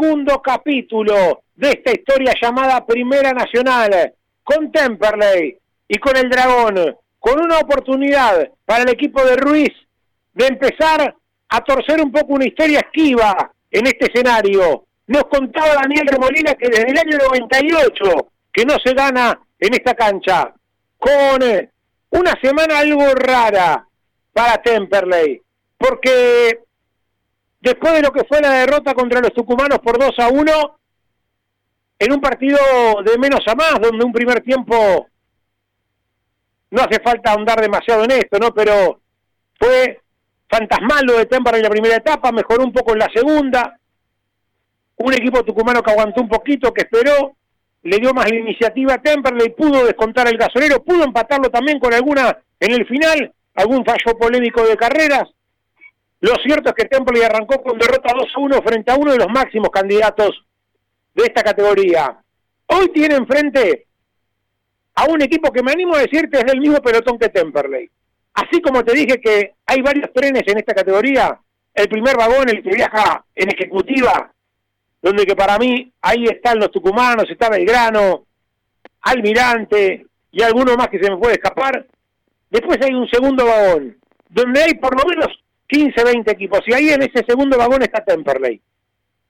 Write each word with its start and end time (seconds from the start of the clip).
segundo 0.00 0.40
capítulo 0.40 1.42
de 1.54 1.72
esta 1.72 1.92
historia 1.92 2.32
llamada 2.40 2.86
Primera 2.86 3.32
Nacional, 3.32 4.14
con 4.42 4.72
Temperley 4.72 5.58
y 5.88 5.98
con 5.98 6.16
el 6.16 6.30
Dragón, 6.30 6.96
con 7.18 7.38
una 7.38 7.58
oportunidad 7.58 8.48
para 8.64 8.84
el 8.84 8.88
equipo 8.88 9.22
de 9.22 9.36
Ruiz 9.36 9.72
de 10.32 10.46
empezar 10.46 11.14
a 11.48 11.60
torcer 11.64 12.00
un 12.00 12.10
poco 12.10 12.32
una 12.32 12.46
historia 12.46 12.80
esquiva 12.80 13.52
en 13.70 13.86
este 13.88 14.06
escenario. 14.06 14.84
Nos 15.06 15.24
contaba 15.24 15.74
Daniel 15.74 16.06
Remolina 16.06 16.54
que 16.54 16.68
desde 16.68 16.90
el 16.90 16.98
año 16.98 17.18
98 17.18 18.28
que 18.52 18.64
no 18.64 18.76
se 18.82 18.94
gana 18.94 19.38
en 19.58 19.74
esta 19.74 19.94
cancha, 19.94 20.54
con 20.96 21.42
una 22.10 22.40
semana 22.40 22.78
algo 22.78 23.04
rara 23.14 23.86
para 24.32 24.62
Temperley, 24.62 25.42
porque 25.76 26.60
después 27.60 27.92
de 27.92 28.02
lo 28.02 28.12
que 28.12 28.24
fue 28.24 28.40
la 28.40 28.52
derrota 28.52 28.94
contra 28.94 29.20
los 29.20 29.32
tucumanos 29.32 29.78
por 29.78 29.98
2 29.98 30.18
a 30.18 30.28
1, 30.28 30.78
en 31.98 32.12
un 32.12 32.20
partido 32.20 32.58
de 33.04 33.18
menos 33.18 33.40
a 33.46 33.54
más, 33.54 33.74
donde 33.80 34.04
un 34.04 34.12
primer 34.12 34.40
tiempo 34.40 35.06
no 36.70 36.82
hace 36.82 37.00
falta 37.02 37.32
ahondar 37.32 37.60
demasiado 37.60 38.04
en 38.04 38.12
esto, 38.12 38.38
¿no? 38.38 38.54
Pero 38.54 39.00
fue 39.58 40.00
fantasmal 40.48 41.04
lo 41.04 41.18
de 41.18 41.26
Temperley 41.26 41.60
en 41.60 41.64
la 41.64 41.70
primera 41.70 41.96
etapa, 41.96 42.32
mejoró 42.32 42.64
un 42.64 42.72
poco 42.72 42.92
en 42.92 43.00
la 43.00 43.08
segunda, 43.14 43.78
un 44.96 45.12
equipo 45.12 45.44
tucumano 45.44 45.82
que 45.82 45.90
aguantó 45.90 46.22
un 46.22 46.28
poquito, 46.28 46.72
que 46.72 46.82
esperó, 46.82 47.36
le 47.82 47.98
dio 47.98 48.12
más 48.12 48.30
la 48.30 48.36
iniciativa 48.36 48.94
a 48.94 49.02
Temperley, 49.02 49.50
pudo 49.50 49.84
descontar 49.84 50.28
el 50.28 50.38
gasolero, 50.38 50.82
pudo 50.82 51.04
empatarlo 51.04 51.50
también 51.50 51.78
con 51.78 51.92
alguna 51.92 52.38
en 52.58 52.72
el 52.72 52.86
final, 52.86 53.32
algún 53.54 53.84
fallo 53.84 54.18
polémico 54.18 54.64
de 54.64 54.76
carreras. 54.76 55.28
Lo 56.20 56.34
cierto 56.42 56.70
es 56.70 56.74
que 56.74 56.84
Temperley 56.84 57.22
arrancó 57.22 57.62
con 57.62 57.78
derrota 57.78 58.12
2 58.14 58.32
a 58.34 58.40
1 58.40 58.62
frente 58.62 58.92
a 58.92 58.96
uno 58.96 59.12
de 59.12 59.18
los 59.18 59.28
máximos 59.28 59.70
candidatos 59.70 60.44
de 61.14 61.24
esta 61.24 61.42
categoría. 61.42 62.18
Hoy 62.66 62.88
tiene 62.92 63.16
enfrente 63.16 63.86
a 64.94 65.04
un 65.06 65.22
equipo 65.22 65.50
que 65.50 65.62
me 65.62 65.72
animo 65.72 65.94
a 65.94 66.00
decirte 66.00 66.38
es 66.38 66.44
del 66.44 66.60
mismo 66.60 66.78
pelotón 66.80 67.18
que 67.18 67.30
Temperley. 67.30 67.90
Así 68.34 68.60
como 68.60 68.84
te 68.84 68.94
dije 68.94 69.20
que 69.20 69.54
hay 69.66 69.80
varios 69.80 70.12
trenes 70.12 70.42
en 70.46 70.58
esta 70.58 70.74
categoría, 70.74 71.40
el 71.74 71.88
primer 71.88 72.16
vagón, 72.16 72.48
el 72.48 72.62
que 72.62 72.74
viaja 72.74 73.24
en 73.34 73.48
ejecutiva, 73.50 74.32
donde 75.00 75.24
que 75.24 75.34
para 75.34 75.58
mí 75.58 75.90
ahí 76.02 76.24
están 76.24 76.58
los 76.58 76.70
tucumanos, 76.70 77.30
está 77.30 77.48
Belgrano, 77.48 78.26
Almirante 79.02 80.06
y 80.30 80.42
alguno 80.42 80.76
más 80.76 80.88
que 80.88 81.02
se 81.02 81.10
me 81.10 81.16
puede 81.16 81.34
escapar. 81.34 81.86
Después 82.50 82.78
hay 82.82 82.94
un 82.94 83.08
segundo 83.08 83.46
vagón, 83.46 83.96
donde 84.28 84.62
hay 84.62 84.74
por 84.74 84.94
lo 85.00 85.08
menos 85.08 85.28
15, 85.70 86.04
20 86.04 86.30
equipos, 86.30 86.60
y 86.66 86.74
ahí 86.74 86.90
en 86.90 87.02
ese 87.02 87.24
segundo 87.26 87.56
vagón 87.56 87.82
está 87.82 88.04
Temperley, 88.04 88.60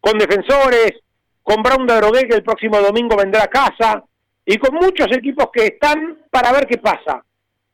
con 0.00 0.18
defensores, 0.18 0.92
con 1.42 1.62
Brown 1.62 1.86
de 1.86 1.96
Drogué, 1.96 2.26
que 2.26 2.36
el 2.36 2.42
próximo 2.42 2.80
domingo 2.80 3.16
vendrá 3.16 3.44
a 3.44 3.48
casa, 3.48 4.02
y 4.46 4.56
con 4.56 4.74
muchos 4.74 5.08
equipos 5.12 5.46
que 5.52 5.66
están 5.66 6.18
para 6.30 6.52
ver 6.52 6.66
qué 6.66 6.78
pasa, 6.78 7.22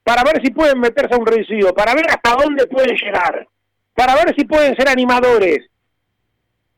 para 0.02 0.22
ver 0.24 0.42
si 0.42 0.50
pueden 0.50 0.80
meterse 0.80 1.14
a 1.14 1.18
un 1.18 1.26
reducido, 1.26 1.72
para 1.72 1.94
ver 1.94 2.06
hasta 2.08 2.42
dónde 2.42 2.66
pueden 2.66 2.96
llegar, 2.96 3.46
para 3.94 4.14
ver 4.16 4.34
si 4.36 4.44
pueden 4.44 4.74
ser 4.76 4.88
animadores, 4.88 5.60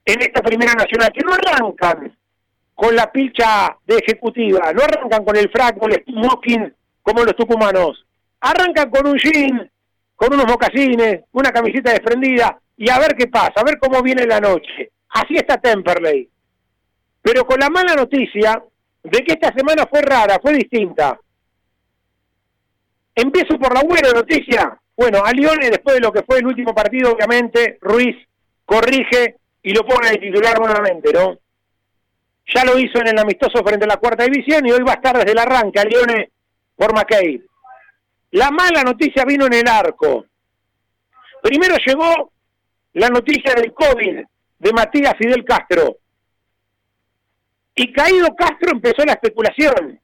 en 0.04 0.22
esta 0.22 0.40
primera 0.40 0.72
nacional, 0.72 1.12
que 1.12 1.24
no 1.24 1.32
arrancan 1.34 2.16
con 2.74 2.94
la 2.94 3.10
pilcha 3.10 3.76
de 3.86 3.96
ejecutiva, 3.96 4.72
no 4.72 4.82
arrancan 4.82 5.24
con 5.24 5.36
el 5.36 5.50
frac, 5.50 5.78
con 5.78 5.92
el 5.92 6.02
smoking 6.04 6.72
como 7.02 7.24
los 7.24 7.36
tucumanos, 7.36 8.06
arrancan 8.40 8.88
con 8.88 9.06
un 9.06 9.18
jean, 9.18 9.70
con 10.18 10.34
unos 10.34 10.46
mocasines, 10.46 11.20
una 11.30 11.52
camiseta 11.52 11.92
desprendida 11.92 12.58
y 12.76 12.90
a 12.90 12.98
ver 12.98 13.14
qué 13.16 13.28
pasa, 13.28 13.52
a 13.54 13.62
ver 13.62 13.78
cómo 13.78 14.02
viene 14.02 14.26
la 14.26 14.40
noche. 14.40 14.90
Así 15.10 15.36
está 15.36 15.58
Temperley. 15.58 16.28
Pero 17.22 17.46
con 17.46 17.60
la 17.60 17.70
mala 17.70 17.94
noticia 17.94 18.60
de 19.04 19.18
que 19.20 19.34
esta 19.34 19.54
semana 19.54 19.86
fue 19.88 20.02
rara, 20.02 20.40
fue 20.42 20.54
distinta. 20.54 21.20
Empiezo 23.14 23.60
por 23.60 23.72
la 23.72 23.82
buena 23.84 24.10
noticia. 24.10 24.76
Bueno, 24.96 25.22
a 25.24 25.30
Lione, 25.30 25.70
después 25.70 25.94
de 25.94 26.00
lo 26.00 26.10
que 26.10 26.24
fue 26.24 26.38
el 26.38 26.46
último 26.48 26.74
partido, 26.74 27.12
obviamente, 27.12 27.78
Ruiz 27.80 28.16
corrige 28.64 29.36
y 29.62 29.72
lo 29.72 29.86
pone 29.86 30.10
de 30.10 30.18
titular 30.18 30.58
nuevamente, 30.58 31.12
¿no? 31.12 31.38
Ya 32.52 32.64
lo 32.64 32.76
hizo 32.76 32.98
en 32.98 33.06
el 33.06 33.18
amistoso 33.20 33.62
frente 33.62 33.84
a 33.84 33.88
la 33.88 33.98
cuarta 33.98 34.24
división 34.24 34.66
y 34.66 34.72
hoy 34.72 34.80
va 34.80 34.94
a 34.94 34.96
estar 34.96 35.16
desde 35.16 35.30
el 35.30 35.38
arranque 35.38 35.78
a 35.78 35.84
Lione 35.84 36.30
por 36.74 36.92
McKay. 36.92 37.40
La 38.32 38.50
mala 38.50 38.82
noticia 38.82 39.24
vino 39.24 39.46
en 39.46 39.54
el 39.54 39.68
arco. 39.68 40.26
Primero 41.42 41.76
llegó 41.84 42.32
la 42.94 43.08
noticia 43.08 43.54
del 43.54 43.72
COVID 43.72 44.24
de 44.58 44.72
Matías 44.72 45.14
Fidel 45.16 45.44
Castro. 45.44 45.98
Y 47.74 47.92
caído 47.92 48.34
Castro 48.34 48.72
empezó 48.72 49.04
la 49.04 49.12
especulación. 49.12 50.00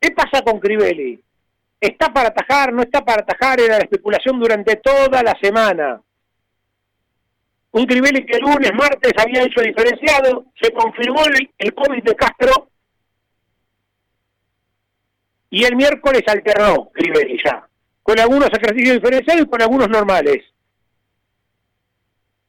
¿Qué 0.00 0.10
pasa 0.10 0.42
con 0.42 0.60
Crivelli? 0.60 1.22
¿Está 1.80 2.12
para 2.12 2.28
atajar? 2.28 2.72
¿No 2.72 2.82
está 2.82 3.04
para 3.04 3.22
atajar? 3.22 3.60
Era 3.60 3.78
la 3.78 3.84
especulación 3.84 4.38
durante 4.38 4.76
toda 4.76 5.22
la 5.22 5.34
semana 5.40 6.02
un 7.72 7.86
Crivelli 7.86 8.24
que 8.26 8.36
el 8.36 8.42
lunes, 8.42 8.70
martes 8.74 9.12
había 9.18 9.42
hecho 9.42 9.62
diferenciado, 9.62 10.44
se 10.60 10.72
confirmó 10.72 11.22
el, 11.58 11.74
COVID 11.74 12.02
de 12.02 12.14
Castro 12.14 12.68
y 15.52 15.64
el 15.64 15.76
miércoles 15.76 16.22
alternó 16.26 16.88
Crivelli 16.94 17.38
ya, 17.44 17.68
con 18.02 18.18
algunos 18.18 18.48
ejercicios 18.48 18.94
diferenciados 18.94 19.42
y 19.42 19.46
con 19.46 19.60
algunos 19.60 19.86
normales. 19.86 20.42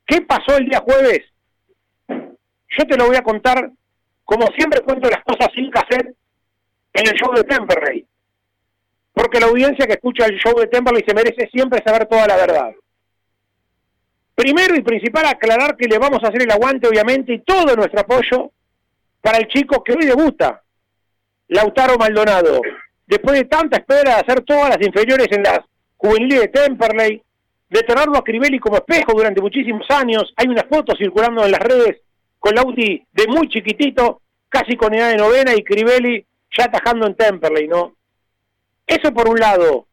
¿Qué 0.05 0.21
pasó 0.21 0.55
el 0.55 0.69
día 0.69 0.79
jueves? 0.79 1.19
Yo 2.07 2.87
te 2.87 2.95
lo 2.97 3.07
voy 3.07 3.17
a 3.17 3.21
contar 3.21 3.69
como 4.23 4.47
siempre 4.57 4.79
cuento 4.79 5.09
las 5.09 5.21
cosas 5.25 5.49
sin 5.53 5.69
cassette 5.69 6.15
en 6.93 7.07
el 7.07 7.13
show 7.15 7.33
de 7.35 7.43
Temperley. 7.43 8.07
Porque 9.11 9.41
la 9.41 9.47
audiencia 9.47 9.85
que 9.85 9.93
escucha 9.93 10.25
el 10.25 10.39
show 10.39 10.57
de 10.57 10.67
Temperley 10.67 11.03
se 11.05 11.13
merece 11.13 11.49
siempre 11.51 11.83
saber 11.85 12.05
toda 12.05 12.25
la 12.25 12.37
verdad. 12.37 12.71
Primero 14.33 14.75
y 14.77 14.81
principal, 14.81 15.25
aclarar 15.25 15.75
que 15.75 15.89
le 15.89 15.97
vamos 15.97 16.23
a 16.23 16.29
hacer 16.29 16.43
el 16.43 16.51
aguante, 16.51 16.87
obviamente, 16.87 17.33
y 17.33 17.39
todo 17.39 17.75
nuestro 17.75 17.99
apoyo 17.99 18.51
para 19.19 19.39
el 19.39 19.47
chico 19.49 19.83
que 19.83 19.91
hoy 19.91 20.05
debuta, 20.05 20.63
Lautaro 21.49 21.97
Maldonado. 21.97 22.61
Después 23.05 23.39
de 23.39 23.45
tanta 23.45 23.77
espera 23.77 24.15
de 24.15 24.21
hacer 24.21 24.41
todas 24.41 24.69
las 24.69 24.85
inferiores 24.85 25.27
en 25.31 25.43
las 25.43 25.59
juveniles 25.97 26.41
de 26.41 26.47
Temperley, 26.47 27.21
de 27.69 27.81
tenerlo 27.81 28.17
a 28.17 28.23
Crivelli 28.23 28.59
como 28.59 28.77
espejo 28.77 29.13
durante 29.13 29.41
muchísimos 29.41 29.85
años, 29.89 30.33
hay 30.37 30.47
una 30.47 30.63
foto 30.63 30.95
circulando 30.95 31.43
en 31.43 31.51
las 31.51 31.61
redes 31.61 32.01
con 32.39 32.55
Lauti 32.55 33.05
de 33.11 33.27
muy 33.27 33.47
chiquitito, 33.47 34.21
casi 34.49 34.75
con 34.75 34.93
edad 34.93 35.09
de 35.09 35.17
novena, 35.17 35.53
y 35.55 35.63
Crivelli 35.63 36.25
ya 36.57 36.65
atajando 36.65 37.07
en 37.07 37.15
Temperley, 37.15 37.67
¿no? 37.67 37.95
Eso 38.85 39.11
por 39.13 39.29
un 39.29 39.39
lado, 39.39 39.87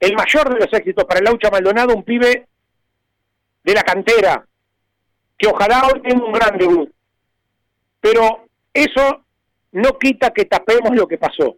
el 0.00 0.14
mayor 0.14 0.52
de 0.52 0.64
los 0.64 0.72
éxitos 0.72 1.04
para 1.04 1.20
el 1.20 1.24
Laucha 1.24 1.50
Maldonado, 1.50 1.94
un 1.94 2.02
pibe 2.02 2.46
de 3.62 3.74
la 3.74 3.82
cantera, 3.82 4.46
que 5.38 5.46
ojalá 5.48 5.86
hoy 5.86 6.00
tenga 6.02 6.24
un 6.24 6.32
gran 6.32 6.58
debut. 6.58 6.90
Pero 8.00 8.46
eso 8.72 9.24
no 9.72 9.98
quita 9.98 10.30
que 10.32 10.44
tapemos 10.46 10.94
lo 10.94 11.06
que 11.06 11.18
pasó. 11.18 11.56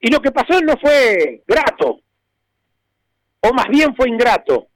Y 0.00 0.10
lo 0.10 0.20
que 0.20 0.30
pasó 0.30 0.60
no 0.60 0.74
fue 0.80 1.42
grato, 1.46 2.00
o 3.40 3.52
más 3.52 3.66
bien 3.68 3.94
fue 3.96 4.08
ingrato. 4.08 4.68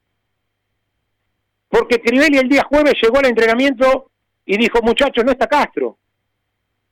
Porque 1.69 2.01
Crivelli 2.01 2.39
el 2.39 2.49
día 2.49 2.65
jueves 2.69 2.95
llegó 3.01 3.19
al 3.19 3.27
entrenamiento 3.27 4.11
y 4.45 4.59
dijo, 4.59 4.81
muchachos, 4.83 5.25
no 5.25 5.33
está 5.33 5.47
Castro. 5.47 5.97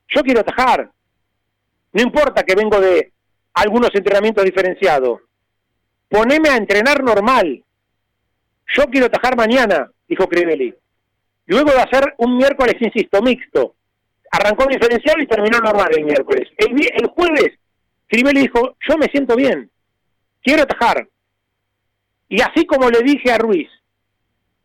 Yo 0.09 0.23
quiero 0.23 0.41
atajar. 0.41 0.91
No 1.93 2.03
importa 2.03 2.43
que 2.43 2.55
vengo 2.55 2.81
de 2.81 3.13
algunos 3.55 3.91
entrenamientos 3.95 4.45
diferenciados. 4.45 5.21
Poneme 6.09 6.49
a 6.49 6.57
entrenar 6.57 7.03
normal. 7.03 7.63
Yo 8.77 8.85
quiero 8.85 9.07
atajar 9.07 9.37
mañana, 9.37 9.91
dijo 10.09 10.27
Crivelli. 10.29 10.75
Luego 11.47 11.73
de 11.73 11.81
hacer 11.81 12.15
un 12.19 12.37
miércoles, 12.37 12.77
insisto, 12.81 13.21
mixto. 13.23 13.75
Arrancó 14.31 14.67
diferencial 14.67 15.21
y 15.21 15.27
terminó 15.27 15.59
normal 15.59 15.89
el 15.97 16.05
miércoles. 16.05 16.49
El, 16.57 17.07
jueves, 17.09 17.59
Crivelli 18.11 18.41
dijo, 18.41 18.77
yo 18.89 18.99
me 18.99 19.07
siento 19.07 19.37
bien, 19.37 19.71
quiero 20.43 20.65
atajar. 20.65 21.09
Y 22.29 22.43
así 22.43 22.67
como 22.67 22.91
le 22.91 23.03
dije 23.03 23.31
a 23.31 23.39
Ruiz, 23.39 23.69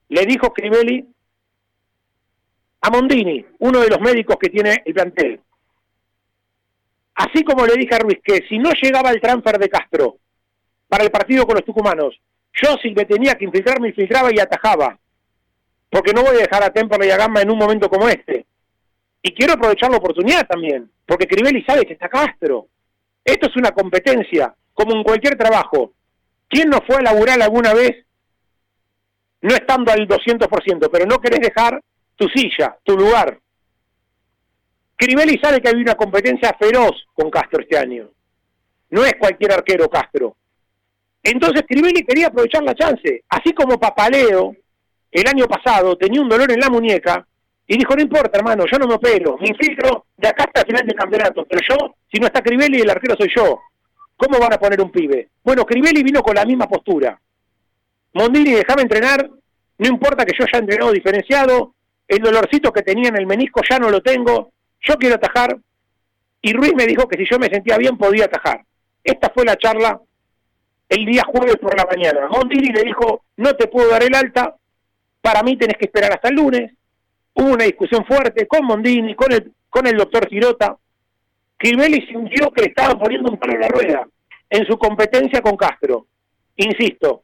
le 0.09 0.25
dijo 0.25 0.51
Crivelli 0.51 1.06
a 2.81 2.89
Mondini, 2.89 3.45
uno 3.59 3.81
de 3.81 3.89
los 3.89 4.01
médicos 4.01 4.38
que 4.39 4.50
tiene 4.50 4.81
el 4.83 4.94
plantel. 4.94 5.39
Así 7.13 7.44
como 7.44 7.68
le 7.68 7.75
dije 7.75 7.94
a 7.94 8.00
Ruiz 8.00 8.19
que 8.24 8.47
si 8.50 8.57
no 8.57 8.71
llegaba 8.81 9.12
el 9.12 9.21
transfer 9.21 9.59
de 9.59 9.69
Castro 9.69 10.18
para 10.89 11.03
el 11.03 11.12
partido 11.12 11.45
con 11.45 11.56
los 11.56 11.65
tucumanos, 11.65 12.19
yo 12.63 12.77
si 12.81 12.95
me 12.95 13.06
tenía 13.06 13.36
que 13.36 13.45
infiltrar, 13.45 13.80
me 13.80 13.89
infiltraba 13.89 14.30
y 14.33 14.39
atajaba. 14.39 14.98
Porque 15.91 16.13
no 16.13 16.24
voy 16.24 16.38
a 16.38 16.41
dejar 16.41 16.63
a 16.63 16.74
Temperley 16.74 17.09
y 17.09 17.12
a 17.12 17.18
Gamba 17.18 17.41
en 17.41 17.51
un 17.51 17.59
momento 17.59 17.89
como 17.89 18.09
este. 18.09 18.48
Y 19.21 19.33
quiero 19.33 19.53
aprovechar 19.53 19.91
la 19.91 19.98
oportunidad 19.98 20.48
también, 20.48 20.89
porque 21.06 21.27
Crivelli 21.27 21.63
sabe 21.63 21.86
que 21.86 21.94
está 21.94 22.09
Castro. 22.09 22.68
Esto 23.25 23.48
es 23.48 23.57
una 23.57 23.72
competencia, 23.72 24.56
como 24.74 24.95
en 24.95 25.04
cualquier 25.04 25.36
trabajo. 25.38 25.92
¿Quién 26.48 26.69
no 26.69 26.80
fue 26.88 26.98
a 26.98 27.01
laburar 27.01 27.42
alguna 27.42 27.74
vez 27.74 28.06
no 29.45 29.54
estando 29.54 29.92
al 29.92 30.07
200%, 30.07 30.89
pero 30.92 31.06
no 31.06 31.19
querés 31.19 31.39
dejar 31.39 31.80
tu 32.16 32.27
silla, 32.30 32.77
tu 32.83 32.98
lugar. 32.98 33.39
Crivelli 34.95 35.38
sabe 35.38 35.62
que 35.62 35.69
hay 35.69 35.75
una 35.75 35.94
competencia 35.94 36.56
feroz 36.60 37.06
con 37.13 37.30
Castro 37.30 37.62
este 37.62 37.77
año. 37.77 38.10
No 38.89 39.06
es 39.06 39.13
cualquier 39.19 39.54
arquero 39.54 39.88
Castro. 39.88 40.36
Entonces 41.22 41.63
Crivelli 41.68 42.04
quería 42.04 42.27
aprovechar 42.27 42.63
la 42.63 42.74
chance. 42.74 43.24
Así 43.30 43.54
como 43.54 43.80
Papaleo 43.80 44.56
el 45.12 45.27
año 45.27 45.45
pasado 45.45 45.95
tenía 45.95 46.22
un 46.22 46.30
dolor 46.30 46.51
en 46.51 46.60
la 46.60 46.69
muñeca 46.69 47.27
y 47.67 47.77
dijo, 47.77 47.95
no 47.95 48.01
importa 48.01 48.38
hermano, 48.38 48.65
yo 48.71 48.77
no 48.77 48.88
me 48.88 48.95
opero, 48.95 49.38
me 49.39 49.47
infiltro 49.47 50.06
de 50.17 50.27
acá 50.27 50.44
hasta 50.44 50.62
el 50.62 50.67
final 50.67 50.85
del 50.85 50.95
campeonato, 50.95 51.45
pero 51.50 51.62
yo, 51.67 51.95
si 52.12 52.19
no 52.19 52.27
está 52.27 52.41
Crivelli, 52.41 52.81
el 52.81 52.89
arquero 52.89 53.15
soy 53.17 53.29
yo. 53.35 53.59
¿Cómo 54.15 54.39
van 54.39 54.53
a 54.53 54.57
poner 54.57 54.79
un 54.81 54.91
pibe? 54.91 55.29
Bueno, 55.44 55.65
Crivelli 55.65 56.03
vino 56.03 56.21
con 56.21 56.35
la 56.35 56.45
misma 56.45 56.67
postura. 56.67 57.19
Mondini, 58.13 58.51
déjame 58.51 58.83
entrenar, 58.83 59.29
no 59.77 59.88
importa 59.88 60.25
que 60.25 60.38
yo 60.38 60.45
haya 60.45 60.59
entrenado 60.59 60.91
diferenciado, 60.91 61.73
el 62.07 62.19
dolorcito 62.19 62.71
que 62.71 62.81
tenía 62.81 63.09
en 63.09 63.17
el 63.17 63.25
menisco 63.25 63.62
ya 63.67 63.79
no 63.79 63.89
lo 63.89 64.01
tengo, 64.01 64.51
yo 64.81 64.95
quiero 64.95 65.15
atajar, 65.15 65.57
y 66.41 66.53
Ruiz 66.53 66.73
me 66.75 66.85
dijo 66.85 67.07
que 67.07 67.17
si 67.17 67.25
yo 67.29 67.39
me 67.39 67.47
sentía 67.47 67.77
bien 67.77 67.97
podía 67.97 68.25
atajar. 68.25 68.63
Esta 69.03 69.31
fue 69.31 69.44
la 69.44 69.57
charla 69.57 70.00
el 70.88 71.06
día 71.06 71.23
jueves 71.27 71.57
por 71.57 71.75
la 71.75 71.85
mañana. 71.85 72.27
Mondini 72.27 72.69
le 72.69 72.83
dijo, 72.83 73.23
no 73.38 73.53
te 73.56 73.67
puedo 73.67 73.89
dar 73.89 74.03
el 74.03 74.13
alta, 74.13 74.56
para 75.21 75.41
mí 75.41 75.57
tenés 75.57 75.77
que 75.77 75.85
esperar 75.85 76.13
hasta 76.13 76.29
el 76.29 76.35
lunes. 76.35 76.71
Hubo 77.35 77.53
una 77.53 77.65
discusión 77.65 78.05
fuerte 78.05 78.47
con 78.47 78.65
Mondini, 78.65 79.13
con 79.13 79.31
el, 79.31 79.51
con 79.69 79.85
el 79.85 79.97
doctor 79.97 80.27
Girota. 80.29 80.77
Crivelli 81.57 82.05
sintió 82.07 82.51
que 82.51 82.61
le 82.61 82.67
estaban 82.69 82.97
poniendo 82.97 83.29
un 83.29 83.37
palo 83.37 83.53
en 83.53 83.61
la 83.61 83.67
rueda 83.67 84.07
en 84.49 84.65
su 84.65 84.77
competencia 84.77 85.41
con 85.41 85.57
Castro. 85.57 86.07
Insisto, 86.55 87.23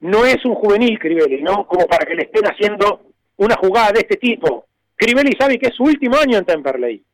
no 0.00 0.24
es 0.24 0.44
un 0.44 0.54
juvenil 0.54 0.98
Crivelli, 0.98 1.42
¿no? 1.42 1.66
Como 1.66 1.86
para 1.86 2.04
que 2.04 2.14
le 2.14 2.22
estén 2.24 2.44
haciendo 2.44 3.02
una 3.36 3.56
jugada 3.56 3.92
de 3.92 4.00
este 4.00 4.16
tipo. 4.16 4.66
Crivelli 4.96 5.32
sabe 5.38 5.58
que 5.58 5.68
es 5.68 5.74
su 5.74 5.84
último 5.84 6.16
año 6.16 6.38
en 6.38 6.44
Temperley, 6.44 7.04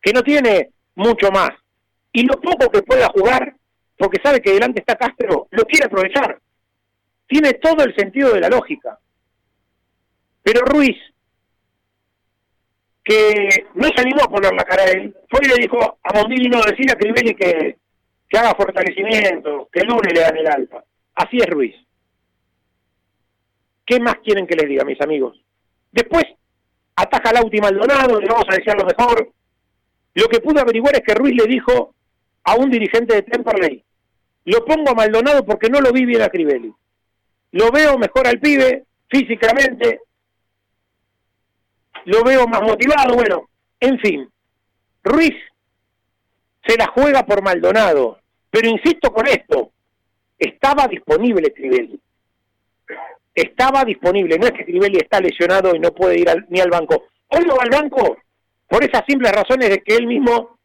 que 0.00 0.12
no 0.12 0.22
tiene 0.22 0.70
mucho 0.94 1.30
más. 1.30 1.50
Y 2.12 2.22
lo 2.22 2.40
poco 2.40 2.70
que 2.70 2.82
pueda 2.82 3.08
jugar, 3.08 3.54
porque 3.96 4.20
sabe 4.22 4.40
que 4.40 4.52
delante 4.52 4.80
está 4.80 4.96
Castro, 4.96 5.48
lo 5.50 5.64
quiere 5.64 5.86
aprovechar. 5.86 6.38
Tiene 7.26 7.54
todo 7.54 7.82
el 7.84 7.96
sentido 7.96 8.32
de 8.32 8.40
la 8.40 8.48
lógica. 8.48 8.98
Pero 10.42 10.60
Ruiz, 10.66 10.96
que 13.04 13.66
no 13.74 13.88
se 13.88 14.00
animó 14.00 14.22
a 14.22 14.30
poner 14.30 14.52
la 14.54 14.64
cara 14.64 14.84
a 14.84 14.90
él, 14.90 15.14
fue 15.28 15.40
y 15.42 15.48
le 15.48 15.56
dijo 15.56 15.98
a 16.02 16.12
Mondini 16.14 16.48
no 16.48 16.62
decir 16.62 16.90
a 16.90 16.96
Crivelli 16.96 17.34
que, 17.34 17.76
que 18.28 18.38
haga 18.38 18.54
fortalecimiento, 18.54 19.68
que 19.72 19.80
el 19.80 19.88
lunes 19.88 20.12
le 20.12 20.20
dan 20.20 20.36
el 20.36 20.46
alfa. 20.46 20.84
Así 21.14 21.38
es 21.38 21.46
Ruiz. 21.46 21.74
¿Qué 23.84 23.98
más 23.98 24.16
quieren 24.24 24.46
que 24.46 24.54
les 24.54 24.68
diga, 24.68 24.84
mis 24.84 25.00
amigos? 25.00 25.40
Después 25.90 26.24
ataca 26.96 27.32
Lauti 27.32 27.58
Maldonado, 27.58 28.20
le 28.20 28.28
vamos 28.28 28.46
a 28.48 28.54
decir 28.54 28.74
lo 28.74 28.84
mejor. 28.84 29.32
Lo 30.14 30.28
que 30.28 30.40
pude 30.40 30.60
averiguar 30.60 30.94
es 30.94 31.02
que 31.02 31.14
Ruiz 31.14 31.34
le 31.34 31.46
dijo 31.46 31.94
a 32.44 32.54
un 32.54 32.70
dirigente 32.70 33.14
de 33.14 33.22
Temperley, 33.22 33.84
lo 34.44 34.64
pongo 34.64 34.90
a 34.90 34.94
Maldonado 34.94 35.44
porque 35.44 35.68
no 35.68 35.80
lo 35.80 35.92
vi 35.92 36.04
bien 36.04 36.22
a 36.22 36.28
Crivelli. 36.28 36.72
Lo 37.52 37.70
veo 37.70 37.98
mejor 37.98 38.26
al 38.26 38.40
pibe, 38.40 38.84
físicamente, 39.08 40.00
lo 42.04 42.24
veo 42.24 42.46
más 42.46 42.62
motivado, 42.62 43.14
bueno, 43.14 43.48
en 43.80 43.98
fin, 43.98 44.28
Ruiz 45.02 45.34
se 46.66 46.76
la 46.76 46.86
juega 46.88 47.24
por 47.24 47.42
Maldonado, 47.42 48.18
pero 48.50 48.68
insisto 48.68 49.12
con 49.12 49.26
esto, 49.26 49.70
estaba 50.38 50.86
disponible 50.88 51.52
Crivelli, 51.52 51.98
estaba 53.34 53.84
disponible, 53.84 54.38
no 54.38 54.46
es 54.46 54.52
que 54.52 54.64
Crivelli 54.64 54.98
está 54.98 55.20
lesionado 55.20 55.74
y 55.74 55.78
no 55.78 55.92
puede 55.92 56.18
ir 56.18 56.28
ni 56.48 56.60
al 56.60 56.70
banco, 56.70 57.04
hoy 57.28 57.44
no 57.46 57.56
va 57.56 57.64
al 57.64 57.70
banco 57.70 58.18
por 58.68 58.84
esas 58.84 59.02
simples 59.06 59.32
razones 59.32 59.68
de 59.70 59.82
que 59.82 59.96
él 59.96 60.06
mismo 60.06 60.58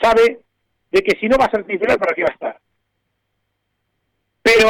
sabe 0.00 0.40
de 0.90 1.02
que 1.02 1.18
si 1.18 1.28
no 1.28 1.36
va 1.36 1.46
a 1.46 1.50
ser 1.50 1.64
titular, 1.64 1.98
¿para 1.98 2.14
qué 2.14 2.22
va 2.22 2.28
a 2.28 2.32
estar? 2.32 2.60
Pero 4.42 4.68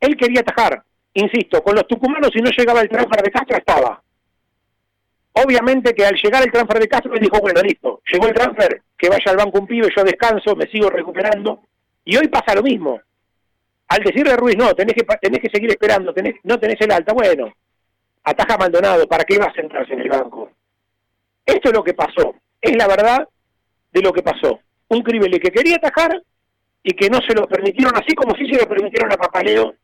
él 0.00 0.16
quería 0.16 0.40
atajar, 0.40 0.82
insisto, 1.14 1.62
con 1.62 1.74
los 1.74 1.86
tucumanos 1.86 2.30
si 2.32 2.40
no 2.40 2.50
llegaba 2.50 2.80
el 2.80 2.88
transfer 2.88 3.22
de 3.22 3.30
Castro 3.30 3.56
estaba. 3.56 4.02
Obviamente 5.44 5.94
que 5.94 6.04
al 6.04 6.16
llegar 6.16 6.42
el 6.42 6.50
transfer 6.50 6.80
de 6.80 6.88
Castro, 6.88 7.12
me 7.12 7.20
dijo, 7.20 7.38
bueno, 7.40 7.60
listo, 7.62 8.02
llegó 8.10 8.26
el 8.26 8.34
transfer, 8.34 8.82
que 8.96 9.08
vaya 9.08 9.30
al 9.30 9.36
banco 9.36 9.60
un 9.60 9.66
pibe, 9.66 9.88
yo 9.94 10.02
descanso, 10.02 10.56
me 10.56 10.66
sigo 10.66 10.90
recuperando. 10.90 11.62
Y 12.04 12.16
hoy 12.16 12.28
pasa 12.28 12.54
lo 12.54 12.62
mismo. 12.62 13.00
Al 13.88 14.02
decirle 14.02 14.32
a 14.32 14.36
Ruiz, 14.36 14.56
no, 14.56 14.74
tenés 14.74 14.94
que, 14.94 15.04
tenés 15.20 15.40
que 15.40 15.50
seguir 15.50 15.70
esperando, 15.70 16.12
tenés, 16.12 16.34
no 16.42 16.58
tenés 16.58 16.80
el 16.80 16.90
alta, 16.90 17.12
bueno, 17.12 17.52
ataja 18.24 18.58
Maldonado, 18.58 19.06
¿para 19.06 19.24
qué 19.24 19.38
vas 19.38 19.48
a 19.48 19.54
sentarse 19.54 19.94
en 19.94 20.00
el 20.00 20.08
banco? 20.08 20.50
Esto 21.46 21.68
es 21.68 21.74
lo 21.74 21.84
que 21.84 21.94
pasó, 21.94 22.34
es 22.60 22.76
la 22.76 22.88
verdad 22.88 23.28
de 23.92 24.02
lo 24.02 24.12
que 24.12 24.22
pasó. 24.22 24.60
Un 24.88 25.02
Cribele 25.02 25.38
que 25.38 25.50
quería 25.50 25.76
atajar 25.76 26.20
y 26.82 26.94
que 26.94 27.08
no 27.08 27.20
se 27.20 27.34
lo 27.34 27.46
permitieron, 27.46 27.94
así 27.96 28.14
como 28.14 28.34
sí 28.34 28.46
se 28.50 28.60
lo 28.60 28.68
permitieron 28.68 29.12
a 29.12 29.16
Papaleo 29.16 29.74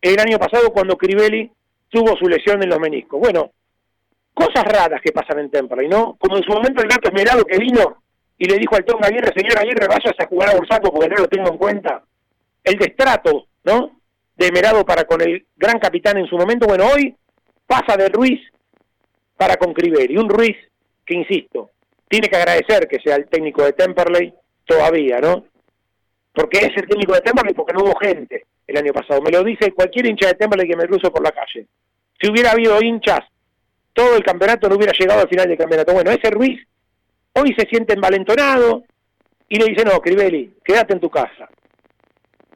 el 0.00 0.18
año 0.18 0.38
pasado 0.38 0.72
cuando 0.72 0.96
Crivelli 0.96 1.50
tuvo 1.88 2.16
su 2.16 2.28
lesión 2.28 2.62
en 2.62 2.70
los 2.70 2.80
meniscos. 2.80 3.20
Bueno, 3.20 3.52
cosas 4.34 4.64
raras 4.64 5.00
que 5.02 5.12
pasan 5.12 5.40
en 5.40 5.50
Temperley, 5.50 5.88
¿no? 5.88 6.16
Como 6.18 6.36
en 6.36 6.42
su 6.42 6.52
momento 6.52 6.82
el 6.82 6.88
gato 6.88 7.08
esmerado 7.08 7.44
que 7.44 7.58
vino 7.58 8.02
y 8.38 8.46
le 8.46 8.58
dijo 8.58 8.74
al 8.74 8.84
Tonga 8.84 9.08
Aguirre, 9.08 9.32
señor 9.36 9.58
Aguirre, 9.58 9.86
vayas 9.86 10.14
a 10.18 10.26
jugar 10.26 10.50
a 10.50 10.56
Bursaco 10.56 10.92
porque 10.92 11.08
no 11.08 11.16
lo 11.16 11.28
tengo 11.28 11.50
en 11.50 11.58
cuenta. 11.58 12.02
El 12.64 12.76
destrato, 12.76 13.46
¿no? 13.64 14.00
De 14.36 14.50
Merado 14.50 14.84
para 14.84 15.04
con 15.04 15.20
el 15.20 15.46
gran 15.56 15.78
capitán 15.78 16.18
en 16.18 16.26
su 16.26 16.36
momento. 16.36 16.66
Bueno, 16.66 16.86
hoy 16.92 17.14
pasa 17.66 17.96
de 17.96 18.08
Ruiz 18.08 18.40
para 19.36 19.56
con 19.56 19.72
Criberi. 19.72 20.16
Un 20.16 20.28
Ruiz 20.28 20.56
que, 21.04 21.14
insisto, 21.14 21.70
tiene 22.08 22.28
que 22.28 22.36
agradecer 22.36 22.88
que 22.88 23.00
sea 23.00 23.16
el 23.16 23.26
técnico 23.26 23.62
de 23.64 23.74
Temperley 23.74 24.32
todavía, 24.64 25.18
¿no? 25.20 25.44
Porque 26.32 26.58
es 26.60 26.70
el 26.76 26.88
técnico 26.88 27.12
de 27.12 27.20
Temperley 27.20 27.54
porque 27.54 27.74
no 27.74 27.84
hubo 27.84 27.94
gente 28.00 28.46
el 28.66 28.76
año 28.76 28.92
pasado. 28.92 29.20
Me 29.20 29.30
lo 29.30 29.44
dice 29.44 29.72
cualquier 29.72 30.06
hincha 30.06 30.28
de 30.28 30.34
Temperley 30.34 30.68
que 30.68 30.76
me 30.76 30.86
cruzo 30.86 31.12
por 31.12 31.22
la 31.22 31.32
calle. 31.32 31.66
Si 32.20 32.30
hubiera 32.30 32.52
habido 32.52 32.80
hinchas 32.82 33.20
todo 33.92 34.16
el 34.16 34.24
campeonato 34.24 34.68
no 34.68 34.76
hubiera 34.76 34.92
llegado 34.98 35.20
al 35.20 35.28
final 35.28 35.48
del 35.48 35.58
campeonato. 35.58 35.92
Bueno, 35.92 36.10
ese 36.10 36.30
Ruiz 36.30 36.60
hoy 37.34 37.54
se 37.56 37.66
siente 37.66 37.94
envalentonado 37.94 38.84
y 39.48 39.58
le 39.58 39.66
dice, 39.66 39.84
no, 39.84 40.00
Crivelli, 40.00 40.54
quédate 40.64 40.94
en 40.94 41.00
tu 41.00 41.10
casa. 41.10 41.48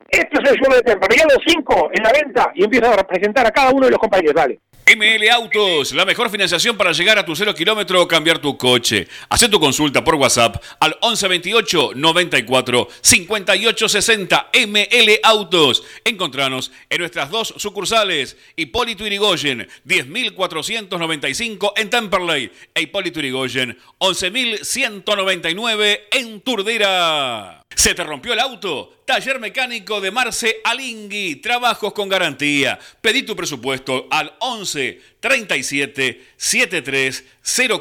Esto 0.08 0.40
es 0.42 0.50
el 0.50 0.58
juego 0.58 0.76
de 0.76 0.82
temporada. 0.82 1.22
los 1.28 1.44
cinco 1.46 1.90
en 1.92 2.02
la 2.02 2.12
venta 2.12 2.52
y 2.54 2.64
empieza 2.64 2.92
a 2.92 2.96
representar 2.96 3.46
a 3.46 3.50
cada 3.50 3.70
uno 3.70 3.86
de 3.86 3.90
los 3.90 3.98
compañeros. 3.98 4.34
Dale. 4.34 4.60
ML 4.88 5.28
Autos, 5.30 5.92
la 5.94 6.04
mejor 6.04 6.30
financiación 6.30 6.76
para 6.76 6.92
llegar 6.92 7.18
a 7.18 7.24
tu 7.24 7.34
cero 7.34 7.52
kilómetro 7.52 8.00
o 8.00 8.06
cambiar 8.06 8.38
tu 8.38 8.56
coche. 8.56 9.08
Haz 9.28 9.50
tu 9.50 9.58
consulta 9.58 10.04
por 10.04 10.14
WhatsApp 10.14 10.62
al 10.78 10.96
1128 11.02 11.90
94 11.96 12.86
58 13.00 13.88
60 13.88 14.50
ML 14.68 15.18
Autos. 15.24 15.82
Encontranos 16.04 16.70
en 16.88 17.00
nuestras 17.00 17.32
dos 17.32 17.52
sucursales, 17.56 18.36
Hipólito 18.54 19.04
Irigoyen, 19.04 19.66
10.495 19.84 21.72
en 21.74 21.90
Temperley 21.90 22.52
e 22.72 22.82
Hipólito 22.82 23.18
Irigoyen, 23.18 23.76
11.199 23.98 26.00
en 26.12 26.40
Turdera. 26.42 27.65
¿Se 27.74 27.94
te 27.94 28.02
rompió 28.04 28.32
el 28.32 28.40
auto? 28.40 29.02
Taller 29.04 29.38
mecánico 29.38 30.00
de 30.00 30.10
Marce 30.10 30.56
Alingui. 30.64 31.36
Trabajos 31.36 31.92
con 31.92 32.08
garantía. 32.08 32.78
Pedí 33.00 33.22
tu 33.22 33.36
presupuesto 33.36 34.08
al 34.10 34.34
11 34.40 35.00
37 35.20 36.26
73 36.36 37.24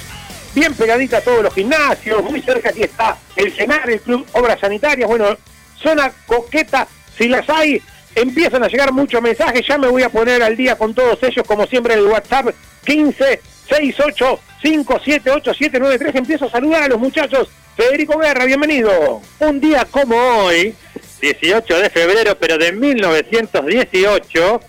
bien 0.54 0.74
pegadita 0.74 1.16
a 1.16 1.20
todos 1.22 1.44
los 1.44 1.54
gimnasios, 1.54 2.22
muy 2.22 2.42
cerca 2.42 2.68
aquí 2.68 2.82
está 2.82 3.16
el 3.34 3.50
CENAR, 3.50 3.88
el 3.88 4.02
Club 4.02 4.26
Obras 4.32 4.60
Sanitarias, 4.60 5.08
bueno, 5.08 5.34
zona 5.82 6.12
coqueta, 6.26 6.86
si 7.16 7.28
las 7.28 7.48
hay, 7.48 7.80
empiezan 8.14 8.62
a 8.62 8.68
llegar 8.68 8.92
muchos 8.92 9.22
mensajes, 9.22 9.66
ya 9.66 9.78
me 9.78 9.88
voy 9.88 10.02
a 10.02 10.10
poner 10.10 10.42
al 10.42 10.58
día 10.58 10.76
con 10.76 10.92
todos 10.92 11.22
ellos, 11.22 11.46
como 11.46 11.66
siempre 11.66 11.94
en 11.94 12.00
el 12.00 12.06
WhatsApp 12.06 12.48
15 12.84 13.40
68 13.70 14.40
578-793. 14.62 16.16
Empiezo 16.16 16.46
a 16.46 16.50
saludar 16.50 16.84
a 16.84 16.88
los 16.88 16.98
muchachos. 16.98 17.48
Federico 17.76 18.18
Guerra, 18.18 18.44
bienvenido. 18.44 19.20
Un 19.40 19.60
día 19.60 19.86
como 19.90 20.16
hoy, 20.16 20.74
18 21.20 21.78
de 21.78 21.90
febrero, 21.90 22.36
pero 22.38 22.58
de 22.58 22.72
1918, 22.72 24.60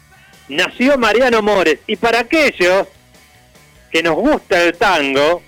nació 0.50 0.98
Mariano 0.98 1.42
Mores. 1.42 1.80
Y 1.88 1.96
para 1.96 2.22
aquellos 2.22 2.88
que 3.92 4.02
nos 4.02 4.16
gusta 4.16 4.64
el 4.64 4.74
tango, 4.76 5.44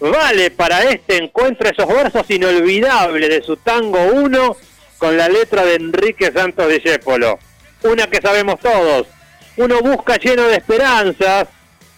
vale 0.00 0.50
para 0.50 0.82
este 0.84 1.16
encuentro 1.16 1.68
esos 1.68 1.88
versos 1.88 2.30
inolvidables 2.30 3.28
de 3.28 3.42
su 3.42 3.56
tango 3.56 4.02
1 4.04 4.56
con 4.98 5.16
la 5.16 5.28
letra 5.28 5.64
de 5.64 5.74
Enrique 5.74 6.32
Santos 6.32 6.68
Discépolo. 6.68 7.38
Una 7.82 8.06
que 8.06 8.22
sabemos 8.22 8.60
todos. 8.60 9.06
Uno 9.56 9.80
busca 9.82 10.16
lleno 10.16 10.44
de 10.44 10.56
esperanzas 10.56 11.48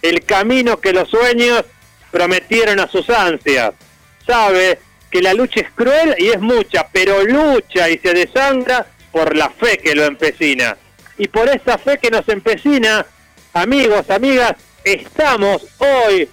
el 0.02 0.24
camino 0.24 0.78
que 0.78 0.92
los 0.92 1.08
sueños 1.08 1.64
prometieron 2.16 2.80
a 2.80 2.88
sus 2.88 3.10
ansias. 3.10 3.74
Sabe 4.26 4.78
que 5.10 5.20
la 5.20 5.34
lucha 5.34 5.60
es 5.60 5.70
cruel 5.72 6.14
y 6.16 6.28
es 6.28 6.40
mucha, 6.40 6.88
pero 6.90 7.22
lucha 7.22 7.90
y 7.90 7.98
se 7.98 8.14
desangra 8.14 8.86
por 9.12 9.36
la 9.36 9.50
fe 9.50 9.76
que 9.76 9.94
lo 9.94 10.04
empecina. 10.06 10.78
Y 11.18 11.28
por 11.28 11.46
esa 11.50 11.76
fe 11.76 11.98
que 11.98 12.10
nos 12.10 12.26
empecina, 12.30 13.04
amigos, 13.52 14.08
amigas, 14.08 14.54
estamos 14.82 15.66
hoy 15.76 16.26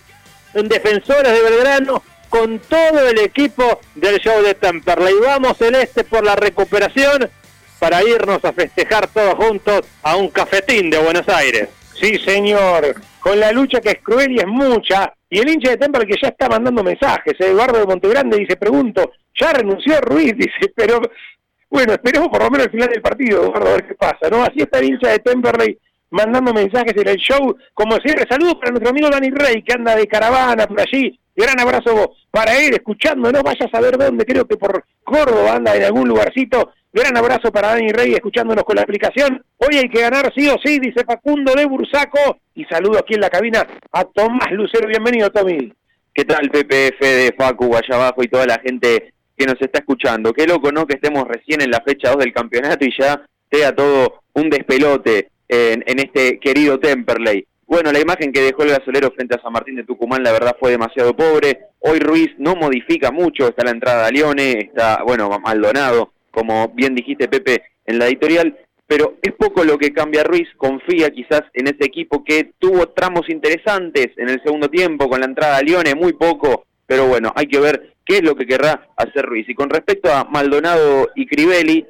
en 0.53 0.69
Defensores 0.69 1.33
de 1.33 1.41
Belgrano 1.41 2.01
con 2.29 2.59
todo 2.59 3.09
el 3.09 3.19
equipo 3.19 3.81
del 3.95 4.19
show 4.19 4.41
de 4.41 4.53
Temperley. 4.53 5.15
Vamos 5.19 5.57
celeste 5.57 6.05
por 6.05 6.23
la 6.23 6.37
recuperación 6.37 7.29
para 7.77 8.01
irnos 8.03 8.45
a 8.45 8.53
festejar 8.53 9.07
todos 9.07 9.35
juntos 9.35 9.81
a 10.01 10.15
un 10.15 10.29
cafetín 10.29 10.89
de 10.89 10.99
Buenos 10.99 11.27
Aires. 11.27 11.67
Sí, 11.99 12.17
señor, 12.19 12.95
con 13.19 13.37
la 13.37 13.51
lucha 13.51 13.81
que 13.81 13.91
es 13.91 13.99
cruel 14.01 14.31
y 14.31 14.39
es 14.39 14.47
mucha, 14.47 15.13
y 15.33 15.39
el 15.39 15.49
hincha 15.49 15.71
de 15.71 15.77
Temple 15.77 16.05
que 16.05 16.15
ya 16.21 16.27
está 16.27 16.47
mandando 16.47 16.83
mensajes, 16.83 17.33
¿eh? 17.39 17.47
Eduardo 17.47 17.79
de 17.79 17.87
Montegrande 17.87 18.37
dice, 18.37 18.55
pregunto, 18.55 19.13
¿ya 19.33 19.51
renunció 19.51 19.99
Ruiz? 20.01 20.31
Dice, 20.37 20.71
pero 20.75 21.01
bueno, 21.71 21.93
esperemos 21.93 22.29
por 22.29 22.43
lo 22.43 22.51
menos 22.51 22.67
el 22.67 22.71
final 22.71 22.89
del 22.89 23.01
partido, 23.01 23.41
Eduardo, 23.41 23.67
a 23.67 23.73
ver 23.73 23.87
qué 23.87 23.95
pasa, 23.95 24.29
¿no? 24.29 24.43
Así 24.43 24.59
está 24.59 24.77
el 24.77 24.85
hincha 24.85 25.09
de 25.09 25.17
Temperley 25.17 25.79
mandando 26.11 26.53
mensajes 26.53 26.93
en 26.95 27.07
el 27.07 27.17
show, 27.17 27.57
como 27.73 27.95
siempre, 27.95 28.25
saludos 28.29 28.57
para 28.61 28.69
nuestro 28.69 28.91
amigo 28.91 29.09
Dani 29.09 29.31
Rey, 29.31 29.63
que 29.63 29.73
anda 29.73 29.95
de 29.95 30.05
caravana 30.05 30.67
por 30.67 30.79
allí, 30.79 31.19
gran 31.35 31.59
abrazo 31.59 32.13
para 32.29 32.55
él, 32.55 32.75
escuchando, 32.75 33.31
no 33.31 33.41
vaya 33.41 33.65
a 33.65 33.75
saber 33.75 33.97
dónde, 33.97 34.23
creo 34.23 34.47
que 34.47 34.55
por 34.55 34.85
Córdoba 35.03 35.55
anda 35.55 35.75
en 35.75 35.85
algún 35.85 36.07
lugarcito, 36.07 36.73
gran 36.93 37.17
abrazo 37.17 37.51
para 37.51 37.69
Dani 37.69 37.91
Rey, 37.91 38.13
escuchándonos 38.13 38.63
con 38.63 38.75
la 38.75 38.83
aplicación, 38.83 39.43
hoy 39.57 39.77
hay 39.77 39.89
que 39.89 40.01
ganar 40.01 40.31
sí 40.35 40.47
o 40.47 40.57
sí, 40.63 40.79
dice 40.79 41.03
Facundo 41.03 41.53
de 41.55 41.65
Bursaco, 41.65 42.37
y 42.53 42.65
saludo 42.65 42.99
aquí 42.99 43.15
en 43.15 43.21
la 43.21 43.31
cabina 43.31 43.65
a 43.91 44.05
Tomás 44.05 44.51
Lucero, 44.51 44.87
bienvenido 44.87 45.31
Tommy. 45.31 45.73
¿Qué 46.13 46.23
tal 46.23 46.51
PPF 46.51 46.99
de 47.01 47.33
Facu 47.35 47.75
allá 47.75 48.13
y 48.17 48.27
toda 48.27 48.45
la 48.45 48.59
gente 48.59 49.13
que 49.35 49.45
nos 49.47 49.59
está 49.59 49.79
escuchando? 49.79 50.31
Qué 50.31 50.45
loco, 50.45 50.71
¿no? 50.71 50.85
Que 50.85 50.93
estemos 50.93 51.27
recién 51.27 51.61
en 51.61 51.71
la 51.71 51.81
fecha 51.81 52.11
2 52.11 52.19
del 52.19 52.33
campeonato 52.33 52.85
y 52.85 52.93
ya 52.95 53.25
sea 53.51 53.73
todo 53.73 54.21
un 54.33 54.51
despelote 54.51 55.29
en, 55.47 55.99
este 55.99 56.39
querido 56.39 56.79
Temperley. 56.79 57.47
Bueno, 57.65 57.91
la 57.91 57.99
imagen 57.99 58.31
que 58.31 58.41
dejó 58.41 58.61
el 58.61 58.69
gasolero 58.69 59.11
frente 59.11 59.35
a 59.35 59.41
San 59.41 59.51
Martín 59.51 59.75
de 59.75 59.83
Tucumán, 59.83 60.21
la 60.21 60.31
verdad 60.31 60.55
fue 60.59 60.69
demasiado 60.69 61.15
pobre. 61.15 61.61
Hoy 61.79 61.97
Ruiz 61.97 62.29
no 62.37 62.55
modifica 62.55 63.09
mucho, 63.09 63.47
está 63.47 63.63
la 63.63 63.71
entrada 63.71 64.05
a 64.05 64.11
Lione, 64.11 64.51
está, 64.59 65.01
bueno, 65.03 65.29
Maldonado, 65.39 66.12
como 66.33 66.69
bien 66.69 66.95
dijiste 66.95 67.27
Pepe 67.27 67.63
en 67.85 67.99
la 67.99 68.07
editorial, 68.07 68.57
pero 68.87 69.17
es 69.21 69.33
poco 69.33 69.63
lo 69.63 69.77
que 69.77 69.93
cambia 69.93 70.23
Ruiz, 70.23 70.47
confía 70.57 71.09
quizás 71.11 71.43
en 71.53 71.67
ese 71.67 71.85
equipo 71.85 72.23
que 72.23 72.53
tuvo 72.59 72.89
tramos 72.89 73.29
interesantes 73.29 74.09
en 74.17 74.29
el 74.29 74.41
segundo 74.43 74.69
tiempo 74.69 75.07
con 75.07 75.21
la 75.21 75.27
entrada 75.27 75.57
a 75.57 75.61
Lione, 75.61 75.95
muy 75.95 76.13
poco, 76.13 76.65
pero 76.85 77.07
bueno, 77.07 77.31
hay 77.35 77.47
que 77.47 77.59
ver 77.59 77.93
qué 78.05 78.17
es 78.17 78.23
lo 78.23 78.35
que 78.35 78.45
querrá 78.45 78.89
hacer 78.97 79.25
Ruiz. 79.25 79.47
Y 79.47 79.55
con 79.55 79.69
respecto 79.69 80.11
a 80.11 80.25
Maldonado 80.25 81.09
y 81.15 81.25
Crivelli, 81.25 81.85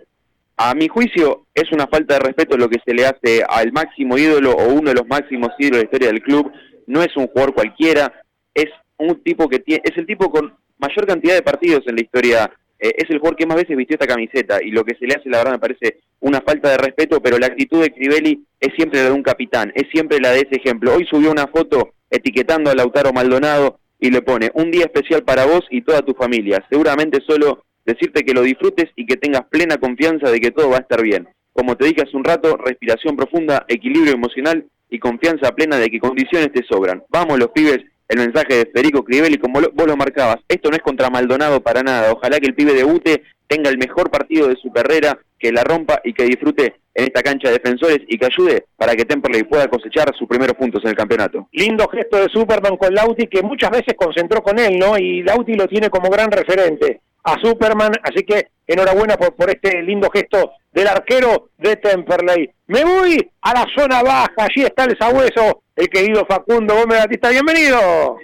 a 0.57 0.75
mi 0.75 0.87
juicio 0.87 1.47
es 1.53 1.71
una 1.71 1.87
falta 1.87 2.15
de 2.15 2.19
respeto 2.19 2.57
lo 2.57 2.69
que 2.69 2.79
se 2.85 2.93
le 2.93 3.05
hace 3.05 3.43
al 3.47 3.71
máximo 3.71 4.17
ídolo 4.17 4.51
o 4.51 4.67
uno 4.67 4.89
de 4.89 4.95
los 4.95 5.07
máximos 5.07 5.49
ídolos 5.57 5.77
de 5.77 5.83
la 5.83 5.85
historia 5.85 6.07
del 6.09 6.21
club. 6.21 6.51
No 6.85 7.01
es 7.01 7.15
un 7.17 7.27
jugador 7.27 7.55
cualquiera, 7.55 8.13
es 8.53 8.69
un 8.97 9.21
tipo 9.23 9.49
que 9.49 9.59
tiene, 9.59 9.81
es 9.83 9.97
el 9.97 10.05
tipo 10.05 10.29
con 10.29 10.53
mayor 10.77 11.07
cantidad 11.07 11.33
de 11.33 11.41
partidos 11.41 11.81
en 11.87 11.95
la 11.95 12.01
historia, 12.01 12.51
eh, 12.83 12.95
es 12.97 13.09
el 13.09 13.19
jugador 13.19 13.37
que 13.37 13.45
más 13.45 13.55
veces 13.55 13.77
vistió 13.77 13.95
esta 13.95 14.07
camiseta 14.07 14.61
y 14.61 14.69
lo 14.71 14.83
que 14.83 14.95
se 14.95 15.07
le 15.07 15.15
hace 15.15 15.29
la 15.29 15.37
verdad 15.37 15.53
me 15.53 15.59
parece 15.59 16.01
una 16.19 16.41
falta 16.41 16.69
de 16.69 16.77
respeto, 16.77 17.21
pero 17.21 17.37
la 17.37 17.47
actitud 17.47 17.81
de 17.81 17.93
Crivelli 17.93 18.43
es 18.59 18.73
siempre 18.75 18.99
la 18.99 19.05
de 19.05 19.13
un 19.13 19.23
capitán, 19.23 19.71
es 19.73 19.87
siempre 19.89 20.19
la 20.19 20.31
de 20.31 20.39
ese 20.39 20.57
ejemplo. 20.57 20.93
Hoy 20.93 21.05
subió 21.09 21.31
una 21.31 21.47
foto 21.47 21.93
etiquetando 22.09 22.69
a 22.69 22.75
Lautaro 22.75 23.13
Maldonado 23.13 23.79
y 24.01 24.11
le 24.11 24.21
pone 24.21 24.51
un 24.55 24.69
día 24.69 24.83
especial 24.83 25.23
para 25.23 25.45
vos 25.45 25.61
y 25.69 25.81
toda 25.83 26.01
tu 26.01 26.13
familia. 26.13 26.65
Seguramente 26.69 27.19
solo 27.25 27.63
decirte 27.85 28.25
que 28.25 28.33
lo 28.33 28.41
disfrutes 28.41 28.89
y 28.97 29.05
que 29.05 29.15
tengas 29.15 29.45
plena 29.49 29.77
confianza 29.77 30.29
de 30.29 30.41
que 30.41 30.51
todo 30.51 30.71
va 30.71 30.77
a 30.77 30.81
estar 30.81 31.01
bien. 31.01 31.29
Como 31.53 31.77
te 31.77 31.85
dije 31.85 32.01
hace 32.01 32.17
un 32.17 32.25
rato, 32.25 32.57
respiración 32.57 33.15
profunda, 33.15 33.63
equilibrio 33.69 34.13
emocional 34.13 34.65
y 34.89 34.99
confianza 34.99 35.55
plena 35.55 35.77
de 35.77 35.89
que 35.89 35.99
condiciones 35.99 36.51
te 36.51 36.65
sobran. 36.65 37.01
Vamos 37.07 37.39
los 37.39 37.51
pibes, 37.51 37.79
el 38.07 38.19
mensaje 38.19 38.55
de 38.55 38.65
Federico 38.65 39.03
Crivelli, 39.03 39.37
como 39.37 39.61
vos 39.61 39.87
lo 39.87 39.97
marcabas, 39.97 40.37
esto 40.47 40.69
no 40.69 40.75
es 40.75 40.81
contra 40.81 41.09
Maldonado 41.09 41.61
para 41.61 41.83
nada. 41.83 42.11
Ojalá 42.11 42.39
que 42.39 42.47
el 42.47 42.55
pibe 42.55 42.73
debute, 42.73 43.23
tenga 43.47 43.69
el 43.69 43.77
mejor 43.77 44.11
partido 44.11 44.47
de 44.47 44.55
su 44.55 44.71
carrera, 44.71 45.17
que 45.43 45.51
la 45.51 45.63
rompa 45.65 45.99
y 46.05 46.13
que 46.13 46.23
disfrute 46.23 46.75
en 46.95 47.03
esta 47.03 47.21
cancha 47.21 47.49
de 47.49 47.55
defensores 47.55 47.99
y 48.07 48.17
que 48.17 48.27
ayude 48.27 48.65
para 48.77 48.95
que 48.95 49.03
Temperley 49.03 49.43
pueda 49.43 49.67
cosechar 49.67 50.09
sus 50.17 50.25
primeros 50.25 50.55
puntos 50.55 50.81
en 50.85 50.91
el 50.91 50.95
campeonato. 50.95 51.49
Lindo 51.51 51.85
gesto 51.89 52.15
de 52.15 52.29
Superman 52.29 52.77
con 52.77 52.93
Lauti 52.93 53.27
que 53.27 53.41
muchas 53.41 53.71
veces 53.71 53.93
concentró 53.97 54.41
con 54.41 54.57
él, 54.57 54.79
¿no? 54.79 54.97
Y 54.97 55.21
Lauti 55.21 55.55
lo 55.55 55.67
tiene 55.67 55.89
como 55.89 56.09
gran 56.09 56.31
referente 56.31 57.01
a 57.25 57.37
Superman, 57.41 57.91
así 58.03 58.23
que 58.23 58.47
enhorabuena 58.65 59.17
por, 59.17 59.49
este 59.49 59.81
lindo 59.81 60.09
gesto 60.09 60.53
del 60.71 60.87
arquero 60.87 61.49
de 61.57 61.75
Temperley. 61.75 62.49
Me 62.67 62.85
voy 62.85 63.29
a 63.41 63.53
la 63.53 63.65
zona 63.75 64.01
baja, 64.01 64.31
allí 64.37 64.63
está 64.63 64.85
el 64.85 64.97
sabueso, 64.97 65.63
el 65.75 65.89
querido 65.89 66.25
Facundo 66.25 66.73
Gómez 66.73 66.99
Batista, 66.99 67.29
bienvenido. 67.31 68.17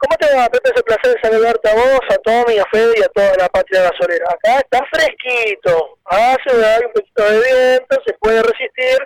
¿Cómo 0.00 0.16
te 0.16 0.34
va, 0.34 0.48
Pepe? 0.48 0.70
Es 0.70 0.80
un 0.80 0.82
placer 0.82 1.20
saludarte 1.22 1.68
a 1.68 1.74
vos, 1.74 2.00
a 2.08 2.16
Tommy, 2.24 2.56
a 2.56 2.64
Fede 2.72 2.94
y 2.96 3.02
a 3.02 3.08
toda 3.08 3.36
la 3.36 3.48
patria 3.50 3.82
gasolera. 3.82 4.24
Acá 4.30 4.60
está 4.60 4.82
fresquito, 4.90 5.98
hace 6.06 6.56
un 6.86 6.92
poquito 6.94 7.22
de 7.22 7.36
viento, 7.36 7.96
se 8.06 8.14
puede 8.14 8.42
resistir. 8.42 8.96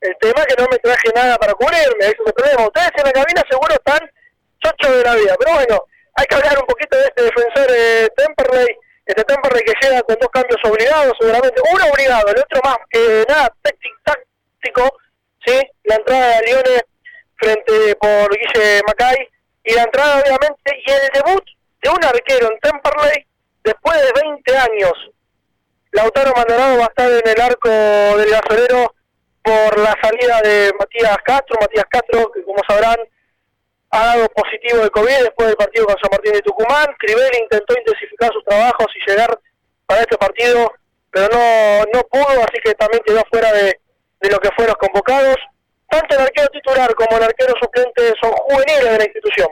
El 0.00 0.14
tema 0.20 0.42
es 0.42 0.46
que 0.46 0.62
no 0.62 0.68
me 0.70 0.78
traje 0.78 1.08
nada 1.16 1.36
para 1.36 1.52
cubrirme, 1.54 1.98
eso 1.98 2.22
es 2.22 2.26
el 2.26 2.32
problema. 2.32 2.62
Ustedes 2.62 2.92
en 2.94 3.04
la 3.06 3.12
cabina 3.12 3.42
seguro 3.50 3.74
están 3.74 4.10
chochos 4.62 4.96
de 4.98 5.02
la 5.02 5.14
vida, 5.16 5.34
pero 5.36 5.52
bueno, 5.54 5.84
hay 6.14 6.26
que 6.26 6.34
hablar 6.36 6.58
un 6.60 6.66
poquito 6.66 6.96
de 6.96 7.04
este 7.06 7.22
defensor 7.24 7.66
eh, 7.68 8.08
Temperley, 8.16 8.76
este 9.04 9.24
Temperley 9.24 9.64
que 9.64 9.74
llega 9.82 10.02
con 10.02 10.16
dos 10.20 10.30
cambios 10.30 10.60
obligados 10.62 11.12
seguramente, 11.18 11.60
uno 11.74 11.84
obligado, 11.90 12.28
el 12.28 12.38
otro 12.38 12.60
más 12.62 12.78
que 12.88 13.24
nada 13.28 13.52
táctico, 14.04 14.96
¿sí? 15.44 15.58
La 15.82 15.96
entrada 15.96 16.38
de 16.38 16.46
Lione 16.46 16.80
frente 17.34 17.96
por 17.96 18.30
Guille 18.30 18.80
Macay 18.86 19.28
y 19.66 19.74
la 19.74 19.82
entrada 19.82 20.20
obviamente 20.20 20.82
y 20.86 20.90
el 20.90 21.08
debut 21.12 21.44
de 21.82 21.90
un 21.90 22.04
arquero 22.04 22.50
en 22.50 22.58
Temperley 22.60 23.26
después 23.62 24.00
de 24.00 24.22
20 24.22 24.56
años 24.56 24.92
Lautaro 25.96 26.32
Maldonado 26.36 26.78
va 26.78 26.84
a 26.84 26.88
estar 26.88 27.10
en 27.10 27.22
el 27.24 27.40
arco 27.40 27.70
del 27.70 28.30
gasolero 28.30 28.94
por 29.42 29.78
la 29.78 29.96
salida 30.02 30.42
de 30.42 30.70
Matías 30.78 31.16
Castro. 31.24 31.56
Matías 31.58 31.86
Castro, 31.88 32.30
que 32.32 32.42
como 32.42 32.58
sabrán, 32.68 32.98
ha 33.90 34.06
dado 34.06 34.28
positivo 34.28 34.82
de 34.82 34.90
COVID 34.90 35.22
después 35.22 35.48
del 35.48 35.56
partido 35.56 35.86
con 35.86 35.96
San 36.02 36.10
Martín 36.10 36.34
de 36.34 36.42
Tucumán. 36.42 36.86
Crivelli 36.98 37.38
intentó 37.40 37.78
intensificar 37.78 38.30
sus 38.30 38.44
trabajos 38.44 38.86
y 38.94 39.10
llegar 39.10 39.40
para 39.86 40.02
este 40.02 40.18
partido, 40.18 40.70
pero 41.10 41.28
no, 41.32 41.84
no 41.94 42.02
pudo, 42.10 42.44
así 42.44 42.60
que 42.62 42.74
también 42.74 43.02
quedó 43.06 43.22
fuera 43.30 43.50
de, 43.54 43.80
de 44.20 44.30
lo 44.30 44.38
que 44.38 44.50
fueron 44.54 44.74
los 44.76 44.88
convocados. 44.88 45.36
Tanto 45.88 46.16
el 46.16 46.22
arquero 46.22 46.48
titular 46.48 46.94
como 46.94 47.16
el 47.16 47.24
arquero 47.24 47.54
suplente 47.60 48.12
son 48.20 48.32
juveniles 48.32 48.92
de 48.92 48.98
la 48.98 49.04
institución. 49.04 49.48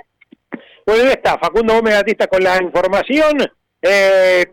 Bueno, 0.86 1.04
ahí 1.04 1.10
está, 1.10 1.38
Facundo 1.38 1.74
Gómez 1.74 1.94
Gatista 1.94 2.26
con 2.26 2.42
la 2.42 2.62
información. 2.62 3.38
Eh, 3.80 4.46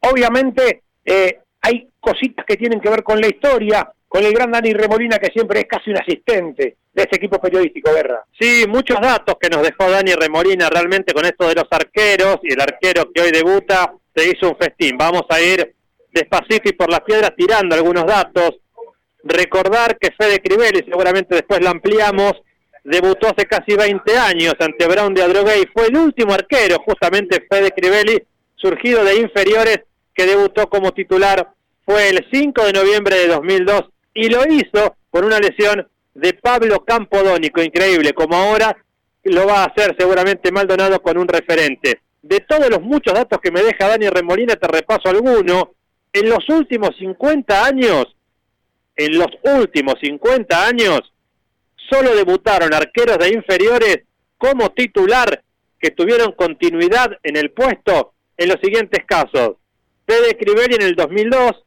obviamente 0.00 0.82
eh, 1.04 1.38
hay 1.60 1.88
cositas 2.00 2.44
que 2.46 2.56
tienen 2.56 2.80
que 2.80 2.90
ver 2.90 3.02
con 3.02 3.20
la 3.20 3.26
historia, 3.26 3.90
con 4.06 4.24
el 4.24 4.32
gran 4.32 4.52
Dani 4.52 4.72
Remolina, 4.72 5.18
que 5.18 5.32
siempre 5.32 5.60
es 5.60 5.66
casi 5.66 5.90
un 5.90 5.98
asistente 5.98 6.76
de 6.92 7.02
este 7.02 7.16
equipo 7.16 7.40
periodístico, 7.40 7.92
Guerra. 7.92 8.24
Sí, 8.38 8.64
muchos 8.68 9.00
datos 9.00 9.36
que 9.40 9.48
nos 9.48 9.62
dejó 9.62 9.90
Dani 9.90 10.12
Remolina 10.14 10.70
realmente 10.70 11.12
con 11.12 11.24
esto 11.24 11.48
de 11.48 11.54
los 11.54 11.66
arqueros 11.70 12.38
y 12.42 12.52
el 12.52 12.60
arquero 12.60 13.10
que 13.12 13.22
hoy 13.22 13.30
debuta 13.32 13.92
se 14.14 14.28
hizo 14.28 14.50
un 14.50 14.56
festín. 14.56 14.96
Vamos 14.96 15.24
a 15.28 15.40
ir 15.40 15.74
despacito 16.12 16.68
y 16.68 16.72
por 16.72 16.90
las 16.90 17.00
piedras 17.00 17.32
tirando 17.36 17.74
algunos 17.74 18.06
datos. 18.06 18.60
Recordar 19.24 19.98
que 19.98 20.12
Fede 20.12 20.40
Crivelli, 20.40 20.84
seguramente 20.84 21.34
después 21.34 21.60
lo 21.60 21.70
ampliamos, 21.70 22.34
debutó 22.84 23.28
hace 23.28 23.46
casi 23.46 23.74
20 23.74 24.18
años 24.18 24.54
ante 24.60 24.86
Brown 24.86 25.14
de 25.14 25.22
Adroguey, 25.22 25.64
fue 25.72 25.86
el 25.86 25.96
último 25.96 26.34
arquero, 26.34 26.76
justamente 26.84 27.46
Fede 27.50 27.70
Crivelli, 27.70 28.22
surgido 28.54 29.02
de 29.02 29.16
inferiores, 29.16 29.80
que 30.14 30.26
debutó 30.26 30.68
como 30.68 30.92
titular, 30.92 31.48
fue 31.86 32.10
el 32.10 32.26
5 32.30 32.66
de 32.66 32.72
noviembre 32.72 33.16
de 33.16 33.28
2002 33.28 33.84
y 34.12 34.28
lo 34.28 34.44
hizo 34.46 34.94
por 35.10 35.24
una 35.24 35.38
lesión 35.38 35.88
de 36.14 36.34
Pablo 36.34 36.84
Campodónico, 36.84 37.62
increíble, 37.62 38.12
como 38.12 38.36
ahora 38.36 38.76
lo 39.24 39.46
va 39.46 39.62
a 39.62 39.66
hacer 39.66 39.96
seguramente 39.98 40.52
Maldonado 40.52 41.00
con 41.02 41.18
un 41.18 41.26
referente. 41.26 42.00
De 42.22 42.40
todos 42.40 42.68
los 42.70 42.80
muchos 42.80 43.14
datos 43.14 43.38
que 43.42 43.50
me 43.50 43.62
deja 43.62 43.88
Dani 43.88 44.08
Remolina, 44.08 44.54
te 44.54 44.68
repaso 44.68 45.08
alguno. 45.08 45.72
En 46.12 46.28
los 46.28 46.48
últimos 46.48 46.90
50 46.98 47.64
años, 47.64 48.14
en 48.96 49.18
los 49.18 49.28
últimos 49.42 49.94
50 50.00 50.66
años, 50.66 51.00
solo 51.90 52.14
debutaron 52.14 52.72
arqueros 52.72 53.18
de 53.18 53.34
inferiores 53.34 54.02
como 54.38 54.70
titular 54.72 55.42
que 55.78 55.90
tuvieron 55.90 56.32
continuidad 56.32 57.18
en 57.22 57.36
el 57.36 57.50
puesto 57.50 58.14
en 58.36 58.48
los 58.48 58.58
siguientes 58.62 59.04
casos. 59.06 59.56
Fede 60.06 60.36
Crivelli 60.36 60.76
en 60.76 60.82
el 60.82 60.94
2002, 60.94 61.64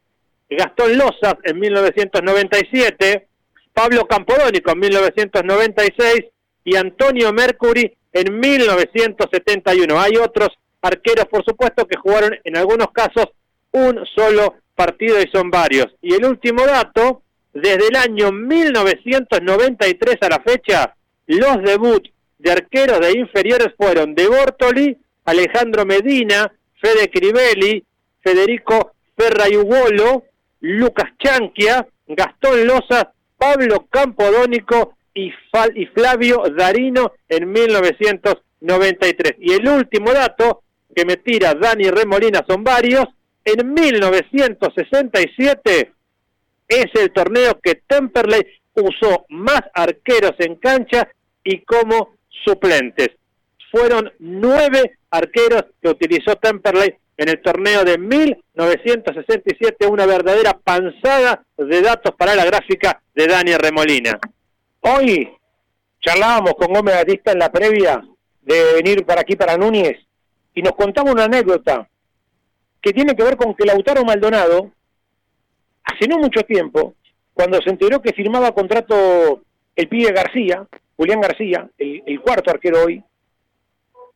Gastón 0.49 0.97
Lozas 0.97 1.35
en 1.43 1.59
1997, 1.59 3.27
Pablo 3.73 4.07
Campodónico 4.07 4.71
en 4.71 4.79
1996 4.79 6.25
y 6.63 6.75
Antonio 6.75 7.31
Mercury 7.33 7.95
en 8.13 8.39
1971. 8.39 9.99
Hay 9.99 10.17
otros 10.17 10.49
arqueros, 10.81 11.25
por 11.25 11.43
supuesto, 11.43 11.85
que 11.87 11.97
jugaron 11.97 12.35
en 12.43 12.57
algunos 12.57 12.91
casos 12.91 13.27
un 13.71 14.05
solo 14.15 14.55
partido 14.77 15.19
y 15.19 15.27
son 15.31 15.49
varios. 15.49 15.87
Y 16.01 16.13
el 16.13 16.23
último 16.23 16.65
dato, 16.65 17.23
desde 17.53 17.87
el 17.87 17.95
año 17.95 18.31
1993 18.31 20.17
a 20.21 20.29
la 20.29 20.39
fecha, 20.39 20.95
los 21.25 21.63
debuts 21.63 22.11
de 22.37 22.51
arqueros 22.51 22.99
de 22.99 23.17
inferiores 23.17 23.69
fueron 23.75 24.13
de 24.13 24.27
Bortoli, 24.27 24.95
Alejandro 25.25 25.85
Medina, 25.85 26.51
Fede 26.79 27.09
Crivelli, 27.09 27.83
Federico 28.21 28.93
Ferrayugolo, 29.17 30.25
Lucas 30.61 31.09
Chanquia, 31.17 31.87
Gastón 32.07 32.67
Loza, 32.67 33.11
Pablo 33.35 33.87
Campodónico 33.89 34.93
y, 35.13 35.33
y 35.75 35.85
Flavio 35.87 36.43
Darino 36.55 37.13
en 37.27 37.51
1993. 37.51 39.35
Y 39.39 39.53
el 39.53 39.67
último 39.67 40.13
dato 40.13 40.61
que 40.95 41.03
me 41.05 41.17
tira 41.17 41.55
Dani 41.55 41.89
Remolina 41.89 42.45
son 42.47 42.63
varios, 42.63 43.05
en 43.47 43.73
1967 43.73 45.91
es 46.67 46.85
el 46.95 47.13
torneo 47.13 47.57
que 47.63 47.75
Temperley 47.87 48.41
usó 48.73 49.25
más 49.29 49.61
arqueros 49.73 50.33
en 50.39 50.55
cancha 50.55 51.07
y 51.45 51.61
como 51.61 52.17
suplentes. 52.43 53.11
Fueron 53.71 54.11
nueve 54.19 54.97
arqueros 55.09 55.63
que 55.81 55.87
utilizó 55.87 56.35
Temperley 56.35 56.93
en 57.15 57.29
el 57.29 57.41
torneo 57.41 57.85
de 57.85 57.97
1967, 57.97 59.87
una 59.87 60.05
verdadera 60.05 60.59
panzada 60.61 61.41
de 61.57 61.81
datos 61.81 62.13
para 62.17 62.35
la 62.35 62.43
gráfica 62.43 63.01
de 63.15 63.27
Daniel 63.27 63.59
Remolina. 63.59 64.19
Hoy 64.81 65.29
charlábamos 66.01 66.55
con 66.55 66.73
Gómez 66.73 66.95
Batista 66.95 67.31
en 67.31 67.39
la 67.39 67.49
previa 67.49 68.03
de 68.41 68.73
venir 68.73 69.05
para 69.05 69.21
aquí, 69.21 69.37
para 69.37 69.55
Núñez, 69.55 69.99
y 70.53 70.61
nos 70.61 70.73
contaba 70.73 71.11
una 71.11 71.23
anécdota 71.23 71.87
que 72.81 72.93
tiene 72.93 73.15
que 73.15 73.23
ver 73.23 73.37
con 73.37 73.53
que 73.53 73.65
Lautaro 73.65 74.03
Maldonado, 74.03 74.71
hace 75.83 76.07
no 76.07 76.17
mucho 76.17 76.41
tiempo, 76.41 76.95
cuando 77.33 77.61
se 77.61 77.69
enteró 77.69 78.01
que 78.01 78.13
firmaba 78.13 78.51
contrato 78.51 79.41
el 79.75 79.87
pibe 79.87 80.11
García, 80.11 80.65
Julián 80.95 81.21
García, 81.21 81.69
el, 81.77 82.19
cuarto 82.21 82.49
arquero 82.49 82.83
hoy, 82.83 83.03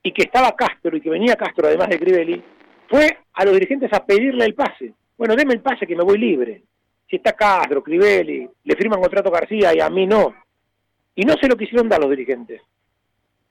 y 0.04 0.12
que 0.12 0.24
estaba 0.24 0.56
Castro 0.56 0.98
y 0.98 1.02
que 1.02 1.10
venía 1.10 1.36
Castro 1.36 1.68
además 1.68 1.90
de 1.90 2.00
Crivelli, 2.00 2.44
fue 2.90 3.18
a 3.34 3.46
los 3.46 3.54
dirigentes 3.54 3.94
a 3.94 4.04
pedirle 4.04 4.46
el 4.46 4.56
pase. 4.56 4.94
Bueno, 5.18 5.36
deme 5.36 5.54
el 5.54 5.62
pase 5.62 5.86
que 5.86 5.96
me 5.96 6.04
voy 6.04 6.18
libre. 6.18 6.64
Si 7.08 7.18
está 7.18 7.34
Castro, 7.34 7.84
Crivelli, 7.84 8.50
le 8.64 8.76
firman 8.76 9.00
contrato 9.00 9.30
a 9.30 9.40
García 9.40 9.76
y 9.76 9.80
a 9.80 9.90
mí 9.90 10.08
no. 10.08 10.34
Y 11.14 11.24
no 11.24 11.36
se 11.40 11.48
lo 11.48 11.56
quisieron 11.56 11.88
dar 11.88 12.00
los 12.00 12.10
dirigentes. 12.10 12.62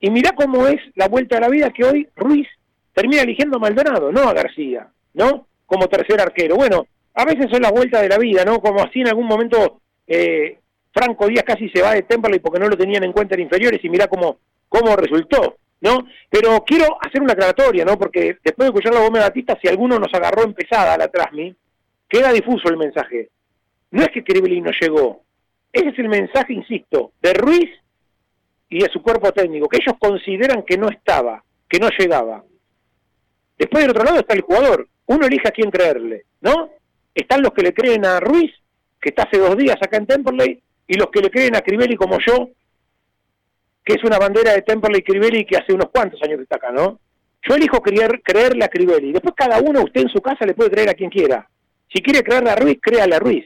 Y 0.01 0.09
mirá 0.09 0.31
cómo 0.35 0.67
es 0.67 0.81
la 0.95 1.07
vuelta 1.07 1.35
de 1.35 1.41
la 1.41 1.49
vida 1.49 1.69
que 1.69 1.85
hoy 1.85 2.07
Ruiz 2.15 2.47
termina 2.93 3.21
eligiendo 3.21 3.57
a 3.57 3.61
Maldonado, 3.61 4.11
no 4.11 4.21
a 4.21 4.33
García, 4.33 4.89
¿no? 5.13 5.47
Como 5.65 5.87
tercer 5.87 6.19
arquero. 6.19 6.55
Bueno, 6.55 6.87
a 7.13 7.25
veces 7.25 7.47
son 7.51 7.61
las 7.61 7.71
vueltas 7.71 8.01
de 8.01 8.09
la 8.09 8.17
vida, 8.17 8.43
¿no? 8.45 8.59
Como 8.59 8.81
así 8.81 9.01
en 9.01 9.09
algún 9.09 9.27
momento 9.27 9.81
eh, 10.07 10.57
Franco 10.93 11.27
Díaz 11.27 11.43
casi 11.45 11.69
se 11.69 11.81
va 11.81 11.93
de 11.93 12.03
Temperley 12.03 12.39
porque 12.39 12.59
no 12.59 12.67
lo 12.67 12.77
tenían 12.77 13.03
en 13.03 13.13
cuenta 13.13 13.35
en 13.35 13.41
inferiores 13.41 13.83
y 13.83 13.89
mirá 13.89 14.07
cómo, 14.07 14.39
cómo 14.67 14.95
resultó. 14.95 15.57
¿no? 15.81 16.07
Pero 16.29 16.63
quiero 16.65 16.97
hacer 17.01 17.21
una 17.21 17.33
aclaratoria, 17.33 17.83
¿no? 17.83 17.97
Porque 17.97 18.37
después 18.43 18.57
de 18.57 18.65
escuchar 18.65 18.93
la 18.93 19.01
bomba 19.01 19.19
Batista, 19.19 19.57
si 19.61 19.67
alguno 19.67 19.97
nos 19.97 20.13
agarró 20.13 20.43
empezada 20.43 20.93
a 20.93 20.97
la 20.97 21.07
Trasmi, 21.07 21.55
queda 22.07 22.31
difuso 22.31 22.69
el 22.69 22.77
mensaje. 22.77 23.29
No 23.89 24.03
es 24.03 24.09
que 24.09 24.23
Crivelli 24.23 24.61
no 24.61 24.71
llegó. 24.79 25.23
Ese 25.73 25.89
es 25.89 25.99
el 25.99 26.07
mensaje, 26.07 26.53
insisto, 26.53 27.13
de 27.21 27.33
Ruiz 27.33 27.69
y 28.69 28.79
de 28.79 28.89
su 28.89 29.01
cuerpo 29.01 29.31
técnico, 29.31 29.67
que 29.67 29.79
ellos 29.81 29.97
consideran 29.99 30.63
que 30.63 30.77
no 30.77 30.87
estaba, 30.89 31.43
que 31.67 31.79
no 31.79 31.89
llegaba. 31.97 32.43
Después 33.57 33.83
del 33.83 33.91
otro 33.91 34.03
lado 34.03 34.19
está 34.19 34.33
el 34.33 34.41
jugador. 34.41 34.87
Uno 35.11 35.27
elige 35.27 35.49
a 35.49 35.51
quién 35.51 35.69
creerle, 35.69 36.23
¿no? 36.39 36.69
Están 37.13 37.41
los 37.41 37.51
que 37.51 37.63
le 37.63 37.73
creen 37.73 38.05
a 38.05 38.21
Ruiz, 38.21 38.49
que 39.01 39.09
está 39.09 39.23
hace 39.23 39.39
dos 39.39 39.57
días 39.57 39.75
acá 39.81 39.97
en 39.97 40.07
Temperley, 40.07 40.63
y 40.87 40.93
los 40.93 41.07
que 41.07 41.19
le 41.19 41.29
creen 41.29 41.53
a 41.53 41.61
Crivelli 41.61 41.97
como 41.97 42.17
yo, 42.25 42.47
que 43.83 43.95
es 43.95 44.03
una 44.05 44.17
bandera 44.17 44.53
de 44.53 44.61
Temperley 44.61 45.01
y 45.01 45.03
Crivelli 45.03 45.45
que 45.45 45.57
hace 45.57 45.73
unos 45.73 45.89
cuantos 45.89 46.21
años 46.23 46.37
que 46.37 46.43
está 46.43 46.55
acá, 46.55 46.71
¿no? 46.71 46.97
Yo 47.41 47.55
elijo 47.55 47.81
creer, 47.81 48.21
creerle 48.23 48.63
a 48.63 48.69
Crivelli. 48.69 49.11
Después 49.11 49.33
cada 49.35 49.59
uno, 49.59 49.83
usted 49.83 49.99
en 49.99 50.09
su 50.09 50.21
casa, 50.21 50.45
le 50.45 50.53
puede 50.53 50.71
creer 50.71 50.89
a 50.89 50.93
quien 50.93 51.09
quiera. 51.09 51.45
Si 51.93 52.01
quiere 52.01 52.23
creerle 52.23 52.51
a 52.51 52.55
Ruiz, 52.55 52.79
créale 52.81 53.15
a 53.15 53.19
Ruiz. 53.19 53.45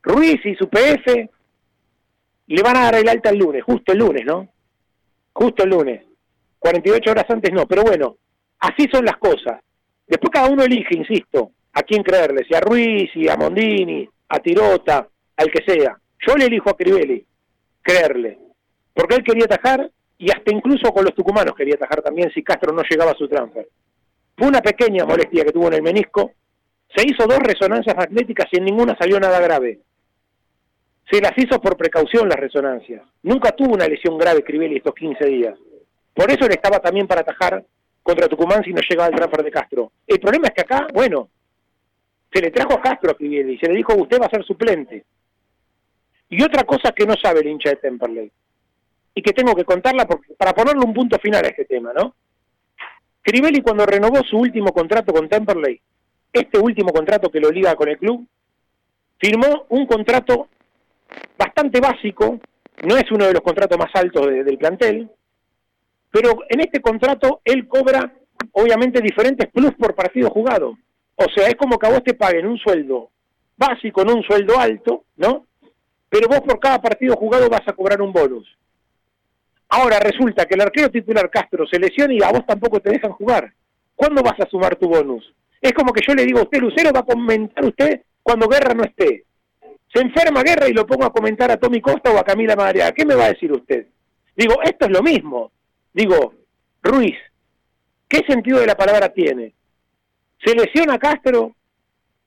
Ruiz 0.00 0.46
y 0.46 0.54
su 0.54 0.68
PF 0.68 1.28
le 2.46 2.62
van 2.62 2.76
a 2.76 2.82
dar 2.82 2.94
el 2.94 3.08
alta 3.08 3.30
el 3.30 3.38
lunes, 3.38 3.64
justo 3.64 3.90
el 3.90 3.98
lunes, 3.98 4.24
¿no? 4.24 4.48
Justo 5.32 5.64
el 5.64 5.70
lunes. 5.70 6.04
48 6.60 7.10
horas 7.10 7.26
antes 7.28 7.52
no, 7.52 7.66
pero 7.66 7.82
bueno, 7.82 8.16
así 8.60 8.86
son 8.92 9.04
las 9.04 9.16
cosas. 9.16 9.60
Después 10.06 10.30
cada 10.30 10.48
uno 10.48 10.62
elige, 10.62 10.96
insisto, 10.96 11.50
a 11.72 11.82
quién 11.82 12.02
creerle, 12.02 12.44
si 12.44 12.54
a 12.54 12.60
Ruiz, 12.60 13.10
si 13.12 13.28
a 13.28 13.36
Mondini, 13.36 14.08
a 14.28 14.38
Tirota, 14.38 15.08
al 15.36 15.50
que 15.50 15.64
sea. 15.66 15.98
Yo 16.26 16.34
le 16.36 16.46
elijo 16.46 16.70
a 16.70 16.76
Crivelli, 16.76 17.24
creerle 17.82 18.38
porque 18.94 19.16
él 19.16 19.24
quería 19.24 19.44
atajar 19.44 19.90
y 20.16 20.30
hasta 20.30 20.54
incluso 20.54 20.90
con 20.92 21.04
los 21.04 21.14
tucumanos 21.14 21.54
quería 21.56 21.74
atajar 21.74 22.00
también 22.00 22.30
si 22.32 22.42
Castro 22.42 22.72
no 22.72 22.82
llegaba 22.88 23.10
a 23.10 23.16
su 23.16 23.28
transfer. 23.28 23.68
Fue 24.36 24.48
una 24.48 24.60
pequeña 24.60 25.04
molestia 25.04 25.44
que 25.44 25.52
tuvo 25.52 25.66
en 25.68 25.74
el 25.74 25.82
menisco, 25.82 26.32
se 26.96 27.04
hizo 27.04 27.26
dos 27.26 27.40
resonancias 27.40 27.96
magnéticas 27.96 28.46
y 28.52 28.58
en 28.58 28.64
ninguna 28.64 28.96
salió 28.96 29.18
nada 29.18 29.40
grave. 29.40 29.80
Se 31.10 31.20
las 31.20 31.32
hizo 31.36 31.60
por 31.60 31.76
precaución 31.76 32.28
las 32.28 32.38
resonancias. 32.38 33.02
Nunca 33.22 33.50
tuvo 33.52 33.74
una 33.74 33.86
lesión 33.86 34.16
grave 34.16 34.44
Crivelli 34.44 34.76
estos 34.76 34.94
15 34.94 35.26
días. 35.26 35.58
Por 36.14 36.30
eso 36.30 36.46
él 36.46 36.52
estaba 36.52 36.78
también 36.78 37.06
para 37.06 37.22
atajar 37.22 37.64
contra 38.04 38.28
Tucumán 38.28 38.62
si 38.62 38.72
no 38.72 38.80
llegaba 38.88 39.08
el 39.08 39.16
transfer 39.16 39.42
de 39.42 39.50
Castro. 39.50 39.92
El 40.06 40.20
problema 40.20 40.48
es 40.48 40.54
que 40.54 40.60
acá, 40.60 40.86
bueno, 40.92 41.30
se 42.30 42.40
le 42.40 42.50
trajo 42.50 42.74
a 42.74 42.82
Castro 42.82 43.10
a 43.10 43.16
Crivelli 43.16 43.54
y 43.54 43.58
se 43.58 43.66
le 43.66 43.76
dijo 43.76 43.94
usted 43.94 44.20
va 44.20 44.26
a 44.26 44.30
ser 44.30 44.44
suplente. 44.44 45.04
Y 46.28 46.42
otra 46.42 46.64
cosa 46.64 46.92
que 46.92 47.06
no 47.06 47.14
sabe 47.20 47.40
el 47.40 47.48
hincha 47.48 47.70
de 47.70 47.76
Temperley 47.76 48.30
y 49.14 49.22
que 49.22 49.32
tengo 49.32 49.54
que 49.54 49.64
contarla 49.64 50.06
para 50.36 50.52
ponerle 50.52 50.84
un 50.84 50.92
punto 50.92 51.18
final 51.18 51.44
a 51.44 51.48
este 51.48 51.64
tema, 51.64 51.92
¿no? 51.94 52.14
Crivelli 53.22 53.62
cuando 53.62 53.86
renovó 53.86 54.22
su 54.22 54.36
último 54.36 54.72
contrato 54.72 55.12
con 55.12 55.28
Temperley, 55.28 55.80
este 56.30 56.58
último 56.58 56.92
contrato 56.92 57.30
que 57.30 57.40
lo 57.40 57.50
liga 57.50 57.74
con 57.74 57.88
el 57.88 57.96
club, 57.96 58.26
firmó 59.18 59.64
un 59.70 59.86
contrato 59.86 60.48
bastante 61.38 61.80
básico, 61.80 62.38
no 62.82 62.96
es 62.98 63.10
uno 63.10 63.24
de 63.26 63.32
los 63.32 63.42
contratos 63.42 63.78
más 63.78 63.90
altos 63.94 64.26
del 64.26 64.58
plantel, 64.58 65.08
pero 66.14 66.38
en 66.48 66.60
este 66.60 66.80
contrato 66.80 67.40
él 67.44 67.66
cobra 67.66 68.14
obviamente 68.52 69.00
diferentes 69.00 69.50
plus 69.50 69.72
por 69.72 69.96
partido 69.96 70.30
jugado. 70.30 70.78
O 71.16 71.24
sea, 71.34 71.48
es 71.48 71.56
como 71.56 71.76
que 71.76 71.88
a 71.88 71.90
vos 71.90 72.04
te 72.04 72.14
paguen 72.14 72.46
un 72.46 72.56
sueldo 72.56 73.10
básico, 73.56 74.04
no 74.04 74.14
un 74.14 74.22
sueldo 74.22 74.56
alto, 74.56 75.06
¿no? 75.16 75.44
Pero 76.08 76.28
vos 76.28 76.40
por 76.42 76.60
cada 76.60 76.80
partido 76.80 77.16
jugado 77.16 77.48
vas 77.48 77.66
a 77.66 77.72
cobrar 77.72 78.00
un 78.00 78.12
bonus. 78.12 78.46
Ahora 79.68 79.98
resulta 79.98 80.46
que 80.46 80.54
el 80.54 80.60
arquero 80.60 80.88
titular 80.88 81.28
Castro 81.30 81.66
se 81.66 81.80
lesiona 81.80 82.14
y 82.14 82.22
a 82.22 82.30
vos 82.30 82.46
tampoco 82.46 82.78
te 82.78 82.90
dejan 82.90 83.10
jugar. 83.10 83.52
¿Cuándo 83.96 84.22
vas 84.22 84.38
a 84.38 84.48
sumar 84.48 84.76
tu 84.76 84.88
bonus? 84.88 85.34
Es 85.60 85.72
como 85.72 85.92
que 85.92 86.04
yo 86.06 86.14
le 86.14 86.24
digo 86.24 86.38
a 86.38 86.42
usted, 86.42 86.60
Lucero 86.60 86.92
va 86.92 87.00
a 87.00 87.04
comentar 87.04 87.64
usted 87.64 88.02
cuando 88.22 88.46
Guerra 88.46 88.72
no 88.72 88.84
esté. 88.84 89.24
Se 89.92 90.00
enferma 90.00 90.44
Guerra 90.44 90.68
y 90.68 90.74
lo 90.74 90.86
pongo 90.86 91.06
a 91.06 91.12
comentar 91.12 91.50
a 91.50 91.56
Tommy 91.56 91.80
Costa 91.80 92.12
o 92.12 92.18
a 92.18 92.24
Camila 92.24 92.54
Madariaga. 92.54 92.92
¿Qué 92.92 93.04
me 93.04 93.16
va 93.16 93.24
a 93.24 93.32
decir 93.32 93.50
usted? 93.50 93.88
Digo, 94.36 94.62
esto 94.62 94.86
es 94.86 94.92
lo 94.92 95.02
mismo. 95.02 95.50
Digo, 95.94 96.34
Ruiz, 96.82 97.16
¿qué 98.08 98.20
sentido 98.28 98.58
de 98.58 98.66
la 98.66 98.74
palabra 98.74 99.08
tiene? 99.10 99.54
Se 100.44 100.54
lesiona 100.54 100.98
Castro, 100.98 101.54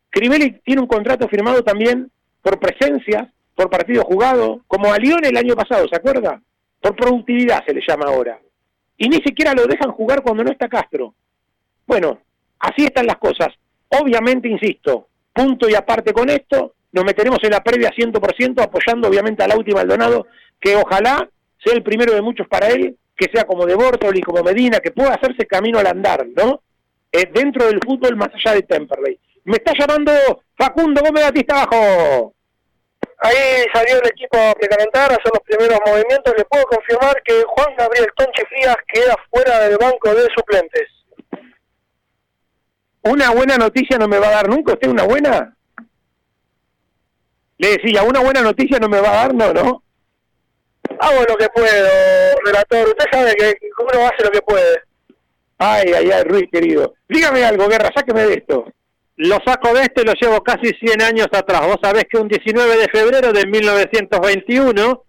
Crivelli 0.09 0.61
tiene 0.63 0.81
un 0.81 0.87
contrato 0.87 1.27
firmado 1.27 1.61
también 1.63 2.09
por 2.41 2.59
presencia, 2.59 3.31
por 3.55 3.69
partido 3.69 4.03
jugado, 4.03 4.61
como 4.67 4.91
a 4.91 4.97
Lyon 4.97 5.25
el 5.25 5.35
año 5.35 5.53
pasado, 5.53 5.85
¿se 5.89 5.97
acuerda? 5.97 6.41
Por 6.79 6.95
productividad 6.95 7.65
se 7.65 7.73
le 7.73 7.81
llama 7.85 8.05
ahora. 8.07 8.39
Y 8.97 9.09
ni 9.09 9.17
siquiera 9.17 9.53
lo 9.53 9.67
dejan 9.67 9.91
jugar 9.91 10.23
cuando 10.23 10.45
no 10.45 10.51
está 10.51 10.69
Castro. 10.69 11.13
Bueno, 11.85 12.19
así 12.59 12.85
están 12.85 13.05
las 13.05 13.17
cosas. 13.17 13.49
Obviamente, 13.89 14.47
insisto, 14.47 15.09
punto 15.33 15.69
y 15.69 15.75
aparte 15.75 16.13
con 16.13 16.29
esto, 16.29 16.73
nos 16.93 17.03
meteremos 17.03 17.39
en 17.43 17.51
la 17.51 17.63
previa 17.63 17.91
100%, 17.91 18.61
apoyando 18.63 19.09
obviamente 19.09 19.43
a 19.43 19.47
Lauti 19.47 19.71
Maldonado, 19.71 20.25
que 20.59 20.75
ojalá 20.77 21.29
sea 21.63 21.73
el 21.73 21.83
primero 21.83 22.13
de 22.13 22.21
muchos 22.21 22.47
para 22.47 22.69
él, 22.69 22.97
que 23.17 23.29
sea 23.33 23.45
como 23.45 23.65
de 23.65 23.75
Bortoli, 23.75 24.21
como 24.21 24.43
Medina, 24.43 24.79
que 24.79 24.91
pueda 24.91 25.15
hacerse 25.15 25.47
camino 25.47 25.79
al 25.79 25.87
andar, 25.87 26.25
¿no? 26.35 26.61
Eh, 27.11 27.29
dentro 27.33 27.65
del 27.65 27.79
fútbol 27.83 28.15
más 28.15 28.29
allá 28.33 28.55
de 28.55 28.61
Temperley. 28.61 29.19
Me 29.45 29.57
está 29.57 29.73
llamando 29.77 30.11
Facundo 30.57 31.01
Gómez 31.01 31.23
Batista 31.23 31.61
abajo. 31.61 32.33
Ahí 33.19 33.65
salió 33.73 33.95
el 33.99 34.07
equipo 34.07 34.37
a 34.37 34.53
precalentar, 34.53 35.11
a 35.11 35.15
hacer 35.15 35.31
los 35.33 35.41
primeros 35.43 35.79
movimientos. 35.85 36.33
Le 36.37 36.45
puedo 36.45 36.63
confirmar 36.65 37.21
que 37.23 37.43
Juan 37.47 37.75
Gabriel 37.75 38.07
Tonche 38.15 38.45
Frías 38.45 38.75
queda 38.93 39.15
fuera 39.31 39.59
del 39.61 39.77
banco 39.77 40.13
de 40.13 40.27
suplentes. 40.35 40.87
¿Una 43.01 43.31
buena 43.31 43.57
noticia 43.57 43.97
no 43.97 44.07
me 44.07 44.19
va 44.19 44.27
a 44.27 44.31
dar 44.31 44.49
nunca? 44.49 44.73
¿Usted 44.73 44.89
una 44.89 45.03
buena? 45.03 45.55
Le 47.57 47.69
decía, 47.69 48.03
¿una 48.03 48.19
buena 48.19 48.41
noticia 48.41 48.77
no 48.79 48.89
me 48.89 49.01
va 49.01 49.09
a 49.09 49.15
dar? 49.27 49.33
No, 49.33 49.53
¿no? 49.53 49.83
Hago 50.99 51.23
lo 51.27 51.35
que 51.37 51.47
puedo, 51.49 51.89
relator. 52.45 52.87
Usted 52.89 53.05
sabe 53.11 53.33
que 53.35 53.55
uno 53.79 54.07
hace 54.07 54.23
lo 54.23 54.31
que 54.31 54.41
puede. 54.41 54.81
Ay, 55.57 55.91
ay, 55.95 56.11
ay, 56.11 56.23
Ruiz, 56.23 56.45
querido. 56.51 56.93
Dígame 57.09 57.43
algo, 57.43 57.67
Guerra, 57.67 57.89
sáqueme 57.95 58.25
de 58.25 58.33
esto 58.35 58.65
lo 59.17 59.39
saco 59.43 59.73
de 59.73 59.81
esto 59.81 60.01
y 60.01 60.05
lo 60.05 60.13
llevo 60.13 60.41
casi 60.41 60.69
100 60.79 61.01
años 61.01 61.27
atrás. 61.31 61.65
Vos 61.65 61.77
sabés 61.81 62.05
que 62.09 62.17
un 62.17 62.27
19 62.27 62.77
de 62.77 62.87
febrero 62.87 63.33
de 63.33 63.47
1921, 63.47 65.03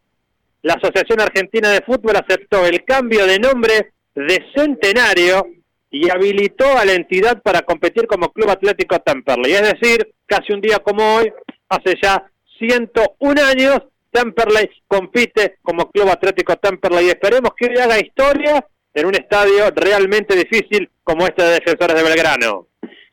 la 0.63 0.75
Asociación 0.75 1.21
Argentina 1.21 1.71
de 1.71 1.83
Fútbol 1.83 2.17
aceptó 2.17 2.67
el 2.67 2.85
cambio 2.85 3.27
de 3.27 3.39
nombre 3.39 3.93
de 4.15 4.45
Centenario 4.57 5.47
y 5.91 6.11
habilitó 6.11 6.77
a 6.77 6.85
la 6.85 6.95
entidad 6.95 7.43
para 7.43 7.63
competir 7.63 8.07
como 8.07 8.33
Club 8.33 8.51
Atlético 8.51 8.99
Temperley. 8.99 9.53
Es 9.53 9.75
decir, 9.75 10.15
casi 10.27 10.55
un 10.55 10.63
día 10.63 10.79
como 10.79 11.17
hoy, 11.17 11.31
hace 11.69 11.95
ya 12.03 12.31
101 12.59 13.43
años, 13.43 13.83
Temperley 14.19 14.69
compite 14.89 15.59
como 15.63 15.91
Club 15.91 16.09
Atlético 16.09 16.57
Temperley. 16.57 17.07
Y 17.07 17.11
esperemos 17.11 17.53
que 17.57 17.67
haga 17.81 17.99
historia 17.99 18.67
en 18.93 19.07
un 19.07 19.15
estadio 19.15 19.71
realmente 19.75 20.35
difícil 20.35 20.91
como 21.05 21.25
este 21.25 21.43
de 21.43 21.61
Defensores 21.61 21.97
de 21.97 22.03
Belgrano. 22.03 22.67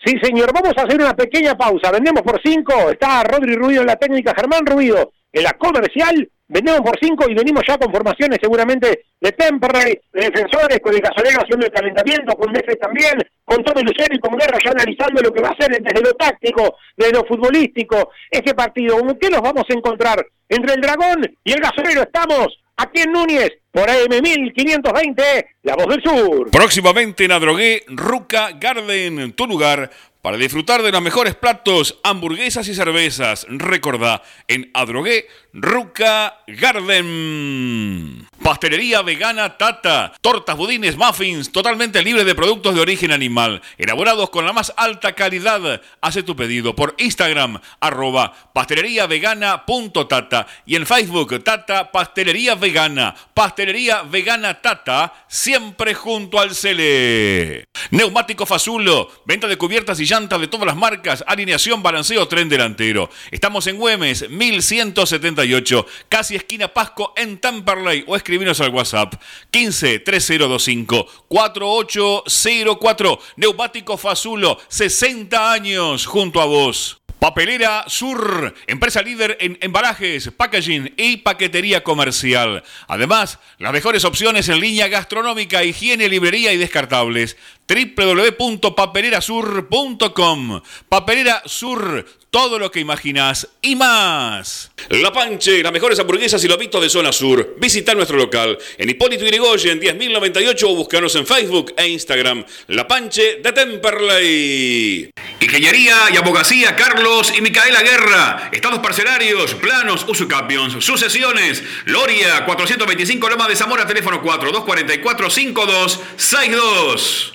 Sí, 0.05 0.13
señor, 0.21 0.53
vamos 0.53 0.73
a 0.77 0.83
hacer 0.83 1.01
una 1.01 1.15
pequeña 1.15 1.57
pausa. 1.57 1.89
Vendemos 1.91 2.21
por 2.21 2.39
cinco. 2.43 2.91
Está 2.91 3.23
Rodri 3.23 3.55
Ruido 3.55 3.81
en 3.81 3.87
la 3.87 3.95
técnica, 3.95 4.35
Germán 4.35 4.63
Ruido 4.63 5.13
en 5.33 5.43
la 5.43 5.53
comercial. 5.53 6.29
Vendemos 6.47 6.81
por 6.81 6.99
cinco 7.01 7.25
y 7.27 7.33
venimos 7.33 7.63
ya 7.67 7.75
con 7.79 7.91
formaciones 7.91 8.37
seguramente 8.39 9.05
de 9.19 9.31
Temperley, 9.31 9.99
de 10.13 10.29
defensores, 10.29 10.79
con 10.79 10.93
el 10.93 11.01
gasolero 11.01 11.41
haciendo 11.41 11.65
el 11.65 11.71
calentamiento, 11.71 12.35
con 12.35 12.51
Mefe 12.51 12.75
también, 12.75 13.13
con 13.43 13.63
Tommy 13.63 13.81
Lucero 13.81 14.13
y 14.13 14.19
con 14.19 14.37
Guerra 14.37 14.59
ya 14.63 14.69
analizando 14.69 15.23
lo 15.23 15.33
que 15.33 15.41
va 15.41 15.49
a 15.49 15.57
ser 15.59 15.81
desde 15.81 16.01
lo 16.03 16.13
táctico, 16.13 16.77
desde 16.95 17.13
lo 17.13 17.25
futbolístico, 17.25 18.11
ese 18.29 18.53
partido. 18.53 18.97
qué 19.19 19.31
nos 19.31 19.41
vamos 19.41 19.63
a 19.67 19.73
encontrar? 19.73 20.23
Entre 20.47 20.75
el 20.75 20.81
Dragón 20.81 21.35
y 21.43 21.51
el 21.51 21.59
gasolero 21.59 22.03
estamos 22.03 22.49
aquí 22.77 23.01
en 23.01 23.11
Núñez, 23.11 23.51
por 23.71 23.89
AM 23.89 24.21
1520, 24.21 25.47
La 25.63 25.75
Voz 25.75 25.87
del 25.87 26.03
Sur. 26.03 26.51
Próximamente 26.51 27.25
en 27.25 27.31
Adrogué, 27.31 27.83
Ruca 27.87 28.51
Garden, 28.59 29.33
tu 29.33 29.47
lugar 29.47 29.89
para 30.25 30.37
disfrutar 30.37 30.81
de 30.81 30.91
los 30.91 31.03
mejores 31.03 31.35
platos, 31.35 31.99
hamburguesas 32.01 32.67
y 32.67 32.73
cervezas. 32.73 33.45
Recordá, 33.47 34.23
en 34.47 34.71
Adrogué, 34.73 35.27
Ruca 35.53 36.41
Garden. 36.47 38.27
Pastelería 38.41 39.03
vegana 39.03 39.55
Tata. 39.57 40.13
Tortas, 40.21 40.57
budines, 40.57 40.97
muffins, 40.97 41.51
totalmente 41.51 42.01
libre 42.01 42.23
de 42.23 42.33
productos 42.33 42.73
de 42.73 42.81
origen 42.81 43.11
animal. 43.11 43.61
Elaborados 43.77 44.31
con 44.31 44.47
la 44.47 44.53
más 44.53 44.73
alta 44.77 45.13
calidad. 45.13 45.79
Hace 46.01 46.23
tu 46.23 46.35
pedido 46.35 46.75
por 46.75 46.95
Instagram, 46.97 47.61
arroba 47.79 48.33
pasteleriavegana.tata. 48.51 50.47
Y 50.65 50.75
en 50.75 50.87
Facebook, 50.87 51.43
Tata 51.43 51.91
Pastelería 51.91 52.55
Vegana. 52.55 53.15
Pastelería 53.33 54.01
Vegana 54.01 54.59
Tata, 54.59 55.25
siempre 55.27 55.93
junto 55.93 56.39
al 56.39 56.55
Cele. 56.55 57.65
Neumático 57.91 58.47
Fazulo. 58.47 59.11
Venta 59.25 59.47
de 59.47 59.57
cubiertas 59.57 59.99
y 59.99 60.05
de 60.15 60.47
todas 60.47 60.65
las 60.65 60.77
marcas, 60.77 61.25
alineación, 61.27 61.83
balanceo, 61.83 62.25
tren 62.29 62.47
delantero. 62.47 63.09
Estamos 63.31 63.67
en 63.67 63.75
Güemes, 63.75 64.29
1178, 64.29 65.85
casi 66.07 66.37
esquina 66.37 66.69
Pasco 66.69 67.13
en 67.17 67.37
Tamperley 67.37 68.05
o 68.07 68.15
escribinos 68.15 68.61
al 68.61 68.69
WhatsApp 68.69 69.15
15 69.51 69.99
3025 69.99 71.05
4804. 71.27 73.19
Neumático 73.35 73.97
Fazulo, 73.97 74.57
60 74.69 75.51
años 75.51 76.05
junto 76.05 76.39
a 76.39 76.45
vos. 76.45 77.01
Papelera 77.19 77.85
Sur, 77.87 78.53
empresa 78.67 79.01
líder 79.01 79.37
en 79.39 79.57
embalajes, 79.61 80.29
packaging 80.35 80.93
y 80.97 81.17
paquetería 81.17 81.83
comercial. 81.83 82.63
Además, 82.87 83.39
las 83.57 83.73
mejores 83.73 84.05
opciones 84.05 84.47
en 84.49 84.59
línea 84.59 84.87
gastronómica, 84.87 85.63
higiene, 85.63 86.09
librería 86.09 86.53
y 86.53 86.57
descartables 86.57 87.37
www.papelerasur.com. 87.67 90.61
Papelera 90.87 91.41
Sur, 91.45 92.05
todo 92.35 92.59
lo 92.59 92.69
que 92.69 92.81
imaginas 92.81 93.47
y 93.61 93.77
más. 93.77 94.69
La 94.89 95.13
Panche, 95.13 95.63
las 95.63 95.71
mejores 95.71 95.97
hamburguesas 95.99 96.43
y 96.43 96.49
lobitos 96.49 96.81
de 96.81 96.89
zona 96.89 97.13
sur. 97.13 97.55
Visita 97.61 97.95
nuestro 97.95 98.17
local 98.17 98.57
en 98.77 98.89
Hipólito 98.89 99.23
Yrigoyen 99.23 99.79
10.098 99.79 100.63
o 100.65 100.75
búscanos 100.75 101.15
en 101.15 101.25
Facebook 101.25 101.73
e 101.77 101.87
Instagram. 101.87 102.43
La 102.67 102.89
Panche 102.89 103.39
de 103.41 103.53
Temperley. 103.53 105.11
Ingeniería 105.39 105.95
y 106.13 106.17
abogacía 106.17 106.75
Carlos 106.75 107.31
y 107.37 107.39
Micaela 107.39 107.81
Guerra. 107.83 108.49
Estados 108.51 108.79
parcelarios, 108.79 109.55
planos, 109.55 110.05
usucapions, 110.05 110.83
sucesiones. 110.83 111.63
Loria 111.85 112.43
425 112.43 113.29
Loma 113.29 113.47
de 113.47 113.55
Zamora, 113.55 113.87
teléfono 113.87 114.21
4244 114.21 115.29
5262. 115.29 117.33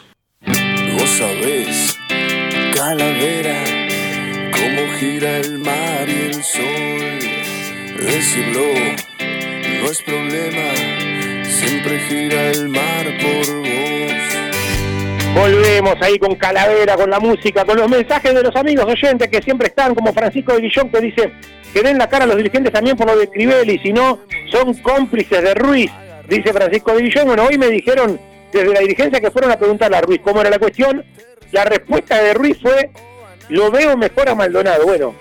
Vos 0.93 1.09
sabés, 1.09 1.97
calavera, 2.75 3.80
cómo 4.53 4.93
gira 4.99 5.39
el 5.39 5.59
mar 5.59 6.09
y 6.09 6.27
el 6.27 6.43
sol. 6.43 7.19
Decirlo 7.99 8.63
no 9.81 9.91
es 9.91 10.03
problema, 10.03 10.75
siempre 11.45 11.99
gira 12.01 12.51
el 12.51 12.69
mar 12.69 13.07
por 13.21 13.57
vos. 13.57 13.71
Volvemos 15.35 15.95
ahí 16.01 16.19
con 16.19 16.35
Calavera, 16.35 16.97
con 16.97 17.11
la 17.11 17.21
música, 17.21 17.65
con 17.65 17.79
los 17.79 17.89
mensajes 17.89 18.35
de 18.35 18.43
los 18.43 18.55
amigos 18.57 18.85
oyentes 18.87 19.29
que 19.29 19.41
siempre 19.41 19.69
están, 19.69 19.95
como 19.95 20.13
Francisco 20.13 20.55
de 20.55 20.63
Guillón 20.63 20.91
que 20.91 21.01
dice 21.01 21.33
que 21.73 21.83
den 21.83 21.99
la 21.99 22.09
cara 22.09 22.25
a 22.25 22.27
los 22.27 22.37
dirigentes 22.37 22.73
también 22.73 22.97
por 22.97 23.07
lo 23.07 23.17
de 23.17 23.29
Crivelli, 23.29 23.79
si 23.79 23.93
no, 23.93 24.21
son 24.51 24.75
cómplices 24.75 25.43
de 25.43 25.55
Ruiz, 25.55 25.91
dice 26.29 26.53
Francisco 26.53 26.95
de 26.95 27.03
Guillón. 27.03 27.27
Bueno, 27.27 27.45
hoy 27.45 27.59
me 27.59 27.69
dijeron 27.69 28.21
desde 28.53 28.73
la 28.73 28.81
dirigencia 28.81 29.21
que 29.21 29.31
fueron 29.31 29.53
a 29.53 29.57
preguntarle 29.57 29.97
a 29.97 30.01
Ruiz 30.01 30.21
cómo 30.23 30.41
era 30.41 30.51
la 30.51 30.59
cuestión, 30.59 31.05
la 31.53 31.65
respuesta 31.65 32.23
de 32.23 32.35
Ruiz 32.35 32.59
fue, 32.61 32.91
lo 33.51 33.71
veo 33.71 33.97
mejor 33.97 34.29
a 34.29 34.35
Maldonado. 34.35 34.85
Bueno, 34.85 35.15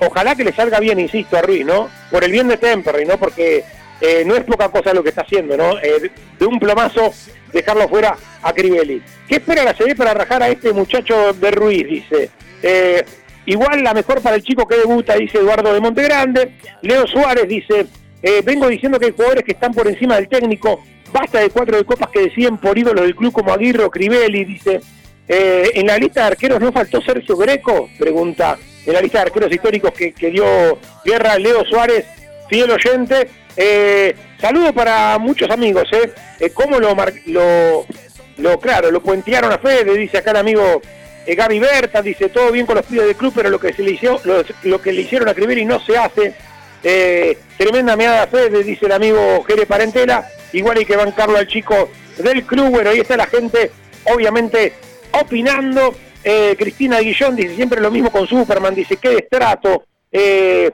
ojalá 0.00 0.34
que 0.34 0.44
le 0.44 0.52
salga 0.52 0.80
bien, 0.80 0.98
insisto, 0.98 1.36
a 1.36 1.42
Ruiz, 1.42 1.64
¿no? 1.64 1.88
Por 2.10 2.24
el 2.24 2.32
bien 2.32 2.48
de 2.48 2.56
Temperley, 2.56 3.06
¿no? 3.06 3.16
Porque 3.18 3.64
eh, 4.00 4.24
no 4.26 4.34
es 4.34 4.44
poca 4.44 4.68
cosa 4.68 4.92
lo 4.92 5.02
que 5.02 5.10
está 5.10 5.22
haciendo, 5.22 5.56
¿no? 5.56 5.78
Eh, 5.78 6.10
de 6.38 6.46
un 6.46 6.58
plomazo 6.58 7.12
dejarlo 7.52 7.88
fuera 7.88 8.16
a 8.42 8.52
Crivelli. 8.52 9.02
¿Qué 9.28 9.36
espera 9.36 9.64
la 9.64 9.74
CD 9.74 9.94
para 9.94 10.14
rajar 10.14 10.42
a 10.42 10.48
este 10.48 10.72
muchacho 10.72 11.32
de 11.34 11.50
Ruiz? 11.50 11.86
Dice. 11.86 12.30
Eh, 12.62 13.04
igual 13.46 13.82
la 13.82 13.94
mejor 13.94 14.20
para 14.20 14.36
el 14.36 14.42
chico 14.42 14.66
que 14.66 14.76
debuta, 14.76 15.14
dice 15.14 15.38
Eduardo 15.38 15.72
de 15.72 15.80
Montegrande. 15.80 16.56
Leo 16.82 17.06
Suárez 17.06 17.48
dice, 17.48 17.86
eh, 18.22 18.42
vengo 18.44 18.68
diciendo 18.68 18.98
que 18.98 19.06
hay 19.06 19.12
jugadores 19.12 19.44
que 19.44 19.52
están 19.52 19.72
por 19.72 19.88
encima 19.88 20.16
del 20.16 20.28
técnico. 20.28 20.82
Basta 21.12 21.40
de 21.40 21.50
cuatro 21.50 21.76
de 21.76 21.84
copas 21.84 22.10
que 22.10 22.20
deciden 22.20 22.58
por 22.58 22.78
ídolos 22.78 23.04
del 23.04 23.16
club 23.16 23.32
como 23.32 23.52
Aguirre 23.52 23.84
o 23.84 23.90
Crivelli, 23.90 24.44
dice. 24.44 24.80
Eh, 25.32 25.70
en 25.74 25.86
la 25.86 25.96
lista 25.96 26.22
de 26.22 26.26
arqueros 26.26 26.60
no 26.60 26.72
faltó 26.72 27.00
Sergio 27.00 27.36
Greco, 27.36 27.88
pregunta. 27.96 28.58
En 28.84 28.92
la 28.92 29.00
lista 29.00 29.18
de 29.18 29.26
arqueros 29.26 29.52
históricos 29.52 29.92
que, 29.92 30.12
dio 30.12 30.76
guerra 31.04 31.38
Leo 31.38 31.64
Suárez, 31.64 32.04
fiel 32.48 32.68
oyente. 32.68 33.28
Eh, 33.56 34.12
saludo 34.40 34.72
para 34.72 35.16
muchos 35.18 35.48
amigos, 35.48 35.88
¿eh? 35.92 36.10
eh 36.40 36.50
¿Cómo 36.50 36.80
lo, 36.80 36.96
lo, 37.26 37.86
lo, 38.38 38.58
claro, 38.58 38.90
lo 38.90 39.00
puentearon 39.00 39.52
a 39.52 39.58
Fede? 39.58 39.96
Dice 39.96 40.18
acá 40.18 40.32
el 40.32 40.38
amigo 40.38 40.82
Gaby 41.28 41.60
Berta, 41.60 42.02
dice 42.02 42.28
todo 42.30 42.50
bien 42.50 42.66
con 42.66 42.74
los 42.74 42.86
pibes 42.86 43.06
del 43.06 43.14
club, 43.14 43.32
pero 43.32 43.50
lo 43.50 43.60
que, 43.60 43.72
se 43.72 43.84
le, 43.84 43.96
lo, 44.64 44.82
que 44.82 44.92
le 44.92 45.02
hicieron 45.02 45.28
a 45.28 45.32
y 45.32 45.64
no 45.64 45.78
se 45.78 45.96
hace. 45.96 46.34
Eh, 46.82 47.38
tremenda 47.56 47.94
meada 47.94 48.26
Fede, 48.26 48.64
dice 48.64 48.86
el 48.86 48.92
amigo 48.92 49.44
Jere 49.44 49.64
Parentela. 49.64 50.28
Igual 50.52 50.78
hay 50.78 50.84
que 50.84 50.96
bancarlo 50.96 51.38
al 51.38 51.46
chico 51.46 51.88
del 52.18 52.42
club. 52.42 52.70
Bueno, 52.70 52.90
ahí 52.90 52.98
está 52.98 53.16
la 53.16 53.28
gente, 53.28 53.70
obviamente, 54.12 54.72
opinando. 55.12 55.94
Eh, 56.22 56.54
Cristina 56.58 57.00
Guillón 57.00 57.36
dice 57.36 57.54
siempre 57.54 57.80
lo 57.80 57.90
mismo 57.90 58.10
con 58.10 58.26
Superman, 58.26 58.74
dice 58.74 58.98
qué 58.98 59.08
destrato, 59.10 59.84
eh, 60.12 60.70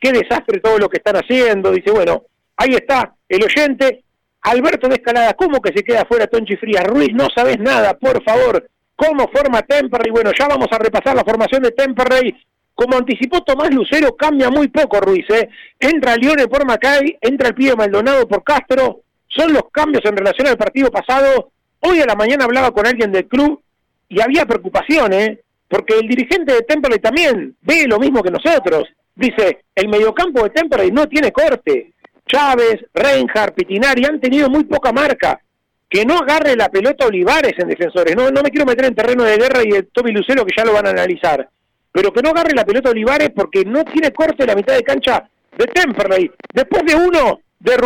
qué 0.00 0.12
desastre 0.12 0.60
todo 0.60 0.78
lo 0.78 0.88
que 0.88 0.98
están 0.98 1.16
haciendo. 1.16 1.72
Dice, 1.72 1.90
bueno, 1.90 2.24
ahí 2.56 2.74
está 2.74 3.14
el 3.28 3.42
oyente. 3.42 4.04
Alberto 4.42 4.88
de 4.88 4.94
Escalada, 4.94 5.34
¿cómo 5.34 5.60
que 5.60 5.72
se 5.72 5.84
queda 5.84 6.06
fuera 6.06 6.26
Tonchi 6.26 6.56
Frías? 6.56 6.84
Ruiz, 6.84 7.10
no 7.12 7.28
sabes 7.34 7.58
nada, 7.58 7.94
por 7.94 8.22
favor. 8.22 8.68
¿Cómo 8.96 9.28
forma 9.28 9.62
Temperley? 9.62 10.10
Bueno, 10.10 10.30
ya 10.38 10.46
vamos 10.46 10.68
a 10.70 10.78
repasar 10.78 11.16
la 11.16 11.24
formación 11.24 11.62
de 11.62 11.72
Temperley. 11.72 12.34
Como 12.74 12.96
anticipó 12.96 13.42
Tomás 13.42 13.70
Lucero, 13.74 14.16
cambia 14.16 14.50
muy 14.50 14.68
poco 14.68 15.00
Ruiz. 15.00 15.24
¿eh? 15.30 15.48
Entra 15.78 16.16
Lione 16.16 16.46
por 16.48 16.66
Macay, 16.66 17.18
entra 17.20 17.48
el 17.48 17.54
pibe 17.54 17.76
Maldonado 17.76 18.26
por 18.26 18.42
Castro. 18.42 19.00
Son 19.28 19.52
los 19.52 19.64
cambios 19.72 20.04
en 20.04 20.16
relación 20.16 20.48
al 20.48 20.56
partido 20.56 20.90
pasado. 20.90 21.50
Hoy 21.80 22.00
a 22.00 22.06
la 22.06 22.14
mañana 22.14 22.44
hablaba 22.44 22.70
con 22.70 22.86
alguien 22.86 23.12
del 23.12 23.26
club 23.26 23.60
y 24.08 24.20
había 24.20 24.46
preocupaciones, 24.46 25.28
¿eh? 25.28 25.40
porque 25.68 25.98
el 25.98 26.08
dirigente 26.08 26.52
de 26.52 26.62
Temperley 26.62 26.98
también 26.98 27.56
ve 27.62 27.86
lo 27.86 27.98
mismo 27.98 28.22
que 28.22 28.30
nosotros. 28.30 28.88
Dice, 29.14 29.64
el 29.74 29.88
mediocampo 29.88 30.42
de 30.42 30.50
Temperley 30.50 30.90
no 30.90 31.08
tiene 31.08 31.32
corte. 31.32 31.92
Chávez, 32.26 32.84
Reinhardt, 32.94 33.54
Pitinari 33.54 34.04
han 34.04 34.20
tenido 34.20 34.48
muy 34.48 34.64
poca 34.64 34.92
marca. 34.92 35.40
Que 35.88 36.04
no 36.04 36.18
agarre 36.18 36.54
la 36.54 36.68
pelota 36.68 37.06
Olivares 37.06 37.54
en 37.58 37.68
defensores. 37.68 38.14
No, 38.14 38.30
no 38.30 38.42
me 38.42 38.50
quiero 38.50 38.66
meter 38.66 38.84
en 38.84 38.94
terreno 38.94 39.24
de 39.24 39.36
guerra 39.36 39.62
y 39.64 39.70
el 39.70 39.88
Toby 39.88 40.12
Lucero 40.12 40.44
que 40.44 40.54
ya 40.56 40.64
lo 40.64 40.72
van 40.72 40.86
a 40.86 40.90
analizar 40.90 41.48
pero 41.92 42.12
que 42.12 42.22
no 42.22 42.30
agarre 42.30 42.54
la 42.54 42.64
pelota 42.64 42.90
Olivares 42.90 43.30
porque 43.34 43.64
no 43.64 43.84
tiene 43.84 44.12
corte 44.12 44.46
la 44.46 44.54
mitad 44.54 44.74
de 44.74 44.82
cancha 44.82 45.28
de 45.56 45.66
Temperley. 45.66 46.30
Después 46.52 46.84
de 46.84 46.94
uno 46.94 47.40
de 47.58 47.76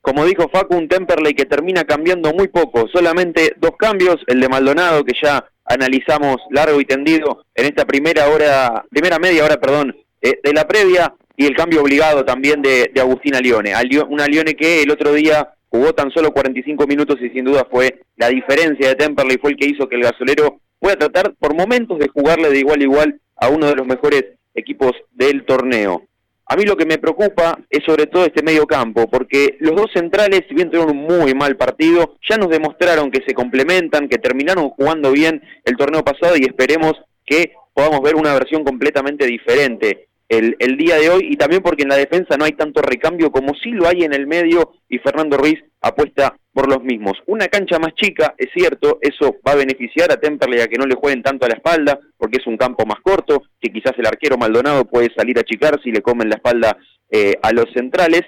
Como 0.00 0.24
dijo 0.24 0.48
Facu, 0.48 0.76
un 0.76 0.88
Temperley 0.88 1.34
que 1.34 1.46
termina 1.46 1.84
cambiando 1.84 2.32
muy 2.32 2.48
poco, 2.48 2.86
solamente 2.88 3.54
dos 3.56 3.72
cambios, 3.78 4.16
el 4.28 4.40
de 4.40 4.48
Maldonado 4.48 5.04
que 5.04 5.14
ya 5.20 5.44
analizamos 5.66 6.36
largo 6.50 6.80
y 6.80 6.84
tendido 6.84 7.44
en 7.54 7.66
esta 7.66 7.84
primera 7.84 8.28
hora, 8.28 8.84
primera 8.90 9.18
media 9.18 9.44
hora, 9.44 9.56
perdón, 9.58 9.94
eh, 10.22 10.38
de 10.42 10.52
la 10.52 10.66
previa 10.66 11.14
y 11.36 11.46
el 11.46 11.54
cambio 11.54 11.82
obligado 11.82 12.24
también 12.24 12.62
de, 12.62 12.90
de 12.94 13.00
Agustina 13.00 13.40
Lione, 13.40 13.72
una 14.08 14.26
Lione 14.26 14.54
que 14.54 14.82
el 14.82 14.90
otro 14.90 15.12
día 15.12 15.50
jugó 15.68 15.92
tan 15.92 16.10
solo 16.10 16.32
45 16.32 16.86
minutos 16.86 17.16
y 17.20 17.28
sin 17.30 17.44
duda 17.44 17.66
fue 17.70 18.00
la 18.16 18.28
diferencia 18.28 18.88
de 18.88 18.94
Temperley, 18.94 19.38
fue 19.38 19.50
el 19.50 19.56
que 19.56 19.66
hizo 19.66 19.88
que 19.88 19.96
el 19.96 20.02
gasolero 20.02 20.60
pueda 20.78 20.96
tratar 20.96 21.34
por 21.38 21.54
momentos 21.54 21.98
de 21.98 22.08
jugarle 22.08 22.50
de 22.50 22.58
igual 22.58 22.80
a 22.80 22.84
igual 22.84 23.20
a 23.36 23.48
uno 23.48 23.66
de 23.66 23.74
los 23.74 23.86
mejores 23.86 24.24
equipos 24.54 24.92
del 25.12 25.44
torneo. 25.44 26.02
A 26.48 26.56
mí 26.56 26.64
lo 26.64 26.76
que 26.76 26.86
me 26.86 26.98
preocupa 26.98 27.58
es 27.68 27.84
sobre 27.84 28.06
todo 28.06 28.24
este 28.24 28.42
medio 28.42 28.66
campo, 28.66 29.08
porque 29.08 29.56
los 29.58 29.74
dos 29.74 29.90
centrales, 29.92 30.42
si 30.48 30.54
bien 30.54 30.70
tuvieron 30.70 30.96
un 30.96 31.02
muy 31.02 31.34
mal 31.34 31.56
partido, 31.56 32.16
ya 32.28 32.36
nos 32.36 32.50
demostraron 32.50 33.10
que 33.10 33.24
se 33.26 33.34
complementan, 33.34 34.08
que 34.08 34.18
terminaron 34.18 34.70
jugando 34.70 35.10
bien 35.10 35.42
el 35.64 35.76
torneo 35.76 36.04
pasado 36.04 36.36
y 36.36 36.44
esperemos 36.44 36.92
que 37.24 37.52
podamos 37.74 38.00
ver 38.00 38.14
una 38.14 38.32
versión 38.32 38.62
completamente 38.62 39.26
diferente 39.26 40.06
el, 40.28 40.56
el 40.58 40.76
día 40.76 40.96
de 40.96 41.10
hoy 41.10 41.28
y 41.30 41.36
también 41.36 41.62
porque 41.62 41.82
en 41.82 41.88
la 41.88 41.96
defensa 41.96 42.36
no 42.36 42.44
hay 42.44 42.52
tanto 42.52 42.82
recambio 42.82 43.30
como 43.30 43.54
sí 43.54 43.70
lo 43.70 43.86
hay 43.86 44.02
en 44.02 44.12
el 44.12 44.26
medio 44.26 44.72
y 44.88 44.98
Fernando 44.98 45.36
Ruiz 45.36 45.62
apuesta 45.80 46.36
por 46.52 46.68
los 46.68 46.82
mismos. 46.82 47.18
Una 47.26 47.48
cancha 47.48 47.78
más 47.78 47.94
chica, 47.94 48.34
es 48.38 48.48
cierto, 48.54 48.98
eso 49.02 49.36
va 49.46 49.52
a 49.52 49.56
beneficiar 49.56 50.10
a 50.10 50.16
Temperley 50.16 50.60
a 50.60 50.68
que 50.68 50.78
no 50.78 50.86
le 50.86 50.94
jueguen 50.94 51.22
tanto 51.22 51.44
a 51.44 51.48
la 51.50 51.56
espalda, 51.56 52.00
porque 52.16 52.38
es 52.38 52.46
un 52.46 52.56
campo 52.56 52.86
más 52.86 52.98
corto, 53.02 53.42
que 53.60 53.70
quizás 53.70 53.92
el 53.98 54.06
arquero 54.06 54.38
Maldonado 54.38 54.86
puede 54.86 55.12
salir 55.14 55.36
a 55.36 55.42
achicar 55.42 55.78
si 55.82 55.90
le 55.90 56.00
comen 56.00 56.30
la 56.30 56.36
espalda 56.36 56.78
eh, 57.10 57.34
a 57.42 57.52
los 57.52 57.66
centrales, 57.74 58.22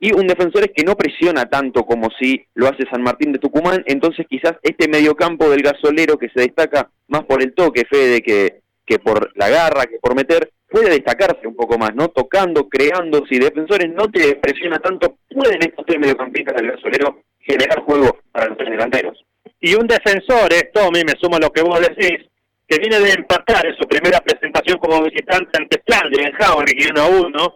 y 0.00 0.12
un 0.12 0.26
defensor 0.26 0.64
es 0.64 0.72
que 0.74 0.84
no 0.84 0.96
presiona 0.96 1.46
tanto 1.46 1.84
como 1.84 2.08
si 2.18 2.46
lo 2.54 2.66
hace 2.66 2.84
San 2.90 3.02
Martín 3.02 3.32
de 3.32 3.38
Tucumán, 3.38 3.84
entonces 3.86 4.26
quizás 4.28 4.54
este 4.62 4.88
mediocampo 4.88 5.48
del 5.48 5.62
gasolero 5.62 6.18
que 6.18 6.30
se 6.30 6.40
destaca 6.40 6.90
más 7.06 7.24
por 7.24 7.42
el 7.42 7.54
toque, 7.54 7.84
Fede, 7.88 8.22
que, 8.22 8.60
que 8.88 8.98
por 8.98 9.30
la 9.36 9.50
garra, 9.50 9.86
que 9.86 9.98
por 9.98 10.14
meter, 10.14 10.50
puede 10.68 10.90
destacarse 10.90 11.46
un 11.46 11.54
poco 11.54 11.76
más, 11.78 11.94
¿no? 11.94 12.08
Tocando, 12.08 12.68
creando, 12.68 13.24
si 13.28 13.38
defensores 13.38 13.92
no 13.92 14.08
te 14.08 14.36
presiona 14.36 14.78
tanto, 14.78 15.18
pueden 15.30 15.60
estos 15.60 15.84
tres 15.86 16.00
mediocampistas 16.00 16.56
del 16.56 16.72
gasolero 16.72 17.22
generar 17.38 17.80
juego 17.82 18.18
para 18.32 18.46
los 18.46 18.56
tres 18.56 18.70
delanteros. 18.70 19.22
Y 19.60 19.74
un 19.74 19.86
defensor, 19.86 20.52
esto 20.52 20.80
a 20.80 20.90
mí 20.90 21.02
me 21.04 21.18
sumo 21.20 21.36
a 21.36 21.40
lo 21.40 21.50
que 21.50 21.62
vos 21.62 21.80
decís, 21.80 22.26
que 22.66 22.78
viene 22.78 22.98
de 23.00 23.12
empatar 23.12 23.66
en 23.66 23.76
su 23.76 23.86
primera 23.86 24.20
presentación 24.20 24.78
como 24.78 25.02
visitante 25.02 25.58
ante 25.58 25.82
Flandre 25.86 26.24
en 26.24 26.32
Jauregui 26.32 26.90
1 26.90 27.00
a 27.00 27.08
1, 27.08 27.54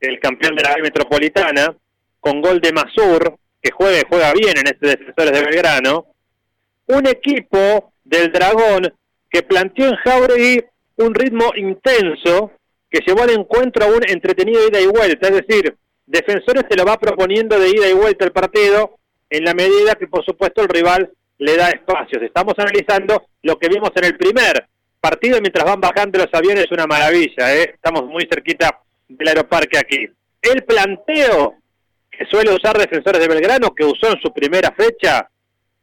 el 0.00 0.20
campeón 0.20 0.54
de 0.54 0.62
la 0.62 0.74
B 0.76 0.82
Metropolitana, 0.82 1.74
con 2.20 2.40
gol 2.40 2.60
de 2.60 2.72
Masur, 2.72 3.36
que 3.60 3.72
juega, 3.72 4.02
juega 4.08 4.32
bien 4.32 4.58
en 4.58 4.66
este 4.66 4.96
Defensores 4.96 5.32
de 5.32 5.44
Belgrano, 5.44 6.06
un 6.86 7.06
equipo 7.06 7.92
del 8.04 8.30
Dragón 8.32 8.92
que 9.30 9.42
planteó 9.42 9.88
en 9.88 9.96
Jauregui 9.96 10.64
un 10.96 11.14
ritmo 11.14 11.52
intenso 11.54 12.52
que 12.90 13.00
llevó 13.06 13.22
al 13.22 13.30
encuentro 13.30 13.84
a 13.84 13.88
un 13.88 14.00
entretenido 14.08 14.66
ida 14.66 14.80
y 14.80 14.86
vuelta, 14.86 15.28
es 15.28 15.46
decir, 15.46 15.76
Defensores 16.06 16.64
se 16.70 16.76
lo 16.76 16.86
va 16.86 16.96
proponiendo 16.96 17.58
de 17.58 17.68
ida 17.68 17.86
y 17.86 17.92
vuelta 17.92 18.24
el 18.24 18.32
partido 18.32 18.98
en 19.28 19.44
la 19.44 19.52
medida 19.52 19.94
que 19.94 20.06
por 20.06 20.24
supuesto 20.24 20.62
el 20.62 20.68
rival 20.68 21.12
le 21.36 21.54
da 21.54 21.68
espacios. 21.68 22.22
Estamos 22.22 22.54
analizando 22.56 23.26
lo 23.42 23.58
que 23.58 23.68
vimos 23.68 23.90
en 23.94 24.04
el 24.06 24.16
primer 24.16 24.66
partido 25.00 25.38
mientras 25.40 25.66
van 25.66 25.82
bajando 25.82 26.18
los 26.18 26.32
aviones, 26.32 26.70
una 26.70 26.86
maravilla, 26.86 27.54
¿eh? 27.54 27.72
estamos 27.74 28.06
muy 28.06 28.26
cerquita 28.30 28.80
del 29.06 29.28
aeroparque 29.28 29.78
aquí. 29.78 30.08
el 30.42 30.64
planteo 30.64 31.56
que 32.10 32.24
suele 32.26 32.54
usar 32.54 32.76
Defensores 32.78 33.20
de 33.20 33.28
Belgrano, 33.28 33.74
que 33.74 33.84
usó 33.84 34.10
en 34.10 34.20
su 34.20 34.32
primera 34.32 34.72
fecha, 34.72 35.28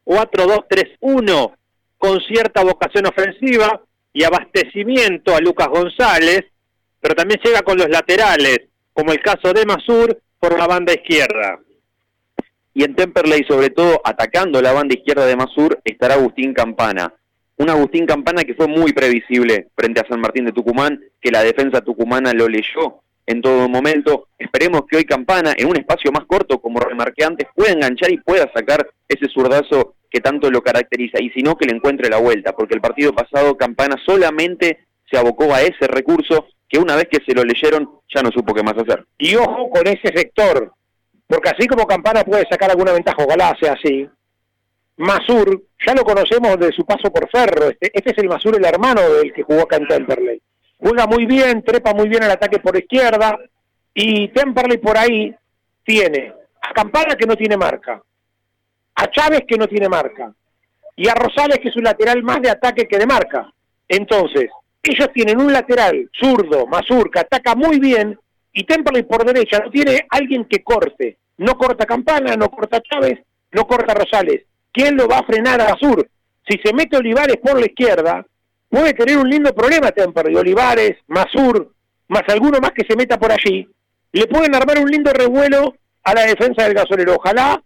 4-2-3-1, 0.05 1.55
con 1.97 2.19
cierta 2.21 2.63
vocación 2.63 3.05
ofensiva 3.07 3.81
y 4.13 4.23
abastecimiento 4.23 5.35
a 5.35 5.39
Lucas 5.39 5.67
González, 5.67 6.45
pero 7.01 7.15
también 7.15 7.39
llega 7.43 7.61
con 7.61 7.77
los 7.77 7.89
laterales, 7.89 8.61
como 8.93 9.11
el 9.11 9.21
caso 9.21 9.53
de 9.53 9.65
Masur 9.65 10.19
por 10.39 10.57
la 10.57 10.67
banda 10.67 10.93
izquierda. 10.93 11.59
Y 12.73 12.83
en 12.83 12.95
Temperley, 12.95 13.43
sobre 13.47 13.69
todo 13.69 14.01
atacando 14.03 14.61
la 14.61 14.73
banda 14.73 14.95
izquierda 14.95 15.25
de 15.25 15.35
Masur, 15.35 15.79
estará 15.83 16.15
Agustín 16.15 16.53
Campana. 16.53 17.13
Un 17.57 17.69
Agustín 17.69 18.05
Campana 18.05 18.43
que 18.43 18.53
fue 18.53 18.67
muy 18.67 18.91
previsible 18.91 19.69
frente 19.75 20.01
a 20.01 20.07
San 20.07 20.19
Martín 20.19 20.45
de 20.45 20.51
Tucumán, 20.51 21.01
que 21.21 21.31
la 21.31 21.43
defensa 21.43 21.81
tucumana 21.81 22.33
lo 22.33 22.47
leyó 22.49 23.01
en 23.25 23.41
todo 23.41 23.67
momento. 23.69 24.27
Esperemos 24.37 24.81
que 24.89 24.97
hoy 24.97 25.05
Campana, 25.05 25.53
en 25.57 25.67
un 25.67 25.77
espacio 25.77 26.11
más 26.11 26.25
corto, 26.25 26.59
como 26.59 26.79
remarqué 26.79 27.23
antes, 27.23 27.47
pueda 27.55 27.71
enganchar 27.71 28.11
y 28.11 28.17
pueda 28.17 28.51
sacar 28.53 28.87
ese 29.07 29.27
zurdazo 29.29 29.95
que 30.15 30.21
tanto 30.21 30.49
lo 30.49 30.61
caracteriza. 30.61 31.19
Y 31.19 31.29
si 31.31 31.41
no, 31.41 31.57
que 31.57 31.65
le 31.65 31.75
encuentre 31.75 32.09
la 32.09 32.19
vuelta, 32.19 32.53
porque 32.53 32.73
el 32.73 32.79
partido 32.79 33.11
pasado 33.13 33.57
Campana 33.57 33.97
solamente 34.05 34.85
se 35.11 35.17
abocó 35.17 35.53
a 35.53 35.61
ese 35.61 35.87
recurso 35.87 36.47
que 36.69 36.79
una 36.79 36.95
vez 36.95 37.09
que 37.11 37.19
se 37.25 37.33
lo 37.33 37.43
leyeron 37.43 37.99
ya 38.13 38.23
no 38.23 38.31
supo 38.31 38.53
qué 38.53 38.63
más 38.63 38.75
hacer. 38.77 39.05
Y 39.17 39.35
ojo 39.35 39.69
con 39.69 39.85
ese 39.85 40.15
sector, 40.15 40.71
porque 41.27 41.49
así 41.49 41.67
como 41.67 41.85
Campana 41.85 42.23
puede 42.23 42.45
sacar 42.49 42.71
alguna 42.71 42.93
ventaja, 42.93 43.25
ojalá 43.25 43.57
sea 43.59 43.73
así. 43.73 44.07
Masur, 44.95 45.63
ya 45.85 45.93
lo 45.93 46.05
conocemos 46.05 46.57
de 46.59 46.71
su 46.71 46.85
paso 46.85 47.11
por 47.11 47.29
Ferro, 47.29 47.67
este, 47.69 47.91
este 47.93 48.11
es 48.11 48.17
el 48.19 48.29
Masur, 48.29 48.55
el 48.55 48.63
hermano 48.63 49.01
del 49.01 49.33
que 49.33 49.43
jugó 49.43 49.63
acá 49.63 49.75
en 49.75 49.87
Temperley. 49.87 50.41
Juega 50.77 51.07
muy 51.07 51.25
bien, 51.25 51.61
trepa 51.61 51.93
muy 51.93 52.07
bien 52.07 52.23
el 52.23 52.31
ataque 52.31 52.59
por 52.59 52.77
izquierda, 52.77 53.37
y 53.93 54.29
Temperley 54.29 54.77
por 54.77 54.97
ahí 54.97 55.35
tiene 55.83 56.31
a 56.61 56.73
Campana 56.73 57.15
que 57.15 57.27
no 57.27 57.35
tiene 57.35 57.57
marca, 57.57 58.01
a 58.95 59.11
Chávez 59.11 59.41
que 59.47 59.57
no 59.57 59.67
tiene 59.67 59.89
marca, 59.89 60.33
y 60.95 61.07
a 61.07 61.13
Rosales 61.13 61.59
que 61.59 61.69
es 61.69 61.75
un 61.75 61.83
lateral 61.83 62.23
más 62.23 62.41
de 62.41 62.49
ataque 62.49 62.87
que 62.87 62.97
de 62.97 63.05
marca. 63.05 63.51
Entonces, 63.87 64.49
ellos 64.81 65.09
tienen 65.13 65.39
un 65.39 65.51
lateral 65.51 66.09
zurdo, 66.13 66.65
Masur, 66.67 67.11
que 67.11 67.19
ataca 67.19 67.55
muy 67.55 67.79
bien, 67.79 68.17
y 68.53 68.63
Temperley 68.63 69.03
por 69.03 69.25
derecha 69.25 69.59
no 69.59 69.69
tiene 69.69 70.05
alguien 70.09 70.45
que 70.45 70.63
corte. 70.63 71.17
No 71.37 71.57
corta 71.57 71.85
Campana, 71.85 72.35
no 72.37 72.49
corta 72.49 72.81
Chávez, 72.81 73.19
no 73.51 73.65
corta 73.67 73.93
Rosales. 73.93 74.43
¿Quién 74.71 74.95
lo 74.95 75.07
va 75.07 75.19
a 75.19 75.25
frenar 75.25 75.59
a 75.59 75.69
Masur? 75.69 76.07
Si 76.47 76.57
se 76.63 76.73
mete 76.73 76.95
Olivares 76.95 77.37
por 77.37 77.59
la 77.59 77.65
izquierda, 77.65 78.25
puede 78.69 78.93
tener 78.93 79.17
un 79.17 79.29
lindo 79.29 79.53
problema 79.53 79.91
Temperley. 79.91 80.35
Olivares, 80.35 80.97
Masur, 81.07 81.73
más 82.07 82.23
alguno 82.27 82.59
más 82.59 82.71
que 82.71 82.85
se 82.87 82.95
meta 82.95 83.17
por 83.17 83.31
allí, 83.31 83.67
le 84.13 84.27
pueden 84.27 84.55
armar 84.55 84.79
un 84.79 84.89
lindo 84.89 85.11
revuelo 85.11 85.75
a 86.03 86.13
la 86.13 86.21
defensa 86.21 86.63
del 86.63 86.73
gasolero. 86.73 87.15
Ojalá 87.15 87.61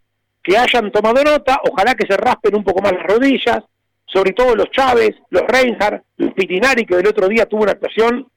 que 0.49 0.57
hayan 0.57 0.91
tomado 0.91 1.23
nota, 1.23 1.62
ojalá 1.69 1.93
que 1.93 2.07
se 2.07 2.17
raspen 2.17 2.55
un 2.55 2.63
poco 2.63 2.81
más 2.81 2.93
las 2.93 3.03
rodillas, 3.03 3.59
sobre 4.03 4.33
todo 4.33 4.55
los 4.55 4.71
Chávez, 4.71 5.12
los 5.29 5.43
Reinhardt, 5.43 6.03
los 6.17 6.33
Pitinari, 6.33 6.88
que 6.88 6.95
el 6.95 7.05
otro 7.05 7.27
día 7.27 7.45
tuvo 7.45 7.62
una 7.62 7.73
actuación 7.73 8.27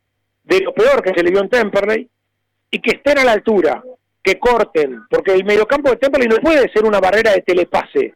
de 0.45 0.61
lo 0.61 0.75
peor 0.75 1.03
que 1.03 1.15
se 1.15 1.23
le 1.23 1.31
dio 1.31 1.41
en 1.41 1.49
Temperley, 1.49 2.07
y 2.71 2.79
que 2.81 2.97
estén 2.97 3.19
a 3.19 3.25
la 3.25 3.33
altura, 3.33 3.83
que 4.23 4.39
corten, 4.39 5.05
porque 5.09 5.33
el 5.33 5.47
mediocampo 5.47 5.89
de 5.89 5.97
Temperley 5.97 6.29
no 6.29 6.37
puede 6.37 6.71
ser 6.71 6.85
una 6.85 7.01
barrera 7.01 7.33
de 7.33 7.41
telepase, 7.41 8.15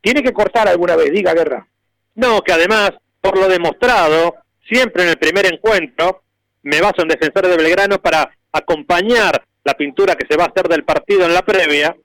tiene 0.00 0.22
que 0.22 0.32
cortar 0.32 0.68
alguna 0.68 0.94
vez, 0.94 1.10
diga 1.10 1.34
Guerra. 1.34 1.66
No, 2.14 2.42
que 2.42 2.52
además, 2.52 2.92
por 3.20 3.36
lo 3.36 3.48
demostrado, 3.48 4.36
siempre 4.68 5.02
en 5.02 5.08
el 5.08 5.18
primer 5.18 5.52
encuentro, 5.52 6.22
me 6.62 6.80
baso 6.80 7.02
en 7.02 7.08
defensores 7.08 7.50
de 7.50 7.56
Belgrano 7.56 8.00
para 8.00 8.30
acompañar 8.52 9.42
la 9.64 9.74
pintura 9.74 10.14
que 10.14 10.28
se 10.28 10.36
va 10.36 10.44
a 10.44 10.48
hacer 10.48 10.68
del 10.68 10.84
partido 10.84 11.24
en 11.24 11.34
la 11.34 11.42
previa, 11.42 11.96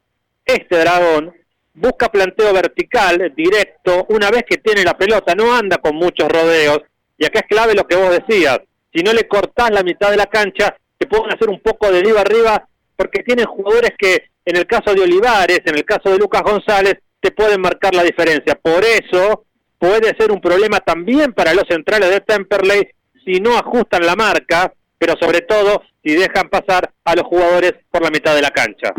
este 0.47 0.79
dragón 0.79 1.33
busca 1.73 2.10
planteo 2.10 2.53
vertical, 2.53 3.33
directo, 3.36 4.07
una 4.10 4.31
vez 4.31 4.43
que 4.49 4.57
tiene 4.57 4.83
la 4.83 4.97
pelota, 4.97 5.36
no 5.36 5.53
anda 5.55 5.77
con 5.77 5.95
muchos 5.95 6.27
rodeos, 6.27 6.79
y 7.17 7.25
acá 7.25 7.39
es 7.39 7.47
clave 7.47 7.75
lo 7.75 7.86
que 7.86 7.95
vos 7.95 8.10
decías, 8.10 8.60
si 8.93 9.03
no 9.03 9.13
le 9.13 9.27
cortás 9.27 9.69
la 9.71 9.83
mitad 9.83 10.10
de 10.10 10.17
la 10.17 10.25
cancha, 10.25 10.75
te 10.97 11.05
pueden 11.05 11.31
hacer 11.31 11.49
un 11.49 11.60
poco 11.60 11.91
de 11.91 11.99
arriba 11.99 12.21
arriba, 12.21 12.67
porque 12.95 13.21
tienen 13.21 13.45
jugadores 13.45 13.91
que, 13.97 14.29
en 14.43 14.55
el 14.55 14.65
caso 14.65 14.93
de 14.95 15.01
Olivares, 15.01 15.62
en 15.65 15.75
el 15.75 15.86
caso 15.86 16.10
de 16.10 16.17
Lucas 16.17 16.41
González, 16.41 16.95
te 17.19 17.31
pueden 17.31 17.62
marcar 17.62 17.93
la 17.93 18.03
diferencia. 18.03 18.55
Por 18.55 18.83
eso 18.83 19.45
puede 19.77 20.15
ser 20.17 20.31
un 20.31 20.41
problema 20.41 20.79
también 20.79 21.33
para 21.33 21.53
los 21.53 21.65
centrales 21.69 22.10
de 22.10 22.21
Temperley 22.21 22.88
si 23.23 23.39
no 23.39 23.57
ajustan 23.57 24.05
la 24.05 24.15
marca, 24.15 24.73
pero 24.97 25.13
sobre 25.19 25.41
todo 25.41 25.83
si 26.08 26.15
dejan 26.15 26.48
pasar 26.48 26.89
a 27.04 27.15
los 27.15 27.26
jugadores 27.26 27.74
por 27.91 28.02
la 28.02 28.10
mitad 28.10 28.34
de 28.34 28.41
la 28.41 28.52
cancha. 28.52 28.93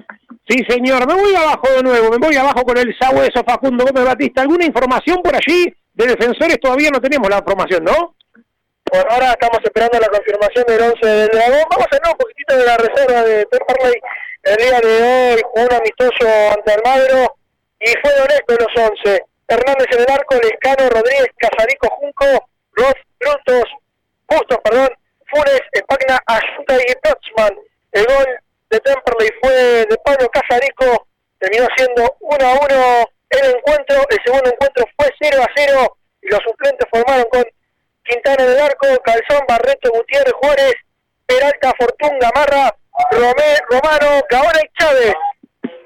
Sí, 0.47 0.59
señor, 0.69 1.07
me 1.07 1.15
voy 1.15 1.35
abajo 1.35 1.67
de 1.75 1.83
nuevo, 1.83 2.11
me 2.11 2.19
voy 2.19 2.37
abajo 2.37 2.63
con 2.65 2.77
el 2.77 2.95
sabueso 2.99 3.43
Facundo 3.47 3.85
Gómez 3.87 4.05
Batista. 4.05 4.43
¿Alguna 4.43 4.67
información 4.67 5.23
por 5.23 5.35
allí 5.35 5.75
de 5.95 6.07
defensores? 6.07 6.61
Todavía 6.61 6.91
no 6.91 7.01
tenemos 7.01 7.29
la 7.31 7.39
información, 7.39 7.85
¿no? 7.85 8.15
Por 8.85 9.11
ahora 9.11 9.33
estamos 9.33 9.59
esperando 9.65 9.99
la 9.99 10.09
confirmación 10.09 10.65
del 10.69 10.83
11 10.83 11.07
del 11.07 11.29
Dragón. 11.29 11.65
Vamos 11.71 11.87
a 11.91 11.97
hablar 11.97 12.13
un 12.13 12.19
poquitito 12.19 12.57
de 12.57 12.65
la 12.65 12.77
reserva 12.77 13.23
de 13.23 13.47
Temperley. 13.47 14.01
El 14.43 14.57
día 14.57 14.81
de 14.81 15.03
hoy 15.03 15.43
jugó 15.45 15.67
un 15.67 15.75
amistoso 15.75 16.29
ante 16.57 16.75
el 16.75 16.83
Madro 16.85 17.37
y 17.81 17.93
fue 18.03 18.13
honesto 18.21 18.53
en 18.53 18.59
los 18.61 18.91
11. 19.05 19.23
Hernández 19.49 19.87
en 19.93 20.01
el 20.01 20.11
arco, 20.13 20.35
Lescano, 20.35 20.91
Rodríguez, 20.91 21.29
Casarico, 21.39 21.89
Junco, 21.89 22.49
Ross, 22.73 23.01
Brutos, 23.19 23.65
Bustos, 24.29 24.59
perdón, 24.63 24.89
Funes, 25.31 25.61
Espagna, 25.73 26.19
Ayuta 26.27 26.75
y 26.77 26.95
Potsman. 27.03 27.59
El 27.93 28.05
gol 28.07 28.27
de 28.71 28.81
Temperley 28.81 29.31
fue 29.43 29.53
de 29.53 29.97
Pablo 30.05 30.29
Casarico, 30.29 31.07
terminó 31.39 31.67
siendo 31.77 32.17
1 32.21 32.47
a 32.47 32.53
1 32.53 33.09
el 33.31 33.57
encuentro, 33.57 33.97
el 34.09 34.19
segundo 34.25 34.51
encuentro 34.51 34.85
fue 34.97 35.11
0 35.21 35.43
a 35.43 35.51
0 35.55 35.97
y 36.23 36.29
los 36.31 36.41
suplentes 36.41 36.87
formaron 36.91 37.27
con 37.31 37.45
Quintana 38.05 38.45
del 38.45 38.59
arco, 38.59 38.87
Calzón, 39.05 39.45
Barreto, 39.47 39.91
Gutiérrez, 39.93 40.33
Juárez, 40.41 40.75
Peralta, 41.27 41.73
Fortún, 41.79 42.19
Gamarra, 42.19 42.75
Romé, 43.11 43.57
Romano, 43.69 44.23
Gaona 44.31 44.61
y 44.65 44.79
Chávez. 44.79 45.15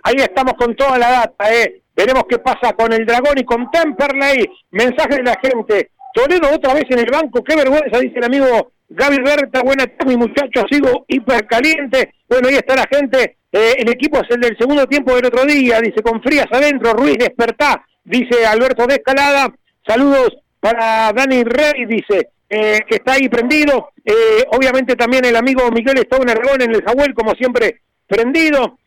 Ahí 0.05 0.15
estamos 0.19 0.55
con 0.55 0.77
toda 0.77 0.99
la 0.99 1.11
data, 1.11 1.53
¿eh? 1.53 1.83
Veremos 1.95 2.25
qué 2.29 2.39
pasa 2.39 2.73
con 2.75 2.93
el 2.93 3.05
Dragón 3.05 3.39
y 3.39 3.45
con 3.45 3.71
Temperley. 3.71 4.49
Mensaje 4.71 5.17
de 5.17 5.23
la 5.23 5.37
gente. 5.43 5.91
Toledo 6.15 6.55
otra 6.55 6.75
vez 6.75 6.85
en 6.91 7.01
el 7.01 7.11
banco. 7.11 7.43
Qué 7.43 7.57
vergüenza, 7.57 7.99
dice 7.99 8.19
el 8.19 8.25
amigo 8.25 8.73
Gaby 8.95 9.23
Berta, 9.23 9.63
buena 9.63 9.87
tarde, 9.87 10.17
muchachos, 10.19 10.65
sigo 10.71 11.07
hiper 11.09 11.47
caliente. 11.47 12.13
Bueno, 12.29 12.49
ahí 12.49 12.57
está 12.57 12.77
la 12.77 12.87
gente. 12.91 13.39
Eh, 13.51 13.75
el 13.79 13.89
equipo 13.91 14.19
es 14.19 14.29
el 14.31 14.41
del 14.41 14.57
segundo 14.59 14.87
tiempo 14.87 15.15
del 15.15 15.27
otro 15.27 15.45
día, 15.47 15.81
dice, 15.81 16.03
con 16.03 16.23
frías 16.23 16.47
adentro, 16.51 16.93
Ruiz 16.93 17.17
despertá, 17.19 17.85
dice 18.05 18.45
Alberto 18.45 18.87
de 18.87 18.95
Escalada. 18.95 19.53
Saludos 19.87 20.37
para 20.61 21.11
Dani 21.13 21.43
Rey, 21.43 21.87
dice, 21.87 22.29
eh, 22.51 22.81
que 22.87 22.97
está 22.97 23.15
ahí 23.15 23.29
prendido. 23.31 23.91
Eh, 24.05 24.45
obviamente 24.49 24.95
también 24.95 25.25
el 25.25 25.37
amigo 25.37 25.71
Miguel 25.71 25.99
Stone 25.99 26.31
Argón 26.31 26.61
en 26.61 26.75
el 26.75 26.83
Jahuel, 26.83 27.15
como 27.15 27.33
siempre, 27.33 27.81
prendido. 28.07 28.79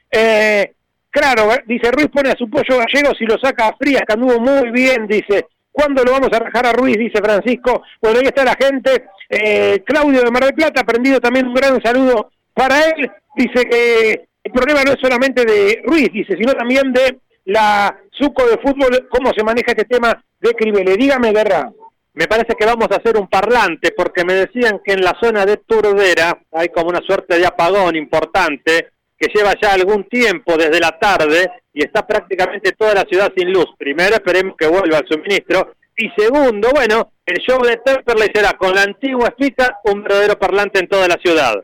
claro, 1.09 1.49
dice 1.65 1.91
Ruiz 1.91 2.09
pone 2.13 2.29
a 2.29 2.37
su 2.37 2.47
pollo 2.49 2.77
gallego 2.77 3.15
si 3.17 3.25
lo 3.25 3.37
saca 3.39 3.69
a 3.69 3.75
frías, 3.77 4.03
que 4.07 4.13
anduvo 4.13 4.39
muy 4.39 4.69
bien, 4.69 5.07
dice. 5.07 5.47
¿Cuándo 5.75 6.05
lo 6.05 6.13
vamos 6.13 6.29
a 6.31 6.39
rajar 6.39 6.67
a 6.67 6.71
Ruiz? 6.71 6.97
Dice 6.97 7.21
Francisco. 7.21 7.83
Bueno, 8.01 8.19
ahí 8.19 8.27
está 8.27 8.45
la 8.45 8.55
gente. 8.55 9.07
Eh, 9.29 9.83
Claudio 9.85 10.21
de 10.21 10.31
Mar 10.31 10.45
del 10.45 10.53
Plata, 10.53 10.79
aprendido 10.79 11.19
también 11.19 11.47
un 11.47 11.53
gran 11.53 11.81
saludo 11.81 12.31
para 12.53 12.79
él. 12.85 13.11
Dice 13.35 13.65
que 13.69 14.25
el 14.41 14.51
problema 14.53 14.83
no 14.83 14.93
es 14.93 14.99
solamente 15.01 15.43
de 15.43 15.81
Ruiz, 15.83 16.07
dice, 16.13 16.37
sino 16.37 16.53
también 16.53 16.93
de 16.93 17.19
la 17.43 17.93
suco 18.11 18.47
de 18.47 18.57
fútbol, 18.57 19.09
cómo 19.09 19.33
se 19.35 19.43
maneja 19.43 19.73
este 19.73 19.83
tema 19.83 20.17
de 20.39 20.53
Cribele. 20.53 20.95
Dígame, 20.95 21.33
Guerra. 21.33 21.69
Me 22.13 22.27
parece 22.27 22.55
que 22.57 22.65
vamos 22.65 22.87
a 22.91 22.95
hacer 22.95 23.17
un 23.17 23.27
parlante, 23.27 23.91
porque 23.91 24.23
me 24.23 24.33
decían 24.33 24.79
que 24.81 24.93
en 24.93 25.01
la 25.01 25.17
zona 25.21 25.45
de 25.45 25.57
Turdera 25.57 26.39
hay 26.53 26.69
como 26.69 26.87
una 26.87 27.01
suerte 27.01 27.37
de 27.37 27.45
apagón 27.45 27.97
importante 27.97 28.91
que 29.17 29.31
lleva 29.33 29.53
ya 29.61 29.73
algún 29.73 30.03
tiempo 30.05 30.57
desde 30.57 30.79
la 30.79 30.97
tarde 30.99 31.49
y 31.73 31.83
está 31.83 32.05
prácticamente 32.05 32.71
toda 32.73 32.93
la 32.93 33.03
ciudad 33.03 33.31
sin 33.35 33.51
luz. 33.51 33.67
Primero, 33.77 34.15
esperemos 34.15 34.55
que 34.57 34.67
vuelva 34.67 34.99
el 34.99 35.07
suministro. 35.07 35.73
Y 35.97 36.09
segundo, 36.17 36.69
bueno, 36.73 37.11
el 37.25 37.37
show 37.37 37.61
de 37.63 37.77
Temperley 37.77 38.29
será 38.33 38.53
con 38.53 38.75
la 38.75 38.83
antigua 38.83 39.29
speaker 39.29 39.75
un 39.85 40.03
verdadero 40.03 40.37
parlante 40.37 40.79
en 40.79 40.87
toda 40.87 41.07
la 41.07 41.15
ciudad. 41.15 41.55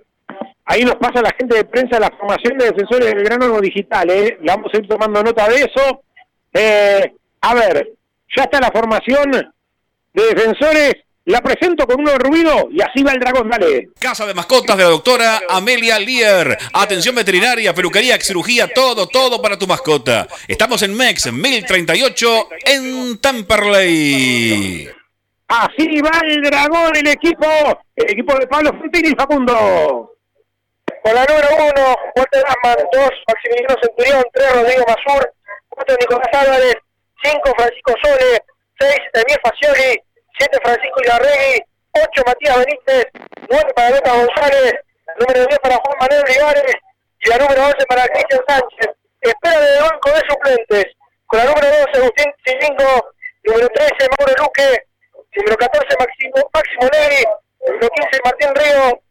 Ahí 0.66 0.84
nos 0.84 0.96
pasa 0.96 1.22
la 1.22 1.34
gente 1.38 1.58
de 1.58 1.66
prensa 1.66 1.99
la 1.99 2.12
formación 2.12 2.58
de 2.58 2.66
defensores 2.66 3.14
del 3.14 3.24
grano 3.24 3.60
digital, 3.60 4.10
¿eh? 4.10 4.38
Vamos 4.41 4.72
a 4.74 4.78
ir 4.78 4.88
tomando 4.88 5.22
nota 5.22 5.49
de 5.49 5.56
eso. 5.56 6.04
Eh, 6.54 7.14
a 7.41 7.56
ver, 7.56 7.91
ya 8.36 8.43
está 8.43 8.62
la 8.62 8.72
formación 8.72 9.32
de 10.14 10.24
defensores 10.34 10.95
la 11.26 11.41
presento 11.41 11.86
con 11.86 12.01
uno 12.01 12.11
de 12.11 12.17
ruido 12.17 12.69
y 12.72 12.82
así 12.82 13.03
va 13.03 13.11
el 13.11 13.19
dragón, 13.19 13.49
dale. 13.49 13.89
Casa 13.99 14.26
de 14.26 14.34
mascotas 14.34 14.76
de 14.76 14.84
la 14.84 14.89
doctora 14.89 15.41
Amelia 15.49 15.99
Lier. 15.99 16.57
Atención 16.74 17.15
veterinaria, 17.15 17.74
peluquería, 17.74 18.19
cirugía, 18.19 18.67
todo, 18.67 19.07
todo 19.07 19.41
para 19.41 19.57
tu 19.57 19.67
mascota. 19.67 20.28
Estamos 20.47 20.82
en 20.82 20.95
MEX 20.95 21.32
1038 21.32 22.49
en 22.65 23.17
Tamperley. 23.19 24.89
Así 25.47 26.01
va 26.01 26.22
el 26.26 26.41
dragón, 26.41 26.95
el 26.95 27.07
equipo, 27.07 27.45
el 27.95 28.09
equipo 28.09 28.34
de 28.38 28.47
Pablo 28.47 28.72
Fontini 28.80 29.09
y 29.09 29.15
Facundo. 29.15 30.15
Con 31.03 31.15
la 31.15 31.26
número 31.26 31.47
1, 31.51 31.95
Walter 32.15 32.43
Asman, 32.47 32.78
2, 32.93 33.09
Maximiliano 33.28 33.76
Centurión, 33.82 34.24
3, 34.34 34.53
Rodrigo 34.53 34.86
Masur, 34.88 35.34
4, 35.69 35.95
Nicolás 35.99 36.30
Álvarez, 36.32 36.76
5, 37.24 37.41
Francisco 37.57 37.93
Sole, 38.01 38.43
6, 38.80 38.91
Emil 39.13 39.38
Facioli, 39.43 40.01
7, 40.38 40.60
Francisco 40.64 41.02
Ilarregui, 41.04 41.64
8, 41.94 42.24
Matías 42.26 42.58
Benítez, 42.58 43.06
9 43.50 43.74
para 43.76 43.92
Beto 43.92 44.12
González, 44.12 44.74
número 45.20 45.46
10 45.46 45.60
para 45.60 45.76
Juan 45.78 45.98
Manuel 46.00 46.24
Olivares 46.24 46.76
y 47.20 47.30
la 47.30 47.38
número 47.38 47.66
11 47.66 47.86
para 47.86 48.08
Cristian 48.08 48.42
Sánchez. 48.48 48.90
Espera 49.22 49.60
del 49.60 49.84
banco 49.84 50.10
de 50.10 50.22
suplentes, 50.30 50.86
con 51.28 51.40
la 51.40 51.46
número 51.46 51.68
12, 51.68 51.98
Agustín 51.98 52.34
Cilingo, 52.46 53.12
número 53.44 53.68
13, 53.68 53.94
Mauro 54.18 54.34
Luque, 54.40 54.84
número 55.36 55.58
14, 55.58 55.98
Máximo, 56.00 56.50
Máximo 56.54 56.90
Negri, 56.92 57.24
número 57.68 57.90
15, 57.90 58.22
Martín 58.26 58.56
Río, 58.56 59.02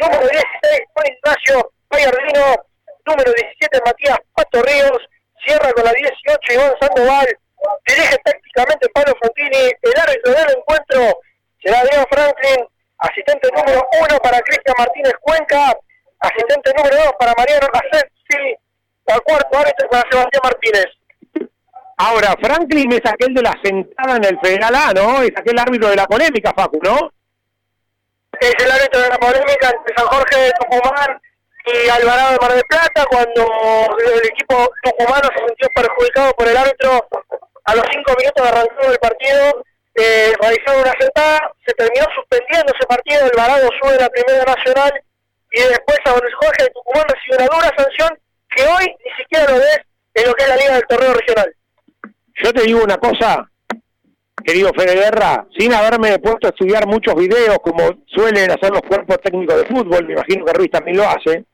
número 0.00 0.26
16, 0.28 0.80
Juan 0.94 1.06
Ignacio 1.06 1.72
Bayardino, 1.90 2.44
número 3.06 3.32
17, 3.32 3.80
Matías 3.84 4.18
Pato 4.34 4.62
Ríos, 4.62 4.98
cierra 5.44 5.72
con 5.72 5.84
la 5.84 5.92
18, 5.92 6.52
Iván 6.54 6.74
Sandoval, 6.80 7.26
dirige 7.86 8.16
tácticamente 8.24 8.88
Pablo 8.90 9.14
Fontini, 9.20 9.72
el 9.82 10.00
árbitro 10.00 10.32
del 10.32 10.56
encuentro 10.56 11.20
será 11.62 11.82
Diego 11.84 12.04
Franklin, 12.10 12.66
asistente 12.98 13.48
número 13.54 13.88
1 14.08 14.18
para 14.18 14.40
Cristian 14.40 14.74
Martínez 14.78 15.12
Cuenca, 15.20 15.76
asistente 16.20 16.72
número 16.76 16.96
2 16.96 17.12
para 17.18 17.34
Mariano 17.36 17.66
Racetti, 17.72 18.56
al 19.06 19.22
cuarto 19.22 19.58
árbitro 19.58 19.88
para 19.88 20.10
Sebastián 20.10 20.42
Martínez. 20.42 20.86
Ahora, 21.96 22.34
Franklin 22.40 22.92
es 22.92 23.02
aquel 23.04 23.34
de 23.34 23.42
la 23.42 23.54
sentada 23.62 24.16
en 24.16 24.24
el 24.24 24.40
Federal 24.40 24.74
A, 24.74 24.92
¿no? 24.94 25.22
Es 25.22 25.32
aquel 25.36 25.58
árbitro 25.58 25.90
de 25.90 25.96
la 25.96 26.06
polémica, 26.06 26.54
Facu, 26.56 26.80
¿no? 26.82 27.12
Es 28.40 28.54
el 28.58 28.70
árbitro 28.70 29.00
de 29.02 29.08
la 29.10 29.18
polémica 29.18 29.68
entre 29.68 29.94
San 29.94 30.06
Jorge 30.06 30.40
de 30.40 30.52
Tucumán 30.52 31.20
y 31.66 31.88
Alvarado 31.90 32.32
de 32.32 32.38
Mar 32.40 32.52
del 32.54 32.64
Plata, 32.64 33.04
cuando 33.04 33.46
el 33.98 34.26
equipo 34.26 34.70
tucumano 34.82 35.28
se 35.36 35.46
sintió 35.46 35.68
perjudicado 35.74 36.32
por 36.32 36.48
el 36.48 36.56
árbitro 36.56 37.06
a 37.70 37.76
los 37.76 37.84
cinco 37.92 38.12
minutos 38.18 38.42
de 38.42 38.48
arrancar 38.48 38.90
el 38.90 38.98
partido, 38.98 39.64
eh, 39.94 40.32
realizaron 40.40 40.82
una 40.82 40.94
sentada, 40.98 41.52
se 41.64 41.72
terminó 41.74 42.06
suspendiendo 42.16 42.72
ese 42.74 42.86
partido, 42.86 43.24
Alvarado 43.26 43.68
sube 43.80 43.94
a 43.94 44.00
la 44.00 44.08
Primera 44.10 44.44
Nacional 44.44 44.92
y 45.52 45.60
después 45.60 45.98
a 46.04 46.10
San 46.10 46.20
Jorge 46.40 46.64
de 46.64 46.70
Tucumán 46.70 47.04
recibe 47.06 47.36
una 47.36 47.46
dura 47.46 47.74
sanción 47.76 48.18
que 48.50 48.62
hoy 48.64 48.86
ni 49.04 49.10
siquiera 49.22 49.52
lo 49.52 49.58
ves 49.58 49.80
en 50.14 50.26
lo 50.26 50.34
que 50.34 50.42
es 50.42 50.48
la 50.48 50.56
Liga 50.56 50.74
del 50.74 50.86
Torneo 50.88 51.14
Regional. 51.14 51.54
Yo 52.42 52.52
te 52.52 52.62
digo 52.62 52.82
una 52.82 52.96
cosa, 52.96 53.48
querido 54.44 54.72
Fede 54.74 54.96
Guerra, 54.96 55.46
sin 55.56 55.72
haberme 55.72 56.18
puesto 56.18 56.48
a 56.48 56.50
estudiar 56.50 56.88
muchos 56.88 57.14
videos 57.14 57.58
como 57.62 58.02
suelen 58.06 58.50
hacer 58.50 58.70
los 58.70 58.82
cuerpos 58.82 59.20
técnicos 59.22 59.58
de 59.58 59.66
fútbol, 59.66 60.06
me 60.06 60.14
imagino 60.14 60.44
que 60.44 60.52
Ruiz 60.54 60.70
también 60.72 60.96
lo 60.96 61.08
hace, 61.08 61.44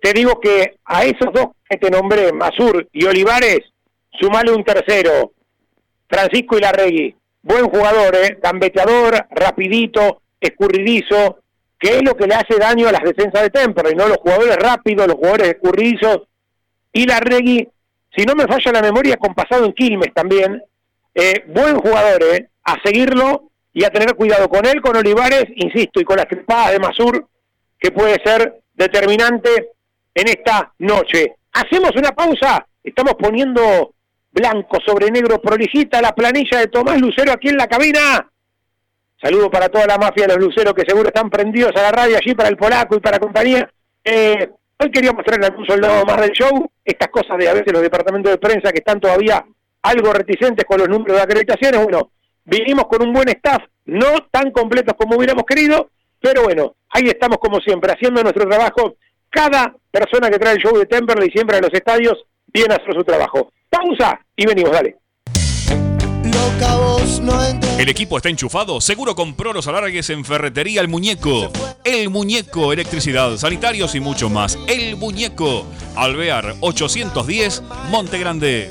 te 0.00 0.12
digo 0.12 0.38
que 0.40 0.76
a 0.84 1.04
esos 1.04 1.32
dos 1.32 1.48
que 1.68 1.78
te 1.78 1.90
nombré, 1.90 2.32
Masur 2.32 2.86
y 2.92 3.06
Olivares, 3.06 3.62
sumale 4.18 4.52
un 4.52 4.64
tercero, 4.64 5.32
Francisco 6.08 6.58
Ilarregui, 6.58 7.14
buen 7.42 7.68
jugador, 7.68 8.16
¿eh? 8.16 8.38
gambeteador, 8.42 9.26
rapidito, 9.30 10.22
escurridizo, 10.40 11.40
que 11.78 11.96
es 11.96 12.02
lo 12.02 12.16
que 12.16 12.26
le 12.26 12.34
hace 12.34 12.56
daño 12.58 12.88
a 12.88 12.92
las 12.92 13.02
defensas 13.02 13.42
de 13.42 13.50
Temperley, 13.50 13.94
¿no? 13.94 14.08
Los 14.08 14.18
jugadores 14.18 14.56
rápidos, 14.56 15.06
los 15.06 15.16
jugadores 15.16 15.48
escurridizos. 15.48 16.22
Ilarregui, 16.92 17.68
si 18.16 18.24
no 18.24 18.34
me 18.34 18.46
falla 18.46 18.72
la 18.72 18.82
memoria, 18.82 19.16
con 19.16 19.34
pasado 19.34 19.66
en 19.66 19.72
Quilmes 19.72 20.12
también, 20.14 20.62
eh, 21.14 21.44
buen 21.48 21.78
jugador, 21.78 22.22
¿eh? 22.22 22.48
A 22.64 22.76
seguirlo 22.84 23.50
y 23.72 23.84
a 23.84 23.90
tener 23.90 24.14
cuidado 24.14 24.48
con 24.48 24.64
él, 24.64 24.80
con 24.80 24.96
Olivares, 24.96 25.44
insisto, 25.54 26.00
y 26.00 26.04
con 26.04 26.16
las 26.16 26.28
tripadas 26.28 26.72
de 26.72 26.78
Masur, 26.78 27.28
que 27.78 27.90
puede 27.90 28.20
ser 28.24 28.60
determinante 28.74 29.70
en 30.14 30.28
esta 30.28 30.72
noche. 30.78 31.36
Hacemos 31.52 31.90
una 31.94 32.12
pausa, 32.12 32.66
estamos 32.82 33.14
poniendo 33.14 33.92
blanco 34.36 34.78
sobre 34.84 35.10
negro, 35.10 35.40
prolijita 35.40 36.02
la 36.02 36.14
planilla 36.14 36.58
de 36.58 36.66
Tomás 36.66 37.00
Lucero 37.00 37.32
aquí 37.32 37.48
en 37.48 37.56
la 37.56 37.66
cabina. 37.66 38.30
Saludo 39.20 39.50
para 39.50 39.70
toda 39.70 39.86
la 39.86 39.96
mafia 39.96 40.26
de 40.26 40.34
los 40.34 40.44
Luceros 40.44 40.74
que 40.74 40.84
seguro 40.86 41.08
están 41.08 41.30
prendidos 41.30 41.72
a 41.74 41.82
la 41.82 41.90
radio 41.90 42.18
allí 42.18 42.34
para 42.34 42.50
el 42.50 42.56
polaco 42.56 42.96
y 42.96 43.00
para 43.00 43.18
compañía. 43.18 43.68
Eh, 44.04 44.50
hoy 44.78 44.90
quería 44.90 45.12
mostrarle 45.12 45.46
algún 45.46 45.66
soldado 45.66 46.04
más 46.04 46.20
del 46.20 46.32
show, 46.32 46.70
estas 46.84 47.08
cosas 47.08 47.38
de 47.38 47.48
a 47.48 47.54
veces 47.54 47.72
los 47.72 47.80
departamentos 47.80 48.30
de 48.30 48.36
prensa 48.36 48.70
que 48.72 48.78
están 48.78 49.00
todavía 49.00 49.42
algo 49.82 50.12
reticentes 50.12 50.66
con 50.66 50.80
los 50.80 50.88
números 50.88 51.16
de 51.16 51.22
acreditaciones. 51.22 51.82
Bueno, 51.82 52.10
vinimos 52.44 52.84
con 52.88 53.02
un 53.02 53.14
buen 53.14 53.28
staff, 53.30 53.62
no 53.86 54.28
tan 54.30 54.50
completos 54.50 54.94
como 54.98 55.16
hubiéramos 55.16 55.44
querido, 55.44 55.88
pero 56.20 56.42
bueno, 56.42 56.76
ahí 56.90 57.08
estamos 57.08 57.38
como 57.38 57.58
siempre, 57.60 57.90
haciendo 57.90 58.22
nuestro 58.22 58.46
trabajo. 58.46 58.96
Cada 59.30 59.74
persona 59.90 60.28
que 60.28 60.38
trae 60.38 60.56
el 60.56 60.62
show 60.62 60.76
de 60.76 60.84
Temperley 60.84 61.30
siempre 61.30 61.56
a 61.56 61.60
los 61.60 61.72
estadios 61.72 62.26
viene 62.52 62.74
a 62.74 62.76
hacer 62.76 62.94
su 62.94 63.04
trabajo. 63.04 63.50
Pausa 63.70 64.18
y 64.36 64.46
venimos, 64.46 64.72
dale. 64.72 64.96
El 67.78 67.88
equipo 67.88 68.16
está 68.16 68.28
enchufado, 68.28 68.80
seguro 68.80 69.14
compró 69.14 69.52
los 69.52 69.66
alargues 69.66 70.08
en 70.10 70.24
Ferretería 70.24 70.80
El 70.80 70.88
Muñeco. 70.88 71.50
El 71.84 72.08
Muñeco, 72.08 72.72
electricidad, 72.72 73.36
sanitarios 73.36 73.94
y 73.94 74.00
mucho 74.00 74.30
más. 74.30 74.58
El 74.66 74.96
Muñeco, 74.96 75.66
Alvear 75.94 76.54
810, 76.60 77.62
Monte 77.90 78.18
Grande. 78.18 78.70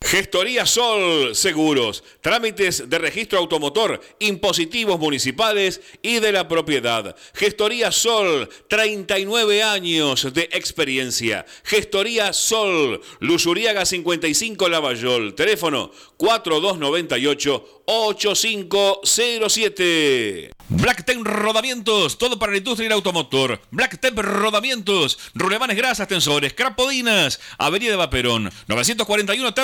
Gestoría 0.00 0.64
Sol 0.64 1.34
Seguros, 1.34 2.04
trámites 2.20 2.88
de 2.88 2.98
registro 2.98 3.40
automotor, 3.40 4.00
impositivos 4.20 4.96
municipales 4.98 5.82
y 6.00 6.20
de 6.20 6.32
la 6.32 6.48
propiedad. 6.48 7.14
Gestoría 7.34 7.92
Sol, 7.92 8.48
39 8.68 9.62
años 9.62 10.32
de 10.32 10.48
experiencia. 10.52 11.44
Gestoría 11.64 12.32
Sol, 12.32 13.02
Lusuriaga 13.20 13.84
55 13.84 14.66
Lavallol, 14.68 15.34
teléfono 15.34 15.90
4298 16.16 17.82
8507. 17.84 20.52
Blacktep 20.70 21.22
Rodamientos, 21.22 22.18
todo 22.18 22.38
para 22.38 22.52
la 22.52 22.58
industria 22.58 22.84
y 22.84 22.88
el 22.88 22.92
automotor. 22.92 23.58
Blacktep 23.70 24.18
Rodamientos, 24.18 25.18
rulemanes 25.32 25.78
grasas, 25.78 26.08
tensores, 26.08 26.52
crapodinas, 26.52 27.40
Avenida 27.56 27.92
de 27.92 27.96
Vaperón, 27.96 28.50
941 28.66 29.54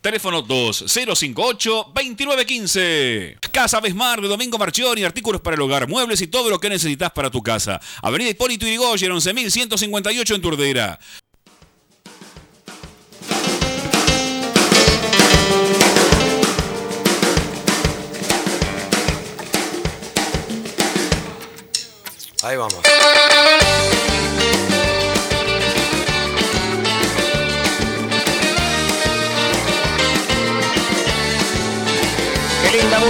Teléfono 0.00 0.46
2058-2915. 0.46 3.40
Casa 3.50 3.80
Besmar 3.80 4.20
Domingo 4.20 4.56
Marchioni, 4.56 5.02
artículos 5.02 5.40
para 5.40 5.56
el 5.56 5.62
hogar, 5.62 5.88
muebles 5.88 6.20
y 6.20 6.28
todo 6.28 6.48
lo 6.48 6.60
que 6.60 6.68
necesitas 6.68 7.10
para 7.10 7.28
tu 7.28 7.42
casa. 7.42 7.80
Avenida 8.02 8.30
Hipólito 8.30 8.66
Yrigoyen, 8.66 9.10
11158 9.10 10.34
en 10.34 10.40
Turdera. 10.40 11.00
Ahí 22.42 22.56
vamos. 22.56 22.76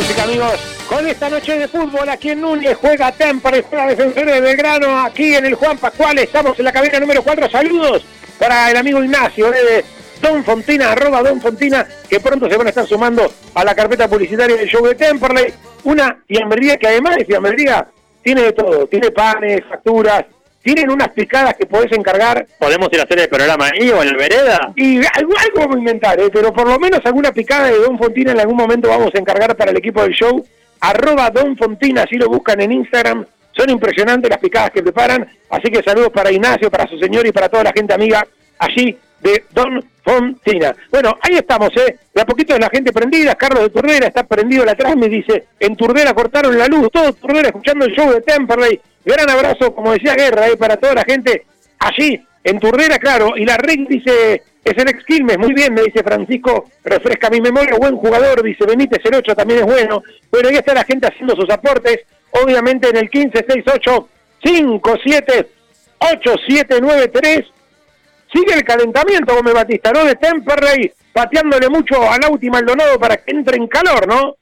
Música, 0.06 0.22
amigos. 0.22 0.60
Con 0.88 1.06
esta 1.08 1.28
noche 1.28 1.58
de 1.58 1.66
fútbol 1.66 2.08
aquí 2.08 2.30
en 2.30 2.40
Núñez 2.40 2.76
juega 2.80 3.10
Temperley, 3.10 3.64
juega 3.68 3.88
Defensores 3.88 4.34
de 4.34 4.40
Belgrano, 4.40 5.00
aquí 5.00 5.34
en 5.34 5.46
el 5.46 5.54
Juan 5.54 5.78
Pascual. 5.78 6.16
Estamos 6.18 6.56
en 6.58 6.64
la 6.64 6.72
cabina 6.72 7.00
número 7.00 7.24
4. 7.24 7.50
Saludos 7.50 8.04
para 8.38 8.70
el 8.70 8.76
amigo 8.76 9.02
Ignacio 9.02 9.52
eh, 9.52 9.64
de 9.64 9.84
Don 10.20 10.44
Fontina, 10.44 10.92
arroba 10.92 11.22
Don 11.22 11.40
Fontina, 11.40 11.88
que 12.08 12.20
pronto 12.20 12.48
se 12.48 12.56
van 12.56 12.68
a 12.68 12.70
estar 12.70 12.86
sumando 12.86 13.32
a 13.54 13.64
la 13.64 13.74
carpeta 13.74 14.06
publicitaria 14.06 14.56
del 14.56 14.68
show 14.68 14.86
de 14.86 14.94
Temperley. 14.94 15.52
Una 15.82 16.22
fiambrería 16.28 16.76
que 16.76 16.86
además 16.86 17.16
de 17.16 17.24
fiambrería 17.24 17.88
tiene 18.22 18.42
de 18.42 18.52
todo. 18.52 18.86
Tiene 18.86 19.10
panes, 19.10 19.62
facturas, 19.68 20.24
tienen 20.66 20.90
unas 20.90 21.10
picadas 21.10 21.54
que 21.54 21.64
podés 21.64 21.92
encargar. 21.92 22.44
¿Podemos 22.58 22.88
ir 22.90 22.98
a 22.98 23.04
hacer 23.04 23.20
el 23.20 23.28
programa 23.28 23.66
ahí 23.66 23.88
o 23.90 24.02
en 24.02 24.08
el 24.08 24.16
vereda? 24.16 24.72
Y 24.74 24.96
algo, 24.96 25.32
algo 25.38 25.58
vamos 25.58 25.76
a 25.76 25.78
inventar, 25.78 26.18
¿eh? 26.18 26.28
pero 26.32 26.52
por 26.52 26.66
lo 26.66 26.76
menos 26.80 26.98
alguna 27.04 27.30
picada 27.30 27.68
de 27.68 27.78
Don 27.78 27.96
Fontina 27.96 28.32
en 28.32 28.40
algún 28.40 28.56
momento 28.56 28.88
vamos 28.88 29.14
a 29.14 29.18
encargar 29.18 29.56
para 29.56 29.70
el 29.70 29.76
equipo 29.76 30.02
del 30.02 30.12
show. 30.12 30.44
Arroba 30.80 31.30
Don 31.30 31.56
Fontina, 31.56 32.04
si 32.10 32.16
lo 32.16 32.28
buscan 32.28 32.60
en 32.60 32.72
Instagram. 32.72 33.24
Son 33.52 33.70
impresionantes 33.70 34.28
las 34.28 34.40
picadas 34.40 34.72
que 34.72 34.82
preparan. 34.82 35.30
Así 35.50 35.70
que 35.70 35.84
saludos 35.84 36.10
para 36.10 36.32
Ignacio, 36.32 36.68
para 36.68 36.88
su 36.88 36.98
señor 36.98 37.24
y 37.28 37.30
para 37.30 37.48
toda 37.48 37.62
la 37.62 37.72
gente 37.72 37.94
amiga 37.94 38.26
allí 38.58 38.98
de 39.20 39.44
Don 39.52 39.84
Fontina. 40.04 40.74
Bueno, 40.90 41.18
ahí 41.20 41.36
estamos, 41.36 41.70
¿eh? 41.76 41.98
De 42.14 42.22
a 42.22 42.24
poquito 42.24 42.56
la 42.58 42.70
gente 42.70 42.92
prendida, 42.92 43.34
Carlos 43.34 43.64
de 43.64 43.70
Turdera 43.70 44.06
está 44.06 44.24
prendido 44.24 44.64
la 44.64 44.72
atrás, 44.72 44.96
me 44.96 45.08
dice, 45.08 45.46
en 45.58 45.76
Turdera 45.76 46.14
cortaron 46.14 46.56
la 46.56 46.66
luz, 46.66 46.88
todo 46.92 47.12
Turdera 47.12 47.48
escuchando 47.48 47.86
el 47.86 47.94
show 47.94 48.12
de 48.12 48.20
Temperley. 48.20 48.80
Gran 49.04 49.30
abrazo, 49.30 49.74
como 49.74 49.92
decía 49.92 50.14
Guerra, 50.14 50.48
¿eh? 50.48 50.56
para 50.56 50.76
toda 50.76 50.94
la 50.94 51.04
gente 51.04 51.44
allí, 51.78 52.20
en 52.44 52.60
Turdera, 52.60 52.98
claro, 52.98 53.36
y 53.36 53.44
la 53.44 53.56
ring 53.56 53.88
dice, 53.88 54.42
es 54.64 54.78
el 54.78 54.88
ex 54.88 55.04
Quilmes, 55.04 55.38
muy 55.38 55.52
bien, 55.52 55.74
me 55.74 55.82
dice 55.82 56.02
Francisco, 56.02 56.70
refresca 56.84 57.30
mi 57.30 57.40
memoria, 57.40 57.76
buen 57.76 57.96
jugador, 57.96 58.42
dice 58.42 58.64
Benítez, 58.66 59.00
el 59.04 59.16
8 59.16 59.34
también 59.34 59.60
es 59.60 59.66
bueno. 59.66 60.02
Bueno, 60.30 60.48
ahí 60.48 60.56
está 60.56 60.74
la 60.74 60.84
gente 60.84 61.06
haciendo 61.06 61.34
sus 61.36 61.50
aportes, 61.50 62.00
obviamente 62.30 62.88
en 62.88 62.96
el 62.96 63.10
15, 63.10 63.44
6, 63.48 63.64
8, 63.74 64.08
5, 64.44 64.94
7, 65.04 65.48
8, 65.98 66.34
7, 66.48 66.78
9, 66.80 67.08
3, 67.08 67.40
Sigue 68.36 68.52
el 68.52 68.64
calentamiento, 68.64 69.34
Gómez 69.34 69.54
Batista, 69.54 69.92
¿no? 69.92 70.04
De 70.04 70.14
Temperley, 70.16 70.92
pateándole 71.14 71.70
mucho 71.70 72.02
a 72.02 72.18
Lauti 72.18 72.50
Maldonado 72.50 73.00
para 73.00 73.16
que 73.16 73.32
entre 73.32 73.56
en 73.56 73.66
calor, 73.66 74.06
¿no? 74.06 74.36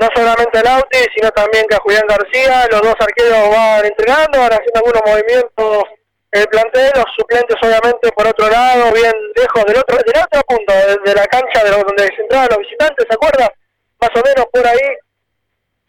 No 0.00 0.08
solamente 0.14 0.62
Lauti, 0.64 0.98
sino 1.14 1.30
también 1.32 1.66
que 1.68 1.74
a 1.74 1.80
Julián 1.80 2.06
García, 2.08 2.66
los 2.70 2.80
dos 2.80 2.94
arqueros 2.98 3.50
van 3.50 3.84
entrenando, 3.84 4.38
van 4.38 4.52
haciendo 4.54 4.80
algunos 4.80 5.02
movimientos 5.04 5.84
el 6.32 6.46
plantel, 6.48 6.90
los 6.96 7.04
suplentes 7.16 7.56
obviamente 7.62 8.10
por 8.10 8.26
otro 8.26 8.48
lado, 8.48 8.90
bien 8.92 9.12
lejos 9.36 9.64
del 9.66 9.76
otro, 9.76 9.98
del 9.98 10.22
otro 10.24 10.40
punto, 10.48 10.72
de, 11.04 11.14
la 11.14 11.26
cancha 11.26 11.62
de 11.62 11.70
donde 11.70 12.06
se 12.06 12.22
entraban 12.22 12.48
los 12.50 12.58
visitantes, 12.58 13.06
¿se 13.06 13.14
acuerda? 13.14 13.52
Más 14.00 14.10
o 14.16 14.22
menos 14.24 14.46
por 14.50 14.66
ahí 14.66 14.96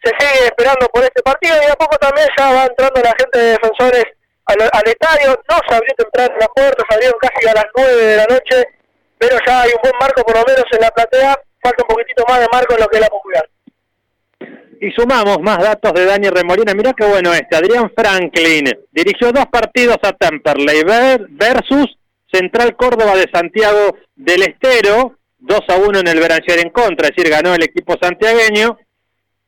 se 0.04 0.12
sigue 0.20 0.44
esperando 0.44 0.86
por 0.88 1.02
este 1.02 1.22
partido 1.22 1.56
y 1.66 1.70
a 1.70 1.74
poco 1.74 1.96
también 1.96 2.28
ya 2.38 2.52
va 2.52 2.66
entrando 2.66 3.00
la 3.00 3.14
gente 3.18 3.38
de 3.38 3.50
defensores 3.58 4.04
al, 4.46 4.86
estadio, 4.86 5.40
no 5.48 5.56
se 5.68 5.74
abrió 5.74 5.94
temprano 5.96 6.34
las 6.38 6.48
puertas, 6.54 6.84
abrieron 6.88 7.18
casi 7.20 7.48
a 7.48 7.54
las 7.54 7.66
9 7.76 8.06
de 8.06 8.16
la 8.16 8.26
noche, 8.26 8.64
pero 9.18 9.36
ya 9.46 9.62
hay 9.62 9.70
un 9.70 9.80
buen 9.82 9.94
marco 10.00 10.22
por 10.22 10.36
lo 10.36 10.44
menos 10.46 10.64
en 10.70 10.80
la 10.80 10.90
platea, 10.90 11.36
falta 11.62 11.82
un 11.82 11.88
poquitito 11.88 12.24
más 12.28 12.40
de 12.40 12.46
marco 12.52 12.74
en 12.74 12.80
lo 12.80 12.86
que 12.88 12.96
es 12.96 13.02
la 13.02 13.08
popular. 13.08 13.48
Y 14.80 14.90
sumamos 14.92 15.38
más 15.40 15.58
datos 15.58 15.92
de 15.94 16.04
Dani 16.04 16.28
Remolina. 16.28 16.74
Mirá 16.74 16.92
qué 16.92 17.06
bueno 17.06 17.32
este. 17.32 17.56
Adrián 17.56 17.90
Franklin 17.96 18.66
dirigió 18.92 19.32
dos 19.32 19.46
partidos 19.46 19.96
a 20.02 20.12
Temperley 20.12 20.84
versus 21.30 21.96
Central 22.30 22.76
Córdoba 22.76 23.16
de 23.16 23.26
Santiago 23.32 23.96
del 24.14 24.42
Estero, 24.42 25.16
2 25.38 25.60
a 25.68 25.76
1 25.76 26.00
en 26.00 26.08
el 26.08 26.20
Beranger 26.20 26.58
en 26.58 26.70
contra, 26.70 27.08
es 27.08 27.16
decir, 27.16 27.30
ganó 27.30 27.54
el 27.54 27.62
equipo 27.62 27.96
santiagueño. 28.00 28.78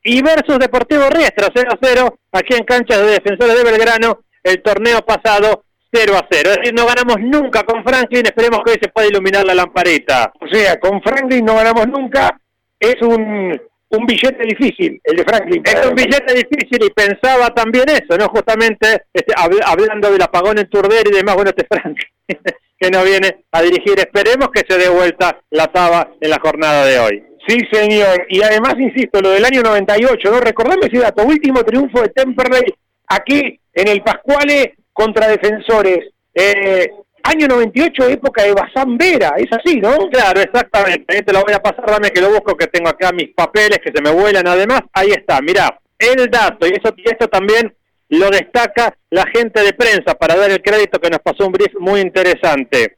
Y 0.02 0.22
versus 0.22 0.58
Deportivo 0.58 1.10
Riestra, 1.10 1.48
0 1.54 1.70
a 1.72 1.78
0, 1.82 2.18
aquí 2.32 2.54
en 2.54 2.64
canchas 2.64 2.98
de 3.00 3.10
defensores 3.10 3.56
de 3.56 3.64
Belgrano, 3.64 4.20
el 4.48 4.62
torneo 4.62 5.00
pasado 5.02 5.64
0 5.92 6.14
a 6.16 6.26
0. 6.30 6.50
Es 6.50 6.56
decir, 6.58 6.74
no 6.74 6.86
ganamos 6.86 7.16
nunca 7.20 7.62
con 7.62 7.82
Franklin, 7.84 8.26
esperemos 8.26 8.60
que 8.64 8.72
hoy 8.72 8.78
se 8.80 8.88
pueda 8.88 9.08
iluminar 9.08 9.44
la 9.44 9.54
lamparita. 9.54 10.32
O 10.40 10.46
sea, 10.48 10.78
con 10.78 11.02
Franklin 11.02 11.44
no 11.44 11.56
ganamos 11.56 11.88
nunca, 11.88 12.38
es 12.78 12.96
un, 13.02 13.58
un 13.90 14.06
billete 14.06 14.44
difícil, 14.44 15.00
el 15.02 15.16
de 15.16 15.24
Franklin. 15.24 15.62
Es 15.64 15.86
un 15.86 15.94
billete 15.94 16.34
difícil 16.34 16.84
y 16.84 16.90
pensaba 16.90 17.54
también 17.54 17.88
eso, 17.88 18.18
¿no? 18.18 18.28
Justamente 18.28 19.04
este, 19.12 19.32
hablando 19.36 20.10
del 20.10 20.22
apagón 20.22 20.58
en 20.58 20.68
Turder 20.68 21.06
y 21.08 21.16
demás, 21.16 21.34
bueno, 21.34 21.50
este 21.50 21.66
Franklin 21.66 22.08
que 22.80 22.90
no 22.90 23.02
viene 23.02 23.44
a 23.50 23.62
dirigir, 23.62 23.98
esperemos 23.98 24.50
que 24.54 24.62
se 24.68 24.78
dé 24.78 24.88
vuelta 24.88 25.40
la 25.50 25.66
taba 25.66 26.12
en 26.20 26.30
la 26.30 26.38
jornada 26.38 26.86
de 26.86 26.98
hoy. 27.00 27.24
Sí, 27.46 27.58
señor. 27.72 28.26
Y 28.28 28.42
además, 28.42 28.74
insisto, 28.78 29.20
lo 29.20 29.30
del 29.30 29.44
año 29.44 29.62
98, 29.62 30.30
¿no? 30.30 30.38
Recordame 30.38 30.86
ese 30.86 30.98
dato, 30.98 31.24
último 31.24 31.64
triunfo 31.64 32.02
de 32.02 32.10
Temperley 32.10 32.62
aquí 33.08 33.58
en 33.78 33.88
el 33.88 34.02
Pascuale 34.02 34.74
contra 34.92 35.28
Defensores. 35.28 36.10
Eh, 36.34 36.90
año 37.22 37.46
98, 37.46 38.08
época 38.08 38.42
de 38.42 38.52
Bazán 38.52 38.98
Vera, 38.98 39.34
es 39.36 39.46
así, 39.52 39.78
¿no? 39.78 39.96
Claro, 40.10 40.40
exactamente. 40.40 41.22
Te 41.22 41.32
lo 41.32 41.42
voy 41.42 41.54
a 41.54 41.62
pasar, 41.62 41.86
dame 41.86 42.10
que 42.10 42.20
lo 42.20 42.30
busco, 42.30 42.56
que 42.56 42.66
tengo 42.66 42.88
acá 42.88 43.12
mis 43.12 43.32
papeles 43.34 43.78
que 43.78 43.92
se 43.94 44.02
me 44.02 44.10
vuelan 44.10 44.48
además. 44.48 44.80
Ahí 44.92 45.10
está, 45.10 45.40
mirá, 45.40 45.78
el 45.98 46.28
dato, 46.28 46.66
y 46.66 46.70
eso, 46.70 46.92
y 46.96 47.08
esto 47.08 47.28
también 47.28 47.72
lo 48.08 48.30
destaca 48.30 48.96
la 49.10 49.24
gente 49.32 49.62
de 49.62 49.74
prensa 49.74 50.14
para 50.14 50.34
dar 50.34 50.50
el 50.50 50.62
crédito 50.62 50.98
que 50.98 51.10
nos 51.10 51.20
pasó 51.20 51.46
un 51.46 51.52
brief 51.52 51.74
muy 51.78 52.00
interesante, 52.00 52.96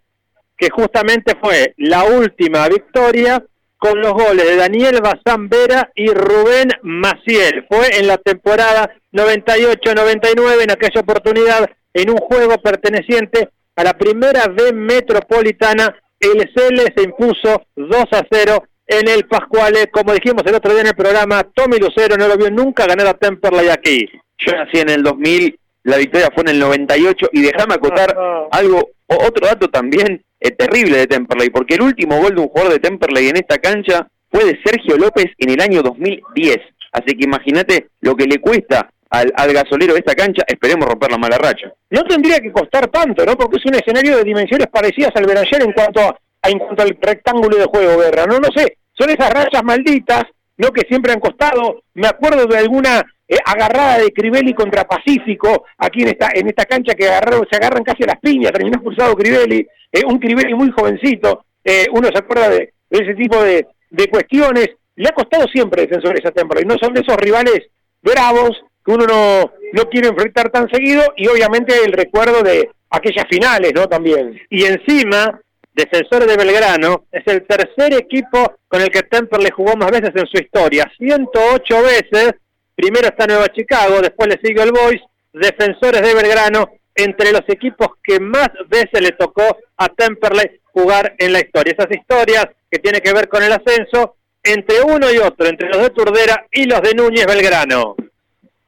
que 0.56 0.70
justamente 0.70 1.34
fue 1.40 1.74
la 1.76 2.04
última 2.04 2.68
victoria 2.68 3.44
con 3.80 3.98
los 3.98 4.12
goles 4.12 4.44
de 4.44 4.56
Daniel 4.56 5.00
Bazán 5.02 5.48
Vera 5.48 5.90
y 5.94 6.08
Rubén 6.08 6.68
Maciel. 6.82 7.64
Fue 7.66 7.98
en 7.98 8.06
la 8.06 8.18
temporada 8.18 8.94
98-99, 9.10 10.62
en 10.62 10.70
aquella 10.70 11.00
oportunidad, 11.00 11.70
en 11.94 12.10
un 12.10 12.18
juego 12.18 12.58
perteneciente 12.58 13.48
a 13.76 13.82
la 13.82 13.94
primera 13.94 14.48
B 14.48 14.74
metropolitana, 14.74 15.96
el 16.20 16.52
CL 16.52 16.92
se 16.94 17.02
impuso 17.02 17.62
2 17.74 18.06
a 18.12 18.26
0 18.30 18.64
en 18.86 19.08
el 19.08 19.26
Pascuale, 19.26 19.86
como 19.90 20.12
dijimos 20.12 20.42
el 20.44 20.56
otro 20.56 20.72
día 20.72 20.82
en 20.82 20.88
el 20.88 20.94
programa, 20.94 21.42
Tommy 21.44 21.78
Lucero 21.78 22.16
no 22.18 22.28
lo 22.28 22.36
vio 22.36 22.50
nunca 22.50 22.84
ganar 22.84 23.06
a 23.06 23.14
Temperley 23.14 23.70
aquí. 23.70 24.06
Yo 24.36 24.52
nací 24.52 24.78
en 24.78 24.90
el 24.90 25.02
2000, 25.02 25.58
la 25.84 25.96
victoria 25.96 26.28
fue 26.34 26.42
en 26.42 26.50
el 26.50 26.58
98 26.58 27.30
y 27.32 27.40
déjame 27.40 27.74
acotar 27.74 28.14
algo, 28.50 28.90
otro 29.06 29.46
dato 29.46 29.70
también 29.70 30.22
eh, 30.40 30.50
terrible 30.52 30.98
de 30.98 31.06
Temperley, 31.06 31.50
porque 31.50 31.74
el 31.74 31.82
último 31.82 32.20
gol 32.20 32.34
de 32.34 32.40
un 32.40 32.48
jugador 32.48 32.72
de 32.72 32.78
Temperley 32.78 33.28
en 33.28 33.36
esta 33.36 33.58
cancha 33.58 34.08
fue 34.30 34.44
de 34.44 34.58
Sergio 34.64 34.96
López 34.96 35.26
en 35.38 35.50
el 35.50 35.60
año 35.60 35.82
2010. 35.82 36.58
Así 36.92 37.14
que 37.16 37.24
imagínate 37.24 37.88
lo 38.00 38.16
que 38.16 38.26
le 38.26 38.38
cuesta 38.38 38.90
al, 39.10 39.32
al, 39.36 39.52
gasolero 39.52 39.92
de 39.92 39.98
esta 40.00 40.14
cancha, 40.14 40.42
esperemos 40.46 40.88
romper 40.88 41.10
la 41.10 41.18
mala 41.18 41.36
racha. 41.36 41.72
No 41.90 42.02
tendría 42.04 42.38
que 42.40 42.52
costar 42.52 42.88
tanto, 42.88 43.24
¿no? 43.24 43.36
Porque 43.36 43.58
es 43.58 43.66
un 43.66 43.74
escenario 43.74 44.16
de 44.16 44.24
dimensiones 44.24 44.68
parecidas 44.68 45.10
al 45.14 45.26
Beranger 45.26 45.62
en 45.62 45.72
cuanto 45.72 46.00
a, 46.00 46.18
en 46.44 46.58
cuanto 46.58 46.82
al 46.82 46.96
rectángulo 47.00 47.56
de 47.56 47.64
juego, 47.64 47.98
Guerra. 47.98 48.26
No, 48.26 48.38
no 48.38 48.48
sé, 48.54 48.78
son 48.92 49.10
esas 49.10 49.32
rachas 49.32 49.62
malditas, 49.64 50.24
¿no? 50.56 50.70
Que 50.70 50.86
siempre 50.88 51.12
han 51.12 51.20
costado. 51.20 51.82
Me 51.94 52.06
acuerdo 52.06 52.46
de 52.46 52.58
alguna 52.58 53.04
eh, 53.32 53.38
agarrada 53.44 53.98
de 53.98 54.10
Crivelli 54.10 54.52
contra 54.54 54.82
Pacífico, 54.82 55.64
aquí 55.78 56.02
en 56.02 56.08
esta, 56.08 56.30
en 56.34 56.48
esta 56.48 56.64
cancha 56.64 56.94
que 56.94 57.06
agarraron, 57.06 57.46
se 57.48 57.56
agarran 57.56 57.84
casi 57.84 58.02
a 58.02 58.08
las 58.08 58.18
piñas, 58.18 58.50
terminó 58.50 58.74
expulsado 58.74 59.14
Crivelli, 59.14 59.64
eh, 59.92 60.02
un 60.04 60.18
Crivelli 60.18 60.52
muy 60.54 60.72
jovencito, 60.72 61.44
eh, 61.62 61.86
uno 61.92 62.08
se 62.12 62.18
acuerda 62.18 62.48
de, 62.48 62.72
ese 62.90 63.14
tipo 63.14 63.40
de, 63.40 63.68
cuestiones, 64.10 64.70
le 64.96 65.08
ha 65.08 65.12
costado 65.12 65.46
siempre 65.46 65.82
defensores 65.82 66.24
a 66.26 66.60
y 66.60 66.64
no 66.64 66.76
son 66.76 66.92
de 66.92 67.02
esos 67.02 67.16
rivales 67.18 67.68
bravos 68.02 68.50
que 68.84 68.92
uno 68.92 69.06
no, 69.06 69.52
no 69.74 69.88
quiere 69.88 70.08
enfrentar 70.08 70.50
tan 70.50 70.68
seguido, 70.68 71.04
y 71.16 71.28
obviamente 71.28 71.72
el 71.84 71.92
recuerdo 71.92 72.42
de 72.42 72.68
aquellas 72.90 73.26
finales, 73.30 73.72
¿no? 73.74 73.86
También. 73.86 74.40
Y 74.50 74.64
encima, 74.64 75.40
Defensores 75.72 76.26
de 76.26 76.36
Belgrano 76.36 77.04
es 77.12 77.22
el 77.26 77.46
tercer 77.46 77.94
equipo 77.94 78.56
con 78.66 78.82
el 78.82 78.90
que 78.90 79.04
Temperley 79.04 79.50
jugó 79.50 79.76
más 79.76 79.90
veces 79.90 80.10
en 80.14 80.26
su 80.26 80.42
historia, 80.42 80.90
108 80.98 81.82
veces, 81.82 82.34
Primero 82.80 83.08
está 83.08 83.26
Nueva 83.26 83.48
Chicago, 83.48 84.00
después 84.00 84.26
le 84.26 84.40
sigue 84.42 84.62
el 84.62 84.72
Boys, 84.72 85.02
Defensores 85.34 86.00
de 86.00 86.14
Belgrano, 86.14 86.70
entre 86.94 87.30
los 87.30 87.42
equipos 87.46 87.88
que 88.02 88.18
más 88.18 88.48
veces 88.68 89.02
le 89.02 89.12
tocó 89.12 89.58
a 89.76 89.88
Temperley 89.90 90.62
jugar 90.72 91.14
en 91.18 91.34
la 91.34 91.40
historia. 91.40 91.74
Esas 91.76 91.94
historias 91.94 92.46
que 92.70 92.78
tienen 92.78 93.02
que 93.02 93.12
ver 93.12 93.28
con 93.28 93.42
el 93.42 93.52
ascenso 93.52 94.16
entre 94.42 94.80
uno 94.80 95.12
y 95.12 95.18
otro, 95.18 95.46
entre 95.46 95.68
los 95.68 95.82
de 95.82 95.90
Turdera 95.90 96.46
y 96.50 96.64
los 96.64 96.80
de 96.80 96.94
Núñez 96.94 97.26
Belgrano. 97.26 97.96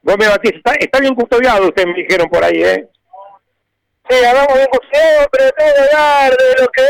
Gómez 0.03 0.29
Batista, 0.29 0.73
está, 0.79 0.99
bien 0.99 1.15
custodiado, 1.15 1.69
ustedes 1.69 1.87
me 1.87 1.95
dijeron 1.95 2.29
por 2.29 2.43
ahí, 2.43 2.63
¿eh? 2.63 2.87
Sí, 4.07 4.23
hablamos 4.23 4.53
bien 4.53 4.67
custodiado, 4.67 5.27
pero 5.31 5.49
tengo 5.57 5.73
que 5.73 5.81
hablar 5.81 6.37
de 6.37 6.61
lo 6.61 6.67
que 6.67 6.83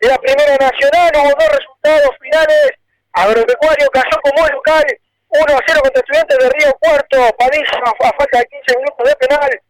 es 0.00 0.08
la 0.10 0.18
Primera 0.18 0.56
Nacional, 0.60 1.12
hubo 1.14 1.30
dos 1.30 1.48
resultados 1.48 2.10
finales, 2.20 2.70
Agropecuario 3.14 3.88
cayó 3.90 4.20
como 4.22 4.46
local 4.48 4.84
1 5.28 5.42
a 5.42 5.62
0 5.66 5.80
contra 5.82 6.00
Estudiantes 6.00 6.38
de 6.38 6.48
Río 6.48 6.72
Cuarto, 6.80 7.36
Padilla 7.38 7.82
a 7.84 8.12
falta 8.16 8.38
de 8.38 8.46
15 8.46 8.78
minutos 8.78 9.08
de 9.08 9.26
penal, 9.26 9.60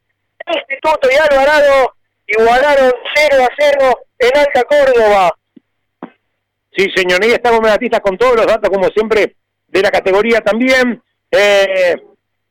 Instituto 0.47 1.09
y 1.11 1.17
Alvarado 1.17 1.95
igualaron 2.27 2.93
0 3.15 3.45
a 3.45 3.49
0 3.59 3.99
en 4.19 4.39
Alta 4.39 4.65
Córdoba. 4.65 5.35
Sí, 6.77 6.87
señor, 6.95 7.25
y 7.25 7.33
estamos 7.33 7.61
Batista 7.61 8.01
con 8.01 8.17
todos 8.17 8.37
los 8.37 8.47
datos, 8.47 8.71
como 8.71 8.89
siempre, 8.89 9.35
de 9.67 9.83
la 9.83 9.91
categoría 9.91 10.41
también. 10.41 11.03
Eh, 11.31 11.97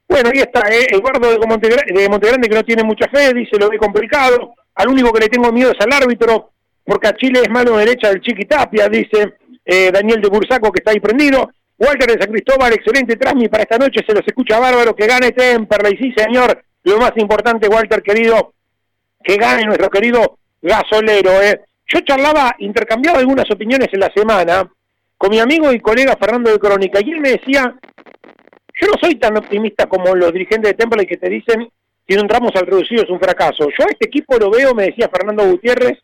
bueno, 0.08 0.30
ahí 0.34 0.40
está, 0.40 0.68
eh, 0.70 0.88
Eduardo 0.92 1.32
de 1.32 2.08
Montegrande, 2.10 2.50
que 2.50 2.56
no 2.56 2.64
tiene 2.64 2.84
mucha 2.84 3.08
fe, 3.10 3.34
dice 3.34 3.58
lo 3.58 3.70
ve 3.70 3.78
complicado. 3.78 4.54
Al 4.76 4.90
único 4.90 5.12
que 5.12 5.22
le 5.22 5.30
tengo 5.30 5.52
miedo 5.52 5.72
es 5.72 5.80
al 5.80 5.94
árbitro, 5.94 6.52
porque 6.84 7.08
a 7.08 7.16
Chile 7.16 7.42
es 7.44 7.50
mano 7.50 7.78
derecha 7.78 8.10
del 8.10 8.22
Chiquitapia, 8.22 8.90
dice 8.90 9.34
eh, 9.66 9.92
Daniel 9.92 10.22
de 10.22 10.30
Bursaco, 10.30 10.72
que 10.72 10.80
está 10.80 10.92
ahí 10.92 11.00
prendido. 11.00 11.50
Walter 11.80 12.12
de 12.12 12.22
San 12.22 12.32
Cristóbal, 12.32 12.74
excelente 12.74 13.16
transmi 13.16 13.50
para 13.50 13.64
esta 13.64 13.78
noche, 13.78 14.04
se 14.06 14.14
los 14.14 14.26
escucha 14.26 14.60
bárbaro, 14.60 14.96
que 14.96 15.06
gane 15.06 15.32
Temperley, 15.32 15.98
sí 15.98 16.12
señor, 16.16 16.64
lo 16.84 16.98
más 16.98 17.12
importante, 17.18 17.68
Walter 17.68 18.02
querido, 18.02 18.54
que 19.24 19.36
gane 19.36 19.66
nuestro 19.66 19.90
querido 19.90 20.40
gasolero. 20.62 21.42
Eh. 21.42 21.62
Yo 21.88 22.00
charlaba, 22.02 22.56
intercambiaba 22.60 23.20
algunas 23.20 23.50
opiniones 23.52 23.90
en 23.92 24.00
la 24.00 24.12
semana 24.14 24.70
con 25.18 25.30
mi 25.30 25.40
amigo 25.40 25.72
y 25.72 25.80
colega 25.80 26.18
Fernando 26.20 26.52
de 26.52 26.60
Crónica, 26.60 27.00
y 27.04 27.12
él 27.12 27.22
me 27.22 27.32
decía, 27.32 27.76
yo 28.80 28.88
no 28.88 28.94
soy 29.00 29.16
tan 29.16 29.38
optimista 29.38 29.88
como 29.88 30.16
los 30.16 30.32
dirigentes 30.34 30.72
de 30.72 30.78
Temperley 30.78 31.08
que 31.08 31.18
te 31.18 31.30
dicen, 31.30 31.70
si 32.08 32.16
no 32.16 32.22
entramos 32.22 32.52
al 32.56 32.66
reducido 32.66 33.04
es 33.04 33.10
un 33.10 33.20
fracaso. 33.20 33.68
Yo 33.78 33.86
a 33.86 33.92
este 33.92 34.08
equipo 34.08 34.38
lo 34.38 34.50
veo, 34.50 34.74
me 34.74 34.86
decía 34.86 35.10
Fernando 35.10 35.46
Gutiérrez, 35.46 36.00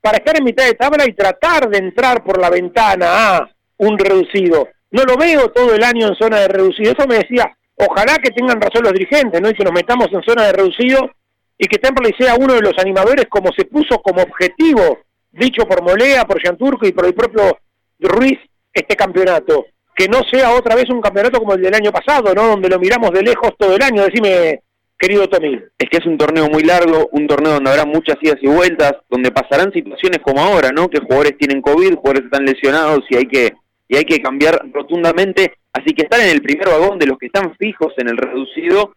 para 0.00 0.16
estar 0.16 0.36
en 0.36 0.44
mitad 0.44 0.64
de 0.64 0.74
tabla 0.74 1.04
y 1.06 1.12
tratar 1.12 1.68
de 1.68 1.78
entrar 1.78 2.24
por 2.24 2.40
la 2.40 2.50
ventana 2.50 3.36
a 3.36 3.50
un 3.78 3.98
reducido. 3.98 4.68
No 4.90 5.04
lo 5.04 5.16
veo 5.16 5.50
todo 5.50 5.74
el 5.74 5.84
año 5.84 6.08
en 6.08 6.16
zona 6.16 6.40
de 6.40 6.48
reducido. 6.48 6.92
Eso 6.92 7.06
me 7.06 7.18
decía, 7.18 7.56
ojalá 7.76 8.16
que 8.16 8.30
tengan 8.30 8.60
razón 8.60 8.82
los 8.82 8.92
dirigentes, 8.92 9.40
¿no? 9.40 9.50
Y 9.50 9.54
que 9.54 9.64
nos 9.64 9.72
metamos 9.72 10.08
en 10.12 10.22
zona 10.22 10.46
de 10.46 10.52
reducido 10.52 11.10
y 11.56 11.66
que 11.66 11.78
Temperley 11.78 12.14
sea 12.18 12.34
uno 12.36 12.54
de 12.54 12.62
los 12.62 12.72
animadores 12.78 13.26
como 13.28 13.52
se 13.52 13.66
puso 13.66 14.00
como 14.00 14.22
objetivo, 14.22 15.00
dicho 15.30 15.66
por 15.66 15.82
Molea, 15.82 16.24
por 16.24 16.40
Turco 16.56 16.86
y 16.86 16.92
por 16.92 17.06
el 17.06 17.14
propio 17.14 17.58
Ruiz, 17.98 18.38
este 18.72 18.96
campeonato. 18.96 19.66
Que 19.94 20.08
no 20.08 20.22
sea 20.22 20.52
otra 20.52 20.74
vez 20.74 20.88
un 20.88 21.02
campeonato 21.02 21.38
como 21.38 21.54
el 21.54 21.60
del 21.60 21.74
año 21.74 21.92
pasado, 21.92 22.34
¿no? 22.34 22.46
Donde 22.46 22.70
lo 22.70 22.78
miramos 22.78 23.10
de 23.10 23.22
lejos 23.22 23.50
todo 23.58 23.76
el 23.76 23.82
año. 23.82 24.04
Decime, 24.04 24.62
querido 24.98 25.28
Tommy. 25.28 25.60
Es 25.78 25.90
que 25.90 25.98
es 25.98 26.06
un 26.06 26.16
torneo 26.16 26.48
muy 26.48 26.62
largo, 26.62 27.10
un 27.12 27.26
torneo 27.26 27.52
donde 27.54 27.70
habrá 27.70 27.84
muchas 27.84 28.16
idas 28.22 28.38
y 28.40 28.46
vueltas, 28.46 28.94
donde 29.10 29.30
pasarán 29.30 29.70
situaciones 29.72 30.20
como 30.22 30.40
ahora, 30.40 30.70
¿no? 30.72 30.88
Que 30.88 31.00
jugadores 31.00 31.36
tienen 31.36 31.60
COVID, 31.60 31.96
jugadores 31.96 32.24
están 32.24 32.46
lesionados 32.46 33.00
y 33.10 33.16
hay 33.16 33.26
que 33.26 33.52
y 33.90 33.96
hay 33.96 34.04
que 34.04 34.22
cambiar 34.22 34.70
rotundamente. 34.72 35.54
Así 35.72 35.92
que 35.92 36.02
estar 36.02 36.20
en 36.20 36.28
el 36.28 36.40
primer 36.40 36.68
vagón 36.68 36.98
de 36.98 37.06
los 37.06 37.18
que 37.18 37.26
están 37.26 37.56
fijos 37.56 37.92
en 37.96 38.08
el 38.08 38.16
reducido 38.16 38.94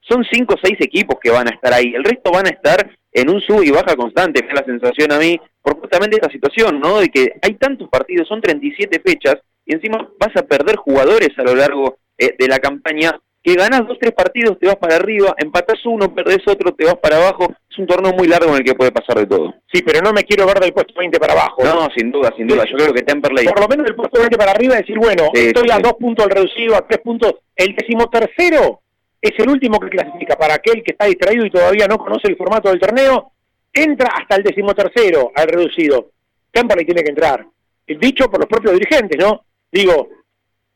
son 0.00 0.24
cinco 0.30 0.54
o 0.54 0.58
seis 0.62 0.76
equipos 0.80 1.16
que 1.22 1.30
van 1.30 1.46
a 1.46 1.54
estar 1.54 1.72
ahí. 1.72 1.94
El 1.94 2.02
resto 2.02 2.32
van 2.32 2.46
a 2.46 2.50
estar 2.50 2.90
en 3.12 3.30
un 3.30 3.40
sub 3.40 3.62
y 3.62 3.70
baja 3.70 3.94
constante, 3.96 4.42
me 4.42 4.48
da 4.48 4.60
la 4.60 4.64
sensación 4.64 5.12
a 5.12 5.18
mí, 5.18 5.40
por 5.62 5.80
justamente 5.80 6.16
esta 6.16 6.30
situación, 6.30 6.80
¿no? 6.80 6.98
De 6.98 7.08
que 7.08 7.34
hay 7.40 7.54
tantos 7.54 7.88
partidos, 7.88 8.28
son 8.28 8.40
37 8.40 9.00
fechas, 9.00 9.36
y 9.64 9.74
encima 9.74 10.08
vas 10.18 10.36
a 10.36 10.42
perder 10.42 10.76
jugadores 10.76 11.30
a 11.38 11.42
lo 11.42 11.54
largo 11.54 11.98
eh, 12.18 12.34
de 12.38 12.48
la 12.48 12.58
campaña, 12.58 13.18
que 13.46 13.54
ganas 13.54 13.86
dos, 13.86 13.96
tres 14.00 14.12
partidos, 14.12 14.58
te 14.58 14.66
vas 14.66 14.74
para 14.74 14.96
arriba, 14.96 15.32
empatas 15.38 15.78
uno, 15.86 16.12
perdés 16.12 16.38
otro, 16.48 16.74
te 16.74 16.84
vas 16.84 16.96
para 16.96 17.18
abajo. 17.18 17.46
Es 17.70 17.78
un 17.78 17.86
torneo 17.86 18.12
muy 18.12 18.26
largo 18.26 18.50
en 18.50 18.56
el 18.56 18.64
que 18.64 18.74
puede 18.74 18.90
pasar 18.90 19.18
de 19.18 19.26
todo. 19.26 19.54
Sí, 19.72 19.82
pero 19.86 20.00
no 20.00 20.12
me 20.12 20.24
quiero 20.24 20.44
ver 20.46 20.58
del 20.58 20.72
puesto 20.72 20.92
20 20.98 21.16
para 21.20 21.34
abajo. 21.34 21.62
No, 21.62 21.88
sin 21.96 22.10
duda, 22.10 22.34
sin 22.36 22.48
duda. 22.48 22.64
Yo 22.68 22.76
creo 22.76 22.92
que 22.92 23.02
Temperley... 23.02 23.46
Por 23.46 23.60
lo 23.60 23.68
menos 23.68 23.86
del 23.86 23.94
puesto 23.94 24.18
20 24.18 24.36
para 24.36 24.50
arriba, 24.50 24.74
decir, 24.74 24.98
bueno, 24.98 25.30
estoy 25.32 25.70
a 25.70 25.78
dos 25.78 25.92
puntos 25.92 26.24
al 26.24 26.32
reducido, 26.32 26.74
a 26.74 26.84
tres 26.88 27.00
puntos. 27.02 27.36
El 27.54 27.76
decimotercero 27.76 28.80
es 29.22 29.38
el 29.38 29.48
último 29.48 29.78
que 29.78 29.90
clasifica 29.90 30.34
para 30.34 30.54
aquel 30.54 30.82
que 30.82 30.90
está 30.90 31.06
distraído 31.06 31.46
y 31.46 31.50
todavía 31.50 31.86
no 31.86 31.98
conoce 31.98 32.26
el 32.26 32.36
formato 32.36 32.68
del 32.70 32.80
torneo, 32.80 33.30
entra 33.72 34.08
hasta 34.08 34.34
el 34.34 34.42
decimotercero 34.42 35.30
al 35.36 35.46
reducido. 35.46 36.10
Temperley 36.50 36.84
tiene 36.84 37.04
que 37.04 37.10
entrar. 37.10 37.46
Dicho 37.86 38.28
por 38.28 38.40
los 38.40 38.48
propios 38.48 38.72
dirigentes, 38.72 39.24
¿no? 39.24 39.44
Digo, 39.70 40.08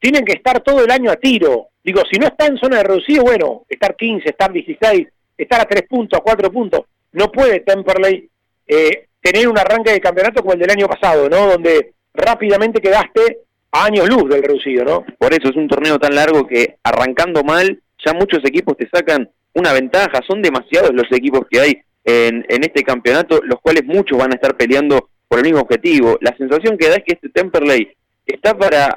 tienen 0.01 0.25
que 0.25 0.33
estar 0.33 0.61
todo 0.61 0.85
el 0.85 0.91
año 0.91 1.11
a 1.11 1.17
tiro. 1.17 1.69
Digo, 1.85 2.03
si 2.11 2.19
no 2.19 2.27
está 2.27 2.47
en 2.47 2.57
zona 2.57 2.79
de 2.79 2.85
reducido, 2.85 3.23
bueno, 3.23 3.65
estar 3.69 3.95
15, 3.95 4.29
estar 4.29 4.53
16, 4.53 5.07
estar 5.37 5.61
a 5.61 5.65
3 5.65 5.83
puntos, 5.89 6.19
a 6.19 6.23
4 6.23 6.51
puntos. 6.51 6.83
No 7.13 7.31
puede 7.31 7.61
Temperley 7.61 8.29
eh, 8.67 9.07
tener 9.21 9.49
un 9.49 9.59
arranque 9.59 9.93
de 9.93 10.01
campeonato 10.01 10.41
como 10.43 10.55
el 10.55 10.61
del 10.61 10.71
año 10.71 10.89
pasado, 10.89 11.29
¿no? 11.29 11.47
Donde 11.47 11.93
rápidamente 12.15 12.81
quedaste 12.81 13.39
a 13.73 13.85
años 13.85 14.09
luz 14.09 14.29
del 14.29 14.43
reducido, 14.43 14.85
¿no? 14.85 15.05
Por 15.19 15.33
eso 15.33 15.51
es 15.51 15.57
un 15.57 15.69
torneo 15.69 15.99
tan 15.99 16.15
largo 16.15 16.47
que 16.47 16.77
arrancando 16.83 17.45
mal 17.45 17.81
ya 18.05 18.15
muchos 18.15 18.41
equipos 18.45 18.77
te 18.77 18.89
sacan 18.89 19.29
una 19.53 19.73
ventaja, 19.73 20.21
son 20.27 20.41
demasiados 20.41 20.93
los 20.95 21.11
equipos 21.13 21.43
que 21.51 21.61
hay 21.61 21.83
en, 22.05 22.47
en 22.49 22.65
este 22.65 22.83
campeonato, 22.83 23.41
los 23.45 23.61
cuales 23.61 23.85
muchos 23.85 24.17
van 24.17 24.33
a 24.33 24.37
estar 24.37 24.57
peleando 24.57 25.11
por 25.29 25.39
el 25.39 25.45
mismo 25.45 25.61
objetivo. 25.61 26.17
La 26.21 26.35
sensación 26.37 26.79
que 26.79 26.89
da 26.89 26.97
es 26.97 27.05
que 27.05 27.15
este 27.15 27.29
Temperley 27.29 27.89
está 28.27 28.57
para 28.57 28.97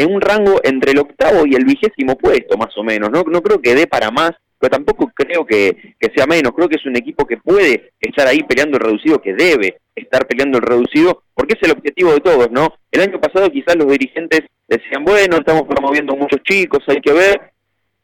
en 0.00 0.10
un 0.14 0.20
rango 0.20 0.60
entre 0.64 0.92
el 0.92 0.98
octavo 0.98 1.44
y 1.46 1.54
el 1.54 1.66
vigésimo 1.66 2.16
puesto, 2.16 2.56
más 2.56 2.76
o 2.78 2.82
menos. 2.82 3.10
No, 3.10 3.22
no 3.22 3.42
creo 3.42 3.60
que 3.60 3.74
dé 3.74 3.86
para 3.86 4.10
más, 4.10 4.30
pero 4.58 4.70
tampoco 4.70 5.12
creo 5.14 5.44
que, 5.44 5.94
que, 6.00 6.10
sea 6.14 6.26
menos. 6.26 6.52
Creo 6.56 6.70
que 6.70 6.76
es 6.76 6.86
un 6.86 6.96
equipo 6.96 7.26
que 7.26 7.36
puede 7.36 7.92
estar 8.00 8.26
ahí 8.26 8.42
peleando 8.44 8.78
el 8.78 8.84
reducido, 8.84 9.20
que 9.20 9.34
debe 9.34 9.78
estar 9.94 10.26
peleando 10.26 10.56
el 10.56 10.64
reducido, 10.64 11.22
porque 11.34 11.54
es 11.54 11.68
el 11.68 11.76
objetivo 11.76 12.14
de 12.14 12.20
todos, 12.20 12.50
¿no? 12.50 12.72
El 12.90 13.02
año 13.02 13.20
pasado 13.20 13.50
quizás 13.50 13.76
los 13.76 13.88
dirigentes 13.88 14.40
decían, 14.66 15.04
bueno, 15.04 15.36
estamos 15.36 15.64
promoviendo 15.68 16.16
muchos 16.16 16.42
chicos, 16.44 16.80
hay 16.86 17.02
que 17.02 17.12
ver, 17.12 17.52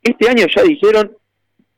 este 0.02 0.28
año 0.28 0.46
ya 0.54 0.62
dijeron, 0.64 1.16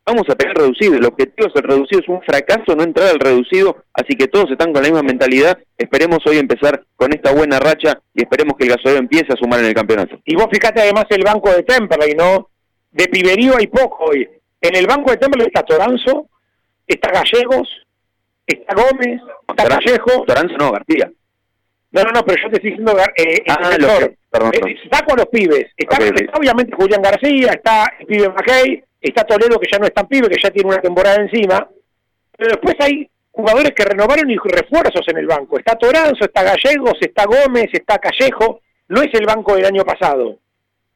vamos 0.08 0.28
a 0.30 0.34
pegar 0.34 0.56
reducido, 0.56 0.94
el 0.94 1.04
objetivo 1.04 1.48
es 1.48 1.54
el 1.54 1.62
reducido, 1.62 2.00
es 2.00 2.08
un 2.08 2.22
fracaso 2.22 2.74
no 2.74 2.82
entrar 2.82 3.08
al 3.08 3.20
reducido, 3.20 3.84
así 3.92 4.16
que 4.16 4.26
todos 4.26 4.50
están 4.50 4.72
con 4.72 4.82
la 4.82 4.88
misma 4.88 5.02
mentalidad, 5.02 5.58
esperemos 5.76 6.20
hoy 6.26 6.38
empezar 6.38 6.82
con 6.96 7.12
esta 7.12 7.32
buena 7.32 7.58
racha 7.58 8.00
y 8.14 8.22
esperemos 8.22 8.56
que 8.56 8.64
el 8.64 8.70
gasolero 8.70 8.98
empiece 8.98 9.32
a 9.32 9.36
sumar 9.36 9.60
en 9.60 9.66
el 9.66 9.74
campeonato. 9.74 10.18
Y 10.24 10.34
vos 10.34 10.46
fíjate 10.50 10.80
además 10.80 11.04
el 11.10 11.22
banco 11.22 11.52
de 11.52 11.62
Temperley, 11.62 12.14
¿no? 12.14 12.48
De 12.90 13.06
Piberío 13.08 13.56
hay 13.56 13.66
poco 13.66 14.06
hoy. 14.06 14.26
En 14.60 14.74
el 14.74 14.86
banco 14.86 15.10
de 15.10 15.18
Temperley 15.18 15.48
está 15.48 15.62
Toranzo, 15.62 16.28
está 16.86 17.10
Gallegos, 17.10 17.68
está 18.46 18.74
Gómez, 18.74 19.20
está 19.48 19.64
Callejo. 19.68 20.24
Toranzo 20.24 20.56
no, 20.56 20.72
García. 20.72 21.10
No, 21.90 22.02
no, 22.02 22.10
no, 22.10 22.24
pero 22.24 22.42
yo 22.42 22.50
te 22.50 22.56
estoy 22.56 22.70
diciendo 22.70 22.96
eh, 23.16 23.42
ah, 23.48 23.70
el 23.72 23.80
perdón, 23.80 24.16
perdón. 24.30 24.52
Eh, 24.54 24.76
está 24.84 25.04
con 25.04 25.16
los 25.16 25.26
pibes. 25.26 25.66
Está, 25.76 25.98
obviamente 26.34 26.76
Julián 26.76 27.02
García, 27.02 27.52
está 27.52 27.92
el 27.98 28.06
pibe 28.06 28.28
McKay, 28.28 28.84
está 29.00 29.24
Toledo 29.24 29.58
que 29.58 29.68
ya 29.70 29.78
no 29.78 29.86
es 29.86 29.94
tan 29.94 30.06
pibe, 30.06 30.28
que 30.28 30.40
ya 30.42 30.50
tiene 30.50 30.68
una 30.70 30.80
temporada 30.80 31.16
encima. 31.20 31.68
Pero 32.36 32.50
después 32.50 32.76
hay 32.80 33.08
jugadores 33.30 33.72
que 33.74 33.84
renovaron 33.84 34.30
y 34.30 34.36
refuerzos 34.36 35.06
en 35.08 35.18
el 35.18 35.26
banco. 35.26 35.58
Está 35.58 35.76
Toranzo, 35.76 36.24
está 36.24 36.42
Gallegos, 36.42 36.98
está 37.00 37.24
Gómez, 37.24 37.68
está 37.72 37.98
Callejo. 37.98 38.60
No 38.88 39.02
es 39.02 39.12
el 39.14 39.26
banco 39.26 39.54
del 39.54 39.66
año 39.66 39.84
pasado. 39.84 40.38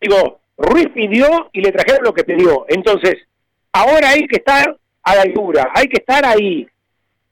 Digo, 0.01 0.41
Ruiz 0.57 0.89
pidió 0.95 1.51
y 1.53 1.61
le 1.61 1.73
trajeron 1.73 2.05
lo 2.05 2.15
que 2.15 2.25
pidió. 2.25 2.65
Entonces, 2.69 3.17
ahora 3.73 4.11
hay 4.11 4.27
que 4.27 4.37
estar 4.37 4.77
a 5.03 5.15
la 5.17 5.23
altura, 5.23 5.71
hay 5.75 5.89
que 5.89 5.99
estar 5.99 6.25
ahí 6.25 6.67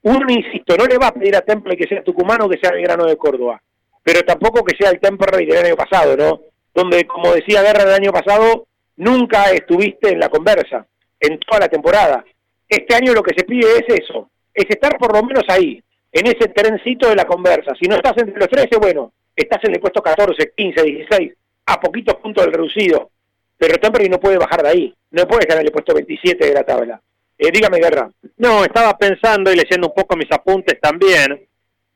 uno, 0.03 0.25
insisto, 0.29 0.75
no 0.77 0.85
le 0.85 0.97
va 0.97 1.07
a 1.07 1.13
pedir 1.13 1.35
a 1.35 1.41
Temple 1.41 1.77
que 1.77 1.87
sea 1.87 2.03
tucumano 2.03 2.49
que 2.49 2.57
sea 2.57 2.71
grano 2.71 3.05
de 3.05 3.17
Córdoba, 3.17 3.61
pero 4.03 4.21
tampoco 4.23 4.63
que 4.63 4.75
sea 4.75 4.89
el 4.89 4.99
Temple 4.99 5.45
del 5.45 5.65
año 5.65 5.75
pasado, 5.75 6.17
¿no? 6.17 6.41
Donde, 6.73 7.05
como 7.05 7.33
decía 7.33 7.61
Guerra 7.61 7.83
el 7.83 7.93
año 7.93 8.11
pasado, 8.11 8.65
nunca 9.01 9.51
estuviste 9.51 10.13
en 10.13 10.19
la 10.19 10.29
conversa, 10.29 10.85
en 11.19 11.39
toda 11.39 11.61
la 11.61 11.67
temporada. 11.67 12.23
Este 12.69 12.95
año 12.95 13.13
lo 13.13 13.23
que 13.23 13.33
se 13.35 13.43
pide 13.43 13.67
es 13.79 14.01
eso, 14.01 14.29
es 14.53 14.65
estar 14.69 14.97
por 14.97 15.13
lo 15.13 15.23
menos 15.23 15.43
ahí, 15.47 15.81
en 16.11 16.27
ese 16.27 16.49
trencito 16.49 17.09
de 17.09 17.15
la 17.15 17.25
conversa. 17.25 17.73
Si 17.79 17.87
no 17.87 17.95
estás 17.95 18.13
entre 18.17 18.37
los 18.37 18.47
13, 18.47 18.77
bueno, 18.77 19.11
estás 19.35 19.63
en 19.63 19.73
el 19.73 19.79
puesto 19.79 20.01
14, 20.03 20.53
15, 20.55 20.83
16, 20.83 21.33
a 21.65 21.79
poquitos 21.79 22.15
puntos 22.15 22.45
del 22.45 22.53
reducido. 22.53 23.09
Pero 23.57 23.77
Temple 23.77 24.07
no 24.07 24.19
puede 24.19 24.37
bajar 24.37 24.61
de 24.63 24.69
ahí, 24.69 24.95
no 25.11 25.27
puede 25.27 25.41
estar 25.41 25.57
en 25.59 25.65
el 25.65 25.71
puesto 25.71 25.93
27 25.93 26.45
de 26.45 26.53
la 26.53 26.63
tabla. 26.63 27.01
Eh, 27.37 27.51
dígame, 27.51 27.79
Guerra. 27.79 28.09
No, 28.37 28.63
estaba 28.63 28.95
pensando 28.97 29.51
y 29.51 29.55
leyendo 29.55 29.87
un 29.87 29.95
poco 29.95 30.15
mis 30.15 30.31
apuntes 30.31 30.79
también, 30.79 31.47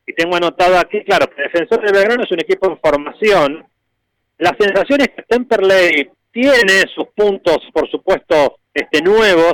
y 0.08 0.14
tengo 0.14 0.36
anotado 0.36 0.78
aquí, 0.78 1.03
claro, 1.03 1.28
Defensor 1.36 1.86
de 1.86 1.91
Belgrano 1.91 2.24
es 2.24 2.32
un 2.32 2.39
equipo 2.39 2.68
en 2.68 2.80
formación. 2.80 3.66
La 4.38 4.56
sensación 4.60 5.01
es 5.01 5.10
que 5.10 5.24
Temperley 5.24 6.10
tiene 6.36 6.83
sus 6.93 7.07
puntos, 7.15 7.59
por 7.71 7.89
supuesto, 7.89 8.57
este, 8.73 9.01
nuevos, 9.01 9.53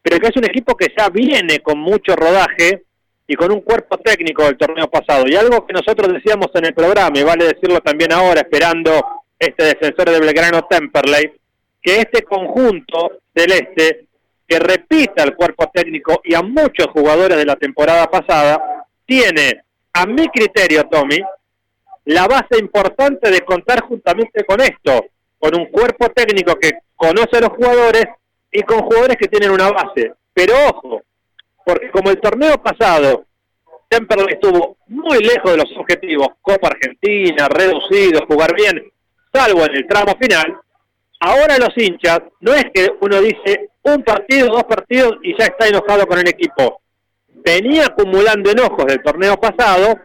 pero 0.00 0.20
que 0.20 0.28
es 0.28 0.36
un 0.36 0.44
equipo 0.44 0.76
que 0.76 0.94
ya 0.96 1.08
viene 1.08 1.58
con 1.58 1.80
mucho 1.80 2.14
rodaje 2.14 2.84
y 3.26 3.34
con 3.34 3.50
un 3.50 3.60
cuerpo 3.60 3.98
técnico 3.98 4.44
del 4.44 4.56
torneo 4.56 4.88
pasado. 4.88 5.24
Y 5.26 5.34
algo 5.34 5.66
que 5.66 5.72
nosotros 5.72 6.12
decíamos 6.12 6.46
en 6.54 6.66
el 6.66 6.74
programa, 6.74 7.18
y 7.18 7.24
vale 7.24 7.46
decirlo 7.46 7.80
también 7.80 8.12
ahora, 8.12 8.42
esperando 8.42 9.04
este 9.36 9.64
defensor 9.64 10.08
de 10.08 10.20
Belgrano 10.20 10.64
Temperley, 10.70 11.32
que 11.82 11.96
este 11.96 12.22
conjunto 12.22 13.18
celeste 13.34 14.06
que 14.46 14.60
repita 14.60 15.24
el 15.24 15.34
cuerpo 15.34 15.68
técnico 15.74 16.20
y 16.22 16.36
a 16.36 16.42
muchos 16.42 16.86
jugadores 16.92 17.36
de 17.36 17.46
la 17.46 17.56
temporada 17.56 18.08
pasada, 18.08 18.86
tiene, 19.04 19.60
a 19.92 20.06
mi 20.06 20.28
criterio, 20.28 20.84
Tommy, 20.84 21.18
la 22.04 22.28
base 22.28 22.60
importante 22.60 23.28
de 23.28 23.40
contar 23.40 23.80
juntamente 23.80 24.44
con 24.44 24.60
esto, 24.60 25.06
con 25.46 25.60
un 25.60 25.66
cuerpo 25.66 26.08
técnico 26.08 26.56
que 26.56 26.72
conoce 26.96 27.36
a 27.36 27.42
los 27.42 27.50
jugadores 27.50 28.06
y 28.50 28.62
con 28.62 28.80
jugadores 28.80 29.16
que 29.16 29.28
tienen 29.28 29.52
una 29.52 29.70
base. 29.70 30.12
Pero 30.34 30.54
ojo, 30.70 31.02
porque 31.64 31.88
como 31.92 32.10
el 32.10 32.20
torneo 32.20 32.60
pasado, 32.60 33.26
Temperley 33.88 34.34
estuvo 34.34 34.76
muy 34.88 35.18
lejos 35.18 35.52
de 35.52 35.58
los 35.58 35.76
objetivos, 35.76 36.30
Copa 36.42 36.68
Argentina, 36.68 37.46
reducido, 37.48 38.26
jugar 38.26 38.56
bien, 38.56 38.90
salvo 39.32 39.64
en 39.66 39.76
el 39.76 39.86
tramo 39.86 40.16
final, 40.20 40.58
ahora 41.20 41.58
los 41.58 41.70
hinchas, 41.76 42.22
no 42.40 42.52
es 42.52 42.64
que 42.74 42.88
uno 43.00 43.20
dice, 43.20 43.70
un 43.82 44.02
partido, 44.02 44.48
dos 44.48 44.64
partidos 44.64 45.18
y 45.22 45.38
ya 45.38 45.44
está 45.44 45.68
enojado 45.68 46.08
con 46.08 46.18
el 46.18 46.28
equipo. 46.28 46.80
Venía 47.28 47.86
acumulando 47.86 48.50
enojos 48.50 48.86
del 48.86 49.00
torneo 49.00 49.36
pasado 49.36 50.00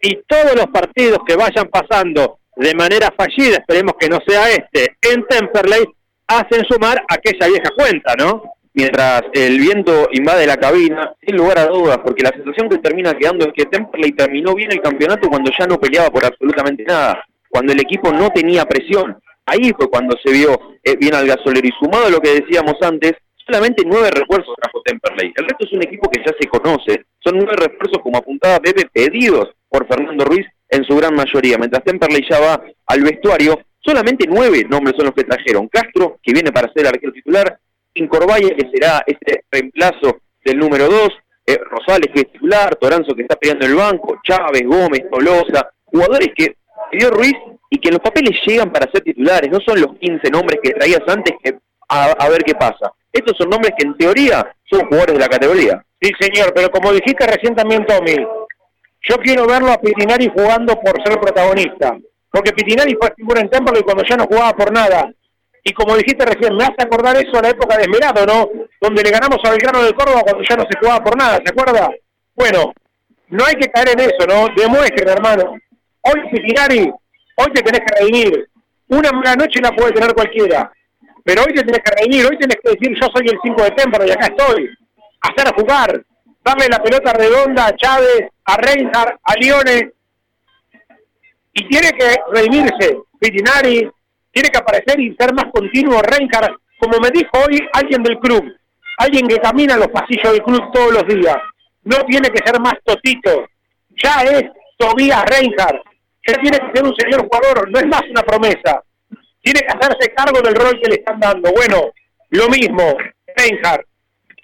y 0.00 0.22
todos 0.26 0.54
los 0.56 0.66
partidos 0.68 1.18
que 1.26 1.36
vayan 1.36 1.68
pasando 1.68 2.38
de 2.56 2.74
manera 2.74 3.12
fallida, 3.16 3.58
esperemos 3.58 3.94
que 3.98 4.08
no 4.08 4.18
sea 4.26 4.50
este, 4.50 4.96
en 5.02 5.24
Temperley, 5.26 5.84
hacen 6.26 6.64
sumar 6.64 7.04
aquella 7.08 7.46
vieja 7.48 7.70
cuenta, 7.76 8.14
¿no? 8.16 8.42
Mientras 8.72 9.22
el 9.32 9.58
viento 9.58 10.08
invade 10.12 10.46
la 10.46 10.56
cabina, 10.56 11.14
sin 11.24 11.36
lugar 11.36 11.58
a 11.58 11.66
dudas, 11.66 11.98
porque 12.04 12.22
la 12.22 12.30
sensación 12.30 12.68
que 12.68 12.78
termina 12.78 13.14
quedando 13.14 13.46
es 13.46 13.52
que 13.52 13.66
Temperley 13.66 14.12
terminó 14.12 14.54
bien 14.54 14.72
el 14.72 14.80
campeonato 14.80 15.28
cuando 15.28 15.50
ya 15.56 15.66
no 15.66 15.78
peleaba 15.78 16.10
por 16.10 16.24
absolutamente 16.24 16.84
nada, 16.84 17.24
cuando 17.48 17.72
el 17.72 17.80
equipo 17.80 18.12
no 18.12 18.30
tenía 18.30 18.64
presión. 18.64 19.18
Ahí 19.46 19.72
fue 19.76 19.88
cuando 19.88 20.16
se 20.22 20.32
vio 20.32 20.58
eh, 20.82 20.96
bien 20.96 21.14
al 21.14 21.26
gasolero 21.26 21.66
y 21.66 21.72
sumado 21.78 22.06
a 22.06 22.10
lo 22.10 22.20
que 22.20 22.40
decíamos 22.40 22.74
antes, 22.82 23.12
solamente 23.46 23.82
nueve 23.86 24.10
refuerzos 24.10 24.54
trajo 24.60 24.82
Temperley. 24.82 25.32
El 25.36 25.44
resto 25.44 25.66
es 25.66 25.72
un 25.72 25.82
equipo 25.82 26.10
que 26.10 26.20
ya 26.26 26.34
se 26.38 26.48
conoce. 26.48 27.04
Son 27.20 27.36
nueve 27.36 27.54
refuerzos, 27.56 28.02
como 28.02 28.18
apuntaba 28.18 28.60
Pepe, 28.60 28.88
pedidos 28.92 29.50
por 29.68 29.86
Fernando 29.86 30.24
Ruiz 30.24 30.46
en 30.68 30.84
su 30.84 30.96
gran 30.96 31.14
mayoría. 31.14 31.58
Mientras 31.58 31.84
Temperley 31.84 32.26
ya 32.28 32.40
va 32.40 32.62
al 32.86 33.02
vestuario, 33.02 33.60
solamente 33.80 34.26
nueve 34.28 34.64
nombres 34.68 34.96
son 34.96 35.06
los 35.06 35.14
que 35.14 35.24
trajeron. 35.24 35.68
Castro, 35.68 36.18
que 36.22 36.32
viene 36.32 36.52
para 36.52 36.72
ser 36.72 36.86
arquero 36.86 37.12
titular. 37.12 37.58
Incorvaya, 37.94 38.54
que 38.54 38.68
será 38.70 39.02
este 39.06 39.44
reemplazo 39.50 40.18
del 40.44 40.58
número 40.58 40.88
dos. 40.88 41.10
Eh, 41.46 41.58
Rosales, 41.70 42.10
que 42.12 42.20
es 42.20 42.32
titular. 42.32 42.76
Toranzo, 42.76 43.14
que 43.14 43.22
está 43.22 43.36
peleando 43.36 43.66
el 43.66 43.74
banco. 43.74 44.20
Chávez, 44.22 44.62
Gómez, 44.64 45.04
Tolosa. 45.10 45.70
Jugadores 45.84 46.28
que 46.36 46.56
pidió 46.90 47.10
Ruiz 47.10 47.36
y 47.70 47.78
que 47.78 47.90
los 47.90 48.00
papeles 48.00 48.38
llegan 48.46 48.70
para 48.72 48.90
ser 48.90 49.02
titulares. 49.02 49.50
No 49.50 49.60
son 49.60 49.80
los 49.80 49.96
15 49.98 50.30
nombres 50.30 50.58
que 50.62 50.70
traías 50.70 51.02
antes 51.06 51.34
que 51.42 51.58
a, 51.88 52.28
ver 52.28 52.42
qué 52.44 52.54
pasa. 52.54 52.92
Estos 53.12 53.36
son 53.36 53.50
nombres 53.50 53.72
que 53.78 53.86
en 53.86 53.96
teoría 53.96 54.54
son 54.64 54.86
jugadores 54.86 55.14
de 55.14 55.20
la 55.20 55.28
categoría. 55.28 55.84
Sí, 56.00 56.12
señor, 56.18 56.52
pero 56.54 56.70
como 56.70 56.92
dijiste 56.92 57.26
recién 57.26 57.54
también, 57.54 57.86
Tommy, 57.86 58.16
yo 59.08 59.16
quiero 59.18 59.46
verlo 59.46 59.72
a 59.72 59.80
Pitinari 59.80 60.28
jugando 60.28 60.78
por 60.80 61.02
ser 61.02 61.20
protagonista. 61.20 61.96
Porque 62.30 62.52
Pitinari 62.52 62.96
fue 63.00 63.12
figura 63.16 63.40
en 63.40 63.48
Templo 63.48 63.78
y 63.78 63.82
cuando 63.82 64.04
ya 64.04 64.16
no 64.16 64.26
jugaba 64.26 64.52
por 64.52 64.72
nada. 64.72 65.10
Y 65.62 65.72
como 65.72 65.96
dijiste 65.96 66.24
recién, 66.24 66.56
me 66.56 66.64
hace 66.64 66.76
acordar 66.78 67.16
eso 67.16 67.38
a 67.38 67.42
la 67.42 67.50
época 67.50 67.76
de 67.76 67.82
Esmerado, 67.82 68.26
¿no? 68.26 68.48
Donde 68.80 69.02
le 69.02 69.10
ganamos 69.10 69.38
a 69.44 69.50
Belgrano 69.50 69.82
de 69.82 69.94
Córdoba 69.94 70.22
cuando 70.22 70.44
ya 70.48 70.56
no 70.56 70.62
se 70.62 70.78
jugaba 70.78 71.02
por 71.02 71.16
nada, 71.16 71.40
¿se 71.44 71.50
acuerda? 71.50 71.90
Bueno, 72.34 72.72
no 73.28 73.44
hay 73.44 73.54
que 73.54 73.68
caer 73.68 73.90
en 73.90 74.00
eso, 74.00 74.26
¿no? 74.28 74.48
Demuestren, 74.54 75.08
hermano. 75.08 75.54
Hoy 76.02 76.20
Pitinari, 76.30 76.92
hoy 77.36 77.52
te 77.52 77.62
tenés 77.62 77.80
que 77.80 77.98
redimir. 77.98 78.48
Una 78.88 79.10
mala 79.10 79.34
noche 79.34 79.60
la 79.60 79.72
puede 79.72 79.92
tener 79.92 80.14
cualquiera. 80.14 80.70
Pero 81.24 81.42
hoy 81.42 81.54
te 81.54 81.64
tenés 81.64 81.80
que 81.80 81.96
reunir, 81.96 82.26
hoy 82.26 82.38
tenés 82.38 82.58
que 82.62 82.70
decir 82.70 82.96
yo 83.00 83.08
soy 83.12 83.26
el 83.26 83.38
5 83.42 83.62
de 83.64 83.70
Templo 83.72 84.06
y 84.06 84.10
acá 84.10 84.26
estoy. 84.26 84.70
Hacer 85.22 85.52
jugar, 85.54 86.04
darle 86.46 86.68
la 86.68 86.82
pelota 86.82 87.12
redonda 87.12 87.66
a 87.66 87.76
Chávez, 87.76 88.28
a 88.44 88.56
Reinhardt, 88.56 89.18
a 89.22 89.34
Lione. 89.34 89.90
Y 91.52 91.68
tiene 91.68 91.90
que 91.90 92.16
redimirse 92.32 92.98
Pitinari, 93.18 93.90
tiene 94.30 94.48
que 94.50 94.58
aparecer 94.58 95.00
y 95.00 95.16
ser 95.16 95.34
más 95.34 95.46
continuo 95.52 96.00
Reinhardt, 96.02 96.56
como 96.78 96.98
me 97.00 97.10
dijo 97.10 97.30
hoy 97.46 97.58
alguien 97.72 98.02
del 98.02 98.18
club, 98.18 98.44
alguien 98.98 99.26
que 99.26 99.38
camina 99.38 99.76
los 99.76 99.88
pasillos 99.88 100.32
del 100.32 100.42
club 100.42 100.70
todos 100.72 100.92
los 100.92 101.06
días. 101.06 101.36
No 101.82 101.96
tiene 102.04 102.28
que 102.28 102.44
ser 102.44 102.60
más 102.60 102.74
totito, 102.84 103.46
ya 104.02 104.22
es 104.22 104.44
Tobías 104.76 105.24
Reinhardt, 105.24 105.82
ya 106.26 106.34
tiene 106.34 106.58
que 106.58 106.72
ser 106.74 106.84
un 106.84 106.94
señor 106.96 107.26
jugador, 107.26 107.70
no 107.70 107.78
es 107.78 107.86
más 107.86 108.02
una 108.10 108.22
promesa 108.22 108.82
tiene 109.46 109.60
que 109.60 109.78
hacerse 109.78 110.12
cargo 110.12 110.40
del 110.42 110.56
rol 110.56 110.80
que 110.82 110.90
le 110.90 110.96
están 110.96 111.20
dando. 111.20 111.52
Bueno, 111.52 111.92
lo 112.30 112.48
mismo, 112.48 112.96
Reinhardt. 113.36 113.86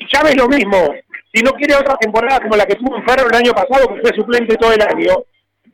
Chávez 0.06 0.36
lo 0.36 0.48
mismo. 0.48 0.94
Si 1.32 1.42
no 1.42 1.52
quiere 1.52 1.74
otra 1.74 1.96
temporada 1.96 2.40
como 2.40 2.56
la 2.56 2.66
que 2.66 2.74
tuvo 2.74 2.96
en 2.96 3.06
Ferro 3.06 3.28
el 3.28 3.36
año 3.36 3.52
pasado, 3.52 3.94
que 3.94 4.00
fue 4.00 4.14
suplente 4.14 4.56
todo 4.56 4.72
el 4.72 4.82
año, 4.82 5.16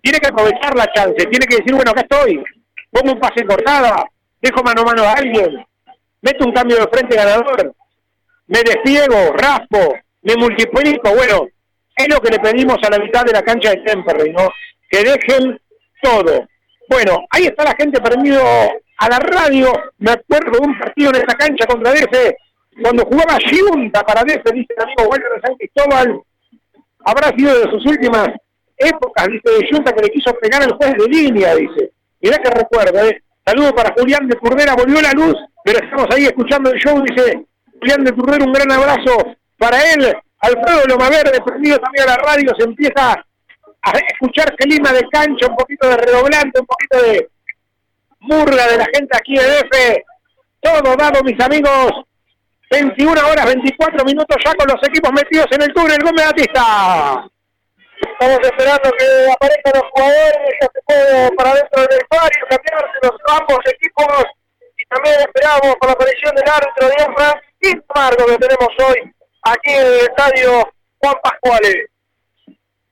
tiene 0.00 0.18
que 0.18 0.28
aprovechar 0.28 0.76
la 0.76 0.86
chance, 0.92 1.26
tiene 1.26 1.46
que 1.46 1.56
decir, 1.56 1.74
bueno, 1.74 1.90
acá 1.90 2.02
estoy, 2.02 2.42
pongo 2.90 3.12
un 3.12 3.20
pase 3.20 3.44
cortada, 3.44 4.04
dejo 4.40 4.62
mano 4.62 4.82
a 4.82 4.84
mano 4.84 5.02
a 5.02 5.12
alguien, 5.12 5.66
meto 6.22 6.44
un 6.44 6.52
cambio 6.52 6.76
de 6.76 6.88
frente 6.88 7.16
ganador, 7.16 7.74
me 8.46 8.58
despiego, 8.60 9.32
raspo, 9.34 9.96
me 10.22 10.36
multiplico, 10.36 11.14
bueno, 11.14 11.48
es 11.96 12.08
lo 12.08 12.20
que 12.20 12.30
le 12.30 12.38
pedimos 12.38 12.78
a 12.84 12.90
la 12.90 12.98
mitad 12.98 13.24
de 13.24 13.32
la 13.32 13.42
cancha 13.42 13.70
de 13.70 13.78
Temperley, 13.78 14.32
¿no? 14.32 14.50
Que 14.88 15.02
dejen 15.02 15.60
todo. 16.00 16.46
Bueno, 16.88 17.24
ahí 17.30 17.46
está 17.46 17.64
la 17.64 17.74
gente 17.76 18.00
perdido 18.00 18.40
a 18.98 19.08
la 19.08 19.18
radio, 19.18 19.72
me 19.98 20.12
acuerdo 20.12 20.52
de 20.52 20.66
un 20.66 20.78
partido 20.78 21.10
en 21.10 21.16
esa 21.16 21.36
cancha 21.36 21.66
contra 21.66 21.92
DF, 21.92 22.34
cuando 22.82 23.04
jugaba 23.04 23.38
Giunta 23.38 24.02
para 24.02 24.22
DF, 24.22 24.52
dice 24.52 24.74
el 24.76 24.82
amigo 24.82 25.04
Walter 25.04 25.30
de 25.34 25.40
San 25.40 25.56
Cristóbal, 25.56 26.20
habrá 27.04 27.28
sido 27.36 27.58
de 27.58 27.70
sus 27.70 27.86
últimas 27.86 28.28
épocas, 28.76 29.26
dice, 29.28 29.50
de 29.58 29.66
Giunta 29.66 29.92
que 29.92 30.02
le 30.02 30.10
quiso 30.10 30.32
pegar 30.34 30.62
al 30.62 30.72
juez 30.72 30.92
de 30.96 31.08
línea, 31.08 31.54
dice. 31.54 31.92
Mirá 32.20 32.38
que 32.38 32.50
recuerdo, 32.50 32.98
¿eh? 33.06 33.22
Saludo 33.44 33.74
para 33.74 33.94
Julián 33.96 34.28
de 34.28 34.36
Turdera, 34.36 34.74
volvió 34.74 35.00
la 35.00 35.12
luz, 35.12 35.34
pero 35.64 35.78
estamos 35.78 36.06
ahí 36.14 36.24
escuchando 36.24 36.70
el 36.70 36.78
show, 36.78 37.02
dice 37.02 37.46
Julián 37.80 38.04
de 38.04 38.12
Turdera, 38.12 38.44
un 38.44 38.52
gran 38.52 38.70
abrazo 38.72 39.36
para 39.56 39.78
él. 39.92 40.14
Alfredo 40.40 40.86
Lomaverde, 40.86 41.40
perdido 41.40 41.78
también 41.78 42.08
a 42.08 42.12
la 42.12 42.16
radio, 42.16 42.52
se 42.56 42.64
empieza 42.64 43.12
a 43.82 43.92
escuchar 44.08 44.54
clima 44.56 44.92
de 44.92 45.02
cancha, 45.10 45.46
un 45.48 45.56
poquito 45.56 45.88
de 45.88 45.96
redoblante, 45.96 46.60
un 46.60 46.66
poquito 46.66 47.02
de 47.02 47.28
murga 48.20 48.66
de 48.68 48.78
la 48.78 48.86
gente 48.92 49.16
aquí 49.16 49.34
de 49.34 49.42
DF. 49.42 50.04
Todo 50.60 50.96
dado, 50.96 51.22
mis 51.24 51.40
amigos. 51.40 51.92
21 52.70 53.12
horas 53.12 53.46
24 53.46 54.04
minutos 54.04 54.36
ya 54.44 54.54
con 54.54 54.66
los 54.68 54.88
equipos 54.88 55.12
metidos 55.12 55.46
en 55.52 55.62
el 55.62 55.72
túnel. 55.72 55.98
Gómez 56.02 56.26
Batista. 56.26 57.28
Estamos 58.00 58.38
esperando 58.42 58.90
que 58.98 59.32
aparezcan 59.32 59.72
los 59.74 59.90
jugadores, 59.90 60.54
ya 60.60 60.68
se 60.72 60.80
puede 60.86 61.30
para 61.36 61.54
dentro 61.54 61.80
del 61.80 61.88
vestuario, 61.98 62.46
cambiarse 62.48 62.98
los 63.02 63.16
ambos 63.26 63.58
equipos. 63.66 64.24
Y 64.76 64.84
también 64.86 65.16
esperamos 65.20 65.76
por 65.76 65.88
la 65.88 65.92
aparición 65.92 66.34
del 66.34 66.48
árbitro 66.48 66.88
de 66.88 66.94
y 67.60 67.74
Margo 67.94 68.26
que 68.26 68.38
tenemos 68.38 68.68
hoy 68.86 69.12
aquí 69.42 69.70
en 69.72 69.86
el 69.86 70.00
estadio 70.00 70.70
Juan 70.98 71.14
Pascuales. 71.22 71.86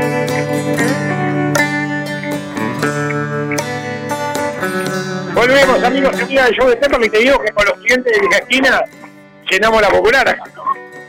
Volvemos, 5.38 5.84
amigos 5.84 6.18
y 6.18 6.24
amigas 6.24 6.50
de 6.50 6.76
Temperley. 6.78 7.08
Y 7.08 7.12
te 7.12 7.20
digo 7.20 7.40
que 7.40 7.52
con 7.52 7.66
los 7.66 7.76
clientes 7.76 8.12
de 8.12 8.20
vieja 8.20 8.38
esquina 8.40 8.82
llenamos 9.48 9.82
la 9.84 9.90
popular. 9.90 10.40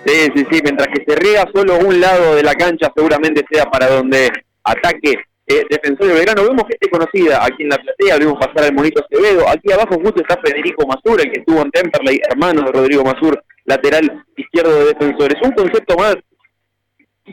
Sí, 0.04 0.28
sí, 0.36 0.46
sí. 0.50 0.60
Mientras 0.62 0.88
que 0.88 1.02
se 1.06 1.18
riega 1.18 1.46
solo 1.54 1.78
un 1.78 1.98
lado 1.98 2.36
de 2.36 2.42
la 2.42 2.54
cancha, 2.54 2.92
seguramente 2.94 3.42
sea 3.50 3.64
para 3.64 3.86
donde 3.86 4.30
ataque 4.64 5.14
eh, 5.46 5.64
Defensor 5.70 6.08
de 6.08 6.12
Verano. 6.12 6.42
Vemos 6.42 6.64
gente 6.68 6.90
conocida 6.90 7.42
aquí 7.42 7.62
en 7.62 7.70
la 7.70 7.78
platea. 7.78 8.18
Vemos 8.18 8.38
pasar 8.38 8.64
al 8.64 8.74
Monito 8.74 9.02
Acevedo. 9.02 9.48
Aquí 9.48 9.72
abajo 9.72 9.94
justo 9.94 10.20
está 10.20 10.38
Federico 10.44 10.86
Masur, 10.86 11.22
el 11.22 11.32
que 11.32 11.40
estuvo 11.40 11.62
en 11.62 11.70
Temperley, 11.70 12.20
hermano 12.28 12.66
de 12.66 12.72
Rodrigo 12.72 13.04
Masur, 13.04 13.42
lateral 13.64 14.24
izquierdo 14.36 14.78
de 14.78 14.92
Defensores. 14.92 15.40
Un 15.42 15.52
concepto 15.52 15.96
más 15.96 16.16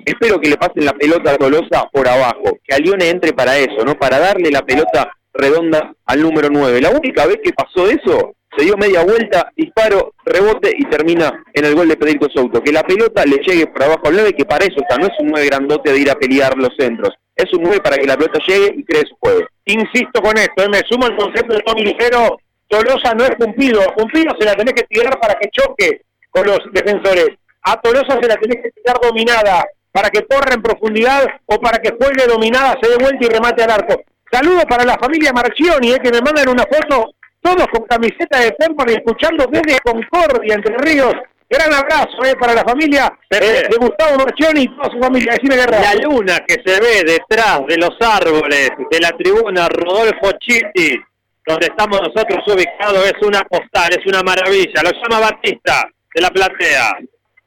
espero 0.06 0.40
que 0.40 0.50
le 0.50 0.56
pasen 0.56 0.86
la 0.86 0.94
pelota 0.94 1.32
a 1.32 1.38
Tolosa 1.38 1.90
por 1.92 2.08
abajo, 2.08 2.58
que 2.64 2.74
Alione 2.74 3.10
entre 3.10 3.34
para 3.34 3.58
eso, 3.58 3.84
¿no? 3.86 3.96
Para 3.96 4.20
darle 4.20 4.50
la 4.50 4.62
pelota 4.62 5.12
redonda 5.36 5.94
al 6.06 6.22
número 6.22 6.50
9. 6.50 6.82
La 6.82 6.90
única 6.90 7.26
vez 7.26 7.40
que 7.44 7.54
pasó 7.54 7.88
eso, 7.90 8.36
se 8.58 8.64
dio 8.64 8.78
media 8.78 9.04
vuelta, 9.04 9.52
disparo, 9.56 10.14
rebote 10.26 10.72
y 10.78 10.86
termina 10.86 11.44
en 11.54 11.66
el 11.66 11.76
gol 11.76 11.90
de 11.90 11.98
Federico 11.98 12.28
Souto. 12.34 12.62
Que 12.62 12.72
la 12.72 12.84
pelota 12.84 13.26
le 13.26 13.38
llegue 13.38 13.68
por 13.68 13.84
abajo 13.84 14.08
al 14.08 14.16
9, 14.16 14.34
que 14.34 14.46
para 14.46 14.66
eso 14.66 14.80
está, 14.80 14.98
no 14.98 15.08
es 15.08 15.14
un 15.20 15.28
9 15.28 15.46
grandote 15.46 15.92
de 15.92 16.00
ir 16.00 16.10
a 16.10 16.16
pelear 16.16 16.58
los 16.58 16.76
centros. 16.78 17.14
Es 17.36 17.54
un 17.54 17.64
9 17.64 17.82
para 17.82 17.98
que 17.98 18.08
la 18.08 18.16
pelota 18.16 18.40
llegue 18.48 18.74
y 18.78 18.84
cree 18.84 19.04
su 19.06 19.16
juego. 19.20 19.42
Insisto 19.66 20.22
con 20.22 20.38
esto, 20.38 20.64
eh, 20.64 20.70
me 20.70 20.80
sumo 20.88 21.06
al 21.06 21.18
concepto 21.18 21.54
de 21.54 21.62
Tommy 21.62 21.84
Ligero. 21.84 22.38
Tolosa 22.68 23.14
no 23.14 23.26
es 23.26 23.36
cumplido. 23.36 23.82
Cumplido 23.96 24.34
se 24.40 24.46
la 24.46 24.56
tenés 24.56 24.74
que 24.74 24.84
tirar 24.84 25.20
para 25.20 25.36
que 25.36 25.50
choque 25.50 26.02
con 26.30 26.48
los 26.48 26.60
defensores. 26.72 27.28
A 27.64 27.80
Tolosa 27.82 28.18
se 28.22 28.28
la 28.28 28.38
tenés 28.38 28.64
que 28.64 28.72
tirar 28.72 29.00
dominada 29.02 29.66
para 29.92 30.10
que 30.10 30.26
corra 30.26 30.54
en 30.54 30.62
profundidad 30.62 31.26
o 31.46 31.58
para 31.58 31.78
que 31.80 31.96
juegue 31.98 32.28
dominada, 32.28 32.78
se 32.82 32.90
dé 32.90 32.98
vuelta 32.98 33.26
y 33.26 33.30
remate 33.30 33.64
al 33.64 33.72
arco. 33.72 34.04
Saludos 34.36 34.66
para 34.66 34.84
la 34.84 34.98
familia 34.98 35.32
Marchioni, 35.32 35.94
eh, 35.94 36.00
que 36.04 36.12
me 36.12 36.20
mandan 36.20 36.50
una 36.50 36.64
foto, 36.64 37.14
todos 37.40 37.68
con 37.72 37.84
camiseta 37.84 38.38
de 38.42 38.52
Temple 38.52 38.92
y 38.92 38.96
escuchando 38.96 39.46
desde 39.50 39.80
Concordia, 39.80 40.56
Entre 40.56 40.78
Ríos. 40.78 41.14
Gran 41.50 41.74
abrazo 41.74 42.22
eh, 42.26 42.36
para 42.38 42.54
la 42.54 42.66
familia 42.66 43.18
eh, 43.30 43.64
de 43.70 43.78
Gustavo 43.78 44.18
Marchioni 44.18 44.64
y 44.64 44.68
toda 44.76 44.92
su 44.92 45.00
familia. 45.00 45.36
Decime, 45.36 45.56
Guerra. 45.56 45.80
La 45.80 45.96
luna 45.96 46.40
que 46.46 46.56
se 46.56 46.82
ve 46.82 47.06
detrás 47.06 47.62
de 47.66 47.78
los 47.78 47.96
árboles 48.02 48.72
de 48.92 49.00
la 49.00 49.12
tribuna 49.12 49.70
Rodolfo 49.70 50.34
Chitti, 50.38 51.02
donde 51.48 51.68
estamos 51.68 52.02
nosotros 52.02 52.44
ubicados, 52.46 53.06
es 53.06 53.26
una 53.26 53.42
postal, 53.44 53.90
es 53.98 54.06
una 54.06 54.22
maravilla. 54.22 54.84
Lo 54.84 54.92
llama 54.92 55.32
Batista 55.32 55.88
de 56.14 56.22
la 56.22 56.30
platea. 56.30 56.98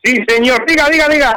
Sí, 0.03 0.25
señor. 0.27 0.65
Diga, 0.67 0.89
diga, 0.89 1.07
diga. 1.07 1.37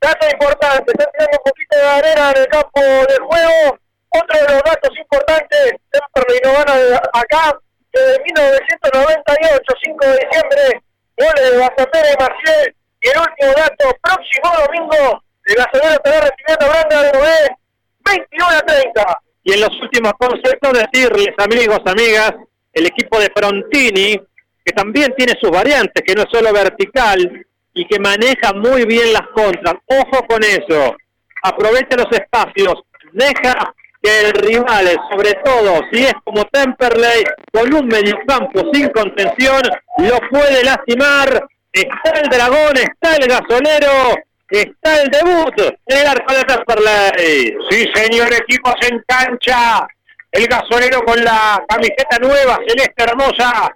Dato 0.00 0.26
importante, 0.28 0.90
está 0.90 1.08
tirando 1.12 1.38
un 1.38 1.44
poquito 1.44 1.76
de 1.76 1.84
arena 1.84 2.32
en 2.32 2.42
el 2.42 2.48
campo 2.48 2.80
de 2.80 3.16
juego. 3.20 3.78
Otro 4.10 4.38
de 4.38 4.54
los 4.54 4.62
datos 4.62 4.90
importantes, 4.96 5.74
Temperley 5.90 6.40
no 6.44 6.52
gana 6.52 7.00
acá 7.12 7.58
desde 7.92 8.22
1998, 8.24 9.62
5 9.84 10.06
de 10.06 10.12
diciembre, 10.12 10.82
goles 11.16 11.50
de 11.50 11.58
Bazatera 11.58 12.08
y 12.12 12.22
Marcial. 12.22 12.74
Y 13.00 13.08
el 13.08 13.18
último 13.18 13.52
dato, 13.56 13.98
próximo 14.02 14.48
domingo, 14.66 15.22
el 15.44 15.54
Gasolero 15.54 15.94
estará 15.94 16.20
recibiendo 16.20 16.66
a 16.66 17.02
de 17.02 17.18
Noé, 17.18 17.56
21 18.04 18.48
a 18.48 18.60
30. 18.60 19.20
Y 19.44 19.52
en 19.52 19.60
los 19.60 19.80
últimos 19.80 20.12
conceptos 20.18 20.72
decirles, 20.72 21.34
amigos, 21.38 21.80
amigas, 21.86 22.34
el 22.72 22.86
equipo 22.86 23.18
de 23.18 23.30
Frontini, 23.34 24.20
que 24.64 24.72
también 24.72 25.14
tiene 25.16 25.34
sus 25.40 25.50
variantes, 25.50 26.02
que 26.04 26.14
no 26.14 26.22
es 26.22 26.28
solo 26.30 26.52
vertical 26.52 27.46
y 27.72 27.86
que 27.86 27.98
maneja 27.98 28.52
muy 28.54 28.84
bien 28.84 29.12
las 29.12 29.28
contras. 29.34 29.74
Ojo 29.86 30.26
con 30.26 30.42
eso. 30.42 30.96
Aprovecha 31.42 31.96
los 31.96 32.10
espacios, 32.12 32.74
deja 33.12 33.74
que 34.02 34.20
el 34.20 34.32
rival, 34.32 34.96
sobre 35.10 35.34
todo 35.44 35.80
si 35.92 36.04
es 36.04 36.14
como 36.24 36.44
Temperley, 36.44 37.24
con 37.52 37.72
un 37.72 37.86
mediocampo 37.86 38.70
sin 38.72 38.88
contención, 38.90 39.62
lo 39.98 40.18
puede 40.30 40.64
lastimar. 40.64 41.46
Está 41.72 42.10
el 42.20 42.28
dragón, 42.28 42.76
está 42.76 43.16
el 43.16 43.28
gasolero, 43.28 44.16
está 44.48 45.02
el 45.02 45.08
debut 45.08 45.60
en 45.86 45.98
el 45.98 46.06
arco 46.06 46.32
de 46.32 46.44
Temperley. 46.44 47.56
Sí, 47.70 47.86
señor, 47.94 48.32
equipos 48.32 48.74
en 48.88 49.02
cancha. 49.06 49.86
El 50.30 50.46
gasolero 50.46 51.02
con 51.02 51.22
la 51.24 51.62
camiseta 51.68 52.18
nueva, 52.20 52.58
celeste 52.66 53.02
hermosa. 53.02 53.74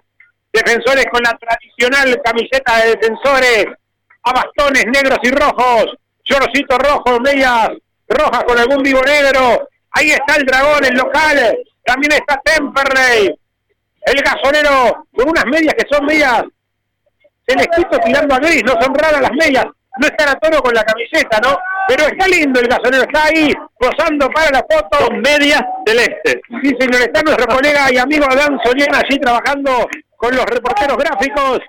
Defensores 0.51 1.05
con 1.11 1.23
la 1.23 1.37
tradicional 1.37 2.21
camiseta 2.23 2.77
de 2.77 2.95
defensores. 2.95 3.65
A 4.23 4.31
bastones 4.31 4.85
negros 4.85 5.19
y 5.23 5.31
rojos. 5.31 5.97
Chorcito 6.23 6.77
rojo, 6.77 7.19
medias 7.19 7.69
rojas 8.07 8.43
con 8.45 8.57
algún 8.57 8.81
vivo 8.81 9.01
negro. 9.01 9.67
Ahí 9.93 10.09
está 10.09 10.35
el 10.35 10.45
dragón, 10.45 10.83
el 10.85 10.95
local. 10.95 11.57
También 11.85 12.13
está 12.13 12.39
Temperley. 12.43 13.35
El 14.05 14.21
gasolero 14.21 15.07
con 15.15 15.29
unas 15.29 15.45
medias 15.45 15.73
que 15.75 15.85
son 15.89 16.05
medias 16.05 16.43
celestito 17.47 17.97
tirando 17.99 18.35
a 18.35 18.39
gris. 18.39 18.63
No 18.63 18.73
son 18.81 18.93
raras 18.95 19.21
las 19.21 19.31
medias. 19.31 19.65
No 19.99 20.07
están 20.07 20.29
a 20.29 20.39
tono 20.39 20.59
con 20.61 20.73
la 20.73 20.83
camiseta, 20.83 21.39
¿no? 21.43 21.57
Pero 21.87 22.07
está 22.07 22.27
lindo 22.27 22.59
el 22.59 22.67
gasolero. 22.67 23.03
Está 23.03 23.25
ahí 23.25 23.53
posando 23.77 24.29
para 24.29 24.49
la 24.51 24.65
foto. 24.69 25.07
Con 25.07 25.21
medias 25.21 25.61
celestes. 25.85 26.37
Sí, 26.61 26.75
señor. 26.79 27.01
Está 27.01 27.21
nuestro 27.21 27.47
colega 27.47 27.91
y 27.91 27.97
amigo 27.97 28.25
Adán 28.29 28.59
Soriana 28.63 28.99
allí 28.99 29.19
trabajando 29.19 29.87
con 30.17 30.35
los 30.35 30.45
reporteros 30.45 30.97
gráficos. 30.97 31.59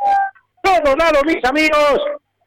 Todo 0.62 0.94
dado, 0.96 1.22
mis 1.24 1.44
amigos. 1.44 2.00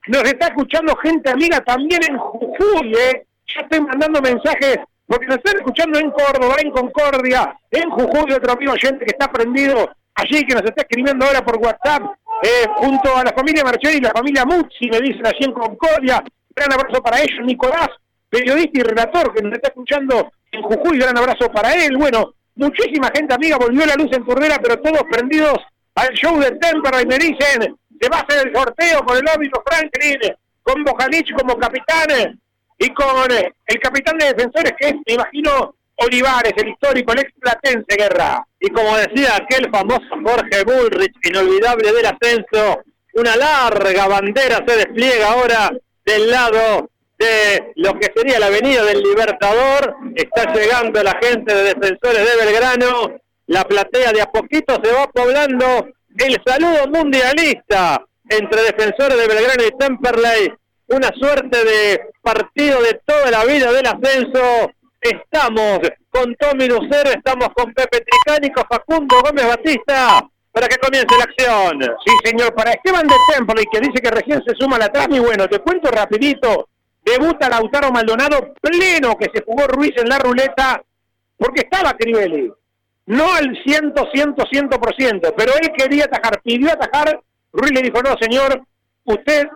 Nos 0.08 0.24
está 0.24 0.48
escuchando 0.48 0.96
gente 0.96 1.30
amiga 1.30 1.60
también 1.62 2.02
en 2.10 2.18
Jujuy, 2.18 2.94
¿eh? 2.94 3.26
Yo 3.46 3.62
estoy 3.62 3.82
mandando 3.82 4.22
mensajes 4.22 4.78
porque 5.08 5.26
nos 5.26 5.38
están 5.38 5.58
escuchando 5.58 6.00
en 6.00 6.12
Córdoba, 6.12 6.56
en 6.60 6.72
Concordia, 6.72 7.58
en 7.72 7.90
Jujuy, 7.90 8.34
otro 8.34 8.54
amigo 8.54 8.74
oyente 8.74 9.06
que 9.06 9.12
está 9.12 9.32
prendido 9.32 9.90
allí, 10.16 10.46
que 10.46 10.54
nos 10.54 10.64
está 10.64 10.82
escribiendo 10.82 11.26
ahora 11.26 11.44
por 11.44 11.58
WhatsApp, 11.58 12.04
eh, 12.44 12.66
junto 12.76 13.16
a 13.16 13.24
la 13.24 13.32
familia 13.32 13.64
Marcheli 13.64 13.98
y 13.98 14.02
la 14.02 14.12
familia 14.12 14.46
Muzzi, 14.46 14.90
me 14.92 15.00
dicen 15.00 15.26
allí 15.26 15.46
en 15.46 15.54
Concordia. 15.54 16.24
Gran 16.54 16.74
abrazo 16.74 17.02
para 17.02 17.22
ellos, 17.22 17.40
Nicolás, 17.46 17.88
periodista 18.30 18.80
y 18.80 18.84
relator 18.84 19.34
que 19.34 19.42
nos 19.42 19.54
está 19.54 19.70
escuchando 19.70 20.32
en 20.52 20.62
Jujuy, 20.62 21.00
gran 21.00 21.18
abrazo 21.18 21.50
para 21.52 21.74
él. 21.74 21.96
Bueno, 21.98 22.34
muchísima 22.56 23.10
gente 23.16 23.34
amiga, 23.34 23.58
volvió 23.58 23.86
la 23.86 23.96
luz 23.96 24.12
en 24.12 24.26
Turdera, 24.26 24.60
pero 24.62 24.80
todos 24.80 25.04
prendidos 25.10 25.58
al 25.96 26.10
show 26.14 26.38
de 26.40 26.52
Temperley, 26.52 27.06
me 27.06 27.18
dicen, 27.18 27.76
se 28.00 28.10
va 28.10 28.18
a 28.18 28.22
hacer 28.22 28.48
el 28.48 28.56
sorteo 28.56 29.04
con 29.06 29.18
el 29.18 29.26
óbito 29.36 29.64
Franklin, 29.66 30.20
con 30.64 30.84
Bojanic 30.84 31.34
como 31.36 31.58
capitán, 31.58 32.40
y 32.78 32.90
con 32.94 33.32
eh, 33.32 33.54
el 33.66 33.80
capitán 33.80 34.18
de 34.18 34.34
defensores 34.34 34.74
que 34.80 34.90
es, 34.90 34.96
me 35.06 35.14
imagino, 35.14 35.76
Olivares, 35.98 36.54
el 36.58 36.70
histórico, 36.70 37.14
el 37.14 37.20
ex 37.20 37.32
Platense 37.40 37.96
Guerra. 37.98 38.46
Y 38.60 38.70
como 38.70 38.96
decía 38.98 39.36
aquel 39.36 39.70
famoso 39.72 40.08
Jorge 40.24 40.64
Bullrich, 40.64 41.16
inolvidable 41.24 41.92
del 41.92 42.06
ascenso, 42.06 42.84
una 43.14 43.36
larga 43.36 44.08
bandera 44.08 44.64
se 44.68 44.78
despliega 44.78 45.32
ahora 45.32 45.72
del 46.06 46.30
lado 46.30 46.90
de 47.18 47.72
lo 47.78 47.98
que 48.00 48.12
sería 48.16 48.40
la 48.40 48.46
avenida 48.46 48.84
del 48.84 49.02
Libertador. 49.02 49.96
Está 50.16 50.54
llegando 50.54 51.02
la 51.02 51.18
gente 51.20 51.54
de 51.54 51.74
defensores 51.74 52.26
de 52.26 52.46
Belgrano. 52.46 53.20
La 53.48 53.64
platea 53.64 54.12
de 54.12 54.22
a 54.22 54.28
poquito 54.28 54.80
se 54.84 54.92
va 54.92 55.08
poblando. 55.08 55.88
El 56.16 56.42
saludo 56.46 56.88
mundialista 56.90 58.06
entre 58.30 58.62
defensores 58.62 59.18
de 59.18 59.28
Belgrano 59.28 59.64
y 59.64 59.78
Temperley 59.80 60.54
una 60.88 61.10
suerte 61.20 61.64
de 61.66 62.02
partido 62.22 62.82
de 62.82 63.02
toda 63.06 63.32
la 63.32 63.46
vida 63.46 63.72
del 63.72 63.86
ascenso. 63.86 64.72
Estamos 65.02 65.80
con 66.10 66.36
Tommy 66.36 66.68
Lucero, 66.68 67.12
estamos 67.12 67.50
con 67.54 67.74
Pepe 67.74 68.02
Tricánico, 68.02 68.66
Facundo 68.70 69.18
Gómez 69.22 69.48
Batista, 69.48 70.28
para 70.52 70.68
que 70.68 70.78
comience 70.78 71.16
la 71.18 71.24
acción. 71.24 71.98
Sí, 72.06 72.14
señor, 72.24 72.54
para 72.56 72.72
Esteban 72.72 73.08
de 73.08 73.16
Temple, 73.36 73.66
que 73.72 73.80
dice 73.80 74.02
que 74.02 74.12
recién 74.12 74.42
se 74.46 74.56
suma 74.56 74.78
la 74.78 74.90
trama, 74.90 75.16
y 75.16 75.20
bueno, 75.20 75.48
te 75.48 75.60
cuento 75.60 75.92
rapidito, 75.92 76.70
debuta 77.04 77.50
Lautaro 77.50 77.92
Maldonado 77.92 78.54
pleno 78.60 79.16
que 79.18 79.30
se 79.34 79.44
jugó 79.44 79.68
Ruiz 79.68 79.94
en 79.98 80.10
la 80.10 80.20
ruleta, 80.20 80.82
porque 81.38 81.62
estaba 81.62 81.94
Crivelli. 81.94 82.52
No 83.06 83.34
al 83.34 83.56
100, 83.64 83.94
100, 84.14 84.36
100%, 84.36 85.34
pero 85.38 85.54
él 85.62 85.72
quería 85.78 86.06
atajar, 86.06 86.42
pidió 86.42 86.74
atajar, 86.74 87.22
Ruiz 87.54 87.72
le 87.72 87.82
dijo, 87.82 88.02
no, 88.02 88.16
señor, 88.20 88.62
usted 89.06 89.48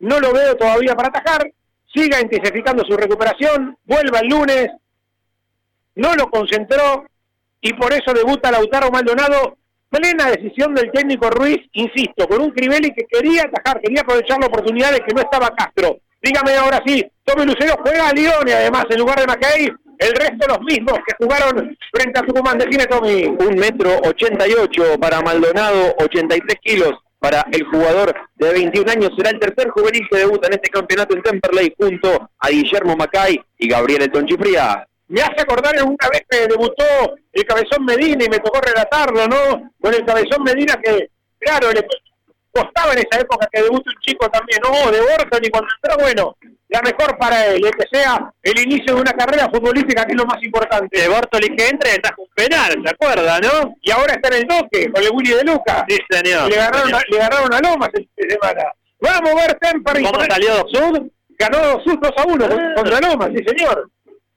no 0.00 0.18
lo 0.18 0.32
veo 0.32 0.56
todavía 0.56 0.94
para 0.94 1.08
atajar, 1.08 1.50
siga 1.92 2.20
intensificando 2.20 2.84
su 2.84 2.96
recuperación, 2.96 3.76
vuelva 3.84 4.20
el 4.20 4.28
lunes, 4.28 4.68
no 5.94 6.14
lo 6.14 6.30
concentró. 6.30 7.06
Y 7.62 7.74
por 7.74 7.92
eso 7.92 8.14
debuta 8.14 8.50
Lautaro 8.50 8.90
Maldonado, 8.90 9.58
plena 9.90 10.30
decisión 10.30 10.74
del 10.74 10.90
técnico 10.90 11.28
Ruiz, 11.28 11.58
insisto, 11.72 12.26
con 12.26 12.40
un 12.40 12.50
Crivelli 12.52 12.94
que 12.94 13.04
quería 13.04 13.42
atajar, 13.42 13.80
quería 13.82 14.00
aprovechar 14.00 14.40
la 14.40 14.46
oportunidad 14.46 14.92
de 14.92 15.00
que 15.00 15.14
no 15.14 15.20
estaba 15.20 15.54
Castro. 15.54 15.98
Dígame 16.22 16.56
ahora 16.56 16.82
sí, 16.86 17.04
Tommy 17.24 17.44
Lucero 17.44 17.74
juega 17.82 18.08
a 18.08 18.12
Lione 18.12 18.54
además 18.54 18.86
en 18.88 18.98
lugar 18.98 19.20
de 19.20 19.26
Mackay, 19.26 19.70
el 19.98 20.12
resto 20.14 20.46
los 20.48 20.60
mismos 20.60 20.98
que 21.06 21.14
jugaron 21.18 21.76
frente 21.92 22.18
a 22.18 22.22
Tucumán. 22.22 22.56
Decime 22.56 22.86
Tommy. 22.86 23.24
Un 23.24 23.56
metro 23.56 23.98
ochenta 24.04 24.48
y 24.48 24.52
ocho 24.52 24.98
para 24.98 25.20
Maldonado, 25.20 25.94
83 25.98 26.56
kilos 26.62 26.94
para 27.20 27.46
el 27.52 27.64
jugador 27.64 28.14
de 28.34 28.52
21 28.52 28.90
años. 28.90 29.10
Será 29.16 29.30
el 29.30 29.38
tercer 29.38 29.68
juvenil 29.68 30.08
que 30.10 30.18
debuta 30.18 30.48
en 30.48 30.54
este 30.54 30.70
campeonato 30.70 31.14
en 31.14 31.22
Temperley 31.22 31.74
junto 31.78 32.30
a 32.38 32.48
Guillermo 32.48 32.96
Macay 32.96 33.40
y 33.58 33.68
Gabriel 33.68 34.02
Elton 34.02 34.26
Chifría. 34.26 34.86
Me 35.08 35.20
hace 35.20 35.42
acordar 35.42 35.76
en 35.76 35.86
una 35.86 36.08
vez 36.10 36.22
que 36.28 36.46
debutó 36.46 36.84
el 37.32 37.44
Cabezón 37.44 37.84
Medina 37.84 38.24
y 38.24 38.28
me 38.28 38.38
tocó 38.38 38.60
relatarlo, 38.60 39.26
¿no? 39.28 39.70
Con 39.80 39.94
el 39.94 40.04
Cabezón 40.04 40.42
Medina 40.42 40.74
que, 40.82 41.10
claro, 41.38 41.70
le 41.72 41.84
costaba 42.52 42.92
en 42.92 42.98
esa 42.98 43.20
época 43.20 43.48
que 43.50 43.62
debute 43.62 43.90
un 43.90 44.00
chico 44.00 44.28
también, 44.30 44.60
no, 44.62 44.90
de 44.90 45.00
Borja 45.00 45.38
ni 45.40 45.48
cuando 45.50 45.68
entró, 45.76 45.98
bueno, 45.98 46.36
la 46.70 46.82
mejor 46.82 47.18
para 47.18 47.46
él, 47.46 47.62
que 47.62 47.86
sea 47.90 48.32
el 48.42 48.60
inicio 48.60 48.94
de 48.94 49.00
una 49.00 49.12
carrera 49.12 49.48
futbolística, 49.52 50.04
que 50.04 50.12
es 50.12 50.18
lo 50.18 50.24
más 50.24 50.42
importante. 50.42 51.00
De 51.00 51.08
Bortoli 51.08 51.56
que 51.56 51.68
entra 51.68 51.90
está 51.90 52.14
un 52.16 52.28
penal, 52.34 52.80
¿se 52.84 52.90
acuerda, 52.90 53.40
no? 53.40 53.74
Y 53.82 53.90
ahora 53.90 54.14
está 54.14 54.28
en 54.28 54.42
el 54.42 54.46
toque 54.46 54.90
con 54.92 55.02
el 55.02 55.10
Willy 55.10 55.34
de 55.34 55.44
Luca. 55.44 55.84
Sí, 55.88 55.98
señor. 56.08 56.48
Le 56.48 56.60
agarraron, 56.60 56.94
A, 56.94 57.00
le 57.08 57.20
agarraron 57.20 57.54
a 57.54 57.60
Lomas 57.60 57.90
esta 57.92 58.28
semana. 58.28 58.72
Vamos 59.00 59.30
a 59.30 59.46
ver 59.46 59.58
Temper. 59.58 60.02
¿Cómo 60.02 60.24
salió 60.24 60.64
Sud? 60.72 61.10
Ganó 61.38 61.80
Sud 61.82 61.98
2 62.00 62.12
a 62.16 62.24
1 62.24 62.48
contra 62.76 63.00
Lomas, 63.00 63.30
sí, 63.34 63.44
señor. 63.44 63.90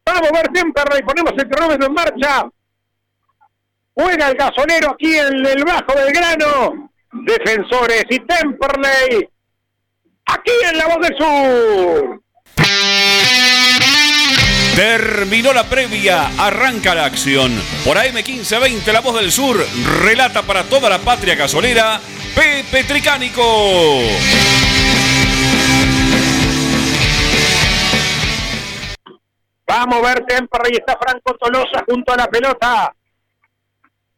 Vamos 0.05 0.29
a 0.29 0.33
ver 0.33 0.47
Temperley, 0.51 1.03
ponemos 1.03 1.33
el 1.37 1.49
cronómetro 1.49 1.87
en 1.87 1.93
marcha. 1.93 2.49
Juega 3.93 4.29
el 4.29 4.35
gasolero 4.35 4.91
aquí 4.91 5.15
en 5.15 5.45
el 5.45 5.63
Bajo 5.63 5.93
Belgrano. 5.95 6.89
Defensores 7.13 8.05
y 8.09 8.19
Temperley. 8.19 9.29
Aquí 10.25 10.51
en 10.69 10.77
La 10.77 10.87
Voz 10.87 11.07
del 11.07 11.17
Sur. 11.17 12.21
Terminó 14.75 15.53
la 15.53 15.63
previa, 15.65 16.31
arranca 16.39 16.95
la 16.95 17.05
acción. 17.05 17.51
Por 17.85 17.97
AM1520, 17.97 18.91
La 18.91 19.01
Voz 19.01 19.19
del 19.19 19.31
Sur, 19.31 19.63
relata 20.01 20.41
para 20.41 20.63
toda 20.63 20.89
la 20.89 20.97
patria 20.97 21.35
gasolera, 21.35 21.99
Pepe 22.35 22.83
Tricánico. 22.83 23.43
Vamos 29.67 29.99
a 29.99 30.01
ver 30.01 30.25
Temperley, 30.25 30.73
está 30.73 30.97
Franco 30.97 31.35
Tolosa 31.35 31.83
junto 31.87 32.13
a 32.13 32.17
la 32.17 32.27
pelota. 32.27 32.95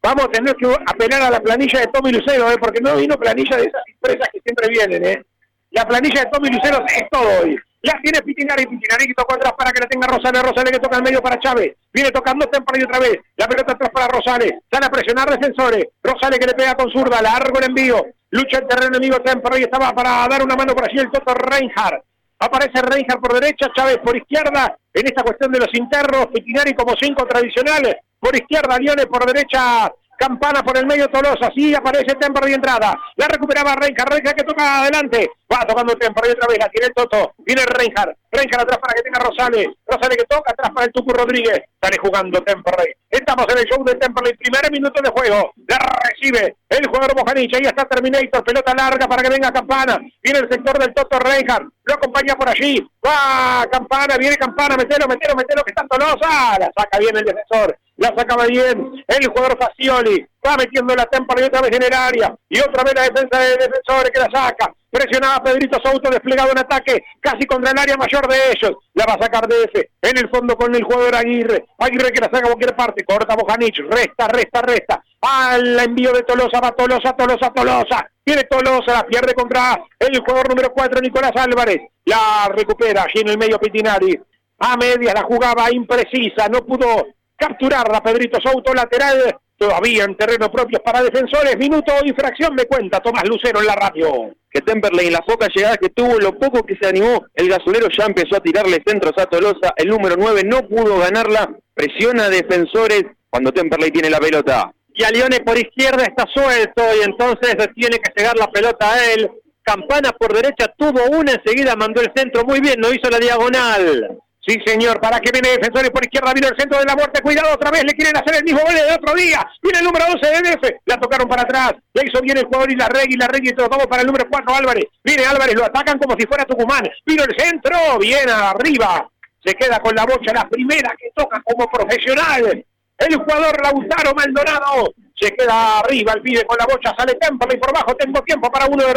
Vamos 0.06 0.26
a 0.26 0.30
tener 0.30 0.56
que 0.56 0.68
apelar 0.86 1.24
a 1.24 1.32
la 1.32 1.39
planilla 1.39 1.80
de 1.80 1.88
Tommy 1.88 2.12
Lucero, 2.12 2.51
¿eh? 2.51 2.58
porque 2.60 2.80
no 2.80 2.95
vino 2.95 3.18
planilla 3.18 3.58
de 3.58 3.64
esas 3.64 3.82
empresas 3.88 4.30
que 4.32 4.39
siempre 4.39 4.70
vienen. 4.70 5.03
¿eh? 5.03 5.26
La 5.72 5.84
planilla 5.88 6.26
de 6.26 6.30
Tommy 6.30 6.49
Lucero 6.49 6.86
es 6.86 7.10
todo 7.10 7.28
hoy. 7.41 7.58
La 7.82 7.99
tiene 8.03 8.22
Pitinari, 8.22 8.68
Pitinari 8.68 9.08
que 9.08 9.16
tocó 9.16 9.34
atrás 9.34 9.53
para 9.58 9.72
que 9.72 9.82
la 9.82 9.88
tenga 9.88 10.06
Rosales, 10.06 10.43
Rosales 10.43 10.74
que 10.74 10.80
toca 10.80 10.97
al 10.97 11.01
medio 11.01 11.24
para 11.24 11.39
Chávez, 11.39 11.76
viene 11.91 12.12
tocando 12.12 12.45
Temperley 12.47 12.84
otra 12.84 12.99
vez, 12.99 13.18
la 13.36 13.47
pelota 13.47 13.74
atrás 13.74 13.89
para 13.91 14.08
Rosales, 14.08 14.53
sale 14.72 14.86
a 14.86 14.89
presionar 14.89 15.28
defensores, 15.28 15.86
Rosales 16.03 16.39
que 16.39 16.47
le 16.47 16.53
pega 16.53 16.76
con 16.76 16.91
zurda, 16.91 17.22
largo 17.22 17.58
el 17.60 17.66
envío, 17.66 18.06
lucha 18.30 18.60
el 18.60 18.68
terreno 18.68 18.95
enemigo 18.95 19.22
Temperley, 19.22 19.64
estaba 19.64 19.91
para 19.93 20.28
dar 20.28 20.43
una 20.43 20.56
mano 20.56 20.74
por 20.74 20.86
allí 20.86 20.99
el 20.99 21.12
Toto 21.12 21.34
Reinhardt, 21.34 22.03
aparece 22.39 22.82
Reinhardt 22.82 23.22
por 23.22 23.39
derecha, 23.39 23.72
Chávez 23.76 23.97
por 23.99 24.16
izquierda, 24.16 24.78
en 24.93 25.06
esta 25.06 25.22
cuestión 25.22 25.51
de 25.51 25.60
los 25.60 25.74
internos, 25.74 26.28
Pitinari 26.34 26.74
como 26.74 26.95
cinco 26.99 27.26
tradicionales, 27.28 27.97
por 28.26 28.36
izquierda 28.36 28.80
Lione, 28.80 29.06
por 29.06 29.24
derecha 29.24 29.94
Campana 30.18 30.64
por 30.64 30.76
el 30.78 30.88
medio 30.88 31.08
Tolosa, 31.10 31.52
sí 31.54 31.76
aparece 31.76 32.16
Temper 32.16 32.46
de 32.46 32.54
entrada, 32.54 32.98
la 33.18 33.28
recuperaba 33.28 33.76
Reinhardt, 33.76 34.14
Reinhardt 34.14 34.38
que 34.38 34.46
toca 34.46 34.82
adelante, 34.82 35.30
va 35.52 35.68
tocando 35.68 35.94
Temper 35.94 36.32
otra 36.32 36.48
vez, 36.48 36.58
la 36.58 36.70
tiene 36.70 36.88
el 36.88 36.94
Toto, 36.94 37.34
viene 37.40 37.62
Reinhardt, 37.66 38.18
Reinhardt 38.32 38.64
atrás 38.64 38.80
para 38.80 38.94
que 38.94 39.02
tenga 39.04 39.20
Rosales, 39.20 39.68
Rosales 39.86 40.18
que 40.18 40.24
toca 40.24 40.54
atrás 40.54 40.72
para 40.74 40.86
el 40.86 40.94
Tucu 40.94 41.12
Rodríguez, 41.12 41.60
sale 41.82 41.98
jugando 42.02 42.42
Temperley, 42.42 42.94
estamos 43.10 43.46
en 43.52 43.58
el 43.58 43.66
show 43.66 43.84
de 43.84 43.96
Temperley, 43.96 44.38
primer 44.38 44.72
minuto 44.72 45.02
de 45.04 45.10
juego, 45.10 45.52
la 45.68 45.78
recibe 46.10 46.56
el 46.70 46.88
jugador 46.88 47.14
Bojanich, 47.14 47.54
ahí 47.54 47.66
está 47.66 47.84
Terminator, 47.84 48.44
pelota 48.44 48.74
larga 48.74 49.08
para 49.08 49.22
que 49.22 49.30
venga 49.30 49.52
Campana, 49.52 50.00
viene 50.24 50.40
el 50.40 50.50
sector 50.50 50.80
del 50.80 50.94
Toto 50.94 51.20
Reinhardt, 51.20 51.68
lo 51.84 51.94
acompaña 51.94 52.36
por 52.36 52.48
allí, 52.50 52.82
va 53.06 53.68
Campana, 53.70 54.18
viene 54.18 54.38
Campana, 54.38 54.78
metelo, 54.78 55.08
metelo, 55.08 55.36
metelo, 55.36 55.62
que 55.64 55.72
está 55.76 55.86
Tolosa, 55.88 56.58
la 56.58 56.72
saca 56.76 56.98
bien 57.00 57.18
el 57.18 57.26
defensor, 57.26 57.78
la 57.98 58.14
sacaba 58.16 58.46
bien 58.48 59.04
el 59.08 59.28
jugador 59.28 59.58
Facioli, 59.58 60.26
va 60.46 60.58
metiendo 60.58 60.96
la 60.96 61.06
tempa 61.06 61.36
y 61.39 61.43
otra 61.43 61.62
vez 61.62 61.76
en 61.76 61.84
el 61.84 61.93
área, 61.93 62.36
y 62.50 62.60
otra 62.60 62.84
vez 62.84 62.93
la 62.96 63.04
defensa 63.04 63.39
de 63.39 63.58
defensores 63.58 64.12
que 64.12 64.20
la 64.20 64.30
saca, 64.32 64.74
presionaba 64.91 65.43
Pedrito 65.43 65.78
Souto 65.84 66.10
desplegado 66.10 66.52
en 66.52 66.60
ataque, 66.60 67.04
casi 67.20 67.46
contra 67.46 67.72
el 67.72 67.80
área 67.80 67.98
mayor 67.98 68.28
de 68.28 68.38
ellos, 68.52 68.78
la 68.93 69.06
va 69.06 69.14
a 69.14 69.24
sacar 69.24 69.48
de 69.48 69.64
ese, 69.64 69.89
en 70.02 70.18
el 70.18 70.30
fondo 70.30 70.56
con 70.56 70.74
el 70.74 70.84
jugador 70.84 71.16
Aguirre, 71.16 71.66
Aguirre 71.78 72.12
que 72.12 72.22
la 72.22 72.28
saca 72.28 72.39
a 72.39 72.52
cualquier 72.52 72.76
parte, 72.76 73.04
corta 73.04 73.36
Bojanich, 73.36 73.80
resta, 73.89 74.28
resta, 74.28 74.62
resta, 74.62 75.04
al 75.22 75.80
envío 75.80 76.12
de 76.12 76.24
Tolosa, 76.24 76.60
va 76.60 76.72
Tolosa, 76.72 77.14
Tolosa, 77.14 77.52
Tolosa, 77.52 78.10
tiene 78.24 78.43
Tolosa, 78.43 78.93
la 78.93 79.04
pierde 79.04 79.34
contra 79.34 79.82
el 80.00 80.20
jugador 80.20 80.50
número 80.50 80.72
4, 80.74 81.02
Nicolás 81.02 81.34
Álvarez, 81.36 81.82
la 82.06 82.50
recupera 82.50 83.04
allí 83.04 83.22
en 83.22 83.30
el 83.30 83.38
medio 83.38 83.60
Pitinari, 83.60 84.20
a 84.60 84.78
medias 84.78 85.14
la 85.14 85.24
jugaba 85.24 85.72
imprecisa, 85.72 86.48
no 86.48 86.66
pudo 86.66 87.08
capturarla 87.38 88.02
Pedrito 88.02 88.40
Souto, 88.42 88.74
lateral, 88.74 89.38
todavía 89.58 90.04
en 90.04 90.16
terreno 90.16 90.52
propio 90.52 90.80
para 90.84 91.04
defensores, 91.04 91.58
minuto 91.58 91.94
y 92.04 92.14
fracción 92.14 92.56
me 92.56 92.66
cuenta 92.66 93.00
Tomás 93.00 93.28
Lucero 93.28 93.60
en 93.60 93.68
la 93.68 93.76
radio. 93.76 94.34
Que 94.50 94.62
Temperley 94.62 95.08
en 95.08 95.14
las 95.14 95.22
pocas 95.22 95.50
llegadas 95.54 95.78
que 95.78 95.90
tuvo, 95.90 96.18
lo 96.20 96.38
poco 96.38 96.64
que 96.64 96.78
se 96.80 96.88
animó, 96.88 97.26
el 97.34 97.50
gasolero 97.50 97.88
ya 97.90 98.06
empezó 98.06 98.38
a 98.38 98.42
tirarle 98.42 98.82
centros 98.86 99.14
a 99.18 99.26
Tolosa, 99.26 99.74
el 99.76 99.90
número 99.90 100.16
9 100.18 100.44
no 100.46 100.62
pudo 100.68 101.00
ganarla, 101.00 101.50
presiona 101.74 102.26
a 102.26 102.30
defensores 102.30 103.04
cuando 103.30 103.52
Temperley 103.52 103.92
tiene 103.92 104.10
la 104.10 104.20
pelota. 104.20 104.72
Y 104.94 105.04
a 105.04 105.12
Lione 105.12 105.42
por 105.42 105.58
izquierda 105.58 106.04
está 106.04 106.26
suelto 106.34 106.82
y 106.98 107.04
entonces 107.04 107.58
tiene 107.76 107.98
que 108.00 108.14
llegar 108.16 108.38
la 108.38 108.50
pelota 108.50 108.94
a 108.94 109.12
él. 109.12 109.30
Campana 109.62 110.12
por 110.12 110.34
derecha 110.34 110.74
tuvo 110.78 111.04
una, 111.18 111.34
enseguida 111.34 111.76
mandó 111.76 112.00
el 112.00 112.12
centro 112.16 112.46
muy 112.46 112.62
bien, 112.62 112.80
no 112.80 112.94
hizo 112.94 113.10
la 113.10 113.20
diagonal. 113.20 114.20
Sí, 114.48 114.60
señor, 114.64 115.02
para 115.02 115.20
que 115.20 115.32
viene 115.32 115.58
defensores 115.58 115.89
por 115.89 116.04
izquierda, 116.04 116.32
vino 116.32 116.48
el 116.48 116.56
centro 116.56 116.78
de 116.78 116.86
la 116.86 116.96
muerte, 116.96 117.20
cuidado 117.22 117.56
otra 117.56 117.72
vez, 117.72 117.84
le 117.84 117.93
quieren 117.93 118.16
hacer 118.16 118.36
el 118.36 118.43
mismo 118.43 118.60
gol 118.62 118.76
de 118.76 118.93
otro 118.93 119.16
día, 119.16 119.43
viene 119.60 119.80
el 119.80 119.86
número 119.86 120.06
12 120.06 120.20
de 120.24 120.52
DF, 120.52 120.82
la 120.86 121.00
tocaron 121.00 121.28
para 121.28 121.41
atrás, 121.41 121.74
la 121.93 122.04
hizo 122.06 122.22
bien 122.22 122.38
el 122.38 122.46
jugador 122.46 122.72
y 122.72 122.76
la 122.76 122.88
regla 122.88 123.10
y 123.10 123.18
la 123.18 123.28
regla 123.28 123.50
y 123.50 123.56
tratamos 123.56 123.88
para 123.88 124.02
el 124.04 124.08
número 124.08 124.28
4 124.30 124.56
Álvarez, 124.56 124.86
viene 125.04 125.26
Álvarez, 125.26 125.56
lo 125.56 125.66
atacan 125.66 125.98
como 125.98 126.16
si 126.16 126.28
fuera 126.28 126.46
Tucumán, 126.46 126.84
vino 127.08 127.24
el 127.24 127.36
centro, 127.36 127.98
bien 128.00 128.30
arriba, 128.30 129.10
se 129.43 129.56
queda 129.56 129.80
con 129.80 129.96
la 129.96 130.06
bocha, 130.06 130.32
la 130.32 130.48
primera 130.48 130.93
que 130.96 131.10
toca 131.16 131.41
como 131.43 131.66
profesional, 131.68 132.64
el 133.00 133.16
jugador 133.16 133.64
Lautaro 133.64 134.14
Maldonado 134.14 134.93
se 135.18 135.34
queda 135.34 135.80
arriba 135.80 136.13
el 136.13 136.22
pibe 136.22 136.45
con 136.45 136.57
la 136.57 136.66
bocha, 136.66 136.93
sale 136.97 137.16
Temple 137.16 137.47
y 137.53 137.57
por 137.57 137.74
bajo 137.74 137.95
tengo 137.95 138.22
tiempo 138.22 138.51
para 138.51 138.66
uno 138.66 138.86
de. 138.86 138.93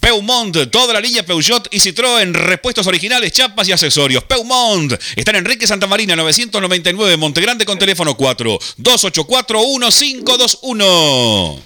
Peumont, 0.00 0.70
toda 0.70 0.92
la 0.92 1.00
línea 1.00 1.22
Peugeot 1.22 1.68
y 1.70 1.78
Citroën, 1.78 2.32
repuestos 2.32 2.86
originales, 2.86 3.32
chapas 3.32 3.68
y 3.68 3.72
accesorios. 3.72 4.24
Peumont, 4.24 4.92
está 5.16 5.30
en 5.30 5.38
Enrique 5.38 5.66
Santa 5.66 5.86
Marina 5.86 6.14
999, 6.14 7.16
Montegrande 7.16 7.64
con 7.64 7.78
teléfono 7.78 8.14
4 8.14 8.58
284 8.76 9.58
1521. 9.58 11.62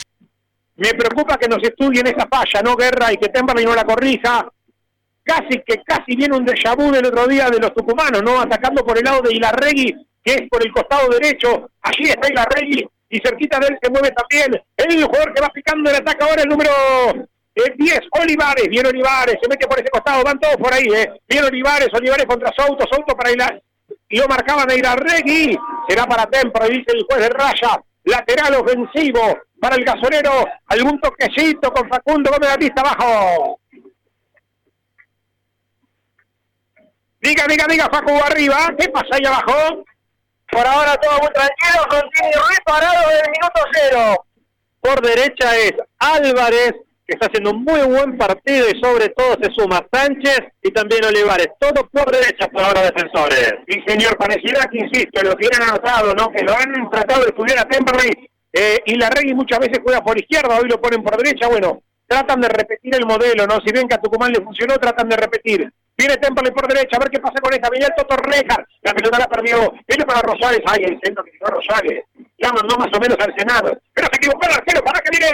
Me 0.76 0.94
preocupa 0.94 1.36
que 1.36 1.48
nos 1.48 1.62
estudien 1.62 2.06
esa 2.06 2.28
falla, 2.30 2.62
¿no, 2.62 2.76
Guerra? 2.76 3.12
Y 3.12 3.16
que 3.16 3.28
Temperley 3.28 3.64
no 3.64 3.74
la 3.74 3.84
corrija. 3.84 4.48
Casi 5.22 5.60
que 5.66 5.82
casi 5.84 6.16
viene 6.16 6.36
un 6.36 6.46
déjà 6.46 6.74
vu 6.74 6.90
del 6.90 7.06
otro 7.06 7.26
día 7.26 7.50
de 7.50 7.58
los 7.58 7.74
tucumanos, 7.74 8.22
¿no? 8.22 8.40
Atacando 8.40 8.84
por 8.84 8.96
el 8.96 9.04
lado 9.04 9.20
de 9.20 9.34
Ilarregui, 9.34 9.94
que 10.24 10.34
es 10.34 10.42
por 10.48 10.64
el 10.64 10.72
costado 10.72 11.08
derecho. 11.10 11.70
Allí 11.82 12.04
está 12.04 12.28
Ilarregui 12.28 12.88
y 13.10 13.18
cerquita 13.18 13.58
de 13.58 13.66
él 13.66 13.78
se 13.82 13.90
mueve 13.90 14.12
también 14.12 14.62
el 14.76 15.04
jugador 15.04 15.34
que 15.34 15.42
va 15.42 15.48
picando 15.48 15.90
el 15.90 15.96
ataque 15.96 16.24
ahora, 16.24 16.42
el 16.42 16.48
número 16.48 16.72
10, 17.54 18.00
Olivares, 18.12 18.68
viene 18.68 18.88
Olivares, 18.88 19.36
se 19.42 19.48
mete 19.48 19.66
por 19.66 19.78
ese 19.78 19.90
costado, 19.90 20.22
van 20.22 20.38
todos 20.38 20.56
por 20.56 20.72
ahí, 20.72 20.86
¿eh? 20.86 21.12
Viene 21.28 21.48
Olivares, 21.48 21.88
Olivares 21.92 22.24
contra 22.24 22.52
Souto, 22.56 22.86
Souto 22.90 23.14
para 23.16 23.32
Ilar, 23.32 23.60
y 24.08 24.18
lo 24.18 24.28
marcaban 24.28 24.70
a 24.70 24.96
Regui, 24.96 25.58
será 25.88 26.06
para 26.06 26.26
Tempra, 26.26 26.66
dice 26.66 26.92
el 26.94 27.04
juez 27.04 27.20
de 27.20 27.28
raya, 27.28 27.82
lateral 28.04 28.54
ofensivo 28.54 29.38
para 29.60 29.76
el 29.76 29.84
gasolero, 29.84 30.46
algún 30.66 31.00
toquecito 31.00 31.72
con 31.72 31.88
Facundo 31.88 32.30
Gómez 32.30 32.50
Batista 32.50 32.80
abajo. 32.80 33.60
Diga, 37.20 37.44
diga, 37.46 37.66
diga, 37.68 37.88
Facu 37.92 38.12
arriba, 38.24 38.74
¿qué 38.78 38.88
pasa 38.88 39.08
ahí 39.12 39.26
abajo? 39.26 39.84
Por 40.50 40.66
ahora 40.66 40.96
todo 40.96 41.18
muy 41.18 41.30
tranquilo, 41.30 41.86
con 41.88 42.00
Tini 42.10 42.32
Ruiz 42.32 42.58
parado 42.64 43.10
el 43.10 43.30
minuto 43.30 43.60
cero. 43.72 44.24
Por 44.80 45.00
derecha 45.00 45.56
es 45.56 45.72
Álvarez, 45.98 46.72
que 47.06 47.14
está 47.14 47.26
haciendo 47.26 47.50
un 47.50 47.64
muy 47.64 47.80
buen 47.82 48.16
partido 48.16 48.66
y 48.68 48.80
sobre 48.80 49.08
todo 49.10 49.36
se 49.40 49.50
suma 49.52 49.86
Sánchez 49.92 50.40
y 50.62 50.70
también 50.72 51.04
Olivares. 51.04 51.48
Todo 51.58 51.88
por 51.92 52.10
derecha 52.10 52.48
por 52.48 52.62
ahora 52.62 52.82
defensores. 52.82 53.54
Sí, 53.68 53.80
señor, 53.86 54.16
pareciera 54.16 54.66
que, 54.66 54.78
insisto, 54.78 55.22
lo 55.22 55.34
tienen 55.36 55.62
anotado, 55.62 56.14
¿no? 56.14 56.30
Que 56.30 56.42
lo 56.42 56.56
han 56.56 56.90
tratado 56.90 57.22
de 57.22 57.28
estudiar 57.28 57.58
a 57.58 57.68
Temperley 57.68 58.10
eh, 58.52 58.80
y 58.86 58.96
la 58.96 59.10
Regui 59.10 59.34
muchas 59.34 59.60
veces 59.60 59.80
juega 59.82 60.00
por 60.00 60.18
izquierda, 60.18 60.58
hoy 60.58 60.68
lo 60.68 60.80
ponen 60.80 61.02
por 61.02 61.16
derecha. 61.16 61.48
Bueno, 61.48 61.82
tratan 62.10 62.40
de 62.40 62.48
repetir 62.48 62.92
el 62.96 63.06
modelo, 63.06 63.46
¿no? 63.46 63.60
Si 63.64 63.72
ven 63.72 63.86
que 63.86 63.94
a 63.94 64.00
Tucumán 64.00 64.32
le 64.32 64.42
funcionó, 64.42 64.76
tratan 64.78 65.08
de 65.08 65.16
repetir. 65.16 65.72
Viene 65.96 66.16
Temple 66.16 66.50
por 66.50 66.66
derecha, 66.66 66.96
a 66.96 66.98
ver 66.98 67.08
qué 67.08 67.20
pasa 67.20 67.40
con 67.40 67.54
esta. 67.54 67.70
Viene 67.70 67.86
el 67.86 67.94
Toto 67.94 68.16
la 68.82 68.92
pelota 68.94 69.18
la 69.20 69.28
perdió. 69.28 69.72
Viene 69.86 70.04
para 70.04 70.20
Rosales, 70.22 70.60
ay, 70.66 70.82
el 70.86 70.98
centro 71.04 71.22
que 71.22 71.30
tiró 71.30 71.46
Rosales. 71.46 72.04
Ya 72.36 72.50
mandó 72.52 72.76
más 72.78 72.88
o 72.92 72.98
menos 72.98 73.16
al 73.20 73.32
Senado. 73.38 73.78
Pero 73.94 74.08
se 74.10 74.16
equivocó 74.16 74.48
el 74.48 74.56
arquero, 74.56 74.82
para 74.82 75.00
que 75.00 75.10
viene 75.16 75.30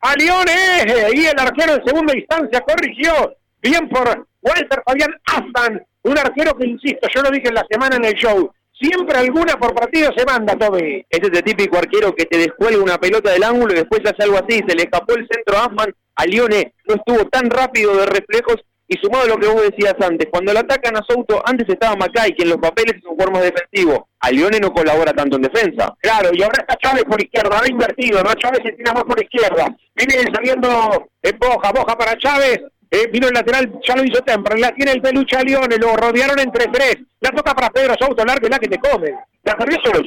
a 0.00 0.14
Leones. 0.16 1.14
Y 1.14 1.26
el 1.26 1.38
arquero 1.38 1.74
en 1.76 1.84
segunda 1.86 2.14
instancia 2.14 2.60
corrigió. 2.60 3.34
Bien 3.62 3.88
por 3.88 4.26
Walter 4.42 4.82
Fabián 4.84 5.14
Astan, 5.24 5.82
un 6.02 6.18
arquero 6.18 6.54
que, 6.58 6.66
insisto, 6.66 7.08
yo 7.14 7.22
lo 7.22 7.30
dije 7.30 7.48
en 7.48 7.54
la 7.54 7.64
semana 7.70 7.96
en 7.96 8.04
el 8.04 8.14
show. 8.14 8.52
Siempre 8.82 9.16
alguna 9.16 9.54
por 9.54 9.74
partido 9.74 10.10
se 10.16 10.24
manda, 10.24 10.56
Toby. 10.56 11.06
Ese 11.08 11.30
es 11.30 11.38
el 11.38 11.44
típico 11.44 11.78
arquero 11.78 12.12
que 12.16 12.24
te 12.24 12.36
descuelga 12.36 12.82
una 12.82 12.98
pelota 12.98 13.30
del 13.30 13.44
ángulo 13.44 13.72
y 13.72 13.76
después 13.76 14.00
hace 14.04 14.24
algo 14.24 14.38
así. 14.38 14.60
Se 14.66 14.74
le 14.74 14.82
escapó 14.82 15.14
el 15.14 15.28
centro 15.30 15.56
a 15.56 15.66
Asman. 15.66 15.94
A 16.16 16.26
Lione 16.26 16.74
no 16.88 16.96
estuvo 16.96 17.28
tan 17.28 17.48
rápido 17.48 17.96
de 17.96 18.06
reflejos 18.06 18.56
y 18.88 18.98
sumado 18.98 19.24
a 19.24 19.28
lo 19.28 19.38
que 19.38 19.46
vos 19.46 19.62
decías 19.62 19.94
antes, 20.02 20.28
cuando 20.30 20.52
le 20.52 20.58
atacan 20.58 20.94
a 20.96 21.02
Souto, 21.08 21.40
antes 21.46 21.66
estaba 21.66 21.96
Macay, 21.96 22.34
que 22.34 22.42
en 22.42 22.50
los 22.50 22.58
papeles 22.58 22.96
es 22.98 23.04
un 23.04 23.12
jugador 23.12 23.32
más 23.32 23.42
defensivo. 23.42 24.08
A 24.20 24.30
Leone 24.30 24.58
no 24.60 24.70
colabora 24.70 25.14
tanto 25.14 25.36
en 25.36 25.42
defensa. 25.42 25.94
Claro, 25.98 26.28
y 26.34 26.42
ahora 26.42 26.58
está 26.60 26.76
Chávez 26.76 27.04
por 27.04 27.22
izquierda, 27.22 27.58
ha 27.62 27.70
invertido, 27.70 28.22
¿no? 28.22 28.34
Chávez 28.34 28.60
se 28.62 28.72
tira 28.72 28.92
más 28.92 29.04
por 29.04 29.22
izquierda. 29.22 29.74
Viene 29.94 30.30
saliendo 30.34 31.08
en 31.22 31.38
Boja, 31.38 31.72
Boja 31.72 31.96
para 31.96 32.18
Chávez. 32.18 32.60
Eh, 32.94 33.08
vino 33.10 33.26
el 33.26 33.32
lateral, 33.32 33.72
ya 33.82 33.96
lo 33.96 34.04
hizo 34.04 34.20
temprano, 34.20 34.60
la 34.60 34.74
tiene 34.74 34.92
el 34.92 35.00
peluche 35.00 35.34
a 35.34 35.42
Leone, 35.42 35.78
lo 35.78 35.96
rodearon 35.96 36.38
entre 36.38 36.66
tres. 36.66 36.98
La 37.20 37.30
toca 37.30 37.54
para 37.54 37.70
Pedro 37.70 37.94
Souto, 37.98 38.22
largo 38.22 38.46
y 38.46 38.50
la 38.50 38.58
que 38.58 38.68
te 38.68 38.78
come. 38.78 39.14
La 39.44 39.56
perdió 39.56 39.78
solo. 39.82 40.02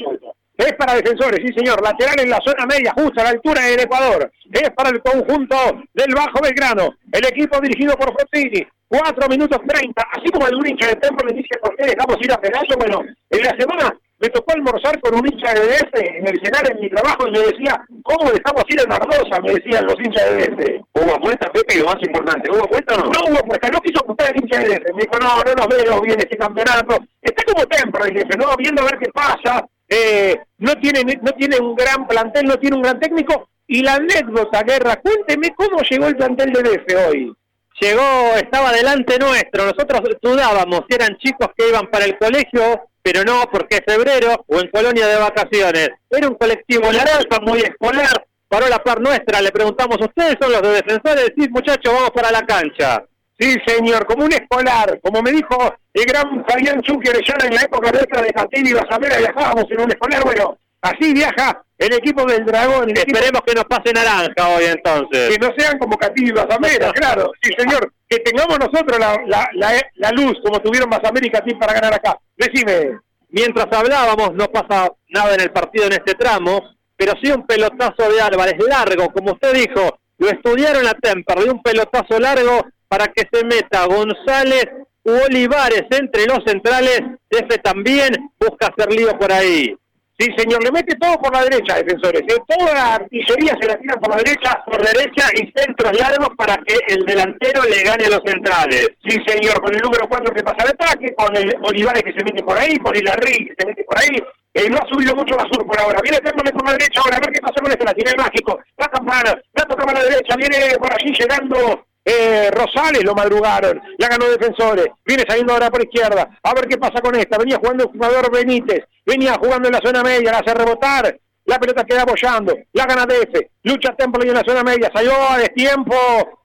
Es 0.55 0.73
para 0.73 0.93
defensores, 0.93 1.41
sí 1.43 1.51
señor. 1.57 1.81
Lateral 1.81 2.19
en 2.19 2.29
la 2.29 2.39
zona 2.45 2.67
media, 2.67 2.93
justo 2.95 3.19
a 3.19 3.23
la 3.23 3.29
altura 3.31 3.63
del 3.63 3.79
Ecuador. 3.79 4.31
Es 4.51 4.69
para 4.69 4.91
el 4.91 5.01
conjunto 5.01 5.55
del 5.95 6.13
Bajo 6.13 6.39
Belgrano. 6.43 6.93
El 7.11 7.25
equipo 7.25 7.59
dirigido 7.59 7.95
por 7.95 8.13
Frontini. 8.13 8.67
4 8.87 9.29
minutos 9.29 9.59
30. 9.67 10.03
Así 10.11 10.29
como 10.31 10.47
el 10.47 10.67
hincha 10.67 10.87
de 10.87 10.95
Temple 10.97 11.25
me 11.25 11.41
dice, 11.41 11.57
¿por 11.59 11.75
qué 11.75 11.87
dejamos 11.87 12.17
ir 12.21 12.31
a 12.31 12.39
pedazo? 12.39 12.77
Bueno, 12.77 13.01
en 13.31 13.41
la 13.41 13.55
semana 13.57 13.97
me 14.19 14.29
tocó 14.29 14.53
almorzar 14.53 14.99
con 15.01 15.15
un 15.15 15.27
hincha 15.27 15.53
de 15.53 15.67
DF 15.67 15.93
en 15.93 16.27
el 16.27 16.39
cenar 16.41 16.71
en 16.71 16.79
mi 16.79 16.89
trabajo 16.89 17.27
y 17.27 17.31
me 17.31 17.39
decía, 17.39 17.83
¿cómo 18.03 18.31
dejamos 18.31 18.63
ir 18.69 18.79
a 18.79 18.85
Nardosa? 18.85 19.41
Me 19.41 19.53
decían 19.53 19.85
los 19.85 19.95
hinchas 19.99 20.29
de 20.29 20.47
DF. 20.47 20.81
Hubo 20.93 21.15
apuesta, 21.15 21.51
Pepe, 21.51 21.75
y 21.75 21.79
lo 21.79 21.85
más 21.85 21.97
importante, 22.01 22.49
¿hubo 22.49 22.63
apuesta 22.63 22.95
o 22.95 22.97
no? 22.97 23.03
No 23.11 23.19
hubo 23.27 23.39
apuesta, 23.39 23.69
no 23.69 23.81
quiso 23.81 23.99
apostar 23.99 24.33
el 24.33 24.41
hincha 24.41 24.59
de 24.59 24.69
DF. 24.69 24.93
Me 24.95 25.01
dijo, 25.03 25.19
no, 25.19 25.43
no 25.43 25.53
nos 25.53 25.67
veo 25.67 26.01
bien 26.01 26.19
este 26.19 26.37
campeonato. 26.37 26.97
Está 27.21 27.43
como 27.43 27.65
templo, 27.65 28.05
el 28.05 28.13
DF, 28.13 28.37
¿no? 28.37 28.55
Viendo 28.57 28.81
a 28.81 28.85
ver 28.85 28.99
qué 28.99 29.11
pasa. 29.11 29.67
Eh, 29.87 30.39
no, 30.59 30.75
tiene, 30.75 31.03
no 31.21 31.31
tiene 31.33 31.57
un 31.59 31.75
gran 31.75 32.07
plantel, 32.07 32.45
no 32.45 32.57
tiene 32.57 32.77
un 32.77 32.83
gran 32.83 32.99
técnico. 32.99 33.49
Y 33.67 33.81
la 33.81 33.95
anécdota, 33.95 34.63
Guerra, 34.63 34.95
cuénteme 34.97 35.53
cómo 35.55 35.81
llegó 35.81 36.07
el 36.07 36.15
plantel 36.15 36.53
de 36.53 36.63
DF 36.63 37.09
hoy. 37.09 37.35
Llegó, 37.81 38.35
estaba 38.35 38.71
delante 38.71 39.19
nuestro, 39.19 39.65
nosotros 39.65 40.01
dudábamos 40.21 40.81
si 40.87 40.95
eran 40.95 41.17
chicos 41.17 41.49
que 41.57 41.67
iban 41.67 41.87
para 41.87 42.05
el 42.05 42.17
colegio, 42.17 42.87
pero 43.01 43.23
no, 43.23 43.43
porque 43.51 43.75
es 43.75 43.81
febrero 43.85 44.45
o 44.47 44.59
en 44.59 44.69
colonia 44.69 45.07
de 45.07 45.17
vacaciones. 45.17 45.89
Era 46.09 46.27
un 46.29 46.35
colectivo 46.35 46.91
naranja, 46.91 47.39
muy 47.41 47.59
escolar, 47.59 48.25
paró 48.47 48.69
la 48.69 48.79
par 48.79 49.01
nuestra, 49.01 49.41
le 49.41 49.51
preguntamos, 49.51 49.97
¿ustedes 49.99 50.37
son 50.39 50.53
los 50.53 50.61
de 50.61 50.69
defensores? 50.69 51.33
Sí, 51.37 51.49
muchachos, 51.49 51.93
vamos 51.93 52.11
para 52.11 52.31
la 52.31 52.41
cancha. 52.43 53.03
Sí, 53.37 53.53
señor, 53.67 54.05
como 54.05 54.23
un 54.23 54.31
escolar, 54.31 54.97
como 55.01 55.21
me 55.21 55.31
dijo 55.31 55.75
el 55.93 56.05
gran 56.05 56.45
Fabián 56.47 56.79
Orellana 56.79 57.45
en 57.45 57.55
la 57.55 57.61
época 57.61 57.91
nuestra 57.91 58.21
de 58.21 58.31
Catil 58.31 58.67
y 58.67 58.73
Basamera, 58.73 59.17
viajábamos 59.17 59.65
en 59.69 59.81
un 59.81 59.91
escolar, 59.91 60.23
bueno, 60.23 60.57
así 60.89 61.13
viaja 61.13 61.61
el 61.77 61.93
equipo 61.93 62.25
del 62.25 62.45
Dragón. 62.45 62.89
El 62.89 62.97
Esperemos 62.97 63.41
equipo, 63.41 63.45
que 63.45 63.55
nos 63.55 63.65
pase 63.65 63.93
naranja 63.93 64.47
hoy 64.49 64.65
entonces. 64.65 65.29
que 65.29 65.39
no 65.39 65.53
sean 65.57 65.77
como 65.77 65.97
Catil 65.97 66.29
y 66.29 66.31
claro, 66.93 67.31
sí, 67.41 67.51
señor, 67.57 67.91
que 68.07 68.19
tengamos 68.19 68.57
nosotros 68.59 68.99
la, 68.99 69.17
la, 69.25 69.49
la, 69.53 69.81
la 69.95 70.11
luz 70.11 70.37
como 70.43 70.61
tuvieron 70.61 70.89
Basamera 70.89 71.27
y 71.45 71.53
para 71.55 71.73
ganar 71.73 71.93
acá. 71.93 72.17
Decime, 72.37 72.99
Mientras 73.35 73.67
hablábamos, 73.69 74.33
no 74.33 74.47
pasa 74.47 74.93
nada 75.09 75.33
en 75.33 75.41
el 75.41 75.51
partido 75.51 75.87
en 75.87 75.91
este 75.91 76.13
tramo, 76.13 76.61
pero 76.95 77.11
sí 77.21 77.29
un 77.33 77.45
pelotazo 77.45 78.09
de 78.09 78.21
Álvarez 78.21 78.55
largo, 78.65 79.11
como 79.11 79.33
usted 79.33 79.53
dijo, 79.53 79.99
lo 80.19 80.29
estudiaron 80.29 80.87
a 80.87 80.93
Temperley, 80.93 81.49
un 81.49 81.61
pelotazo 81.61 82.17
largo 82.17 82.65
para 82.87 83.07
que 83.07 83.27
se 83.29 83.43
meta 83.43 83.87
González 83.87 84.67
u 85.03 85.11
Olivares 85.11 85.83
entre 85.89 86.27
los 86.27 86.39
centrales, 86.45 87.01
F 87.29 87.57
también 87.57 88.31
busca 88.39 88.67
hacer 88.67 88.89
lío 88.93 89.19
por 89.19 89.33
ahí. 89.33 89.75
Sí, 90.17 90.31
señor, 90.37 90.63
le 90.63 90.71
mete 90.71 90.95
todo 90.95 91.17
por 91.19 91.33
la 91.33 91.43
derecha, 91.43 91.75
defensores. 91.75 92.21
¿eh? 92.21 92.41
Toda 92.47 92.73
la 92.73 92.95
artillería 92.95 93.53
se 93.59 93.67
la 93.67 93.77
tiran 93.77 93.99
por 93.99 94.09
la 94.11 94.17
derecha. 94.17 94.63
Por 94.65 94.81
derecha 94.81 95.27
y 95.35 95.51
centros 95.51 95.99
largos 95.99 96.29
para 96.37 96.55
que 96.65 96.77
el 96.87 97.05
delantero 97.05 97.63
le 97.63 97.83
gane 97.83 98.05
a 98.05 98.09
los 98.09 98.21
centrales. 98.25 98.91
Sí, 99.03 99.19
señor, 99.27 99.59
con 99.61 99.75
el 99.75 99.81
número 99.81 100.07
4 100.07 100.33
que 100.33 100.43
pasa 100.43 100.63
al 100.63 100.69
ataque, 100.69 101.13
con 101.15 101.35
el 101.35 101.53
Olivares 101.63 102.01
que 102.01 102.13
se 102.13 102.23
mete 102.23 102.41
por 102.43 102.57
ahí, 102.57 102.77
con 102.77 102.95
el 102.95 103.07
Arri 103.09 103.45
que 103.45 103.55
se 103.59 103.67
mete 103.67 103.83
por 103.83 103.99
ahí. 103.99 104.17
Eh, 104.53 104.69
no 104.69 104.77
ha 104.77 104.87
subido 104.87 105.13
mucho 105.15 105.35
la 105.35 105.43
sur 105.51 105.67
por 105.67 105.77
ahora. 105.77 105.99
Viene 106.01 106.19
Térmole 106.19 106.51
por 106.51 106.65
la 106.65 106.71
derecha 106.71 107.01
ahora, 107.01 107.17
a 107.17 107.19
ver 107.19 107.33
qué 107.33 107.41
pasa 107.41 107.61
con 107.61 107.71
este. 107.71 107.83
La 107.83 107.91
el 107.91 108.17
mágico. 108.17 108.59
La 108.77 108.87
campana, 108.87 109.35
la 109.53 109.63
toca 109.65 109.83
por 109.83 109.93
la 109.93 110.03
derecha, 110.03 110.35
viene 110.37 110.77
por 110.79 110.93
allí 110.93 111.11
llegando 111.11 111.85
eh, 112.05 112.51
Rosales 112.51 113.03
lo 113.03 113.15
madrugaron, 113.15 113.81
la 113.97 114.07
ganó 114.07 114.29
Defensores, 114.29 114.85
viene 115.03 115.23
saliendo 115.27 115.53
ahora 115.53 115.71
por 115.71 115.83
izquierda, 115.83 116.37
a 116.43 116.53
ver 116.53 116.67
qué 116.67 116.77
pasa 116.77 117.01
con 117.01 117.15
esta, 117.15 117.37
venía 117.37 117.57
jugando 117.57 117.85
el 117.85 117.89
jugador 117.89 118.31
Benítez, 118.31 118.85
venía 119.05 119.33
jugando 119.33 119.67
en 119.67 119.73
la 119.73 119.81
zona 119.83 120.03
media, 120.03 120.31
la 120.31 120.39
hace 120.39 120.53
rebotar, 120.53 121.19
la 121.45 121.59
pelota 121.59 121.83
queda 121.83 122.01
apoyando, 122.01 122.57
la 122.73 122.85
gana 122.85 123.05
DF, 123.05 123.39
lucha 123.63 123.95
Temple 123.95 124.27
en 124.27 124.33
la 124.33 124.43
zona 124.45 124.63
media, 124.63 124.91
salió 124.93 125.13
a 125.29 125.37
destiempo 125.37 125.95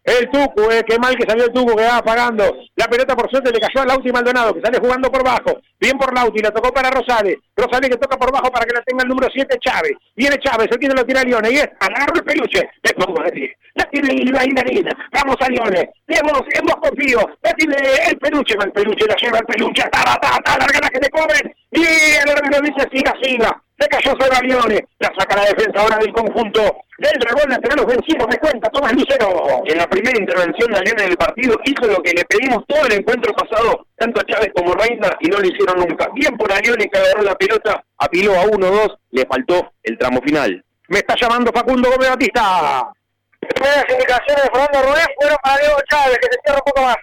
el 0.04 0.30
Tucu, 0.30 0.70
eh, 0.70 0.84
qué 0.86 0.98
mal 0.98 1.16
que 1.16 1.28
salió 1.28 1.44
el 1.46 1.52
Tucu, 1.52 1.74
que 1.76 1.84
va 1.84 1.98
apagando, 1.98 2.44
la 2.76 2.86
pelota 2.86 3.16
por 3.16 3.30
suerte 3.30 3.50
le 3.50 3.60
cayó 3.60 3.82
a 3.82 3.86
Lauti 3.86 4.10
Maldonado, 4.12 4.54
que 4.54 4.60
sale 4.60 4.78
jugando 4.78 5.10
por 5.10 5.24
bajo, 5.24 5.60
bien 5.78 5.96
por 5.98 6.14
Lauti, 6.14 6.40
la 6.40 6.50
tocó 6.50 6.72
para 6.72 6.90
Rosales, 6.90 7.36
Rosales 7.56 7.90
que 7.90 7.96
toca 7.96 8.16
por 8.16 8.32
bajo 8.32 8.50
para 8.50 8.66
que 8.66 8.74
la 8.74 8.82
tenga 8.82 9.02
el 9.02 9.08
número 9.08 9.28
7 9.32 9.56
Chávez, 9.60 9.92
viene 10.14 10.38
Chávez, 10.38 10.68
el 10.70 10.78
tiene 10.78 10.94
lo 10.94 11.04
tira 11.04 11.20
a 11.20 11.24
Lione, 11.24 11.50
y 11.50 11.56
es, 11.56 11.68
agarra 11.80 12.12
el 12.14 12.24
peluche, 12.24 12.68
le 12.82 12.92
pongo 12.94 13.22
decir, 13.22 13.50
la 13.74 13.84
tiene 13.84 14.22
el 14.22 14.32
bailarín, 14.32 14.88
vamos 15.12 15.36
a 15.40 15.48
Lione, 15.48 15.90
hemos, 16.08 16.42
hemos 16.52 16.76
confío, 16.76 17.20
la 17.42 17.52
tiene 17.54 17.76
el 18.10 18.18
peluche, 18.18 18.54
el 18.62 18.72
peluche 18.72 19.06
la 19.06 19.16
lleva 19.16 19.38
el 19.38 19.46
peluche, 19.46 19.82
ta, 19.90 20.02
ta, 20.20 20.38
ta, 20.44 20.58
larga 20.58 20.80
la 20.82 20.90
que 20.90 21.00
te 21.00 21.10
comen, 21.10 21.54
y 21.72 21.82
el 21.82 22.62
dice 22.62 22.88
siga, 22.92 23.14
siga, 23.22 23.62
se 23.80 23.88
cayó 23.88 24.10
sobre 24.10 24.46
Lione, 24.46 24.86
la 24.98 25.10
saca 25.18 25.36
la 25.36 25.44
defensa 25.44 25.80
ahora 25.80 25.96
del 25.96 26.12
conjunto 26.12 26.60
del 26.98 27.18
Dragón 27.18 27.48
Nacional, 27.48 27.78
los 27.78 27.86
vencidos 27.86 28.28
de 28.28 28.38
cuenta, 28.38 28.68
Tomás 28.68 28.92
Lucero. 28.92 29.62
En 29.64 29.78
la 29.78 29.88
primera 29.88 30.20
intervención 30.20 30.70
de 30.70 30.78
Alión 30.78 31.00
en 31.00 31.08
el 31.08 31.16
partido 31.16 31.58
hizo 31.64 31.86
lo 31.86 32.02
que 32.02 32.12
le 32.12 32.24
pedimos 32.26 32.62
todo 32.66 32.84
el 32.84 32.92
encuentro 32.92 33.32
pasado, 33.32 33.86
tanto 33.96 34.20
a 34.20 34.24
Chávez 34.24 34.50
como 34.54 34.74
Reina, 34.74 35.16
y 35.20 35.28
no 35.28 35.38
lo 35.38 35.48
hicieron 35.48 35.78
nunca. 35.78 36.08
Bien 36.14 36.36
por 36.36 36.52
Alione 36.52 36.90
que 36.90 36.98
agarró 36.98 37.22
la 37.22 37.34
pelota, 37.36 37.82
apiló 37.96 38.38
a 38.38 38.44
1-2, 38.44 38.98
le 39.12 39.24
faltó 39.24 39.72
el 39.82 39.96
tramo 39.96 40.20
final. 40.20 40.62
Me 40.88 40.98
está 40.98 41.14
llamando 41.18 41.50
Facundo 41.50 41.90
Gómez 41.90 42.10
Batista. 42.10 42.92
Las 43.40 43.84
indicaciones 43.88 44.44
de 44.44 44.50
Fernando 44.50 44.82
Rubén 44.82 45.06
fueron 45.18 45.38
para 45.42 45.58
Diego 45.58 45.76
Chávez, 45.88 46.18
que 46.18 46.28
se 46.30 46.40
cierra 46.44 46.58
un 46.58 46.72
poco 46.72 46.82
más. 46.82 46.96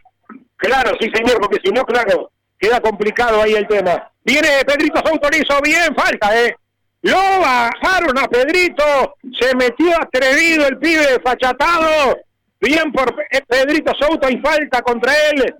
Claro, 0.57 0.91
sí 0.99 1.09
señor, 1.11 1.39
porque 1.41 1.59
si 1.63 1.71
no, 1.71 1.83
claro, 1.83 2.29
queda 2.59 2.79
complicado 2.79 3.41
ahí 3.41 3.53
el 3.53 3.67
tema. 3.67 4.11
Viene 4.23 4.49
Pedrito 4.65 5.01
hizo 5.01 5.61
bien, 5.61 5.95
falta, 5.95 6.39
¿eh? 6.39 6.55
Lo 7.01 7.15
bajaron 7.15 8.17
a 8.17 8.27
Pedrito, 8.27 9.15
se 9.39 9.55
metió 9.55 9.95
atrevido 10.01 10.67
el 10.67 10.77
pibe 10.77 11.05
desfachatado. 11.05 12.17
Bien 12.59 12.91
por 12.91 13.15
Pe- 13.15 13.43
Pedrito 13.47 13.93
Souto 13.99 14.27
y 14.29 14.37
falta 14.39 14.81
contra 14.81 15.13
él. 15.29 15.55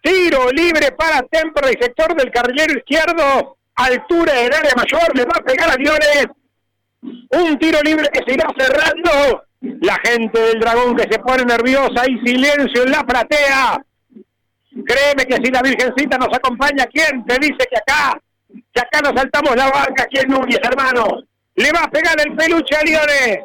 Tiro 0.00 0.50
libre 0.52 0.92
para 0.92 1.22
Temperley, 1.22 1.74
sector 1.80 2.14
del 2.16 2.30
carrilero 2.30 2.78
izquierdo. 2.78 3.56
Altura 3.74 4.32
del 4.34 4.52
área 4.54 4.72
mayor, 4.76 5.16
le 5.16 5.24
va 5.24 5.36
a 5.36 5.44
pegar 5.44 5.70
a 5.70 5.74
Liones. 5.76 6.26
Un 7.30 7.58
tiro 7.58 7.80
libre 7.82 8.08
que 8.12 8.22
se 8.26 8.34
irá 8.34 8.48
cerrando. 8.56 9.44
La 9.60 9.96
gente 10.04 10.40
del 10.40 10.60
dragón 10.60 10.96
que 10.96 11.12
se 11.12 11.18
pone 11.18 11.44
nerviosa 11.44 12.04
y 12.08 12.18
silencio 12.26 12.84
en 12.84 12.90
la 12.92 13.02
platea. 13.04 13.82
Créeme 14.86 15.26
que 15.26 15.36
si 15.44 15.50
la 15.50 15.60
Virgencita 15.62 16.16
nos 16.18 16.28
acompaña, 16.32 16.86
¿quién 16.86 17.24
te 17.26 17.34
dice 17.40 17.66
que 17.68 17.76
acá, 17.76 18.20
que 18.72 18.80
acá 18.80 19.00
nos 19.02 19.12
saltamos 19.14 19.56
la 19.56 19.70
barca? 19.70 20.06
¿Quién 20.10 20.28
Núñez, 20.28 20.60
hermano? 20.62 21.22
Le 21.54 21.72
va 21.72 21.84
a 21.84 21.90
pegar 21.90 22.14
el 22.20 22.34
peluche 22.36 22.76
a 22.76 22.82
Liones. 22.82 23.38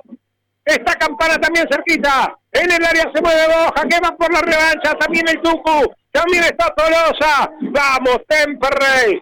Esta 0.65 0.95
campana 0.95 1.39
también 1.39 1.67
cerquita. 1.69 2.37
En 2.51 2.71
el 2.71 2.85
área 2.85 3.11
se 3.13 3.21
mueve 3.21 3.47
Boja, 3.47 3.87
que 3.89 3.99
va 3.99 4.15
por 4.15 4.31
la 4.31 4.41
revancha. 4.41 4.93
También 4.99 5.27
el 5.27 5.41
Tucu. 5.41 5.93
También 6.11 6.43
está 6.43 6.73
Tolosa. 6.75 7.51
Vamos, 7.61 8.19
Temperley. 8.27 9.21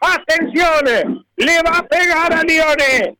Atención. 0.00 1.24
Le 1.36 1.62
va 1.62 1.78
a 1.78 1.82
pegar 1.84 2.32
a 2.34 2.42
Liones. 2.42 3.14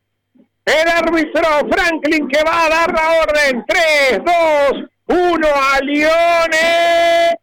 El 0.65 0.87
árbitro 0.87 1.69
Franklin 1.71 2.27
que 2.27 2.43
va 2.43 2.65
a 2.65 2.69
dar 2.69 2.93
la 2.93 3.23
orden. 3.23 3.65
3, 3.67 4.21
2, 4.23 4.83
1 5.07 5.47
a 5.47 5.79
Liones. 5.81 7.35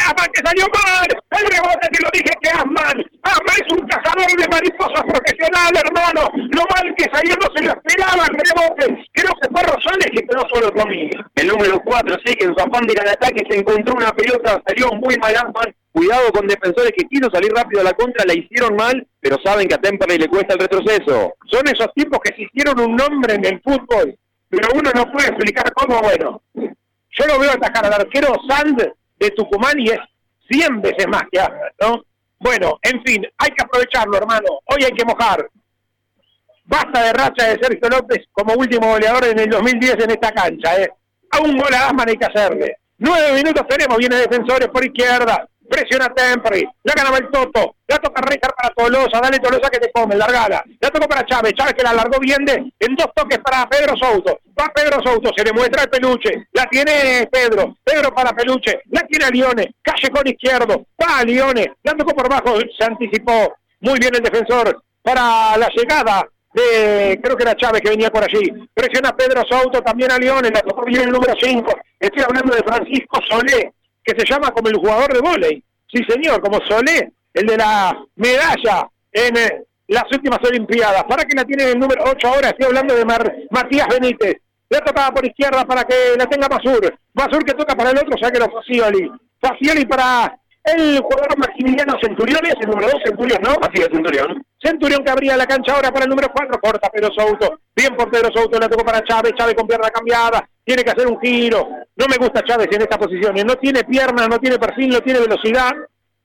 Asman 0.00 0.30
que 0.32 0.42
salió 0.44 0.66
mal, 0.72 1.08
el 1.10 1.46
rebote 1.46 1.88
te 1.92 2.02
lo 2.02 2.08
dije 2.12 2.32
que 2.40 2.50
Asman, 2.50 2.96
Asman 3.22 3.56
es 3.56 3.72
un 3.72 3.86
cazador 3.88 4.30
de 4.30 4.48
mariposas 4.48 5.04
profesional, 5.04 5.72
hermano, 5.74 6.30
lo 6.34 6.62
mal 6.70 6.94
que 6.96 7.06
salió 7.12 7.34
no 7.36 7.48
se 7.54 7.64
lo 7.64 7.72
esperaba 7.72 8.24
el 8.26 8.36
rebote, 8.36 9.08
creo 9.12 9.32
que 9.40 9.48
fue 9.48 9.62
Rosales 9.62 10.10
que 10.12 10.26
quedó 10.26 10.46
solo 10.52 10.72
conmigo. 10.72 11.22
El 11.34 11.48
número 11.48 11.80
4 11.84 12.16
sí 12.24 12.34
que 12.34 12.44
en 12.46 12.54
su 12.54 12.60
afán 12.60 12.86
de 12.86 12.94
ir 12.94 13.00
al 13.00 13.08
ataque 13.08 13.44
se 13.48 13.58
encontró 13.58 13.94
una 13.94 14.12
pelota, 14.12 14.62
salió 14.66 14.90
muy 14.92 15.16
mal 15.16 15.34
Asman. 15.36 15.74
Cuidado 15.92 16.30
con 16.30 16.46
defensores 16.46 16.92
que 16.96 17.04
quiso 17.08 17.28
salir 17.32 17.52
rápido 17.52 17.80
a 17.80 17.84
la 17.84 17.92
contra, 17.94 18.24
la 18.24 18.34
hicieron 18.34 18.76
mal, 18.76 19.04
pero 19.18 19.36
saben 19.42 19.66
que 19.66 19.74
a 19.74 19.78
Temperley 19.78 20.18
le 20.18 20.28
cuesta 20.28 20.54
el 20.54 20.60
retroceso. 20.60 21.34
Son 21.50 21.66
esos 21.66 21.88
tipos 21.94 22.20
que 22.20 22.34
se 22.34 22.42
hicieron 22.42 22.78
un 22.78 22.94
nombre 22.94 23.34
en 23.34 23.44
el 23.44 23.60
fútbol, 23.60 24.16
pero 24.48 24.68
uno 24.74 24.90
no 24.94 25.10
puede 25.10 25.28
explicar 25.28 25.72
cómo, 25.74 26.00
bueno. 26.00 26.42
Yo 26.54 27.26
lo 27.26 27.40
veo 27.40 27.50
atacar 27.50 27.86
al 27.86 27.92
arquero 27.92 28.36
Sand 28.48 28.80
de 29.20 29.30
Tucumán 29.30 29.78
y 29.78 29.90
es 29.90 29.98
100 30.50 30.80
veces 30.80 31.06
más 31.06 31.22
que 31.30 31.40
¿no? 31.80 32.02
Bueno, 32.38 32.78
en 32.82 33.02
fin, 33.04 33.24
hay 33.36 33.50
que 33.50 33.62
aprovecharlo, 33.62 34.16
hermano. 34.16 34.60
Hoy 34.64 34.82
hay 34.82 34.92
que 34.92 35.04
mojar. 35.04 35.46
Basta 36.64 37.02
de 37.02 37.12
racha 37.12 37.48
de 37.48 37.58
Sergio 37.62 37.88
López 37.90 38.26
como 38.32 38.54
último 38.54 38.88
goleador 38.88 39.26
en 39.26 39.38
el 39.38 39.50
2010 39.50 40.04
en 40.04 40.10
esta 40.10 40.32
cancha, 40.32 40.80
¿eh? 40.80 40.90
A 41.32 41.40
un 41.40 41.56
gol 41.56 41.74
a 41.74 41.88
Asman 41.88 42.08
hay 42.08 42.16
que 42.16 42.24
hacerle. 42.24 42.76
Nueve 42.98 43.32
minutos 43.34 43.66
tenemos, 43.68 43.98
viene 43.98 44.16
defensores 44.16 44.68
por 44.68 44.84
izquierda. 44.84 45.46
Presiona 45.70 46.12
Temperley, 46.12 46.66
la 46.82 46.94
ganaba 46.94 47.18
el 47.18 47.30
Toto, 47.30 47.76
la 47.86 47.96
toca 47.98 48.20
Richard 48.22 48.54
para 48.56 48.74
Tolosa, 48.74 49.20
dale 49.22 49.38
Tolosa 49.38 49.70
que 49.70 49.78
te 49.78 49.92
come, 49.92 50.16
largala, 50.16 50.64
la 50.80 50.90
tocó 50.90 51.06
para 51.06 51.24
Chávez, 51.24 51.52
Chávez 51.52 51.74
que 51.74 51.84
la 51.84 51.92
largó 51.92 52.18
bien 52.18 52.44
de, 52.44 52.54
en 52.54 52.96
dos 52.96 53.06
toques 53.14 53.38
para 53.38 53.68
Pedro 53.68 53.96
Souto, 53.96 54.40
va 54.58 54.68
Pedro 54.74 55.00
Souto, 55.00 55.30
se 55.36 55.44
le 55.44 55.52
muestra 55.52 55.84
el 55.84 55.88
peluche, 55.88 56.48
la 56.54 56.66
tiene 56.66 57.28
Pedro, 57.30 57.76
Pedro 57.84 58.12
para 58.12 58.32
peluche, 58.32 58.80
la 58.90 59.02
tiene 59.02 59.26
a 59.26 59.30
Lione, 59.30 59.76
calle 59.80 60.10
con 60.10 60.26
izquierdo, 60.26 60.86
va 61.00 61.18
a 61.18 61.24
Lione, 61.24 61.72
la 61.84 61.92
tocó 61.94 62.16
por 62.16 62.28
bajo, 62.28 62.58
se 62.76 62.84
anticipó, 62.84 63.54
muy 63.78 64.00
bien 64.00 64.12
el 64.16 64.24
defensor 64.24 64.82
para 65.02 65.56
la 65.56 65.68
llegada 65.68 66.28
de, 66.52 67.20
creo 67.22 67.36
que 67.36 67.44
era 67.44 67.54
Chávez 67.54 67.80
que 67.80 67.90
venía 67.90 68.10
por 68.10 68.24
allí, 68.24 68.68
presiona 68.74 69.16
Pedro 69.16 69.44
Souto, 69.48 69.80
también 69.82 70.10
a 70.10 70.18
Lione, 70.18 70.50
la 70.50 70.62
tocó 70.62 70.84
bien 70.84 71.02
el 71.02 71.12
número 71.12 71.34
5, 71.40 71.78
estoy 72.00 72.24
hablando 72.24 72.56
de 72.56 72.62
Francisco 72.64 73.20
Solé, 73.28 73.72
que 74.04 74.14
se 74.18 74.26
llama 74.26 74.50
como 74.50 74.68
el 74.68 74.76
jugador 74.76 75.12
de 75.12 75.20
vóley. 75.20 75.64
Sí, 75.92 76.02
señor, 76.08 76.40
como 76.40 76.60
Solé, 76.68 77.12
el 77.34 77.46
de 77.46 77.56
la 77.56 77.96
medalla 78.16 78.88
en 79.12 79.36
eh, 79.36 79.64
las 79.88 80.04
últimas 80.12 80.38
Olimpiadas. 80.44 81.04
¿Para 81.04 81.24
que 81.24 81.34
la 81.34 81.44
tiene 81.44 81.64
el 81.64 81.78
número 81.78 82.04
8 82.06 82.28
ahora? 82.28 82.50
Estoy 82.50 82.66
hablando 82.66 82.94
de 82.94 83.04
Matías 83.50 83.88
Benítez. 83.88 84.36
La 84.68 84.80
tocaba 84.80 85.12
por 85.12 85.26
izquierda 85.26 85.64
para 85.64 85.82
que 85.82 85.94
la 86.16 86.26
tenga 86.26 86.48
Masur. 86.48 86.96
Masur 87.12 87.44
que 87.44 87.54
toca 87.54 87.74
para 87.74 87.90
el 87.90 87.98
otro, 87.98 88.16
ya 88.20 88.30
que 88.30 88.38
lo 88.38 88.48
Facioli. 88.50 89.10
Facioli 89.40 89.84
para 89.84 90.38
el 90.62 91.00
jugador 91.00 91.38
Maximiliano 91.38 91.96
Centurión, 92.00 92.44
es 92.44 92.54
el 92.60 92.68
número 92.68 92.88
2, 92.92 93.02
Centurión, 93.04 93.40
¿no? 93.42 93.50
Así 93.62 93.82
es, 93.82 93.88
Centurión. 93.90 94.44
Centurión 94.62 95.02
que 95.02 95.10
abría 95.10 95.36
la 95.36 95.46
cancha 95.46 95.74
ahora 95.74 95.90
para 95.90 96.04
el 96.04 96.10
número 96.10 96.28
4, 96.32 96.60
corta 96.60 96.90
Pedro 96.90 97.10
Souto. 97.16 97.60
Bien 97.74 97.96
por 97.96 98.10
Pedro 98.10 98.28
Souto, 98.32 98.60
la 98.60 98.68
tocó 98.68 98.84
para 98.84 99.02
Chávez, 99.02 99.32
Chávez 99.36 99.54
con 99.54 99.66
pierna 99.66 99.90
cambiada, 99.90 100.48
tiene 100.70 100.84
que 100.84 100.90
hacer 100.92 101.08
un 101.08 101.20
giro. 101.20 101.68
No 101.96 102.06
me 102.06 102.16
gusta 102.16 102.44
Chávez 102.44 102.68
en 102.70 102.82
esta 102.82 102.96
posición, 102.96 103.34
no 103.44 103.56
tiene 103.56 103.82
pierna, 103.82 104.28
no 104.28 104.38
tiene 104.38 104.56
perfil, 104.56 104.90
no 104.90 105.00
tiene 105.00 105.18
velocidad. 105.18 105.72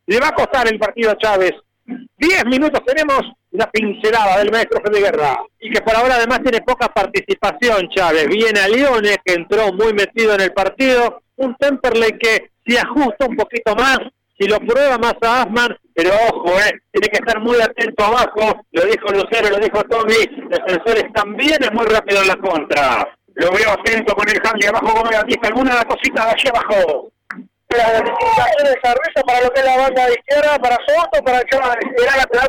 Le 0.05 0.19
va 0.19 0.27
a 0.27 0.35
costar 0.35 0.67
el 0.67 0.77
partido 0.77 1.09
a 1.09 1.17
Chávez. 1.17 1.53
Diez 2.15 2.45
minutos 2.45 2.79
tenemos 2.85 3.21
la 3.49 3.67
pincelada 3.71 4.37
del 4.37 4.51
maestro 4.51 4.81
Fede 4.85 5.01
Guerra. 5.01 5.39
Y 5.59 5.71
que 5.71 5.81
por 5.81 5.95
ahora 5.95 6.17
además 6.17 6.43
tiene 6.43 6.61
poca 6.61 6.89
participación 6.89 7.89
Chávez. 7.89 8.27
Viene 8.27 8.59
a 8.59 8.67
Leones, 8.67 9.17
que 9.25 9.33
entró 9.33 9.73
muy 9.73 9.93
metido 9.93 10.35
en 10.35 10.41
el 10.41 10.53
partido. 10.53 11.23
Un 11.37 11.55
Temperley 11.55 12.15
que 12.19 12.51
se 12.67 12.77
ajusta 12.77 13.25
un 13.27 13.35
poquito 13.35 13.75
más, 13.75 13.97
si 14.39 14.47
lo 14.47 14.59
prueba 14.59 14.99
más 14.99 15.15
a 15.23 15.41
Asman, 15.41 15.75
pero 15.95 16.11
ojo, 16.29 16.51
eh, 16.59 16.81
tiene 16.91 17.07
que 17.07 17.17
estar 17.17 17.41
muy 17.41 17.59
atento 17.59 18.03
abajo, 18.03 18.61
lo 18.71 18.85
dijo 18.85 19.07
Lucero, 19.11 19.49
lo 19.49 19.57
dijo 19.57 19.83
Tommy, 19.85 20.49
defensores 20.49 21.11
también 21.13 21.57
es 21.61 21.71
muy 21.71 21.85
rápido 21.85 22.21
en 22.21 22.27
la 22.27 22.35
contra. 22.35 23.07
Lo 23.35 23.51
veo 23.51 23.71
atento 23.71 24.15
con 24.15 24.27
el 24.29 24.41
handle 24.43 24.67
abajo, 24.67 24.93
Gómez 24.95 25.17
Batista, 25.17 25.47
alguna 25.47 25.83
cosita 25.85 26.25
de 26.25 26.31
allí 26.31 26.47
abajo 26.49 27.11
la 27.75 27.91
identificación 27.91 28.63
de 28.63 28.79
Sarveza 28.81 29.21
para 29.25 29.41
lo 29.41 29.49
que 29.51 29.59
es 29.59 29.65
la 29.65 29.77
banda 29.77 30.05
de 30.07 30.13
izquierda, 30.13 30.59
para 30.59 30.77
Soto, 30.85 31.23
para 31.23 31.43
Chávez, 31.45 31.85
era 32.01 32.17
lateral 32.17 32.47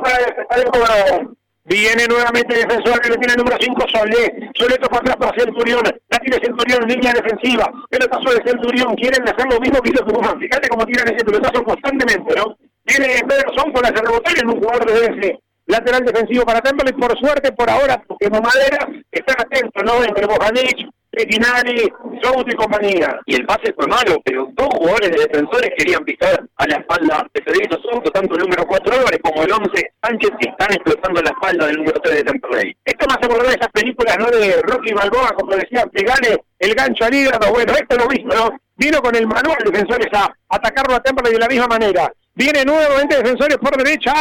para 0.49 0.63
el 0.63 0.69
cobrador. 0.69 1.37
Viene 1.65 2.07
nuevamente 2.07 2.55
el 2.55 2.69
defensor 2.69 3.01
que 3.01 3.11
le 3.11 3.17
tiene 3.17 3.33
el 3.33 3.39
número 3.39 3.57
5, 3.61 3.87
Solé. 3.93 4.51
Solé 4.55 4.79
toca 4.79 4.99
atrás 4.99 5.17
para 5.17 5.37
Centurión. 5.37 5.83
La 6.09 6.19
tiene 6.21 6.39
Centurión 6.39 6.83
en 6.85 6.89
línea 6.91 7.13
defensiva. 7.13 7.69
Pelota 7.91 8.21
sobre 8.23 8.47
Centurión. 8.47 8.95
Quieren 8.95 9.29
hacer 9.29 9.47
lo 9.51 9.59
mismo 9.59 9.83
que 9.83 9.91
hizo 9.91 10.05
Tucumán. 10.05 10.39
Fíjate 10.39 10.69
cómo 10.69 10.87
tiran 10.87 11.09
ese 11.13 11.25
pelotazo 11.25 11.65
constantemente, 11.65 12.35
¿no? 12.37 12.57
Viene 12.85 13.21
Pedro 13.27 13.53
Son 13.57 13.73
con 13.73 13.83
la 13.83 13.91
rebotar 13.91 14.39
en 14.39 14.49
un 14.49 14.61
jugador 14.61 14.87
de 14.87 15.07
ese 15.07 15.41
lateral 15.67 16.05
defensivo 16.05 16.45
para 16.45 16.61
Temple. 16.61 16.91
Y 16.91 17.01
por 17.01 17.19
suerte, 17.19 17.53
por 17.53 17.69
ahora, 17.69 18.03
porque 18.07 18.31
no 18.31 18.41
madera, 18.41 18.89
están 19.11 19.37
atentos, 19.41 19.83
¿no? 19.85 20.05
Entre 20.05 20.27
Bojanic, 20.27 20.89
Petinari, 21.11 21.91
Souto 22.23 22.51
y 22.51 22.55
compañía. 22.55 23.19
Y 23.25 23.37
el 23.37 23.47
pase 23.47 23.73
fue 23.75 23.87
malo, 23.87 24.21
pero 24.23 24.49
dos 24.53 24.69
jugadores 24.77 25.11
de 25.11 25.19
defensores 25.27 25.71
querían 25.77 26.05
pisar 26.05 26.45
a 26.57 26.67
la 26.67 26.77
espalda 26.77 27.27
de 27.33 27.43
Federico 27.43 27.79
Souto, 27.81 28.11
tanto 28.11 28.35
el 28.35 28.43
número 28.43 28.67
4 28.67 28.95
Álvarez 28.95 29.21
como 29.23 29.43
el 29.43 29.51
11 29.51 29.93
Sánchez, 30.03 30.31
y 30.41 30.49
están 30.49 30.73
explotando 30.73 31.23
la 31.23 31.31
espalda 31.31 31.67
del 31.67 31.77
número 31.77 32.01
3 32.01 32.17
de 32.17 32.25
Temperley. 32.25 32.77
Esto 32.85 33.07
más 33.07 33.17
acordar 33.17 33.47
de 33.47 33.55
esas 33.55 33.73
películas, 33.73 34.19
¿no? 34.19 34.27
De 34.27 34.61
Rocky 34.63 34.93
Balboa, 34.93 35.31
como 35.35 35.57
decía, 35.57 35.87
pegale 35.87 36.43
el 36.59 36.75
gancho 36.75 37.05
al 37.07 37.15
hígado. 37.15 37.51
Bueno, 37.51 37.73
esto 37.73 37.97
lo 37.97 38.07
mismo, 38.09 38.35
¿no? 38.35 38.51
Vino 38.77 39.01
con 39.01 39.17
el 39.17 39.27
manual 39.27 39.57
de 39.65 39.71
defensores 39.71 40.09
a 40.13 40.31
atacarlo 40.51 40.97
a 40.97 41.01
Temperley 41.01 41.33
de 41.33 41.39
la 41.39 41.49
misma 41.49 41.67
manera. 41.67 42.13
Viene 42.35 42.63
nuevamente 42.63 43.17
defensores 43.17 43.57
por 43.57 43.75
derecha. 43.83 44.13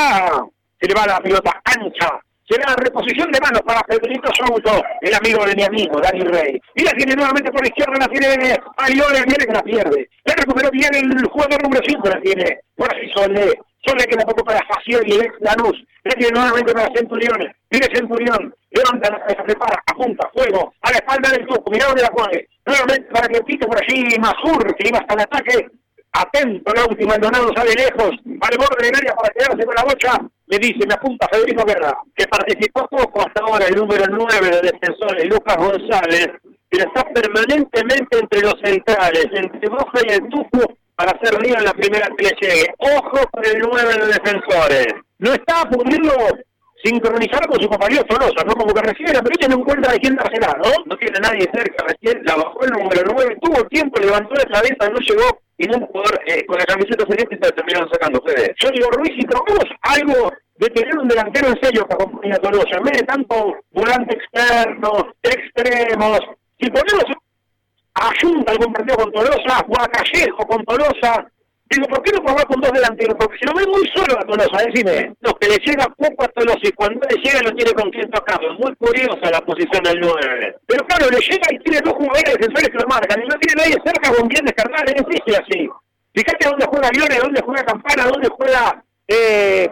Se 0.85 0.93
le 0.93 0.99
va 0.99 1.07
la 1.07 1.19
pelota 1.19 1.59
ancha 1.63 2.21
será 2.47 2.75
reposición 2.75 3.31
de 3.31 3.39
manos 3.41 3.61
para 3.65 3.81
Federico 3.89 4.29
Souto, 4.33 4.83
el 5.01 5.15
amigo 5.15 5.45
de 5.45 5.55
mi 5.55 5.63
amigo, 5.63 5.99
Dani 5.99 6.21
Rey. 6.25 6.61
Y 6.75 6.83
la 6.83 6.91
tiene 6.91 7.15
nuevamente 7.15 7.51
por 7.51 7.61
la 7.61 7.69
izquierda, 7.69 7.93
la 7.99 8.07
tiene 8.07 8.55
Ariola, 8.77 9.23
viene 9.25 9.45
que 9.45 9.53
la 9.53 9.63
pierde. 9.63 10.09
La 10.25 10.35
recuperó 10.35 10.69
bien 10.69 10.93
el 10.93 11.25
jugador 11.25 11.63
número 11.63 11.81
5, 11.83 12.07
la 12.07 12.21
tiene. 12.21 12.59
Por 12.75 12.93
así 12.93 13.09
Solé. 13.13 13.59
Solé 13.83 14.05
que 14.05 14.15
la 14.15 14.25
tocó 14.25 14.43
para 14.43 14.65
Faciol 14.67 15.07
y 15.07 15.13
el 15.13 15.25
ex 15.25 15.33
Lanús. 15.39 15.83
La 16.03 16.13
tiene 16.13 16.39
nuevamente 16.39 16.73
para 16.73 16.93
Centurión. 16.93 17.51
Viene 17.69 17.87
Centurión. 17.93 18.55
Levanta 18.69 19.09
la 19.09 19.19
cabeza, 19.21 19.43
prepara, 19.43 19.83
apunta, 19.87 20.29
fuego, 20.33 20.73
a 20.81 20.91
la 20.91 20.97
espalda 20.97 21.31
del 21.31 21.47
tuco, 21.47 21.71
mirá 21.71 21.91
de 21.93 22.01
la 22.01 22.09
juegue. 22.09 22.47
Nuevamente 22.65 23.09
para 23.11 23.27
que 23.27 23.41
pite 23.41 23.65
por 23.65 23.81
allí 23.81 24.17
Mazur, 24.19 24.75
que 24.75 24.87
iba 24.87 24.99
hasta 24.99 25.13
el 25.15 25.21
ataque. 25.21 25.67
Atento, 26.15 26.73
Lauti 26.73 27.05
Maldonado 27.05 27.49
sale 27.55 27.73
lejos, 27.73 28.11
al 28.41 28.57
borde 28.57 28.85
del 28.85 28.95
área 28.95 29.15
para 29.15 29.33
quedarse 29.33 29.65
con 29.65 29.75
la 29.75 29.83
bocha 29.83 30.17
le 30.47 30.59
dice, 30.59 30.85
me 30.87 30.93
apunta 30.93 31.27
Federico 31.31 31.65
Guerra, 31.65 31.97
que 32.15 32.27
participó 32.27 32.87
poco 32.87 33.21
hasta 33.21 33.43
ahora 33.43 33.65
el 33.65 33.75
número 33.75 34.05
9 34.07 34.49
de 34.49 34.71
defensores, 34.71 35.25
Lucas 35.25 35.57
González, 35.57 36.27
pero 36.69 36.85
está 36.85 37.03
permanentemente 37.13 38.19
entre 38.19 38.41
los 38.41 38.55
centrales, 38.63 39.27
entre 39.33 39.69
Boja 39.69 39.99
y 40.07 40.13
el 40.13 40.29
Tuco, 40.29 40.77
para 40.95 41.11
hacer 41.11 41.41
lío 41.41 41.57
en 41.57 41.65
la 41.65 41.73
primera 41.73 42.07
que 42.15 42.25
le 42.25 42.31
llegue. 42.39 42.73
Ojo 42.77 43.27
con 43.31 43.45
el 43.45 43.59
9 43.59 43.93
de 43.93 44.07
defensores. 44.07 44.87
No 45.17 45.33
está 45.33 45.63
pudiendo 45.69 46.13
sincronizar 46.85 47.47
con 47.47 47.59
su 47.59 47.67
compañero 47.67 48.03
Tolosa, 48.03 48.43
¿no? 48.45 48.53
Como 48.53 48.73
que 48.73 48.81
recibe 48.81 49.13
la 49.13 49.21
pelota 49.21 49.45
y 49.45 49.49
no 49.49 49.59
encuentra 49.59 49.91
de 49.91 49.99
quién 49.99 50.15
dársela, 50.15 50.55
¿no? 50.63 50.69
No 50.85 50.97
tiene 50.97 51.19
nadie 51.19 51.49
cerca, 51.51 51.85
recién 51.87 52.21
la 52.23 52.35
bajó 52.35 52.63
el 52.63 52.71
número 52.71 53.01
9, 53.11 53.37
tuvo 53.41 53.63
tiempo, 53.65 53.99
levantó 53.99 54.35
la 54.35 54.45
cabeza, 54.45 54.89
no 54.89 54.99
llegó 54.99 55.39
y 55.57 55.67
un 55.73 55.87
jugador 55.87 56.21
eh, 56.27 56.45
con 56.45 56.57
la 56.59 56.65
camiseta 56.65 57.05
celeste 57.05 57.39
se 57.41 57.51
terminaron 57.51 57.89
sacando, 57.89 58.21
Fede. 58.21 58.53
Yo 58.59 58.69
digo, 58.71 58.89
Ruiz, 58.91 59.13
si 59.17 59.25
probamos 59.25 59.65
algo 59.81 60.31
de 60.57 60.67
tener 60.67 60.97
un 60.97 61.07
delantero 61.07 61.47
en 61.47 61.59
serio 61.61 61.87
que 61.87 61.93
acompañe 61.93 62.33
a 62.33 62.37
Tolosa, 62.37 62.77
en 62.77 62.83
vez 62.83 62.97
de 62.99 63.03
tanto 63.03 63.55
volante 63.71 64.15
externo, 64.15 65.13
extremos, 65.23 66.19
si 66.59 66.69
ponemos 66.69 67.05
a 67.95 68.11
Junta 68.21 68.51
algún 68.51 68.73
partido 68.73 68.97
con 68.97 69.11
Tolosa, 69.11 69.65
o 69.67 69.81
a 69.81 69.87
Callejo 69.87 70.45
con 70.45 70.63
Tolosa, 70.65 71.25
Digo, 71.67 71.87
¿por 71.87 72.03
qué 72.03 72.11
no 72.11 72.23
probar 72.23 72.45
con 72.45 72.61
dos 72.61 72.71
delanteros? 72.71 73.15
Porque 73.17 73.37
si 73.39 73.45
lo 73.45 73.53
ve 73.53 73.65
muy 73.65 73.87
solo 73.89 74.19
a 74.19 74.25
Tolosa, 74.25 74.63
decime. 74.65 75.15
No, 75.21 75.33
que 75.33 75.49
le 75.49 75.57
llega 75.57 75.85
poco 75.97 76.23
a 76.23 76.27
Tolosa 76.27 76.59
y 76.61 76.71
cuando 76.73 77.01
le 77.09 77.17
llega 77.17 77.41
no 77.41 77.55
tiene 77.55 77.73
con 77.73 77.89
quién 77.89 78.09
tocarlo. 78.11 78.53
Muy 78.53 78.75
curiosa 78.75 79.31
la 79.31 79.41
posición 79.41 79.83
del 79.83 79.99
9. 79.99 80.55
Pero 80.67 80.85
claro, 80.85 81.09
le 81.09 81.17
llega 81.17 81.47
y 81.49 81.59
tiene 81.59 81.81
dos 81.81 81.93
jugadores 81.93 82.33
defensores 82.37 82.69
que 82.69 82.77
lo 82.77 82.87
marcan. 82.87 83.23
Y 83.23 83.27
no 83.27 83.35
tiene 83.39 83.61
nadie 83.61 83.81
cerca 83.83 84.13
con 84.13 84.29
quien 84.29 84.45
descargar. 84.45 84.87
Es 84.87 85.05
difícil 85.05 85.35
así. 85.35 85.69
Fíjate 86.13 86.47
dónde 86.47 86.65
juega 86.67 86.91
Liones, 86.91 87.19
dónde 87.19 87.41
juega 87.41 87.63
Campana, 87.65 88.05
dónde 88.05 88.29
juega 88.29 88.83
eh, 89.07 89.69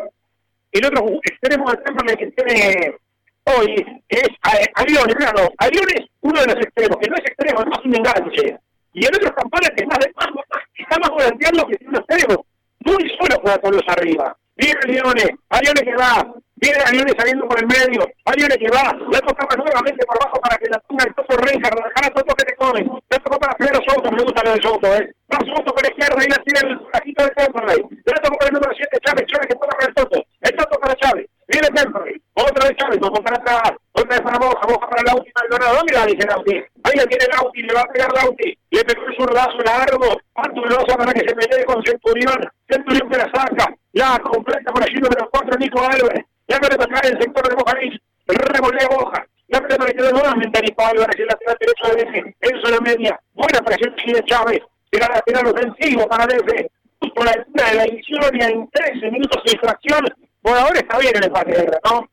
el 0.72 0.86
otro 0.86 1.06
extremo 1.24 1.70
del 1.70 1.84
campo 1.84 2.04
que 2.06 2.28
tiene 2.32 2.98
hoy, 3.46 3.76
que 4.10 4.20
es 4.20 4.30
Aviones, 4.76 5.16
claro. 5.16 5.50
Aviones, 5.58 6.10
uno 6.22 6.42
de 6.42 6.48
los 6.48 6.56
extremos, 6.56 6.98
que 6.98 7.10
no 7.10 7.16
es 7.16 7.26
extremo, 7.26 7.62
es 7.62 7.68
más 7.68 7.86
un 7.86 7.96
enganche. 7.96 8.58
Y 8.94 9.06
el 9.06 9.16
otro 9.16 9.34
Campana 9.34 9.70
que 9.76 9.84
es 9.84 9.88
más, 9.88 10.00
más, 10.16 10.30
más 10.36 10.53
está 10.84 11.00
más 11.00 11.10
volanteando 11.10 11.66
que 11.68 11.78
unos 11.88 12.02
extremos. 12.02 12.46
Muy 12.86 13.10
solo 13.18 13.40
juega 13.42 13.58
con 13.60 13.74
los 13.74 13.84
arriba. 13.88 14.36
Viene 14.56 14.80
Leones, 14.86 15.30
Leones 15.50 15.84
que 15.84 15.96
va, 15.96 16.30
viene 16.56 16.78
Leones 16.92 17.16
saliendo 17.18 17.48
por 17.48 17.58
el 17.60 17.66
medio, 17.66 18.06
Leones 18.38 18.58
que 18.58 18.70
va, 18.70 18.94
la 19.12 19.20
toca 19.22 19.56
nuevamente 19.58 20.06
por 20.06 20.18
abajo 20.22 20.40
para 20.42 20.58
que 20.58 20.70
la 20.70 20.80
ponga 20.80 21.06
el 21.06 21.16
topo 21.16 21.38
Reinhardt, 21.38 21.74
dejar 21.74 22.06
a 22.06 22.14
Toto 22.14 22.36
que 22.36 22.46
te 22.46 22.56
comen, 22.56 22.92
la 23.10 23.18
tocó 23.18 23.40
para 23.40 23.58
Pedro 23.58 23.80
Soto, 23.88 24.12
me 24.12 24.22
gusta 24.22 24.44
lo 24.44 24.52
del 24.52 24.62
Soto, 24.62 24.94
eh. 24.94 25.12
Va 25.34 25.40
Soto 25.42 25.74
con 25.74 25.82
la 25.82 25.90
izquierda 25.90 26.24
y 26.24 26.30
la 26.30 26.44
tira 26.44 26.70
el 26.70 26.88
cajito 26.92 27.24
de 27.24 27.30
Temperley, 27.32 27.82
la 28.06 28.22
tocó 28.22 28.38
para 28.38 28.48
el 28.50 28.54
número 28.54 28.74
7 28.78 28.98
Chávez, 29.04 29.26
Chávez 29.26 29.48
que 29.48 29.56
toca 29.56 29.78
para 29.78 29.88
el 29.88 29.96
Toto, 29.96 30.24
el 30.42 30.56
Toto 30.56 30.80
para 30.80 30.96
Chávez, 30.96 31.26
viene 31.54 31.70
Temperley, 31.70 32.22
otra 32.34 32.68
vez 32.68 32.78
Chávez, 32.78 33.00
tocó 33.00 33.22
para 33.24 33.38
atrás, 33.38 33.74
otra 33.94 34.10
vez 34.10 34.22
para 34.22 34.40
Boja, 34.40 34.66
Boja 34.68 34.90
para 34.90 35.04
Lauti 35.04 35.32
Maldonado, 35.36 35.76
¿dónde 35.78 35.94
la 35.94 36.06
dice 36.06 36.28
Lauti? 36.28 36.56
Ahí 36.84 36.96
la 36.96 37.06
tiene 37.06 37.26
Lauti, 37.32 37.62
le 37.62 37.74
va 37.74 37.82
a 37.82 37.94
pegar 37.94 38.12
Lauti, 38.14 38.58
le 38.72 38.84
pegó 38.84 39.06
el 39.06 39.16
zurdazo 39.16 39.58
largo, 39.60 40.18
Arturosa 40.34 40.98
para 40.98 41.14
que 41.14 41.28
se 41.28 41.36
pelee 41.36 41.66
con 41.66 41.84
Centurión, 41.86 42.50
Centurión 42.68 43.10
que 43.10 43.18
la 43.18 43.32
saca, 43.32 43.74
la 43.94 44.20
completa 44.20 44.72
por 44.72 44.84
allí 44.84 44.96
número 44.96 45.30
4 45.32 45.58
Nico 45.60 45.80
Álvarez, 45.80 46.26
la 46.48 46.60
pelota 46.60 46.88
cae 46.88 47.10
en 47.12 47.18
el 47.18 47.22
sector 47.22 47.48
de 47.48 47.56
Boja 47.56 47.78
el 47.80 48.36
revolea 48.36 48.88
Boja, 48.90 49.26
la 49.48 49.62
pelota 49.62 49.86
le 49.86 49.94
quedó 49.94 50.12
nuevamente 50.12 50.58
a 50.58 50.62
Nico 50.62 50.86
Álvarez, 50.86 51.20
el 51.20 51.28
lateral 51.28 51.58
derecho 51.60 51.88
de 51.88 52.04
Defe, 52.04 52.36
en 52.42 52.72
la 52.72 52.80
media, 52.80 53.20
buena 53.34 53.62
presión 53.62 53.94
de 53.96 54.24
Chávez, 54.26 54.62
era 54.92 55.08
lateral 55.08 55.48
ofensivo 55.48 56.08
para 56.08 56.26
Defe, 56.26 56.72
por 57.14 57.26
la 57.26 57.32
altura 57.32 57.70
de 57.70 57.76
la 57.76 57.84
edición 57.84 58.24
y 58.34 58.44
en 58.44 58.70
13 58.70 59.12
minutos 59.12 59.44
de 59.44 59.52
infracción, 59.52 60.06
por 60.44 60.58
ahora 60.58 60.80
está 60.80 61.00
bien 61.00 61.16
el 61.16 61.24
empate 61.24 61.66
¿no? 61.86 62.10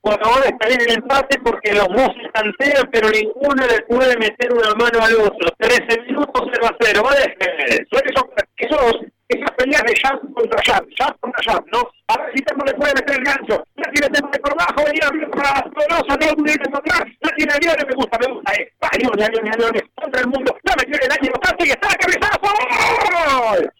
Por 0.00 0.26
ahora 0.26 0.46
está 0.46 0.68
bien 0.68 0.80
el 0.80 0.94
empate 0.96 1.38
porque 1.40 1.72
los 1.72 1.88
dos 1.88 2.10
se 2.58 2.86
pero 2.92 3.08
ninguno 3.10 3.66
le 3.66 3.82
puede 3.82 4.16
meter 4.16 4.52
una 4.52 4.74
mano 4.74 4.98
al 5.02 5.14
otro. 5.16 5.48
13 5.58 6.00
minutos 6.02 6.50
0 6.52 6.66
a 6.66 6.76
0, 6.80 7.02
¿vale? 7.02 7.36
Eso, 7.68 8.30
eso, 8.58 9.00
esas 9.28 9.50
peleas 9.52 9.82
de 9.82 9.94
Jazz 9.94 10.18
contra 10.34 10.62
Jazz, 10.62 10.82
Jazz 10.98 11.12
contra 11.20 11.40
Jazz, 11.46 11.60
¿no? 11.72 11.90
A 12.08 12.18
ver 12.18 12.32
si 12.34 12.42
Tempo 12.42 12.64
le 12.64 12.74
puede 12.74 12.94
meter 12.94 13.18
el 13.18 13.24
gancho. 13.24 13.64
La 13.76 13.90
tiene 13.92 14.08
Tempo 14.08 14.30
por 14.30 14.52
abajo, 14.52 14.84
venía 14.86 15.10
bien 15.12 15.30
para 15.30 15.60
no 15.60 16.36
puede 16.36 16.52
encontrar. 16.52 17.06
La 17.20 17.30
tiene 17.36 17.52
a 17.52 17.58
Leones, 17.58 17.86
me 17.86 17.94
gusta, 17.94 18.18
me 18.18 18.32
gusta, 18.32 18.52
eh. 18.54 18.72
Va, 18.82 18.88
Leones, 18.98 19.28
Leones, 19.30 19.56
Leones, 19.58 19.82
contra 19.94 20.20
el 20.20 20.28
mundo. 20.28 20.56
La 20.62 20.74
metió 20.76 20.96
en 20.96 21.04
el 21.04 21.12
año 21.12 21.32
y 21.60 21.70
está 21.70 21.88
cabezazo. 21.96 22.40
¡Gol! 22.40 23.60
¡Gol! 23.60 23.77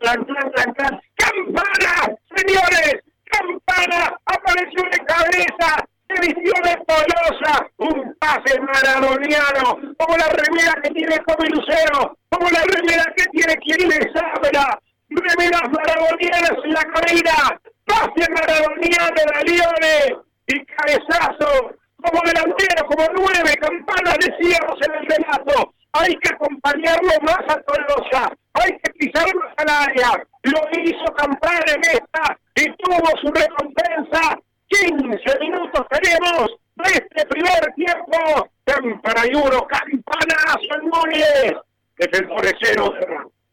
¡Clan, 0.00 0.24
clan, 0.24 0.24
clan, 0.24 0.50
clan, 0.50 0.74
clan! 0.74 1.00
¡Campana! 1.16 2.16
¡Señores! 2.34 2.94
¡Campana! 3.24 4.16
¡Apareció 4.26 4.82
de 4.90 4.98
cabeza! 5.06 5.86
de 6.18 6.76
Polosa, 6.86 7.66
un 7.78 8.14
pase 8.18 8.60
maradoniano, 8.60 9.78
como 9.96 10.16
la 10.16 10.26
remera 10.28 10.74
que 10.82 10.90
tiene 10.90 11.18
Tommy 11.26 11.48
Lucero, 11.48 12.16
como 12.28 12.50
la 12.50 12.62
remera 12.62 13.04
que 13.16 13.24
tiene 13.26 13.56
quien 13.56 13.88
les 13.88 14.06
habla, 14.16 14.78
remeras 15.08 15.70
maradonianas 15.70 16.52
en 16.64 16.72
la 16.72 16.82
carrera, 16.82 17.60
pase 17.86 18.30
maradoniano 18.30 19.06
de 19.14 19.52
Lione, 19.52 20.29
y 20.50 20.64
cabezazo, 20.66 21.76
como 21.96 22.22
delantero, 22.24 22.86
como 22.86 23.06
nueve, 23.14 23.54
campanas 23.60 24.16
decíamos 24.18 24.78
en 24.82 24.94
el 24.94 25.06
relato, 25.06 25.74
hay 25.92 26.14
que 26.16 26.34
acompañarlo 26.34 27.10
más 27.22 27.40
a 27.48 27.60
Tolosa, 27.62 28.32
hay 28.54 28.78
que 28.78 28.92
pisarlo 28.92 29.42
al 29.56 29.68
área, 29.68 30.24
lo 30.42 30.60
hizo 30.82 31.04
Campana 31.14 31.64
en 31.74 31.82
esta 31.82 32.38
y 32.56 32.64
tuvo 32.76 33.08
su 33.20 33.32
recompensa, 33.32 34.38
15 34.68 35.38
minutos 35.40 35.86
tenemos 35.90 36.50
de 36.76 36.90
este 36.92 37.26
primer 37.26 37.74
tiempo, 37.74 38.48
Campana 38.64 39.26
y 39.26 39.34
uno, 39.34 39.66
Campanazo 39.66 40.74
en 40.80 40.88
Núñez, 40.88 41.54
defensores 41.96 42.54
cero, 42.60 42.94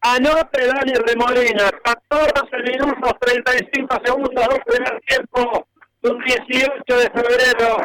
Anote 0.02 0.68
Dani 0.68 0.94
Remolina, 0.94 1.70
14 1.84 2.58
minutos 2.72 3.14
35 3.20 4.02
segundos, 4.06 4.46
dos 4.48 4.60
primer 4.66 5.02
tiempo, 5.02 5.68
un 6.12 6.24
18 6.24 6.84
de 6.88 7.10
febrero 7.12 7.78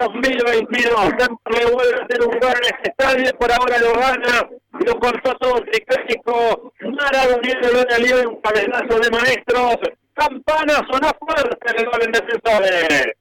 2022. 0.00 1.00
Siempre 1.18 1.66
vuelve 1.72 2.02
a 2.02 2.06
tener 2.06 2.28
un 2.28 2.34
lugar 2.34 2.56
en 2.56 2.74
este 2.74 2.90
estadio, 2.90 3.38
por 3.38 3.52
ahora 3.52 3.78
lo 3.78 3.92
gana, 3.94 4.48
lo 4.72 5.00
cortó 5.00 5.34
todo 5.36 5.58
el 5.58 5.70
triclético. 5.70 6.72
Maradoniano 6.80 7.68
lo 7.72 7.94
alió 7.94 8.30
un 8.30 8.40
cabezazo 8.40 9.00
de 9.00 9.10
maestros. 9.10 9.76
Campana 10.14 10.86
sonó 10.90 11.10
fuerte 11.18 11.76
el 11.76 11.86
gol 11.86 12.02
en 12.02 12.12
defensores 12.12 13.14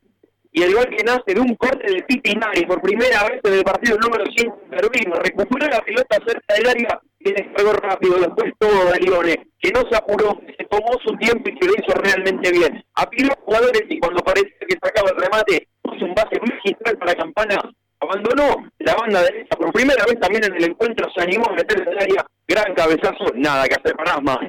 y 0.52 0.64
el 0.64 0.74
gol 0.74 0.90
que 0.90 1.04
nace 1.04 1.34
de 1.34 1.40
un 1.40 1.56
corte 1.56 1.92
de 1.92 2.04
Pitinari 2.04 2.66
por 2.66 2.82
primera 2.82 3.24
vez 3.28 3.40
en 3.44 3.54
el 3.54 3.64
partido 3.64 3.98
número 3.98 4.26
5 4.36 4.62
Pervino. 4.70 5.16
Recuperó 5.16 5.68
la 5.68 5.82
pelota 5.82 6.18
cerca 6.26 6.56
del 6.56 6.68
área 6.68 7.02
y 7.20 7.32
descargó 7.32 7.74
rápido. 7.74 8.18
Después 8.20 8.54
todo 8.58 8.92
de 8.92 9.00
Lione, 9.00 9.48
que 9.60 9.72
no 9.72 9.82
se 9.90 9.96
apuró, 9.96 10.40
se 10.58 10.66
tomó 10.66 10.92
su 11.04 11.16
tiempo 11.18 11.50
y 11.50 11.56
que 11.56 11.68
lo 11.68 11.74
hizo 11.74 11.94
realmente 12.00 12.52
bien. 12.52 12.84
Apiló 12.96 13.34
jugadores 13.44 13.84
y 13.90 14.00
cuando 14.00 14.24
parece 14.24 14.54
que 14.68 14.78
sacaba 14.82 15.10
el 15.10 15.18
remate, 15.18 15.68
puso 15.82 16.06
un 16.06 16.16
base 16.16 16.40
magistral 16.40 16.98
para 16.98 17.16
Campana. 17.16 17.58
Abandonó 18.02 18.72
la 18.80 18.96
banda 18.96 19.24
derecha 19.24 19.58
por 19.58 19.74
primera 19.74 20.06
vez 20.06 20.20
también 20.20 20.46
en 20.46 20.56
el 20.56 20.64
encuentro, 20.72 21.10
se 21.14 21.22
animó 21.22 21.46
a 21.50 21.54
meter 21.54 21.82
en 21.82 21.88
el 21.90 22.00
área. 22.00 22.26
Gran 22.48 22.74
cabezazo, 22.74 23.26
nada 23.36 23.68
que 23.68 23.76
hacer 23.76 23.96
para 23.96 24.20
más. 24.22 24.40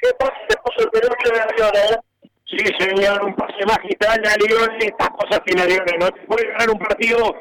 ¿Qué 0.00 0.10
pasa? 0.18 0.34
Se 0.48 0.56
puso 0.58 0.80
el 0.80 0.90
peluche 0.90 1.30
de 1.30 1.56
Lione, 1.56 1.98
Sí, 2.46 2.58
señor, 2.78 3.24
un 3.24 3.34
pase 3.34 3.64
magistral 3.66 4.20
de 4.22 4.46
León. 4.46 4.70
Estas 4.78 5.08
cosas 5.10 5.42
tiene 5.44 5.66
León, 5.66 5.84
no 5.98 6.10
te 6.10 6.20
puede 6.22 6.46
ganar 6.48 6.70
un 6.70 6.78
partido 6.78 7.34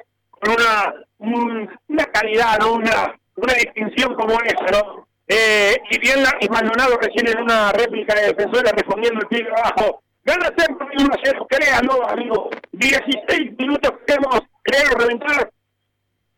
una 0.51 0.93
un, 1.23 1.69
una 1.87 2.05
calidad, 2.05 2.59
¿no? 2.59 2.73
una, 2.73 3.15
una 3.35 3.53
distinción 3.53 4.15
como 4.15 4.33
esa, 4.41 4.65
¿no? 4.71 5.07
Eh, 5.27 5.77
y 5.89 5.99
bien 5.99 6.21
la, 6.21 6.35
y 6.41 6.49
Maldonado 6.49 6.97
recién 6.97 7.27
en 7.27 7.39
una 7.39 7.71
réplica 7.71 8.13
de 8.13 8.33
defensora 8.33 8.71
respondiendo 8.71 9.21
el 9.21 9.27
pie 9.27 9.47
abajo. 9.49 10.03
Gana 10.25 10.51
siempre 10.57 10.87
1 10.97 11.09
a 11.13 11.17
0, 11.23 11.47
créanlo, 11.49 12.09
amigo. 12.09 12.49
16 12.71 13.57
minutos 13.57 13.93
queremos, 14.05 14.41
creo, 14.61 14.97
reventar 14.97 15.49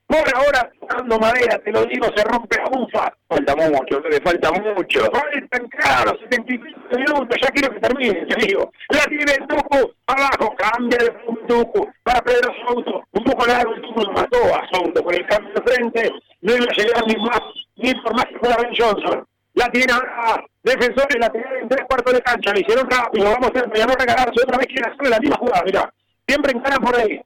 por 0.07 0.36
ahora, 0.36 0.72
tocando 0.80 1.19
madera, 1.19 1.57
te 1.60 1.72
lo 1.72 1.84
digo, 1.86 2.07
se 2.15 2.23
rompe 2.23 2.57
la 2.57 2.69
bufa. 2.69 3.11
Falta 3.27 3.56
mucho, 3.56 3.99
le 4.02 4.22
falta 4.22 4.52
mucho. 4.52 4.99
Faltan, 5.11 5.68
claro, 5.69 6.18
75 6.30 6.98
minutos, 6.98 7.38
ya 7.41 7.49
quiero 7.49 7.73
que 7.73 7.80
termine, 7.80 8.26
te 8.26 8.45
digo. 8.45 8.72
La 8.90 9.03
tiene 9.06 9.34
el 9.34 9.48
Tucu, 9.48 9.94
abajo, 10.06 10.56
cambia 10.57 10.99
de 10.99 11.10
Tucu, 11.48 11.91
para 12.03 12.22
Pedro 12.22 12.53
Souto. 12.65 13.03
Un 13.11 13.23
poco 13.23 13.48
largo, 13.48 13.73
el 13.73 13.82
Tucu 13.82 14.02
lo 14.02 14.11
mató 14.11 14.38
a 14.56 14.68
Souto 14.72 15.03
con 15.03 15.14
el 15.14 15.26
cambio 15.26 15.53
de 15.53 15.61
frente. 15.61 16.11
No 16.41 16.56
iba 16.56 16.65
a 16.65 16.76
llegar 16.76 17.07
ni 17.07 17.15
más, 17.15 17.41
ni 17.77 17.95
por 17.95 18.14
más 18.14 18.26
que 18.26 18.38
fuera 18.38 18.57
Ben 18.57 18.73
Johnson. 18.77 19.26
La 19.56 19.72
tiene 19.72 19.91
ahora, 19.91 20.45
defensores, 20.64 21.18
la 21.18 21.30
tiene 21.32 21.48
en 21.61 21.69
tres 21.69 21.86
cuartos 21.88 22.14
de 22.14 22.22
cancha, 22.22 22.53
le 22.53 22.60
hicieron 22.60 22.90
rápido, 22.90 23.26
vamos 23.26 23.52
a 23.56 23.60
a 23.60 23.95
regalarse 23.95 24.44
otra 24.44 24.57
vez 24.57 24.68
quiere 24.68 24.91
hacer 24.91 25.07
la 25.07 25.19
misma 25.19 25.38
jugada, 25.38 25.64
mira. 25.65 25.94
Siempre 26.27 26.52
encaran 26.52 26.82
por 26.82 26.95
ahí. 26.95 27.22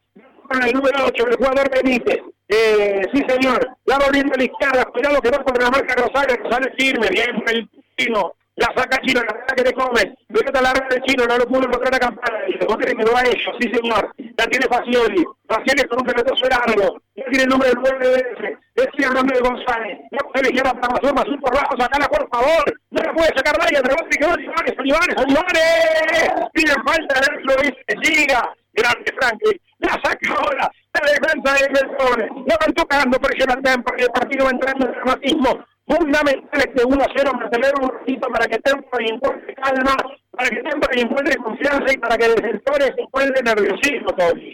Con 0.48 0.64
el 0.64 0.74
número 0.74 1.06
8, 1.06 1.28
el 1.28 1.36
jugador 1.36 1.70
Benítez. 1.70 2.22
Eh, 2.50 3.02
sí, 3.14 3.24
señor. 3.28 3.78
La 3.86 4.00
volviendo 4.00 4.34
a 4.34 4.38
la 4.38 4.44
izquierda. 4.44 4.86
Cuidado 4.86 5.22
que 5.22 5.30
va 5.30 5.44
contra 5.44 5.64
la 5.66 5.72
marca 5.72 5.96
Rosales. 5.96 6.40
Sale 6.50 6.74
firme. 6.78 7.08
Bien 7.10 7.44
el 7.48 7.70
chino. 7.98 8.34
La 8.60 8.68
saca 8.76 9.00
Chino, 9.02 9.22
la 9.22 9.32
verdad 9.32 9.56
que 9.56 9.64
te 9.64 9.74
come. 9.74 10.18
Pelota 10.28 10.62
larga 10.62 10.86
de 10.90 11.02
Chino, 11.04 11.26
no 11.26 11.38
lo 11.38 11.48
pudo 11.48 11.64
encontrar 11.64 11.96
a 11.96 12.00
Campana. 12.00 12.40
Y 12.46 12.52
se 12.52 12.68
que 12.68 12.96
quedó 12.98 13.16
a 13.16 13.24
ellos, 13.24 13.56
sí 13.58 13.72
señor. 13.74 14.14
La 14.38 14.46
tiene 14.48 14.68
Facioli. 14.68 15.24
Facioli 15.48 15.84
con 15.88 16.00
un 16.02 16.06
pelotazo 16.06 16.46
largo. 16.50 17.00
Ya 17.16 17.24
tiene 17.32 17.44
el 17.44 17.50
nombre 17.50 17.70
del 17.70 17.78
9 17.80 18.08
de. 18.10 18.58
Ese 18.76 19.08
el 19.08 19.14
nombre 19.14 19.38
de 19.38 19.48
González. 19.48 20.00
La 20.12 20.20
mujer 20.26 20.46
izquierda 20.46 20.74
para 20.74 20.94
Mazur, 20.94 21.14
Mazur 21.14 21.40
por 21.40 21.54
bajo, 21.54 21.78
sacala 21.78 22.08
por 22.10 22.30
favor. 22.30 22.82
No 22.92 23.02
la 23.02 23.14
puede 23.14 23.28
sacar 23.30 23.58
nadie. 23.60 23.82
Rebote 23.82 24.18
quedó 24.18 24.34
Olivares, 24.34 24.76
Olivares, 24.78 25.16
Olivares. 25.24 26.50
Tiene 26.54 26.74
falta 26.86 27.22
de 27.22 27.64
ese. 27.64 27.96
Siga. 28.04 28.54
Grande 28.74 29.14
Franklin. 29.18 29.69
La 29.80 29.94
saca 30.04 30.34
ahora. 30.36 30.72
La 30.94 31.02
defensa 31.12 31.54
de 31.54 31.68
Defensores. 31.68 32.30
No 32.32 32.56
van 32.60 32.74
tocando 32.74 33.20
presión 33.20 33.52
al 33.52 33.62
tempo 33.62 33.84
porque 33.86 34.04
el 34.04 34.12
partido 34.12 34.46
va 34.46 34.52
entrando 34.52 34.86
en 34.86 34.92
dramatismo. 34.92 35.66
Fundamental 35.88 36.62
este 36.62 36.86
1 36.86 37.02
a 37.02 37.08
0 37.16 37.32
mantener 37.34 37.74
un 37.82 37.90
ratito 37.90 38.28
para 38.30 38.46
que 38.46 38.60
Tempo 38.60 38.88
encuentre 39.00 39.56
calma, 39.56 39.96
para 40.32 40.50
que 40.50 40.62
Tempo 40.62 40.88
encuentre 40.92 41.36
confianza 41.38 41.94
y 41.94 41.98
para 41.98 42.18
que 42.18 42.30
Defensores 42.30 42.94
encuentre 42.98 43.44
nerviosismo. 43.44 44.14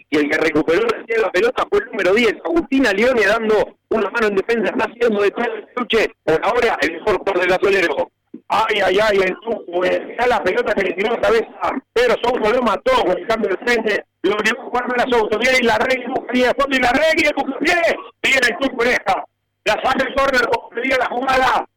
Y 0.10 0.18
el 0.18 0.30
que 0.30 0.38
recuperó 0.38 0.88
recién 0.88 1.22
la 1.22 1.32
pelota 1.32 1.66
fue 1.70 1.80
el 1.80 1.86
número 1.88 2.14
10, 2.14 2.36
Agustina 2.46 2.94
Leone 2.94 3.26
dando 3.26 3.76
una 3.90 4.10
mano 4.12 4.28
en 4.28 4.36
defensa, 4.36 4.72
está 4.72 4.86
haciendo 4.86 5.22
de 5.22 5.32
todo 5.32 5.46
el. 5.46 6.14
Por 6.24 6.46
ahora, 6.46 6.78
el 6.82 6.94
mejor 6.94 7.24
por 7.24 7.40
del 7.40 7.50
gasolero. 7.50 8.12
Ay, 8.48 8.80
ay, 8.84 8.98
ay, 9.02 9.18
el 9.18 9.36
Tucu, 9.40 9.84
eh, 9.84 10.16
la 10.28 10.44
pelota 10.44 10.74
que 10.74 10.84
le 10.84 10.94
tiró 10.94 11.12
la 11.16 11.22
cabeza, 11.22 11.72
pero 11.94 12.16
Souto 12.24 12.52
lo 12.52 12.62
mató 12.62 12.92
con 13.04 13.18
el 13.18 13.28
cambio 13.28 13.50
de 13.50 13.58
frente, 13.58 14.06
lo 14.26 14.38
llevó 14.40 14.62
a 14.62 14.66
jugar 14.66 15.02
a 15.02 15.10
Souto, 15.10 15.38
viene 15.38 15.60
y 15.62 15.64
la 15.64 15.78
buscaría 16.08 16.48
de 16.48 16.54
fondo 16.56 16.76
y 16.76 16.80
la 16.80 16.92
regla, 16.92 17.14
y 17.16 17.26
el 17.26 17.60
viene, 17.60 17.82
el 18.24 18.58
Tucu 18.58 18.84
deja, 18.84 19.26
la 19.66 19.74
el 19.74 20.16
córner, 20.16 20.50
pedía 20.74 20.98
la 20.98 21.06
jugada, 21.08 21.68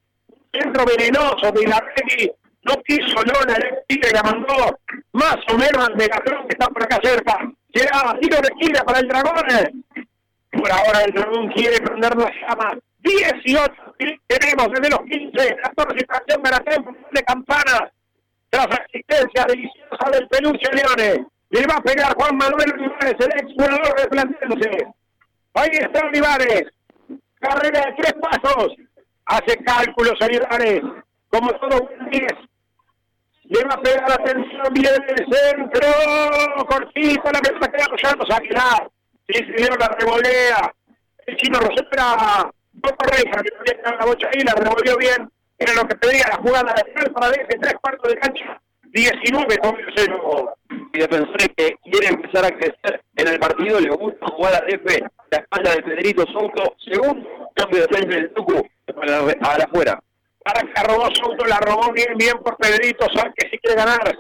centro 0.53 0.85
venenoso 0.87 1.53
de 1.53 1.67
la 1.67 1.81
regla, 1.81 2.33
no 2.63 2.75
quiso 2.83 3.23
Lona, 3.23 3.57
el 3.89 4.01
que 4.01 4.11
la 4.13 4.23
mandó 4.23 4.79
más 5.13 5.37
o 5.53 5.59
menos 5.59 5.89
al 5.89 5.97
Megatron 5.97 6.49
que 6.49 6.53
está 6.53 6.69
por 6.69 6.83
acá 6.83 6.99
cerca, 7.03 7.39
llegaba, 7.73 8.19
tiro 8.19 8.41
de 8.41 8.49
esquina 8.49 8.83
para 8.83 9.01
el 9.01 9.09
dragón, 9.09 9.85
por 10.53 10.73
ahora 10.73 11.05
el 11.05 11.13
dragón 11.13 11.49
quiere 11.53 11.81
prender 11.81 12.17
la 12.17 12.33
llama, 12.49 12.79
18 13.01 13.89
tenemos 14.27 14.69
desde 14.73 14.91
los 14.91 15.01
15, 15.01 15.57
14 15.57 15.97
estación 15.99 16.43
de 16.43 16.51
la 16.51 16.63
de 17.13 17.23
campana, 17.25 17.91
tras 18.51 18.67
asistencia 18.67 19.45
deliciosa 19.47 20.11
del 20.13 20.29
peluche 20.29 20.71
Leones. 20.73 21.27
Le 21.51 21.67
va 21.67 21.77
a 21.77 21.83
pegar 21.83 22.15
Juan 22.15 22.37
Manuel 22.37 22.73
Olivares, 22.75 23.15
el 23.19 23.33
ex 23.41 23.53
jugador 23.55 24.01
de 24.01 24.09
Plantense. 24.09 24.87
Ahí 25.55 25.71
está 25.73 26.07
Olivares. 26.07 26.65
Carrera 27.41 27.87
de 27.87 27.95
tres 27.99 28.15
pasos. 28.21 28.75
Hace 29.27 29.57
cálculos 29.65 30.21
Olivares. 30.21 30.83
Como 31.31 31.51
todo 31.55 31.81
buen 31.87 32.11
10. 32.11 32.25
Le 33.45 33.65
va 33.65 33.75
a 33.75 33.81
pegar 33.81 34.13
atención, 34.13 34.67
viene 34.73 34.91
el 35.09 35.27
centro. 35.35 36.67
Cortito, 36.67 37.33
la 37.33 37.41
pelota 37.41 37.73
queda 37.73 37.85
apoyando. 37.85 38.27
Saquear. 38.27 38.91
Sí, 39.29 39.45
señor, 39.57 39.79
la 39.79 39.89
revolea. 39.89 40.75
El 41.27 41.37
chino 41.37 41.59
Rosera 41.61 42.51
no 42.83 42.97
correcta, 42.97 43.43
que 43.43 43.73
tenía 43.73 43.99
la 43.99 44.05
bocha 44.05 44.29
ahí, 44.29 44.41
la 44.43 44.55
revolvió 44.55 44.97
bien, 44.97 45.31
era 45.59 45.75
lo 45.75 45.87
que 45.87 45.97
pedía 45.97 46.29
la 46.29 46.37
jugada 46.37 46.75
de 46.75 47.11
para 47.11 47.31
ese 47.33 47.59
tres 47.59 47.75
cuartos 47.81 48.11
de 48.11 48.19
cancha, 48.19 48.61
19 48.99 49.59
con 49.59 49.77
0. 49.97 50.55
Y 50.93 50.99
defensores 50.99 51.49
que 51.57 51.77
quieren 51.85 52.15
empezar 52.15 52.45
a 52.45 52.51
crecer 52.51 53.03
en 53.17 53.29
el 53.29 53.39
partido, 53.39 53.79
le 53.79 53.91
gusta 53.91 54.27
jugar 54.29 54.55
a 54.55 54.67
F, 54.69 55.01
la 55.31 55.39
espalda 55.39 55.75
de 55.75 55.83
Federico 55.83 56.25
Souto, 56.33 56.77
segundo 56.85 57.51
cambio 57.55 57.83
de 57.83 57.89
frente 57.89 58.15
del 58.15 58.33
Tucu, 58.33 58.67
para 58.95 59.59
la 59.59 59.65
afuera. 59.65 60.03
Para 60.43 60.63
que 60.63 60.83
robó 60.83 61.09
Souto, 61.15 61.45
la 61.45 61.59
robó 61.61 61.93
bien, 61.93 62.15
bien 62.17 62.39
por 62.39 62.57
Federico, 62.61 63.07
sabe 63.15 63.33
que 63.37 63.49
si 63.51 63.59
quiere 63.59 63.77
ganar. 63.77 64.19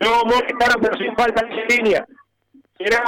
No 0.00 0.24
molestaron, 0.24 0.82
pero 0.82 0.98
sin 0.98 1.16
falta 1.16 1.46
en 1.46 1.66
línea. 1.68 2.06
Era 2.78 3.02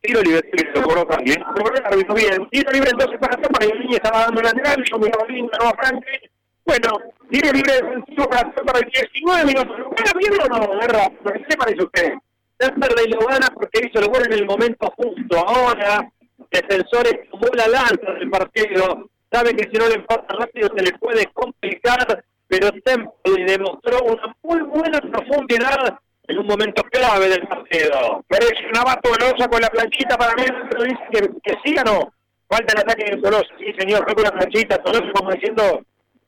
tiro 0.00 0.22
libre, 0.22 0.48
lo 0.74 0.82
cobró 0.82 1.06
también. 1.06 1.42
Cobró 1.42 1.74
el 1.74 1.84
árbitro 1.84 2.14
bien. 2.14 2.48
Tiro 2.50 2.72
libre 2.72 2.90
entonces 2.90 3.18
para 3.18 3.36
Toma, 3.36 3.58
y 3.60 3.70
el 3.70 3.78
línea 3.80 3.96
estaba 3.96 4.24
dando 4.24 4.40
lateral, 4.40 4.82
yo 4.84 4.98
miraba 4.98 5.24
bien, 5.26 5.46
ganó 5.48 5.70
a 5.70 5.76
Franklin. 5.76 6.20
Bueno, 6.64 6.98
tiro 7.30 7.52
libre 7.52 7.72
defensivo 7.74 8.28
para 8.28 8.50
para 8.52 8.78
el 8.78 8.90
19 8.90 9.44
minutos. 9.44 9.78
¿Lo 9.78 9.90
gana 9.90 10.12
bien 10.18 10.32
o 10.40 10.48
no, 10.48 10.80
Guerra? 10.80 11.10
¿Qué 11.48 11.56
parece 11.56 11.82
usted? 11.82 12.14
Denverley 12.58 13.08
lo 13.08 13.26
gana 13.26 13.48
porque 13.52 13.86
hizo 13.86 13.98
el 13.98 14.08
gol 14.08 14.22
en 14.26 14.32
el 14.32 14.46
momento 14.46 14.92
justo. 14.96 15.38
Ahora, 15.46 16.08
defensores 16.50 17.28
tomó 17.30 17.46
la 17.54 17.68
lanza 17.68 18.12
del 18.18 18.30
partido. 18.30 19.10
Sabe 19.30 19.54
que 19.54 19.68
si 19.70 19.76
no 19.76 19.88
le 19.88 19.96
empata 19.96 20.34
rápido 20.36 20.70
se 20.74 20.84
le 20.84 20.92
puede 20.98 21.26
complicar, 21.32 22.24
pero 22.46 22.70
Temple 22.84 23.44
demostró 23.46 23.98
una 24.04 24.34
muy 24.42 24.62
buena 24.62 25.00
profundidad 25.00 25.98
en 26.28 26.38
un 26.38 26.46
momento 26.46 26.82
clave 26.84 27.28
del 27.28 27.46
partido. 27.46 28.24
Parece 28.28 28.66
una 28.70 28.84
vato 28.84 29.10
Tolosa 29.10 29.48
con 29.48 29.60
la 29.60 29.68
planchita 29.68 30.16
para 30.16 30.34
mí, 30.34 30.44
pero 30.70 30.84
dice 30.84 31.02
que, 31.10 31.20
que 31.42 31.58
sí 31.64 31.74
o 31.78 31.84
no. 31.84 32.14
Falta 32.48 32.72
el 32.74 32.80
ataque 32.80 33.04
de 33.10 33.16
Tolosa. 33.20 33.48
Sí, 33.58 33.74
señor, 33.76 34.04
fue 34.04 34.14
con 34.14 34.24
la 34.24 34.32
planchita. 34.32 34.82
Tolosa 34.82 35.12
como 35.12 35.32
diciendo, 35.32 35.82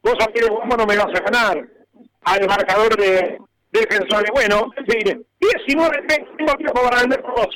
vos 0.07 0.16
aquí 0.20 0.41
de 0.41 0.49
bombo 0.49 0.77
no 0.77 0.87
me 0.87 0.97
vas 0.97 1.15
a 1.15 1.20
ganar. 1.20 1.69
Al 2.23 2.49
marcador 2.49 2.97
de 2.97 3.37
defensores. 3.70 4.31
Bueno, 4.33 4.73
en 4.77 4.87
fin, 4.87 5.23
19 5.41 6.03
tengo 6.09 6.57
tiempo 6.57 6.83
para 6.83 7.01
vender 7.01 7.20
por 7.23 7.35
vos. 7.35 7.55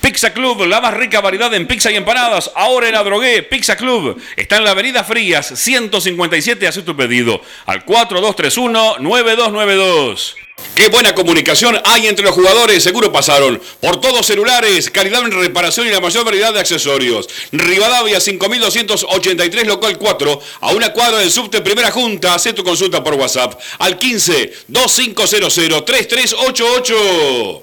Pizza 0.00 0.32
Club, 0.32 0.64
la 0.66 0.80
más 0.80 0.94
rica 0.94 1.20
variedad 1.20 1.52
en 1.54 1.66
pizza 1.66 1.90
y 1.90 1.96
empanadas. 1.96 2.52
Ahora 2.54 2.86
en 2.88 2.94
la 2.94 3.02
drogué, 3.02 3.42
Pizza 3.42 3.76
Club. 3.76 4.22
Está 4.36 4.56
en 4.56 4.64
la 4.64 4.70
avenida 4.70 5.04
Frías, 5.04 5.46
157. 5.46 6.66
Haz 6.66 6.82
tu 6.84 6.96
pedido 6.96 7.42
al 7.66 7.84
4231-9292. 7.84 10.47
Qué 10.74 10.88
buena 10.88 11.14
comunicación 11.14 11.76
hay 11.84 12.06
entre 12.06 12.24
los 12.24 12.34
jugadores. 12.34 12.82
Seguro 12.82 13.12
pasaron 13.12 13.60
por 13.80 14.00
todos 14.00 14.24
celulares, 14.24 14.90
calidad 14.90 15.24
en 15.24 15.32
reparación 15.32 15.88
y 15.88 15.90
la 15.90 16.00
mayor 16.00 16.24
variedad 16.24 16.52
de 16.52 16.60
accesorios. 16.60 17.28
Rivadavia 17.50 18.20
5283, 18.20 19.66
local 19.66 19.98
4, 19.98 20.40
a 20.60 20.70
una 20.72 20.92
cuadra 20.92 21.18
del 21.18 21.30
subte 21.30 21.62
Primera 21.62 21.90
Junta. 21.90 22.34
Haz 22.34 22.54
tu 22.54 22.62
consulta 22.62 23.02
por 23.02 23.14
WhatsApp 23.14 23.60
al 23.80 23.98
15 23.98 24.52
2500 24.68 25.84
3388. 25.84 27.62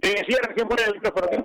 Le 0.00 0.10
decía 0.10 0.36
recién 0.42 0.68
por 0.68 0.80
el 0.80 0.94
micrófono, 0.94 1.28
qué. 1.30 1.38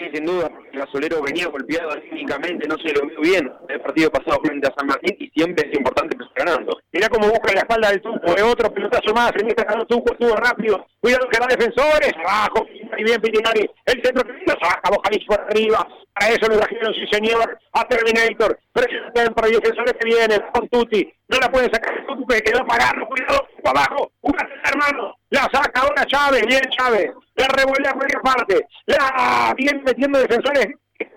Sí, 0.00 0.08
sin 0.14 0.24
duda, 0.24 0.48
porque 0.48 0.78
Gasolero 0.78 1.20
venía 1.20 1.48
golpeado 1.48 1.92
anímicamente, 1.92 2.66
no 2.66 2.76
se 2.78 2.90
lo 2.94 3.06
vio 3.06 3.20
bien 3.20 3.52
el 3.68 3.80
partido 3.82 4.10
pasado 4.10 4.40
frente 4.42 4.66
a 4.66 4.74
San 4.74 4.86
Martín 4.86 5.14
y 5.20 5.28
siempre 5.28 5.68
es 5.68 5.76
importante 5.76 6.16
que 6.16 6.24
ganando. 6.34 6.80
Mirá 6.90 7.06
cómo 7.10 7.28
busca 7.28 7.52
la 7.52 7.60
espalda 7.60 7.90
del 7.90 8.00
Tuco, 8.00 8.34
de 8.34 8.42
otro 8.42 8.72
pelotazo 8.72 9.12
más, 9.12 9.30
en 9.36 9.48
este 9.48 9.62
caso 9.62 9.84
Tuco 9.84 10.14
estuvo 10.14 10.34
rápido, 10.36 10.86
cuidado 11.00 11.28
que 11.28 11.38
va 11.38 11.46
defensores, 11.48 12.14
abajo, 12.16 12.66
y 12.96 13.04
bien 13.04 13.20
Pitinari, 13.20 13.68
el 13.84 14.02
centro 14.02 14.24
saca 14.46 14.88
Bojanic 14.88 15.26
por 15.26 15.40
arriba, 15.42 15.86
para 16.20 16.34
eso 16.34 16.46
lo 16.48 16.58
trajeron, 16.58 16.92
sí 16.92 17.06
señor, 17.10 17.58
a 17.72 17.84
Terminator, 17.88 18.58
presión 18.72 19.34
para 19.34 19.48
defensores 19.48 19.94
que 19.94 20.04
vienen, 20.04 20.42
con 20.52 20.68
Tuti, 20.68 21.10
no 21.28 21.38
la 21.38 21.50
puede 21.50 21.70
sacar 21.72 22.06
Tuco 22.06 22.26
que 22.26 22.42
quedó 22.42 22.66
parado, 22.66 23.06
cuidado, 23.06 23.48
abajo, 23.64 24.12
una 24.20 24.46
hermano, 24.64 25.16
la 25.30 25.48
saca 25.50 25.80
ahora 25.80 26.04
Chávez, 26.04 26.44
bien 26.46 26.60
Chávez, 26.76 27.10
la 27.36 27.46
revuelve 27.48 27.88
a 27.88 27.94
cualquier 27.94 28.20
parte, 28.20 28.66
la 28.84 29.54
viene 29.56 29.82
metiendo 29.82 30.18
defensores, 30.18 30.66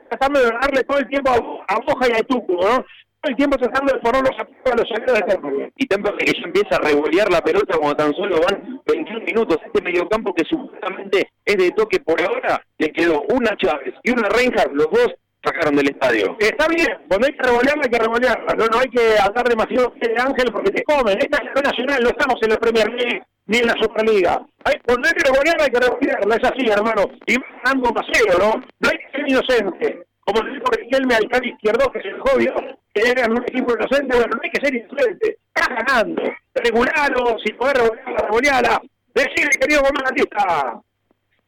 tratando 0.09 0.39
de 0.39 0.51
darle 0.51 0.83
todo 0.85 0.99
el 0.99 1.07
tiempo 1.09 1.31
a, 1.67 1.73
a 1.73 1.79
Boja 1.79 2.07
y 2.07 2.13
a 2.13 2.23
Tuco, 2.23 2.53
¿no? 2.53 2.85
El 3.23 3.37
tiempo 3.37 3.57
tratando 3.57 3.93
de 3.93 3.99
poner 3.99 4.21
los 4.21 4.37
apoyos 4.37 4.73
a 4.73 4.75
los 4.75 4.89
salidos 4.89 5.15
de 5.15 5.21
Temple. 5.21 5.71
Y 5.77 5.87
Temple 5.87 6.17
que 6.17 6.25
ya 6.25 6.43
empieza 6.43 6.75
a 6.75 6.79
revolear 6.79 7.31
la 7.31 7.41
pelota 7.41 7.77
cuando 7.77 7.95
tan 7.95 8.13
solo 8.13 8.35
van 8.41 8.81
21 8.85 9.23
minutos. 9.23 9.57
Este 9.65 9.81
mediocampo 9.81 10.33
que 10.33 10.43
supuestamente 10.43 11.29
es 11.45 11.55
de 11.55 11.71
toque 11.71 12.01
por 12.01 12.21
ahora, 12.21 12.61
le 12.77 12.91
quedó 12.91 13.21
una 13.29 13.55
Chávez 13.55 13.93
y 14.03 14.11
una 14.11 14.27
Reinhardt, 14.27 14.73
los 14.73 14.87
dos 14.91 15.13
sacaron 15.41 15.75
del 15.77 15.89
estadio. 15.89 16.35
Está 16.37 16.67
bien, 16.67 16.87
cuando 17.07 17.27
hay 17.27 17.33
que 17.33 17.43
revolearla 17.43 17.83
hay 17.83 17.89
que 17.89 17.99
revolearla, 17.99 18.53
no, 18.55 18.65
no 18.67 18.79
hay 18.79 18.89
que 18.89 19.17
hablar 19.17 19.47
demasiado 19.47 19.93
de 20.01 20.21
Ángel 20.21 20.51
porque 20.51 20.71
te 20.71 20.83
comen. 20.83 21.17
Esta 21.17 21.37
es 21.37 21.49
la 21.55 21.61
nacional, 21.61 22.03
no 22.03 22.09
estamos 22.09 22.35
en 22.41 22.49
la 22.49 22.57
Premier 22.57 22.91
League 22.91 23.23
ni 23.45 23.57
en 23.59 23.67
la 23.67 23.75
Superliga. 23.81 24.45
Hay, 24.65 24.75
cuando 24.85 25.07
hay 25.07 25.13
que 25.13 25.31
revolearla 25.31 25.63
hay 25.63 25.71
que 25.71 25.79
revolearla, 25.79 26.35
es 26.35 26.43
así, 26.43 26.67
hermano. 26.69 27.03
Y 27.27 27.35
un 27.35 27.93
paseo, 27.93 28.37
¿no? 28.37 28.63
No 28.79 28.89
hay 28.89 28.97
que 28.97 29.11
ser 29.11 29.29
inocente. 29.29 30.05
Como 30.25 30.41
le 30.41 30.53
dijo 30.53 30.65
Riquelme 30.71 31.15
al 31.15 31.29
cara 31.29 31.47
izquierdo, 31.47 31.91
que 31.91 31.99
es 31.99 32.05
el 32.05 32.19
jovio, 32.19 32.53
que 32.93 33.09
era 33.09 33.27
un 33.27 33.43
equipo 33.43 33.73
inocente, 33.73 34.15
bueno, 34.15 34.35
no 34.35 34.41
hay 34.41 34.49
que 34.51 34.65
ser 34.65 34.75
inocente. 34.75 35.37
Estás 35.53 35.85
ganando. 35.85 36.21
Regularlo, 36.55 37.37
si 37.43 37.53
podés 37.53 37.73
revolearla, 37.73 38.17
revolearla. 38.17 38.81
Decirle, 39.13 39.59
querido 39.59 39.83
comandantista. 39.83 40.81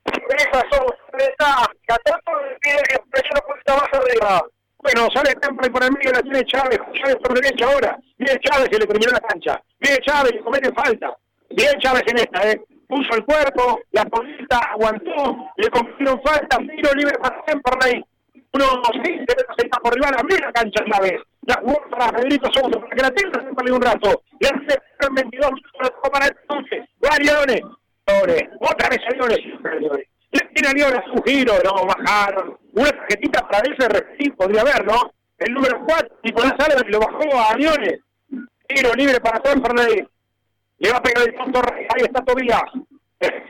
Esas 0.05 0.63
son, 0.71 0.85
está, 1.17 1.67
14 1.87 2.21
pide 2.61 2.81
que 2.89 2.99
presiona 3.09 3.41
un 3.41 3.47
poquito 3.47 3.73
más 3.73 3.89
arriba. 3.93 4.45
Bueno, 4.79 5.07
sale 5.11 5.33
Temple 5.35 5.69
por 5.71 5.83
el 5.83 5.91
medio, 5.93 6.11
la 6.11 6.21
tiene 6.21 6.45
Chávez, 6.45 6.79
Chávez 6.93 7.15
por 7.15 7.33
derecha 7.33 7.65
ahora. 7.65 7.97
Viene 8.17 8.39
Chávez 8.41 8.69
y 8.71 8.75
le 8.75 8.85
terminó 8.85 9.11
la 9.11 9.19
cancha. 9.19 9.61
Viene 9.79 9.97
Chávez 10.05 10.33
y 10.35 10.43
comete 10.43 10.71
falta. 10.73 11.15
Bien 11.49 11.79
Chávez 11.79 12.03
en 12.07 12.19
esta, 12.19 12.51
¿eh? 12.51 12.61
Puso 12.87 13.15
el 13.15 13.25
cuerpo, 13.25 13.79
la 13.93 14.05
polita 14.05 14.59
aguantó, 14.59 15.49
le 15.57 15.69
cometieron 15.69 16.21
falta, 16.21 16.57
tiro 16.57 16.93
libre 16.93 17.17
para 17.17 17.43
Temperley. 17.45 18.05
Uno, 18.55 18.63
sí, 19.03 19.11
se 19.27 19.65
está 19.65 19.79
por 19.79 19.91
arriba, 19.91 20.11
la 20.11 20.45
la 20.45 20.53
cancha 20.53 20.85
Chávez. 20.89 21.21
La 21.41 21.55
jugó 21.55 21.77
para 21.89 22.17
Federico 22.17 22.47
Sousa, 22.53 22.79
para 22.79 22.95
que 22.95 23.01
la 23.01 23.11
tenga 23.11 23.39
Temperley 23.43 23.73
un 23.73 23.81
rato. 23.81 24.23
Le 24.39 24.47
hace 24.47 24.79
22 25.11 25.51
minutos 25.51 25.91
para 26.09 26.27
el 26.27 26.37
entonces. 26.41 26.85
Va 27.03 27.17
Leones. 27.17 27.61
Otra 28.61 28.87
vez 28.87 28.99
a 29.05 29.13
Leones. 29.13 29.39
Le 30.31 30.39
tiene 30.53 30.69
a 30.69 30.73
Leones 30.73 31.05
un 31.13 31.23
giro, 31.25 31.53
no, 31.65 31.85
bajaron. 31.85 32.57
Una 32.71 32.91
tarjetita 32.91 33.45
para 33.45 33.69
ese 33.69 33.89
repetí, 33.89 34.29
podría 34.31 34.61
haber, 34.61 34.85
¿no? 34.85 35.11
El 35.37 35.53
número 35.53 35.83
4, 35.85 36.15
Nicolás 36.23 36.53
Álvarez 36.57 36.85
lo 36.87 36.99
bajó 36.99 37.51
a 37.51 37.57
Leones. 37.57 37.99
Tiro 38.69 38.93
libre 38.93 39.19
para 39.19 39.41
Temperley. 39.41 40.07
Le 40.77 40.91
va 40.91 40.97
a 40.97 41.03
pegar 41.03 41.27
el 41.27 41.35
punto, 41.35 41.59
ahí 41.59 42.03
está 42.03 42.23
Tobías. 42.23 42.63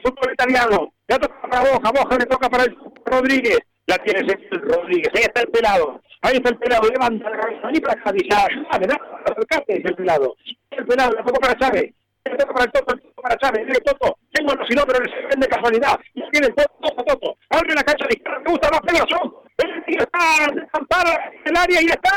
Fútbol 0.02 0.34
italiano. 0.34 0.94
Ya 1.08 1.20
toca 1.20 1.42
para 1.42 1.62
Boja, 1.62 1.92
Boja 1.92 2.18
le 2.18 2.26
toca 2.26 2.50
para 2.50 2.64
el 2.64 2.76
Rodríguez. 3.06 3.60
La 3.88 3.98
tiene 4.00 4.20
el 4.22 4.62
Rodríguez. 4.62 5.12
Ahí 5.14 5.24
está 5.24 5.42
el 5.42 5.48
pelado. 5.50 6.02
Ahí 6.22 6.38
está 6.38 6.50
el 6.50 6.58
pelado. 6.58 6.90
Levanta 6.90 7.30
la 7.30 7.38
cabeza. 7.38 7.72
Ni 7.72 7.80
para 7.80 8.00
acá. 8.00 8.12
Dice, 8.12 8.30
ah, 8.34 8.80
me 8.80 8.88
da 8.88 9.00
acercate 9.26 9.76
el 9.76 9.96
pelado. 9.96 10.36
El 10.72 10.86
pelado 10.86 11.12
le 11.12 11.24
toca 11.24 11.40
para 11.40 11.56
Chávez. 11.58 11.94
Le 12.26 12.38
toca 12.38 12.54
para 12.54 12.66
el 12.66 12.72
Toto, 12.72 12.94
el 12.96 13.02
Toto 13.02 13.22
para 13.22 13.38
Chávez. 13.38 13.66
Mire, 13.68 13.80
Toto. 13.82 14.18
Tengo 14.32 14.54
el 14.54 14.76
no, 14.76 14.84
pero 14.88 15.04
le 15.04 15.48
casualidad. 15.48 16.00
Y 16.16 16.30
tiene 16.32 16.48
el 16.48 16.56
Toto, 16.56 16.74
Toto, 16.82 17.04
Toto. 17.04 17.38
Abre 17.50 17.76
la 17.76 17.84
cancha 17.84 18.06
de 18.08 18.16
izquierda. 18.16 18.40
Me 18.40 18.52
gusta 18.52 18.70
más 18.72 18.82
pegazo. 18.82 19.44
El 19.58 19.96
está 19.96 20.54
desamparado 20.54 21.18
en 21.32 21.52
el 21.52 21.58
área 21.58 21.82
y 21.82 21.86
está. 21.86 22.12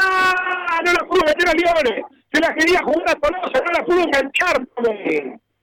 No 0.85 0.93
la 0.93 1.05
pudo 1.07 1.20
meter 1.27 1.49
a 1.49 1.53
Leones. 1.53 2.05
Se 2.32 2.40
la 2.40 2.55
quería 2.55 2.81
jugar 2.81 3.11
a 3.11 3.15
Tolosa. 3.15 3.65
No 3.65 3.73
la 3.73 3.85
pudo 3.85 4.01
enganchar. 4.01 4.66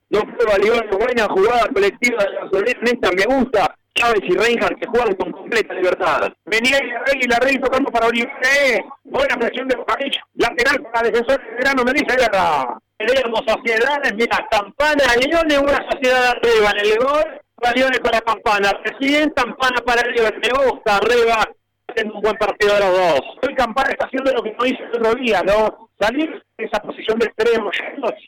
No 0.10 0.20
fue 0.22 0.46
valioso, 0.46 0.98
buena 1.00 1.28
jugada 1.28 1.68
colectiva 1.74 2.24
de 2.24 2.32
la 2.32 2.50
Soler, 2.50 2.78
esta 2.84 3.10
me 3.12 3.36
gusta. 3.36 3.76
Chávez 3.96 4.22
y 4.24 4.36
Reinhardt 4.36 4.78
que 4.80 4.88
juegan 4.88 5.16
con 5.16 5.32
completa 5.32 5.74
libertad. 5.74 6.34
Venía 6.46 6.78
y 6.84 6.88
la 6.88 7.00
Rey 7.06 7.20
y 7.22 7.28
la 7.28 7.38
Rey 7.40 7.58
tocando 7.58 7.90
para 7.92 8.08
Oliver. 8.08 8.84
Buena 9.06 9.38
presión 9.38 9.68
de 9.68 9.76
Bocadillo. 9.78 10.20
Lateral 10.36 10.82
para 10.92 11.10
defensor 11.10 11.42
de 11.42 11.56
verano, 11.56 11.84
me 11.84 11.94
dice 11.94 12.18
Guerra. 12.18 12.78
Tenemos 12.98 13.42
sociedades, 13.48 14.14
mira, 14.16 14.48
Campana, 14.52 15.04
Leones, 15.20 15.58
una 15.60 15.86
sociedad 15.90 16.28
arriba 16.28 16.72
en 16.72 16.86
el 16.86 16.98
gol. 16.98 17.42
Leones 17.74 18.00
para 18.00 18.22
Campana, 18.22 18.72
recién 18.84 19.30
Campana 19.30 19.82
para 19.86 20.02
Leones, 20.10 20.40
me 20.42 20.66
gusta, 20.66 20.98
arriba. 20.98 21.50
Haciendo 21.96 22.16
un 22.16 22.22
buen 22.22 22.36
partido 22.36 22.74
de 22.74 22.80
los 22.82 22.92
dos. 22.92 23.22
Hoy 23.48 23.56
Campana 23.56 23.90
está 23.92 24.06
haciendo 24.06 24.30
lo 24.34 24.44
que 24.44 24.52
no 24.52 24.66
hizo 24.66 24.84
el 24.84 25.00
otro 25.00 25.16
día, 25.16 25.42
¿no? 25.44 25.90
Salir 25.98 26.30
de 26.58 26.66
esa 26.66 26.82
posición 26.82 27.18
de 27.20 27.28
extremo, 27.28 27.72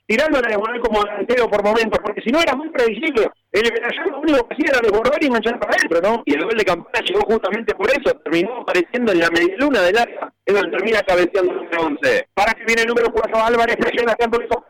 tirando 0.06 0.38
a 0.38 0.42
diagonal 0.42 0.80
como 0.80 1.04
delantero 1.04 1.50
por 1.50 1.62
momentos, 1.66 2.00
porque 2.02 2.22
si 2.22 2.30
no 2.32 2.40
era 2.40 2.56
muy 2.56 2.70
previsible. 2.70 3.30
El 3.52 3.70
Bellayán 3.70 4.10
lo 4.10 4.20
único 4.22 4.48
que 4.48 4.54
hacía 4.54 4.70
era 4.70 4.80
desbordar 4.80 5.22
y 5.22 5.26
enganchar 5.26 5.60
para 5.60 5.76
adentro, 5.76 6.00
¿no? 6.02 6.24
Y 6.26 6.36
el 6.36 6.46
gol 6.46 6.58
de 6.58 6.64
Campana 6.64 7.06
llegó 7.06 7.20
justamente 7.26 7.76
por 7.76 7.90
eso, 7.90 8.18
terminó 8.24 8.62
apareciendo 8.62 9.12
en 9.12 9.20
la 9.20 9.30
medialuna 9.32 9.82
del 9.82 9.98
área, 9.98 10.34
es 10.46 10.54
donde 10.54 10.78
termina 10.78 11.02
cabeceando 11.02 11.52
el 11.52 11.58
número 11.58 11.82
11. 11.88 12.30
Para 12.34 12.54
que 12.54 12.64
viene 12.64 12.84
el 12.84 12.88
número 12.88 13.12
4 13.12 13.44
Álvarez, 13.44 13.76
presiona 13.76 14.16
tanto 14.16 14.40
con, 14.48 14.64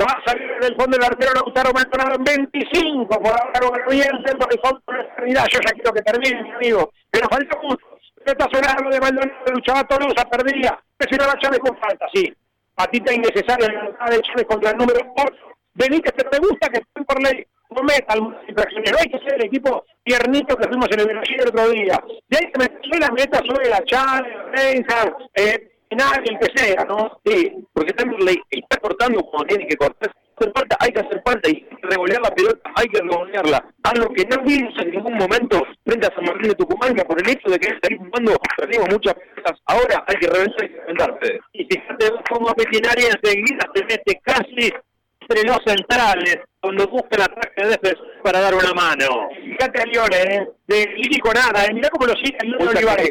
Va 0.00 0.12
a 0.12 0.22
salir 0.26 0.58
del 0.60 0.76
fondo 0.76 0.96
el 0.96 1.04
arquero 1.04 1.32
Lautaro 1.32 1.72
Maldonado 1.72 2.14
en 2.16 2.24
25 2.24 3.08
por 3.08 3.32
ahora 3.32 3.60
con 3.60 3.80
el 3.80 3.86
Oriente, 3.86 4.34
porque 4.36 4.58
fondo 4.58 4.82
de 4.86 5.00
eternidad. 5.00 5.46
Yo 5.50 5.60
ya 5.64 5.72
quiero 5.72 5.92
que 5.92 6.02
termine, 6.02 6.42
mi 6.42 6.50
amigo. 6.50 6.92
Pero 7.10 7.28
falta 7.28 7.58
mucho. 7.62 7.86
Está 8.24 8.48
sonando 8.52 8.88
de 8.90 9.00
Maldonado, 9.00 9.52
luchaba 9.52 9.84
Tolosa, 9.84 10.28
perdía. 10.28 10.78
Presionó 10.96 11.26
la 11.26 11.38
Chávez 11.38 11.60
con 11.60 11.76
falta, 11.78 12.06
sí. 12.12 12.32
Patita 12.82 13.14
innecesaria 13.14 13.68
de 13.68 14.20
Chávez 14.22 14.46
contra 14.48 14.70
el 14.72 14.76
número 14.76 14.98
8. 15.16 15.32
Benítez, 15.74 16.14
¿te 16.14 16.38
gusta 16.38 16.68
que 16.68 16.80
por 17.04 17.22
ley 17.22 17.46
cometa 17.68 18.12
algunas 18.12 18.42
infracciones? 18.48 18.92
Hay 18.98 19.08
que 19.08 19.18
ser 19.20 19.34
el 19.34 19.44
equipo 19.44 19.84
tiernito 20.02 20.56
que 20.56 20.66
fuimos 20.66 20.88
en 20.90 20.98
el 20.98 21.06
Brasil 21.06 21.36
el 21.38 21.48
otro 21.48 21.70
día. 21.70 22.02
De 22.28 22.38
ahí 22.38 22.50
que 22.50 22.58
meter 22.58 22.98
la 22.98 23.10
meta 23.10 23.38
sobre 23.38 23.68
la 23.68 23.84
Chávez, 23.84 24.34
Reinhardt, 24.50 25.14
eh, 25.36 25.70
el 25.90 26.38
que 26.40 26.58
sea, 26.58 26.84
¿no? 26.86 27.20
Sí, 27.24 27.52
porque 27.72 27.92
Temperley 27.92 28.42
está 28.50 28.78
cortando 28.78 29.22
como 29.30 29.44
tiene 29.44 29.68
que 29.68 29.76
cortar. 29.76 30.10
Hacer 30.42 30.52
falta, 30.56 30.76
hay 30.80 30.90
que 30.90 30.98
hacer 30.98 31.22
falta 31.24 31.48
y 31.50 31.64
revolear 31.82 32.20
la 32.20 32.34
pelota, 32.34 32.70
hay 32.74 32.88
que 32.88 33.00
revolearla. 33.00 33.64
Algo 33.84 34.12
que 34.12 34.24
no 34.24 34.42
vimos 34.42 34.74
en 34.80 34.90
ningún 34.90 35.14
momento 35.14 35.62
frente 35.84 36.06
a 36.08 36.14
San 36.16 36.24
Martín 36.24 36.48
de 36.48 36.54
Tucumán, 36.56 36.96
que 36.96 37.04
por 37.04 37.22
el 37.22 37.30
hecho 37.30 37.48
de 37.48 37.60
que 37.60 37.68
está 37.68 37.88
jugando 37.96 38.32
perdimos 38.56 38.88
muchas 38.90 39.14
pelotas. 39.14 39.60
Ahora 39.66 40.04
hay 40.08 40.16
que 40.16 40.26
reventar 40.26 40.68
y 41.52 41.62
Y 41.62 41.64
fíjate 41.66 42.10
cómo 42.28 42.52
Petinaria 42.54 43.06
enseguida 43.06 43.70
se 43.72 43.84
mete 43.84 44.20
casi 44.24 44.72
entre 45.20 45.44
los 45.44 45.58
centrales, 45.64 46.38
cuando 46.60 46.88
busca 46.88 47.16
el 47.16 47.22
ataque 47.22 47.62
de 47.62 47.68
defensa 47.68 48.02
para 48.24 48.40
dar 48.40 48.54
una 48.54 48.74
mano. 48.74 49.28
Fíjate 49.44 49.80
a 49.80 49.84
Lione, 49.84 50.16
¿eh? 50.16 50.48
de 50.66 50.86
lírico 50.96 51.32
nada, 51.32 51.66
¿eh? 51.66 51.72
mirá 51.72 51.88
cómo 51.90 52.06
lo 52.06 52.14
el 52.14 52.68
Olivares. 52.68 53.10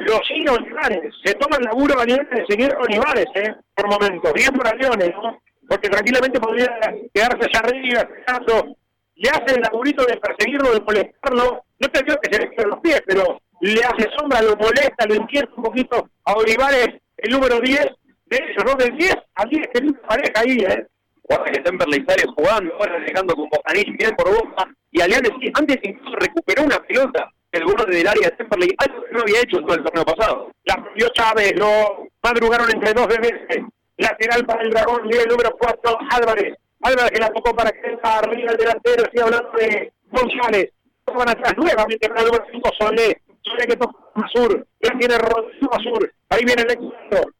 Los 0.00 0.20
sigue 0.28 0.50
Olivares, 0.50 1.14
se 1.24 1.34
toma 1.36 1.56
el 1.56 1.64
laburo 1.64 1.96
valiente 1.96 2.34
de 2.34 2.44
seguir 2.46 2.74
Olivares, 2.78 3.28
¿eh? 3.34 3.54
por 3.74 3.88
momentos, 3.88 4.30
bien 4.34 4.52
por 4.52 4.78
Leones, 4.78 5.12
¿no? 5.22 5.40
Porque 5.70 5.88
tranquilamente 5.88 6.40
podría 6.40 6.66
quedarse 7.14 7.46
allá 7.46 7.60
arriba, 7.60 8.00
esperando, 8.00 8.76
le 9.14 9.30
hace 9.30 9.54
el 9.54 9.60
laburito 9.60 10.04
de 10.04 10.16
perseguirlo, 10.16 10.72
de 10.72 10.80
molestarlo, 10.80 11.64
no 11.78 11.88
te 11.88 12.02
digo 12.02 12.18
que 12.20 12.34
se 12.34 12.40
le 12.40 12.66
los 12.66 12.80
pies, 12.80 13.00
pero 13.06 13.40
le 13.60 13.80
hace 13.84 14.10
sombra, 14.18 14.42
lo 14.42 14.56
molesta, 14.56 15.06
lo 15.06 15.14
inquieta 15.14 15.48
un 15.56 15.62
poquito 15.62 16.10
a 16.24 16.32
Olivares, 16.32 16.88
el 17.18 17.30
número 17.30 17.60
10, 17.60 17.86
de 18.26 18.36
ellos, 18.36 18.64
¿no? 18.66 18.74
Del 18.74 18.96
10 18.96 19.14
al 19.36 19.48
10, 19.48 19.68
que 19.72 19.92
pareja 20.08 20.40
ahí, 20.40 20.58
¿eh? 20.58 20.86
Guarda 21.22 21.52
que 21.52 21.60
Temperley 21.60 22.04
sale 22.04 22.24
jugando, 22.34 22.74
ahora 22.74 22.98
dejando 22.98 23.36
con 23.36 23.48
Bocanich 23.48 23.96
bien 23.96 24.16
por 24.16 24.28
boca, 24.28 24.68
y 24.90 25.00
Aliane 25.00 25.28
antes 25.54 25.78
incluso 25.84 26.16
recuperó 26.16 26.64
una 26.64 26.80
pelota 26.80 27.30
el 27.52 27.64
borde 27.64 27.94
del 27.94 28.08
área 28.08 28.28
de 28.28 28.36
Temperley, 28.36 28.70
algo 28.76 29.04
que 29.04 29.12
no 29.12 29.20
había 29.20 29.40
hecho 29.42 29.58
en 29.58 29.66
todo 29.66 29.76
el 29.76 29.84
torneo 29.84 30.04
pasado. 30.04 30.50
La 30.64 30.84
dio 30.96 31.08
Chávez, 31.10 31.52
lo 31.56 32.08
madrugaron 32.24 32.68
entre 32.72 32.92
dos 32.92 33.06
veces. 33.06 33.62
Lateral 34.00 34.46
para 34.46 34.62
el 34.62 34.70
dragón, 34.70 35.06
nivel 35.06 35.28
número 35.28 35.56
4, 35.58 35.98
Álvarez. 36.10 36.56
Álvarez 36.82 37.10
que 37.10 37.20
la 37.20 37.30
tocó 37.30 37.54
para 37.54 37.70
que 37.70 37.98
arriba 38.02 38.52
el 38.52 38.56
delantero, 38.56 39.04
estoy 39.04 39.20
hablando 39.22 39.50
de 39.58 39.92
González. 40.10 40.72
Van 41.06 41.28
atrás 41.28 41.54
nuevamente 41.56 42.08
para 42.08 42.20
el 42.20 42.26
número 42.26 42.44
5, 42.50 42.70
Solé. 42.78 43.20
Solé 43.42 43.66
que 43.66 43.76
toca 43.76 43.98
Masur, 44.14 44.66
ya 44.80 44.98
tiene 44.98 45.18
Rodrigo 45.18 45.68
Masur. 45.70 46.12
Ahí 46.30 46.44
viene 46.44 46.62
el 46.62 46.70
éxito. 46.70 47.30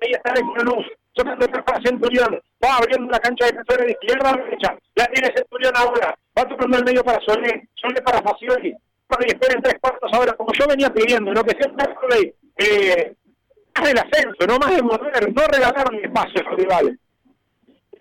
Ahí 0.00 0.12
está 0.12 0.32
el 0.32 0.64
Luz. 0.64 0.86
Tocando 1.14 1.46
para 1.46 1.82
Centurión. 1.82 2.40
Va 2.64 2.76
abriendo 2.76 3.10
la 3.10 3.18
cancha 3.18 3.44
de 3.44 3.52
defensores 3.52 3.86
de 3.86 3.92
izquierda 3.92 4.30
a 4.30 4.36
derecha. 4.36 4.78
La 4.94 5.06
tiene 5.06 5.34
Centurión 5.36 5.72
ahora. 5.76 6.16
Va 6.38 6.48
tocando 6.48 6.78
el 6.78 6.84
medio 6.84 7.04
para 7.04 7.20
Solé. 7.20 7.68
Solé 7.74 8.00
para 8.00 8.22
Facioli. 8.22 8.74
Para 9.06 9.26
esperen 9.26 9.60
tres 9.60 9.76
cuartos 9.80 10.10
ahora, 10.14 10.32
como 10.32 10.52
yo 10.54 10.66
venía 10.66 10.88
pidiendo, 10.88 11.34
¿no? 11.34 11.44
Que 11.44 11.56
sea 11.60 11.70
eh, 12.56 13.14
más 13.74 13.88
del 13.88 13.98
ascenso, 13.98 14.46
no 14.46 14.58
más 14.58 14.76
de 14.76 14.82
mover, 14.82 15.34
no 15.34 15.42
regalaron 15.46 16.04
espacio 16.04 16.40
a 16.40 16.50
los 16.50 16.58
rivales. 16.58 16.98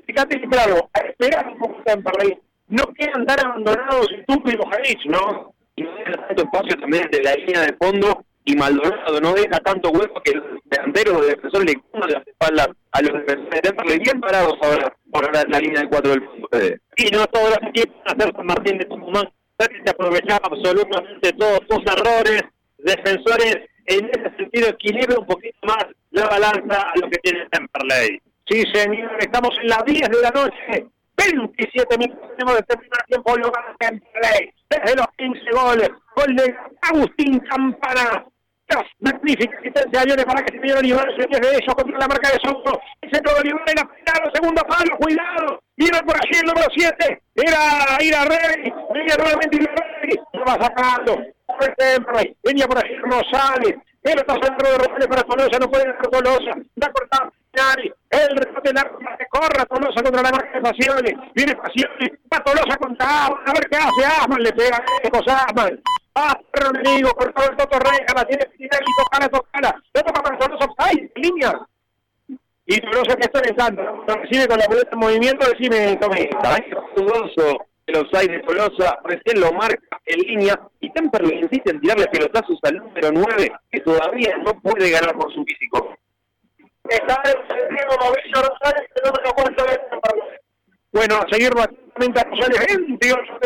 Fíjate 0.06 0.42
que, 0.42 0.48
claro, 0.48 0.90
esperar 0.94 1.48
un 1.48 1.58
poco 1.60 1.82
Temperley. 1.84 2.38
No 2.68 2.84
quedan 2.94 3.26
tan 3.26 3.46
abandonados 3.46 4.08
y 4.12 4.24
tú 4.26 4.42
y 4.46 4.56
Bojanic, 4.56 5.06
¿no? 5.06 5.54
Y 5.76 5.84
no 5.84 5.94
deja 5.96 6.28
tanto 6.28 6.44
espacio 6.44 6.80
también 6.80 7.10
de 7.12 7.22
la 7.22 7.36
línea 7.36 7.62
de 7.62 7.74
fondo 7.74 8.26
y 8.44 8.56
Maldonado 8.56 9.22
no 9.22 9.34
deja 9.34 9.60
tanto 9.60 9.90
hueco 9.92 10.22
que 10.24 10.32
el 10.32 10.44
delantero 10.66 11.22
de 11.22 11.28
defensor 11.28 11.66
le 11.66 11.74
de 11.74 12.14
las 12.14 12.28
espaldas 12.28 12.70
a 12.92 13.02
los 13.02 13.12
defensores 13.12 13.52
de 13.52 13.62
Temperley 13.62 14.00
bien 14.00 14.22
parados 14.22 14.56
ahora 14.62 14.96
por 15.12 15.34
la, 15.34 15.44
la 15.48 15.60
línea 15.60 15.82
de 15.82 15.90
cuatro 15.90 16.12
del 16.12 16.26
fondo. 16.26 16.48
Y 16.98 17.12
no 17.12 17.26
todos 17.28 17.50
los 17.50 17.70
equipos 17.70 17.96
hacer 18.06 18.34
San 18.36 18.46
Martín 18.46 18.78
de 18.78 18.86
Tucumán 18.86 19.30
que 19.68 19.90
aprovechar 19.90 20.42
absolutamente 20.44 21.34
todos 21.34 21.60
sus 21.70 21.80
errores, 21.86 22.42
defensores 22.78 23.58
en 23.92 24.10
ese 24.10 24.36
sentido 24.38 24.70
equilibra 24.70 25.20
un 25.20 25.26
poquito 25.26 25.58
más 25.64 25.86
la 26.12 26.28
balanza 26.28 26.82
a 26.82 27.00
lo 27.00 27.10
que 27.10 27.18
tiene 27.20 27.48
Temperley. 27.50 28.22
Sí, 28.50 28.64
señor, 28.74 29.18
estamos 29.20 29.52
en 29.62 29.68
las 29.68 29.84
10 29.86 30.10
de 30.10 30.22
la 30.22 30.30
noche. 30.32 30.88
27 31.18 31.98
minutos 31.98 32.30
tenemos 32.38 32.56
de 32.56 32.64
terminar 32.64 33.04
tiempo, 33.08 33.38
lo 33.38 33.52
gana 33.52 33.76
Temperley. 33.80 34.54
Desde 34.70 34.96
los 34.96 35.08
15 35.18 35.40
goles, 35.52 35.90
gol 36.16 36.36
de 36.36 36.56
Agustín 36.82 37.40
Campana. 37.40 38.26
Dos 38.70 38.86
magníficas 39.02 39.60
asistencias 39.60 40.26
para 40.26 40.46
que 40.46 40.54
se 40.54 40.60
vea 40.60 40.80
Olivares, 40.80 41.14
el 41.18 41.42
de 41.42 41.50
ellos 41.50 41.76
contra 41.76 42.00
la 42.00 42.08
marca 42.08 42.30
de 42.30 42.40
Soto. 42.40 42.80
El 43.02 43.12
centro 43.12 43.34
de 43.34 43.42
Olivares, 43.42 43.76
la 43.76 43.88
final, 43.88 44.32
segundo 44.34 44.62
palo, 44.64 44.98
cuidado. 44.98 45.62
Mira 45.76 46.00
por 46.00 46.16
allí 46.16 46.40
el 46.40 46.48
número 46.48 46.68
7. 46.74 47.22
Era 47.36 47.98
Ira 48.00 48.24
Rey. 48.24 48.74
Venía 48.94 49.16
nuevamente 49.18 49.58
Rey. 49.58 50.16
Lo 50.34 50.46
va 50.46 50.54
sacando 50.54 51.22
venía 52.44 52.68
por 52.68 52.84
ahí 52.84 52.96
Rosales, 52.98 53.76
el 54.04 54.20
otro 54.20 54.36
centro 54.42 54.72
de 54.72 54.78
Rosales 54.78 55.08
para 55.08 55.24
Tolosa, 55.24 55.60
no 55.60 55.70
puede 55.70 55.88
dejar 55.88 56.08
Tolosa, 56.08 56.52
va 56.82 56.88
a 56.88 56.92
cortar 56.92 57.32
el 58.10 58.36
remate 58.36 58.74
largo 58.74 59.00
para 59.00 59.18
que 59.18 59.26
corra 59.28 59.66
Tolosa 59.66 60.04
contra 60.04 60.22
la 60.22 60.32
marca 60.32 60.52
de 60.54 60.62
Pasiones, 60.62 61.14
viene 61.36 61.56
Pasiones, 61.56 62.12
va 62.34 62.44
Tolosa 62.44 62.78
contra 62.78 63.26
Asman, 63.26 63.42
a 63.48 63.54
ver 63.54 63.70
qué 63.70 63.78
hace 63.78 64.06
Asman, 64.06 64.44
le 64.44 64.54
pega 64.54 64.84
lejos 65.04 65.28
Asman, 65.28 65.82
ah, 66.16 66.40
perro 66.52 66.72
enemigo, 66.80 67.12
cortó 67.12 67.50
el 67.50 67.58
Toto 67.58 67.80
Reja, 67.80 68.14
la 68.16 68.26
tiene 68.26 68.46
Pinelli, 68.46 68.92
tocala, 68.98 69.30
tocala, 69.30 69.84
le 69.94 70.02
toca 70.02 70.24
para 70.24 70.38
Tolosa, 70.38 70.68
¡ay, 70.78 71.12
línea! 71.16 71.60
Y 72.66 72.80
Tolosa 72.80 73.16
que 73.16 73.26
está 73.26 73.40
entrando, 73.40 73.84
lo 74.08 74.16
recibe 74.16 74.48
con 74.48 74.58
la 74.58 74.66
pelota 74.66 74.90
en 74.94 75.00
movimiento, 75.00 75.50
decime, 75.50 75.98
Tomé. 75.98 76.30
Dudoso 76.96 77.71
el 77.92 77.98
offside 77.98 78.32
de 78.32 78.40
Tolosa, 78.40 79.00
recién 79.04 79.40
lo 79.40 79.52
marca 79.54 80.00
en 80.06 80.20
línea 80.20 80.60
y 80.80 80.92
Temperley 80.92 81.40
insiste 81.40 81.72
en 81.72 81.82
tirarle 81.82 82.08
pelotazos 82.08 82.60
al 82.64 82.78
número 82.78 83.12
9 83.12 83.52
que 83.72 83.80
todavía 83.82 84.38
no 84.38 84.60
puede 84.62 84.90
ganar 84.90 85.16
por 85.16 85.34
su 85.34 85.44
físico. 85.44 85.96
Está 86.90 87.22
el 87.26 87.76
Diego 87.76 87.96
Mauricio 88.00 88.42
Rosales, 88.42 88.90
lo 89.04 89.34
cuento 89.34 89.64
de 89.66 89.80
Bueno, 90.92 91.16
a 91.16 91.28
seguir 91.30 91.52
rápidamente 91.52 92.20
a 92.20 92.24
Rosales, 92.24 92.68
28 93.00 93.40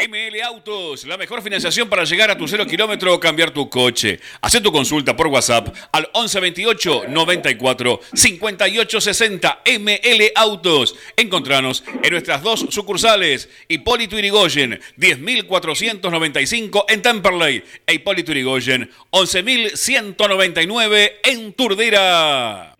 ML 0.00 0.42
Autos, 0.42 1.06
la 1.06 1.16
mejor 1.16 1.42
financiación 1.42 1.88
para 1.88 2.04
llegar 2.04 2.30
a 2.30 2.36
tu 2.36 2.48
cero 2.48 2.66
kilómetro 2.66 3.14
o 3.14 3.20
cambiar 3.20 3.50
tu 3.50 3.68
coche. 3.68 4.20
Haz 4.40 4.60
tu 4.60 4.72
consulta 4.72 5.16
por 5.16 5.28
WhatsApp 5.28 5.68
al 5.92 6.10
1128 6.14 7.04
94 7.08 8.00
58 8.12 9.00
60 9.00 9.62
ML 9.78 10.32
Autos. 10.34 10.96
Encontranos 11.16 11.84
en 12.02 12.10
nuestras 12.10 12.42
dos 12.42 12.66
sucursales, 12.70 13.48
Hipólito 13.68 14.18
Irigoyen, 14.18 14.80
10.495 14.96 16.84
en 16.88 17.02
Temperley 17.02 17.62
e 17.86 17.94
Hipólito 17.94 18.32
Irigoyen, 18.32 18.90
11.199 19.10 21.12
en 21.24 21.52
Turdera. 21.52 22.74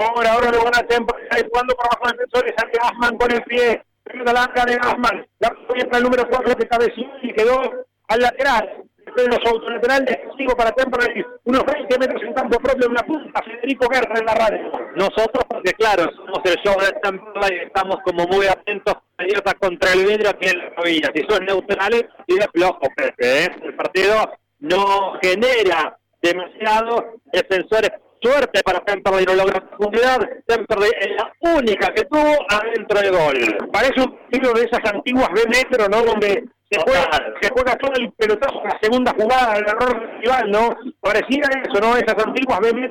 Ahora, 0.00 0.32
ahora 0.32 0.50
lo 0.50 0.64
van 0.64 0.76
a 0.76 0.86
tiempo, 0.86 1.14
jugando 1.14 1.74
por 1.74 1.86
abajo 1.86 2.12
defensores, 2.12 2.54
sale 2.56 2.72
Asman 2.80 3.18
con 3.18 3.30
el 3.30 3.42
pie, 3.42 3.84
la 4.24 4.32
larga 4.32 4.64
de 4.64 4.74
Asman, 4.80 5.26
la 5.38 5.50
para 5.50 5.98
el 5.98 6.04
número 6.04 6.26
4 6.26 6.56
que 6.56 6.66
cabeció 6.68 7.04
y 7.22 7.32
quedó 7.34 7.60
al 8.08 8.20
lateral. 8.20 8.84
De 9.16 9.26
los 9.26 9.44
autolaterales, 9.44 10.20
sigo 10.38 10.54
para 10.54 10.70
Temperley, 10.70 11.24
unos 11.42 11.64
20 11.64 11.98
metros 11.98 12.22
en 12.22 12.32
campo 12.32 12.58
propio, 12.60 12.88
una 12.88 13.02
punta, 13.02 13.42
Federico 13.42 13.88
Guerra 13.88 14.20
en 14.20 14.24
la 14.24 14.34
radio. 14.34 14.72
Nosotros, 14.94 15.44
porque 15.48 15.72
claro, 15.72 16.04
somos 16.14 16.40
el 16.44 16.54
show 16.62 16.80
de 16.80 16.92
Temperley, 17.02 17.58
estamos 17.66 17.96
como 18.04 18.24
muy 18.28 18.46
atentos, 18.46 18.94
abiertas 19.18 19.54
contra 19.54 19.92
el 19.94 20.06
vidrio 20.06 20.30
aquí 20.30 20.48
en 20.48 20.58
la 20.58 20.70
rodilla. 20.76 21.10
Si 21.12 21.26
son 21.28 21.44
neutrales, 21.44 22.04
y 22.28 22.36
de 22.36 22.48
flojo, 22.54 22.80
¿eh? 23.18 23.48
El 23.62 23.74
partido 23.74 24.32
no 24.60 25.18
genera 25.20 25.98
demasiados 26.22 27.02
defensores 27.32 27.90
Suerte 28.22 28.62
para 28.62 28.80
Temperley, 28.80 29.24
no 29.24 29.34
logra 29.34 29.60
profundidad. 29.60 30.18
Temperley 30.46 30.90
es 31.00 31.08
la 31.16 31.32
única 31.54 31.92
que 31.94 32.04
tuvo 32.04 32.36
adentro 32.48 33.00
de 33.00 33.10
gol. 33.10 33.70
Parece 33.72 34.00
un 34.00 34.18
tiro 34.30 34.52
de 34.52 34.64
esas 34.64 34.92
antiguas 34.92 35.28
B 35.32 35.42
metro, 35.48 35.88
¿no? 35.88 36.02
Donde 36.02 36.44
se 36.70 36.80
juega, 36.80 37.08
se 37.40 37.48
juega 37.50 37.76
todo 37.76 37.92
el 37.94 38.12
pelotazo 38.12 38.60
en 38.62 38.68
la 38.68 38.78
segunda 38.80 39.14
jugada 39.18 39.54
del 39.54 39.68
error 39.68 40.20
rival, 40.20 40.50
¿no? 40.50 40.76
Parecía 41.00 41.44
eso, 41.64 41.80
¿no? 41.80 41.96
Esas 41.96 42.24
antiguas 42.24 42.60
memes 42.60 42.90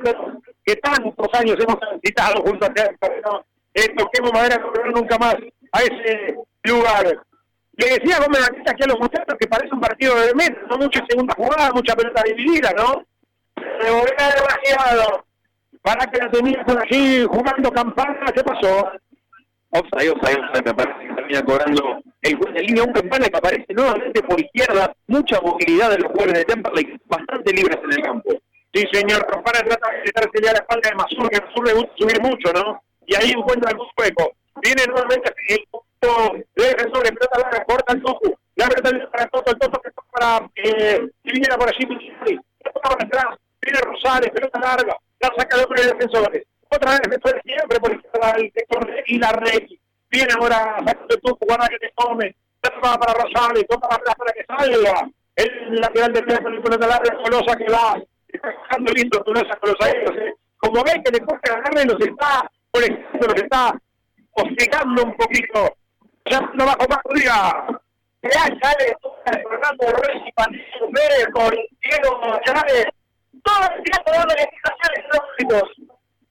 que 0.64 0.76
tantos 0.76 1.28
años 1.34 1.56
hemos 1.60 1.78
transitado 1.78 2.42
junto 2.42 2.66
a 2.66 2.74
Temperley, 2.74 3.22
¿no? 3.24 3.44
Eh, 3.74 3.94
toquemos 3.96 4.32
madera 4.32 4.56
no 4.58 4.90
nunca 4.90 5.16
más 5.16 5.36
a 5.72 5.80
ese 5.82 6.36
lugar. 6.64 7.06
Le 7.76 7.86
decía 7.86 8.18
Gómez 8.18 8.40
Batista 8.48 8.72
aquí 8.72 8.82
a 8.82 8.88
los 8.88 8.98
muchachos 8.98 9.36
que 9.38 9.46
parece 9.46 9.72
un 9.72 9.80
partido 9.80 10.14
de 10.20 10.34
metro, 10.34 10.66
no 10.66 10.76
mucha 10.76 11.04
segunda 11.08 11.34
jugada, 11.34 11.70
mucha 11.72 11.94
pelota 11.94 12.22
dividida, 12.24 12.72
¿no? 12.76 13.04
Se 13.80 13.90
volvía 13.90 14.34
demasiado. 14.36 15.24
Para 15.82 16.06
que 16.06 16.18
la 16.18 16.30
tenías 16.30 16.64
por 16.64 16.78
allí 16.78 17.24
jugando 17.24 17.72
campana, 17.72 18.26
¿qué 18.34 18.44
pasó? 18.44 18.92
Offside, 19.70 20.10
offside, 20.10 20.40
offside, 20.40 20.64
me 20.64 20.74
parece 20.74 21.08
que 21.08 21.14
termina 21.14 21.42
cobrando 21.42 22.02
el 22.22 22.36
juez 22.36 22.54
de 22.54 22.62
línea, 22.62 22.84
un 22.84 22.92
campana 22.92 23.28
que 23.28 23.36
aparece 23.38 23.72
nuevamente 23.72 24.22
por 24.22 24.40
izquierda, 24.40 24.92
mucha 25.06 25.40
movilidad 25.40 25.90
de 25.90 25.98
los 25.98 26.12
jugadores 26.12 26.34
de 26.34 26.44
Temperley, 26.44 27.00
bastante 27.06 27.52
libres 27.52 27.78
en 27.82 27.92
el 27.92 28.02
campo. 28.02 28.30
Sí, 28.72 28.84
señor, 28.92 29.26
Campana 29.26 29.60
trata 29.60 29.90
de 29.90 30.02
quitarse 30.04 30.42
ya 30.42 30.52
la 30.52 30.58
espalda 30.58 30.90
de 30.90 30.94
Masur, 30.94 31.28
que 31.28 31.40
Masur 31.40 31.66
le 31.66 31.74
gusta 31.74 31.92
subir 31.96 32.22
mucho, 32.22 32.52
¿no? 32.52 32.80
Y 33.06 33.16
ahí 33.16 33.30
encuentra 33.32 33.72
el 33.72 33.78
hueco. 33.78 34.32
Viene 34.62 34.84
nuevamente 34.86 35.34
el 35.48 35.64
punto 35.70 36.34
de 36.54 36.64
de 36.64 36.76
pelota 36.76 37.38
larga, 37.40 37.64
corta 37.64 37.92
el 37.94 38.02
topo, 38.02 38.38
la 38.54 38.68
pelota 38.68 39.10
para 39.10 39.26
Toto, 39.26 39.50
el 39.50 39.58
Toto 39.58 39.80
que 39.80 39.90
toca 39.90 40.08
para 40.12 40.50
eh, 40.54 41.08
si 41.24 41.32
viniera 41.32 41.56
por 41.56 41.68
allí, 41.68 41.86
para 42.80 42.94
atrás, 42.94 43.38
viene 43.62 43.80
Rosales, 43.80 44.30
pelota 44.30 44.60
larga, 44.60 44.96
la 45.20 45.32
saca 45.36 45.56
de 45.56 45.82
de 45.82 45.92
defensores. 45.92 46.46
Otra 46.68 46.92
vez 46.92 47.00
defensores 47.02 47.42
siempre 47.44 47.80
por 47.80 47.92
izquierda 47.92 48.30
el 48.36 48.52
sector 48.52 48.90
y 49.06 49.18
la 49.18 49.32
red. 49.32 49.68
Viene 50.10 50.34
ahora, 50.38 50.76
sacando 50.78 51.14
el 51.14 51.20
topo, 51.20 51.46
guarda 51.46 51.68
que 51.68 51.78
te 51.78 51.92
tome, 51.96 52.34
toca 52.60 52.98
para 52.98 53.14
Rosales, 53.14 53.66
toca 53.68 53.88
para 53.88 54.02
atrás 54.02 54.14
para 54.16 54.32
que 54.32 54.44
salga. 54.44 55.10
El 55.36 55.80
lateral 55.80 56.12
de 56.12 56.22
teléfono 56.22 56.56
y 56.56 56.60
pelota 56.60 56.86
larga, 56.86 57.16
Colosa 57.22 57.56
que 57.56 57.70
va, 57.70 57.96
está 58.28 58.48
bajando 58.48 58.92
lindo 58.92 59.22
Tolosa 59.22 59.56
con 59.56 59.70
los 59.70 59.80
aéreos, 59.80 60.16
¿eh? 60.16 60.34
Como 60.58 60.82
ve 60.84 61.02
que 61.04 61.12
le 61.12 61.20
coge 61.20 61.40
agarre, 61.50 61.84
los 61.86 62.00
está, 62.00 62.50
por 62.70 62.82
ejemplo, 62.82 63.28
los 63.28 63.42
está 63.42 63.74
hostigando 64.32 65.04
un 65.04 65.16
poquito. 65.16 65.76
Ya 66.26 66.40
no 66.54 66.66
bajo 66.66 66.86
más, 66.88 67.00
diga. 67.14 67.80
Ya 68.22 68.44
sale 68.60 68.94
Fernando 69.24 69.86
Ruiz 69.96 70.22
y 70.26 70.32
Patricio 70.32 70.90
Pérez 70.92 71.26
con 71.32 71.50
Diego 71.50 72.40
Chávez. 72.44 72.86
Todo 73.42 73.68
el 73.76 73.82
tiempo 73.82 74.10
dando 74.12 74.34
explicaciones 74.34 75.04
lógicos. 75.12 75.70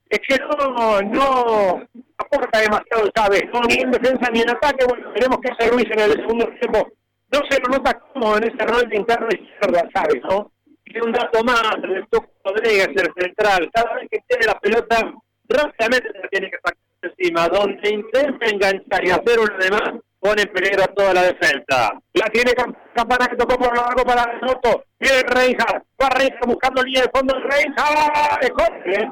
Es 0.09 0.19
que 0.27 0.39
no, 0.39 1.01
no 1.01 1.87
aporta 2.17 2.59
demasiado 2.59 3.09
Chávez, 3.15 3.43
no, 3.53 3.61
ni 3.61 3.75
en 3.75 3.91
defensa 3.91 4.29
ni 4.31 4.41
en 4.41 4.49
ataque. 4.49 4.85
Bueno, 4.85 5.11
veremos 5.11 5.37
qué 5.41 5.51
hace 5.51 5.71
Ruiz 5.71 5.85
en 5.91 5.99
el 5.99 6.13
segundo 6.13 6.47
tiempo. 6.59 6.87
No 7.31 7.39
se 7.49 7.59
lo 7.59 7.77
nota 7.77 7.93
cómodo 7.93 8.37
en 8.37 8.43
ese 8.45 8.65
rol 8.65 8.89
de 8.89 8.97
interno 8.97 9.27
izquierda, 9.27 9.87
¿sabes? 9.93 10.21
¿no? 10.23 10.51
Y 10.85 10.99
un 10.99 11.11
dato 11.11 11.43
más, 11.43 11.75
el 11.83 12.07
Tuco 12.09 12.27
Rodríguez, 12.43 12.87
el 12.87 13.13
central, 13.15 13.69
cada 13.71 13.93
vez 13.95 14.07
que 14.09 14.19
tiene 14.27 14.47
la 14.47 14.59
pelota, 14.59 15.13
rápidamente 15.47 16.09
se 16.19 16.27
tiene 16.29 16.49
que 16.49 16.57
sacar 16.57 16.77
encima, 17.03 17.47
donde 17.47 17.89
intenta 17.89 18.47
enganchar 18.47 19.05
y 19.05 19.11
hacer 19.11 19.39
uno 19.39 19.57
demás, 19.59 19.93
pone 20.19 20.41
en 20.41 20.51
peligro 20.51 20.83
a 20.83 20.87
toda 20.87 21.13
la 21.13 21.23
defensa. 21.23 21.93
La 22.13 22.25
tiene 22.31 22.53
Campana 22.93 23.27
que 23.27 23.37
tocó 23.37 23.57
por 23.57 23.75
largo 23.75 24.03
para 24.03 24.31
el 24.31 24.39
Soto. 24.39 24.83
Viene 24.99 25.23
Reinhardt, 25.23 25.85
va 26.01 26.09
Reinhardt 26.09 26.45
buscando 26.45 26.83
línea 26.83 27.03
de 27.03 27.11
fondo. 27.13 27.35
Reinhardt, 27.39 28.43
es 28.43 28.49
corner. 28.51 29.09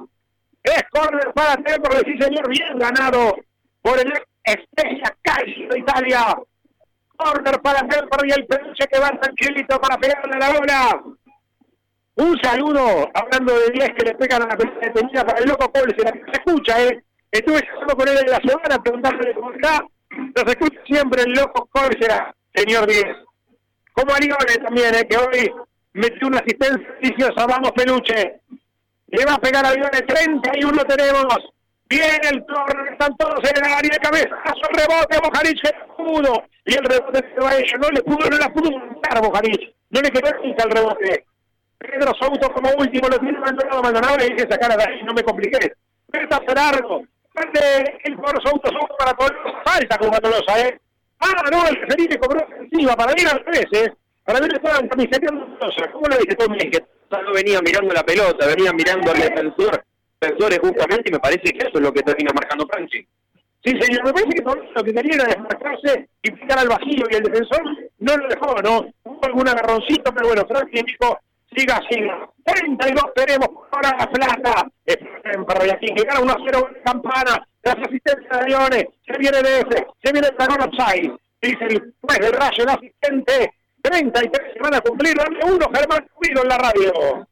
Es 0.63 0.84
corner 0.91 1.34
para 1.34 1.55
Temple, 1.55 2.01
sí 2.05 2.17
señor, 2.19 2.49
bien 2.49 2.77
ganado 2.77 3.38
por 3.81 3.99
el 3.99 4.11
Estrella 4.43 5.15
Calcio 5.21 5.69
de 5.69 5.79
Italia. 5.79 6.38
Corner 7.15 7.61
para 7.61 7.88
Temple 7.88 8.27
y 8.27 8.31
el 8.31 8.45
peluche 8.45 8.88
que 8.88 8.99
va 8.99 9.09
tranquilito 9.09 9.79
para 9.79 9.97
pegarle 9.97 10.38
la 10.38 10.51
bola. 10.51 11.03
Un 12.15 12.38
saludo, 12.41 13.09
hablando 13.13 13.53
de 13.59 13.69
10 13.69 13.91
que 13.95 14.05
le 14.05 14.15
pegan 14.15 14.41
a 14.41 14.47
la 14.47 14.57
pelota 14.57 14.79
detenida 14.81 15.23
para 15.23 15.39
el 15.39 15.47
loco 15.47 15.71
Cole, 15.71 15.95
se, 15.95 16.03
la, 16.03 16.11
escucha, 16.34 16.84
¿eh? 16.84 17.03
Estuve 17.31 17.61
hablando 17.69 17.95
con 17.95 18.07
él 18.07 18.17
en 18.19 18.31
la 18.31 18.38
semana 18.38 18.81
preguntándole 18.81 19.34
cómo 19.35 19.51
está. 19.51 19.85
Nos 20.09 20.45
escucha 20.45 20.79
siempre 20.85 21.23
el 21.23 21.31
loco 21.34 21.67
Córcera, 21.71 22.34
señor 22.53 22.88
10. 22.88 23.05
Como 23.93 24.13
a 24.13 24.19
Lione 24.19 24.55
también, 24.63 24.95
¿eh? 24.95 25.07
que 25.07 25.17
hoy 25.17 25.51
metió 25.93 26.27
una 26.27 26.39
asistencia 26.39 26.88
deliciosa. 27.01 27.45
Vamos, 27.45 27.71
Peluche. 27.71 28.41
Le 29.07 29.25
va 29.25 29.35
a 29.35 29.39
pegar 29.39 29.65
a 29.65 29.73
Lione, 29.73 30.01
31 30.01 30.84
tenemos. 30.85 31.38
Viene 31.89 32.29
el 32.31 32.45
corner, 32.45 32.91
están 32.91 33.15
todos 33.17 33.39
en 33.43 33.65
el 33.65 33.71
área 33.71 33.91
de 33.91 33.99
cabeza. 33.99 34.35
Hace 34.43 34.61
el 34.69 34.77
rebote, 34.77 35.19
Bojaric 35.23 35.95
pudo. 35.95 36.43
Y 36.65 36.75
el 36.75 36.84
rebote 36.84 37.25
se 37.34 37.39
va 37.41 37.49
a 37.49 37.57
ellos. 37.57 37.79
No 37.79 37.89
le 37.89 38.01
pudo, 38.03 38.29
no 38.29 38.38
la 38.38 38.49
pudo 38.49 38.71
montar 38.71 39.21
Bojaric. 39.21 39.73
No 39.89 40.01
le 40.01 40.11
quedó 40.11 40.29
nunca 40.43 40.63
el 40.63 40.71
rebote. 40.71 41.25
Pedro 41.77 42.13
Souto 42.19 42.51
como 42.53 42.69
último 42.71 43.07
lo 43.07 43.19
tiene 43.19 43.39
Maldonado, 43.39 43.84
Maldonado 43.84 44.17
le 44.17 44.29
dice 44.29 44.47
sacar 44.49 44.71
a 44.71 44.84
ahí, 44.84 45.03
no 45.03 45.13
me 45.13 45.23
compliqué. 45.23 45.73
Está 46.11 46.41
largo, 47.38 47.97
el 48.03 48.15
Souto 48.43 48.69
Souto 48.72 48.95
para 48.97 49.14
Tolosa, 49.14 49.61
falta 49.64 49.97
con 49.97 50.11
Tolosa, 50.11 50.59
¿eh? 50.59 50.80
Ah, 51.19 51.43
no, 51.51 51.68
el 51.68 51.88
Felipe 51.88 52.18
cobró 52.19 52.45
encima 52.59 52.95
para 52.95 53.14
ir 53.19 53.27
al 53.27 53.43
13, 53.43 53.93
para 54.23 54.39
ver 54.39 54.53
estaban 54.53 54.88
camiseteando 54.88 55.57
Tolosa. 55.57 55.91
¿Cómo 55.91 56.07
le 56.07 56.18
dice 56.18 56.35
todo 56.35 56.49
que 56.57 56.84
no 57.09 57.34
venía 57.34 57.61
mirando 57.61 57.93
la 57.93 58.03
pelota, 58.03 58.47
venía 58.47 58.73
mirando 58.73 59.11
al 59.11 59.19
defensor, 59.19 59.84
defensores 60.19 60.59
justamente, 60.59 61.09
y 61.09 61.14
me 61.14 61.19
parece 61.19 61.53
que 61.53 61.68
eso 61.68 61.72
es 61.73 61.81
lo 61.81 61.93
que 61.93 62.03
termina 62.03 62.31
marcando 62.34 62.68
Franchi. 62.68 63.07
Sí, 63.64 63.73
señor, 63.81 64.05
me 64.05 64.14
parece 64.14 64.30
que 64.30 64.43
lo 64.43 64.84
que 64.84 64.93
quería 64.93 65.15
era 65.15 65.26
desmarcarse 65.26 66.09
y 66.22 66.31
picar 66.31 66.59
al 66.59 66.68
vacío, 66.68 67.05
y 67.09 67.15
el 67.15 67.23
defensor 67.23 67.61
no 67.99 68.18
lo 68.18 68.27
dejó, 68.27 68.61
¿no? 68.61 68.88
Hubo 69.03 69.26
algún 69.26 69.47
agarroncito, 69.47 70.14
pero 70.14 70.27
bueno, 70.27 70.45
Franchi 70.47 70.84
dijo 70.84 71.19
siga, 71.55 71.81
siga. 71.89 72.29
32 72.45 73.13
tenemos 73.15 73.49
ahora 73.71 73.95
la 73.97 74.09
plata. 74.09 74.67
Para 75.45 75.73
aquí 75.73 75.87
que 75.93 76.03
gana 76.03 76.21
1 76.21 76.35
0 76.45 76.69
campana. 76.85 77.47
Las 77.63 77.75
asistencias 77.75 78.39
de 78.39 78.49
Leones. 78.49 78.85
Se 79.05 79.17
viene 79.17 79.41
de 79.41 79.59
ese. 79.59 79.87
Se 80.03 80.11
viene 80.11 80.27
el 80.27 80.37
Dragón 80.37 80.69
Upside. 80.69 81.13
Dice 81.41 81.65
el 81.65 81.93
juez 82.01 82.19
del 82.19 82.33
rayo, 82.33 82.63
el 82.63 82.69
asistente. 82.69 83.53
33 83.81 84.53
se 84.53 84.59
van 84.59 84.75
a 84.75 84.81
cumplir. 84.81 85.15
Dame 85.15 85.39
uno, 85.43 85.69
Germán 85.73 86.07
Cuido 86.13 86.43
en 86.43 86.49
la 86.49 86.57
radio. 86.57 87.27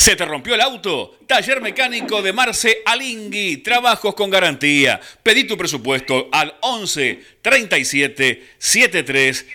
¿Se 0.00 0.16
te 0.16 0.24
rompió 0.24 0.54
el 0.54 0.62
auto? 0.62 1.16
Taller 1.26 1.60
mecánico 1.60 2.22
de 2.22 2.32
Marce 2.32 2.78
Alingui. 2.86 3.58
Trabajos 3.58 4.14
con 4.14 4.30
garantía. 4.30 4.98
Pedí 5.22 5.46
tu 5.46 5.58
presupuesto 5.58 6.30
al 6.32 6.54
11 6.62 7.22
37 7.42 8.42
73 8.56 9.46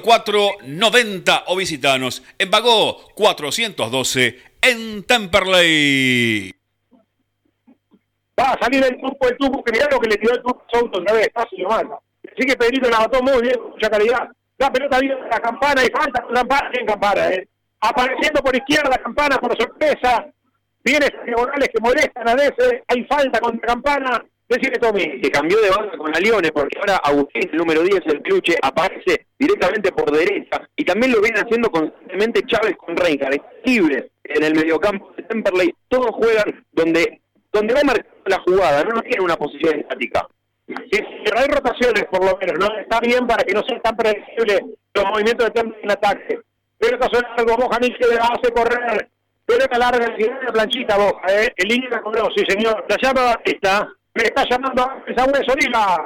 04 0.00 0.50
90 0.62 1.44
o 1.48 1.56
visitanos 1.56 2.22
en 2.38 2.48
Bagó 2.48 3.08
412 3.16 4.38
en 4.62 5.02
Temperley. 5.02 6.54
Va 8.38 8.52
a 8.52 8.58
salir 8.60 8.84
el 8.84 9.00
tubo, 9.00 9.18
el 9.64 9.72
mirá 9.72 9.88
lo 9.90 9.98
que 9.98 10.10
le 10.10 10.16
tiró 10.16 10.32
el 10.32 10.42
a 10.42 10.64
auto 10.74 11.00
otra 11.00 11.12
vez. 11.12 11.28
Casi 11.34 11.56
lo. 11.56 11.98
Así 12.22 12.46
que 12.46 12.56
Pedrito 12.56 12.88
la 12.88 13.00
mató 13.00 13.20
muy 13.20 13.42
bien, 13.42 13.56
mucha 13.68 13.90
calidad. 13.90 14.28
La 14.58 14.70
pelota 14.70 15.00
viene 15.00 15.16
la 15.28 15.40
campana 15.40 15.82
y 15.82 15.90
falta 15.90 16.24
campana, 16.32 16.70
en 16.72 16.86
campana, 16.86 17.30
eh 17.30 17.48
apareciendo 17.80 18.40
por 18.42 18.54
izquierda 18.56 18.98
Campana 18.98 19.38
por 19.38 19.56
sorpresa, 19.56 20.26
viene 20.84 21.06
diagonales 21.24 21.68
que 21.72 21.80
molestan 21.80 22.28
a 22.28 22.34
veces, 22.34 22.82
hay 22.88 23.04
falta 23.04 23.40
contra 23.40 23.68
Campana, 23.68 24.24
decide 24.48 24.78
Tommy. 24.78 25.20
Que 25.20 25.30
cambió 25.30 25.60
de 25.60 25.70
banda 25.70 25.96
con 25.96 26.10
la 26.10 26.18
Leones, 26.18 26.50
porque 26.52 26.78
ahora 26.78 26.96
Agustín, 26.96 27.48
el 27.52 27.58
número 27.58 27.82
10, 27.82 28.00
el 28.06 28.22
cluche, 28.22 28.56
aparece 28.62 29.26
directamente 29.38 29.92
por 29.92 30.10
derecha, 30.10 30.68
y 30.76 30.84
también 30.84 31.12
lo 31.12 31.20
viene 31.20 31.40
haciendo 31.40 31.70
constantemente 31.70 32.42
Chávez 32.46 32.76
con 32.76 32.96
Reinhardt, 32.96 33.42
libres 33.64 34.06
en 34.24 34.44
el 34.44 34.54
mediocampo 34.54 35.12
de 35.16 35.22
Temperley, 35.22 35.74
todos 35.88 36.10
juegan 36.12 36.64
donde, 36.72 37.20
donde 37.52 37.74
va 37.74 37.80
marcando 37.84 38.10
la 38.26 38.40
jugada, 38.40 38.84
no, 38.84 38.90
no 38.96 39.02
tiene 39.02 39.24
una 39.24 39.36
posición 39.36 39.80
estática. 39.80 40.26
Sí, 40.66 41.00
hay 41.34 41.48
rotaciones 41.48 42.04
por 42.10 42.22
lo 42.22 42.36
menos, 42.36 42.58
¿no? 42.58 42.78
Está 42.78 43.00
bien 43.00 43.26
para 43.26 43.42
que 43.42 43.54
no 43.54 43.62
sean 43.62 43.80
tan 43.80 43.96
predecibles 43.96 44.60
los 44.92 45.04
movimientos 45.06 45.46
de 45.46 45.52
Temperley 45.52 45.82
en 45.82 45.90
ataque 45.90 46.40
Pelota 46.78 47.08
suena 47.10 47.34
algo, 47.36 47.56
Bojanich 47.56 47.98
que 47.98 48.06
le 48.06 48.18
hace 48.18 48.52
correr. 48.52 49.08
Pelota 49.44 49.78
larga, 49.78 50.06
el 50.06 50.52
planchita, 50.52 50.96
Boja, 50.96 51.26
¿eh? 51.28 51.52
El 51.56 51.68
línea 51.68 51.90
la 51.90 52.02
cobró, 52.02 52.28
sí 52.36 52.44
señor. 52.46 52.84
La 52.88 52.96
llama 53.02 53.24
Batista. 53.24 53.88
Me 54.14 54.24
está 54.24 54.44
llamando 54.48 54.82
a 54.82 55.02
esa 55.06 55.24
hueso, 55.24 55.54
diga. 55.58 55.96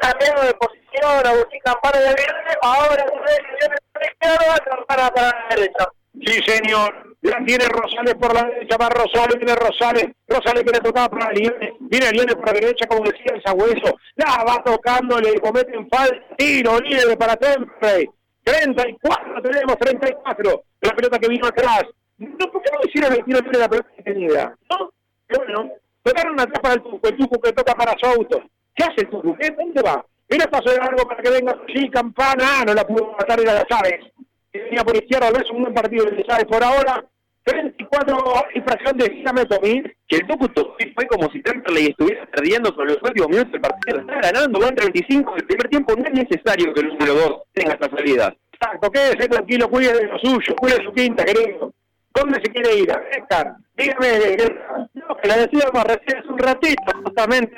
Cambiando 0.00 0.42
de 0.42 0.54
posición, 0.54 1.26
Agustín 1.26 1.60
Campana 1.64 1.98
de 1.98 2.08
verde, 2.08 2.58
ahora 2.62 3.04
de 3.04 3.12
la 3.14 4.06
izquierda, 4.06 4.64
Campana 4.68 5.10
para 5.10 5.26
la 5.28 5.56
derecha. 5.56 5.88
Sí, 6.24 6.40
señor. 6.46 7.16
La 7.22 7.44
tiene 7.44 7.64
Rosales 7.66 8.14
por 8.14 8.34
la 8.34 8.44
derecha, 8.44 8.76
va 8.76 8.88
Rosales, 8.88 9.36
viene 9.36 9.54
Rosales. 9.56 10.06
Rosales 10.28 10.62
que 10.62 10.70
le 10.70 10.80
tocaba 10.80 11.08
para 11.08 11.32
Liones. 11.32 11.72
Viene 11.80 12.12
Liones 12.12 12.34
por 12.36 12.46
la 12.46 12.52
derecha, 12.52 12.86
como 12.86 13.02
decía 13.02 13.32
el 13.34 13.42
Sagüeso. 13.42 13.98
La 14.14 14.44
va 14.44 14.62
tocando, 14.62 15.18
le 15.20 15.40
cometen 15.40 15.88
falta. 15.88 16.16
Tiro 16.36 16.78
libre 16.80 17.16
para 17.16 17.36
Temple. 17.36 18.10
34 18.46 19.42
tenemos, 19.42 19.76
34. 19.76 20.62
La 20.82 20.92
pelota 20.94 21.18
que 21.18 21.28
vino 21.28 21.48
atrás. 21.48 21.82
No, 22.18 22.50
¿Por 22.50 22.62
qué 22.62 22.70
no 22.72 22.78
hicieron 22.84 23.12
el 23.12 23.24
tiro 23.24 23.40
de 23.40 23.58
la 23.58 23.68
pelota 23.68 23.88
detenida? 23.96 24.56
¿No? 24.70 24.92
Bueno, 25.28 25.72
tocaron 26.04 26.38
atrás 26.38 26.60
para 26.62 26.74
el 26.74 26.82
Tuco, 26.82 27.08
el 27.08 27.16
Tuco 27.16 27.40
que 27.40 27.52
toca 27.52 27.74
para 27.74 27.98
su 27.98 28.06
auto. 28.06 28.44
¿Qué 28.72 28.84
hace 28.84 29.00
el 29.00 29.10
Tuco? 29.10 29.36
¿Dónde 29.56 29.82
va? 29.82 30.06
Mira 30.28 30.46
paso 30.46 30.70
de 30.70 30.78
largo 30.78 31.08
para 31.08 31.22
que 31.22 31.30
venga 31.30 31.58
sí, 31.74 31.90
Campana, 31.90 32.64
no 32.64 32.74
la 32.74 32.86
pudo 32.86 33.12
matar 33.18 33.40
era 33.40 33.54
la 33.54 33.66
Chávez. 33.66 34.12
Venía 34.52 34.84
por 34.84 34.96
izquierda, 34.96 35.28
es 35.28 35.50
un 35.50 35.62
buen 35.62 35.74
partido 35.74 36.04
de 36.06 36.24
Chávez 36.24 36.46
por 36.46 36.62
ahora. 36.62 37.04
34 37.46 38.46
infracción 38.54 38.98
de 38.98 39.08
Dígame 39.08 39.44
Tommy. 39.46 39.82
Que 40.08 40.16
el 40.16 40.26
Tucu 40.26 40.48
fue 40.94 41.06
como 41.06 41.30
si 41.30 41.40
Temperley 41.42 41.86
estuviera 41.86 42.26
perdiendo 42.26 42.74
con 42.74 42.86
los 42.86 42.98
últimos 43.02 43.28
minutos 43.28 43.52
del 43.52 43.60
partido. 43.60 44.00
Está 44.00 44.32
ganando, 44.32 44.60
van 44.60 44.74
35 44.74 45.34
del 45.34 45.46
primer 45.46 45.68
tiempo. 45.68 45.94
No 45.96 46.04
es 46.04 46.12
necesario 46.12 46.74
que 46.74 46.80
el 46.80 46.88
número 46.88 47.14
2 47.14 47.42
tenga 47.52 47.74
esta 47.74 47.88
salida. 47.90 48.34
Exacto, 48.52 48.90
quédese 48.90 49.28
tranquilo, 49.28 49.68
cuide 49.68 49.92
de 49.92 50.04
lo 50.06 50.18
suyo, 50.18 50.56
cuide 50.56 50.82
su 50.82 50.92
quinta, 50.92 51.24
querido. 51.24 51.72
¿Dónde 52.12 52.40
se 52.42 52.50
quiere 52.50 52.78
ir? 52.78 52.90
Oscar, 52.90 53.54
dígame. 53.76 54.36
No, 54.94 55.16
que 55.16 55.28
la 55.28 55.36
decíamos 55.36 55.84
recién 55.84 56.18
hace 56.18 56.28
un 56.28 56.38
ratito, 56.38 56.92
justamente 57.04 57.56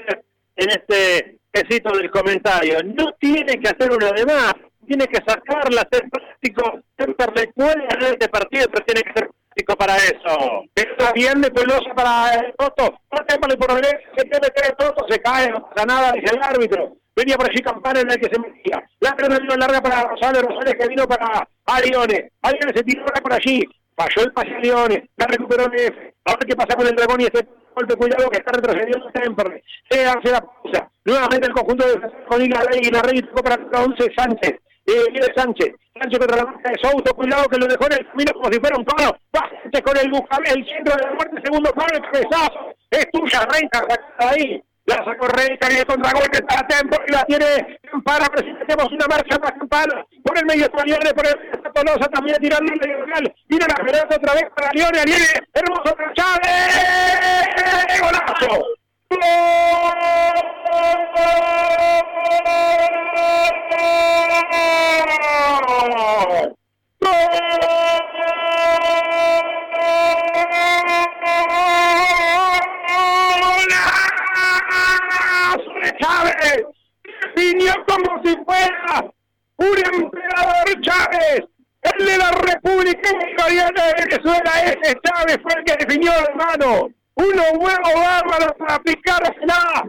en 0.56 0.70
este 0.70 1.38
quesito 1.52 1.96
del 1.96 2.10
comentario. 2.10 2.82
No 2.82 3.12
tiene 3.18 3.58
que 3.58 3.68
hacer 3.68 3.90
una 3.90 4.10
de 4.10 4.26
más, 4.26 4.54
tiene 4.86 5.06
que 5.06 5.22
sacarla, 5.24 5.88
ser 5.90 6.10
práctico. 6.10 6.80
Temperley 6.96 7.46
puede 7.54 7.86
ganar 7.86 8.12
este 8.12 8.28
partido, 8.28 8.66
pero 8.72 8.84
tiene 8.84 9.02
que 9.02 9.12
ser 9.20 9.30
para 9.64 9.96
eso. 9.96 10.64
Está 10.74 11.12
bien 11.12 11.40
de 11.40 11.50
Pelosa 11.50 11.92
para 11.94 12.34
el 12.34 12.54
Toto. 12.56 13.00
Temas 13.26 13.56
por 13.56 13.70
el 13.70 13.84
se 13.84 14.24
tiene 14.24 14.48
que 14.54 14.68
el 14.68 14.76
Toto, 14.76 15.06
se 15.08 15.20
cae, 15.20 15.50
no 15.50 15.68
nada, 15.86 16.12
dice 16.12 16.34
el 16.34 16.42
árbitro. 16.42 16.96
Venía 17.14 17.36
por 17.36 17.50
allí 17.50 17.60
Campana 17.60 18.00
en 18.00 18.10
el 18.10 18.20
que 18.20 18.30
se 18.32 18.40
metía. 18.40 18.82
La 19.00 19.14
pelota 19.16 19.38
vino 19.40 19.56
larga 19.56 19.80
para 19.80 20.02
Rosales, 20.04 20.42
Rosales 20.42 20.74
que 20.78 20.88
vino 20.88 21.06
para 21.06 21.48
Arione. 21.66 22.30
Arione 22.42 22.72
se 22.74 22.84
tiró 22.84 23.04
por 23.04 23.32
allí. 23.32 23.62
Falló 23.96 24.22
el 24.22 24.32
pase 24.32 24.54
a 24.54 24.58
Arione, 24.58 25.10
la 25.16 25.26
recuperó 25.26 25.64
F. 25.72 26.14
A 26.24 26.30
ver 26.30 26.46
qué 26.46 26.54
pasa 26.54 26.76
con 26.76 26.86
el 26.86 26.94
dragón 26.94 27.20
y 27.20 27.24
ese 27.24 27.44
golpe, 27.74 27.96
cuidado 27.96 28.30
que 28.30 28.38
está 28.38 28.52
retrocediendo 28.52 29.10
Temperley. 29.10 29.60
Se 29.90 30.06
hace 30.06 30.30
la 30.30 30.40
pausa. 30.40 30.88
Nuevamente 31.04 31.48
el 31.48 31.52
conjunto 31.52 31.86
de 31.88 32.00
con 32.28 32.40
y 32.40 32.90
la 32.90 33.02
Rey 33.02 33.22
tocó 33.22 33.42
para 33.42 33.56
11 33.56 34.14
Sánchez. 34.16 34.60
Y 34.88 35.12
viene 35.12 35.26
Sánchez. 35.36 35.74
Sánchez 36.00 36.18
contra 36.18 36.38
la 36.38 36.44
marca 36.46 36.70
de 36.70 36.78
Souto. 36.80 37.14
Cuidado 37.14 37.46
que 37.48 37.58
lo 37.58 37.66
dejó 37.66 37.84
en 37.86 37.92
el 37.92 38.06
camino 38.08 38.32
como 38.32 38.50
si 38.50 38.58
fuera 38.58 38.76
un 38.78 38.84
toro. 38.86 39.18
Sánchez 39.32 39.82
con 39.82 39.96
el 39.98 40.10
Bujamel, 40.10 40.58
el 40.58 40.66
centro 40.66 40.96
de 40.96 41.02
la 41.02 41.12
muerte. 41.12 41.42
Segundo 41.44 41.70
palo, 41.72 41.94
el 41.94 42.02
cabezazo. 42.02 42.74
Es 42.90 43.10
tuya, 43.12 43.40
sacada 43.40 43.98
ahí. 44.30 44.62
La 44.86 45.04
sacó 45.04 45.28
Reina, 45.28 45.68
viene 45.68 45.84
contra 45.84 46.12
golpe 46.12 46.42
para 46.44 46.66
Tempo 46.66 46.96
y 47.06 47.12
la 47.12 47.22
tiene 47.24 47.78
para. 48.02 48.24
Presentemos 48.24 48.90
una 48.90 49.06
marcha 49.06 49.38
más 49.38 49.52
campana. 49.52 50.06
Por 50.24 50.38
el 50.38 50.46
medio 50.46 50.64
está 50.64 50.82
Lione, 50.82 51.12
por 51.12 51.26
el 51.26 51.34
está 51.52 51.70
Tolosa 51.70 52.08
también 52.08 52.38
tirando 52.40 52.72
el 52.72 53.00
local. 53.00 53.34
Mira 53.48 53.66
la 53.68 53.84
pelota 53.84 54.16
otra 54.16 54.32
vez 54.32 54.44
para 54.56 54.72
Lione. 54.72 55.04
Lione, 55.04 55.26
hermoso 55.52 55.94
para 55.94 56.14
Chávez. 56.14 57.44
¡Golazo! 58.00 58.77
Chávez 76.00 76.66
definió 77.34 77.72
como 77.86 78.22
si 78.22 78.36
fuera 78.44 79.04
un 79.56 79.78
emperador 79.94 80.80
Chávez, 80.82 81.44
el 81.82 82.06
de 82.06 82.18
la 82.18 82.30
República 82.30 83.10
Bolivariana 83.12 83.86
de 83.86 84.04
Venezuela, 84.04 84.50
ese 84.64 85.00
Chávez 85.02 85.38
fue 85.42 85.54
el 85.54 85.64
que 85.64 85.76
definió, 85.84 86.12
hermano 86.12 86.97
unos 87.18 87.50
huevos 87.52 87.94
bárbaros 87.94 88.52
para 88.58 88.78
picarla. 88.80 89.84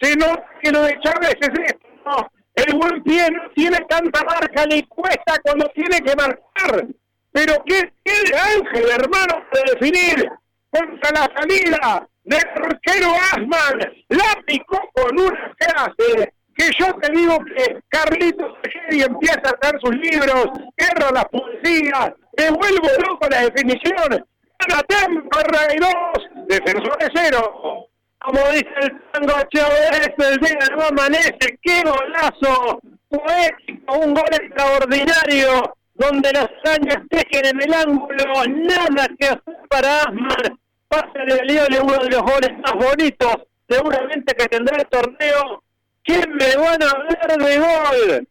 Se 0.00 0.16
nota 0.16 0.44
que 0.62 0.70
lo 0.70 0.82
de 0.82 0.98
Chávez 1.00 1.36
es 1.40 1.50
esto. 1.66 2.30
El 2.54 2.76
buen 2.76 3.02
pie 3.02 3.30
no 3.30 3.50
tiene 3.54 3.78
tanta 3.88 4.24
marca, 4.24 4.66
ni 4.66 4.82
cuesta 4.84 5.38
cuando 5.42 5.68
tiene 5.74 6.00
que 6.00 6.14
marcar. 6.16 6.86
Pero 7.32 7.54
¿qué 7.66 7.92
tiene 8.02 8.38
Ángel, 8.38 8.90
hermano, 8.90 9.44
para 9.50 9.72
definir? 9.72 10.28
Contra 10.70 11.10
la 11.12 11.30
salida 11.36 12.08
del 12.24 12.42
arquero 12.56 13.12
Asman. 13.32 13.78
La 14.08 14.42
picó 14.46 14.80
con 14.92 15.18
una 15.18 15.54
clase 15.56 16.32
que 16.56 16.70
yo 16.78 16.92
te 17.00 17.12
digo 17.12 17.38
que 17.44 17.80
Carlitos 17.88 18.54
y 18.90 19.02
empieza 19.02 19.40
a 19.44 19.56
hacer 19.60 19.80
sus 19.80 19.94
libros, 19.94 20.46
guerra 20.76 21.12
las 21.12 21.24
poesías, 21.26 22.12
me 22.36 22.50
vuelvo 22.50 22.88
loco 23.06 23.28
la 23.30 23.42
definición, 23.42 24.26
la 24.66 24.82
temporada 24.82 25.74
y 25.74 25.78
dos, 25.78 26.46
defensor 26.46 26.98
de 26.98 27.10
cero. 27.14 27.88
Como 28.20 28.40
dice 28.50 28.68
el 28.82 29.00
tango 29.12 29.34
Chávez, 29.54 30.12
el 30.18 30.36
día 30.38 30.58
no 30.76 30.84
amanece, 30.84 31.58
qué 31.62 31.82
golazo 31.82 32.80
poético, 33.08 33.98
un 33.98 34.12
gol 34.12 34.28
extraordinario, 34.32 35.74
donde 35.94 36.32
las 36.32 36.48
arañas 36.64 36.98
tejen 37.08 37.46
en 37.46 37.62
el 37.62 37.74
ángulo, 37.74 38.24
nada 38.46 39.08
que 39.18 39.26
hacer 39.26 39.56
para 39.68 40.02
Asman. 40.02 40.58
Pase 40.88 41.18
de 41.18 41.44
Liole, 41.44 41.80
uno 41.80 41.98
de 41.98 42.10
los 42.10 42.22
goles 42.22 42.50
más 42.60 42.72
bonitos, 42.72 43.36
seguramente 43.68 44.34
que 44.34 44.46
tendrá 44.46 44.76
el 44.78 44.86
torneo. 44.86 45.62
¿Quién 46.02 46.32
me 46.32 46.56
van 46.56 46.82
a 46.82 46.90
hablar 46.90 47.38
de 47.38 47.58
gol? 47.58 48.28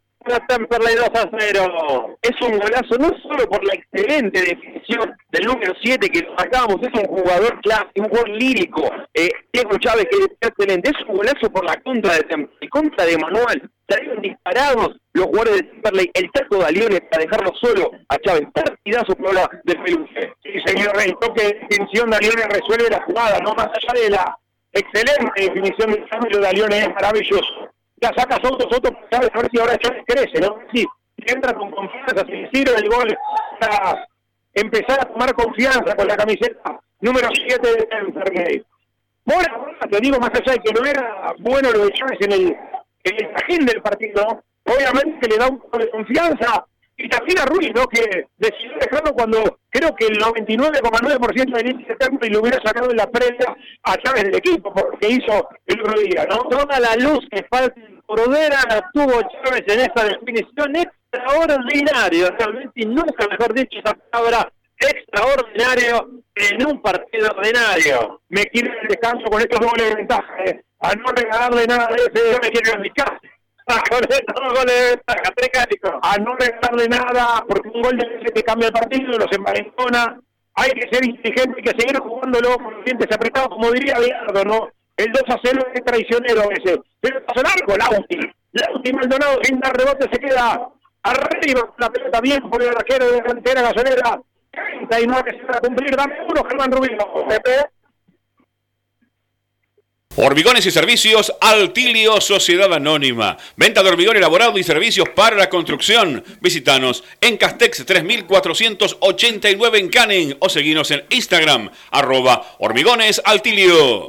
Temperley 0.47 0.95
2 0.95 1.09
a 1.13 1.29
0. 1.39 2.17
Es 2.21 2.41
un 2.41 2.59
golazo 2.59 2.97
no 2.99 3.09
solo 3.21 3.47
por 3.49 3.63
la 3.65 3.73
excelente 3.73 4.41
definición 4.41 5.15
del 5.29 5.45
número 5.45 5.73
7 5.81 6.09
que 6.09 6.27
sacábamos, 6.37 6.77
es 6.81 6.99
un 6.99 7.05
jugador 7.07 7.59
clase, 7.61 7.87
un 7.95 8.09
jugador 8.09 8.29
lírico. 8.29 8.89
Eh, 9.13 9.29
Diego 9.53 9.77
Chávez, 9.79 10.07
que 10.11 10.17
es 10.17 10.27
excelente. 10.41 10.91
Es 10.91 11.07
un 11.07 11.17
golazo 11.17 11.49
por 11.51 11.65
la 11.65 11.75
contra 11.81 12.13
de 12.15 12.23
Temperley, 12.23 12.69
contra 12.69 13.05
de 13.05 13.17
Manuel. 13.17 13.69
Salieron 13.89 14.21
disparados 14.21 14.97
los 15.13 15.25
jugadores 15.27 15.55
de 15.55 15.63
Temperley, 15.63 16.11
el 16.13 16.31
taco 16.31 16.57
de 16.57 16.65
Alione 16.65 17.01
para 17.01 17.23
dejarlo 17.23 17.53
solo 17.61 17.91
a 18.09 18.17
Chávez. 18.19 18.47
Partidazo 18.53 19.15
por 19.15 19.33
la 19.33 19.49
de 19.63 19.75
Peluche. 19.75 20.33
Sí, 20.43 20.51
señor 20.65 20.95
Rey, 20.95 21.13
toque 21.19 21.43
de 21.43 21.59
definición 21.59 22.09
de 22.09 22.17
Alione 22.17 22.47
resuelve 22.49 22.89
la 22.89 23.01
jugada, 23.03 23.39
no 23.39 23.53
más 23.53 23.67
allá 23.67 24.01
de 24.01 24.09
la 24.09 24.37
excelente 24.73 25.41
definición 25.41 25.91
del 25.91 26.07
cambio 26.09 26.39
de 26.39 26.47
Alione 26.47 26.79
es 26.79 26.89
maravilloso 26.89 27.71
la 27.99 28.13
saca 28.15 28.35
Soto, 28.41 28.67
Soto, 28.69 28.89
sabes 29.11 29.29
a 29.33 29.37
ver 29.37 29.49
si 29.51 29.59
ahora 29.59 29.77
Chávez 29.77 30.03
crece, 30.05 30.39
¿no? 30.39 30.59
Sí, 30.73 30.85
entra 31.17 31.53
con 31.53 31.71
confianza, 31.71 32.25
si 32.25 32.57
sirve 32.57 32.75
el 32.77 32.89
gol 32.89 33.17
para 33.59 34.07
empezar 34.53 34.99
a 35.01 35.05
tomar 35.05 35.33
confianza 35.33 35.95
con 35.95 36.07
la 36.07 36.15
camiseta 36.15 36.79
número 37.01 37.29
7 37.33 37.59
de 37.61 37.87
Enfergate. 37.91 38.65
Bueno, 39.25 39.67
te 39.89 39.99
digo 39.99 40.19
más 40.19 40.31
allá 40.33 40.53
de 40.53 40.59
que 40.59 40.73
no 40.73 40.85
era 40.85 41.33
bueno 41.39 41.71
lo 41.71 41.85
de 41.85 41.91
Chávez 41.91 42.17
en 42.21 42.31
el, 42.31 42.57
en 43.03 43.15
el 43.49 43.65
del 43.65 43.81
partido, 43.81 44.43
obviamente 44.63 45.27
le 45.27 45.37
da 45.37 45.47
un 45.47 45.59
poco 45.59 45.79
de 45.79 45.89
confianza 45.89 46.65
y 46.97 47.07
también 47.09 47.39
a 47.39 47.45
Ruiz, 47.45 47.71
¿no? 47.75 47.87
Que 47.87 48.25
decidió 48.37 48.73
dejarlo 48.79 49.13
cuando 49.13 49.59
creo 49.69 49.95
que 49.95 50.07
el 50.07 50.17
99,9% 50.17 51.55
del 51.55 51.69
índice 51.69 51.95
y 52.21 52.29
lo 52.29 52.41
hubiera 52.41 52.59
sacado 52.63 52.89
en 52.89 52.97
la 52.97 53.09
previa 53.09 53.55
a 53.83 53.97
Chávez 53.97 54.23
del 54.23 54.35
equipo, 54.35 54.73
porque 54.73 55.07
hizo 55.07 55.47
el 55.67 55.81
otro 55.81 56.01
día, 56.01 56.25
¿no? 56.29 56.37
Toda 56.49 56.79
la 56.79 56.95
luz 56.95 57.19
que 57.31 57.45
falta 57.49 57.79
en 57.79 58.01
Cordera 58.01 58.63
la 58.67 58.89
tuvo 58.93 59.21
Chávez 59.43 59.63
en 59.67 59.79
esta 59.81 60.05
definición 60.05 60.75
extraordinaria, 60.75 62.31
realmente, 62.31 62.71
y 62.75 62.85
nunca 62.85 63.27
mejor 63.27 63.53
dicho 63.53 63.79
esa 63.79 63.93
palabra, 63.93 64.51
extraordinario 64.79 66.23
en 66.35 66.65
un 66.65 66.81
partido 66.81 67.29
ordinario. 67.29 68.21
Me 68.29 68.43
quiero 68.45 68.73
el 68.81 68.87
descanso 68.87 69.25
con 69.25 69.39
estos 69.39 69.59
dobles 69.59 69.89
de 69.89 69.95
ventaja, 69.95 70.43
¿eh? 70.45 70.63
a 70.79 70.93
no 70.95 71.11
regalarle 71.11 71.67
nada 71.67 71.87
de 71.87 71.95
ese, 71.95 72.31
yo 72.31 72.39
me 72.41 72.51
quiero 72.51 72.73
a 72.73 72.79
mi 72.79 72.89
casa 72.91 73.19
a 76.01 76.17
no 76.19 76.35
regalarle 76.35 76.87
nada, 76.87 77.43
porque 77.47 77.69
un 77.69 77.81
gol 77.81 77.97
de 77.97 78.05
ese 78.05 78.33
que 78.33 78.43
cambia 78.43 78.67
el 78.67 78.73
partido, 78.73 79.17
los 79.17 79.31
envalentona. 79.31 80.19
Hay 80.55 80.71
que 80.71 80.89
ser 80.91 81.05
inteligente, 81.05 81.59
y 81.59 81.63
que 81.63 81.77
seguir 81.77 81.99
jugándolo 81.99 82.57
con 82.57 82.73
los 82.73 82.85
dientes 82.85 83.07
apretados, 83.13 83.49
como 83.49 83.71
diría 83.71 83.99
Bilardo, 83.99 84.43
¿no? 84.45 84.69
El 84.95 85.11
2 85.11 85.23
a 85.27 85.39
0 85.43 85.67
es 85.73 85.85
traicionero 85.85 86.49
veces. 86.49 86.79
Pero 86.99 87.23
pasó 87.25 87.43
largo, 87.43 87.75
Lauti. 87.77 88.17
Lauti 88.53 88.93
Maldonado, 88.93 89.39
sin 89.43 89.59
dar 89.59 89.77
rebote, 89.77 90.09
se 90.11 90.19
queda 90.19 90.69
arriba 91.03 91.73
la 91.77 91.89
pelota 91.89 92.21
bien 92.21 92.49
por 92.49 92.61
el 92.61 92.69
arquero 92.69 93.11
de 93.11 93.17
la 93.17 93.23
cantera 93.23 93.61
gasonera. 93.61 94.19
39 94.51 95.23
que 95.25 95.37
se 95.37 95.45
va 95.45 95.57
a 95.57 95.61
cumplir. 95.61 95.95
Dame 95.95 96.15
uno, 96.27 96.43
Germán 96.49 96.71
Rubino. 96.71 97.05
Hormigones 100.19 100.65
y 100.65 100.71
servicios 100.71 101.31
Altilio 101.39 102.19
Sociedad 102.19 102.73
Anónima. 102.73 103.37
Venta 103.55 103.83
de 103.83 103.89
hormigón 103.89 104.17
elaborado 104.17 104.57
y 104.57 104.63
servicios 104.63 105.07
para 105.09 105.35
la 105.35 105.47
construcción. 105.47 106.23
Visítanos 106.41 107.03
en 107.21 107.37
Castex 107.37 107.85
3489 107.85 109.77
en 109.77 109.89
Canning 109.89 110.35
o 110.39 110.49
seguinos 110.49 110.89
en 110.89 111.05
Instagram 111.11 111.69
arroba 111.91 112.41
hormigones 112.57 113.21
Altilio. 113.23 114.07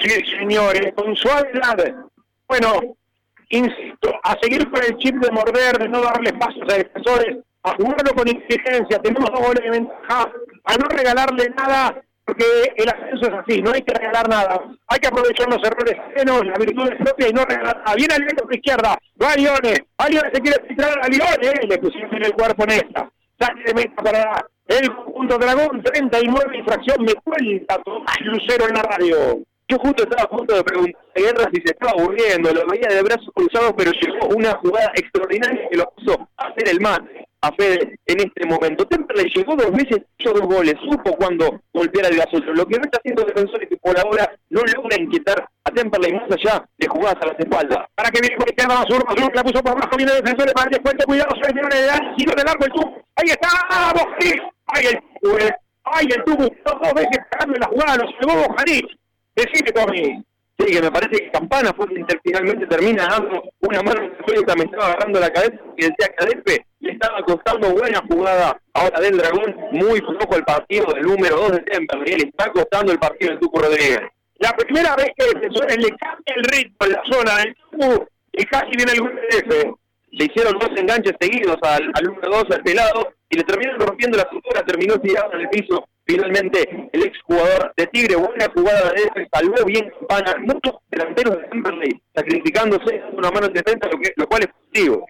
Sí, 0.00 0.10
señores, 0.38 0.94
con 0.96 1.14
suavidad. 1.16 1.96
Bueno, 2.48 2.96
insisto, 3.50 4.10
a 4.22 4.38
seguir 4.40 4.70
con 4.70 4.82
el 4.82 4.96
chip 4.96 5.16
de 5.16 5.30
morder, 5.30 5.78
de 5.78 5.86
no 5.90 6.00
darle 6.00 6.32
pasos 6.32 6.62
a 6.66 6.78
defensores 6.78 7.44
a 7.64 7.74
jugarlo 7.76 8.14
con 8.14 8.28
inteligencia, 8.28 8.98
tenemos 8.98 9.30
dos 9.30 9.40
goles 9.40 9.64
de 9.64 9.70
ventaja, 9.70 10.30
a 10.64 10.76
no 10.76 10.88
regalarle 10.88 11.48
nada 11.50 12.00
porque 12.24 12.44
el 12.76 12.88
ascenso 12.88 13.26
es 13.26 13.34
así, 13.34 13.60
no 13.60 13.72
hay 13.72 13.82
que 13.82 13.92
regalar 13.92 14.28
nada. 14.28 14.60
Hay 14.88 14.98
que 14.98 15.08
aprovechar 15.08 15.46
los 15.48 15.62
errores 15.62 15.94
ajenos, 16.10 16.46
las 16.46 16.58
virtudes 16.58 16.96
propias 16.96 17.30
y 17.30 17.32
no 17.34 17.44
regalar 17.44 17.76
nada. 17.78 17.94
Viene 17.96 18.14
Alione 18.14 18.42
por 18.42 18.54
izquierda, 18.54 18.98
va 19.22 19.36
Lione, 19.36 19.86
a 19.98 20.08
Lione 20.08 20.30
se 20.32 20.40
quiere 20.40 20.66
filtrar 20.66 20.98
a 21.02 21.08
Lione, 21.08 21.48
eh, 21.48 21.66
le 21.68 21.78
pusieron 21.78 22.24
el 22.24 22.32
cuerpo 22.32 22.64
en 22.64 22.70
esta. 22.70 23.10
Saque 23.38 23.62
de 23.66 23.74
meta 23.74 24.02
para 24.02 24.46
el 24.68 24.94
conjunto 24.94 25.38
dragón, 25.38 25.82
39 25.82 26.58
infracción, 26.58 27.04
me 27.04 27.14
cuenta 27.14 27.82
Tomás 27.82 28.20
Lucero 28.20 28.68
en 28.68 28.74
la 28.74 28.82
radio. 28.82 29.16
Yo 29.68 29.78
justo 29.78 30.02
estaba 30.04 30.22
a 30.22 30.28
punto 30.28 30.54
de 30.54 30.64
preguntar 30.64 31.02
a 31.16 31.20
Guerra 31.20 31.50
si 31.52 31.60
se 31.60 31.72
estaba 31.72 31.92
aburriendo, 31.92 32.52
lo 32.52 32.66
veía 32.66 32.88
de 32.88 33.02
brazos 33.02 33.30
cruzados, 33.34 33.74
pero 33.76 33.92
llegó 33.92 34.28
una 34.28 34.52
jugada 34.56 34.92
extraordinaria 34.94 35.68
que 35.70 35.76
lo 35.76 35.90
puso 35.90 36.28
a 36.36 36.48
hacer 36.48 36.68
el 36.68 36.80
mate 36.80 37.24
a 37.44 37.52
Fede 37.52 37.98
en 38.06 38.20
este 38.20 38.46
momento. 38.46 38.86
Temperley 38.86 39.30
llegó 39.34 39.54
dos 39.54 39.70
veces, 39.72 40.02
hizo 40.18 40.32
dos 40.32 40.46
goles, 40.46 40.74
supo 40.88 41.14
cuando 41.16 41.60
golpear 41.72 42.06
al 42.06 42.16
gasol. 42.16 42.42
Lo 42.54 42.66
que 42.66 42.78
no 42.78 42.84
está 42.84 42.98
haciendo 42.98 43.24
defensores 43.24 43.68
que 43.68 43.76
por 43.76 43.98
ahora 43.98 44.34
no 44.48 44.62
logra 44.62 44.96
inquietar 44.98 45.46
a 45.64 45.70
Temperley 45.70 46.12
más 46.14 46.30
allá 46.30 46.66
de 46.78 46.88
jugadas 46.88 47.18
a 47.22 47.26
las 47.26 47.38
espaldas. 47.38 47.78
Para 47.94 48.10
que 48.10 48.20
viene 48.20 48.36
por 48.36 48.48
izquierda 48.48 48.80
Basur, 48.80 49.04
Basur 49.04 49.36
la 49.36 49.44
puso 49.44 49.62
por 49.62 49.72
abajo, 49.72 49.96
viene 49.96 50.12
defensores 50.12 50.54
para 50.54 50.66
el 50.66 50.72
descuento, 50.72 51.04
cuidado, 51.04 51.36
se 51.42 51.52
le 51.52 51.62
de 51.62 51.84
edad, 51.84 52.00
giro 52.16 52.34
de 52.34 52.44
largo 52.44 52.64
el 52.64 52.72
tubo. 52.72 53.04
Ahí 53.16 53.28
está, 53.28 53.92
Bojanic, 53.92 54.42
ahí 54.66 54.86
el 54.86 55.00
tubo, 55.20 55.38
eh. 55.38 55.54
ahí 55.84 56.08
el 56.16 56.24
tubo, 56.24 56.48
dos 56.64 56.94
veces 56.94 57.18
cagando 57.30 57.58
la 57.58 57.66
jugada, 57.66 57.96
lo 57.96 58.10
salvó 58.12 58.48
Bojanic. 58.48 58.86
Decime, 59.36 59.72
Tommy. 59.72 60.24
Sí, 60.56 60.72
que 60.72 60.80
me 60.80 60.90
parece 60.90 61.24
que 61.24 61.30
Campana 61.32 61.72
fue 61.76 61.88
quien 61.88 62.06
finalmente 62.22 62.66
termina 62.68 63.08
dando 63.08 63.42
una 63.60 63.82
mano 63.82 64.02
de 64.02 64.56
me 64.56 64.64
estaba 64.64 64.86
agarrando 64.86 65.18
la 65.18 65.30
cabeza 65.30 65.56
y 65.76 65.82
decía 65.82 66.08
que 66.16 66.24
Adepe 66.24 66.66
le 66.84 66.92
estaba 66.92 67.22
costando 67.22 67.70
buena 67.70 68.02
jugada 68.08 68.60
ahora 68.74 69.00
del 69.00 69.16
Dragón, 69.16 69.56
muy 69.72 70.00
flojo 70.00 70.36
el 70.36 70.44
partido 70.44 70.86
del 70.92 71.02
número 71.02 71.36
2 71.36 71.52
de 71.52 71.60
Temperley, 71.60 72.16
le 72.16 72.28
está 72.28 72.52
costando 72.52 72.92
el 72.92 72.98
partido 72.98 73.30
del 73.30 73.40
Tuco 73.40 73.60
Rodríguez. 73.60 74.00
La 74.38 74.52
primera 74.52 74.94
vez 74.96 75.10
que 75.16 75.24
el 75.24 75.80
le 75.80 75.88
cambia 75.96 76.34
el 76.36 76.44
ritmo 76.44 76.76
en 76.80 76.92
la 76.92 77.02
zona 77.10 77.36
del 77.38 77.56
Tuco 77.56 78.08
y 78.32 78.44
casi 78.44 78.76
viene 78.76 78.92
el 78.92 79.00
gol 79.00 79.14
de 79.14 79.38
F. 79.38 79.74
Le 80.10 80.24
hicieron 80.26 80.58
dos 80.58 80.70
enganches 80.76 81.14
seguidos 81.18 81.56
al, 81.62 81.90
al 81.94 82.04
número 82.04 82.30
2, 82.30 82.44
al 82.52 82.62
pelado, 82.62 83.14
y 83.30 83.36
le 83.36 83.44
terminaron 83.44 83.80
rompiendo 83.80 84.18
la 84.18 84.28
cintura, 84.30 84.62
terminó 84.64 85.00
tirado 85.00 85.32
en 85.32 85.40
el 85.40 85.48
piso 85.48 85.88
Finalmente, 86.06 86.90
el 86.92 87.02
exjugador 87.02 87.72
de 87.78 87.86
Tigre, 87.86 88.16
buena 88.16 88.46
jugada 88.54 88.92
de 88.92 89.04
ese, 89.04 89.28
salvó 89.32 89.64
bien 89.64 89.90
Campana, 90.00 90.36
muchos 90.40 90.74
delanteros 90.90 91.38
de 91.38 91.48
Temperley 91.48 92.02
sacrificándose 92.14 93.02
una 93.12 93.30
mano 93.30 93.46
en 93.46 93.54
defensa, 93.54 93.88
lo, 93.90 93.98
que, 93.98 94.12
lo 94.16 94.26
cual 94.26 94.42
es 94.42 94.48
positivo. 94.48 95.06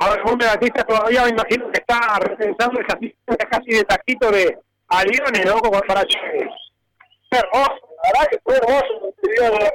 Juan 0.00 0.38
Batista 0.38 0.82
todavía 0.84 1.24
me 1.24 1.30
imagino 1.30 1.70
que 1.70 1.80
está 1.80 2.18
repensando 2.20 2.80
esa 2.80 2.96
asistencia 2.96 3.48
casi 3.50 3.70
de 3.70 3.84
taquito 3.84 4.30
de 4.30 4.58
Alione, 4.88 5.44
¿no? 5.44 5.58
Como 5.58 5.78
para 5.80 6.04
que 8.30 8.38
fue 8.42 8.56
hermoso 8.56 9.14
el 9.22 9.40
de. 9.50 9.70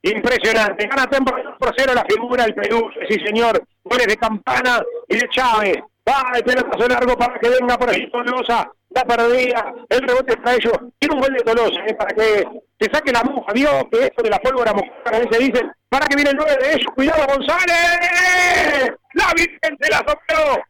Impresionante, 0.00 0.86
gana 0.86 1.06
Temperley 1.06 1.44
por 1.58 1.74
cero 1.76 1.92
la 1.94 2.04
figura 2.04 2.44
del 2.44 2.54
Perú, 2.54 2.88
sí 3.08 3.16
señor, 3.26 3.60
goles 3.82 4.06
de 4.06 4.16
Campana 4.16 4.80
y 5.08 5.16
de 5.16 5.28
Chávez. 5.28 5.76
Va 6.08 6.32
el 6.34 6.42
pelotazo 6.42 6.88
largo 6.88 7.16
para 7.16 7.38
que 7.38 7.48
venga 7.50 7.76
por 7.76 7.90
ahí 7.90 8.10
Tolosa. 8.10 8.70
La 8.90 9.04
perdida, 9.04 9.74
el 9.90 10.00
rebote 10.00 10.36
para 10.38 10.54
ellos. 10.54 10.72
Tiene 10.98 11.14
un 11.14 11.20
gol 11.20 11.34
de 11.34 11.44
Tolosa, 11.44 11.80
¿eh? 11.86 11.94
para 11.94 12.14
que 12.14 12.48
se 12.80 12.90
saque 12.90 13.12
la 13.12 13.22
moja. 13.24 13.52
Vio 13.52 13.68
que 13.90 14.04
esto 14.06 14.22
de 14.22 14.30
la 14.30 14.38
pólvora 14.38 14.72
mojada 14.72 15.18
veces 15.18 15.38
dicen, 15.38 15.70
para 15.90 16.06
que 16.06 16.16
viene 16.16 16.30
el 16.30 16.36
9 16.36 16.56
de 16.60 16.72
ellos. 16.72 16.86
Cuidado, 16.94 17.26
González. 17.26 18.94
La 19.12 19.32
Virgen 19.36 19.76
se 19.80 19.90
la 19.90 19.98
sopló. 19.98 20.62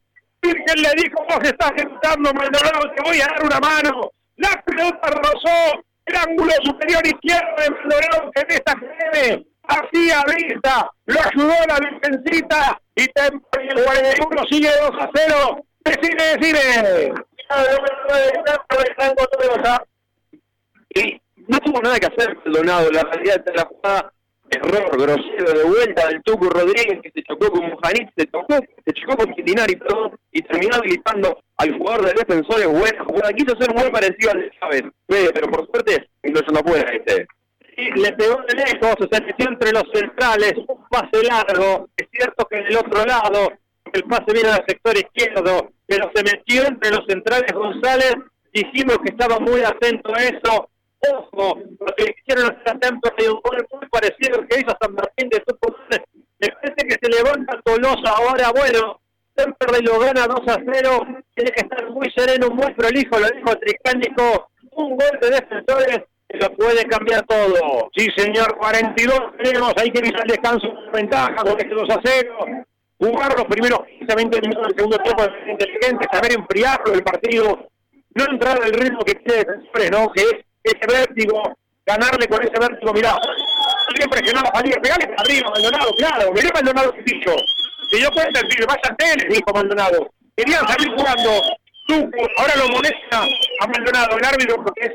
Virgen 0.43 0.83
le 0.83 1.03
dijo, 1.03 1.25
vos 1.29 1.41
estás 1.43 1.73
ejecutando, 1.77 2.33
Maldonado, 2.33 2.91
te 2.97 3.03
voy 3.03 3.21
a 3.21 3.27
dar 3.27 3.45
una 3.45 3.61
mano. 3.61 4.11
La 4.37 4.63
pelota 4.65 5.11
rozó 5.11 5.83
el 6.07 6.17
ángulo 6.17 6.53
superior 6.65 7.07
izquierdo 7.07 7.63
de 7.63 7.71
Maldonado 7.71 8.31
que 8.35 8.41
en 8.41 8.51
esta 8.51 8.75
hacía 9.69 10.25
vista, 10.35 10.91
lo 11.07 11.21
ayudó 11.21 11.55
la 11.69 11.79
Virgencita 11.79 12.81
y 12.97 13.03
el 13.03 13.41
41 13.85 14.43
sigue 14.51 14.71
2 14.81 14.91
a 14.99 15.11
0. 15.15 15.65
Decime, 15.85 16.23
decime. 16.37 17.13
Y 20.95 21.21
no 21.47 21.59
tuvo 21.61 21.81
nada 21.81 21.99
que 21.99 22.07
hacer 22.07 22.37
Maldonado, 22.45 22.91
la 22.91 23.03
realidad 23.03 23.45
de 23.45 23.55
la 23.55 23.65
jugada, 23.65 24.13
error 24.51 24.91
grosero 24.93 25.59
de 25.59 25.65
vuelta 25.65 26.09
del 26.09 26.23
Tuco 26.23 26.49
Rodríguez 26.49 27.01
que 27.03 27.11
se 27.11 27.23
chocó 27.23 27.51
con 27.51 27.69
Mujanit, 27.69 28.11
se 28.17 28.27
tocó, 28.27 28.55
se 28.57 28.93
chocó 28.95 29.17
con 29.17 29.35
Quintinari, 29.35 29.77
perdón, 29.77 30.19
y 30.33 30.43
terminó 30.43 30.77
habilitando 30.77 31.41
al 31.57 31.79
jugador 31.79 32.07
de 32.07 32.15
defensores 32.15 32.67
buena 32.67 33.05
jugada, 33.05 33.33
quiso 33.33 33.57
ser 33.57 33.75
muy 33.75 33.91
parecido 33.91 34.31
al 34.33 34.41
de 34.41 34.51
Chávez, 34.59 34.83
pero 35.07 35.51
por 35.51 35.67
suerte 35.71 36.09
incluso 36.23 36.51
no 36.53 36.63
puede 36.63 36.97
este 36.97 37.27
le 37.79 38.13
pegó 38.13 38.43
de 38.49 38.55
lejos, 38.57 38.97
se 39.11 39.21
metió 39.23 39.49
entre 39.49 39.73
los 39.73 39.85
centrales, 39.93 40.55
un 40.57 40.85
pase 40.89 41.23
largo, 41.23 41.89
es 41.97 42.09
cierto 42.11 42.45
que 42.47 42.57
en 42.59 42.67
el 42.67 42.77
otro 42.77 43.05
lado 43.05 43.53
el 43.93 44.03
pase 44.05 44.33
viene 44.33 44.51
al 44.51 44.65
sector 44.67 44.97
izquierdo, 44.97 45.71
pero 45.87 46.11
se 46.13 46.25
metió 46.25 46.67
entre 46.67 46.91
los 46.91 47.05
centrales 47.09 47.53
González, 47.53 48.17
dijimos 48.53 48.99
que 48.99 49.11
estaba 49.11 49.39
muy 49.39 49.63
atento 49.63 50.13
a 50.13 50.25
eso, 50.25 50.69
ojo, 51.13 51.61
porque 51.79 52.17
hicieron 52.19 52.51
hacer 52.51 52.77
atento 52.77 53.13
hay 53.17 53.29
un 53.29 53.41
gol 53.41 53.67
muy 53.73 53.89
parecido 53.89 54.41
al 54.41 54.49
que 54.49 54.61
hizo 54.61 54.77
San 54.81 54.95
Martín 54.95 55.29
de 55.29 55.41
Tucumán, 55.41 56.03
me 56.41 56.49
parece 56.49 56.87
que 56.87 56.97
se 57.01 57.11
levanta 57.11 57.61
Tolosa 57.63 58.11
ahora, 58.17 58.51
bueno, 58.51 59.01
Temperley 59.35 59.83
lo 59.83 60.01
gana 60.01 60.27
2 60.27 60.41
a 60.49 60.59
0, 60.73 61.07
tiene 61.37 61.51
que 61.53 61.61
estar 61.61 61.89
muy 61.91 62.11
sereno, 62.11 62.51
muy 62.51 62.75
prolijo, 62.75 63.21
lo 63.21 63.29
dijo 63.29 63.57
Tricánico, 63.57 64.51
un 64.73 64.97
gol 64.97 65.19
de 65.21 65.31
defensores 65.31 66.01
lo 66.29 66.53
puede 66.55 66.85
cambiar 66.85 67.25
todo. 67.27 67.91
Sí, 67.97 68.09
señor, 68.17 68.57
42 68.59 69.21
tenemos, 69.43 69.73
hay 69.77 69.91
que 69.91 70.07
ir 70.07 70.17
al 70.17 70.27
descanso 70.27 70.69
ventaja 70.93 71.35
con 71.37 71.59
este 71.59 71.75
2 71.75 71.91
a 71.91 72.01
0. 72.05 72.37
Jugar 72.99 73.35
los 73.37 73.47
primeros 73.47 73.81
15, 73.99 74.15
20 74.15 74.41
minutos 74.41 74.67
del 74.67 74.77
segundo 74.77 74.99
tiempo 74.99 75.23
es 75.23 75.51
inteligente, 75.51 76.07
saber 76.13 76.33
enfriarlo 76.33 76.93
el 76.93 77.03
partido, 77.03 77.69
no 78.15 78.25
entrar 78.25 78.63
al 78.63 78.73
ritmo 78.73 79.01
que 79.05 79.15
defensores, 79.25 79.91
¿no? 79.91 80.11
Que 80.13 80.23
es 80.23 80.35
ese 80.65 80.87
vértigo, 80.87 81.57
ganarle 81.87 82.27
con 82.27 82.43
ese 82.43 82.59
vértigo, 82.59 82.93
mirá, 82.93 83.17
alguien 83.89 84.11
presionaba 84.11 84.49
a 84.49 84.57
salir, 84.59 84.81
pegale 84.81 85.07
para 85.07 85.23
arriba, 85.23 85.51
Maldonado, 85.51 85.91
claro, 85.97 86.33
mirá 86.33 86.51
Maldonado 86.53 86.93
que 86.93 87.03
dicho. 87.03 87.37
Si 87.91 88.03
yo 88.03 88.11
cuenta 88.11 88.41
el 88.41 88.67
vaya 88.67 88.81
a 88.91 88.97
tele, 88.97 89.29
dijo 89.31 89.53
Maldonado. 89.55 90.11
Querían 90.37 90.67
salir 90.69 90.89
jugando, 90.91 91.31
tú, 91.87 92.11
ahora 92.37 92.57
lo 92.57 92.69
molesta 92.69 93.23
a 93.61 93.67
Maldonado, 93.67 94.19
el 94.19 94.25
árbitro, 94.25 94.57
porque 94.57 94.87
es 94.87 94.93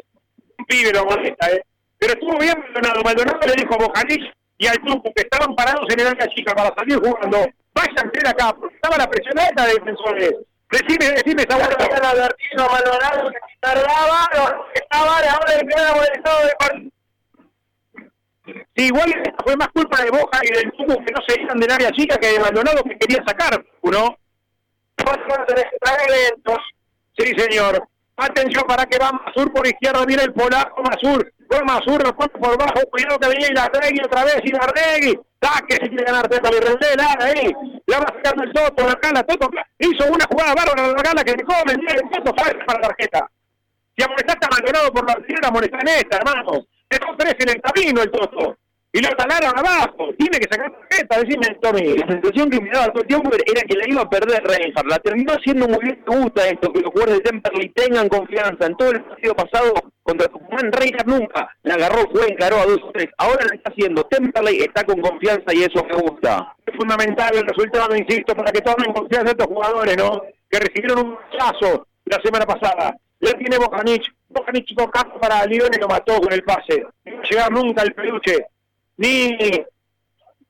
pibe 0.65 0.91
lo 0.93 1.05
molesta, 1.05 1.49
¿eh? 1.51 1.63
Pero 1.97 2.13
estuvo 2.13 2.37
bien 2.39 2.59
Maldonado. 2.59 3.03
Maldonado 3.03 3.39
le 3.47 3.53
dijo 3.53 3.73
a 3.73 3.77
Bojanich 3.77 4.33
y 4.57 4.67
al 4.67 4.77
grupo 4.77 5.11
que 5.15 5.23
estaban 5.23 5.55
parados 5.55 5.85
en 5.89 5.99
el 5.99 6.07
área 6.07 6.27
chica 6.27 6.53
para 6.53 6.73
salir 6.75 6.97
jugando, 6.97 7.45
vayan 7.73 8.11
de 8.11 8.29
acá, 8.29 8.53
porque 8.53 8.75
estaba 8.75 8.97
la 8.97 9.09
presión 9.09 9.39
alta 9.39 9.65
de 9.65 9.73
defensores. 9.73 10.31
Decime, 10.71 11.11
decime, 11.11 11.43
esa 11.43 11.57
vuelta. 11.57 11.85
advertido 11.85 12.67
Maldonado 12.69 13.29
que 13.29 13.37
tardaba, 13.59 14.29
que 14.73 14.79
estaba 14.79 15.17
ahora 15.17 15.57
le 15.57 15.67
queda 15.67 15.91
el 15.91 16.17
estado 16.17 16.45
de 16.45 16.53
partido. 16.59 16.91
Sí, 18.75 18.87
igual 18.87 19.23
fue 19.43 19.55
más 19.55 19.69
culpa 19.69 20.03
de 20.03 20.09
Boja 20.09 20.39
y 20.41 20.51
del 20.51 20.71
tubo 20.71 20.97
que 21.05 21.13
no 21.13 21.21
se 21.27 21.41
iban 21.41 21.59
del 21.59 21.71
área 21.71 21.91
chica 21.91 22.17
que 22.17 22.33
de 22.33 22.39
Maldonado 22.39 22.83
que 22.83 22.97
quería 22.97 23.23
sacar, 23.25 23.63
¿no? 23.83 24.17
lentos. 26.09 26.59
Sí, 27.17 27.33
señor. 27.37 27.87
Atención 28.15 28.63
para 28.67 28.85
que 28.85 28.99
va 28.99 29.11
Masur 29.11 29.51
por 29.51 29.65
izquierda, 29.65 30.05
viene 30.05 30.23
el 30.23 30.33
polaco 30.33 30.81
Masur. 30.83 31.33
Con 31.47 31.65
Masur, 31.65 32.03
lo 32.03 32.15
por 32.15 32.57
bajo, 32.57 32.81
cuidado 32.91 33.19
que 33.19 33.27
venía 33.27 33.49
Ilarregui 33.49 34.01
otra 34.03 34.23
vez, 34.23 34.41
Ilarregui. 34.43 35.19
que 35.67 35.75
si 35.75 35.89
quiere 35.89 36.03
ganar 36.05 36.27
Teta 36.27 36.49
la 36.49 37.25
ahí. 37.25 37.51
La 37.87 37.99
va 37.99 38.05
sacando 38.05 38.43
el 38.43 38.53
Toto, 38.53 38.87
la 38.87 38.99
Gala, 39.01 39.23
Toto 39.23 39.49
hizo 39.79 40.05
una 40.05 40.25
jugada 40.25 40.53
bárbara 40.53 40.87
la 40.87 41.01
Gala 41.01 41.23
que 41.23 41.33
le 41.33 41.43
come, 41.43 41.73
el 41.73 42.09
Toto 42.09 42.33
fue 42.37 42.53
para 42.65 42.79
la 42.79 42.87
tarjeta. 42.87 43.29
Si 43.95 44.03
amonestaste 44.03 44.45
abandonado 44.45 44.91
por 44.91 45.05
la 45.05 45.19
izquierda, 45.19 45.47
amonestá 45.49 45.77
en 45.81 45.87
esta, 45.87 46.17
hermano. 46.17 46.65
Dejó 46.89 47.15
tres 47.17 47.35
en 47.39 47.49
el 47.49 47.61
camino 47.61 48.01
el 48.01 48.11
Toto 48.11 48.57
y 48.95 49.01
lo 49.01 49.09
talaron 49.17 49.57
abajo. 49.57 50.13
Tiene 50.19 50.37
que 50.37 50.47
sacar 50.49 50.71
tarjeta, 50.87 51.19
decime, 51.19 51.57
Tommy. 51.59 51.97
La 51.97 52.07
sensación 52.07 52.49
que 52.51 52.61
me 52.61 52.69
daba 52.69 52.93
todo 52.93 53.01
el 53.01 53.07
tiempo 53.07 53.31
era 53.33 53.61
que 53.63 53.75
la 53.75 53.89
iba 53.89 54.01
a 54.03 54.09
perder 54.09 54.43
Reinhardt. 54.43 54.87
La 54.87 54.99
terminó 54.99 55.33
haciendo 55.33 55.67
muy 55.67 55.79
bien. 55.79 56.03
Me 56.07 56.15
gusta 56.17 56.47
esto, 56.47 56.71
que 56.71 56.81
los 56.81 56.91
jugadores 56.91 57.17
de 57.17 57.23
Temperley 57.23 57.69
tengan 57.69 58.07
confianza. 58.07 58.67
En 58.67 58.77
todo 58.77 58.91
el 58.91 59.03
partido 59.03 59.35
pasado 59.35 59.73
contra 60.03 60.27
Tucumán, 60.27 60.71
Reinhardt 60.71 61.07
nunca 61.07 61.49
la 61.63 61.73
agarró, 61.73 62.07
fue, 62.11 62.31
encaró 62.31 62.57
a 62.57 62.65
dos 62.65 62.83
o 62.83 62.91
tres. 62.91 63.07
Ahora 63.17 63.43
lo 63.49 63.55
está 63.55 63.71
haciendo. 63.71 64.03
Temperley 64.03 64.59
está 64.59 64.83
con 64.83 65.01
confianza 65.01 65.51
y 65.55 65.63
eso 65.63 65.83
me 65.85 65.95
gusta. 65.95 66.55
Es 66.63 66.75
fundamental 66.75 67.35
el 67.35 67.47
resultado, 67.47 67.95
insisto, 67.95 68.35
para 68.35 68.51
que 68.51 68.61
tomen 68.61 68.93
confianza 68.93 69.31
estos 69.31 69.47
jugadores, 69.47 69.97
¿no? 69.97 70.21
Que 70.51 70.59
recibieron 70.59 70.99
un 70.99 71.17
chazo 71.35 71.87
la 72.05 72.21
semana 72.21 72.45
pasada. 72.45 72.95
Ya 73.19 73.33
tiene 73.39 73.57
Bocanic. 73.57 74.03
Bocanic 74.29 74.67
campo 74.91 75.19
para 75.19 75.45
León 75.47 75.71
y 75.75 75.79
lo 75.79 75.87
mató 75.87 76.19
con 76.21 76.31
el 76.31 76.43
pase. 76.43 76.85
No 77.05 77.23
llegar 77.23 77.51
nunca 77.51 77.81
el 77.81 77.93
peluche 77.93 78.52
ni, 78.97 79.37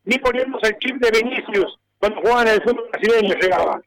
ni 0.06 0.18
poniendo 0.20 0.60
el 0.62 0.78
chip 0.80 0.98
de 0.98 1.12
Vinicius 1.12 1.78
cuando 2.00 2.22
jugaban 2.22 2.48
en 2.48 2.54
el 2.56 2.64
fútbol 2.64 2.90
brasileño 2.92 3.36
llegaba. 3.36 3.82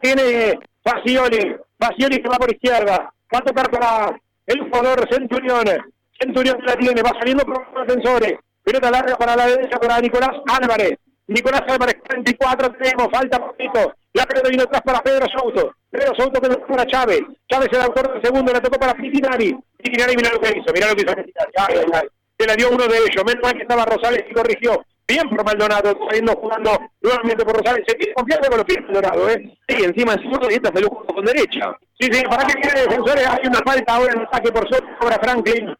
Tiene 0.00 0.58
Facioli, 0.82 1.56
Facioli 1.78 2.22
que 2.22 2.28
va 2.28 2.36
por 2.36 2.52
izquierda, 2.52 3.12
va 3.32 3.38
a 3.38 3.42
tocar 3.42 3.70
para 3.70 4.20
el 4.46 4.60
jugador 4.60 5.08
Centurión. 5.08 5.64
Centurión 6.18 6.58
la 6.66 6.76
tiene, 6.76 7.02
va 7.02 7.10
saliendo 7.18 7.44
por 7.44 7.66
los 7.72 7.86
defensores. 7.86 8.38
Pelota 8.62 8.90
larga 8.90 9.16
para 9.16 9.36
la 9.36 9.46
derecha 9.46 9.78
para 9.78 10.00
Nicolás 10.00 10.36
Álvarez. 10.48 10.98
Nicolás 11.28 11.62
Álvarez, 11.68 11.96
34 12.08 12.72
tenemos, 12.72 13.08
falta 13.12 13.38
poquito. 13.38 13.94
La 14.12 14.26
pelota 14.26 14.48
vino 14.48 14.64
atrás 14.64 14.82
para 14.82 15.00
Pedro 15.00 15.26
Souto. 15.28 15.74
Pedro 15.90 16.12
Souto 16.16 16.40
lo 16.40 16.66
para 16.66 16.86
Chávez. 16.86 17.20
Chávez 17.48 17.68
el 17.72 17.80
autor 17.82 18.12
del 18.12 18.22
segundo, 18.22 18.52
la 18.52 18.60
tocó 18.60 18.78
para 18.78 18.94
Pitinari. 18.94 19.56
Pitinari, 19.76 20.16
mira 20.16 20.30
lo 20.32 20.40
que 20.40 20.58
hizo, 20.58 20.72
mira 20.74 20.88
lo 20.88 20.96
que 20.96 21.02
hizo. 21.02 22.19
Se 22.40 22.46
la 22.46 22.54
dio 22.56 22.70
uno 22.70 22.86
de 22.88 22.96
ellos. 22.96 23.22
Menos 23.26 23.42
mal 23.42 23.52
que 23.52 23.62
estaba 23.62 23.84
Rosales 23.84 24.24
y 24.30 24.32
corrigió. 24.32 24.82
Bien 25.06 25.28
por 25.28 25.44
Maldonado, 25.44 25.92
saliendo 26.08 26.32
jugando 26.36 26.70
nuevamente 27.02 27.44
por 27.44 27.58
Rosales. 27.58 27.84
Se 27.86 27.94
tiene 27.96 28.14
confianza 28.14 28.48
con 28.48 28.56
los 28.56 28.64
pies 28.64 28.80
Maldonado, 28.84 29.28
¿eh? 29.28 29.58
Sí, 29.68 29.84
encima 29.84 30.14
en 30.14 30.22
segundo 30.22 30.50
y 30.50 30.54
esta 30.54 30.72
se 30.72 30.80
lo 30.80 30.88
jugó 30.88 31.04
con 31.04 31.24
derecha. 31.26 31.76
Sí, 31.98 32.08
sí, 32.10 32.22
para 32.24 32.46
que 32.46 32.60
quede 32.62 32.86
defensores 32.86 33.26
hay 33.26 33.46
una 33.46 33.58
falta 33.58 33.94
ahora 33.94 34.12
en 34.14 34.20
el 34.20 34.26
ataque 34.26 34.52
por 34.52 34.66
sobre 34.70 35.14
Franklin. 35.20 35.76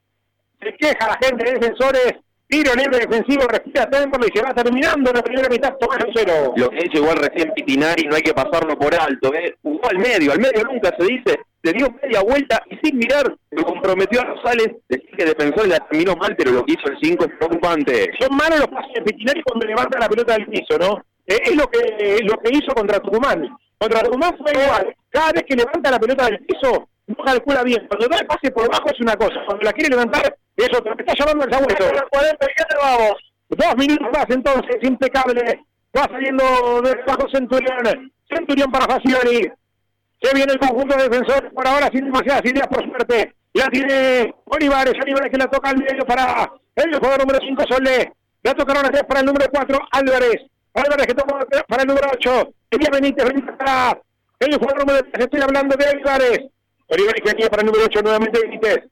Se 0.61 0.77
queja 0.77 1.09
la 1.09 1.19
gente 1.27 1.45
de 1.45 1.59
defensores. 1.59 2.15
Tiro 2.47 2.75
libre 2.75 2.99
defensivo, 2.99 3.47
respira 3.47 3.89
Temple 3.89 4.27
y 4.27 4.37
se 4.37 4.45
va 4.45 4.53
terminando 4.53 5.13
la 5.13 5.23
primera 5.23 5.49
mitad, 5.49 5.73
Tomás 5.79 6.05
cero. 6.13 6.53
Lo 6.57 6.69
que 6.69 6.79
hecho 6.79 6.99
igual 6.99 7.19
recién 7.19 7.53
Pitinari, 7.55 8.09
no 8.09 8.17
hay 8.17 8.23
que 8.23 8.35
pasarlo 8.35 8.77
por 8.77 8.93
alto, 8.93 9.33
¿eh? 9.33 9.55
Jugó 9.63 9.89
al 9.89 9.99
medio, 9.99 10.33
al 10.33 10.41
medio 10.41 10.65
nunca 10.65 10.93
se 10.99 11.05
dice, 11.05 11.39
se 11.63 11.73
dio 11.73 11.89
media 12.03 12.23
vuelta 12.23 12.63
y 12.71 12.79
sin 12.83 12.99
mirar 12.99 13.35
lo 13.51 13.65
comprometió 13.65 14.21
a 14.21 14.25
Rosales. 14.25 14.69
Decir 14.89 15.11
que 15.17 15.25
defensor 15.25 15.69
la 15.69 15.79
terminó 15.79 16.17
mal, 16.17 16.35
pero 16.37 16.53
lo 16.53 16.65
que 16.65 16.73
hizo 16.73 16.89
el 16.91 16.99
5 17.01 17.25
es 17.25 17.37
preocupante. 17.37 18.11
Son 18.19 18.35
malos 18.37 18.61
los 18.61 18.69
pases 18.69 18.95
de 18.95 19.03
Pitinari 19.03 19.43
cuando 19.43 19.67
levanta 19.67 19.99
la 19.99 20.09
pelota 20.09 20.35
del 20.35 20.47
piso, 20.47 20.79
¿no? 20.79 21.05
Eh, 21.27 21.39
es 21.45 21.57
lo 21.57 21.67
que 21.69 22.19
lo 22.25 22.39
que 22.39 22.51
hizo 22.57 22.73
contra 22.75 23.01
Tucumán. 23.01 23.49
Contra 23.79 24.03
Tucumán 24.03 24.37
fue 24.39 24.53
igual. 24.53 24.95
Cada 25.11 25.33
vez 25.33 25.45
que 25.47 25.57
levanta 25.57 25.91
la 25.91 25.99
pelota 25.99 26.25
del 26.27 26.39
piso, 26.41 26.89
no 27.07 27.25
calcula 27.25 27.63
bien. 27.63 27.87
Cuando 27.89 28.09
da 28.09 28.19
el 28.19 28.27
pase 28.27 28.51
por 28.51 28.65
abajo 28.65 28.87
es 28.93 29.01
una 29.01 29.17
cosa. 29.17 29.41
Cuando 29.47 29.65
la 29.65 29.73
quiere 29.73 29.91
levantar 29.91 30.37
es 30.57 30.69
otra. 30.77 30.95
Me 30.95 31.03
está 31.03 31.15
llamando 31.15 31.45
el 31.45 31.53
sabueso. 31.53 32.09
47 32.11 32.75
vamos. 32.81 33.17
Dos 33.49 33.77
minutos 33.77 34.09
más 34.13 34.27
entonces, 34.29 34.77
impecable. 34.83 35.61
Va 35.97 36.03
saliendo 36.05 36.45
de 36.83 36.95
bajo 37.07 37.29
Centurión. 37.33 38.13
Centurión 38.29 38.71
para 38.71 38.87
Facioli. 38.87 39.51
Se 40.21 40.35
viene 40.35 40.53
el 40.53 40.59
conjunto 40.59 40.97
de 40.97 41.09
defensores 41.09 41.53
por 41.53 41.67
ahora 41.67 41.89
sin 41.93 42.05
demasiadas 42.05 42.45
ideas 42.45 42.69
por 42.69 42.85
suerte. 42.85 43.35
La 43.55 43.67
tiene 43.69 44.35
Olivares, 44.45 44.95
Olivares 45.03 45.31
que 45.31 45.39
la 45.39 45.47
toca 45.47 45.71
al 45.71 45.79
medio 45.79 46.05
para 46.07 46.53
el 46.77 46.95
jugador 46.95 47.21
número 47.21 47.39
5 47.43 47.65
Solé. 47.69 48.13
La 48.43 48.55
tocaron 48.55 48.87
a 48.87 48.91
tres 48.91 49.05
para 49.05 49.21
el 49.21 49.27
número 49.27 49.47
4 49.51 49.79
Álvarez. 49.91 50.43
Álvarez 50.75 51.07
que 51.07 51.15
toma 51.15 51.45
para 51.69 51.83
el 51.83 51.89
número 51.89 52.09
8. 52.13 52.53
Elia 52.71 52.91
Benítez, 52.93 53.25
Benítez 53.27 53.57
para 53.57 54.01
el 54.39 54.55
jugador 54.55 54.87
número 54.87 55.05
3. 55.13 55.25
Estoy 55.25 55.41
hablando 55.41 55.77
de 55.77 55.89
Olivares. 55.89 56.41
Olivares 56.89 57.23
que 57.23 57.33
venía 57.33 57.51
para 57.51 57.63
el 57.63 57.67
número 57.67 57.85
8 57.87 58.03
nuevamente 58.03 58.41
Benítez. 58.41 58.85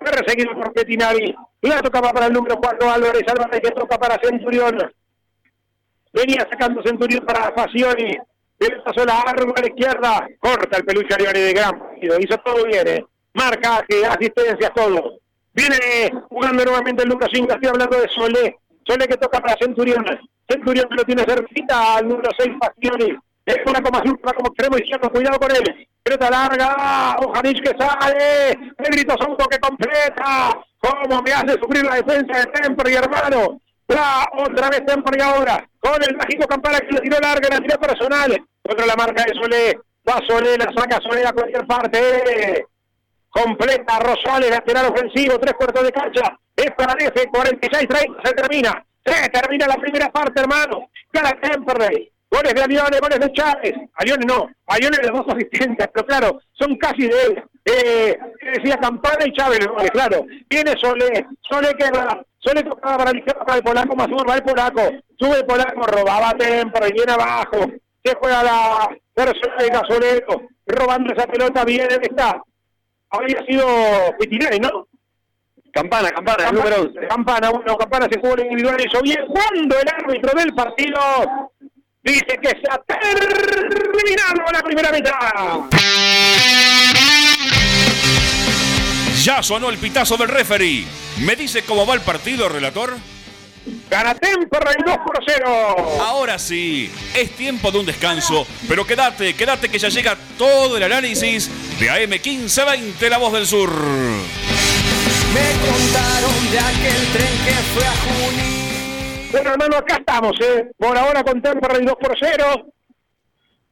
Perseguido 0.00 0.54
por 0.54 0.72
Petinari. 0.72 1.36
La 1.62 1.82
tocaba 1.82 2.12
para 2.12 2.26
el 2.26 2.32
número 2.32 2.56
4 2.56 2.90
Álvarez. 2.90 3.22
Álvarez 3.28 3.60
que 3.60 3.70
toca 3.70 3.98
para 3.98 4.18
Centurión. 4.22 4.92
Venía 6.12 6.46
sacando 6.50 6.82
Centurión 6.82 7.24
para 7.26 7.52
Facioni. 7.52 8.16
Pasó 8.84 9.04
la 9.04 9.20
arma 9.20 9.52
a 9.56 9.60
la 9.60 9.68
izquierda. 9.68 10.28
Corta 10.40 10.78
el 10.78 10.84
peluche 10.84 11.14
Olivares 11.14 11.44
de 11.44 11.52
gran 11.52 11.78
partido. 11.78 12.16
Hizo 12.18 12.36
todo 12.38 12.64
bien, 12.64 12.88
¿eh? 12.88 13.04
Marcaje, 13.34 14.04
asistencias, 14.04 14.72
todo. 14.74 15.20
Viene 15.52 15.76
jugando 16.28 16.64
nuevamente 16.64 17.02
el 17.04 17.08
número 17.08 17.28
5. 17.32 17.52
Estoy 17.52 17.68
hablando 17.68 18.00
de 18.00 18.08
Solé. 18.08 18.56
Solé 18.84 19.06
que 19.06 19.16
toca 19.16 19.40
para 19.40 19.56
Centurión. 19.60 20.04
Centurión 20.48 20.88
que 20.88 20.96
lo 20.96 21.04
tiene 21.04 21.24
cerquita 21.24 21.96
al 21.96 22.08
número 22.08 22.30
6 22.36 22.50
Facioni. 22.60 23.16
Es 23.46 23.58
una 23.64 23.80
como 23.80 23.98
azul, 23.98 24.20
va 24.26 24.32
como 24.32 24.48
extremo 24.48 24.76
izquierdo. 24.76 25.10
Cuidado 25.10 25.38
con 25.38 25.50
él. 25.50 25.88
Pelota 26.02 26.30
larga. 26.30 27.16
Ojanich 27.20 27.62
que 27.62 27.76
sale. 27.78 28.50
El 28.50 28.90
grito 28.90 29.14
Souto 29.18 29.46
que 29.46 29.58
completa. 29.58 30.58
¿Cómo 30.80 31.22
me 31.22 31.32
hace 31.32 31.52
sufrir 31.60 31.84
la 31.84 31.96
defensa 31.96 32.40
de 32.40 32.46
Temper 32.46 32.90
y 32.90 32.94
hermano? 32.94 33.60
La 33.88 34.28
otra 34.36 34.68
vez 34.68 34.82
y 34.86 35.22
ahora. 35.22 35.66
Con 35.80 36.02
el 36.02 36.16
mágico 36.16 36.46
Campana 36.46 36.78
que 36.80 36.92
le 36.92 37.00
tiró 37.00 37.18
larga, 37.20 37.48
la 37.48 37.60
tiró 37.60 37.80
personal. 37.80 38.36
Contra 38.62 38.86
la 38.86 38.96
marca 38.96 39.24
de 39.24 39.34
Solé. 39.34 39.78
Va 40.08 40.20
Solé, 40.26 40.56
la 40.58 40.70
saca 40.76 41.00
Solé 41.00 41.26
a 41.26 41.32
cualquier 41.32 41.66
parte. 41.66 42.66
Completa 43.30 43.98
Rosales, 44.00 44.50
lateral 44.50 44.86
ofensivo, 44.86 45.38
tres 45.38 45.54
cuartos 45.54 45.82
de 45.84 45.92
cancha. 45.92 46.38
Es 46.56 46.70
para 46.72 46.94
DF, 46.94 47.14
46-30, 47.30 48.16
se 48.24 48.34
termina. 48.34 48.84
Se 49.04 49.28
termina 49.30 49.66
la 49.66 49.76
primera 49.76 50.10
parte, 50.10 50.40
hermano. 50.40 50.90
Gana 51.12 51.32
Temperley. 51.40 52.10
Goles 52.30 52.54
de 52.54 52.62
Aviones, 52.62 53.00
goles 53.00 53.20
de 53.20 53.32
Chávez. 53.32 53.74
Aviones 53.94 54.26
no, 54.26 54.50
Aviones 54.66 55.00
de 55.00 55.08
dos 55.08 55.26
asistentes, 55.28 55.88
pero 55.94 56.06
claro, 56.06 56.40
son 56.52 56.76
casi 56.76 57.06
de 57.06 57.22
él. 57.22 57.42
Eh, 57.70 58.18
decía 58.56 58.78
Campana 58.78 59.26
y 59.26 59.32
Chávez, 59.32 59.66
goles, 59.66 59.90
claro. 59.90 60.24
Viene 60.48 60.74
Solé, 60.78 61.26
Solé 61.42 61.74
que 61.74 61.84
Solé 62.38 62.62
tocaba 62.62 62.98
para 62.98 63.12
la 63.12 63.18
izquierda 63.18 63.44
para 63.44 63.58
el 63.58 63.64
polaco, 63.64 63.96
más 63.96 64.06
uno 64.08 64.24
va 64.24 64.36
el 64.36 64.42
polaco. 64.42 64.80
Sube 65.18 65.38
el 65.38 65.44
polaco, 65.46 65.82
robaba 65.82 66.32
Temperley, 66.32 66.92
viene 66.92 67.12
abajo. 67.12 67.66
Se 68.02 68.14
juega 68.14 68.42
la 68.42 68.96
persona 69.12 69.56
de 69.58 69.68
Gasolero, 69.68 70.42
robando 70.66 71.12
esa 71.12 71.26
pelota, 71.26 71.64
bien, 71.64 71.88
está. 72.00 72.40
Habría 73.10 73.44
sido 73.44 73.66
Pitinari, 74.18 74.60
¿no? 74.60 74.86
Campana, 75.72 76.10
campana, 76.10 76.48
el 76.48 76.54
número 76.54 76.82
11. 76.82 77.06
Campana, 77.08 77.50
bueno, 77.50 77.76
Campana 77.76 78.06
se 78.10 78.18
jugó 78.18 78.34
el 78.34 78.46
individual, 78.46 78.80
hizo 78.80 79.02
bien. 79.02 79.26
Cuando 79.26 79.78
el 79.78 79.88
árbitro 79.88 80.38
del 80.38 80.54
partido 80.54 80.98
dice 82.02 82.38
que 82.40 82.48
se 82.48 82.64
ha 82.70 82.78
terminado 82.78 84.52
la 84.52 84.62
primera 84.62 84.90
mitad. 84.90 85.68
Ya 89.28 89.42
sonó 89.42 89.68
el 89.68 89.76
pitazo 89.76 90.16
del 90.16 90.28
referee. 90.28 90.86
¿Me 91.18 91.36
dice 91.36 91.62
cómo 91.62 91.84
va 91.84 91.92
el 91.92 92.00
partido, 92.00 92.48
relator? 92.48 92.96
Gana 93.90 94.14
Temperley 94.14 94.76
2 94.86 94.96
por 95.04 95.22
0. 95.22 95.76
Ahora 96.00 96.38
sí, 96.38 96.90
es 97.14 97.32
tiempo 97.32 97.70
de 97.70 97.78
un 97.78 97.84
descanso, 97.84 98.46
pero 98.66 98.86
quédate, 98.86 99.34
quédate 99.34 99.68
que 99.68 99.78
ya 99.78 99.90
llega 99.90 100.16
todo 100.38 100.78
el 100.78 100.82
análisis 100.82 101.50
de 101.78 101.90
AM1520, 101.90 103.08
La 103.10 103.18
Voz 103.18 103.34
del 103.34 103.46
Sur. 103.46 103.68
Me 103.68 105.50
contaron 105.60 106.50
de 106.50 106.58
aquel 106.58 107.12
tren 107.12 107.44
que 107.44 107.52
fue 107.74 107.86
a 107.86 107.96
Junín. 107.96 109.28
Bueno, 109.30 109.50
hermano, 109.50 109.76
acá 109.76 109.96
estamos, 109.96 110.40
¿eh? 110.40 110.70
Por 110.78 110.96
ahora 110.96 111.22
con 111.22 111.42
Temperley 111.42 111.84
2 111.84 111.96
por 112.00 112.16
0. 112.18 112.72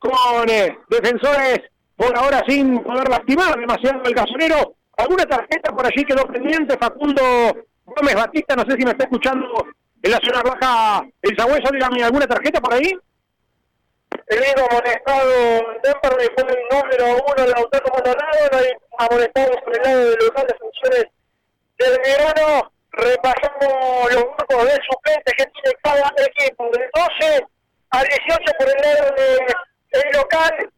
Con 0.01 0.51
eh, 0.51 0.77
defensores, 0.91 1.61
por 1.97 2.15
ahora 2.15 2.45
sin 2.47 2.79
poder 2.83 3.09
lastimar 3.09 3.59
demasiado 3.59 4.03
el 4.05 4.13
gasolero. 4.13 4.77
¿Alguna 4.97 5.25
tarjeta 5.27 5.73
por 5.73 5.87
allí 5.87 6.05
quedó 6.05 6.27
pendiente? 6.27 6.77
Facundo 6.79 7.23
Gómez 7.85 8.15
Batista, 8.15 8.57
no 8.57 8.63
sé 8.63 8.77
si 8.77 8.85
me 8.85 8.91
está 8.93 9.05
escuchando 9.05 9.47
en 10.03 10.11
la 10.11 10.19
zona 10.25 10.43
baja 10.43 11.07
el 11.23 11.37
Sagüeso, 11.37 11.71
dígame, 11.73 12.03
¿alguna 12.03 12.27
tarjeta 12.27 12.61
por 12.61 12.75
ahí? 12.75 12.99
Hilo 14.29 14.67
amonestado 14.71 15.33
en 15.33 15.83
Temperley 15.83 16.29
fue 16.35 16.45
el 16.49 16.59
número 16.71 17.25
uno, 17.27 17.47
Lautaro 17.47 17.87
Maldonado, 17.93 18.49
no 18.51 18.59
hay 18.59 18.71
amonestados 18.99 19.57
por 19.65 19.77
el 19.77 19.83
lado 19.83 20.11
del 20.11 20.19
local 20.27 20.47
de 20.47 20.55
funciones 20.55 21.05
del 21.79 21.99
verano. 22.03 22.73
Repasamos 22.93 24.15
los 24.15 24.25
grupos 24.25 24.65
de 24.65 24.81
suplentes 24.89 25.35
que 25.37 25.47
tiene 25.47 25.79
cada 25.83 26.13
equipo, 26.17 26.71
del 26.71 26.91
12 26.95 27.47
al 27.91 28.07
18 28.07 28.53
por 28.59 28.69
el 28.69 28.83
lado 28.83 29.15
del 29.93 30.13
local, 30.15 30.71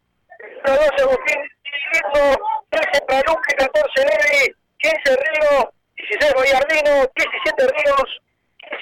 el 0.64 0.74
12 0.74 1.02
Agustín 1.02 1.57
Silvito, 1.92 2.38
13 2.70 3.00
para 3.06 3.22
Luque, 3.26 3.54
14 3.56 4.04
Levi, 4.04 4.54
15 4.78 5.16
Río, 5.16 5.72
16 5.96 6.34
Boyardino, 6.34 7.10
17 7.14 7.66
Ríos, 7.66 8.08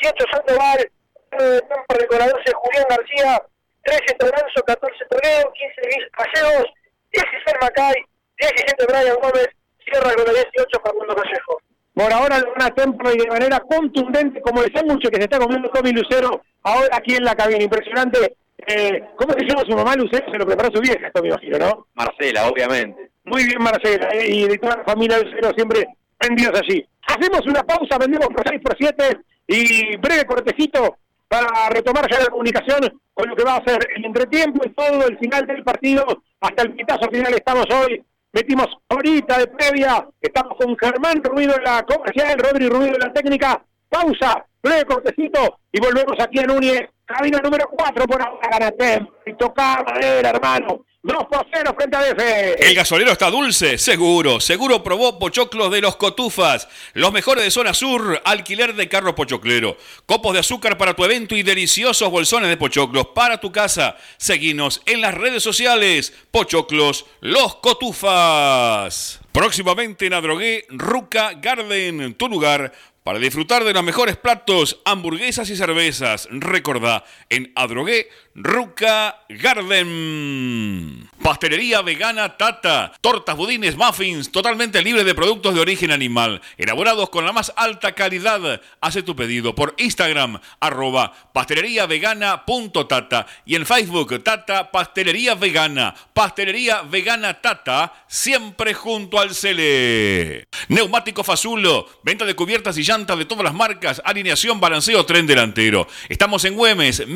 18 0.01 0.25
Sandoval, 0.33 0.81
eh, 0.81 1.61
Temperley 1.69 2.07
con 2.09 2.19
la 2.19 2.29
12 2.29 2.53
Julián 2.55 2.87
García, 2.89 3.43
13 3.85 4.15
Toranzo, 4.19 4.63
14 4.67 5.05
Toledo, 5.11 5.53
15 5.53 5.81
Luis 5.85 6.05
Caseos, 6.13 6.67
16 7.13 7.57
Macay, 7.61 7.95
17 8.39 8.87
Brian 8.87 9.17
Gómez, 9.23 9.49
cierra 9.85 10.15
con 10.15 10.25
la 10.27 10.33
18 10.33 10.81
Facundo 10.83 11.15
Callejo. 11.15 11.61
Por 11.95 12.13
ahora 12.13 12.39
lo 12.39 12.53
gana 12.53 12.75
Temperley 12.75 13.19
de 13.19 13.27
manera 13.27 13.61
contundente, 13.61 14.41
como 14.43 14.63
el 14.63 14.73
sándwich 14.75 15.09
que 15.09 15.17
se 15.17 15.25
está 15.25 15.39
comiendo 15.39 15.71
Tommy 15.71 15.93
Lucero 15.93 16.43
ahora 16.63 16.97
aquí 16.97 17.15
en 17.15 17.25
la 17.25 17.35
cabina. 17.35 17.63
Impresionante. 17.63 18.37
Eh, 18.67 19.03
¿Cómo 19.17 19.33
se 19.35 19.45
llama 19.45 19.63
su 19.69 19.77
mamá 19.77 19.95
Lucero? 19.95 20.31
Se 20.31 20.39
lo 20.39 20.47
preparó 20.47 20.71
su 20.75 20.81
vieja, 20.81 21.07
esto 21.07 21.23
me 21.23 21.29
imagino, 21.29 21.59
¿no? 21.59 21.87
Marcela, 21.95 22.49
obviamente. 22.49 23.11
Muy 23.25 23.45
bien, 23.45 23.63
Marcela, 23.63 24.09
eh, 24.13 24.27
y 24.29 24.49
de 24.49 24.59
toda 24.59 24.79
la 24.79 24.85
familia 24.85 25.19
Lucero 25.19 25.53
siempre 25.55 25.87
vendidos 26.19 26.61
allí. 26.61 26.85
Hacemos 27.07 27.47
una 27.47 27.63
pausa, 27.63 27.99
vendemos 27.99 28.29
por 28.29 28.43
6 28.49 28.61
por 28.63 28.77
7 28.77 29.19
y 29.47 29.97
breve 29.99 30.25
cortecito 30.25 30.99
para 31.29 31.69
retomar 31.71 32.11
ya 32.11 32.21
la 32.21 32.27
comunicación 32.27 33.01
con 33.15 33.29
lo 33.29 33.37
que 33.37 33.45
va 33.45 33.57
a 33.57 33.65
ser 33.65 33.79
el 33.97 34.05
entretiempo 34.05 34.63
y 34.65 34.71
todo 34.71 35.07
el 35.07 35.19
final 35.19 35.47
del 35.47 35.63
partido. 35.63 36.05
Hasta 36.41 36.63
el 36.63 36.75
pitazo 36.75 37.09
final 37.11 37.33
estamos 37.35 37.67
hoy. 37.73 38.03
Metimos 38.33 38.67
ahorita 38.89 39.39
de 39.39 39.47
previa. 39.47 40.07
Estamos 40.21 40.57
con 40.59 40.77
Germán 40.77 41.23
Ruido 41.23 41.55
en 41.57 41.65
la 41.65 41.83
comercial, 41.85 42.39
Rodri 42.39 42.69
Ruido 42.69 42.95
en 42.95 43.01
la 43.01 43.13
técnica. 43.13 43.63
Pausa, 43.97 44.45
breve 44.63 44.85
cortecito 44.85 45.61
y 45.73 45.81
volvemos 45.81 46.21
aquí 46.21 46.39
en 46.39 46.51
Unie. 46.51 46.91
Cabina 47.07 47.39
número 47.39 47.67
4 47.71 48.05
por 48.05 48.21
ahora, 48.21 48.49
Ganatem. 48.51 49.07
Y 49.25 49.35
toca 49.37 49.83
madera, 49.87 50.31
hermano. 50.31 50.85
2 51.03 51.17
por 51.31 51.47
0 51.51 51.75
frente 51.79 51.97
a. 51.97 52.55
El 52.59 52.75
gasolero 52.75 53.13
está 53.13 53.31
dulce, 53.31 53.79
seguro. 53.79 54.39
Seguro 54.41 54.83
probó 54.83 55.19
pochoclos 55.19 55.71
de 55.71 55.81
los 55.81 55.97
cotufas. 55.97 56.69
Los 56.93 57.13
mejores 57.13 57.45
de 57.45 57.51
zona 57.51 57.73
sur, 57.73 58.21
alquiler 58.25 58.75
de 58.75 58.89
carro 58.89 59.15
pochoclero. 59.15 59.79
Copos 60.05 60.35
de 60.35 60.41
azúcar 60.41 60.77
para 60.77 60.95
tu 60.95 61.05
evento 61.05 61.35
y 61.35 61.43
deliciosos 61.43 62.11
bolsones 62.11 62.51
de 62.51 62.57
pochoclos 62.59 63.07
para 63.15 63.41
tu 63.41 63.51
casa. 63.51 63.97
Seguinos 64.19 64.83
en 64.85 65.01
las 65.01 65.15
redes 65.15 65.43
sociales. 65.43 66.13
Pochoclos, 66.31 67.07
los 67.21 67.55
cotufas. 67.57 69.21
Próximamente 69.33 70.07
en 70.07 70.15
Adrogué, 70.15 70.67
Ruca 70.71 71.35
Garden, 71.35 72.15
tu 72.15 72.29
lugar 72.29 72.73
para 73.07 73.21
disfrutar 73.21 73.63
de 73.63 73.73
los 73.73 73.85
mejores 73.85 74.17
platos, 74.17 74.81
hamburguesas 74.85 75.49
y 75.51 75.55
cervezas. 75.55 76.27
Recordá, 76.29 77.05
en 77.31 77.53
Adrogué, 77.55 78.09
Ruca 78.39 79.23
Garden. 79.31 81.09
Pastelería 81.23 81.81
vegana 81.81 82.37
Tata. 82.37 82.93
Tortas, 83.01 83.35
budines, 83.35 83.77
muffins, 83.77 84.31
totalmente 84.31 84.83
libres 84.83 85.07
de 85.07 85.15
productos 85.15 85.55
de 85.55 85.61
origen 85.61 85.91
animal. 85.91 86.43
Elaborados 86.59 87.09
con 87.09 87.25
la 87.25 87.33
más 87.33 87.51
alta 87.57 87.93
calidad. 87.93 88.61
Hace 88.83 89.03
tu 89.03 89.17
pedido 89.17 89.55
por 89.55 89.75
Instagram, 89.79 90.39
arroba 90.61 91.15
pasteleriavegana.tata. 91.33 93.27
Y 93.47 93.55
en 93.55 93.65
Facebook, 93.65 94.23
Tata 94.23 94.71
Pastelería 94.71 95.35
Vegana. 95.35 95.95
Pastelería 96.13 96.83
Vegana 96.83 97.41
Tata, 97.41 98.05
siempre 98.07 98.75
junto 98.75 99.19
al 99.19 99.35
Cele. 99.35 100.47
Neumático 100.69 101.25
Fazulo. 101.25 101.89
Venta 102.03 102.27
de 102.27 102.35
cubiertas 102.37 102.77
y 102.77 102.83
llantas 102.83 103.17
de 103.17 103.25
todas 103.25 103.45
las 103.45 103.55
marcas. 103.55 104.03
Alineación, 104.05 104.61
balanceo, 104.61 105.07
tren 105.07 105.27
delantero. 105.27 105.89
Estamos 106.11 106.45
en 106.45 106.55
Güemes, 106.55 107.07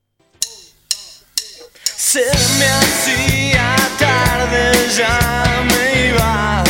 Se 1.83 2.19
me 2.59 2.65
hacía 2.65 3.77
tarde, 3.97 4.73
ya 4.97 5.63
me 5.69 6.07
iba. 6.09 6.63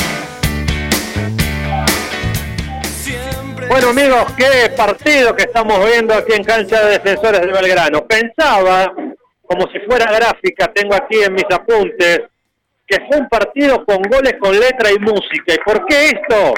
Siempre 3.03 3.67
Bueno 3.67 3.89
amigos, 3.89 4.31
qué 4.37 4.71
partido 4.77 5.35
que 5.35 5.41
estamos 5.41 5.83
viendo 5.83 6.13
aquí 6.13 6.33
en 6.33 6.43
cancha 6.43 6.85
de 6.85 6.99
defensores 6.99 7.41
de 7.41 7.47
Belgrano. 7.47 8.05
Pensaba, 8.05 8.93
como 9.47 9.67
si 9.71 9.79
fuera 9.79 10.11
gráfica, 10.11 10.71
tengo 10.73 10.93
aquí 10.93 11.23
en 11.23 11.33
mis 11.33 11.45
apuntes, 11.51 12.23
que 12.85 12.97
fue 13.07 13.17
un 13.17 13.29
partido 13.29 13.83
con 13.85 14.01
goles 14.03 14.35
con 14.39 14.57
letra 14.57 14.91
y 14.91 14.99
música. 14.99 15.53
¿Y 15.53 15.57
por 15.59 15.85
qué 15.85 16.07
esto? 16.07 16.53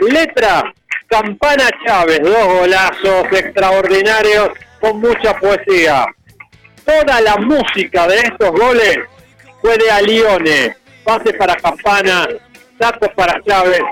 Letra, 0.00 0.72
Campana 1.08 1.68
Chávez, 1.84 2.20
dos 2.22 2.46
golazos 2.46 3.32
extraordinarios 3.32 4.50
con 4.80 5.00
mucha 5.00 5.36
poesía. 5.38 6.04
Toda 6.84 7.20
la 7.20 7.36
música 7.36 8.06
de 8.06 8.16
estos 8.16 8.50
goles 8.50 8.98
fue 9.60 9.76
de 9.78 9.90
Alione. 9.90 10.76
Pase 11.04 11.32
para 11.34 11.54
Campana, 11.56 12.28
saco 12.78 13.08
para 13.14 13.40
Chávez. 13.42 13.82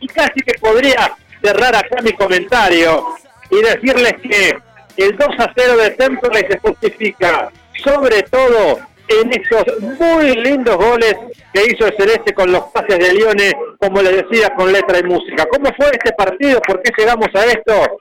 Y 0.00 0.06
casi 0.08 0.40
que 0.40 0.58
podría 0.60 1.12
cerrar 1.42 1.74
acá 1.74 2.02
mi 2.02 2.12
comentario 2.12 3.04
y 3.50 3.62
decirles 3.62 4.12
que 4.22 4.58
el 4.98 5.16
2 5.16 5.28
a 5.38 5.52
0 5.56 5.76
de 5.76 5.90
Temperley 5.90 6.46
se 6.50 6.58
justifica 6.58 7.50
sobre 7.84 8.22
todo 8.22 8.78
en 9.08 9.30
esos 9.32 9.64
muy 9.98 10.34
lindos 10.36 10.76
goles 10.76 11.14
que 11.52 11.62
hizo 11.62 11.86
el 11.86 11.96
Celeste 11.96 12.34
con 12.34 12.52
los 12.52 12.64
pases 12.64 12.98
de 12.98 13.14
Lione, 13.14 13.52
como 13.80 14.02
les 14.02 14.22
decía, 14.22 14.50
con 14.54 14.70
letra 14.72 14.98
y 14.98 15.04
música. 15.04 15.46
¿Cómo 15.50 15.70
fue 15.76 15.86
este 15.92 16.12
partido? 16.12 16.60
¿Por 16.60 16.82
qué 16.82 16.92
llegamos 16.96 17.28
a 17.34 17.44
esto? 17.46 17.98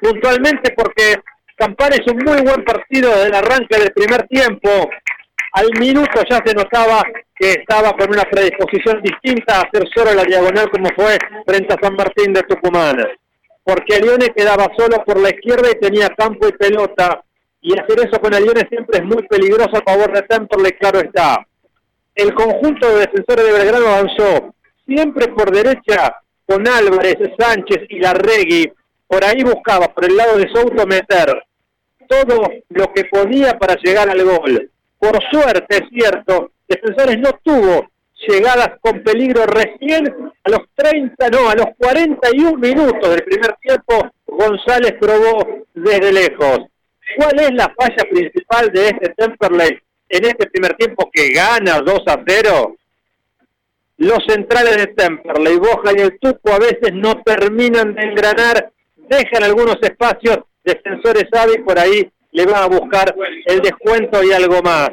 Puntualmente 0.00 0.72
porque 0.76 1.16
Campana 1.56 1.96
hizo 1.96 2.14
un 2.14 2.24
muy 2.24 2.40
buen 2.42 2.64
partido 2.64 3.10
desde 3.10 3.26
el 3.26 3.34
arranque 3.34 3.78
del 3.78 3.92
primer 3.92 4.26
tiempo. 4.28 4.70
Al 5.52 5.70
minuto 5.78 6.22
ya 6.28 6.40
se 6.44 6.54
notaba 6.54 7.02
que 7.34 7.52
estaba 7.52 7.92
con 7.92 8.10
una 8.10 8.22
predisposición 8.22 9.02
distinta 9.02 9.56
a 9.56 9.62
hacer 9.62 9.88
solo 9.94 10.14
la 10.14 10.24
diagonal 10.24 10.70
como 10.70 10.88
fue 10.96 11.18
frente 11.46 11.74
a 11.74 11.78
San 11.82 11.94
Martín 11.96 12.32
de 12.32 12.42
Tucumán. 12.42 12.96
Porque 13.62 14.00
Lione 14.00 14.30
quedaba 14.30 14.68
solo 14.76 15.04
por 15.04 15.20
la 15.20 15.30
izquierda 15.30 15.68
y 15.70 15.80
tenía 15.80 16.08
campo 16.10 16.48
y 16.48 16.52
pelota 16.52 17.22
y 17.60 17.78
hacer 17.78 17.98
eso 18.00 18.20
con 18.20 18.34
Alione 18.34 18.66
siempre 18.68 18.98
es 18.98 19.04
muy 19.04 19.22
peligroso 19.26 19.76
a 19.76 19.90
favor 19.90 20.12
de 20.12 20.22
Temperley, 20.22 20.72
claro 20.72 21.00
está. 21.00 21.46
El 22.14 22.34
conjunto 22.34 22.88
de 22.88 23.00
defensores 23.00 23.46
de 23.46 23.52
Belgrano 23.52 23.86
avanzó 23.86 24.54
siempre 24.86 25.28
por 25.28 25.50
derecha 25.50 26.16
con 26.46 26.66
Álvarez, 26.66 27.16
Sánchez 27.38 27.86
y 27.88 28.00
Larregui. 28.00 28.72
Por 29.06 29.24
ahí 29.24 29.42
buscaba, 29.42 29.88
por 29.88 30.04
el 30.04 30.16
lado 30.16 30.38
de 30.38 30.48
Souto, 30.52 30.86
meter 30.86 31.42
todo 32.08 32.50
lo 32.70 32.92
que 32.92 33.04
podía 33.04 33.58
para 33.58 33.76
llegar 33.76 34.08
al 34.08 34.22
gol. 34.24 34.70
Por 34.98 35.18
suerte, 35.30 35.76
es 35.76 35.88
cierto, 35.90 36.50
Defensores 36.68 37.18
no 37.18 37.30
tuvo 37.42 37.88
llegadas 38.28 38.78
con 38.80 39.02
peligro 39.02 39.46
recién 39.46 40.06
a 40.44 40.50
los 40.50 40.60
30, 40.74 41.30
no, 41.30 41.48
a 41.48 41.54
los 41.54 41.66
41 41.78 42.58
minutos 42.58 43.10
del 43.10 43.22
primer 43.22 43.54
tiempo, 43.56 44.10
González 44.26 44.94
probó 45.00 45.64
desde 45.74 46.12
lejos. 46.12 46.58
¿Cuál 47.16 47.40
es 47.40 47.52
la 47.52 47.72
falla 47.76 48.04
principal 48.10 48.70
de 48.72 48.88
este 48.88 49.14
Temperley 49.16 49.78
en 50.08 50.24
este 50.24 50.46
primer 50.48 50.74
tiempo 50.74 51.10
que 51.12 51.30
gana 51.30 51.80
2 51.80 52.02
a 52.06 52.22
0? 52.26 52.76
Los 53.98 54.18
centrales 54.26 54.76
de 54.76 54.86
Temperley, 54.88 55.56
Boja 55.56 55.92
y 55.96 56.00
el 56.00 56.18
Tuco 56.18 56.52
a 56.52 56.58
veces 56.58 56.92
no 56.92 57.20
terminan 57.22 57.94
de 57.94 58.02
engranar, 58.02 58.70
dejan 58.96 59.42
algunos 59.42 59.78
espacios, 59.82 60.38
defensores 60.62 61.24
saben 61.32 61.64
por 61.64 61.78
ahí 61.78 62.08
le 62.32 62.44
van 62.44 62.62
a 62.62 62.66
buscar 62.66 63.14
el 63.46 63.60
descuento 63.60 64.22
y 64.22 64.32
algo 64.32 64.62
más. 64.62 64.90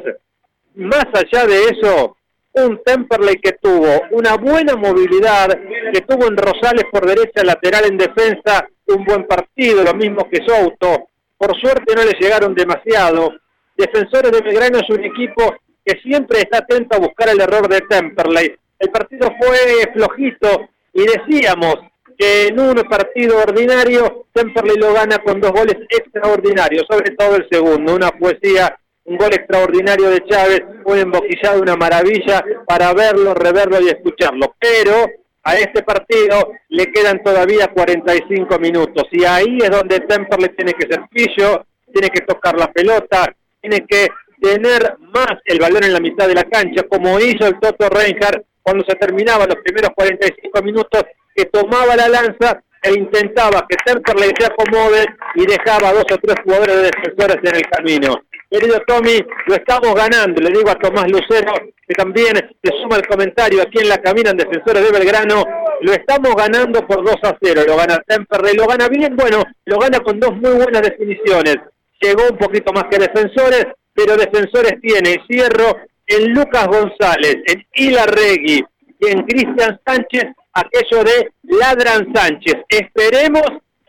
Más 0.74 1.06
allá 1.14 1.46
de 1.46 1.64
eso, 1.66 2.16
un 2.54 2.82
Temperley 2.82 3.36
que 3.36 3.52
tuvo 3.52 4.02
una 4.10 4.36
buena 4.36 4.74
movilidad, 4.74 5.48
que 5.92 6.00
tuvo 6.00 6.26
en 6.26 6.36
Rosales 6.36 6.84
por 6.90 7.06
derecha 7.06 7.44
lateral 7.44 7.84
en 7.86 7.98
defensa 7.98 8.66
un 8.86 9.04
buen 9.04 9.26
partido, 9.26 9.84
lo 9.84 9.94
mismo 9.94 10.28
que 10.28 10.42
Souto, 10.46 11.08
por 11.38 11.58
suerte 11.60 11.94
no 11.94 12.04
le 12.04 12.12
llegaron 12.18 12.54
demasiado. 12.54 13.34
Defensores 13.76 14.32
de 14.32 14.40
Belgrano 14.40 14.78
es 14.78 14.88
un 14.90 15.04
equipo 15.04 15.54
que 15.84 15.98
siempre 16.00 16.40
está 16.40 16.58
atento 16.58 16.96
a 16.96 17.00
buscar 17.00 17.28
el 17.28 17.40
error 17.40 17.68
de 17.68 17.80
Temperley. 17.82 18.56
El 18.78 18.90
partido 18.90 19.30
fue 19.38 19.92
flojito 19.92 20.68
y 20.92 21.04
decíamos 21.06 21.76
que 22.18 22.48
en 22.48 22.58
un 22.58 22.74
partido 22.84 23.38
ordinario 23.38 24.26
Temperley 24.32 24.76
lo 24.76 24.94
gana 24.94 25.18
con 25.18 25.40
dos 25.40 25.52
goles 25.52 25.76
extraordinarios, 25.90 26.84
sobre 26.88 27.14
todo 27.14 27.36
el 27.36 27.46
segundo, 27.50 27.94
una 27.94 28.10
poesía, 28.10 28.78
un 29.04 29.16
gol 29.16 29.32
extraordinario 29.32 30.10
de 30.10 30.24
Chávez, 30.24 30.62
un 30.84 30.98
emboquillado, 30.98 31.60
una 31.60 31.76
maravilla 31.76 32.42
para 32.66 32.92
verlo, 32.94 33.34
reverlo 33.34 33.80
y 33.80 33.88
escucharlo. 33.88 34.54
Pero 34.58 35.06
a 35.46 35.54
este 35.54 35.84
partido 35.84 36.50
le 36.70 36.86
quedan 36.86 37.22
todavía 37.22 37.68
45 37.68 38.58
minutos 38.58 39.04
y 39.12 39.24
ahí 39.24 39.58
es 39.62 39.70
donde 39.70 40.00
Temperley 40.00 40.48
tiene 40.56 40.72
que 40.72 40.88
ser 40.92 41.02
pillo, 41.08 41.64
tiene 41.92 42.10
que 42.10 42.22
tocar 42.22 42.58
la 42.58 42.72
pelota, 42.72 43.32
tiene 43.60 43.86
que 43.86 44.08
tener 44.42 44.96
más 45.14 45.38
el 45.44 45.60
balón 45.60 45.84
en 45.84 45.92
la 45.92 46.00
mitad 46.00 46.26
de 46.26 46.34
la 46.34 46.42
cancha, 46.42 46.82
como 46.90 47.20
hizo 47.20 47.46
el 47.46 47.60
Toto 47.60 47.88
Reinhardt 47.88 48.44
cuando 48.60 48.84
se 48.88 48.96
terminaban 48.96 49.48
los 49.48 49.62
primeros 49.62 49.90
45 49.94 50.62
minutos, 50.62 51.04
que 51.32 51.44
tomaba 51.44 51.94
la 51.94 52.08
lanza 52.08 52.60
e 52.82 52.94
intentaba 52.94 53.64
que 53.68 53.76
Temperley 53.84 54.32
se 54.36 54.46
acomode 54.46 55.06
y 55.36 55.46
dejaba 55.46 55.92
dos 55.92 56.06
o 56.10 56.18
tres 56.18 56.36
jugadores 56.42 56.74
de 56.74 56.82
defensores 56.82 57.38
en 57.44 57.54
el 57.54 57.66
camino. 57.70 58.20
Querido 58.48 58.80
Tommy, 58.86 59.18
lo 59.46 59.54
estamos 59.54 59.94
ganando, 59.94 60.40
le 60.40 60.50
digo 60.50 60.70
a 60.70 60.78
Tomás 60.78 61.10
Lucero, 61.10 61.52
que 61.86 61.94
también 61.94 62.32
se 62.62 62.70
suma 62.80 62.96
el 62.96 63.06
comentario 63.06 63.60
aquí 63.60 63.80
en 63.80 63.88
la 63.88 63.98
cabina 63.98 64.30
en 64.30 64.36
Defensores 64.36 64.84
de 64.84 64.98
Belgrano, 64.98 65.44
lo 65.80 65.92
estamos 65.92 66.34
ganando 66.36 66.86
por 66.86 67.04
2 67.04 67.16
a 67.24 67.36
0, 67.42 67.62
lo 67.66 67.76
gana 67.76 67.98
Temperley, 68.06 68.54
lo 68.54 68.66
gana 68.66 68.88
bien, 68.88 69.16
bueno, 69.16 69.42
lo 69.64 69.78
gana 69.78 69.98
con 70.00 70.20
dos 70.20 70.32
muy 70.36 70.52
buenas 70.52 70.82
definiciones. 70.82 71.56
Llegó 72.00 72.22
un 72.30 72.38
poquito 72.38 72.72
más 72.72 72.84
que 72.84 72.98
Defensores, 72.98 73.66
pero 73.92 74.16
Defensores 74.16 74.80
tiene 74.80 75.22
cierro 75.28 75.76
en 76.06 76.32
Lucas 76.32 76.68
González, 76.68 77.38
en 77.46 77.66
Ilarregui 77.74 78.64
y 79.00 79.06
en 79.08 79.22
Cristian 79.22 79.80
Sánchez, 79.84 80.24
aquello 80.52 81.02
de 81.02 81.30
Ladran 81.42 82.12
Sánchez. 82.14 82.54
Esperemos 82.68 83.42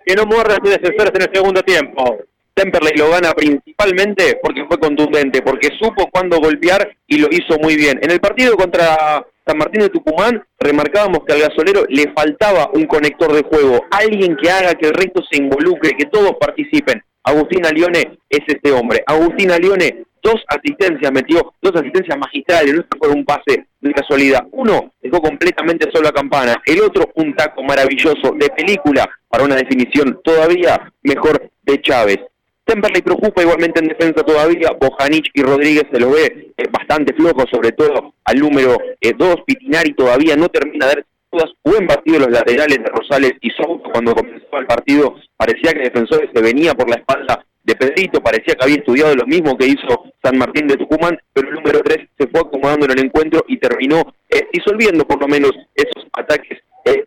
que 0.03 0.15
no 0.15 0.25
muerda 0.25 0.57
de 0.63 0.71
Defensores 0.71 1.11
en 1.13 1.21
el 1.21 1.33
segundo 1.33 1.61
tiempo. 1.61 2.17
Temperley 2.57 2.97
lo 2.97 3.11
gana 3.11 3.33
principalmente 3.33 4.39
porque 4.41 4.65
fue 4.65 4.79
contundente, 4.79 5.43
porque 5.43 5.69
supo 5.79 6.09
cuándo 6.11 6.39
golpear 6.39 6.89
y 7.05 7.19
lo 7.19 7.27
hizo 7.29 7.59
muy 7.61 7.75
bien. 7.75 7.99
En 8.01 8.09
el 8.09 8.19
partido 8.19 8.57
contra 8.57 9.23
San 9.45 9.59
Martín 9.59 9.81
de 9.81 9.89
Tucumán 9.89 10.43
remarcábamos 10.59 11.19
que 11.23 11.33
al 11.33 11.41
gasolero 11.41 11.85
le 11.87 12.11
faltaba 12.13 12.71
un 12.73 12.87
conector 12.87 13.31
de 13.31 13.43
juego, 13.43 13.85
alguien 13.91 14.35
que 14.35 14.49
haga 14.49 14.73
que 14.73 14.87
el 14.87 14.95
resto 14.95 15.21
se 15.29 15.37
involucre, 15.39 15.95
que 15.95 16.05
todos 16.05 16.31
participen. 16.39 17.03
Agustín 17.23 17.63
Alione 17.63 18.17
es 18.27 18.39
este 18.47 18.71
hombre. 18.71 19.03
Agustín 19.05 19.51
Alione, 19.51 20.05
dos 20.23 20.43
asistencias 20.47 21.11
metió, 21.11 21.53
dos 21.61 21.75
asistencias 21.75 22.17
magistrales, 22.17 22.73
no 22.73 22.85
fue 22.97 23.09
un 23.09 23.23
pase 23.23 23.67
de 23.79 23.93
casualidad. 23.93 24.47
Uno 24.51 24.93
dejó 24.99 25.21
completamente 25.21 25.91
solo 25.93 26.07
a 26.07 26.11
Campana, 26.11 26.59
el 26.65 26.81
otro 26.81 27.11
un 27.13 27.35
taco 27.35 27.61
maravilloso 27.61 28.31
de 28.35 28.49
película 28.49 29.07
para 29.29 29.43
una 29.43 29.55
definición 29.55 30.19
todavía 30.23 30.91
mejor 31.03 31.51
de 31.61 31.81
Chávez. 31.81 32.17
Temperley 32.67 33.01
preocupa 33.01 33.41
igualmente 33.41 33.79
en 33.79 33.87
defensa 33.87 34.23
todavía, 34.23 34.71
Bojanic 34.79 35.29
y 35.33 35.41
Rodríguez 35.41 35.85
se 35.89 35.99
lo 36.01 36.11
ve 36.11 36.51
eh, 36.57 36.63
bastante 36.69 37.13
flojo, 37.13 37.45
sobre 37.49 37.71
todo 37.71 38.13
al 38.25 38.39
número 38.39 38.77
2, 38.77 38.77
eh, 38.99 39.43
Pitinari 39.45 39.93
todavía 39.93 40.35
no 40.35 40.49
termina 40.49 40.85
de 40.85 40.95
dar 40.95 41.05
todas, 41.31 41.51
buen 41.63 41.87
partido 41.87 42.19
los 42.19 42.29
laterales 42.29 42.77
de 42.77 42.91
Rosales 42.93 43.33
y 43.39 43.49
Souto 43.51 43.89
cuando 43.89 44.13
comenzó 44.13 44.57
el 44.59 44.67
partido, 44.67 45.15
parecía 45.37 45.71
que 45.71 45.89
Defensores 45.89 46.29
se 46.33 46.41
venía 46.41 46.73
por 46.73 46.89
la 46.89 46.97
espalda 46.97 47.45
de 47.67 47.75
Pedrito, 47.75 48.21
parecía 48.21 48.55
que 48.55 48.63
había 48.63 48.77
estudiado 48.77 49.13
lo 49.13 49.27
mismo 49.27 49.57
que 49.57 49.67
hizo 49.67 50.05
San 50.23 50.37
Martín 50.37 50.67
de 50.67 50.77
Tucumán, 50.77 51.19
pero 51.33 51.49
el 51.49 51.55
número 51.55 51.81
3 51.81 51.97
se 52.17 52.27
fue 52.27 52.39
acomodando 52.39 52.85
en 52.85 52.91
el 52.93 53.05
encuentro 53.05 53.43
y 53.45 53.57
terminó 53.57 54.15
eh, 54.29 54.47
disolviendo 54.53 55.05
por 55.05 55.19
lo 55.19 55.27
menos 55.27 55.51
esos 55.75 56.07
ataques 56.13 56.59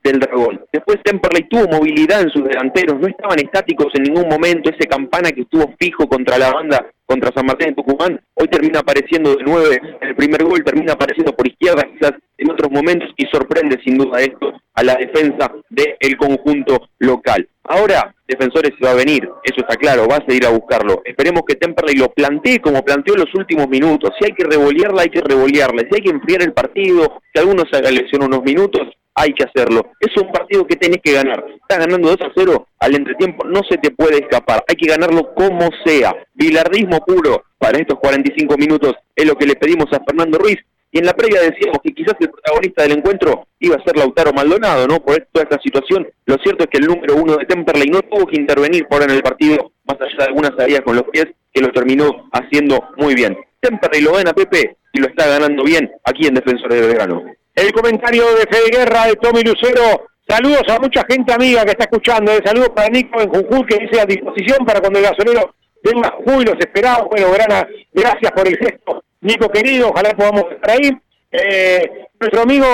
del 0.05 0.21
Dragón. 0.21 0.61
Después 0.71 0.99
Temperley 1.03 1.49
tuvo 1.49 1.67
movilidad 1.69 2.21
en 2.21 2.31
sus 2.31 2.45
delanteros, 2.45 3.01
no 3.01 3.09
estaban 3.09 3.39
estáticos 3.39 3.87
en 3.95 4.03
ningún 4.03 4.29
momento, 4.29 4.69
ese 4.69 4.87
campana 4.87 5.31
que 5.31 5.41
estuvo 5.41 5.75
fijo 5.79 6.07
contra 6.07 6.37
la 6.37 6.53
banda, 6.53 6.87
contra 7.07 7.33
San 7.35 7.47
Martín 7.47 7.69
de 7.69 7.77
Tucumán, 7.77 8.21
hoy 8.35 8.49
termina 8.49 8.81
apareciendo 8.81 9.35
de 9.35 9.43
nueve 9.43 9.81
en 10.03 10.09
el 10.09 10.15
primer 10.15 10.45
gol, 10.45 10.63
termina 10.63 10.93
apareciendo 10.93 11.35
por 11.35 11.49
izquierda 11.49 11.89
quizás 11.91 12.13
en 12.37 12.51
otros 12.51 12.71
momentos 12.71 13.09
y 13.17 13.25
sorprende 13.33 13.81
sin 13.83 13.97
duda 13.97 14.21
esto 14.21 14.53
a 14.75 14.83
la 14.83 14.97
defensa 14.97 15.51
del 15.71 16.17
conjunto 16.19 16.89
local. 16.99 17.49
Ahora, 17.71 18.13
Defensores 18.27 18.73
va 18.85 18.91
a 18.91 18.95
venir, 18.95 19.31
eso 19.45 19.61
está 19.61 19.77
claro, 19.77 20.09
va 20.09 20.17
a 20.17 20.27
seguir 20.27 20.45
a 20.45 20.51
buscarlo. 20.51 21.03
Esperemos 21.05 21.43
que 21.47 21.55
Temperley 21.55 21.95
lo 21.95 22.09
plantee 22.09 22.61
como 22.61 22.85
planteó 22.85 23.15
en 23.15 23.21
los 23.21 23.33
últimos 23.33 23.69
minutos. 23.69 24.11
Si 24.19 24.25
hay 24.25 24.33
que 24.33 24.43
revolearla, 24.43 25.03
hay 25.03 25.09
que 25.09 25.21
revolearla. 25.21 25.83
Si 25.83 25.95
hay 25.95 26.01
que 26.03 26.11
enfriar 26.11 26.43
el 26.43 26.53
partido, 26.53 27.21
si 27.33 27.41
alguno 27.41 27.63
se 27.71 27.77
haga 27.77 27.93
lesión 27.93 28.25
unos 28.25 28.43
minutos, 28.43 28.89
hay 29.15 29.33
que 29.35 29.45
hacerlo. 29.45 29.93
Es 30.01 30.11
un 30.21 30.33
partido 30.33 30.67
que 30.67 30.75
tenés 30.75 30.99
que 31.01 31.13
ganar. 31.13 31.45
Estás 31.63 31.79
ganando 31.79 32.09
2 32.09 32.19
a 32.23 32.33
0 32.35 32.67
al 32.81 32.95
entretiempo, 32.97 33.45
no 33.45 33.61
se 33.69 33.79
te 33.79 33.93
puede 33.93 34.19
escapar. 34.19 34.65
Hay 34.67 34.75
que 34.75 34.89
ganarlo 34.89 35.33
como 35.35 35.69
sea. 35.85 36.13
Bilardismo 36.35 37.05
puro 37.07 37.45
para 37.57 37.79
estos 37.79 38.01
45 38.01 38.57
minutos 38.57 38.95
es 39.15 39.27
lo 39.27 39.37
que 39.37 39.47
le 39.47 39.55
pedimos 39.55 39.87
a 39.93 40.03
Fernando 40.05 40.39
Ruiz. 40.39 40.59
Y 40.93 40.99
en 40.99 41.07
la 41.07 41.13
previa 41.13 41.41
decíamos 41.43 41.79
que 41.83 41.93
quizás 41.93 42.15
el 42.21 42.31
protagonista 42.31 42.83
del 42.83 42.99
encuentro 42.99 43.47
iba 43.61 43.77
a 43.77 43.85
ser 43.85 43.97
Lautaro 43.97 44.33
Maldonado, 44.33 44.87
¿no? 44.89 45.01
Por 45.01 45.17
toda 45.33 45.45
esta 45.45 45.61
situación. 45.63 46.09
Lo 46.27 46.37
cierto 46.43 46.65
es 46.65 46.71
que 46.71 46.79
el 46.79 46.87
número 46.87 47.15
uno 47.17 47.37
de 47.37 47.47
Temperley 47.47 47.89
no 47.89 48.03
tuvo 48.03 48.27
que 48.27 48.41
intervenir 48.41 48.87
por 48.89 49.03
en 49.03 49.11
el 49.11 49.23
partido, 49.23 49.73
más 49.85 50.01
allá 50.01 50.17
de 50.19 50.25
algunas 50.25 50.53
salidas 50.57 50.83
con 50.83 50.97
los 50.97 51.05
pies, 51.05 51.27
que 51.53 51.61
lo 51.61 51.71
terminó 51.73 52.29
haciendo 52.33 52.83
muy 52.97 53.15
bien. 53.15 53.39
Temperley 53.61 54.03
lo 54.03 54.15
gana 54.15 54.33
Pepe 54.33 54.77
y 54.93 55.01
lo 55.01 55.07
está 55.07 55.29
ganando 55.29 55.63
bien 55.63 55.91
aquí 56.05 56.27
en 56.27 56.35
Defensores 56.35 56.81
de 56.81 56.87
Belgrano 56.87 57.25
el 57.61 57.73
comentario 57.73 58.25
de 58.35 58.47
Fede 58.47 58.71
Guerra, 58.71 59.07
de 59.07 59.17
Tommy 59.17 59.43
Lucero. 59.43 60.07
Saludos 60.27 60.63
a 60.69 60.79
mucha 60.79 61.05
gente 61.09 61.33
amiga 61.33 61.65
que 61.65 61.73
está 61.73 61.85
escuchando. 61.85 62.33
Eh. 62.33 62.41
Saludos 62.45 62.71
para 62.71 62.89
Nico 62.89 63.21
en 63.21 63.29
Jujuy, 63.29 63.67
que 63.67 63.79
dice 63.79 64.01
a 64.01 64.07
disposición 64.07 64.65
para 64.65 64.81
cuando 64.81 64.99
el 64.99 65.05
gasolero 65.05 65.55
venga 65.83 66.09
a 66.09 66.13
Jujuy, 66.13 66.45
los 66.45 66.59
esperados. 66.59 67.09
Bueno, 67.11 67.33
grana, 67.33 67.67
gracias 67.93 68.33
por 68.33 68.47
el 68.47 68.57
gesto, 68.57 69.03
Nico 69.21 69.49
querido. 69.51 69.91
Ojalá 69.91 70.11
podamos 70.11 70.45
estar 70.51 70.71
ahí. 70.71 70.91
Eh, 71.33 72.07
nuestro 72.19 72.43
amigo 72.43 72.67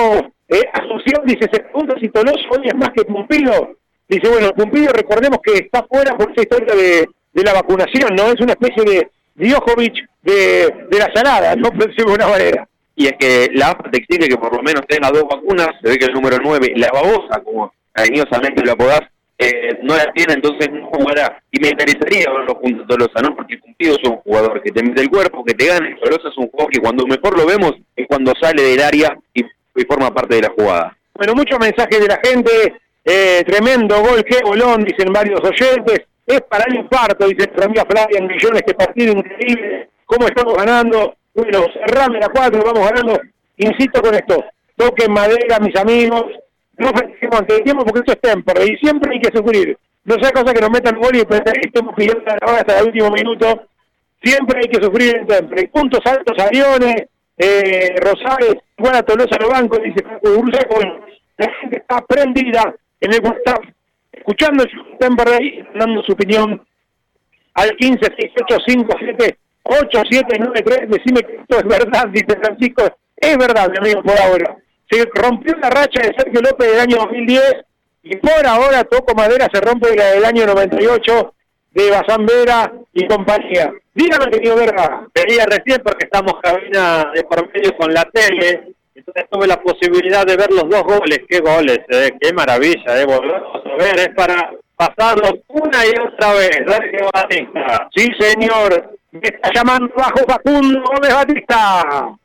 eh, 0.47 0.63
Asunción 0.73 1.21
dice, 1.25 1.49
se 1.51 1.59
pregunta 1.59 1.95
si 1.99 2.09
Toloso 2.09 2.47
hoy 2.51 2.67
es 2.67 2.75
más 2.75 2.89
que 2.95 3.05
Pumpido. 3.05 3.75
Dice, 4.07 4.29
bueno, 4.29 4.51
Pumpido 4.53 4.93
recordemos 4.93 5.39
que 5.43 5.53
está 5.53 5.83
fuera 5.83 6.15
por 6.17 6.31
esa 6.31 6.41
historia 6.41 6.73
de, 6.75 7.09
de 7.33 7.43
la 7.43 7.53
vacunación, 7.53 8.15
¿no? 8.15 8.31
Es 8.31 8.39
una 8.39 8.53
especie 8.53 8.83
de 8.83 9.09
Djokovic 9.35 10.07
de, 10.23 10.85
de 10.89 10.99
la 10.99 11.11
salada, 11.13 11.55
¿no? 11.55 11.69
Por 11.71 11.87
decirlo 11.87 12.11
de 12.11 12.15
una 12.15 12.27
manera 12.27 12.67
y 12.97 13.05
es 13.05 13.13
que 13.19 13.49
la 13.53 13.69
AFA 13.69 13.91
te 13.91 13.99
exige 13.99 14.27
que 14.27 14.37
por 14.37 14.53
lo 14.53 14.63
menos 14.63 14.81
tenga 14.87 15.11
dos 15.11 15.23
vacunas, 15.29 15.69
se 15.81 15.87
ve 15.87 15.99
que 15.99 16.05
el 16.05 16.13
número 16.13 16.39
9, 16.43 16.73
la 16.77 16.89
babosa, 16.91 17.41
como 17.43 17.71
cariñosamente 17.91 18.65
lo 18.65 18.71
apodás, 18.71 19.01
eh, 19.39 19.79
no 19.83 19.95
la 19.95 20.11
tiene, 20.13 20.33
entonces 20.33 20.69
no 20.71 20.87
jugará. 20.87 21.41
Y 21.51 21.59
me 21.59 21.69
interesaría 21.69 22.31
verlo 22.31 22.55
junto 22.55 22.83
a 22.83 22.87
Tolosa, 22.87 23.21
¿no? 23.21 23.35
Porque 23.35 23.59
Cumplido 23.59 23.95
es 23.95 24.09
un 24.09 24.17
jugador 24.17 24.61
que 24.63 24.71
te 24.71 24.81
mete 24.81 25.01
el 25.01 25.09
cuerpo, 25.09 25.45
que 25.45 25.53
te 25.53 25.67
gane. 25.67 25.95
Tolosa 26.01 26.29
es 26.29 26.37
un 26.37 26.49
jugador 26.49 26.71
que 26.71 26.79
cuando 26.79 27.05
mejor 27.05 27.37
lo 27.37 27.45
vemos 27.45 27.73
es 27.95 28.07
cuando 28.07 28.33
sale 28.39 28.63
del 28.63 28.81
área 28.81 29.17
y, 29.33 29.43
forma 29.87 30.11
parte 30.11 30.35
de 30.35 30.41
la 30.41 30.49
jugada. 30.49 30.97
Bueno, 31.13 31.33
muchos 31.35 31.59
mensajes 31.59 31.99
de 31.99 32.07
la 32.07 32.19
gente. 32.23 32.51
Eh, 33.05 33.43
tremendo 33.45 34.01
gol, 34.01 34.23
qué 34.25 34.39
bolón, 34.43 34.83
dicen 34.83 35.13
varios 35.13 35.39
oyentes. 35.41 36.01
Es 36.25 36.41
para 36.41 36.65
el 36.67 36.77
infarto, 36.77 37.27
dice 37.27 37.45
nuestra 37.45 37.65
amiga 37.65 37.85
Flavia 37.87 38.21
millones, 38.21 38.63
este 38.65 38.73
partido 38.73 39.13
increíble. 39.13 39.89
¿Cómo 40.05 40.27
estamos 40.27 40.55
ganando? 40.55 41.15
Bueno, 41.33 41.67
cerrame 41.73 42.19
la 42.19 42.29
cuatro, 42.29 42.61
vamos 42.65 42.89
ganando. 42.89 43.21
Insisto 43.57 44.01
con 44.01 44.13
esto, 44.15 44.43
toquen 44.75 45.13
madera, 45.13 45.59
mis 45.59 45.75
amigos, 45.75 46.25
no 46.77 46.89
festejemos 46.89 47.39
ante 47.39 47.55
el 47.55 47.63
tiempo 47.63 47.83
porque 47.83 47.99
esto 47.99 48.13
es 48.13 48.21
temporada 48.21 48.65
y 48.65 48.77
siempre 48.77 49.11
hay 49.13 49.19
que 49.19 49.35
sufrir. 49.35 49.77
No 50.05 50.15
sea 50.21 50.31
cosa 50.31 50.53
que 50.53 50.61
nos 50.61 50.69
metan 50.69 50.99
gol 50.99 51.15
y 51.15 51.19
estemos 51.19 51.93
pidiendo 51.95 52.23
la 52.25 52.57
hasta 52.57 52.79
el 52.79 52.87
último 52.87 53.11
minuto. 53.11 53.67
Siempre 54.23 54.61
hay 54.61 54.69
que 54.69 54.81
sufrir 54.81 55.17
en 55.17 55.27
temple. 55.27 55.67
Puntos 55.67 55.99
altos, 56.05 56.37
aviones, 56.39 57.07
eh, 57.37 57.95
Rosales, 58.01 58.55
buena 58.77 59.03
Tolosa 59.03 59.37
los 59.39 59.49
bancos, 59.49 59.79
dice 59.83 60.03
bueno, 60.23 61.05
la 61.37 61.51
gente 61.61 61.77
está 61.77 62.01
prendida 62.01 62.73
en 62.99 63.13
el 63.13 63.21
WhatsApp, 63.21 63.63
escuchando 64.11 64.63
el 64.63 64.97
Temperley, 64.97 65.67
dando 65.75 66.01
su 66.01 66.13
opinión 66.13 66.65
al 67.53 67.75
15 67.75 67.99
7 68.17 69.37
8793, 69.63 70.89
decime 70.89 71.21
que 71.21 71.35
esto 71.35 71.57
es 71.57 71.63
verdad, 71.63 72.07
dice 72.07 72.39
Francisco. 72.41 72.83
Es 73.15 73.37
verdad, 73.37 73.69
mi 73.69 73.77
amigo, 73.77 74.01
por 74.03 74.17
ahora. 74.19 74.55
Se 74.89 75.05
rompió 75.13 75.55
la 75.57 75.69
racha 75.69 76.01
de 76.01 76.15
Sergio 76.17 76.41
López 76.41 76.71
del 76.71 76.79
año 76.79 76.97
2010 76.97 77.55
y 78.03 78.15
por 78.17 78.47
ahora 78.47 78.83
Toco 78.83 79.13
Madera 79.15 79.47
se 79.51 79.59
rompe 79.59 79.95
la 79.95 80.11
del 80.11 80.25
año 80.25 80.45
98 80.45 81.33
de 81.71 81.91
Bazán 81.91 82.25
Vera 82.25 82.71
y 82.93 83.07
compañía. 83.07 83.71
Dígame, 83.93 84.31
querido 84.31 84.55
Verga. 84.55 85.07
Venía 85.13 85.45
recién 85.45 85.81
porque 85.83 86.05
estamos 86.05 86.33
cabina 86.41 87.11
de 87.13 87.23
por 87.23 87.51
medio 87.53 87.75
con 87.77 87.93
la 87.93 88.03
tele, 88.05 88.73
entonces 88.95 89.25
tuve 89.29 89.47
la 89.47 89.61
posibilidad 89.61 90.25
de 90.25 90.37
ver 90.37 90.51
los 90.51 90.69
dos 90.69 90.83
goles. 90.83 91.19
Qué 91.27 91.39
goles, 91.39 91.79
eh? 91.89 92.11
qué 92.19 92.33
maravilla, 92.33 93.01
eh. 93.01 93.05
A 93.05 93.75
ver, 93.77 93.99
es 93.99 94.09
para 94.15 94.51
pasarlos 94.75 95.33
una 95.49 95.85
y 95.85 95.89
otra 95.99 96.33
vez. 96.33 96.57
Que 96.57 97.05
Batista. 97.13 97.89
Sí, 97.95 98.07
señor. 98.19 98.97
Me 99.11 99.27
está 99.27 99.51
llamando 99.53 99.93
bajo 99.95 100.19
Facundo 100.27 100.81
Gómez 100.83 101.13
Batista. 101.13 102.17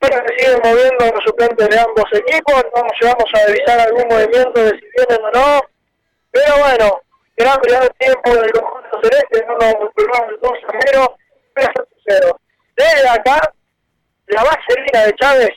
Espero 0.00 0.24
que 0.24 0.38
sigan 0.38 0.60
moviendo 0.62 1.12
los 1.12 1.24
suplentes 1.24 1.68
de 1.68 1.80
ambos 1.80 2.04
equipos. 2.12 2.64
No 2.74 2.82
nos 2.82 2.92
llevamos 3.00 3.24
a 3.34 3.46
revisar 3.46 3.80
algún 3.80 4.06
movimiento 4.08 4.62
de 4.62 4.70
si 4.70 4.86
vienen 4.96 5.24
o 5.24 5.30
no. 5.32 5.60
Pero 6.30 6.58
bueno, 6.58 7.00
gran 7.36 7.60
primer 7.60 7.90
tiempo 7.94 8.30
del 8.30 8.52
conjunto 8.52 9.00
celeste. 9.02 9.44
No 9.46 9.54
nos 9.54 9.74
volvamos 9.94 10.28
el 10.28 10.40
2 10.40 10.52
a 10.52 10.78
0. 10.92 11.16
3 11.54 11.68
a 11.68 11.84
0. 12.06 12.40
Desde 12.76 13.08
acá, 13.08 13.52
la 14.28 14.44
base 14.44 14.80
línea 14.86 15.06
de 15.06 15.12
Chávez 15.14 15.50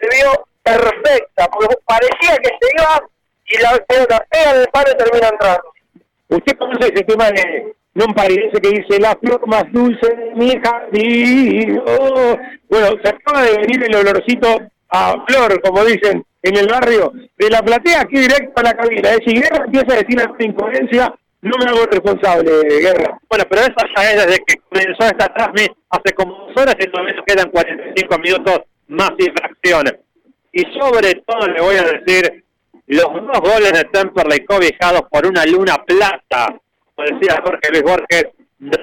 se 0.00 0.08
vio 0.16 0.48
perfecta. 0.62 1.46
Porque 1.48 1.76
parecía 1.84 2.36
que 2.38 2.48
se 2.48 2.70
iba 2.78 3.06
y 3.46 3.58
la 3.58 3.84
pelota 3.84 4.26
pega 4.30 4.54
del 4.54 4.68
palo 4.68 4.92
y 4.92 4.96
termina 4.96 5.28
entrando. 5.28 5.72
¿Usted 6.28 6.56
conoce 6.56 6.86
ese 6.90 7.04
tema 7.04 7.30
de 7.30 7.74
no 7.94 8.06
parece 8.14 8.60
que 8.60 8.70
dice 8.70 9.00
la 9.00 9.16
flor 9.16 9.46
más 9.46 9.64
dulce 9.72 10.06
de 10.14 10.34
mi 10.34 10.52
jardín. 10.60 11.80
Oh. 11.86 12.36
Bueno, 12.68 12.96
se 13.02 13.08
acaba 13.08 13.42
de 13.42 13.58
venir 13.58 13.84
el 13.84 13.94
olorcito 13.94 14.60
a 14.88 15.24
flor, 15.26 15.60
como 15.62 15.84
dicen 15.84 16.24
en 16.42 16.56
el 16.56 16.66
barrio, 16.66 17.12
de 17.38 17.50
la 17.50 17.62
platea 17.62 18.02
aquí 18.02 18.18
directo 18.18 18.52
a 18.56 18.62
la 18.62 18.74
cabina. 18.74 19.10
Es 19.10 19.18
decir, 19.18 19.42
Guerra 19.42 19.64
empieza 19.64 19.94
a 19.94 20.02
decir 20.02 20.16
la 20.16 20.44
incoherencia, 20.44 21.14
no 21.40 21.56
me 21.58 21.70
hago 21.70 21.86
responsable, 21.86 22.50
Guerra. 22.80 23.18
Bueno, 23.28 23.44
pero 23.48 23.62
eso 23.62 23.74
ya 23.96 24.10
es 24.10 24.26
desde 24.26 24.44
que 24.44 24.56
comenzó 24.68 25.04
esta 25.04 25.32
transmisión 25.32 25.76
hace 25.90 26.14
como 26.14 26.34
dos 26.34 26.56
horas 26.56 26.76
y 26.78 26.86
todavía 26.86 27.14
nos 27.14 27.24
quedan 27.24 27.50
45 27.50 28.18
minutos 28.18 28.60
más 28.88 29.12
infracciones. 29.18 29.94
Y 30.52 30.62
sobre 30.78 31.14
todo 31.26 31.46
le 31.46 31.60
voy 31.60 31.76
a 31.76 31.82
decir 31.82 32.44
los 32.86 33.12
dos 33.12 33.40
goles 33.40 33.72
de 33.72 33.84
Temperley 33.84 34.44
cobijados 34.44 35.02
por 35.10 35.26
una 35.26 35.44
luna 35.46 35.82
plata, 35.84 36.54
como 36.94 37.08
decía 37.08 37.42
Jorge 37.44 37.70
Luis 37.70 37.82
Borges, 37.82 38.26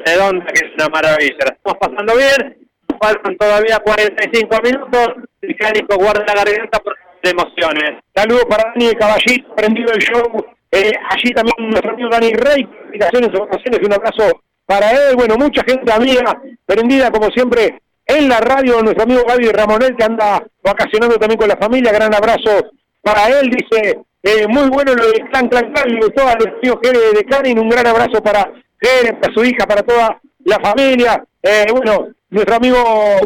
redonda, 0.05 0.45
que 0.47 0.65
es 0.65 0.73
una 0.75 0.89
maravilla. 0.89 1.37
La 1.39 1.53
estamos 1.53 1.79
pasando 1.79 2.15
bien, 2.15 2.67
faltan 2.99 3.37
todavía 3.37 3.79
45 3.79 4.57
minutos, 4.63 5.07
el 5.41 5.55
cánico 5.55 5.95
guarda 5.95 6.25
la 6.25 6.43
garganta 6.43 6.79
por 6.79 6.95
emociones. 7.23 8.01
Saludos 8.15 8.45
para 8.49 8.71
Dani 8.73 8.93
Caballito, 8.95 9.55
prendido 9.55 9.93
el 9.93 9.99
show. 9.99 10.45
Eh, 10.71 10.91
allí 11.09 11.31
también 11.31 11.69
nuestro 11.69 11.91
amigo 11.91 12.09
Dani 12.09 12.33
Rey, 12.33 12.67
invitaciones, 12.85 13.29
ocasiones, 13.39 13.79
un 13.83 13.93
abrazo 13.93 14.41
para 14.65 14.91
él. 14.91 15.15
Bueno, 15.15 15.35
mucha 15.37 15.63
gente 15.63 15.91
amiga, 15.91 16.39
prendida 16.65 17.11
como 17.11 17.29
siempre 17.31 17.81
en 18.05 18.29
la 18.29 18.39
radio, 18.39 18.81
nuestro 18.81 19.03
amigo 19.03 19.23
Gaby 19.27 19.51
Ramonel, 19.51 19.95
que 19.95 20.03
anda 20.03 20.43
vacacionando 20.63 21.17
también 21.17 21.39
con 21.39 21.49
la 21.49 21.57
familia. 21.57 21.91
Gran 21.91 22.13
abrazo 22.13 22.71
para 23.01 23.27
él, 23.27 23.49
dice, 23.49 23.99
eh, 24.23 24.47
muy 24.47 24.69
bueno 24.69 24.93
lo 24.93 25.07
de 25.07 25.19
Clan 25.31 25.47
Clan 25.47 25.73
Clan, 25.73 25.99
gustó 25.99 26.27
a 26.27 26.35
los 26.35 26.61
tíos 26.61 26.77
Jere 26.83 26.99
de 27.13 27.23
Canin, 27.25 27.57
un 27.57 27.69
gran 27.69 27.87
abrazo 27.87 28.21
para 28.21 28.51
Jere, 28.79 29.13
para 29.13 29.33
su 29.33 29.43
hija, 29.43 29.65
para 29.65 29.81
toda 29.81 30.21
la 30.45 30.59
familia. 30.59 31.23
Eh, 31.41 31.65
bueno, 31.71 32.09
nuestro 32.29 32.55
amigo 32.55 32.77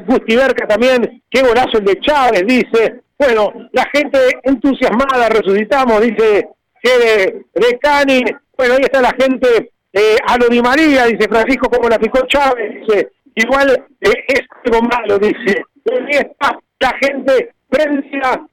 Gusti 0.06 0.36
Berca 0.36 0.66
también, 0.68 1.22
qué 1.30 1.42
golazo 1.42 1.80
el 1.80 1.86
de 1.86 2.00
Chávez, 2.00 2.44
dice. 2.48 3.02
Bueno, 3.18 3.52
la 3.72 3.86
gente 3.94 4.20
entusiasmada, 4.44 5.30
resucitamos, 5.30 6.02
dice 6.02 6.48
Jere 6.82 7.46
de 7.54 7.80
Canin. 7.80 8.26
Bueno, 8.58 8.76
ahí 8.76 8.82
está 8.84 9.02
la 9.02 9.14
gente, 9.20 9.72
eh, 9.92 10.18
a 10.26 10.38
lo 10.38 10.64
María, 10.64 11.06
dice 11.06 11.28
Francisco, 11.28 11.70
como 11.70 11.90
la 11.90 12.00
picó 12.00 12.26
Chávez, 12.28 12.74
dice, 12.74 13.10
igual 13.36 13.86
eh, 14.00 14.24
es 14.30 14.42
algo 14.66 14.82
malo, 14.88 15.20
dice. 15.20 15.62
Ahí 15.92 16.18
está 16.18 16.58
la 16.80 16.94
gente 17.02 17.52
prendida 17.70 18.48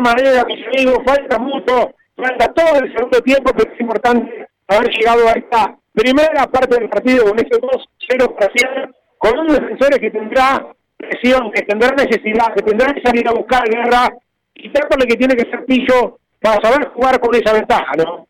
manera, 0.00 0.44
mis 0.44 0.66
amigos, 0.66 0.98
falta 1.04 1.38
mucho, 1.38 1.94
falta 2.16 2.52
todo 2.52 2.78
el 2.80 2.92
segundo 2.92 3.20
tiempo, 3.20 3.52
pero 3.56 3.72
es 3.72 3.80
importante 3.80 4.48
haber 4.68 4.90
llegado 4.90 5.28
a 5.28 5.32
esta 5.32 5.76
primera 5.92 6.46
parte 6.46 6.78
del 6.78 6.88
partido 6.88 7.24
con 7.24 7.38
esos 7.38 7.60
dos 7.60 7.88
0 8.08 8.36
parciales, 8.38 8.90
con 9.18 9.38
un 9.38 9.48
defensor 9.48 9.98
que 10.00 10.10
tendrá 10.10 10.66
presión, 10.96 11.50
que 11.52 11.62
tendrá 11.62 11.90
necesidad, 11.94 12.54
que 12.54 12.62
tendrá 12.62 12.92
que 12.92 13.02
salir 13.02 13.28
a 13.28 13.32
buscar 13.32 13.68
guerra, 13.68 14.12
y 14.54 14.68
lo 14.68 15.06
que 15.06 15.16
tiene 15.16 15.36
que 15.36 15.50
ser 15.50 15.64
pillo 15.64 16.18
para 16.40 16.60
saber 16.60 16.88
jugar 16.88 17.20
con 17.20 17.34
esa 17.34 17.52
ventaja, 17.52 17.92
¿no? 17.96 18.26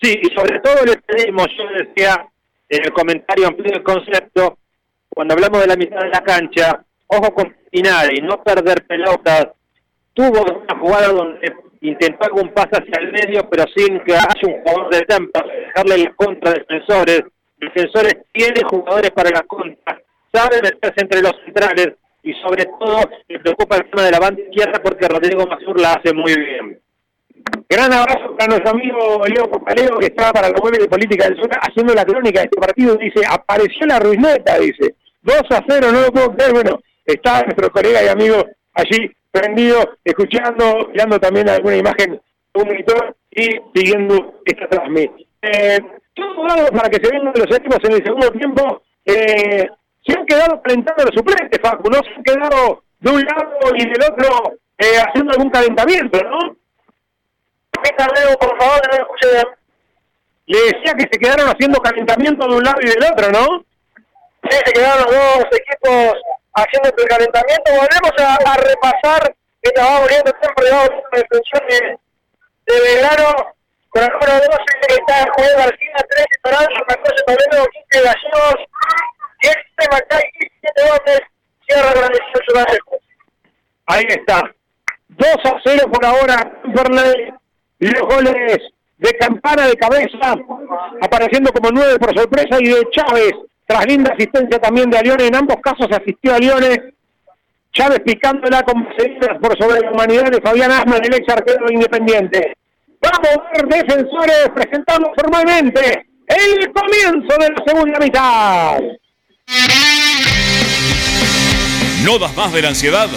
Sí, 0.00 0.20
y 0.20 0.34
sobre 0.34 0.58
todo 0.60 0.84
le 0.84 0.96
pedimos, 0.96 1.46
yo 1.56 1.64
decía 1.84 2.26
en 2.68 2.84
el 2.84 2.92
comentario 2.92 3.46
amplio 3.46 3.72
del 3.72 3.82
concepto, 3.82 4.58
cuando 5.08 5.34
hablamos 5.34 5.60
de 5.60 5.66
la 5.66 5.76
mitad 5.76 6.00
de 6.00 6.08
la 6.08 6.22
cancha, 6.22 6.82
ojo 7.06 7.34
con 7.34 7.54
final 7.70 8.12
y 8.16 8.20
no 8.22 8.42
perder 8.42 8.84
pelotas, 8.86 9.48
tuvo 10.14 10.42
una 10.42 10.78
jugada 10.78 11.08
donde 11.08 11.52
intentó 11.80 12.26
algún 12.26 12.48
pase 12.50 12.70
hacia 12.72 13.00
el 13.00 13.12
medio, 13.12 13.48
pero 13.48 13.64
sin 13.74 14.00
que 14.00 14.14
haya 14.14 14.40
un 14.46 14.60
jugador 14.62 14.94
de 14.94 15.02
Tampa, 15.02 15.44
dejarle 15.44 16.04
la 16.04 16.14
contra 16.14 16.50
a 16.50 16.54
defensores. 16.54 17.22
Defensores 17.58 18.16
tiene 18.32 18.62
jugadores 18.68 19.10
para 19.10 19.30
la 19.30 19.42
contra, 19.42 20.00
sabe 20.32 20.62
meterse 20.62 21.00
entre 21.00 21.22
los 21.22 21.32
centrales 21.44 21.94
y 22.22 22.32
sobre 22.34 22.64
todo 22.64 23.00
le 23.28 23.38
preocupa 23.40 23.76
el 23.76 23.90
tema 23.90 24.04
de 24.04 24.10
la 24.10 24.18
banda 24.18 24.40
izquierda 24.40 24.80
porque 24.82 25.08
Rodrigo 25.08 25.46
Mazur 25.46 25.80
la 25.80 25.92
hace 25.94 26.14
muy 26.14 26.34
bien. 26.34 26.80
Gran 27.68 27.92
abrazo 27.92 28.36
para 28.36 28.50
nuestro 28.50 28.70
amigo 28.70 29.22
Leo 29.26 29.50
Copaleo 29.50 29.98
que 29.98 30.06
estaba 30.06 30.32
para 30.32 30.48
la 30.50 30.58
web 30.60 30.78
de 30.78 30.88
Política 30.88 31.24
del 31.24 31.36
Sur 31.36 31.50
haciendo 31.60 31.94
la 31.94 32.04
crónica 32.04 32.40
de 32.40 32.44
este 32.46 32.60
partido. 32.60 32.96
Dice, 32.96 33.20
apareció 33.28 33.86
la 33.86 33.98
ruineta, 33.98 34.58
dice. 34.58 34.94
2 35.22 35.36
a 35.50 35.64
0, 35.68 35.92
no 35.92 36.00
lo 36.02 36.12
puedo 36.12 36.34
creer. 36.34 36.52
Bueno, 36.52 36.80
está 37.04 37.42
nuestro 37.42 37.70
colega 37.70 38.02
y 38.02 38.08
amigo 38.08 38.44
allí 38.74 39.10
prendido, 39.30 39.96
escuchando, 40.04 40.88
mirando 40.92 41.18
también 41.18 41.48
alguna 41.48 41.76
imagen 41.76 42.20
de 42.54 42.62
un 42.62 42.68
monitor 42.68 43.16
y 43.30 43.60
siguiendo 43.74 44.40
esta 44.44 44.68
transmisión. 44.68 45.16
Eh, 45.42 45.80
todo 46.14 46.66
para 46.72 46.88
que 46.90 47.02
se 47.02 47.10
vengan 47.10 47.32
los 47.34 47.56
equipos 47.56 47.78
en 47.84 47.92
el 47.92 48.04
segundo 48.04 48.30
tiempo, 48.30 48.82
eh, 49.06 49.68
se 50.06 50.18
han 50.18 50.26
quedado 50.26 50.60
calentando 50.62 51.04
los 51.04 51.14
suplentes, 51.14 51.60
Facu, 51.60 51.90
no 51.90 51.98
se 52.02 52.10
han 52.14 52.22
quedado 52.22 52.82
de 53.00 53.10
un 53.10 53.24
lado 53.24 53.74
y 53.74 53.84
del 53.84 54.02
otro 54.02 54.58
eh, 54.78 54.98
haciendo 55.06 55.32
algún 55.32 55.50
calentamiento, 55.50 56.20
¿no? 56.22 56.56
Leo, 57.82 58.36
por 58.38 58.58
favor, 58.58 58.80
no 58.90 58.96
me 58.96 59.02
escuché 59.02 59.32
bien. 59.32 59.46
Le 60.46 60.58
decía 60.58 60.94
que 60.94 61.08
se 61.10 61.18
quedaron 61.18 61.48
haciendo 61.48 61.80
calentamiento 61.80 62.46
de 62.46 62.56
un 62.56 62.62
lado 62.62 62.78
y 62.80 62.86
del 62.86 63.04
otro, 63.10 63.30
¿no? 63.30 63.64
Sí, 64.48 64.56
se 64.64 64.72
quedaron 64.72 65.04
los 65.04 65.12
dos 65.12 65.46
equipos 65.52 66.14
haciendo 66.54 66.88
el 66.96 67.08
calentamiento. 67.08 67.72
Volvemos 67.72 68.12
a, 68.18 68.56
repasar 68.56 69.34
que 69.62 69.68
estaba 69.68 70.06
viendo 70.06 70.32
siempre 70.40 70.70
la 70.70 70.82
defensión 71.12 71.62
de, 71.68 71.98
de 72.66 72.80
Belgrano 72.80 73.54
con 73.90 74.02
el 74.02 74.08
número 74.08 74.32
12 74.32 74.64
que 74.88 74.94
está 74.94 75.26
Juan 75.36 75.48
García, 75.56 75.94
13 76.08 76.26
Toranzo, 76.42 76.84
14 76.88 77.24
Toledo, 77.26 77.66
15 77.90 78.04
Gallegos, 78.04 78.56
10 79.42 79.56
Macay, 79.90 80.22
17 80.40 80.82
Gómez, 80.82 81.20
cierra 81.66 81.92
con 81.92 82.12
18 82.12 83.02
Ahí 83.86 84.04
está. 84.08 84.54
2 85.08 85.28
a 85.44 85.60
0 85.64 85.90
por 85.92 86.04
ahora, 86.04 86.52
Fernández. 86.74 87.34
Los 87.78 88.02
goles 88.02 88.62
de 88.98 89.18
Campana 89.18 89.66
de 89.66 89.74
cabeza, 89.74 90.36
apareciendo 91.00 91.52
como 91.52 91.70
9 91.72 91.98
por 91.98 92.16
sorpresa, 92.16 92.58
y 92.60 92.68
de 92.68 92.88
Chávez 92.92 93.32
tras 93.72 93.86
linda 93.86 94.12
asistencia 94.12 94.58
también 94.58 94.90
de 94.90 94.98
Alione, 94.98 95.28
en 95.28 95.34
ambos 95.34 95.56
casos 95.62 95.86
asistió 95.90 96.32
a 96.32 96.36
Alione, 96.36 96.92
Chávez 97.72 98.00
picándola 98.04 98.62
con 98.62 98.84
por 99.40 99.58
sobre 99.58 99.80
la 99.80 99.90
humanidad 99.92 100.30
de 100.30 100.42
Fabián 100.42 100.70
Asman, 100.70 101.02
el 101.02 101.14
ex 101.14 101.26
arquero 101.32 101.70
independiente. 101.70 102.54
Vamos 103.00 103.28
a 103.28 103.52
ver, 103.54 103.66
defensores, 103.66 104.50
presentamos 104.54 105.10
formalmente 105.16 106.06
el 106.26 106.70
comienzo 106.70 107.34
de 107.38 107.48
la 107.48 107.64
segunda 107.66 107.98
mitad. 107.98 108.78
¿No 112.04 112.18
das 112.18 112.36
más 112.36 112.52
de 112.52 112.60
la 112.60 112.68
ansiedad? 112.68 113.08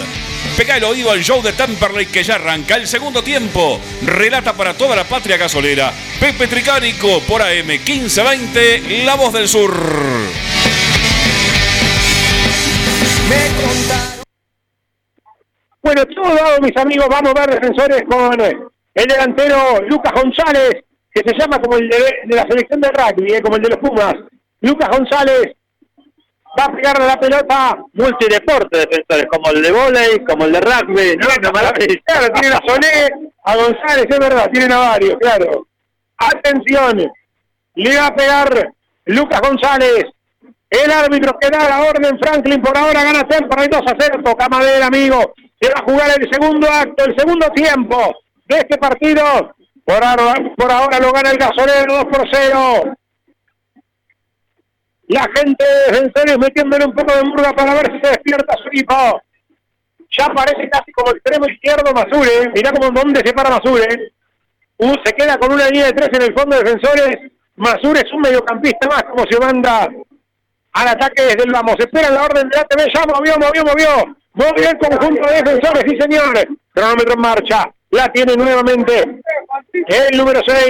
Pega 0.56 0.78
el 0.78 0.84
oído 0.84 1.10
al 1.10 1.22
show 1.22 1.42
de 1.42 1.52
Temperley 1.52 2.06
que 2.06 2.22
ya 2.22 2.36
arranca 2.36 2.76
el 2.76 2.86
segundo 2.86 3.22
tiempo. 3.22 3.78
Relata 4.02 4.54
para 4.54 4.72
toda 4.72 4.96
la 4.96 5.04
patria 5.04 5.36
gasolera. 5.36 5.92
Pepe 6.18 6.46
Tricánico 6.48 7.20
por 7.28 7.42
AM 7.42 7.66
1520, 7.66 9.04
La 9.04 9.16
Voz 9.16 9.34
del 9.34 9.48
Sur. 9.48 9.74
Bueno, 15.82 16.06
todo 16.06 16.34
dado, 16.34 16.60
mis 16.62 16.76
amigos, 16.78 17.06
vamos 17.10 17.32
a 17.36 17.40
ver 17.40 17.60
defensores 17.60 18.02
con 18.08 18.40
el 18.40 19.06
delantero 19.06 19.82
Lucas 19.86 20.12
González, 20.14 20.84
que 21.12 21.20
se 21.20 21.38
llama 21.38 21.60
como 21.60 21.76
el 21.76 21.88
de, 21.90 22.34
la 22.34 22.46
selección 22.48 22.80
de 22.80 22.88
rugby, 22.88 23.34
eh, 23.34 23.42
como 23.42 23.56
el 23.56 23.62
de 23.62 23.68
los 23.68 23.78
Pumas. 23.78 24.14
Lucas 24.62 24.88
González 24.88 25.55
va 26.58 26.64
a 26.64 26.72
pegarle 26.74 27.06
la 27.06 27.20
pelota. 27.20 27.78
Multideporte 27.92 28.78
defensores, 28.78 29.26
como 29.30 29.50
el 29.50 29.62
de 29.62 29.70
volei, 29.72 30.24
como 30.24 30.44
el 30.44 30.52
de 30.52 30.60
rugby. 30.60 31.16
No, 31.16 31.28
no, 31.42 31.52
claro, 32.04 32.32
tiene 32.40 32.54
a 32.54 32.60
Solé, 32.66 33.10
a 33.44 33.56
González, 33.56 34.06
es 34.08 34.18
verdad, 34.18 34.50
tienen 34.52 34.72
a 34.72 34.78
varios, 34.78 35.16
claro. 35.18 35.66
Atención, 36.18 37.10
le 37.74 37.96
va 37.96 38.06
a 38.06 38.14
pegar 38.14 38.68
Lucas 39.04 39.40
González. 39.40 40.04
El 40.68 40.90
árbitro 40.90 41.38
que 41.38 41.48
da 41.48 41.68
la 41.68 41.82
orden, 41.82 42.18
Franklin, 42.18 42.60
por 42.60 42.76
ahora 42.76 43.04
gana 43.04 43.26
Temperley 43.28 43.68
2 43.68 43.80
a 43.86 43.96
0, 43.98 44.20
toca 44.24 44.48
madera, 44.48 44.86
amigo. 44.86 45.34
Se 45.60 45.70
va 45.70 45.80
a 45.80 45.84
jugar 45.84 46.10
el 46.18 46.28
segundo 46.30 46.68
acto, 46.68 47.04
el 47.04 47.16
segundo 47.16 47.48
tiempo 47.50 48.14
de 48.46 48.56
este 48.56 48.76
partido. 48.76 49.54
Por 49.84 50.04
ahora, 50.04 50.34
por 50.56 50.72
ahora 50.72 50.98
lo 50.98 51.12
gana 51.12 51.30
el 51.30 51.38
gasolero 51.38 51.94
2 51.94 52.04
por 52.06 52.28
0. 52.30 52.96
La 55.08 55.22
gente 55.36 55.64
de 55.64 55.92
defensores 55.92 56.38
metiéndole 56.38 56.84
un 56.84 56.94
poco 56.94 57.14
de 57.14 57.22
murga 57.22 57.52
para 57.52 57.74
ver 57.74 57.92
si 57.92 58.00
se 58.00 58.08
despierta 58.08 58.56
su 58.56 58.68
equipo. 58.68 59.22
Ya 60.10 60.26
parece 60.28 60.68
casi 60.68 60.92
como 60.92 61.12
extremo 61.12 61.46
izquierdo 61.46 61.92
Masure. 61.92 62.50
Mirá 62.54 62.72
como 62.72 62.90
dónde 62.90 63.22
se 63.24 63.32
para 63.32 63.50
Masure. 63.50 64.12
Uh, 64.78 64.94
se 65.04 65.12
queda 65.12 65.38
con 65.38 65.52
una 65.52 65.68
línea 65.68 65.86
de 65.86 65.92
tres 65.92 66.10
en 66.12 66.22
el 66.22 66.34
fondo 66.38 66.56
de 66.56 66.64
defensores. 66.64 67.18
Masure 67.56 68.00
es 68.00 68.12
un 68.12 68.20
mediocampista 68.20 68.88
más 68.88 69.04
como 69.04 69.24
se 69.28 69.38
manda 69.38 69.88
al 70.72 70.88
ataque 70.88 71.22
desde 71.22 71.44
el 71.44 71.52
vamos. 71.52 71.76
Espera 71.78 72.10
la 72.10 72.24
orden 72.24 72.48
de 72.48 72.56
la 72.56 72.64
TV. 72.64 72.90
Ya 72.92 73.04
movió, 73.06 73.34
movió, 73.38 73.64
movió. 73.64 74.16
Movió 74.34 74.70
el 74.70 74.78
conjunto 74.78 75.28
de 75.28 75.42
defensores, 75.42 75.84
sí 75.86 75.96
señores. 75.98 76.46
Cronómetro 76.72 77.14
en 77.14 77.20
marcha. 77.20 77.70
La 77.90 78.08
tiene 78.12 78.34
nuevamente 78.34 79.22
el 79.72 80.18
número 80.18 80.40
6, 80.44 80.68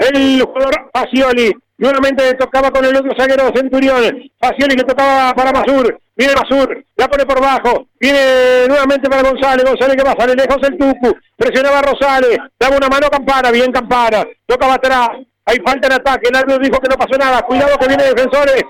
el 0.00 0.42
jugador 0.42 0.90
Pacioli. 0.92 1.54
Nuevamente 1.78 2.24
le 2.24 2.34
tocaba 2.34 2.70
con 2.70 2.84
el 2.84 2.96
otro 2.96 3.12
zaguero 3.16 3.52
Centurión. 3.54 4.22
Facioli 4.40 4.76
que 4.76 4.84
tocaba 4.84 5.34
para 5.34 5.52
Masur. 5.52 6.00
Viene 6.16 6.34
Masur, 6.34 6.84
la 6.96 7.08
pone 7.08 7.26
por 7.26 7.40
bajo. 7.40 7.88
Viene 8.00 8.66
nuevamente 8.66 9.10
para 9.10 9.28
González. 9.28 9.64
González 9.64 9.96
que 9.96 10.02
va, 10.02 10.14
sale 10.18 10.34
lejos 10.34 10.56
el 10.62 10.78
Tucu. 10.78 11.14
Presionaba 11.36 11.80
a 11.80 11.82
Rosales. 11.82 12.38
Daba 12.58 12.76
una 12.78 12.88
mano 12.88 13.06
a 13.06 13.10
Campana. 13.10 13.50
Bien 13.50 13.70
Campana. 13.70 14.24
Tocaba 14.46 14.74
atrás. 14.74 15.10
Hay 15.44 15.58
falta 15.58 15.86
en 15.88 15.92
ataque. 15.92 16.28
El 16.28 16.36
árbitro 16.36 16.58
dijo 16.62 16.80
que 16.80 16.88
no 16.88 16.96
pasó 16.96 17.18
nada. 17.18 17.42
Cuidado 17.42 17.78
que 17.78 17.88
viene 17.88 18.04
defensores. 18.04 18.64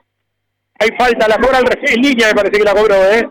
Hay 0.81 0.89
falta. 0.99 1.29
La 1.29 1.39
cobra 1.39 1.61
el 1.61 1.67
en 1.89 2.03
línea, 2.03 2.29
me 2.29 2.35
parece 2.35 2.59
que 2.59 2.65
la 2.65 2.75
cobró, 2.75 2.97
¿eh? 2.97 3.29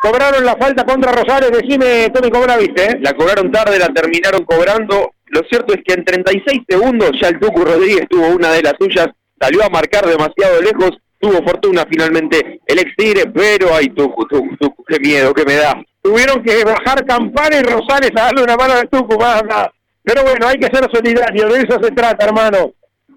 Cobraron 0.00 0.44
la 0.44 0.54
falta 0.56 0.84
contra 0.84 1.12
Rosales. 1.12 1.50
Decime, 1.50 2.12
¿cómo 2.30 2.46
la 2.46 2.58
viste? 2.58 2.84
Eh? 2.84 2.98
La 3.00 3.14
cobraron 3.14 3.50
tarde, 3.50 3.78
la 3.78 3.88
terminaron 3.88 4.44
cobrando. 4.44 5.13
Lo 5.26 5.42
cierto 5.48 5.74
es 5.74 5.80
que 5.84 5.94
en 5.94 6.04
36 6.04 6.62
segundos 6.68 7.10
ya 7.20 7.28
el 7.28 7.40
Tucu 7.40 7.64
Rodríguez 7.64 8.06
tuvo 8.08 8.28
una 8.28 8.52
de 8.52 8.62
las 8.62 8.74
suyas, 8.78 9.08
salió 9.40 9.64
a 9.64 9.68
marcar 9.68 10.06
demasiado 10.06 10.60
lejos, 10.60 10.92
tuvo 11.18 11.42
fortuna 11.42 11.84
finalmente 11.88 12.60
el 12.66 12.78
ex 12.78 12.94
Tigre, 12.96 13.30
pero 13.34 13.74
ay 13.74 13.88
Tucu, 13.88 14.26
Tucu, 14.26 14.56
Tucu, 14.56 14.84
qué 14.84 14.98
miedo 15.00 15.32
que 15.32 15.44
me 15.44 15.54
da. 15.54 15.82
Tuvieron 16.02 16.42
que 16.42 16.64
bajar 16.64 17.04
Campana 17.06 17.56
y 17.56 17.62
Rosales 17.62 18.10
a 18.14 18.24
darle 18.24 18.42
una 18.42 18.56
mano 18.56 18.74
al 18.74 18.88
Tucu, 18.88 19.18
más 19.18 19.42
nada. 19.44 19.72
Pero 20.02 20.22
bueno, 20.22 20.46
hay 20.46 20.58
que 20.58 20.66
ser 20.66 20.86
solidario, 20.92 21.48
de 21.48 21.60
eso 21.60 21.82
se 21.82 21.90
trata, 21.92 22.26
hermano. 22.26 22.72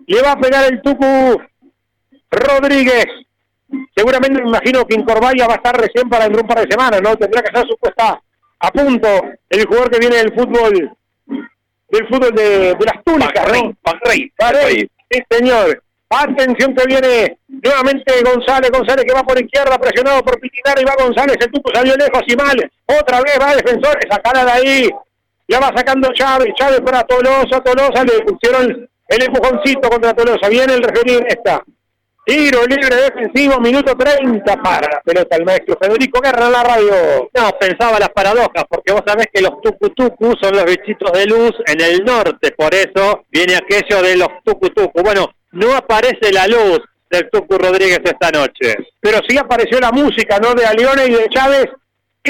Le 0.08 0.22
va 0.22 0.32
a 0.32 0.40
pegar 0.40 0.72
el 0.72 0.82
Tucu 0.82 1.42
Rodríguez. 2.32 3.06
Seguramente 3.94 4.42
me 4.42 4.48
imagino 4.48 4.86
que 4.86 4.96
Incorvaya 4.96 5.48
va 5.48 5.56
a 5.56 5.58
estar 5.58 5.78
recién 5.78 6.08
para 6.08 6.24
dentro 6.24 6.42
un 6.42 6.48
par 6.48 6.62
de 6.62 6.72
semanas, 6.72 7.02
¿no? 7.02 7.18
Tendrá 7.18 7.42
que 7.42 7.50
estar 7.50 7.68
supuesta 7.68 8.22
a 8.60 8.72
punto 8.72 9.08
el 9.50 9.66
jugador 9.66 9.92
que 9.92 10.00
viene 10.00 10.16
del 10.16 10.34
fútbol 10.34 10.97
del 11.90 12.08
fútbol 12.08 12.32
de, 12.36 12.76
las 12.86 13.04
túnicas, 13.04 13.48
¿no? 13.52 13.76
Sí, 15.10 15.24
señor. 15.30 15.84
Atención 16.10 16.74
que 16.74 16.86
viene 16.86 17.38
nuevamente 17.50 18.24
González, 18.24 18.72
González 18.72 19.04
que 19.06 19.14
va 19.14 19.24
por 19.24 19.42
izquierda, 19.42 19.78
presionado 19.78 20.24
por 20.24 20.40
Pitinara 20.40 20.82
y 20.82 20.86
va 20.86 20.96
González, 20.98 21.36
el 21.42 21.52
tupo 21.52 21.70
salió 21.74 21.98
lejos 21.98 22.24
y 22.28 22.36
mal, 22.38 22.72
otra 22.86 23.22
vez 23.22 23.38
va 23.42 23.56
defensor, 23.58 24.00
sacará 24.10 24.46
de 24.46 24.52
ahí, 24.52 24.90
ya 25.50 25.60
va 25.60 25.74
sacando 25.76 26.14
Chávez, 26.14 26.54
Chávez 26.56 26.80
para 26.80 27.04
Tolosa, 27.04 27.62
Tolosa, 27.62 28.06
le 28.06 28.22
pusieron 28.22 28.90
el 29.10 29.22
empujoncito 29.22 29.90
contra 29.90 30.14
Tolosa, 30.14 30.48
viene 30.48 30.76
el 30.76 30.84
referir 30.84 31.26
esta, 31.28 31.62
Tiro 32.28 32.66
libre 32.66 32.94
defensivo, 32.94 33.58
minuto 33.62 33.95
30 33.95 34.62
para 34.62 34.86
la 34.95 35.02
pelota 35.02 35.38
el 35.38 35.45
maestro 35.45 35.78
Federico 35.82 36.20
Guerra 36.20 36.48
en 36.48 36.52
la 36.52 36.62
radio. 36.62 37.30
No, 37.34 37.52
pensaba 37.58 37.99
las 37.99 38.10
paradojas, 38.10 38.66
porque 38.68 38.91
vos 38.91 39.02
sabés 39.08 39.28
que 39.34 39.41
los 39.41 39.62
tucutucu 39.62 40.36
son 40.41 40.58
los 40.58 40.66
bichitos 40.66 41.10
de 41.14 41.26
luz 41.26 41.52
en 41.66 41.80
el 41.80 42.04
norte, 42.04 42.52
por 42.52 42.76
eso 42.76 43.24
viene 43.32 43.56
aquello 43.56 44.02
de 44.02 44.18
los 44.18 44.28
tucutucu. 44.44 45.02
Bueno, 45.02 45.32
no 45.54 45.74
aparece 45.74 46.34
la 46.34 46.48
luz 46.48 46.82
del 47.10 47.30
Tucu 47.30 47.58
Rodríguez 47.58 48.02
esta 48.04 48.30
noche. 48.30 48.76
Pero 48.99 49.20
sí 49.26 49.38
apareció 49.38 49.80
la 49.80 49.94
música, 49.94 50.38
¿no? 50.40 50.54
De 50.54 50.66
Alione 50.66 51.06
y 51.06 51.14
de 51.14 51.30
Chávez 51.30 51.68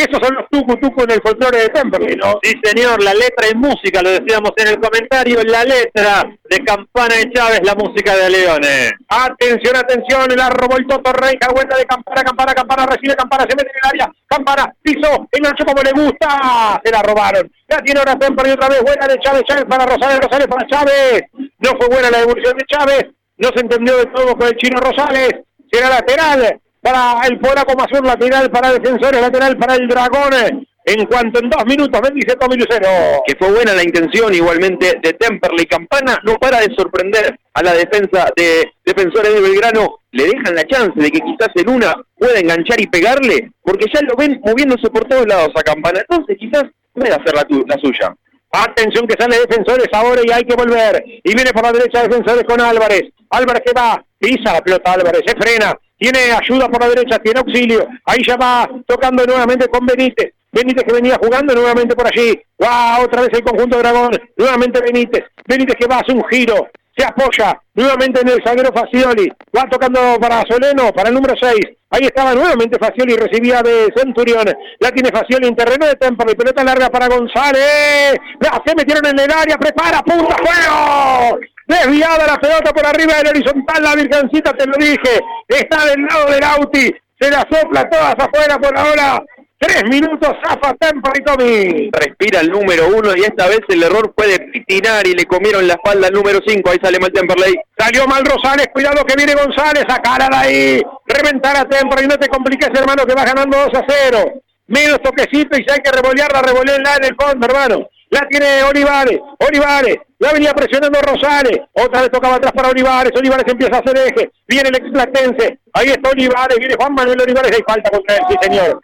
esos 0.01 0.19
son 0.21 0.35
los 0.35 0.45
tucu 0.49 0.75
tucu 0.77 1.03
en 1.03 1.11
el 1.11 1.21
folclore 1.21 1.59
de 1.59 1.69
Temperley, 1.69 2.15
¿no? 2.15 2.39
Sí, 2.43 2.53
señor, 2.63 3.01
la 3.03 3.13
letra 3.13 3.47
y 3.51 3.55
música, 3.55 4.01
lo 4.01 4.11
decíamos 4.11 4.51
en 4.57 4.67
el 4.67 4.79
comentario, 4.79 5.43
la 5.43 5.63
letra 5.63 6.29
de 6.49 6.57
Campana 6.59 7.15
de 7.15 7.31
Chávez, 7.31 7.61
la 7.63 7.75
música 7.75 8.15
de 8.15 8.29
Leones. 8.29 8.91
Atención, 9.09 9.75
atención, 9.75 10.27
la 10.35 10.49
robó 10.49 10.77
el 10.77 10.87
Toto 10.87 11.13
Rey, 11.13 11.37
vuelta 11.53 11.77
de 11.77 11.85
Campana, 11.85 12.23
Campana, 12.23 12.53
Campana, 12.53 12.85
recibe 12.85 13.15
Campana, 13.15 13.45
se 13.49 13.55
mete 13.55 13.69
en 13.69 13.79
el 13.83 13.89
área, 13.89 14.13
Campana, 14.27 14.73
piso, 14.81 15.27
enganchó 15.31 15.65
como 15.65 15.81
le 15.81 15.91
gusta, 15.91 16.81
se 16.83 16.91
la 16.91 17.01
robaron. 17.01 17.51
Ya 17.69 17.77
tiene 17.79 17.99
ahora 17.99 18.15
Temperley 18.15 18.53
otra 18.53 18.69
vez, 18.69 18.81
buena 18.81 19.07
de 19.07 19.19
Chávez, 19.19 19.43
Chávez 19.47 19.65
para 19.65 19.85
Rosales, 19.85 20.19
Rosales 20.19 20.47
para 20.47 20.67
Chávez. 20.67 21.21
No 21.59 21.71
fue 21.79 21.87
buena 21.87 22.11
la 22.11 22.19
devolución 22.19 22.57
de 22.57 22.65
Chávez, 22.65 23.05
no 23.37 23.49
se 23.49 23.59
entendió 23.61 23.97
de 23.97 24.05
todo 24.07 24.37
con 24.37 24.47
el 24.47 24.55
chino 24.57 24.79
Rosales, 24.79 25.31
será 25.71 25.89
lateral, 25.89 26.59
para 26.87 27.27
el 27.27 27.37
polaco 27.39 27.75
Mazur, 27.75 28.05
lateral 28.05 28.49
para 28.49 28.71
defensores, 28.71 29.19
lateral 29.19 29.57
para 29.57 29.75
el 29.75 29.89
Dragón. 29.89 30.65
En 30.85 31.05
cuanto 31.05 31.39
en 31.39 31.49
dos 31.49 31.65
minutos, 31.65 31.99
bendice 32.01 32.37
Tommy 32.37 32.55
Lucero. 32.55 32.87
Que 33.25 33.35
fue 33.37 33.51
buena 33.51 33.73
la 33.73 33.83
intención 33.83 34.33
igualmente 34.33 34.93
de 35.03 35.11
Temperley. 35.11 35.65
Campana 35.65 36.17
no 36.23 36.35
para 36.35 36.61
de 36.61 36.73
sorprender 36.73 37.37
a 37.53 37.61
la 37.61 37.73
defensa 37.73 38.29
de 38.37 38.71
defensores 38.85 39.33
de 39.33 39.41
Belgrano. 39.41 39.99
Le 40.11 40.27
dejan 40.27 40.55
la 40.55 40.63
chance 40.65 40.93
de 40.95 41.11
que 41.11 41.19
quizás 41.19 41.49
en 41.55 41.69
una 41.69 41.93
pueda 42.17 42.39
enganchar 42.39 42.79
y 42.79 42.87
pegarle, 42.87 43.51
porque 43.61 43.87
ya 43.93 43.99
lo 44.03 44.15
ven 44.15 44.39
moviéndose 44.45 44.89
por 44.89 45.03
todos 45.09 45.27
lados 45.27 45.51
a 45.55 45.63
Campana. 45.63 45.99
Entonces 45.99 46.37
quizás 46.39 46.63
pueda 46.93 47.17
hacer 47.17 47.35
la, 47.35 47.45
la 47.67 47.77
suya. 47.81 48.15
Atención 48.53 49.05
que 49.07 49.21
sale 49.21 49.39
defensores 49.39 49.89
ahora 49.91 50.21
y 50.25 50.31
hay 50.31 50.45
que 50.45 50.55
volver. 50.55 51.03
Y 51.21 51.35
viene 51.35 51.51
por 51.51 51.63
la 51.63 51.73
derecha 51.73 52.03
defensores 52.03 52.45
con 52.45 52.61
Álvarez. 52.61 53.11
Álvarez 53.29 53.61
que 53.65 53.73
va, 53.73 54.01
pisa 54.17 54.53
la 54.53 54.61
pelota 54.61 54.93
Álvarez, 54.93 55.21
se 55.25 55.35
frena, 55.35 55.77
tiene 55.97 56.19
ayuda 56.31 56.69
por 56.69 56.81
la 56.81 56.89
derecha, 56.89 57.19
tiene 57.19 57.39
auxilio, 57.39 57.87
ahí 58.05 58.19
ya 58.25 58.35
va 58.37 58.69
tocando 58.85 59.25
nuevamente 59.25 59.67
con 59.67 59.85
Benítez, 59.85 60.33
Benítez 60.51 60.83
que 60.85 60.93
venía 60.93 61.17
jugando 61.21 61.53
nuevamente 61.53 61.95
por 61.95 62.07
allí, 62.07 62.39
va 62.61 62.99
otra 63.03 63.21
vez 63.21 63.29
el 63.33 63.43
conjunto 63.43 63.79
Dragón, 63.79 64.11
nuevamente 64.37 64.81
Benítez, 64.81 65.25
Benítez 65.47 65.75
que 65.75 65.87
va, 65.87 65.99
hace 65.99 66.13
un 66.13 66.23
giro, 66.29 66.67
se 66.95 67.03
apoya 67.03 67.59
nuevamente 67.73 68.21
en 68.21 68.29
el 68.29 68.43
zaguero 68.43 68.71
Facioli, 68.73 69.31
va 69.55 69.69
tocando 69.69 70.17
para 70.19 70.43
Soleno, 70.47 70.91
para 70.93 71.09
el 71.09 71.15
número 71.15 71.35
6, 71.39 71.53
ahí 71.89 72.05
estaba 72.05 72.33
nuevamente 72.33 72.79
Facioli, 72.79 73.15
recibía 73.15 73.61
de 73.61 73.91
Centurión, 73.95 74.45
la 74.79 74.91
tiene 74.91 75.11
Facioli 75.11 75.47
en 75.47 75.55
terreno 75.55 75.85
de 75.85 75.95
tempo, 75.95 76.25
y 76.29 76.35
pelota 76.35 76.63
larga 76.63 76.89
para 76.89 77.07
González, 77.07 78.17
se 78.65 78.75
metieron 78.75 79.05
en 79.05 79.19
el 79.19 79.31
área, 79.31 79.57
prepara, 79.57 80.01
punta, 80.03 80.35
juego, 80.37 81.39
Desviada 81.67 82.25
la 82.25 82.37
pelota 82.37 82.71
por 82.71 82.85
arriba 82.85 83.15
del 83.15 83.27
horizontal, 83.27 83.83
la 83.83 83.95
Virgencita, 83.95 84.53
te 84.53 84.65
lo 84.65 84.73
dije. 84.77 85.19
Está 85.47 85.85
del 85.85 86.01
lado 86.03 86.31
del 86.31 86.43
Auti. 86.43 86.93
Se 87.19 87.29
la 87.29 87.45
sopla 87.51 87.89
todas 87.89 88.15
afuera 88.17 88.57
por 88.57 88.77
ahora. 88.77 89.21
Tres 89.59 89.83
minutos, 89.89 90.37
Zafa 90.45 90.73
Tempo 90.75 91.11
y 91.15 91.23
Tommy. 91.23 91.89
Respira 91.91 92.41
el 92.41 92.51
número 92.51 92.89
uno 92.95 93.15
y 93.17 93.21
esta 93.21 93.47
vez 93.47 93.61
el 93.69 93.81
error 93.81 94.13
fue 94.15 94.27
de 94.27 94.39
Pitinar 94.39 95.05
y 95.07 95.13
le 95.13 95.25
comieron 95.25 95.67
la 95.67 95.73
espalda 95.73 96.07
al 96.07 96.13
número 96.13 96.39
cinco. 96.45 96.69
Ahí 96.69 96.77
sale 96.81 96.99
mal 96.99 97.11
Temperley. 97.11 97.55
Salió 97.77 98.05
mal 98.07 98.23
Rosales, 98.23 98.67
cuidado 98.71 99.03
que 99.03 99.15
viene 99.15 99.33
González, 99.33 99.83
sacar 99.89 100.29
de 100.29 100.37
ahí. 100.37 100.81
Reventar 101.07 101.57
a 101.57 101.65
Temperley, 101.65 102.07
no 102.07 102.17
te 102.17 102.29
compliques 102.29 102.69
hermano 102.73 103.03
que 103.05 103.15
va 103.15 103.25
ganando 103.25 103.57
2 103.57 103.69
a 103.73 103.85
0. 103.87 104.33
Menos 104.67 105.01
toquecito 105.01 105.57
y 105.57 105.63
si 105.63 105.71
hay 105.71 105.79
que 105.79 105.91
revolearla, 105.91 106.41
revolearla 106.43 106.95
en 106.97 107.05
el 107.05 107.15
fondo 107.19 107.47
hermano. 107.47 107.89
La 108.11 108.27
tiene 108.29 108.63
Olivares, 108.63 109.19
Olivares, 109.39 109.97
la 110.19 110.33
venía 110.33 110.53
presionando 110.53 110.99
Rosales, 111.01 111.61
otra 111.73 112.01
vez 112.01 112.11
tocaba 112.11 112.35
atrás 112.35 112.51
para 112.51 112.69
Olivares, 112.69 113.11
Olivares 113.15 113.45
empieza 113.47 113.75
a 113.75 113.79
hacer 113.79 113.97
eje, 113.97 114.31
viene 114.47 114.69
el 114.69 114.75
explatense, 114.75 115.59
ahí 115.73 115.89
está 115.89 116.09
Olivares, 116.09 116.57
viene 116.57 116.75
Juan 116.75 116.93
Manuel 116.93 117.21
Olivares, 117.21 117.51
hay 117.51 117.63
falta 117.67 117.89
contra 117.91 118.15
él, 118.15 118.21
sí 118.29 118.35
señor, 118.41 118.81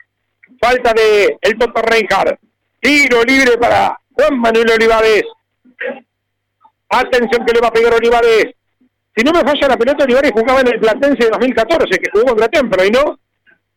falta 0.61 0.93
de 0.93 1.38
el 1.41 1.57
Toto 1.57 1.81
Reinhardt, 1.81 2.39
tiro 2.80 3.23
libre 3.23 3.57
para 3.57 3.97
Juan 4.11 4.39
Manuel 4.39 4.72
Olivares, 4.72 5.23
atención 6.89 7.45
que 7.45 7.53
le 7.53 7.61
va 7.61 7.69
a 7.69 7.73
pegar 7.73 7.93
Olivares, 7.95 8.47
si 9.15 9.23
no 9.23 9.31
me 9.31 9.41
falla 9.41 9.68
la 9.68 9.77
pelota, 9.77 10.03
Olivares 10.03 10.31
jugaba 10.31 10.61
en 10.61 10.68
el 10.68 10.80
Platense 10.80 11.23
de 11.23 11.30
2014, 11.30 11.97
que 11.97 12.11
jugó 12.11 12.26
contra 12.26 12.47
Templo, 12.47 12.85
y 12.85 12.91
no 12.91 13.19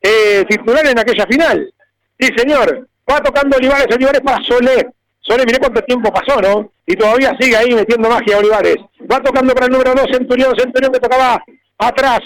eh, 0.02 0.44
en 0.48 0.98
aquella 0.98 1.26
final, 1.26 1.72
sí 2.18 2.28
señor, 2.36 2.86
va 3.10 3.22
tocando 3.22 3.56
Olivares, 3.56 3.86
Olivares 3.94 4.20
para 4.20 4.44
Soler, 4.44 4.90
Sole, 5.20 5.44
miré 5.46 5.58
cuánto 5.58 5.82
tiempo 5.82 6.12
pasó, 6.12 6.40
¿no? 6.40 6.70
Y 6.86 6.94
todavía 6.94 7.36
sigue 7.38 7.56
ahí 7.56 7.74
metiendo 7.74 8.08
magia 8.08 8.38
Olivares. 8.38 8.76
Va 9.10 9.20
tocando 9.20 9.54
para 9.54 9.66
el 9.66 9.72
número 9.72 9.94
2, 9.94 10.06
Centurión, 10.12 10.54
Centurión 10.56 10.92
que 10.92 11.00
tocaba 11.00 11.42
atrás. 11.78 12.20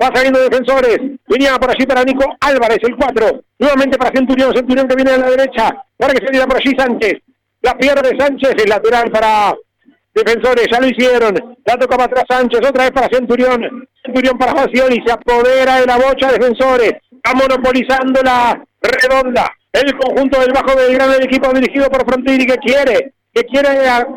Va 0.00 0.10
saliendo 0.14 0.40
defensores. 0.40 0.98
Venía 1.28 1.56
por 1.58 1.70
allí 1.70 1.86
para 1.86 2.04
Nico 2.04 2.24
Álvarez, 2.40 2.78
el 2.82 2.96
4. 2.96 3.40
Nuevamente 3.58 3.98
para 3.98 4.14
Centurión, 4.14 4.54
Centurión 4.54 4.88
que 4.88 4.96
viene 4.96 5.12
a 5.12 5.18
la 5.18 5.30
derecha. 5.30 5.70
Para 5.96 6.12
que 6.12 6.26
se 6.26 6.46
por 6.46 6.56
allí 6.56 6.72
Sánchez. 6.76 7.14
La 7.62 7.76
pierde 7.76 8.16
Sánchez, 8.18 8.54
el 8.62 8.68
lateral 8.68 9.10
para 9.10 9.54
defensores, 10.14 10.66
ya 10.70 10.80
lo 10.80 10.86
hicieron. 10.86 11.56
La 11.64 11.76
toca 11.76 11.96
para 11.96 12.04
atrás 12.04 12.24
Sánchez, 12.28 12.60
otra 12.68 12.84
vez 12.84 12.92
para 12.92 13.08
Centurión. 13.08 13.88
Centurión 14.04 14.38
para 14.38 14.64
y 14.64 15.02
se 15.04 15.12
apodera 15.12 15.80
de 15.80 15.86
la 15.86 15.96
bocha 15.96 16.30
defensores. 16.30 16.92
Está 17.10 17.34
monopolizando 17.34 18.20
la 18.22 18.62
redonda 18.82 19.50
el 19.74 19.96
conjunto 19.98 20.40
del 20.40 20.52
Bajo 20.52 20.78
del 20.78 20.94
gran 20.94 21.10
equipo 21.20 21.52
dirigido 21.52 21.90
por 21.90 22.06
Frontini 22.06 22.46
que 22.46 22.56
quiere, 22.58 23.12
que 23.34 23.44
quiere 23.44 23.68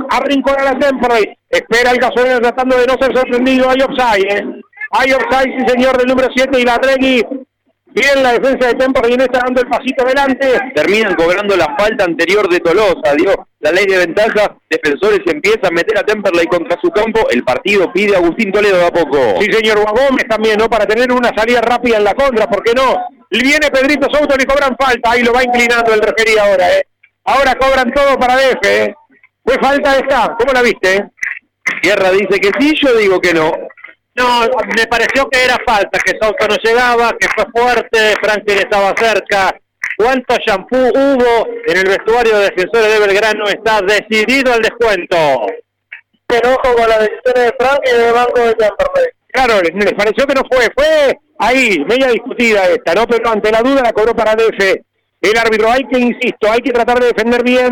arrinconar 0.09 0.67
a 0.67 0.79
Temperley. 0.79 1.37
Espera 1.49 1.91
el 1.91 1.97
gasolero 1.97 2.39
tratando 2.39 2.77
de 2.77 2.85
no 2.85 2.93
ser 3.01 3.15
sorprendido. 3.15 3.69
Hay 3.69 3.81
offside, 3.81 4.31
¿eh? 4.31 4.45
Hay 4.91 5.11
offside, 5.11 5.57
sí 5.57 5.67
señor, 5.67 5.97
del 5.97 6.07
número 6.07 6.29
7 6.33 6.59
y 6.59 6.63
la 6.63 6.77
Tregui. 6.77 7.23
Bien 7.87 8.21
la 8.21 8.33
defensa 8.33 8.67
de 8.67 8.75
Temperley 8.75 9.15
y 9.17 9.23
está 9.23 9.39
dando 9.39 9.61
el 9.61 9.67
pasito 9.67 10.03
adelante. 10.05 10.59
Terminan 10.75 11.15
cobrando 11.15 11.57
la 11.57 11.75
falta 11.79 12.03
anterior 12.03 12.47
de 12.47 12.59
Tolosa, 12.59 13.15
dio 13.17 13.47
la 13.59 13.71
ley 13.71 13.85
de 13.87 13.97
ventaja. 13.97 14.55
Defensores 14.69 15.21
empiezan 15.25 15.71
a 15.71 15.71
meter 15.71 15.97
a 15.97 16.03
Temperley 16.03 16.45
contra 16.45 16.79
su 16.79 16.91
campo. 16.91 17.27
El 17.31 17.43
partido 17.43 17.91
pide 17.91 18.15
a 18.15 18.19
Agustín 18.19 18.51
Toledo 18.51 18.85
a 18.85 18.91
poco. 18.91 19.41
Sí, 19.41 19.51
señor 19.51 19.79
Gómez 19.79 20.27
también, 20.29 20.57
¿no? 20.59 20.69
Para 20.69 20.85
tener 20.85 21.11
una 21.11 21.31
salida 21.35 21.61
rápida 21.61 21.97
en 21.97 22.03
la 22.03 22.13
contra, 22.13 22.47
¿por 22.47 22.61
qué 22.61 22.73
no? 22.75 22.97
Viene 23.31 23.71
Pedrito 23.71 24.07
Souto 24.11 24.35
y 24.37 24.45
cobran 24.45 24.75
falta. 24.79 25.11
Ahí 25.11 25.23
lo 25.23 25.33
va 25.33 25.43
inclinando 25.43 25.91
el 25.91 26.01
referí 26.01 26.37
ahora, 26.37 26.77
¿eh? 26.77 26.83
Ahora 27.23 27.55
cobran 27.55 27.91
todo 27.91 28.17
para 28.17 28.35
DF, 28.35 28.65
¿eh? 28.65 28.95
Fue 29.47 29.57
falta 29.59 29.95
esta. 29.95 30.35
¿Cómo 30.37 30.51
la 30.51 30.61
viste? 30.61 31.09
Tierra 31.81 32.11
dice 32.11 32.37
que 32.39 32.51
sí, 32.59 32.75
yo 32.81 32.93
digo 32.97 33.19
que 33.21 33.33
no. 33.33 33.49
No, 34.15 34.41
me 34.75 34.85
pareció 34.87 35.29
que 35.29 35.45
era 35.45 35.57
falta, 35.65 35.99
que 36.03 36.17
Souto 36.19 36.47
no 36.47 36.55
llegaba, 36.61 37.15
que 37.17 37.27
fue 37.29 37.45
fuerte, 37.53 38.15
Franklin 38.21 38.57
estaba 38.57 38.93
cerca. 38.97 39.57
¿Cuánto 39.95 40.35
shampoo 40.45 40.89
hubo 40.89 41.47
en 41.65 41.77
el 41.77 41.87
vestuario 41.87 42.37
de 42.39 42.49
defensores 42.49 42.93
de 42.93 42.99
Belgrano? 43.07 43.45
Está 43.45 43.79
decidido 43.81 44.53
el 44.53 44.61
descuento. 44.61 45.45
Pero 46.27 46.55
ojo 46.55 46.75
con 46.75 46.89
las 46.89 46.99
decisiones 46.99 47.43
de 47.45 47.55
Frank 47.57 47.79
y 47.85 47.97
de 47.97 48.11
Banco 48.11 48.39
de 48.41 48.53
Temperley. 48.53 49.07
Claro, 49.31 49.61
les, 49.61 49.85
les 49.85 49.93
pareció 49.93 50.27
que 50.27 50.33
no 50.33 50.41
fue, 50.51 50.67
fue 50.75 51.19
ahí, 51.39 51.85
media 51.87 52.07
discutida 52.07 52.67
esta, 52.67 52.93
¿no? 52.95 53.07
Pero 53.07 53.29
ante 53.29 53.51
la 53.51 53.61
duda 53.61 53.81
la 53.81 53.93
cobró 53.93 54.13
para 54.13 54.35
DF. 54.35 54.81
El 55.21 55.37
árbitro, 55.37 55.71
hay 55.71 55.83
que, 55.83 55.99
insisto, 55.99 56.51
hay 56.51 56.59
que 56.59 56.71
tratar 56.71 56.99
de 56.99 57.07
defender 57.07 57.43
bien 57.43 57.71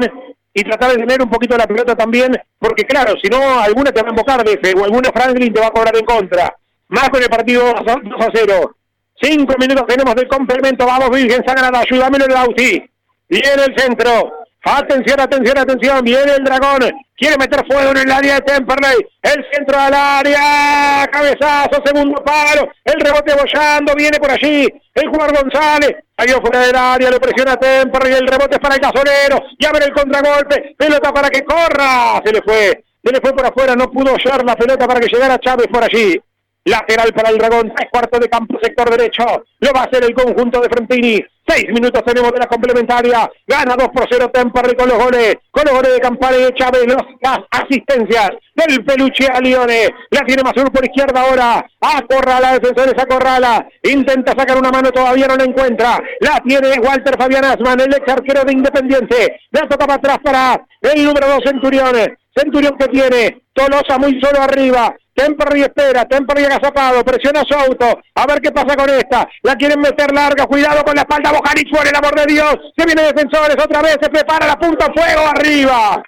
y 0.57 0.63
tratar 0.63 0.91
de 0.91 0.97
tener 0.99 1.21
un 1.21 1.29
poquito 1.29 1.57
la 1.57 1.67
pelota 1.67 1.95
también, 1.95 2.31
porque 2.57 2.85
claro, 2.85 3.13
si 3.21 3.27
no, 3.29 3.59
alguna 3.59 3.91
te 3.91 4.01
va 4.01 4.07
a 4.07 4.11
invocar 4.11 4.41
DF 4.41 4.73
o 4.79 4.85
alguna 4.85 5.11
Franklin 5.11 5.53
te 5.53 5.59
va 5.59 5.67
a 5.67 5.71
cobrar 5.71 5.95
en 5.97 6.05
contra. 6.05 6.55
Más 6.87 7.09
con 7.09 7.21
el 7.21 7.27
partido 7.27 7.65
2 7.65 7.73
a 7.75 7.99
2 8.01 8.25
a 8.25 8.29
0. 8.33 8.75
Cinco 9.21 9.53
minutos 9.59 9.85
tenemos 9.85 10.15
de 10.15 10.25
complemento, 10.29 10.85
vamos 10.85 11.09
Virgen 11.09 11.43
Sagrada, 11.45 11.81
ayúdamelo 11.81 12.25
el 12.25 12.33
Lauti. 12.33 12.89
Viene 13.27 13.63
el 13.67 13.75
centro, 13.77 14.44
Atención, 14.67 15.19
atención, 15.19 15.57
atención. 15.59 16.03
Viene 16.03 16.33
el 16.37 16.43
dragón. 16.43 16.81
Quiere 17.15 17.37
meter 17.37 17.63
fuego 17.67 17.91
en 17.91 17.97
el 17.97 18.11
área 18.11 18.35
de 18.35 18.41
Temperley. 18.41 18.97
El 19.21 19.45
centro 19.51 19.79
del 19.79 19.93
área. 19.93 21.07
Cabezazo, 21.11 21.83
segundo 21.85 22.15
palo. 22.23 22.67
El 22.83 22.99
rebote 22.99 23.35
bollando. 23.35 23.93
Viene 23.95 24.17
por 24.17 24.31
allí. 24.31 24.67
El 24.95 25.09
jugador 25.09 25.43
González. 25.43 25.91
Salió 26.17 26.41
fuera 26.41 26.61
del 26.61 26.75
área. 26.75 27.11
Le 27.11 27.19
presiona 27.19 27.55
Temperley. 27.57 28.13
El 28.13 28.27
rebote 28.27 28.55
es 28.55 28.59
para 28.59 28.75
el 28.75 28.81
gasolero. 28.81 29.43
Ya 29.59 29.71
ver 29.71 29.83
el 29.83 29.93
contragolpe. 29.93 30.75
Pelota 30.75 31.13
para 31.13 31.29
que 31.29 31.45
corra. 31.45 32.19
Se 32.25 32.33
le 32.33 32.41
fue. 32.41 32.83
Se 33.03 33.11
le 33.13 33.21
fue 33.21 33.33
por 33.33 33.45
afuera. 33.45 33.75
No 33.75 33.91
pudo 33.91 34.15
hallar 34.15 34.43
la 34.43 34.55
pelota 34.55 34.87
para 34.87 34.99
que 34.99 35.13
llegara 35.13 35.37
Chávez 35.37 35.67
por 35.67 35.83
allí. 35.83 36.19
Lateral 36.65 37.13
para 37.13 37.29
el 37.29 37.37
Dragón, 37.37 37.71
tres 37.75 37.89
cuartos 37.91 38.19
de 38.19 38.27
campo, 38.27 38.57
sector 38.59 38.89
derecho. 38.89 39.23
Lo 39.59 39.71
va 39.71 39.81
a 39.81 39.83
hacer 39.83 40.03
el 40.03 40.15
conjunto 40.15 40.59
de 40.59 40.69
Frontini. 40.69 41.23
Seis 41.47 41.65
minutos 41.67 42.03
tenemos 42.03 42.31
de 42.31 42.39
la 42.39 42.47
complementaria. 42.47 43.29
Gana 43.45 43.75
2 43.77 43.89
por 43.89 44.07
0 44.09 44.31
Temperley 44.33 44.75
con 44.75 44.89
los 44.89 44.97
goles. 44.97 45.35
Goles 45.53 45.93
de 45.93 45.99
Campana 45.99 46.37
y 46.37 46.43
de 46.43 46.53
Chávez. 46.55 46.87
Las 47.21 47.39
asistencias 47.51 48.31
del 48.55 48.83
peluche 48.83 49.27
a 49.27 49.39
Lione. 49.39 49.89
La 50.09 50.21
tiene 50.21 50.41
Mazur 50.41 50.71
por 50.71 50.83
izquierda 50.83 51.21
ahora. 51.21 51.63
Acorrala, 51.79 52.57
defensores, 52.57 52.95
acorrala. 52.97 53.67
Intenta 53.83 54.33
sacar 54.35 54.57
una 54.57 54.71
mano, 54.71 54.89
todavía 54.89 55.27
no 55.27 55.35
la 55.35 55.43
encuentra. 55.43 56.01
La 56.21 56.41
tiene 56.43 56.79
Walter 56.79 57.15
Fabián 57.15 57.45
Asman, 57.45 57.79
el 57.79 57.93
ex 57.93 58.11
arquero 58.11 58.43
de 58.43 58.53
Independiente. 58.53 59.39
La 59.51 59.67
toca 59.67 59.85
para 59.85 59.93
atrás 59.95 60.17
para 60.23 60.65
el 60.81 61.05
número 61.05 61.27
2 61.27 61.39
Centuriones. 61.45 62.07
Centurión 62.35 62.75
que 62.75 62.87
tiene. 62.87 63.43
Tolosa 63.53 63.99
muy 63.99 64.19
solo 64.19 64.41
arriba. 64.41 64.95
Temperley 65.15 65.61
espera, 65.61 66.05
Temperley 66.05 66.45
agazapado, 66.45 67.03
presiona 67.03 67.41
su 67.47 67.57
auto, 67.57 68.01
a 68.13 68.27
ver 68.27 68.41
qué 68.41 68.51
pasa 68.51 68.75
con 68.75 68.89
esta, 68.89 69.27
la 69.43 69.55
quieren 69.55 69.79
meter 69.79 70.13
larga, 70.13 70.45
cuidado 70.45 70.83
con 70.83 70.93
la 70.93 71.01
espalda, 71.03 71.31
Bojanic 71.31 71.71
por 71.71 71.87
el 71.87 71.95
amor 71.95 72.15
de 72.15 72.33
Dios, 72.33 72.55
se 72.77 72.85
viene 72.85 73.03
Defensores, 73.03 73.55
otra 73.55 73.81
vez 73.81 73.97
se 74.01 74.09
prepara 74.09 74.45
la 74.45 74.57
punta, 74.57 74.91
fuego 74.93 75.25
arriba, 75.25 76.03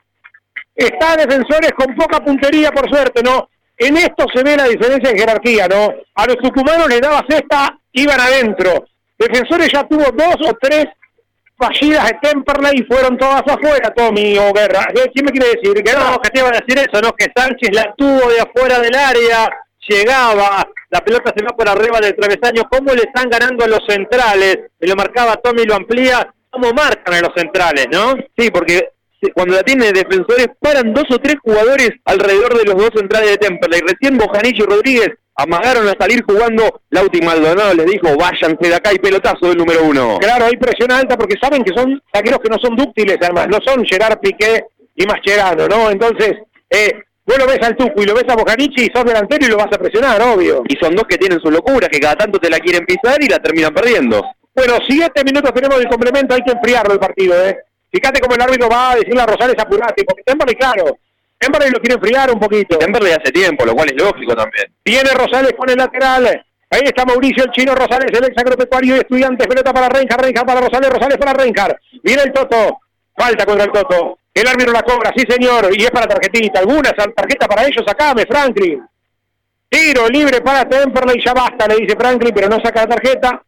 está 0.75 1.15
Defensores 1.15 1.71
con 1.71 1.95
poca 1.95 2.19
puntería 2.19 2.69
por 2.71 2.89
suerte, 2.89 3.23
¿no? 3.23 3.49
En 3.77 3.95
esto 3.95 4.25
se 4.33 4.43
ve 4.43 4.57
la 4.57 4.65
diferencia 4.65 5.09
en 5.11 5.17
jerarquía, 5.17 5.67
¿no? 5.67 5.93
A 6.15 6.25
los 6.25 6.37
tucumanos 6.37 6.89
les 6.89 6.99
daba 6.99 7.23
cesta, 7.29 7.79
iban 7.93 8.19
adentro, 8.19 8.87
Defensores 9.17 9.69
ya 9.71 9.87
tuvo 9.87 10.03
dos 10.11 10.35
o 10.49 10.53
tres 10.59 10.85
fallidas 11.57 12.05
de 12.05 12.17
Temperley 12.21 12.79
y 12.79 12.83
fueron 12.83 13.17
todas 13.17 13.41
afuera, 13.47 13.93
Tommy 13.95 14.37
o 14.37 14.53
Guerra. 14.53 14.87
¿Quién 15.13 15.25
me 15.25 15.31
quiere 15.31 15.55
decir? 15.55 15.73
Que 15.83 15.93
no, 15.93 16.19
que 16.21 16.29
te 16.29 16.39
iba 16.39 16.49
a 16.49 16.51
decir 16.51 16.77
eso, 16.77 17.01
¿no? 17.01 17.13
Que 17.13 17.27
Sánchez 17.35 17.69
la 17.73 17.93
tuvo 17.97 18.29
de 18.29 18.39
afuera 18.39 18.79
del 18.79 18.95
área, 18.95 19.49
llegaba, 19.87 20.67
la 20.89 20.99
pelota 21.01 21.33
se 21.35 21.43
va 21.43 21.55
por 21.55 21.67
arriba 21.67 21.99
del 21.99 22.15
travesaño. 22.15 22.67
¿Cómo 22.69 22.93
le 22.93 23.03
están 23.03 23.29
ganando 23.29 23.65
a 23.65 23.67
los 23.67 23.81
centrales? 23.87 24.57
Me 24.79 24.87
lo 24.87 24.95
marcaba 24.95 25.35
Tommy, 25.37 25.63
lo 25.65 25.75
amplía. 25.75 26.33
¿Cómo 26.49 26.71
marcan 26.71 27.13
a 27.13 27.21
los 27.21 27.33
centrales, 27.35 27.87
no? 27.91 28.15
Sí, 28.37 28.49
porque 28.51 28.89
cuando 29.33 29.55
la 29.55 29.63
tiene 29.63 29.91
defensores 29.91 30.47
paran 30.59 30.93
dos 30.93 31.05
o 31.11 31.17
tres 31.19 31.35
jugadores 31.43 31.91
alrededor 32.05 32.57
de 32.57 32.65
los 32.65 32.75
dos 32.75 32.91
centrales 32.95 33.31
de 33.31 33.37
Temperley. 33.37 33.81
Recién 33.81 34.17
Bojanillo 34.17 34.63
y 34.63 34.67
Rodríguez 34.67 35.09
amagaron 35.37 35.87
a 35.87 35.93
salir 35.97 36.23
jugando. 36.23 36.81
Lauti 36.89 37.21
Maldonado 37.21 37.73
les 37.75 37.85
dijo, 37.85 38.17
váyanse 38.17 38.67
de 38.67 38.75
acá 38.75 38.91
y 38.93 38.99
pelotazo 38.99 39.47
del 39.47 39.57
número 39.57 39.83
uno. 39.85 40.17
Claro, 40.19 40.45
hay 40.45 40.57
presión 40.57 40.91
alta 40.91 41.17
porque 41.17 41.37
saben 41.39 41.63
que 41.63 41.73
son 41.73 42.01
saqueros 42.11 42.39
que 42.39 42.49
no 42.49 42.57
son 42.57 42.75
dúctiles, 42.75 43.17
además, 43.21 43.47
no 43.47 43.59
son 43.65 43.85
Gerard 43.85 44.19
Piqué 44.19 44.65
y 44.95 45.05
Mascherano, 45.05 45.67
¿no? 45.67 45.89
Entonces, 45.91 46.33
eh, 46.69 46.93
vos 47.25 47.37
lo 47.37 47.47
ves 47.47 47.59
al 47.61 47.77
Tucu 47.77 48.01
y 48.01 48.05
lo 48.05 48.15
ves 48.15 48.25
a 48.27 48.35
Bocanichi 48.35 48.85
y 48.85 48.91
sos 48.93 49.05
delantero 49.05 49.45
y 49.45 49.49
lo 49.49 49.57
vas 49.57 49.71
a 49.71 49.77
presionar, 49.77 50.21
obvio. 50.21 50.63
Y 50.67 50.75
son 50.77 50.95
dos 50.95 51.05
que 51.07 51.17
tienen 51.17 51.39
su 51.39 51.51
locura, 51.51 51.87
que 51.87 51.99
cada 51.99 52.15
tanto 52.15 52.39
te 52.39 52.49
la 52.49 52.59
quieren 52.59 52.85
pisar 52.85 53.21
y 53.21 53.27
la 53.27 53.39
terminan 53.39 53.73
perdiendo. 53.73 54.23
Bueno, 54.55 54.79
siete 54.87 55.23
minutos 55.23 55.53
tenemos 55.53 55.77
de 55.77 55.85
complemento, 55.85 56.33
hay 56.33 56.41
que 56.41 56.51
enfriarlo 56.51 56.93
el 56.93 56.99
partido, 56.99 57.35
¿eh? 57.45 57.57
Fíjate 57.91 58.19
cómo 58.19 58.35
el 58.35 58.41
árbitro 58.41 58.67
va 58.67 58.91
a 58.91 58.95
decirle 58.95 59.21
a 59.21 59.25
Rosales 59.27 59.55
apurate, 59.57 60.03
porque 60.03 60.23
Temperley, 60.23 60.55
claro, 60.55 60.97
Temperley 61.39 61.71
lo 61.71 61.79
quiere 61.79 61.95
enfriar 61.95 62.31
un 62.31 62.39
poquito. 62.39 62.77
Temperley 62.77 63.11
hace 63.11 63.31
tiempo, 63.31 63.65
lo 63.65 63.73
cual 63.73 63.89
es 63.89 64.01
lógico 64.01 64.35
también. 64.35 64.65
Viene 64.83 65.09
Rosales 65.11 65.53
con 65.57 65.69
el 65.69 65.77
lateral. 65.77 66.45
Ahí 66.69 66.81
está 66.83 67.05
Mauricio, 67.05 67.45
el 67.45 67.51
chino 67.51 67.73
Rosales, 67.75 68.11
el 68.11 68.25
ex 68.25 68.37
agropecuario 68.37 68.95
y 68.95 68.99
estudiante. 68.99 69.47
Pelota 69.47 69.71
para 69.73 69.87
Reinhardt, 69.89 70.21
Reinhardt 70.21 70.47
para 70.47 70.61
Rosales, 70.61 70.89
Rosales 70.89 71.17
para 71.17 71.33
Reinhardt. 71.33 71.77
Viene 72.03 72.23
el 72.23 72.33
Toto. 72.33 72.79
Falta 73.15 73.45
contra 73.45 73.65
el 73.65 73.71
Toto. 73.71 74.19
El 74.33 74.47
árbitro 74.47 74.73
la 74.73 74.83
cobra, 74.83 75.11
sí 75.15 75.23
señor. 75.27 75.69
Y 75.73 75.83
es 75.83 75.91
para 75.91 76.07
tarjetita. 76.07 76.59
Algunas 76.59 76.93
tarjeta 76.93 77.47
para 77.47 77.63
ellos, 77.63 77.83
sacame, 77.85 78.23
Franklin. 78.27 78.83
Tiro 79.69 80.07
libre 80.07 80.41
para 80.41 80.67
Temperley, 80.67 81.21
ya 81.23 81.33
basta, 81.33 81.67
le 81.67 81.75
dice 81.75 81.95
Franklin, 81.97 82.33
pero 82.33 82.47
no 82.47 82.57
saca 82.63 82.81
la 82.81 82.95
tarjeta. 82.95 83.43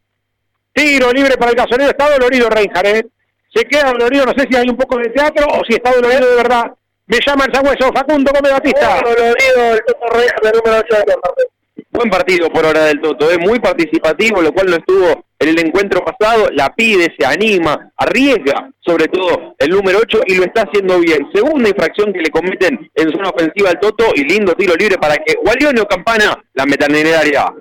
Tiro 0.72 1.12
libre 1.12 1.36
para 1.36 1.50
el 1.50 1.56
gasolero. 1.56 1.90
Está 1.90 2.10
dolorido 2.10 2.48
Reinhardt, 2.48 2.86
¿eh? 2.86 3.06
Se 3.54 3.64
queda 3.64 3.90
dolorido, 3.90 4.26
no 4.26 4.32
sé 4.36 4.46
si 4.48 4.56
hay 4.56 4.68
un 4.68 4.76
poco 4.76 4.96
de 4.98 5.10
teatro 5.10 5.46
o 5.46 5.64
si 5.64 5.74
está 5.74 5.92
dolorido 5.92 6.30
de 6.30 6.36
verdad. 6.36 6.72
Me 7.10 7.18
llama 7.26 7.44
el 7.44 7.52
Sagüeso, 7.52 7.92
Facundo 7.92 8.30
Gómez 8.32 8.52
Batista. 8.52 9.00
Dolorido 9.02 9.74
el 9.74 9.80
Toto 9.84 10.06
Reyes, 10.14 10.32
el 10.44 10.52
número 10.52 10.84
8 10.86 10.96
de 10.96 11.02
Temperley. 11.02 11.46
Buen 11.90 12.08
partido 12.08 12.48
por 12.50 12.64
hora 12.64 12.84
del 12.84 13.00
Toto, 13.00 13.28
es 13.28 13.38
muy 13.40 13.58
participativo, 13.58 14.40
lo 14.40 14.52
cual 14.52 14.66
no 14.68 14.76
estuvo 14.76 15.24
en 15.40 15.48
el 15.48 15.58
encuentro 15.58 16.04
pasado. 16.04 16.48
La 16.52 16.72
pide, 16.72 17.12
se 17.18 17.26
anima, 17.26 17.90
arriesga, 17.96 18.70
sobre 18.78 19.08
todo 19.08 19.56
el 19.58 19.70
número 19.70 19.98
8, 19.98 20.20
y 20.26 20.36
lo 20.36 20.44
está 20.44 20.62
haciendo 20.62 21.00
bien. 21.00 21.28
Segunda 21.34 21.68
infracción 21.68 22.12
que 22.12 22.20
le 22.20 22.30
cometen 22.30 22.88
en 22.94 23.10
zona 23.10 23.30
ofensiva 23.30 23.70
al 23.70 23.80
Toto, 23.80 24.12
y 24.14 24.22
lindo 24.22 24.54
tiro 24.54 24.76
libre 24.76 24.96
para 24.96 25.16
que 25.16 25.34
Gualione 25.42 25.80
o 25.80 25.88
Campana 25.88 26.40
la 26.54 26.64
metan 26.64 26.94
en 26.94 27.08
el 27.08 27.14
área. 27.14 27.52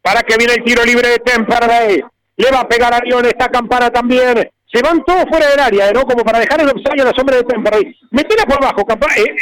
Para 0.00 0.22
que 0.22 0.38
viene 0.38 0.54
el 0.54 0.64
tiro 0.64 0.82
libre 0.82 1.10
de 1.10 1.18
Temperley. 1.18 2.02
Le 2.36 2.50
va 2.50 2.60
a 2.60 2.68
pegar 2.68 2.94
a 2.94 3.00
León 3.00 3.26
esta 3.26 3.48
campana 3.48 3.90
también. 3.90 4.50
Se 4.74 4.82
van 4.82 5.04
todos 5.04 5.24
fuera 5.30 5.48
del 5.50 5.60
área, 5.60 5.92
¿no? 5.92 6.02
Como 6.02 6.24
para 6.24 6.40
dejar 6.40 6.60
el 6.60 6.68
offside 6.68 7.00
a 7.00 7.04
la 7.04 7.12
sombra 7.14 7.36
de 7.36 7.44
Temperley. 7.44 7.96
Metela 8.10 8.44
por 8.44 8.56
abajo, 8.56 8.84
campana. 8.84 9.14
Eh. 9.18 9.36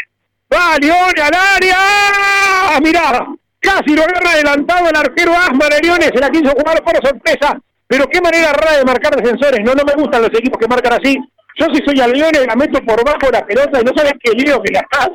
¡Va 0.52 0.76
León 0.78 1.14
al 1.16 1.34
área! 1.56 2.78
¡Mirá! 2.82 3.26
Casi 3.58 3.96
lo 3.96 4.02
agarra 4.02 4.32
adelantado 4.32 4.90
el 4.90 4.96
arquero 4.96 5.32
Asman 5.32 5.70
Leones, 5.82 6.10
se 6.12 6.20
la 6.20 6.28
quiso 6.28 6.50
jugar 6.50 6.84
por 6.84 6.94
sorpresa. 6.96 7.58
Pero 7.86 8.06
qué 8.08 8.20
manera 8.20 8.52
rara 8.52 8.76
de 8.76 8.84
marcar 8.84 9.16
defensores. 9.16 9.60
No, 9.64 9.72
no 9.72 9.84
me 9.84 9.94
gustan 9.94 10.20
los 10.20 10.30
equipos 10.34 10.58
que 10.60 10.68
marcan 10.68 11.00
así. 11.00 11.16
Yo 11.56 11.66
si 11.72 11.82
soy 11.82 12.00
a 12.02 12.08
Leones 12.08 12.46
la 12.46 12.54
meto 12.54 12.78
por 12.84 13.02
bajo 13.02 13.30
la 13.32 13.46
pelota 13.46 13.80
y 13.80 13.84
no 13.84 13.92
sabes 13.96 14.12
qué 14.22 14.32
lío 14.32 14.60
que 14.60 14.72
la 14.72 14.80
estás. 14.80 15.08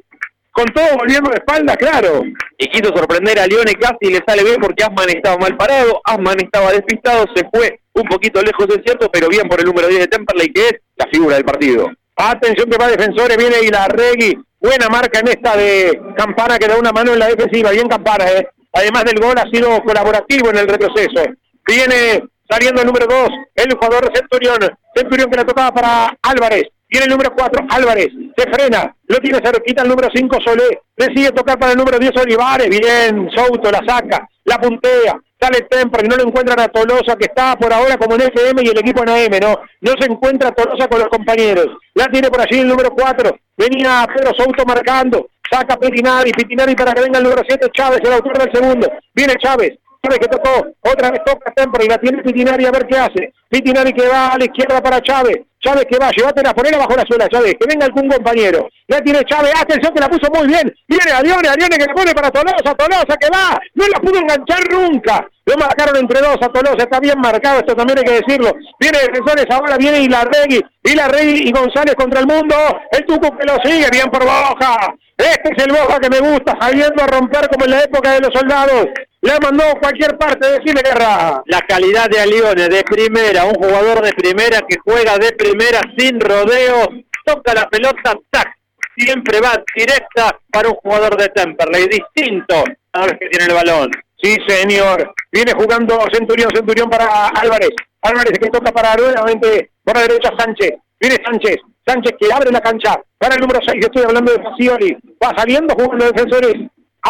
Con 0.52 0.66
todo 0.74 0.98
volviendo 0.98 1.30
de 1.30 1.38
espalda, 1.38 1.76
claro. 1.76 2.24
Y 2.58 2.68
quiso 2.70 2.90
sorprender 2.96 3.38
a 3.40 3.46
Leone 3.46 3.76
casi 3.76 4.12
le 4.12 4.24
sale 4.26 4.44
bien 4.44 4.58
porque 4.60 4.84
Asman 4.84 5.10
estaba 5.10 5.38
mal 5.38 5.56
parado, 5.56 6.02
Asman 6.04 6.40
estaba 6.40 6.72
despistado, 6.72 7.26
se 7.36 7.44
fue 7.54 7.80
un 7.98 8.08
poquito 8.08 8.42
lejos, 8.42 8.68
es 8.70 8.82
cierto, 8.84 9.10
pero 9.12 9.28
bien 9.28 9.48
por 9.48 9.60
el 9.60 9.66
número 9.66 9.88
10 9.88 10.02
de 10.02 10.08
Temperley, 10.08 10.52
que 10.54 10.62
es 10.68 10.74
la 10.96 11.08
figura 11.12 11.36
del 11.36 11.46
partido. 11.46 11.90
Atención 12.16 12.70
que 12.70 12.78
va 12.78 12.88
defensores, 12.88 13.38
viene 13.38 13.58
Ilarregui. 13.64 14.38
Buena 14.60 14.88
marca 14.90 15.20
en 15.20 15.28
esta 15.28 15.56
de 15.56 16.00
Campana 16.16 16.58
que 16.58 16.68
da 16.68 16.78
una 16.78 16.92
mano 16.92 17.14
en 17.14 17.20
la 17.20 17.28
defensiva. 17.28 17.72
Bien 17.72 17.88
Campana, 17.88 18.26
¿eh? 18.32 18.48
Además 18.74 19.06
del 19.06 19.20
gol 19.20 19.36
ha 19.38 19.50
sido 19.52 19.80
colaborativo 19.84 20.50
en 20.50 20.58
el 20.58 20.68
retroceso. 20.68 21.24
Viene 21.66 22.24
saliendo 22.50 22.82
el 22.82 22.88
número 22.88 23.06
2, 23.08 23.30
el 23.56 23.74
jugador 23.74 24.12
Centurión. 24.16 24.60
Centurión 24.96 25.30
que 25.30 25.38
la 25.38 25.46
tocaba 25.46 25.72
para 25.72 26.18
Álvarez. 26.22 26.64
Viene 26.90 27.06
el 27.06 27.12
número 27.12 27.34
4, 27.36 27.68
Álvarez. 27.70 28.08
Se 28.36 28.50
frena. 28.50 28.96
Lo 29.08 29.18
tiene 29.20 29.40
cerquita 29.44 29.84
el 29.84 29.90
número 29.90 30.10
5, 30.14 30.38
Solé. 30.44 30.80
Decide 30.96 31.32
tocar 31.32 31.60
para 31.60 31.74
el 31.74 31.78
número 31.78 32.00
10, 32.00 32.12
Olivares. 32.18 32.70
Bien, 32.70 33.30
Souto 33.36 33.70
la 33.70 33.82
saca. 33.86 34.28
La 34.46 34.58
puntea. 34.58 35.20
Sale 35.40 35.62
Temper, 35.70 36.08
no 36.10 36.16
lo 36.16 36.24
encuentran 36.24 36.60
a 36.60 36.68
Tolosa, 36.68 37.16
que 37.16 37.26
está 37.26 37.56
por 37.56 37.72
ahora 37.72 37.98
como 37.98 38.16
en 38.16 38.22
FM 38.22 38.64
y 38.64 38.70
el 38.70 38.80
equipo 38.80 39.04
en 39.04 39.10
AM, 39.10 39.40
¿no? 39.40 39.60
No 39.82 39.92
se 40.00 40.12
encuentra 40.12 40.52
Tolosa 40.52 40.88
con 40.88 41.00
los 41.00 41.10
compañeros. 41.10 41.68
La 41.94 42.08
tiene 42.08 42.30
por 42.30 42.42
allí 42.42 42.60
el 42.60 42.68
número 42.68 42.90
4. 42.92 43.38
Venía 43.56 44.08
Pedro 44.14 44.32
Souto 44.36 44.66
marcando. 44.66 45.28
Saca 45.50 45.78
Pitinari, 45.78 46.32
Pitinari 46.32 46.76
para 46.76 46.94
que 46.94 47.02
venga 47.02 47.20
el 47.20 47.24
número 47.24 47.44
7, 47.48 47.68
Chávez, 47.72 48.00
el 48.04 48.14
autor 48.14 48.38
del 48.38 48.52
segundo. 48.52 48.92
Viene 49.14 49.36
Chávez, 49.36 49.78
Chávez 50.02 50.20
que 50.20 50.28
tocó, 50.28 50.68
otra 50.82 51.12
vez 51.12 51.22
toca 51.24 51.52
Temper 51.52 51.84
y 51.84 51.88
la 51.88 51.98
tiene 51.98 52.24
Pitinari 52.24 52.66
a 52.66 52.72
ver 52.72 52.88
qué 52.88 52.98
hace. 52.98 53.34
Pitinari 53.50 53.94
que 53.94 54.08
va 54.08 54.30
a 54.30 54.38
la 54.38 54.46
izquierda 54.46 54.82
para 54.82 55.02
Chávez. 55.02 55.38
Chávez 55.68 55.86
que 55.90 55.98
va, 56.00 56.10
llévatela, 56.12 56.54
ponela 56.54 56.78
bajo 56.78 56.96
la 56.96 57.04
suela, 57.04 57.28
Chávez, 57.28 57.56
que 57.60 57.68
venga 57.68 57.86
algún 57.86 58.08
compañero. 58.08 58.70
La 58.88 59.02
tiene 59.02 59.20
Chávez, 59.26 59.52
atención 59.60 59.94
que 59.94 60.00
la 60.00 60.08
puso 60.08 60.32
muy 60.32 60.48
bien. 60.48 60.74
Viene 60.88 61.12
Adione, 61.12 61.50
Adione 61.50 61.78
que 61.78 61.86
le 61.86 61.94
pone 61.94 62.14
para 62.14 62.32
Tolosa, 62.32 62.74
Tolosa 62.74 63.18
que 63.20 63.28
va. 63.28 63.60
No 63.74 63.86
la 63.88 64.00
pudo 64.00 64.18
enganchar 64.18 64.64
nunca. 64.72 65.28
Lo 65.46 65.58
marcaron 65.58 65.98
entre 65.98 66.22
dos 66.22 66.38
a 66.42 66.48
Tolosa, 66.48 66.84
está 66.84 67.02
bien 67.02 67.20
marcado, 67.20 67.60
esto 67.60 67.76
también 67.76 68.00
hay 68.00 68.06
que 68.06 68.24
decirlo. 68.24 68.54
Viene 68.80 69.00
defensores, 69.00 69.46
ahora 69.50 69.76
viene 69.76 70.00
Ilarregui, 70.00 70.62
Ilarregui 70.84 71.50
y 71.50 71.52
González 71.52 71.96
contra 71.96 72.22
el 72.22 72.28
mundo. 72.28 72.56
El 72.92 73.06
Tucu 73.06 73.38
que 73.38 73.46
lo 73.46 73.58
sigue, 73.64 73.90
bien 73.92 74.10
por 74.10 74.24
Boja. 74.24 74.96
Este 75.18 75.50
es 75.52 75.64
el 75.66 75.72
Boja 75.74 76.00
que 76.00 76.10
me 76.10 76.20
gusta, 76.20 76.58
sabiendo 76.62 77.06
romper 77.08 77.50
como 77.50 77.66
en 77.66 77.72
la 77.72 77.84
época 77.84 78.14
de 78.14 78.22
los 78.22 78.34
soldados. 78.34 78.88
Le 79.22 79.34
mandó 79.42 79.64
cualquier 79.82 80.18
parte, 80.18 80.48
decirle 80.48 80.82
guerra. 80.84 81.42
La 81.46 81.62
calidad 81.62 82.10
de 82.10 82.20
Alione, 82.20 82.70
de 82.70 82.84
primera, 82.84 83.46
un 83.46 83.56
jugador 83.56 84.02
de 84.02 84.14
primera 84.14 84.60
que 84.68 84.78
juega 84.84 85.18
de 85.18 85.32
primera 85.34 85.82
sin 85.98 86.20
rodeo, 86.20 86.88
toca 87.26 87.54
la 87.54 87.68
pelota, 87.68 88.16
tac, 88.30 88.48
siempre 88.96 89.40
va 89.42 89.62
directa 89.76 90.40
para 90.52 90.70
un 90.70 90.76
jugador 90.76 91.18
de 91.18 91.30
Temperley, 91.30 91.88
distinto 91.88 92.64
a 92.94 93.00
los 93.02 93.14
que 93.14 93.28
tiene 93.30 93.46
el 93.46 93.54
balón. 93.54 93.92
Sí, 94.22 94.36
señor. 94.48 95.14
Viene 95.32 95.54
jugando 95.54 96.00
Centurión, 96.12 96.50
Centurión 96.54 96.90
para 96.90 97.28
Álvarez. 97.28 97.70
Álvarez 98.02 98.40
que 98.40 98.50
toca 98.50 98.72
para 98.72 98.96
nuevamente 98.96 99.72
por 99.84 99.96
la 99.96 100.02
derecha 100.04 100.32
Sánchez. 100.38 100.74
Viene 101.00 101.18
Sánchez. 101.24 101.58
Sánchez 101.86 102.14
que 102.20 102.34
abre 102.34 102.52
la 102.52 102.62
cancha 102.62 103.00
para 103.18 103.36
el 103.36 103.42
número 103.42 103.60
6. 103.66 103.78
Estoy 103.80 104.04
hablando 104.04 104.32
de 104.32 104.42
Facioli. 104.42 104.98
Va 105.24 105.38
saliendo 105.38 105.74
jugando 105.76 106.12
defensores. 106.12 106.56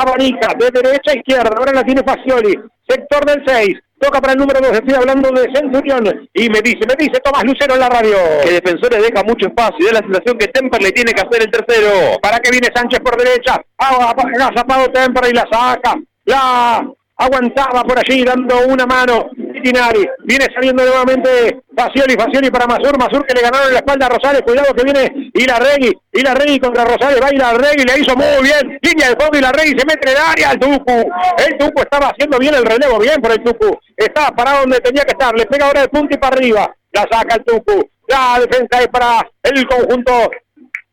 Abanica 0.01 0.53
de 0.57 0.69
derecha 0.69 1.11
a 1.11 1.15
izquierda. 1.15 1.55
Ahora 1.57 1.73
la 1.73 1.83
tiene 1.83 2.03
Facioli. 2.03 2.57
Sector 2.87 3.25
del 3.25 3.43
6. 3.45 3.69
Toca 3.99 4.21
para 4.21 4.33
el 4.33 4.39
número 4.39 4.59
2, 4.61 4.73
estoy 4.73 4.93
hablando 4.93 5.31
de 5.31 5.49
Centurión. 5.51 6.29
Y 6.31 6.49
me 6.49 6.61
dice, 6.61 6.85
me 6.87 6.93
dice 6.99 7.19
Tomás 7.19 7.43
Lucero 7.43 7.73
en 7.73 7.79
la 7.79 7.89
radio. 7.89 8.15
Que 8.43 8.51
Defensores 8.61 9.01
deja 9.01 9.23
mucho 9.23 9.47
espacio 9.47 9.77
y 9.79 9.85
da 9.85 9.93
la 9.93 10.05
sensación 10.05 10.37
que 10.37 10.47
Temper 10.49 10.81
le 10.83 10.91
tiene 10.91 11.13
que 11.13 11.21
hacer 11.21 11.41
el 11.41 11.49
tercero. 11.49 12.19
¿Para 12.21 12.37
que 12.37 12.51
viene 12.51 12.69
Sánchez 12.75 12.99
por 12.99 13.17
derecha? 13.17 13.59
Ha 13.79 14.51
zapado 14.55 14.91
Temper 14.91 15.31
y 15.31 15.33
la 15.33 15.47
saca. 15.51 15.95
La 16.25 16.87
aguantaba 17.17 17.81
por 17.83 17.97
allí 17.97 18.23
dando 18.23 18.67
una 18.67 18.85
mano. 18.85 19.31
Tinari 19.61 20.07
viene 20.23 20.47
saliendo 20.53 20.83
nuevamente 20.83 21.61
Facioli, 21.75 22.15
Facioli 22.15 22.49
para 22.49 22.67
Mazur, 22.67 22.97
Mazur 22.97 23.25
que 23.25 23.33
le 23.33 23.41
ganaron 23.41 23.71
la 23.71 23.79
espalda 23.79 24.05
a 24.05 24.09
Rosales, 24.09 24.41
cuidado 24.41 24.73
que 24.73 24.83
viene 24.83 25.31
Ilarregui, 25.33 25.93
Ilarregui 26.13 26.59
contra 26.59 26.85
Rosales, 26.85 27.19
va 27.21 27.33
Ilarregui, 27.33 27.83
le 27.83 27.99
hizo 27.99 28.15
muy 28.15 28.43
bien, 28.43 28.79
línea 28.81 29.09
de 29.09 29.15
fondo 29.15 29.37
Ilarregui 29.37 29.79
se 29.79 29.85
mete 29.85 30.09
en 30.11 30.17
el 30.17 30.23
área 30.23 30.49
al 30.51 30.59
Tucu, 30.59 31.11
el 31.45 31.57
Tucu 31.57 31.81
estaba 31.81 32.07
haciendo 32.07 32.37
bien 32.39 32.55
el 32.55 32.65
relevo, 32.65 32.99
bien 32.99 33.21
por 33.21 33.31
el 33.31 33.43
Tucu, 33.43 33.77
estaba 33.95 34.29
parado 34.35 34.61
donde 34.61 34.79
tenía 34.79 35.03
que 35.03 35.11
estar, 35.11 35.35
le 35.35 35.45
pega 35.45 35.67
ahora 35.67 35.81
de 35.81 35.89
punta 35.89 36.15
y 36.15 36.17
para 36.17 36.35
arriba, 36.35 36.75
la 36.91 37.01
saca 37.09 37.35
el 37.35 37.43
Tucu, 37.43 37.89
la 38.07 38.39
defensa 38.39 38.81
es 38.81 38.87
para 38.87 39.29
el 39.43 39.67
conjunto 39.67 40.31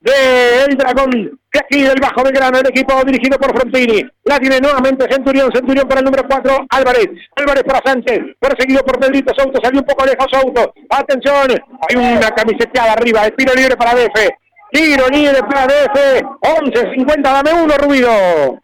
de 0.05 0.65
El 0.65 0.77
Dragón, 0.77 1.11
de 1.11 1.59
aquí 1.59 1.83
del 1.83 1.99
Bajo 1.99 2.23
Belgrano, 2.23 2.59
el 2.59 2.67
equipo 2.67 3.03
dirigido 3.05 3.39
por 3.39 3.57
Frontini. 3.57 4.05
La 4.25 4.39
tiene 4.39 4.61
nuevamente 4.61 5.11
Centurión, 5.11 5.51
Centurión 5.53 5.89
para 5.89 6.01
el 6.01 6.05
número 6.05 6.25
4, 6.29 6.67
Álvarez. 6.69 7.09
Álvarez 7.37 7.65
para 7.65 7.81
Sánchez, 7.85 8.21
perseguido 8.39 8.83
por 8.85 9.01
Pedrito 9.01 9.33
Souto, 9.35 9.59
salió 9.63 9.81
un 9.81 9.87
poco 9.87 10.05
lejos 10.05 10.27
Souto. 10.31 10.75
Atención, 10.91 11.51
hay 11.89 11.97
una 11.97 12.31
camiseteada 12.31 12.93
arriba, 12.93 13.25
el 13.25 13.35
tiro 13.35 13.55
libre 13.55 13.77
para 13.77 13.95
DF. 13.95 14.29
Tiro 14.73 15.09
libre 15.09 15.41
para 15.43 15.67
DF, 15.67 16.23
11.50, 16.43 17.23
dame 17.23 17.63
uno, 17.63 17.75
Rubido. 17.79 18.64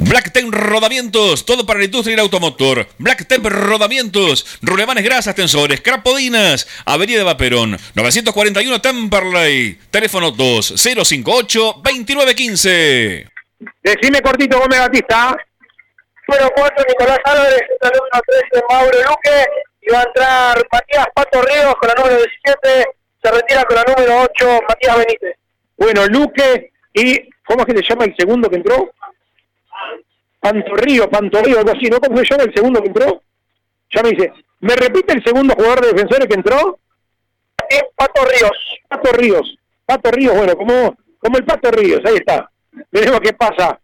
Blacktemp 0.00 0.54
Rodamientos, 0.54 1.44
todo 1.44 1.66
para 1.66 1.80
la 1.80 1.86
industria 1.86 2.12
y 2.12 2.14
el 2.14 2.20
automotor. 2.20 2.86
Blacktemp 2.98 3.44
Rodamientos, 3.46 4.60
rulemanes 4.62 5.02
grasas, 5.02 5.34
tensores, 5.34 5.80
crapodinas, 5.80 6.68
Avenida 6.84 7.18
de 7.18 7.24
Vaperón, 7.24 7.76
941 7.96 8.80
Temperley, 8.80 9.76
teléfono 9.90 10.32
2058-2915. 10.32 13.28
Decime 13.82 14.22
cortito, 14.22 14.60
Gómez 14.60 14.78
Batista. 14.78 15.36
Número 16.28 16.48
4, 16.54 16.84
Nicolás 16.88 17.18
Álvarez, 17.24 17.62
el 17.68 17.90
número 17.90 18.20
13, 18.52 18.64
Mauro 18.70 18.98
Luque, 18.98 19.46
y 19.82 19.90
va 19.92 19.98
a 19.98 20.04
entrar 20.04 20.64
Matías 20.70 21.08
Pato 21.12 21.42
Ríos 21.42 21.74
con 21.74 21.88
la 21.88 21.94
número 21.94 22.18
17, 22.18 22.86
se 23.20 23.32
retira 23.32 23.64
con 23.64 23.74
la 23.74 23.82
número 23.82 24.22
8, 24.22 24.60
Matías 24.68 24.96
Benítez. 24.96 25.34
Bueno, 25.76 26.06
Luque 26.06 26.70
y, 26.94 27.28
¿cómo 27.44 27.62
es 27.62 27.66
que 27.66 27.78
se 27.78 27.82
llama 27.88 28.04
el 28.04 28.14
segundo 28.16 28.48
que 28.48 28.54
entró? 28.56 28.92
Pantorrío, 30.40 31.10
Pantorrío, 31.10 31.58
algo 31.58 31.72
así, 31.72 31.88
¿no? 31.90 31.98
¿Cómo 31.98 32.18
se 32.18 32.24
llama 32.24 32.44
el 32.44 32.54
segundo 32.54 32.80
que 32.80 32.88
entró? 32.88 33.22
Ya 33.90 34.02
me 34.02 34.10
dice, 34.10 34.32
¿me 34.60 34.76
repite 34.76 35.14
el 35.14 35.24
segundo 35.24 35.54
jugador 35.54 35.80
de 35.80 35.92
defensores 35.92 36.26
que 36.26 36.34
entró? 36.34 36.78
Sí, 37.68 37.78
Pato 37.96 38.22
Ríos. 38.24 38.78
Pato 38.88 39.12
Ríos. 39.12 39.58
Pato 39.84 40.10
Ríos, 40.10 40.36
bueno, 40.36 40.54
como, 40.56 40.96
como 41.18 41.38
el 41.38 41.44
Pato 41.44 41.70
Ríos, 41.70 42.00
ahí 42.04 42.16
está. 42.16 42.50
Veremos 42.92 43.20
qué 43.20 43.32
pasa. 43.32 43.80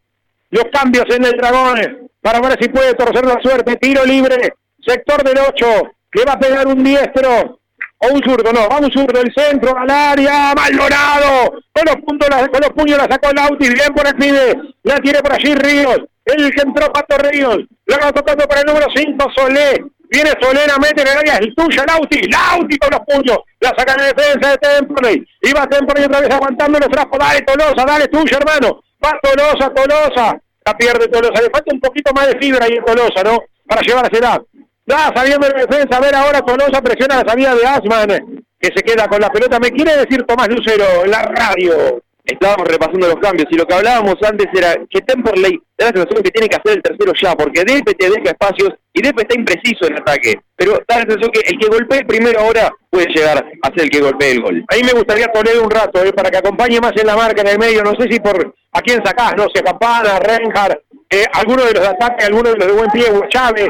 Los 0.50 0.64
cambios 0.72 1.06
en 1.10 1.24
el 1.24 1.32
Dragón, 1.32 2.10
para 2.20 2.40
ver 2.40 2.58
si 2.60 2.68
puede 2.68 2.94
torcer 2.94 3.24
la 3.24 3.40
suerte. 3.40 3.76
Tiro 3.76 4.04
libre, 4.04 4.54
sector 4.86 5.24
del 5.24 5.38
8, 5.38 5.66
le 6.12 6.24
va 6.24 6.32
a 6.32 6.38
pegar 6.38 6.66
un 6.66 6.82
diestro. 6.84 7.60
O 7.98 8.08
un 8.12 8.22
zurdo, 8.22 8.52
no, 8.52 8.68
va 8.68 8.78
un 8.78 8.92
zurdo 8.92 9.18
del 9.18 9.32
centro, 9.34 9.76
al 9.76 9.88
área, 9.88 10.52
Maldonado, 10.54 11.62
con 11.72 11.84
los, 11.86 11.96
puntos, 12.04 12.28
con 12.28 12.60
los 12.60 12.70
puños 12.70 12.98
la 12.98 13.08
sacó 13.08 13.32
Lauti, 13.32 13.68
bien 13.68 13.94
por 13.94 14.06
el 14.06 14.14
pide, 14.16 14.58
la 14.82 14.96
tiene 14.96 15.20
por 15.20 15.32
allí 15.32 15.54
Ríos, 15.54 16.00
el 16.24 16.54
que 16.54 16.62
entró 16.62 16.92
Pato 16.92 17.18
Ríos, 17.18 17.58
la 17.86 17.98
va 17.98 18.12
tocando 18.12 18.46
para 18.46 18.60
el 18.60 18.66
número 18.66 18.86
5, 18.94 19.30
Solé, 19.36 19.84
viene 20.08 20.30
Solera, 20.40 20.76
mete 20.78 21.02
en 21.02 21.08
el 21.08 21.18
área, 21.18 21.36
es 21.36 21.54
tuya, 21.54 21.84
Lauti, 21.86 22.20
Lauti 22.28 22.78
con 22.78 22.90
los 22.90 23.00
puños, 23.00 23.38
la 23.60 23.70
saca 23.76 23.94
en 23.94 24.14
defensa 24.14 24.50
de 24.50 24.58
Temple, 24.58 25.26
va 25.56 25.66
Temple 25.66 26.06
otra 26.06 26.20
vez 26.20 26.30
aguantando 26.30 26.78
los 26.78 26.88
trapos, 26.88 27.18
dale 27.18 27.42
Tolosa, 27.42 27.84
dale 27.86 28.08
tuya 28.08 28.38
hermano, 28.38 28.80
va 29.04 29.18
Tolosa, 29.22 29.70
Tolosa, 29.74 30.40
la 30.64 30.76
pierde 30.76 31.08
Tolosa, 31.08 31.42
le 31.42 31.50
falta 31.50 31.74
un 31.74 31.80
poquito 31.80 32.12
más 32.14 32.26
de 32.28 32.38
fibra 32.38 32.64
ahí 32.64 32.76
en 32.76 32.84
Tolosa, 32.84 33.22
¿no? 33.22 33.38
Para 33.66 33.82
llevar 33.82 34.04
a 34.04 34.16
edad. 34.16 34.42
Da 34.86 35.10
saliendo 35.14 35.46
de 35.48 35.66
defensa, 35.66 35.96
a 35.96 36.00
ver 36.00 36.14
ahora 36.14 36.42
Tolosa 36.42 36.82
presiona 36.82 37.22
la 37.22 37.30
salida 37.30 37.54
de 37.54 37.66
Asman, 37.66 38.44
que 38.60 38.68
se 38.74 38.82
queda 38.82 39.08
con 39.08 39.20
la 39.20 39.30
pelota. 39.30 39.58
Me 39.58 39.70
quiere 39.70 39.96
decir 39.96 40.24
Tomás 40.24 40.48
Lucero 40.48 41.04
en 41.04 41.10
la 41.10 41.22
radio. 41.22 42.02
Estábamos 42.24 42.66
repasando 42.66 43.06
los 43.06 43.16
cambios 43.16 43.46
y 43.50 43.56
lo 43.56 43.66
que 43.66 43.74
hablábamos 43.74 44.16
antes 44.22 44.46
era 44.54 44.74
que 44.88 45.02
Temperley 45.02 45.60
da 45.76 45.86
la 45.86 45.92
sensación 45.92 46.22
que 46.22 46.30
tiene 46.30 46.48
que 46.48 46.56
hacer 46.56 46.78
el 46.78 46.82
tercero 46.82 47.12
ya, 47.20 47.36
porque 47.36 47.64
Depe 47.64 47.92
te 47.92 48.08
deja 48.08 48.30
espacios 48.30 48.70
y 48.94 49.02
Depe 49.02 49.22
está 49.22 49.38
impreciso 49.38 49.86
en 49.86 49.98
ataque. 49.98 50.34
Pero 50.56 50.72
da 50.88 50.96
la 50.96 51.02
sensación 51.02 51.30
que 51.30 51.40
el 51.44 51.58
que 51.58 51.68
golpee 51.68 52.04
primero 52.06 52.40
ahora 52.40 52.72
puede 52.88 53.12
llegar 53.12 53.44
a 53.62 53.68
ser 53.68 53.82
el 53.82 53.90
que 53.90 54.00
golpee 54.00 54.32
el 54.32 54.40
gol. 54.40 54.64
Ahí 54.68 54.82
me 54.82 54.92
gustaría 54.92 55.28
poner 55.28 55.58
un 55.58 55.70
rato, 55.70 56.02
eh, 56.02 56.14
para 56.14 56.30
que 56.30 56.38
acompañe 56.38 56.80
más 56.80 56.92
en 56.96 57.06
la 57.06 57.14
marca 57.14 57.42
en 57.42 57.48
el 57.48 57.58
medio. 57.58 57.82
No 57.82 57.92
sé 57.98 58.08
si 58.10 58.18
por 58.18 58.54
a 58.72 58.80
quién 58.80 59.04
sacás, 59.04 59.34
no 59.36 59.46
sé, 59.54 59.62
Campana, 59.62 60.18
Renjar, 60.18 60.80
eh, 61.10 61.26
alguno 61.34 61.62
de 61.64 61.74
los 61.74 61.82
de 61.82 61.88
ataque, 61.88 62.24
alguno 62.24 62.50
de 62.50 62.56
los 62.56 62.66
de 62.66 62.72
buen 62.72 62.90
pie, 62.90 63.04
Chávez. 63.28 63.68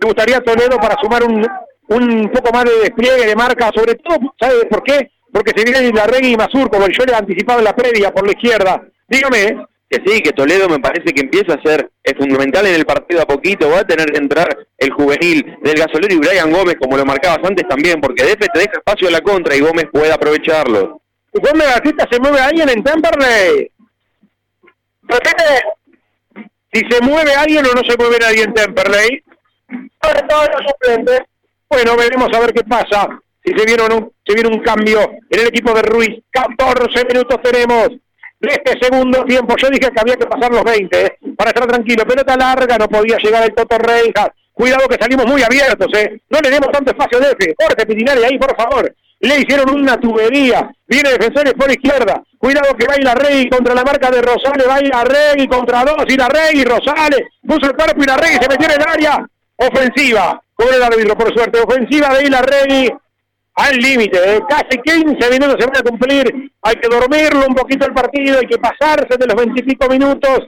Me 0.00 0.06
gustaría 0.06 0.40
Toledo 0.40 0.76
para 0.76 0.96
sumar 1.00 1.24
un, 1.24 1.46
un 1.88 2.30
poco 2.30 2.52
más 2.52 2.64
de 2.64 2.78
despliegue 2.80 3.26
de 3.26 3.34
marca, 3.34 3.70
sobre 3.74 3.94
todo, 3.94 4.18
¿sabe 4.38 4.66
por 4.66 4.82
qué? 4.82 5.10
Porque 5.36 5.52
se 5.54 5.70
viene 5.70 5.92
Larregui 5.92 6.32
y 6.32 6.36
Mazur, 6.36 6.70
como 6.70 6.88
yo 6.88 7.04
le 7.04 7.12
he 7.12 7.14
anticipado 7.14 7.58
en 7.58 7.66
la 7.66 7.76
previa 7.76 8.10
por 8.10 8.24
la 8.24 8.32
izquierda. 8.32 8.82
Dígame. 9.06 9.42
¿eh? 9.42 9.56
Que 9.86 10.00
sí, 10.02 10.22
que 10.22 10.32
Toledo 10.32 10.66
me 10.66 10.78
parece 10.78 11.12
que 11.12 11.20
empieza 11.20 11.52
a 11.52 11.62
ser 11.62 11.90
es 12.02 12.14
fundamental 12.14 12.66
en 12.66 12.74
el 12.74 12.86
partido 12.86 13.20
a 13.20 13.26
poquito. 13.26 13.68
Va 13.68 13.80
a 13.80 13.86
tener 13.86 14.10
que 14.10 14.16
entrar 14.16 14.48
el 14.78 14.90
juvenil 14.92 15.58
del 15.62 15.74
gasolero 15.74 16.14
y 16.14 16.18
Brian 16.20 16.50
Gómez, 16.50 16.76
como 16.80 16.96
lo 16.96 17.04
marcabas 17.04 17.40
antes 17.44 17.68
también, 17.68 18.00
porque 18.00 18.24
Defe 18.24 18.46
te 18.50 18.60
deja 18.60 18.78
espacio 18.78 19.08
a 19.08 19.10
la 19.10 19.20
contra 19.20 19.54
y 19.54 19.60
Gómez 19.60 19.84
puede 19.92 20.10
aprovecharlo. 20.10 21.02
Gómez 21.34 21.68
Batista 21.68 22.08
se 22.10 22.18
mueve 22.18 22.40
alguien 22.40 22.70
en 22.70 22.82
Temperley. 22.82 23.70
Repite. 25.02 26.48
Si 26.72 26.80
se 26.90 27.00
mueve 27.02 27.34
alguien 27.34 27.66
o 27.66 27.74
no 27.74 27.84
se 27.84 27.94
mueve 27.98 28.16
nadie 28.22 28.42
en 28.42 28.54
Temperley. 28.54 29.22
Sobre 30.02 30.22
todo 30.30 30.46
los 30.46 30.70
suplentes. 30.70 31.20
Bueno, 31.68 31.94
veremos 31.94 32.30
a 32.32 32.40
ver 32.40 32.54
qué 32.54 32.64
pasa. 32.64 33.20
Si 33.46 33.56
se 33.56 33.64
viene, 33.64 33.84
un, 33.94 34.12
se 34.26 34.34
viene 34.34 34.48
un 34.48 34.60
cambio 34.60 35.08
en 35.30 35.40
el 35.40 35.46
equipo 35.46 35.72
de 35.72 35.82
Ruiz. 35.82 36.18
14 36.32 37.04
minutos 37.04 37.40
tenemos 37.44 37.90
de 38.40 38.48
este 38.50 38.76
segundo 38.80 39.24
tiempo. 39.24 39.54
Yo 39.56 39.68
dije 39.68 39.88
que 39.88 40.00
había 40.00 40.16
que 40.16 40.26
pasar 40.26 40.50
los 40.50 40.64
20 40.64 41.06
¿eh? 41.06 41.18
para 41.38 41.50
estar 41.50 41.64
tranquilo. 41.68 42.04
Pelota 42.04 42.36
larga, 42.36 42.76
no 42.76 42.88
podía 42.88 43.16
llegar 43.18 43.44
el 43.44 43.54
Toto 43.54 43.78
Reijas. 43.78 44.30
Cuidado 44.52 44.88
que 44.88 44.96
salimos 44.96 45.26
muy 45.26 45.44
abiertos, 45.44 45.86
¿eh? 45.96 46.20
No 46.28 46.40
le 46.40 46.50
demos 46.50 46.72
tanto 46.72 46.90
espacio 46.90 47.18
a 47.18 47.30
F. 47.30 47.54
Jorge 47.56 47.86
Pitinari 47.86 48.24
ahí, 48.24 48.36
por 48.36 48.56
favor. 48.56 48.92
Le 49.20 49.38
hicieron 49.38 49.70
una 49.70 49.96
tubería. 49.96 50.68
Viene 50.88 51.10
defensores 51.10 51.54
por 51.54 51.70
izquierda. 51.70 52.24
Cuidado 52.38 52.74
que 52.74 52.86
baila 52.86 53.14
Rey 53.14 53.48
contra 53.48 53.74
la 53.74 53.84
marca 53.84 54.10
de 54.10 54.22
Rosales. 54.22 54.66
Baila 54.66 55.04
Rey 55.04 55.46
contra 55.46 55.84
dos. 55.84 56.04
Y 56.08 56.16
la 56.16 56.28
Rey 56.28 56.60
y 56.60 56.64
Rosales. 56.64 57.22
Puso 57.46 57.66
el 57.66 57.76
cuerpo 57.76 58.02
y 58.02 58.06
la 58.06 58.16
Rey 58.16 58.38
se 58.40 58.48
metió 58.48 58.66
en 58.66 58.80
el 58.80 58.88
área. 58.88 59.28
Ofensiva. 59.56 60.42
Con 60.54 60.74
el 60.74 60.82
árbitro, 60.82 61.16
por 61.16 61.32
suerte. 61.32 61.60
Ofensiva 61.60 62.12
de 62.16 62.24
Ilarregui 62.24 62.92
al 63.56 63.76
límite. 63.76 64.18
¿eh? 64.18 64.40
Casi 64.48 64.78
15 64.78 65.30
minutos 65.30 65.56
se 65.58 65.66
van 65.66 65.76
a 65.76 65.82
cumplir. 65.82 66.52
Hay 66.62 66.74
que 66.76 66.88
dormirlo 66.88 67.46
un 67.48 67.54
poquito 67.54 67.86
el 67.86 67.92
partido. 67.92 68.38
Hay 68.38 68.46
que 68.46 68.58
pasarse 68.58 69.16
de 69.18 69.26
los 69.26 69.34
25 69.34 69.88
minutos. 69.88 70.40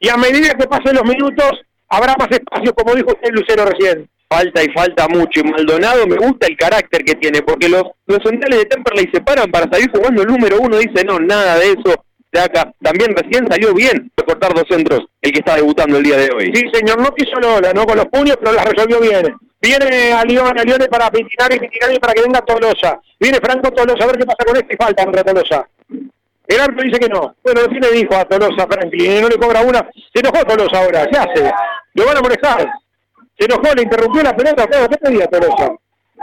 Y 0.00 0.08
a 0.08 0.16
medida 0.16 0.54
que 0.54 0.66
pasen 0.66 0.96
los 0.96 1.04
minutos, 1.04 1.52
habrá 1.88 2.14
más 2.18 2.28
espacio, 2.30 2.74
como 2.74 2.94
dijo 2.94 3.08
usted 3.08 3.30
Lucero 3.32 3.66
recién. 3.66 4.08
falta 4.28 4.62
y 4.62 4.68
falta 4.72 5.06
mucho. 5.08 5.40
Y 5.40 5.44
Maldonado 5.44 6.06
me 6.06 6.16
gusta 6.16 6.46
el 6.46 6.56
carácter 6.56 7.04
que 7.04 7.14
tiene, 7.14 7.42
porque 7.42 7.68
los, 7.68 7.84
los 8.06 8.18
centrales 8.24 8.60
de 8.60 8.64
Temperley 8.66 9.08
se 9.12 9.20
paran 9.20 9.50
para 9.50 9.70
salir 9.70 9.90
jugando 9.90 10.22
el 10.22 10.28
número 10.28 10.58
uno. 10.60 10.78
Dice, 10.78 11.04
no, 11.04 11.18
nada 11.20 11.58
de 11.58 11.66
eso. 11.66 12.04
De 12.32 12.40
acá. 12.40 12.72
También 12.82 13.14
recién 13.14 13.46
salió 13.48 13.72
bien 13.74 14.10
de 14.16 14.24
cortar 14.24 14.52
dos 14.54 14.64
centros 14.68 15.06
el 15.22 15.32
que 15.32 15.38
está 15.38 15.54
debutando 15.54 15.98
el 15.98 16.02
día 16.02 16.16
de 16.16 16.30
hoy. 16.34 16.50
Sí, 16.52 16.64
señor, 16.72 16.98
no 17.00 17.14
quiso 17.14 17.38
Lola, 17.38 17.72
no 17.72 17.86
con 17.86 17.96
los 17.96 18.06
puños, 18.06 18.36
pero 18.40 18.52
la 18.52 18.64
resolvió 18.64 19.00
bien. 19.00 19.36
Viene 19.64 20.12
a 20.12 20.22
León, 20.26 20.58
a 20.58 20.62
León 20.62 20.86
para 20.90 21.10
Pitinari, 21.10 21.58
Pitinari 21.58 21.98
para 21.98 22.12
que 22.12 22.20
venga 22.20 22.42
Tolosa. 22.42 23.00
Viene 23.18 23.38
Franco 23.38 23.70
Tolosa, 23.70 24.04
a 24.04 24.06
ver 24.08 24.18
qué 24.18 24.26
pasa 24.26 24.44
con 24.44 24.56
este 24.56 24.74
y 24.74 24.76
falta 24.76 25.04
contra 25.04 25.24
Tolosa. 25.24 25.66
El 26.46 26.60
árbitro 26.60 26.84
dice 26.84 26.98
que 27.00 27.08
no. 27.08 27.34
Bueno, 27.42 27.62
fin 27.70 27.80
le 27.80 27.92
dijo 27.92 28.14
a 28.14 28.26
Tolosa 28.26 28.66
Franklin, 28.66 29.22
no 29.22 29.28
le 29.30 29.38
cobra 29.38 29.62
una. 29.62 29.88
Se 30.12 30.20
enojó 30.20 30.44
Tolosa 30.44 30.80
ahora, 30.80 31.06
¿qué 31.06 31.16
hace? 31.16 31.50
Lo 31.94 32.04
van 32.04 32.18
a 32.18 32.20
molestar. 32.20 32.70
Se 33.38 33.46
enojó, 33.46 33.74
le 33.74 33.82
interrumpió 33.84 34.22
la 34.22 34.36
pelota, 34.36 34.66
claro, 34.66 34.86
¿qué 34.86 34.98
pedía 34.98 35.26
Tolosa? 35.28 35.72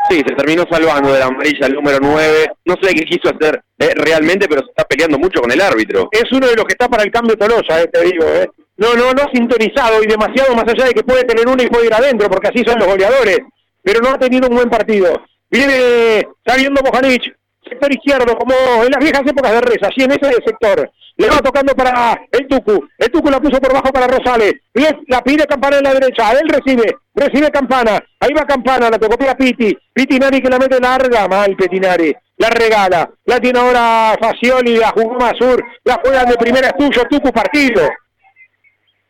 Sí, 0.08 0.18
se 0.18 0.36
terminó 0.36 0.64
salvando 0.70 1.12
de 1.12 1.20
la 1.20 1.26
amarilla 1.26 1.66
el 1.66 1.74
número 1.74 1.98
9. 2.00 2.46
No 2.66 2.76
sé 2.80 2.94
qué 2.94 3.06
quiso 3.06 3.34
hacer 3.36 3.60
eh, 3.80 3.94
realmente, 3.96 4.48
pero 4.48 4.62
se 4.62 4.70
está 4.70 4.84
peleando 4.84 5.18
mucho 5.18 5.42
con 5.42 5.52
el 5.52 5.62
árbitro. 5.62 6.10
Es 6.12 6.32
uno 6.32 6.46
de 6.46 6.56
los 6.56 6.66
que 6.66 6.74
está 6.74 6.88
para 6.88 7.02
el 7.02 7.12
cambio 7.12 7.36
Tolosa, 7.36 7.82
eh, 7.82 7.88
te 7.88 8.04
digo. 8.04 8.24
Eh. 8.24 8.48
No, 8.82 8.96
no, 8.96 9.14
no 9.14 9.30
sintonizado 9.32 10.02
y 10.02 10.08
demasiado 10.08 10.56
más 10.56 10.66
allá 10.68 10.86
de 10.86 10.94
que 10.94 11.04
puede 11.04 11.24
tener 11.24 11.48
uno 11.48 11.62
y 11.62 11.68
puede 11.68 11.86
ir 11.86 11.94
adentro, 11.94 12.28
porque 12.28 12.48
así 12.48 12.64
son 12.66 12.80
los 12.80 12.88
goleadores. 12.88 13.38
Pero 13.84 14.02
no 14.02 14.10
ha 14.10 14.18
tenido 14.18 14.50
un 14.50 14.56
buen 14.56 14.72
partido. 14.72 15.22
Viene 15.52 16.28
saliendo 16.44 16.82
Bojanic, 16.82 17.32
sector 17.64 17.94
izquierdo, 17.94 18.36
como 18.36 18.56
en 18.84 18.90
las 18.90 19.00
viejas 19.00 19.22
épocas 19.22 19.52
de 19.52 19.62
Reza, 19.62 19.88
así 19.88 20.04
en 20.04 20.14
ese 20.14 20.34
sector. 20.44 20.90
Le 21.16 21.30
va 21.30 21.38
tocando 21.38 21.76
para 21.76 22.20
el 22.32 22.48
Tucu. 22.48 22.88
El 22.98 23.12
Tucu 23.12 23.30
la 23.30 23.40
puso 23.40 23.62
por 23.62 23.72
bajo 23.72 23.94
para 23.94 24.08
Rosales. 24.08 24.56
La 25.08 25.22
pide 25.22 25.46
Campana 25.46 25.78
en 25.78 25.84
la 25.84 25.94
derecha. 25.94 26.32
Él 26.32 26.50
recibe. 26.50 26.96
Recibe 27.14 27.52
Campana. 27.52 28.00
Ahí 28.20 28.34
va 28.34 28.46
Campana. 28.46 28.90
La 28.90 28.98
tocó 28.98 29.16
para 29.16 29.36
Piti. 29.36 29.78
Pitinari 29.94 30.42
que 30.42 30.50
la 30.50 30.58
mete 30.58 30.80
larga. 30.80 31.28
Mal 31.28 31.56
Petinari. 31.56 32.16
La 32.38 32.50
regala. 32.50 33.08
La 33.26 33.40
tiene 33.40 33.60
ahora 33.60 34.16
Facioli. 34.20 34.78
La 34.78 34.90
jugó 34.90 35.20
Masur. 35.20 35.64
La 35.84 36.00
juegan 36.04 36.28
de 36.28 36.36
primera. 36.38 36.70
Es 36.70 36.78
tuyo. 36.78 37.04
Tucu 37.08 37.32
partido. 37.32 37.82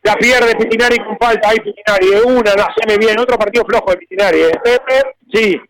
La 0.02 0.16
pierde 0.16 0.56
Pitinari 0.56 0.98
con 0.98 1.16
falta. 1.18 1.48
Ahí 1.48 1.58
Pitinari. 1.60 2.10
De 2.10 2.22
una. 2.22 2.54
La 2.54 2.64
hace 2.64 2.98
bien. 2.98 3.18
Otro 3.18 3.38
partido 3.38 3.64
flojo 3.64 3.90
de 3.90 3.96
Pitinari. 3.98 4.40
¿eh? 4.40 4.58
Sí. 5.32 5.60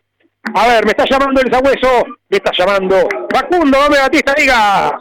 A 0.53 0.67
ver, 0.67 0.85
me 0.85 0.91
está 0.91 1.05
llamando 1.09 1.41
el 1.41 1.51
sabueso, 1.51 2.05
me 2.29 2.37
está 2.37 2.51
llamando 2.57 3.07
Facundo 3.33 3.77
Gómez 3.77 4.01
Batista, 4.01 4.33
diga. 4.35 4.99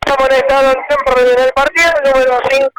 Estamos 0.00 0.28
en 0.30 1.44
el 1.44 1.52
partido 1.52 1.90
número 2.04 2.38
5, 2.48 2.70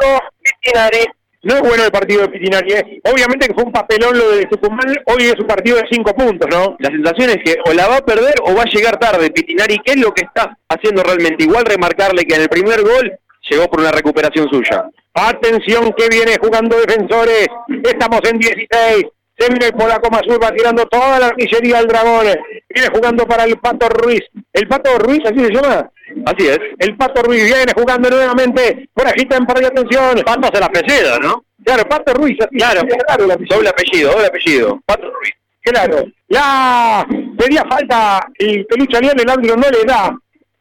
Pitinari. 0.42 1.06
No 1.44 1.56
es 1.56 1.62
bueno 1.62 1.84
el 1.84 1.92
partido 1.92 2.22
de 2.22 2.30
Pitinari, 2.30 2.72
¿eh? 2.72 3.02
obviamente 3.04 3.48
que 3.48 3.54
fue 3.54 3.66
un 3.66 3.74
papelón 3.74 4.18
lo 4.18 4.32
de 4.32 4.46
Tucumán, 4.46 4.96
hoy 5.08 5.24
es 5.24 5.38
un 5.38 5.46
partido 5.46 5.76
de 5.76 5.84
5 5.92 6.16
puntos, 6.16 6.48
¿no? 6.50 6.78
La 6.80 6.90
sensación 6.90 7.32
es 7.32 7.38
que 7.44 7.58
o 7.66 7.74
la 7.74 7.90
va 7.90 7.98
a 7.98 8.06
perder 8.06 8.36
o 8.46 8.56
va 8.56 8.62
a 8.62 8.72
llegar 8.72 8.98
tarde 8.98 9.30
Pitinari, 9.30 9.78
¿qué 9.84 9.92
es 9.92 9.98
lo 9.98 10.14
que 10.14 10.24
está 10.24 10.58
haciendo 10.70 11.04
realmente? 11.04 11.44
Igual 11.44 11.66
remarcarle 11.66 12.24
que 12.24 12.36
en 12.36 12.44
el 12.44 12.50
primer 12.50 12.82
gol 12.82 13.20
llegó 13.50 13.68
por 13.68 13.82
una 13.82 13.92
recuperación 13.92 14.50
suya. 14.50 14.90
Atención 15.14 15.94
que 15.94 16.08
viene 16.10 16.38
jugando 16.42 16.78
defensores, 16.78 17.48
estamos 17.84 18.22
en 18.30 18.40
16, 18.40 19.06
se 19.38 19.50
viene 19.50 19.68
el 19.68 19.74
polaco 19.74 20.10
Mazur, 20.10 20.42
va 20.42 20.52
tirando 20.52 20.86
toda 20.86 21.20
la 21.20 21.28
artillería 21.28 21.80
al 21.80 21.88
dragón. 21.88 22.28
Viene 22.70 22.90
jugando 22.94 23.26
para 23.26 23.46
el 23.46 23.58
Pato 23.58 23.90
Ruiz. 23.90 24.22
¿El 24.54 24.68
Pato 24.68 24.98
Ruiz, 25.00 25.22
así 25.26 25.40
se 25.40 25.52
llama? 25.52 25.90
Así 26.26 26.48
es. 26.48 26.60
El 26.78 26.96
Pato 26.96 27.24
Ruiz 27.24 27.44
viene 27.44 27.74
jugando 27.76 28.10
nuevamente. 28.10 28.90
Por 28.94 29.08
allí 29.08 29.28
en 29.30 29.46
de 29.46 29.68
atención. 29.68 30.22
Pato 30.24 30.48
es 30.48 30.60
el 30.60 30.64
apellido, 30.64 31.20
¿no? 31.20 31.46
Claro, 31.64 31.84
Pato 31.88 32.14
Ruiz. 32.14 32.38
claro, 32.52 32.82
claro 32.82 33.28
doble 33.50 33.70
apellido, 33.70 34.12
doble 34.12 34.28
apellido. 34.28 34.80
Pato 34.86 35.10
Ruiz. 35.10 35.34
Claro. 35.62 36.06
Ya 36.30 37.06
pedía 37.38 37.64
falta 37.66 38.28
y 38.38 38.64
Pelucha 38.66 39.00
León, 39.00 39.20
el 39.20 39.30
árbitro 39.30 39.56
no 39.56 39.70
le 39.70 39.84
da. 39.84 40.16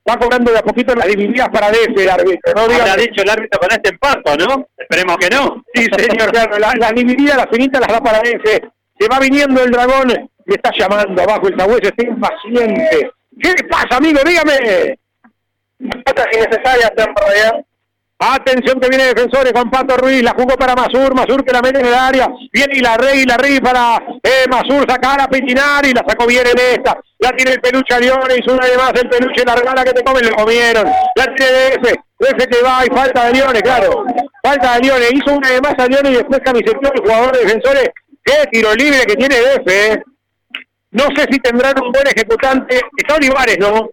Va 0.09 0.19
cobrando 0.19 0.51
de 0.51 0.59
a 0.59 0.63
poquito 0.63 0.95
las 0.95 1.07
divididas 1.07 1.49
para 1.49 1.71
DF 1.71 1.97
el 1.97 2.11
árbitro. 2.11 2.53
No 2.55 2.63
ha 2.63 2.97
dicho 2.97 3.23
el 3.23 3.31
árbitro 3.31 3.61
con 3.61 3.71
este 3.71 3.91
empato, 3.91 4.37
¿no? 4.37 4.67
Esperemos 4.77 5.17
que 5.17 5.31
no. 5.31 5.63
Sí, 5.75 5.87
señor, 5.97 6.33
claro. 6.33 6.59
Las 6.59 6.77
la 6.77 6.91
divididas, 6.91 7.37
las 7.37 7.47
finitas 7.51 7.81
las 7.81 7.93
da 7.93 8.01
para 8.01 8.19
DF. 8.19 8.45
Se 8.99 9.09
va 9.09 9.21
viniendo 9.21 9.63
el 9.63 9.71
dragón. 9.71 10.09
Me 10.45 10.55
está 10.55 10.73
llamando 10.77 11.23
abajo 11.23 11.47
el 11.47 11.57
sabueso. 11.57 11.89
Está 11.89 12.05
impaciente. 12.05 13.13
¿Qué 13.41 13.55
pasa, 13.71 13.97
amigo? 13.97 14.19
Dígame. 14.25 14.99
Faltas 16.05 16.27
innecesarias, 16.33 16.93
temporada. 16.97 17.65
Atención 18.25 18.79
que 18.79 18.89
viene 18.89 19.07
defensores 19.07 19.53
con 19.53 19.69
Pato 19.69 19.97
Ruiz, 19.97 20.23
la 20.23 20.31
jugó 20.31 20.55
para 20.57 20.77
Masur, 20.77 21.13
Masur 21.13 21.45
que 21.45 21.53
la 21.53 21.61
mete 21.61 21.81
en 21.81 21.87
el 21.87 21.95
área, 21.95 22.29
viene 22.53 22.77
y 22.77 22.81
la 22.81 22.97
rey, 22.97 23.25
la 23.25 23.37
rey 23.37 23.59
para 23.59 23.97
eh, 24.23 24.47
Masur, 24.49 24.89
sacar 24.89 25.21
a 25.21 25.27
Petinari, 25.27 25.93
la 25.93 26.05
sacó 26.07 26.25
bien 26.29 26.47
en 26.47 26.57
esta, 26.57 26.97
la 27.19 27.33
tiene 27.33 27.55
el 27.55 27.61
peluche 27.61 27.93
a 27.93 27.99
hizo 27.99 28.55
una 28.55 28.65
de 28.65 28.77
más 28.77 28.93
el 28.95 29.09
peluche, 29.09 29.45
la 29.45 29.57
regala 29.57 29.83
que 29.83 29.93
te 29.93 30.05
comen, 30.05 30.25
le 30.25 30.31
comieron, 30.31 30.87
la 31.17 31.35
tiene 31.35 31.53
de 31.53 31.69
ese, 31.71 32.01
ese 32.21 32.47
que 32.47 32.63
va 32.63 32.87
y 32.87 32.95
falta 32.95 33.27
de 33.27 33.33
Leone, 33.33 33.61
claro, 33.61 34.05
falta 34.41 34.75
de 34.75 34.81
Leone, 34.87 35.07
hizo 35.15 35.35
una 35.35 35.51
de 35.51 35.61
más 35.61 35.75
a 35.77 35.87
Leone 35.89 36.11
y 36.11 36.15
después 36.15 36.41
camisetó 36.45 36.93
el 36.95 37.01
jugador 37.01 37.33
de 37.33 37.45
defensores, 37.45 37.89
qué 38.25 38.35
tiro 38.53 38.73
libre 38.77 39.01
que 39.05 39.17
tiene 39.17 39.35
DF, 39.35 39.67
eh. 39.67 40.03
no 40.93 41.07
sé 41.17 41.27
si 41.29 41.41
tendrán 41.41 41.75
un 41.83 41.91
buen 41.91 42.07
ejecutante, 42.07 42.83
está 42.97 43.17
Olivares, 43.17 43.59
¿no? 43.59 43.89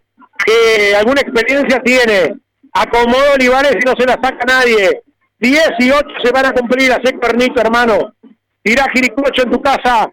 Que 0.46 0.96
alguna 0.96 1.22
experiencia 1.22 1.82
tiene, 1.82 2.36
Acomodo 2.80 3.34
Olivares 3.36 3.76
y 3.76 3.86
no 3.86 3.94
se 3.98 4.06
la 4.06 4.14
saca 4.14 4.46
nadie. 4.48 5.02
18 5.40 6.08
se 6.24 6.32
van 6.32 6.46
a 6.46 6.54
cumplir, 6.54 6.94
hace 6.94 7.14
cornito, 7.20 7.60
hermano. 7.60 8.14
Tira 8.62 8.86
Jiricocho 8.94 9.44
en 9.44 9.52
tu 9.52 9.62
casa, 9.62 10.10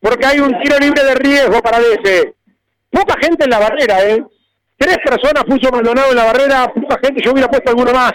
porque 0.00 0.24
hay 0.24 0.38
un 0.40 0.58
tiro 0.62 0.78
libre 0.78 1.04
de 1.04 1.14
riesgo 1.14 1.60
para 1.60 1.78
ese. 1.78 2.34
Poca 2.90 3.16
gente 3.20 3.44
en 3.44 3.50
la 3.50 3.58
barrera, 3.58 4.02
¿eh? 4.08 4.24
Tres 4.78 4.96
personas 5.04 5.44
puso 5.44 5.70
Maldonado 5.70 6.10
en 6.10 6.16
la 6.16 6.24
barrera, 6.24 6.72
poca 6.72 6.98
gente, 7.04 7.22
yo 7.22 7.32
hubiera 7.32 7.50
puesto 7.50 7.68
alguno 7.68 7.92
más. 7.92 8.12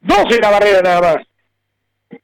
Dos 0.00 0.24
en 0.30 0.40
la 0.40 0.50
barrera 0.50 0.80
nada 0.80 1.00
más. 1.00 1.16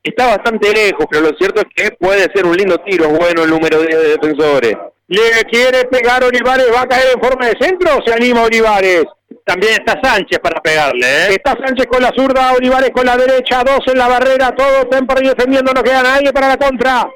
Está 0.01 0.27
bastante 0.27 0.73
lejos, 0.73 1.07
pero 1.11 1.29
lo 1.29 1.37
cierto 1.37 1.61
es 1.63 1.67
que 1.75 1.91
puede 1.97 2.31
ser 2.33 2.47
un 2.47 2.57
lindo 2.57 2.79
tiro, 2.79 3.09
bueno 3.09 3.43
el 3.43 3.51
número 3.51 3.83
10 3.83 3.97
de 3.97 4.09
defensores. 4.11 4.77
¿Le 5.09 5.45
quiere 5.51 5.87
pegar 5.87 6.23
Olivares? 6.23 6.67
¿Va 6.73 6.83
a 6.83 6.87
caer 6.87 7.17
en 7.17 7.21
forma 7.21 7.47
de 7.47 7.57
centro 7.61 7.99
o 7.99 8.03
se 8.05 8.15
anima 8.15 8.43
Olivares? 8.43 9.07
También 9.45 9.75
está 9.75 9.99
Sánchez 10.03 10.39
para 10.39 10.61
pegarle. 10.61 11.07
¿eh? 11.07 11.33
Está 11.33 11.57
Sánchez 11.65 11.87
con 11.87 12.03
la 12.03 12.13
zurda, 12.17 12.53
Olivares 12.53 12.91
con 12.91 13.07
la 13.07 13.17
derecha, 13.17 13.65
dos 13.65 13.81
en 13.87 13.99
la 13.99 14.09
barrera, 14.09 14.55
todo 14.55 14.87
Temper 14.89 15.19
defendiendo, 15.21 15.73
no 15.73 15.83
queda 15.83 16.03
nadie 16.03 16.33
para 16.33 16.49
la 16.49 16.57
contra. 16.57 17.09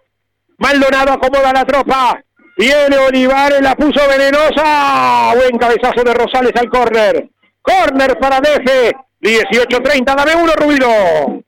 Maldonado 0.58 1.12
acomoda 1.12 1.52
la 1.52 1.64
tropa. 1.64 2.20
Viene 2.56 2.96
Olivares, 2.96 3.60
la 3.60 3.74
puso 3.74 4.00
venenosa. 4.08 5.34
Buen 5.34 5.58
cabezazo 5.58 6.04
de 6.04 6.14
Rosales 6.14 6.52
al 6.56 6.68
córner. 6.68 7.28
Córner 7.60 8.18
para 8.18 8.40
Deje. 8.40 8.92
18-30, 9.20 10.04
dame 10.04 10.34
uno, 10.34 10.52
Rubino. 10.54 11.42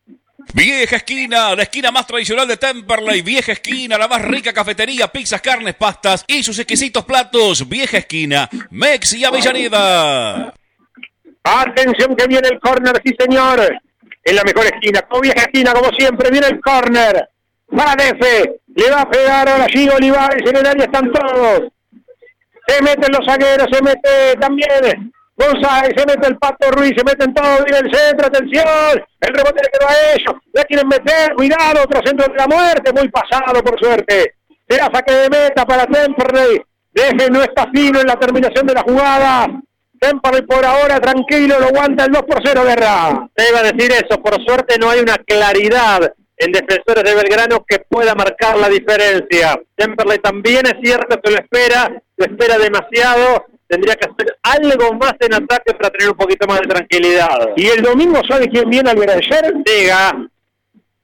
Vieja 0.54 0.96
esquina, 0.96 1.54
la 1.54 1.64
esquina 1.64 1.90
más 1.90 2.06
tradicional 2.06 2.48
de 2.48 2.56
Temperley. 2.56 3.22
Vieja 3.22 3.52
esquina, 3.52 3.98
la 3.98 4.08
más 4.08 4.22
rica 4.22 4.52
cafetería, 4.52 5.08
pizzas, 5.08 5.40
carnes, 5.42 5.74
pastas 5.74 6.24
y 6.26 6.42
sus 6.42 6.58
exquisitos 6.58 7.04
platos. 7.04 7.68
Vieja 7.68 7.98
esquina, 7.98 8.48
Mex 8.70 9.12
y 9.14 9.24
Avellaneda. 9.24 10.54
Atención 11.46 12.16
que 12.16 12.26
viene 12.26 12.48
el 12.48 12.58
córner, 12.58 13.00
sí 13.04 13.14
señor. 13.18 13.60
En 14.24 14.34
la 14.34 14.42
mejor 14.42 14.64
esquina, 14.64 15.02
como 15.02 15.20
vieja 15.20 15.42
esquina, 15.42 15.72
como 15.72 15.90
siempre, 15.92 16.30
viene 16.30 16.48
el 16.48 16.60
córner. 16.60 17.28
Para 17.68 17.94
Defe, 17.94 18.60
le 18.74 18.90
va 18.90 19.02
a 19.02 19.10
pegar 19.10 19.48
ahora 19.48 19.64
allí 19.64 19.88
Olivares, 19.88 20.42
en 20.44 20.56
el 20.56 20.66
área 20.66 20.84
están 20.84 21.12
todos. 21.12 21.68
Se 22.66 22.82
meten 22.82 23.12
los 23.12 23.24
zagueros, 23.24 23.68
se 23.70 23.80
mete 23.80 24.36
también 24.40 25.12
González, 25.36 25.92
se 25.96 26.06
mete 26.06 26.26
el 26.26 26.38
Pato 26.38 26.70
Ruiz, 26.72 26.94
se 26.96 27.04
meten 27.04 27.32
todos, 27.34 27.64
viene 27.64 27.86
el 27.86 27.94
centro, 27.94 28.26
atención, 28.26 29.04
el 29.20 29.34
rebote 29.34 29.62
le 29.62 29.68
quedó 29.68 29.88
a 29.88 30.14
ellos, 30.14 30.34
ya 30.54 30.64
quieren 30.64 30.88
meter, 30.88 31.34
cuidado, 31.34 31.84
otro 31.84 32.00
centro 32.04 32.26
de 32.26 32.38
la 32.38 32.46
muerte, 32.46 32.92
muy 32.92 33.08
pasado 33.08 33.62
por 33.62 33.78
suerte. 33.78 34.34
Será 34.68 34.90
saque 34.92 35.12
de 35.12 35.30
meta 35.30 35.64
para 35.64 35.86
Temperley, 35.86 36.60
Deje 36.90 37.30
no 37.30 37.42
está 37.42 37.70
fino 37.70 38.00
en 38.00 38.06
la 38.06 38.16
terminación 38.16 38.66
de 38.66 38.74
la 38.74 38.82
jugada. 38.82 39.46
Temperley 39.98 40.42
por 40.42 40.64
ahora 40.64 41.00
tranquilo, 41.00 41.58
lo 41.60 41.66
aguanta 41.66 42.04
el 42.04 42.12
2 42.12 42.22
por 42.22 42.40
0, 42.44 42.62
Guerra. 42.64 43.28
Te 43.34 43.48
iba 43.48 43.60
a 43.60 43.72
decir 43.72 43.92
eso, 43.92 44.22
por 44.22 44.42
suerte 44.44 44.76
no 44.78 44.90
hay 44.90 45.00
una 45.00 45.16
claridad 45.16 46.12
en 46.38 46.52
defensores 46.52 47.04
de 47.04 47.14
Belgrano 47.14 47.64
que 47.66 47.78
pueda 47.80 48.14
marcar 48.14 48.58
la 48.58 48.68
diferencia. 48.68 49.60
Temperley 49.74 50.18
también 50.18 50.66
es 50.66 50.74
cierto 50.82 51.20
que 51.20 51.30
lo 51.30 51.36
espera, 51.38 51.90
lo 52.16 52.24
espera 52.24 52.58
demasiado 52.58 53.46
tendría 53.68 53.96
que 53.96 54.08
hacer 54.08 54.38
algo 54.42 54.94
más 54.94 55.14
en 55.20 55.34
ataque 55.34 55.74
para 55.74 55.90
tener 55.90 56.10
un 56.10 56.16
poquito 56.16 56.46
más 56.46 56.60
de 56.60 56.68
tranquilidad. 56.68 57.50
Y 57.56 57.66
el 57.66 57.82
domingo, 57.82 58.20
¿sabe 58.28 58.48
quién 58.48 58.68
viene 58.70 58.90
al 58.90 58.98
ayer? 58.98 59.54
Diga. 59.64 60.28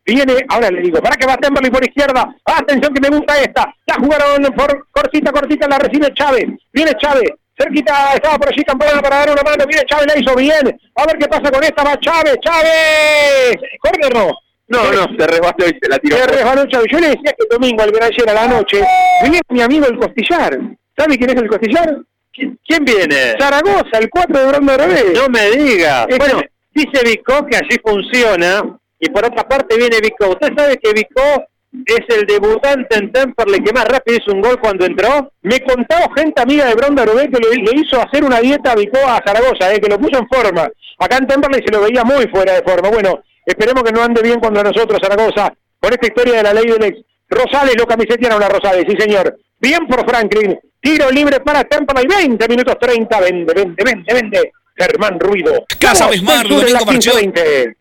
Viene, 0.05 0.45
ahora 0.49 0.69
le 0.69 0.81
digo, 0.81 1.01
para 1.01 1.17
que 1.17 1.27
va 1.27 1.37
Temperley 1.37 1.71
por 1.71 1.85
izquierda. 1.85 2.35
Atención 2.45 2.93
que 2.93 3.01
me 3.01 3.17
gusta 3.17 3.41
esta. 3.41 3.73
La 3.87 3.95
jugaron 3.95 4.43
por 4.55 4.89
cortita, 4.91 5.31
cortita, 5.31 5.69
la 5.69 5.79
recibe 5.79 6.13
Chávez. 6.15 6.47
Viene 6.73 6.93
Chávez. 6.95 7.31
Cerquita, 7.59 8.15
estaba 8.15 8.39
por 8.39 8.49
allí 8.49 8.63
Campana 8.65 9.01
para 9.03 9.17
dar 9.19 9.31
una 9.31 9.43
mano. 9.43 9.65
Viene 9.67 9.85
Chávez, 9.87 10.07
la 10.07 10.19
hizo 10.21 10.35
bien. 10.37 10.81
A 10.97 11.07
ver 11.07 11.19
qué 11.19 11.29
pasa 11.29 11.51
con 11.51 11.63
esta. 11.63 11.85
Va 11.85 11.99
Chávez, 12.01 12.37
Chávez. 12.43 13.57
Córner 13.81 14.15
no. 14.15 14.33
No, 14.69 14.91
no, 14.91 15.03
se 15.19 15.27
resbaló 15.27 15.67
y 15.69 15.79
se 15.83 15.89
la 15.89 15.99
tiró. 15.99 16.17
Se 16.17 16.27
resbaló 16.27 16.67
Chávez. 16.67 16.87
Yo 16.91 16.99
le 17.01 17.09
decía 17.09 17.33
que 17.37 17.43
el 17.45 17.49
domingo 17.51 17.83
al 17.83 17.91
ver 17.93 18.05
ayer 18.05 18.31
a 18.31 18.35
la 18.35 18.49
noche, 18.49 18.83
venía 19.23 19.41
mi 19.51 19.61
amigo 19.61 19.87
el 19.87 19.99
Costillar. 19.99 20.59
¿Sabe 20.97 21.19
quién 21.19 21.31
es 21.31 21.37
el 21.37 21.49
Costillar? 21.49 21.99
¿Quién 22.33 22.85
viene? 22.85 23.35
Zaragoza, 23.39 23.99
el 24.01 24.09
4 24.09 24.39
de 24.39 24.47
Bronda 24.47 24.77
Revés. 24.79 25.05
No 25.15 25.29
me 25.29 25.51
diga. 25.51 26.07
Es 26.09 26.17
Bueno, 26.19 26.41
que- 26.41 26.51
dice 26.73 27.05
Vicó 27.05 27.45
que 27.47 27.57
allí 27.57 27.77
funciona 27.85 28.63
y 28.99 29.11
por 29.11 29.27
otra 29.27 29.47
parte 29.47 29.77
viene 29.77 30.01
Vicó. 30.01 30.31
¿Usted 30.31 30.49
sabe 30.57 30.79
que 30.79 30.93
Vicó 30.95 31.45
es 31.87 32.17
el 32.17 32.27
debutante 32.27 32.97
en 32.97 33.11
Temperley 33.13 33.63
que 33.63 33.73
más 33.73 33.87
rápido 33.87 34.19
hizo 34.19 34.33
un 34.33 34.43
gol 34.43 34.61
cuando 34.61 34.85
entró. 34.85 35.33
Me 35.43 35.61
contaba 35.61 36.07
gente 36.17 36.41
amiga 36.41 36.67
de 36.67 36.75
Bronda 36.75 37.05
Rubén 37.05 37.31
que 37.33 37.41
le, 37.41 37.81
hizo 37.81 38.01
hacer 38.01 38.25
una 38.25 38.41
dieta 38.41 38.73
a 38.73 39.23
Zaragoza, 39.27 39.73
eh, 39.73 39.81
que 39.81 39.89
lo 39.89 39.99
puso 39.99 40.19
en 40.19 40.29
forma. 40.29 40.69
Acá 40.99 41.17
en 41.17 41.27
Temperley 41.27 41.63
se 41.65 41.73
lo 41.73 41.81
veía 41.83 42.05
muy 42.05 42.29
fuera 42.29 42.55
de 42.55 42.63
forma. 42.63 42.91
Bueno, 42.91 43.21
esperemos 43.47 43.83
que 43.83 43.93
no 43.93 44.03
ande 44.03 44.23
bien 44.23 44.39
cuando 44.39 44.63
nosotros, 44.63 45.01
Zaragoza, 45.03 45.53
con 45.81 45.93
esta 45.93 46.07
historia 46.07 46.37
de 46.37 46.43
la 46.43 46.53
ley 46.53 46.67
del 46.67 46.85
ex. 46.85 46.99
Rosales, 47.29 47.75
lo 47.79 47.87
camisetearon 47.87 48.37
una 48.37 48.49
Rosales, 48.49 48.85
sí 48.87 48.95
señor. 48.99 49.39
Bien 49.59 49.87
por 49.87 50.07
Franklin. 50.07 50.59
Tiro 50.81 51.11
libre 51.11 51.41
para 51.41 51.65
Temperley, 51.65 52.07
20 52.07 52.49
minutos 52.49 52.77
30. 52.79 53.21
Vende, 53.21 53.55
vende, 53.55 53.83
vende, 53.85 54.15
vende. 54.15 54.53
Germán 54.77 55.19
Ruido. 55.19 55.65
Casa 55.81 56.09
Besmar, 56.09 56.47
Domingo 56.47 56.85
Marchó. 56.85 57.15
20. 57.15 57.77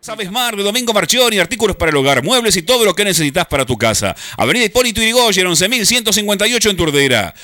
Sabes 0.00 0.30
Mar, 0.30 0.54
de 0.54 0.62
Domingo 0.62 0.92
Marchioni, 0.92 1.38
artículos 1.38 1.76
para 1.76 1.90
el 1.90 1.96
hogar, 1.96 2.22
muebles 2.22 2.56
y 2.56 2.62
todo 2.62 2.84
lo 2.84 2.94
que 2.94 3.04
necesitas 3.04 3.46
para 3.46 3.66
tu 3.66 3.76
casa. 3.76 4.14
Avenida 4.36 4.64
Hipólito 4.64 5.00
Yrigoyen, 5.00 5.46
11.158 5.46 6.70
en 6.70 6.76
Turdera. 6.76 7.34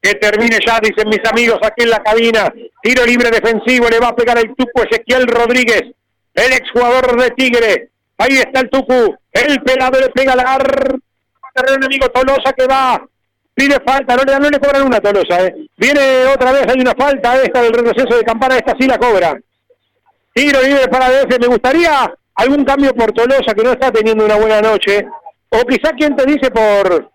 Que 0.00 0.14
termine 0.14 0.58
ya, 0.66 0.80
dicen 0.80 1.08
mis 1.08 1.24
amigos 1.30 1.60
aquí 1.62 1.84
en 1.84 1.90
la 1.90 2.02
cabina. 2.02 2.52
Tiro 2.82 3.06
libre 3.06 3.30
defensivo, 3.30 3.88
le 3.88 4.00
va 4.00 4.08
a 4.08 4.16
pegar 4.16 4.36
el 4.38 4.54
Tucu 4.56 4.82
Ezequiel 4.82 5.28
Rodríguez, 5.28 5.82
el 6.34 6.52
exjugador 6.52 7.16
de 7.22 7.30
Tigre. 7.30 7.90
Ahí 8.18 8.38
está 8.38 8.60
el 8.60 8.68
Tucu, 8.68 9.16
el 9.32 9.62
pelado 9.62 10.00
le 10.00 10.08
pega 10.08 10.34
la 10.34 10.58
terreno 11.54 11.76
enemigo 11.76 12.08
Tolosa 12.08 12.52
que 12.52 12.66
va. 12.66 13.00
Pide 13.54 13.78
falta, 13.84 14.16
no 14.16 14.24
le, 14.24 14.38
no 14.40 14.50
le 14.50 14.58
cobran 14.58 14.82
una 14.82 15.00
Tolosa, 15.00 15.46
eh. 15.46 15.54
Viene 15.76 16.26
otra 16.26 16.52
vez, 16.52 16.66
hay 16.68 16.80
una 16.80 16.94
falta 16.94 17.40
esta 17.40 17.62
del 17.62 17.72
retroceso 17.72 18.16
de 18.16 18.24
campana, 18.24 18.56
esta 18.56 18.74
sí 18.78 18.86
la 18.86 18.98
cobra. 18.98 19.38
Tiro 20.34 20.62
libre 20.62 20.88
para 20.88 21.10
DF, 21.10 21.38
me 21.40 21.46
gustaría 21.46 22.12
algún 22.34 22.64
cambio 22.64 22.94
por 22.94 23.12
Tolosa 23.12 23.54
que 23.54 23.62
no 23.62 23.72
está 23.72 23.90
teniendo 23.90 24.24
una 24.24 24.36
buena 24.36 24.60
noche. 24.60 25.06
O 25.50 25.60
quizá 25.66 25.92
quien 25.92 26.16
te 26.16 26.24
dice 26.24 26.50
por 26.50 27.12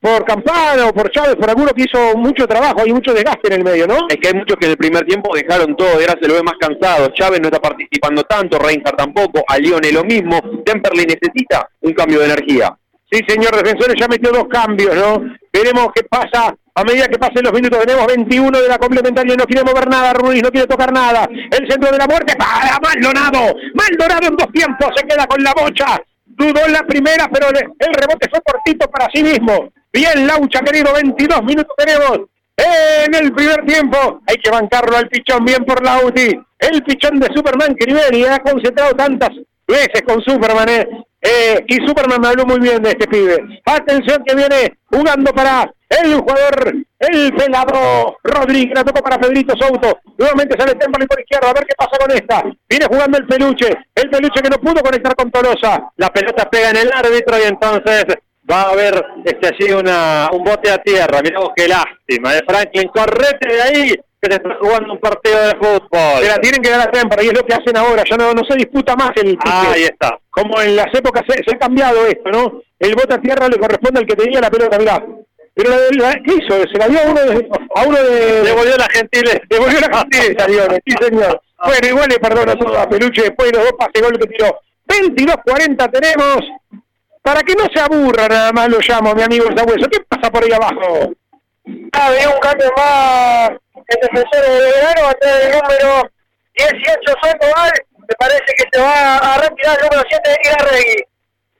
por 0.00 0.24
Campana 0.24 0.86
o 0.86 0.92
por 0.92 1.10
Chávez, 1.10 1.34
por 1.36 1.50
alguno 1.50 1.72
que 1.72 1.82
hizo 1.82 2.16
mucho 2.16 2.46
trabajo, 2.46 2.82
hay 2.84 2.92
mucho 2.92 3.12
desgaste 3.12 3.48
en 3.48 3.54
el 3.54 3.64
medio, 3.64 3.88
¿no? 3.88 4.06
Es 4.08 4.16
que 4.18 4.28
hay 4.28 4.34
muchos 4.34 4.56
que 4.56 4.66
en 4.66 4.72
el 4.72 4.76
primer 4.76 5.04
tiempo 5.04 5.34
dejaron 5.34 5.74
todo, 5.74 5.88
ahora 5.88 6.14
se 6.20 6.28
lo 6.28 6.34
ve 6.34 6.42
más 6.42 6.54
cansado. 6.60 7.08
Chávez 7.08 7.40
no 7.40 7.48
está 7.48 7.58
participando 7.60 8.22
tanto, 8.22 8.58
Reinhardt 8.58 8.96
tampoco, 8.96 9.42
a 9.48 9.58
Lione 9.58 9.90
lo 9.90 10.04
mismo. 10.04 10.38
Temperley 10.64 11.06
necesita 11.06 11.68
un 11.80 11.92
cambio 11.92 12.20
de 12.20 12.26
energía. 12.26 12.76
Sí, 13.10 13.20
señor 13.28 13.54
Defensores 13.56 13.96
ya 13.98 14.08
metió 14.08 14.30
dos 14.32 14.46
cambios, 14.50 14.94
¿no? 14.94 15.22
Veremos 15.52 15.88
qué 15.94 16.02
pasa 16.04 16.54
a 16.74 16.84
medida 16.84 17.08
que 17.08 17.18
pasen 17.18 17.44
los 17.44 17.52
minutos. 17.52 17.80
Tenemos 17.80 18.06
21 18.06 18.60
de 18.60 18.68
la 18.68 18.78
complementaria, 18.78 19.34
no 19.36 19.44
quiere 19.44 19.64
mover 19.64 19.88
nada, 19.88 20.12
Ruiz 20.12 20.42
no 20.42 20.50
quiere 20.50 20.66
tocar 20.66 20.92
nada. 20.92 21.28
El 21.30 21.70
centro 21.70 21.90
de 21.90 21.98
la 21.98 22.06
muerte 22.06 22.34
para 22.36 22.78
Maldonado. 22.80 23.54
Maldonado 23.74 24.26
en 24.28 24.36
dos 24.36 24.52
tiempos, 24.52 24.90
se 24.96 25.06
queda 25.06 25.26
con 25.26 25.42
la 25.42 25.52
bocha. 25.56 26.00
Dudó 26.26 26.66
en 26.66 26.72
la 26.72 26.82
primera, 26.82 27.28
pero 27.32 27.48
el 27.48 27.94
rebote 27.94 28.28
fue 28.28 28.40
cortito 28.44 28.90
para 28.90 29.08
sí 29.14 29.22
mismo. 29.22 29.70
Bien, 29.92 30.26
Laucha, 30.26 30.60
querido, 30.60 30.92
22 30.92 31.42
minutos 31.44 31.74
tenemos. 31.78 32.28
En 32.58 33.14
el 33.14 33.32
primer 33.32 33.64
tiempo 33.64 34.20
hay 34.26 34.36
que 34.36 34.50
bancarlo 34.50 34.96
al 34.96 35.08
pichón, 35.08 35.44
bien 35.44 35.64
por 35.64 35.82
Lauti. 35.82 36.38
El 36.58 36.82
pichón 36.82 37.20
de 37.20 37.28
Superman 37.34 37.74
Cribeni 37.74 38.24
ha 38.24 38.38
concentrado 38.40 38.92
tantas 38.92 39.30
veces 39.66 40.02
con 40.06 40.22
Superman, 40.22 40.68
¿eh? 40.68 40.88
Eh, 41.20 41.64
y 41.66 41.86
Superman 41.86 42.20
me 42.20 42.28
habló 42.28 42.46
muy 42.46 42.60
bien 42.60 42.82
de 42.82 42.90
este 42.90 43.06
pibe. 43.08 43.60
Atención 43.64 44.22
que 44.24 44.34
viene 44.34 44.78
jugando 44.86 45.32
para 45.32 45.70
el 45.88 46.14
jugador, 46.14 46.74
el 46.98 47.34
pelado 47.34 48.16
Rodríguez, 48.22 48.72
la 48.74 48.84
tocó 48.84 49.02
para 49.02 49.18
Pedrito 49.18 49.54
Souto. 49.56 49.98
Nuevamente 50.18 50.58
sale 50.58 50.74
Temple 50.74 51.06
por 51.06 51.20
izquierda, 51.20 51.50
a 51.50 51.54
ver 51.54 51.64
qué 51.64 51.74
pasa 51.76 51.98
con 51.98 52.10
esta. 52.10 52.42
Viene 52.68 52.86
jugando 52.86 53.18
el 53.18 53.26
peluche, 53.26 53.68
el 53.94 54.10
peluche 54.10 54.42
que 54.42 54.50
no 54.50 54.58
pudo 54.58 54.82
conectar 54.82 55.14
con 55.14 55.30
Tolosa. 55.30 55.90
La 55.96 56.12
pelota 56.12 56.48
pega 56.50 56.70
en 56.70 56.76
el 56.76 56.92
árbitro 56.92 57.38
y 57.38 57.48
entonces 57.48 58.04
va 58.50 58.62
a 58.62 58.70
haber 58.70 59.04
este 59.24 59.48
allí 59.48 59.72
una, 59.72 60.28
un 60.32 60.44
bote 60.44 60.70
a 60.70 60.78
tierra. 60.78 61.20
Mirá 61.22 61.40
vos 61.40 61.52
qué 61.54 61.68
lástima. 61.68 62.32
De 62.32 62.42
Franklin, 62.46 62.88
correte 62.88 63.52
de 63.52 63.62
ahí, 63.62 63.94
está 64.34 64.56
jugando 64.60 64.92
un 64.92 64.98
partido 65.00 65.38
de 65.46 65.54
fútbol. 65.56 66.22
Se 66.22 66.28
la 66.28 66.38
tienen 66.38 66.60
que 66.62 66.70
dar 66.70 66.80
a 66.88 66.90
Temple 66.90 67.24
y 67.24 67.28
es 67.28 67.34
lo 67.34 67.44
que 67.46 67.54
hacen 67.54 67.76
ahora, 67.76 68.02
ya 68.08 68.16
no, 68.16 68.32
no 68.34 68.42
se 68.48 68.56
disputa 68.56 68.94
más 68.96 69.10
el. 69.16 69.38
Ah, 69.46 69.70
ahí 69.74 69.84
está. 69.84 70.18
Como 70.30 70.60
en 70.60 70.76
las 70.76 70.92
épocas 70.94 71.22
se, 71.28 71.42
se 71.44 71.54
ha 71.54 71.58
cambiado 71.58 72.06
esto, 72.06 72.30
¿no? 72.30 72.60
El 72.78 72.94
bote 72.94 73.14
a 73.14 73.20
tierra 73.20 73.48
le 73.48 73.58
corresponde 73.58 74.00
al 74.00 74.06
que 74.06 74.16
tenía 74.16 74.40
la 74.40 74.50
pelota, 74.50 74.78
mirá. 74.78 75.02
Pero 75.54 75.70
la, 75.70 75.76
la- 76.10 76.14
¿qué 76.22 76.34
hizo? 76.34 76.60
Se 76.70 76.78
la 76.78 76.86
dio 76.88 76.98
a 77.00 77.10
uno 77.10 77.20
de... 77.22 77.48
A 77.74 77.82
uno 77.86 78.02
de 78.02 78.42
Devolvió 78.42 78.76
la 78.76 78.88
gentileza. 78.92 79.38
Devolvió 79.48 79.80
la 79.80 79.98
gentileza, 79.98 80.48
Lione, 80.48 80.78
sí 80.86 80.94
señor. 81.00 81.40
Bueno, 81.64 81.88
igual 81.88 82.08
le 82.10 82.18
perdono 82.18 82.54
todo 82.58 82.78
a 82.78 82.86
Peluche 82.86 83.22
después 83.22 83.50
de 83.50 83.56
los 83.58 83.64
dos 83.70 83.72
pases 83.78 84.02
gol 84.02 84.18
que 84.18 84.26
tiró. 84.26 84.60
22-40 84.86 85.90
tenemos. 85.90 86.40
Para 87.22 87.40
que 87.40 87.54
no 87.54 87.64
se 87.74 87.80
aburra 87.80 88.28
nada 88.28 88.52
más 88.52 88.68
lo 88.68 88.78
llamo, 88.86 89.14
mi 89.14 89.22
amigo 89.22 89.46
Sabueso. 89.56 89.88
¿Qué 89.90 89.98
pasa 90.08 90.30
por 90.30 90.44
ahí 90.44 90.52
abajo? 90.52 91.10
Ah, 91.92 92.06
había 92.08 92.28
un 92.28 92.38
cambio 92.38 92.66
más 92.76 93.50
en 93.88 94.00
defensor 94.00 94.42
de 94.42 94.72
verano, 94.72 95.08
atrás 95.08 95.38
del 95.40 95.52
número 95.52 96.10
18 96.54 97.14
Sandoval, 97.22 97.72
me 97.98 98.14
parece 98.18 98.52
que 98.56 98.64
se 98.72 98.80
va 98.80 99.16
a 99.16 99.38
retirar 99.38 99.78
el 99.78 99.84
número 99.84 100.02
7 100.08 100.36
Igarregui. 100.44 101.04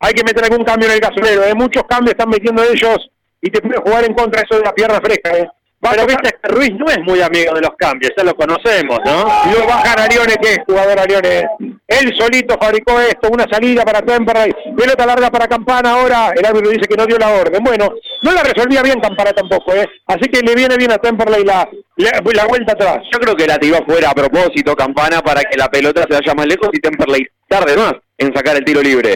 Hay 0.00 0.12
que 0.12 0.24
meter 0.24 0.44
algún 0.44 0.64
cambio 0.64 0.88
en 0.88 0.94
el 0.94 1.00
gasolero. 1.00 1.44
¿eh? 1.44 1.54
Muchos 1.54 1.82
cambios 1.88 2.12
están 2.12 2.28
metiendo 2.28 2.62
ellos 2.62 3.10
y 3.40 3.50
te 3.50 3.60
puede 3.60 3.80
jugar 3.80 4.04
en 4.04 4.14
contra 4.14 4.42
eso 4.42 4.58
de 4.58 4.64
la 4.64 4.72
pierna 4.72 5.00
fresca. 5.00 5.30
¿eh? 5.36 5.48
Pero 5.90 6.06
viste 6.06 6.30
que 6.42 6.48
Ruiz 6.48 6.72
no 6.74 6.86
es 6.86 6.98
muy 7.00 7.20
amigo 7.20 7.54
de 7.54 7.60
los 7.60 7.70
cambios, 7.76 8.12
ya 8.16 8.24
lo 8.24 8.34
conocemos, 8.34 8.98
¿no? 9.04 9.24
Lo 9.52 9.66
bajan 9.66 10.00
a 10.00 10.06
Lione, 10.06 10.36
que 10.36 10.52
es 10.52 10.58
jugador 10.66 10.98
a 10.98 11.04
Lione. 11.04 11.46
Él 11.86 12.14
solito 12.18 12.56
fabricó 12.60 13.00
esto, 13.00 13.28
una 13.30 13.46
salida 13.50 13.84
para 13.84 14.02
Temperley, 14.02 14.52
pelota 14.76 15.06
larga 15.06 15.30
para 15.30 15.46
Campana 15.46 15.92
ahora, 15.92 16.32
el 16.34 16.44
árbitro 16.44 16.70
dice 16.70 16.88
que 16.88 16.96
no 16.96 17.06
dio 17.06 17.18
la 17.18 17.30
orden. 17.30 17.62
Bueno, 17.62 17.94
no 18.22 18.32
la 18.32 18.42
resolvía 18.42 18.82
bien 18.82 19.00
Campana 19.00 19.32
tampoco, 19.32 19.72
¿eh? 19.74 19.86
Así 20.06 20.28
que 20.28 20.40
le 20.40 20.54
viene 20.54 20.76
bien 20.76 20.92
a 20.92 20.98
Temperley 20.98 21.44
la, 21.44 21.68
la, 21.96 22.10
la 22.34 22.44
vuelta 22.46 22.72
atrás. 22.72 22.98
Yo 23.12 23.18
creo 23.20 23.34
que 23.34 23.46
la 23.46 23.58
tiró 23.58 23.78
fuera 23.86 24.10
a 24.10 24.14
propósito, 24.14 24.74
Campana, 24.74 25.20
para 25.20 25.42
que 25.42 25.56
la 25.56 25.68
pelota 25.68 26.02
se 26.08 26.14
vaya 26.14 26.34
más 26.34 26.46
lejos 26.46 26.70
y 26.72 26.80
Temperley 26.80 27.26
tarde 27.48 27.76
más 27.76 27.94
en 28.18 28.34
sacar 28.34 28.56
el 28.56 28.64
tiro 28.64 28.82
libre. 28.82 29.14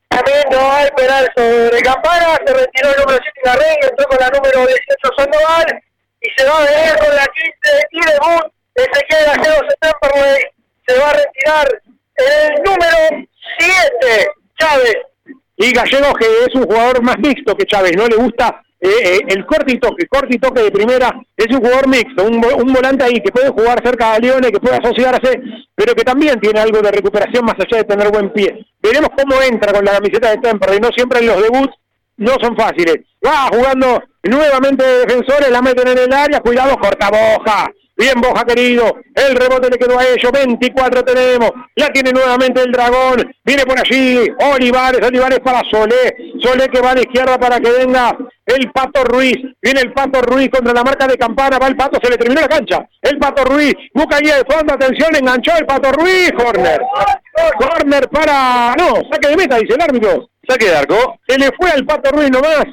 También 0.09 0.43
no 0.51 0.71
hay 0.71 0.89
penal 0.91 1.31
sobre 1.35 1.81
Campana, 1.81 2.37
se 2.45 2.53
retiró 2.53 2.89
el 2.89 2.99
número 2.99 3.19
7 3.23 3.39
Igarregui, 3.43 3.87
entró 3.89 4.05
con 4.07 4.17
la 4.19 4.29
número 4.29 4.67
18 4.67 4.77
Sandoval 5.17 5.81
y 6.21 6.29
se 6.35 6.45
va 6.45 6.57
a 6.57 6.61
ver 6.61 6.97
con 6.99 7.15
la 7.15 7.25
15 7.25 7.51
y 7.91 7.99
debut 8.05 8.53
Ezequiel 8.75 9.25
Gallego 9.25 9.67
Temperley, 9.79 10.43
se 10.85 10.99
va 10.99 11.09
a 11.09 11.13
retirar 11.13 11.81
el 12.15 12.63
número 12.63 13.27
7 13.57 14.31
Chávez. 14.59 15.10
Y 15.61 15.71
Gallegos, 15.71 16.13
que 16.19 16.25
es 16.25 16.55
un 16.55 16.63
jugador 16.63 17.03
más 17.03 17.17
mixto 17.19 17.55
que 17.55 17.65
Chávez, 17.65 17.93
no 17.95 18.07
le 18.07 18.15
gusta 18.15 18.63
eh, 18.79 18.89
eh, 18.89 19.19
el 19.27 19.45
corte 19.45 19.73
y 19.73 19.79
toque, 19.79 20.07
corte 20.07 20.35
y 20.35 20.39
toque 20.39 20.63
de 20.63 20.71
primera, 20.71 21.13
es 21.37 21.47
un 21.55 21.61
jugador 21.61 21.87
mixto, 21.87 22.25
un 22.25 22.73
volante 22.73 23.03
ahí 23.03 23.21
que 23.21 23.31
puede 23.31 23.49
jugar 23.49 23.79
cerca 23.85 24.13
de 24.13 24.21
Leone, 24.21 24.51
que 24.51 24.59
puede 24.59 24.77
asociarse, 24.77 25.39
pero 25.75 25.93
que 25.93 26.03
también 26.03 26.39
tiene 26.39 26.61
algo 26.61 26.81
de 26.81 26.91
recuperación 26.91 27.45
más 27.45 27.53
allá 27.59 27.77
de 27.77 27.83
tener 27.83 28.09
buen 28.09 28.33
pie. 28.33 28.65
Veremos 28.81 29.09
cómo 29.15 29.39
entra 29.39 29.71
con 29.71 29.85
la 29.85 29.91
camiseta 29.91 30.31
de 30.31 30.37
Temperley, 30.37 30.79
no 30.79 30.89
siempre 30.95 31.19
en 31.19 31.27
los 31.27 31.43
debuts 31.43 31.75
no 32.17 32.33
son 32.41 32.55
fáciles. 32.57 32.97
Va 33.25 33.49
jugando 33.53 34.01
nuevamente 34.23 34.83
de 34.83 35.05
defensores, 35.05 35.51
la 35.51 35.61
meten 35.61 35.87
en 35.87 35.97
el 35.99 36.13
área, 36.13 36.39
cuidado, 36.39 36.75
corta 36.77 37.09
boja. 37.09 37.71
Bien, 38.01 38.19
Boja 38.19 38.43
querido. 38.43 38.95
El 39.13 39.35
rebote 39.35 39.69
le 39.69 39.77
quedó 39.77 39.99
a 39.99 40.03
ellos. 40.03 40.31
24 40.31 41.03
tenemos. 41.03 41.51
La 41.75 41.87
tiene 41.89 42.11
nuevamente 42.11 42.59
el 42.59 42.71
dragón. 42.71 43.31
Viene 43.45 43.63
por 43.63 43.77
allí. 43.77 44.27
Olivares. 44.39 45.05
Olivares 45.05 45.39
para 45.41 45.61
Solé. 45.69 46.11
Solé 46.41 46.67
que 46.69 46.81
va 46.81 46.91
a 46.91 46.95
la 46.95 47.01
izquierda 47.01 47.37
para 47.37 47.59
que 47.59 47.69
venga 47.69 48.17
el 48.47 48.71
Pato 48.71 49.03
Ruiz. 49.03 49.35
Viene 49.61 49.81
el 49.81 49.93
Pato 49.93 50.19
Ruiz 50.23 50.49
contra 50.49 50.73
la 50.73 50.83
marca 50.83 51.05
de 51.05 51.15
Campana. 51.15 51.59
Va 51.59 51.67
el 51.67 51.75
Pato. 51.75 51.99
Se 52.01 52.09
le 52.09 52.17
terminó 52.17 52.41
la 52.41 52.47
cancha. 52.47 52.79
El 53.03 53.19
Pato 53.19 53.45
Ruiz. 53.45 53.75
Busca 53.93 54.15
ahí 54.15 54.23
de 54.23 54.51
fondo. 54.51 54.73
Atención. 54.73 55.15
Enganchó 55.15 55.51
el 55.59 55.67
Pato 55.67 55.91
Ruiz. 55.91 56.31
Corner. 56.31 56.81
Corner 57.59 58.09
para... 58.09 58.73
No. 58.79 58.95
Saque 59.11 59.27
de 59.27 59.37
meta, 59.37 59.57
dice 59.57 59.75
el 59.75 59.81
árbitro. 59.81 60.27
Saque 60.49 60.65
de 60.65 60.75
arco. 60.75 61.19
Se 61.27 61.37
le 61.37 61.51
fue 61.55 61.69
al 61.69 61.85
Pato 61.85 62.09
Ruiz 62.09 62.31
nomás. 62.31 62.65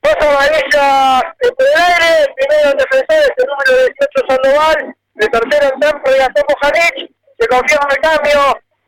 Pasa 0.03 0.35
Vanessa 0.35 1.21
en 1.39 1.53
el 1.59 1.79
aire, 1.79 2.33
primero 2.35 2.71
en 2.71 2.77
defensores, 2.77 3.31
el 3.37 3.47
número 3.47 3.71
18 3.87 4.27
Sandoval, 4.27 4.95
el 5.15 5.29
tercero 5.31 5.73
en 5.73 5.79
Tempo 5.79 6.11
y 6.11 6.17
Gastón 6.19 6.43
Janic, 6.61 7.11
se 7.39 7.47
confirma 7.47 7.87
el 7.89 7.97
cambio, 8.03 8.39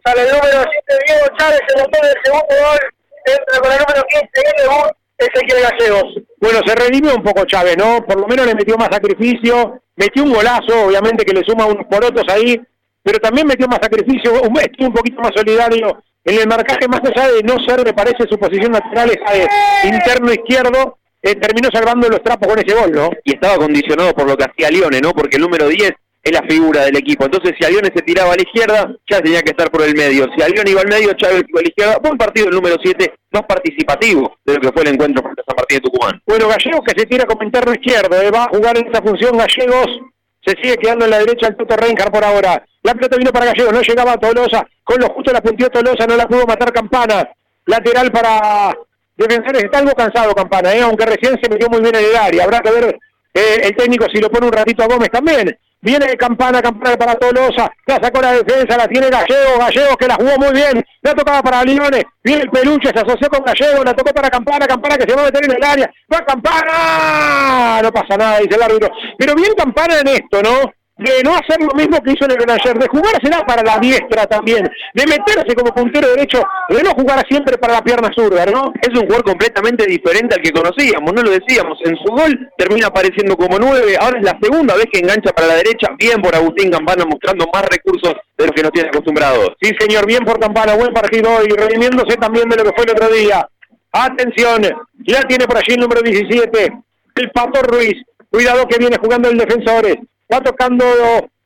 sale 0.03 0.21
el 0.23 0.35
número 0.35 0.59
7 0.59 1.03
Diego 1.07 1.25
Chávez, 1.37 1.61
el 1.73 1.81
autor 1.81 2.01
del 2.01 2.17
segundo 2.21 2.55
gol, 2.59 2.79
entra 3.25 3.59
con 3.63 3.71
el 3.71 3.79
número 3.79 4.03
15 4.11 4.29
el 4.35 4.61
debut, 4.61 4.91
Ezequiel 5.17 5.63
Gallegos. 5.63 6.09
Bueno, 6.41 6.59
se 6.65 6.75
redimió 6.75 7.15
un 7.15 7.23
poco 7.23 7.45
Chávez, 7.45 7.77
¿no? 7.77 8.05
Por 8.05 8.19
lo 8.19 8.27
menos 8.27 8.45
le 8.45 8.55
metió 8.55 8.75
más 8.75 8.89
sacrificio, 8.91 9.81
metió 9.95 10.21
un 10.21 10.33
golazo, 10.33 10.85
obviamente 10.85 11.23
que 11.23 11.33
le 11.33 11.45
suma 11.45 11.65
unos 11.65 11.87
porotos 11.87 12.25
ahí, 12.27 12.59
pero 13.01 13.19
también 13.19 13.47
metió 13.47 13.69
más 13.69 13.79
sacrificio, 13.81 14.41
un, 14.41 14.59
estuvo 14.59 14.87
un 14.87 14.93
poquito 14.93 15.21
más 15.21 15.31
solidario 15.33 16.03
en 16.25 16.39
el 16.39 16.47
marcaje, 16.47 16.89
más 16.89 16.99
allá 17.05 17.31
de 17.31 17.43
no 17.43 17.57
ser, 17.59 17.85
me 17.85 17.93
parece, 17.93 18.27
su 18.29 18.37
posición 18.37 18.73
natural 18.73 19.11
esa 19.11 19.31
de 19.31 19.47
interno 19.87 20.33
izquierdo, 20.33 20.97
eh, 21.25 21.35
terminó 21.35 21.69
salvando 21.73 22.07
los 22.07 22.21
trapos 22.21 22.47
con 22.47 22.59
ese 22.59 22.75
gol, 22.75 22.91
¿no? 22.91 23.09
Y 23.23 23.33
estaba 23.33 23.57
condicionado 23.57 24.13
por 24.13 24.27
lo 24.27 24.37
que 24.37 24.45
hacía 24.45 24.69
Lione, 24.69 25.01
¿no? 25.01 25.11
Porque 25.11 25.37
el 25.37 25.41
número 25.41 25.67
10 25.67 25.91
es 26.21 26.31
la 26.31 26.43
figura 26.47 26.85
del 26.85 26.97
equipo. 26.97 27.25
Entonces, 27.25 27.53
si 27.57 27.65
Alione 27.65 27.89
se 27.95 28.03
tiraba 28.03 28.33
a 28.33 28.35
la 28.35 28.43
izquierda, 28.43 28.95
ya 29.09 29.21
tenía 29.21 29.41
que 29.41 29.49
estar 29.49 29.71
por 29.71 29.81
el 29.81 29.95
medio. 29.95 30.27
Si 30.35 30.43
Alione 30.43 30.69
iba 30.69 30.81
al 30.81 30.87
medio, 30.87 31.13
Chávez 31.13 31.43
iba 31.47 31.59
a 31.59 31.63
la 31.63 31.67
izquierda. 31.67 31.97
Fue 31.99 32.11
un 32.11 32.17
partido 32.17 32.49
el 32.49 32.55
número 32.55 32.75
7 32.79 33.13
más 33.31 33.43
participativo 33.43 34.37
de 34.45 34.53
lo 34.53 34.61
que 34.61 34.71
fue 34.71 34.83
el 34.83 34.89
encuentro 34.89 35.23
frente 35.23 35.41
a 35.41 35.45
San 35.45 35.55
Martín 35.57 35.77
de 35.77 35.81
Tucumán. 35.81 36.21
Bueno, 36.27 36.47
Gallegos 36.47 36.81
que 36.85 36.99
se 36.99 37.07
tira 37.07 37.25
como 37.25 37.43
interno 37.43 37.73
izquierdo, 37.73 38.21
eh, 38.21 38.29
va 38.29 38.43
a 38.43 38.49
jugar 38.49 38.77
en 38.77 38.87
esa 38.87 39.01
función 39.01 39.35
Gallegos. 39.35 39.99
Se 40.45 40.55
sigue 40.61 40.77
quedando 40.77 41.05
en 41.05 41.11
la 41.11 41.19
derecha 41.19 41.47
el 41.47 41.57
Toto 41.57 41.75
Reinhardt 41.75 42.13
por 42.13 42.23
ahora. 42.23 42.63
La 42.83 42.93
pelota 42.93 43.17
vino 43.17 43.31
para 43.31 43.47
Gallegos, 43.47 43.73
no 43.73 43.81
llegaba 43.81 44.13
a 44.13 44.17
Tolosa. 44.17 44.67
Con 44.83 44.99
lo 44.99 45.09
justo 45.09 45.31
la 45.31 45.41
puntió 45.41 45.69
Tolosa, 45.69 46.05
no 46.05 46.15
la 46.15 46.27
pudo 46.27 46.45
matar 46.45 46.71
Campana. 46.71 47.27
Lateral 47.65 48.11
para 48.11 48.75
Defensores 49.17 49.63
está 49.63 49.79
algo 49.79 49.93
cansado 49.93 50.33
Campana, 50.33 50.73
¿eh? 50.73 50.81
aunque 50.81 51.05
recién 51.05 51.39
se 51.41 51.49
metió 51.49 51.69
muy 51.69 51.81
bien 51.81 51.95
en 51.95 52.05
el 52.05 52.15
área. 52.15 52.43
Habrá 52.43 52.59
que 52.59 52.71
ver 52.71 52.97
eh, 53.33 53.61
el 53.63 53.75
técnico 53.75 54.05
si 54.13 54.19
lo 54.19 54.29
pone 54.29 54.47
un 54.47 54.53
ratito 54.53 54.83
a 54.83 54.87
Gómez 54.87 55.09
también. 55.09 55.57
Viene 55.81 56.15
Campana, 56.17 56.63
Campana 56.63 56.97
para 56.97 57.13
Tolosa, 57.13 57.71
la 57.85 57.99
sacó 58.01 58.19
la 58.19 58.33
defensa, 58.33 58.75
la 58.75 58.87
tiene 58.87 59.07
Gallego, 59.07 59.59
Gallego 59.59 59.95
que 59.97 60.07
la 60.07 60.15
jugó 60.15 60.35
muy 60.37 60.51
bien, 60.51 60.83
la 61.03 61.13
tocaba 61.13 61.43
para 61.43 61.63
Limones, 61.63 62.03
viene 62.23 62.41
el 62.41 62.49
peluche, 62.49 62.89
se 62.89 62.99
asoció 63.01 63.29
con 63.29 63.43
Gallego, 63.45 63.83
la 63.83 63.93
tocó 63.93 64.11
para 64.11 64.31
Campana, 64.31 64.65
Campana 64.65 64.97
que 64.97 65.07
se 65.07 65.15
va 65.15 65.21
a 65.21 65.25
meter 65.25 65.45
en 65.45 65.51
el 65.51 65.63
área, 65.63 65.91
va 66.11 66.25
Campana, 66.25 67.81
no 67.83 67.91
pasa 67.91 68.17
nada, 68.17 68.39
dice 68.39 68.55
el 68.55 68.63
árbitro, 68.63 68.89
pero 69.15 69.35
bien 69.35 69.53
Campana 69.55 69.99
en 69.99 70.07
esto, 70.07 70.41
¿no? 70.41 70.71
De 70.97 71.23
no 71.23 71.35
hacer 71.35 71.59
lo 71.59 71.75
mismo 71.75 72.01
que 72.01 72.13
hizo 72.13 72.23
en 72.25 72.31
el 72.31 72.49
ayer, 72.49 72.79
de 72.79 72.87
jugársela 72.87 73.45
para 73.45 73.63
la 73.63 73.79
diestra 73.79 74.25
también, 74.27 74.63
de 74.93 75.05
meterse 75.05 75.53
como 75.55 75.73
puntero 75.73 76.07
derecho, 76.09 76.41
de 76.69 76.83
no 76.83 76.91
jugar 76.91 77.21
siempre 77.27 77.57
para 77.57 77.73
la 77.73 77.81
pierna 77.81 78.09
zurda, 78.15 78.45
¿no? 78.45 78.71
Es 78.81 78.89
un 78.89 79.05
jugador 79.05 79.25
completamente 79.25 79.85
diferente 79.85 80.35
al 80.35 80.41
que 80.41 80.51
conocíamos, 80.51 81.11
no 81.13 81.21
lo 81.21 81.31
decíamos, 81.31 81.79
en 81.83 81.97
su 81.97 82.13
gol 82.13 82.49
termina 82.57 82.87
apareciendo 82.87 83.35
como 83.35 83.59
nueve, 83.59 83.97
ahora 83.99 84.19
es 84.19 84.23
la 84.23 84.37
segunda 84.41 84.75
vez 84.75 84.85
que 84.91 84.99
engancha 84.99 85.31
para 85.31 85.47
la 85.47 85.55
derecha, 85.55 85.87
bien 85.99 86.21
por 86.21 86.33
Agustín 86.33 86.71
Campana 86.71 87.03
mostrando 87.05 87.45
más 87.53 87.65
recursos 87.65 88.13
de 88.37 88.45
los 88.45 88.55
que 88.55 88.63
nos 88.63 88.71
tiene 88.71 88.89
acostumbrados. 88.89 89.49
Sí 89.61 89.71
señor, 89.77 90.05
bien 90.05 90.23
por 90.23 90.39
Campana, 90.39 90.75
buen 90.75 90.93
partido 90.93 91.43
y 91.43 91.49
redimiéndose 91.49 92.15
también 92.17 92.47
de 92.47 92.55
lo 92.55 92.63
que 92.63 92.73
fue 92.73 92.85
el 92.85 92.91
otro 92.91 93.09
día. 93.09 93.45
Atención, 93.91 94.61
ya 95.07 95.21
tiene 95.23 95.45
por 95.45 95.57
allí 95.57 95.73
el 95.73 95.81
número 95.81 96.01
17, 96.01 96.71
el 97.15 97.31
Pato 97.31 97.61
Ruiz, 97.63 97.95
cuidado 98.29 98.65
que 98.67 98.77
viene 98.77 98.97
jugando 98.97 99.29
el 99.29 99.37
Defensores, 99.37 99.97
va 100.31 100.41
tocando 100.41 100.85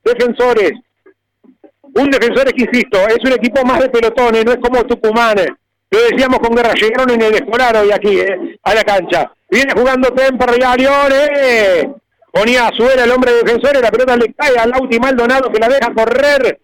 defensores. 0.03 0.71
Un 1.81 2.09
defensor 2.09 2.53
que, 2.53 2.63
insisto, 2.63 2.99
es 3.07 3.17
un 3.25 3.33
equipo 3.33 3.63
más 3.65 3.79
de 3.79 3.89
pelotones, 3.89 4.45
no 4.45 4.51
es 4.51 4.59
como 4.59 4.85
Tucumán. 4.85 5.37
Lo 5.91 5.99
decíamos 6.01 6.39
con 6.39 6.55
Guerra, 6.55 6.73
llegaron 6.73 7.09
en 7.09 7.21
el 7.21 7.35
escolar 7.35 7.75
hoy 7.77 7.91
aquí, 7.91 8.19
eh, 8.19 8.59
a 8.63 8.75
la 8.75 8.83
cancha. 8.83 9.31
Viene 9.49 9.73
jugando 9.73 10.13
Temper 10.13 10.49
y 10.57 10.85
eh. 11.13 11.89
Ponía 12.31 12.69
suela 12.77 13.03
el 13.03 13.11
hombre 13.11 13.33
de 13.33 13.43
defensores, 13.43 13.81
la 13.81 13.89
pelota 13.89 14.15
le 14.15 14.31
cae 14.33 14.55
al 14.55 14.69
Lauti 14.69 14.99
Maldonado 14.99 15.51
que 15.51 15.59
la 15.59 15.67
deja 15.67 15.91
correr. 15.95 16.59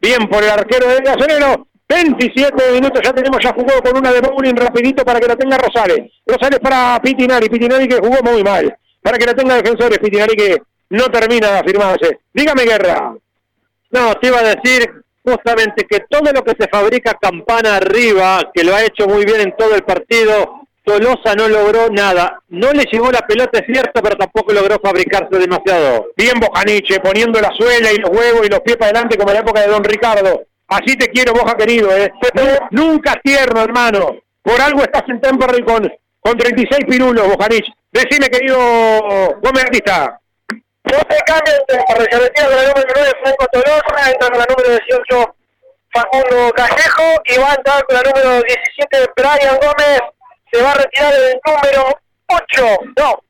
Bien 0.00 0.28
por 0.28 0.44
el 0.44 0.50
arquero 0.50 0.88
de 0.88 1.00
Gasolero. 1.00 1.66
27 1.88 2.72
minutos, 2.72 3.00
ya 3.02 3.12
tenemos, 3.12 3.42
ya 3.42 3.52
jugó 3.54 3.82
con 3.82 3.96
una 3.96 4.12
de 4.12 4.20
bowling 4.20 4.54
rapidito 4.54 5.04
para 5.04 5.18
que 5.18 5.26
la 5.26 5.36
tenga 5.36 5.56
Rosales. 5.56 6.12
Rosales 6.26 6.60
para 6.60 7.00
Pitinari, 7.02 7.48
Pitinari 7.48 7.88
que 7.88 7.96
jugó 7.96 8.18
muy 8.22 8.44
mal. 8.44 8.76
Para 9.02 9.16
que 9.16 9.26
la 9.26 9.34
tenga 9.34 9.56
defensores, 9.56 9.98
Pitinari 9.98 10.36
que 10.36 10.58
no 10.90 11.04
termina 11.06 11.52
de 11.52 11.58
afirmarse. 11.58 12.20
Dígame, 12.32 12.64
Guerra. 12.64 13.14
No, 13.90 14.14
te 14.14 14.28
iba 14.28 14.38
a 14.38 14.54
decir 14.54 14.90
justamente 15.24 15.86
que 15.86 16.00
todo 16.08 16.32
lo 16.32 16.42
que 16.42 16.54
se 16.58 16.68
fabrica 16.68 17.18
campana 17.20 17.76
arriba, 17.76 18.50
que 18.52 18.64
lo 18.64 18.74
ha 18.74 18.82
hecho 18.82 19.06
muy 19.06 19.24
bien 19.24 19.40
en 19.40 19.56
todo 19.56 19.74
el 19.74 19.82
partido, 19.82 20.62
Tolosa 20.84 21.34
no 21.36 21.48
logró 21.48 21.90
nada. 21.90 22.42
No 22.48 22.72
le 22.72 22.84
llegó 22.84 23.10
la 23.10 23.20
pelota, 23.20 23.58
es 23.58 23.66
cierto, 23.66 24.02
pero 24.02 24.16
tampoco 24.16 24.52
logró 24.52 24.78
fabricarse 24.82 25.38
demasiado. 25.38 26.08
Bien 26.16 26.40
Bojaniche, 26.40 27.00
poniendo 27.00 27.40
la 27.40 27.52
suela 27.52 27.92
y 27.92 27.98
los 27.98 28.10
huevos 28.10 28.46
y 28.46 28.48
los 28.48 28.60
pies 28.60 28.76
para 28.78 28.90
adelante 28.90 29.18
como 29.18 29.30
en 29.30 29.34
la 29.34 29.40
época 29.40 29.60
de 29.60 29.68
Don 29.68 29.84
Ricardo. 29.84 30.44
Así 30.68 30.96
te 30.96 31.08
quiero, 31.08 31.32
Boja 31.32 31.56
querido, 31.56 31.94
¿eh? 31.96 32.10
Nunca 32.70 33.20
tierno, 33.22 33.62
hermano. 33.62 34.16
Por 34.42 34.60
algo 34.60 34.82
estás 34.82 35.02
en 35.08 35.20
Temperley 35.20 35.62
con, 35.62 35.90
con 36.20 36.38
36 36.38 36.84
pirulos, 36.88 37.26
Bojanich. 37.26 37.70
Decime, 37.92 38.28
querido 38.28 38.58
Gómez 39.42 39.64
Artista. 39.64 40.20
No 40.90 40.98
se 41.10 41.18
cambia 41.26 41.52
se 41.68 42.18
retira 42.18 42.46
con 42.46 42.56
la 42.56 42.62
número 42.62 42.92
9 42.94 43.12
Franco 43.22 43.46
Tolosa, 43.52 44.10
entra 44.10 44.28
con 44.30 44.38
la 44.38 44.46
número 44.48 44.70
18 44.70 45.34
Facundo 45.92 46.52
Callejo 46.54 47.22
y 47.26 47.38
va 47.38 47.50
a 47.50 47.54
entrar 47.54 47.84
con 47.84 47.96
la 47.96 48.02
número 48.02 48.42
17 48.42 49.10
Brian 49.16 49.56
Gómez. 49.60 50.00
Se 50.50 50.62
va 50.62 50.72
a 50.72 50.74
retirar 50.74 51.12
el 51.12 51.40
número 51.44 51.98
8, 52.28 52.78
no, 52.96 53.22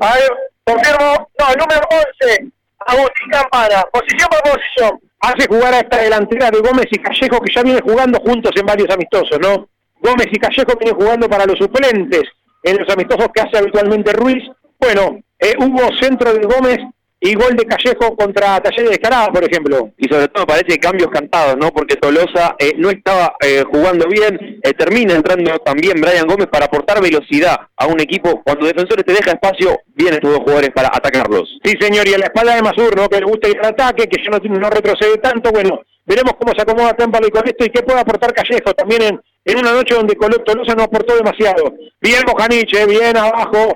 a 0.00 0.14
ver, 0.14 0.30
confirmo, 0.64 1.28
no, 1.38 1.50
el 1.50 1.58
número 1.58 1.80
11, 2.20 2.52
Agustín 2.86 3.30
Campana, 3.30 3.84
posición 3.92 4.28
por 4.30 4.52
posición. 4.52 5.00
Hace 5.20 5.46
jugar 5.46 5.74
a 5.74 5.80
esta 5.80 5.98
delantera 5.98 6.50
de 6.50 6.60
Gómez 6.60 6.86
y 6.90 6.98
Callejo 6.98 7.40
que 7.40 7.52
ya 7.54 7.62
viene 7.62 7.80
jugando 7.82 8.18
juntos 8.20 8.52
en 8.56 8.64
varios 8.64 8.88
amistosos, 8.90 9.38
¿no? 9.40 9.68
Gómez 10.00 10.28
y 10.30 10.38
Callejo 10.38 10.76
vienen 10.78 10.96
jugando 10.96 11.28
para 11.28 11.44
los 11.44 11.58
suplentes 11.58 12.22
en 12.62 12.78
los 12.78 12.88
amistosos 12.88 13.28
que 13.34 13.42
hace 13.42 13.58
habitualmente 13.58 14.12
Ruiz. 14.12 14.42
Bueno, 14.78 15.18
eh, 15.38 15.54
hubo 15.58 15.94
centro 16.00 16.32
de 16.32 16.46
Gómez 16.46 16.78
y 17.24 17.34
gol 17.34 17.56
de 17.56 17.64
Callejo 17.64 18.14
contra 18.16 18.60
Talleres 18.60 18.90
de 18.90 18.96
Escalada, 18.96 19.28
por 19.28 19.42
ejemplo. 19.42 19.88
Y 19.96 20.06
sobre 20.12 20.28
todo 20.28 20.46
parece 20.46 20.78
cambios 20.78 21.08
cantados, 21.10 21.56
¿no? 21.56 21.70
Porque 21.70 21.96
Tolosa 21.96 22.54
eh, 22.58 22.74
no 22.76 22.90
estaba 22.90 23.34
eh, 23.40 23.64
jugando 23.72 24.06
bien, 24.08 24.60
termina 24.76 25.14
entrando 25.14 25.58
también 25.60 25.98
Brian 26.02 26.26
Gómez 26.26 26.48
para 26.48 26.66
aportar 26.66 27.00
velocidad 27.00 27.56
a 27.78 27.86
un 27.86 27.98
equipo. 27.98 28.42
Cuando 28.44 28.66
Defensores 28.66 29.06
te 29.06 29.14
deja 29.14 29.30
espacio, 29.30 29.80
vienen 29.94 30.16
estos 30.16 30.32
dos 30.32 30.40
jugadores 30.40 30.70
para 30.74 30.88
atacarlos. 30.88 31.48
Sí, 31.64 31.72
señor, 31.80 32.06
y 32.06 32.12
a 32.12 32.18
la 32.18 32.26
espalda 32.26 32.56
de 32.56 32.62
Masur, 32.62 32.94
¿no? 32.94 33.08
Que 33.08 33.20
le 33.20 33.24
gusta 33.24 33.48
ir 33.48 33.58
al 33.58 33.70
ataque, 33.70 34.06
que 34.06 34.22
ya 34.22 34.30
no, 34.30 34.38
no 34.38 34.68
retrocede 34.68 35.16
tanto, 35.16 35.50
bueno, 35.50 35.80
veremos 36.04 36.34
cómo 36.38 36.52
se 36.54 36.60
acomoda 36.60 36.92
Tempalo 36.92 37.30
con 37.30 37.48
esto 37.48 37.64
y 37.64 37.70
qué 37.70 37.82
puede 37.82 38.00
aportar 38.00 38.34
Callejo 38.34 38.74
también 38.74 39.02
en, 39.02 39.20
en 39.46 39.58
una 39.58 39.72
noche 39.72 39.94
donde 39.94 40.14
Tolosa 40.14 40.74
no 40.74 40.82
aportó 40.82 41.16
demasiado. 41.16 41.72
Bien 42.02 42.20
Bojaniche, 42.26 42.84
bien 42.84 43.16
abajo, 43.16 43.74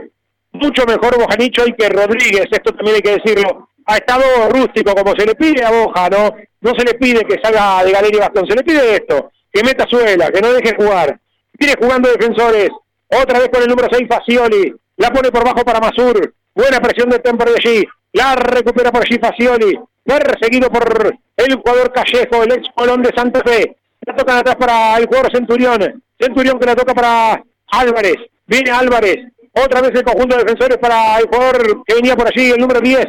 mucho 0.58 0.84
mejor 0.86 1.18
Bojanicho 1.18 1.66
y 1.66 1.72
que 1.72 1.88
Rodríguez, 1.88 2.46
esto 2.50 2.74
también 2.74 2.96
hay 2.96 3.02
que 3.02 3.18
decirlo. 3.18 3.68
Ha 3.86 3.96
estado 3.96 4.22
rústico, 4.50 4.94
como 4.94 5.14
se 5.16 5.26
le 5.26 5.34
pide 5.34 5.64
a 5.64 5.70
Boja, 5.70 6.08
¿no? 6.10 6.34
No 6.60 6.72
se 6.76 6.84
le 6.84 6.94
pide 6.94 7.24
que 7.24 7.40
salga 7.42 7.84
de 7.84 7.92
Galería 7.92 8.20
Bastón, 8.20 8.46
se 8.46 8.54
le 8.54 8.62
pide 8.62 8.96
esto, 8.96 9.30
que 9.52 9.62
meta 9.62 9.86
suela, 9.88 10.30
que 10.30 10.40
no 10.40 10.52
deje 10.52 10.74
jugar. 10.76 11.18
Viene 11.58 11.74
jugando 11.80 12.10
defensores, 12.10 12.68
otra 13.08 13.38
vez 13.38 13.48
con 13.48 13.62
el 13.62 13.68
número 13.68 13.88
6 13.90 14.06
Facioli, 14.08 14.74
la 14.96 15.10
pone 15.10 15.30
por 15.30 15.44
bajo 15.44 15.64
para 15.64 15.80
Masur, 15.80 16.34
buena 16.54 16.80
presión 16.80 17.08
de 17.08 17.18
Temper 17.20 17.48
de 17.48 17.54
allí, 17.56 17.86
la 18.12 18.34
recupera 18.34 18.92
por 18.92 19.02
allí 19.02 19.18
Facioli, 19.18 19.78
perseguido 20.04 20.70
por 20.70 21.16
el 21.36 21.54
jugador 21.54 21.92
Callejo, 21.92 22.42
el 22.42 22.52
ex 22.52 22.68
Colón 22.74 23.02
de 23.02 23.12
Santa 23.14 23.42
Fe, 23.44 23.76
La 24.06 24.16
tocan 24.16 24.38
atrás 24.38 24.56
para 24.56 24.96
el 24.96 25.06
jugador 25.06 25.30
Centurión. 25.32 26.02
Centurión 26.18 26.58
que 26.58 26.66
la 26.66 26.74
toca 26.74 26.94
para 26.94 27.42
Álvarez. 27.68 28.16
Viene 28.46 28.70
Álvarez. 28.70 29.18
Otra 29.64 29.80
vez 29.80 29.92
el 29.94 30.04
conjunto 30.04 30.36
de 30.36 30.44
defensores 30.44 30.78
para 30.78 31.18
el 31.18 31.26
jugador 31.26 31.84
que 31.84 31.94
venía 31.94 32.14
por 32.14 32.28
allí, 32.28 32.50
el 32.50 32.60
número 32.60 32.80
10. 32.80 33.06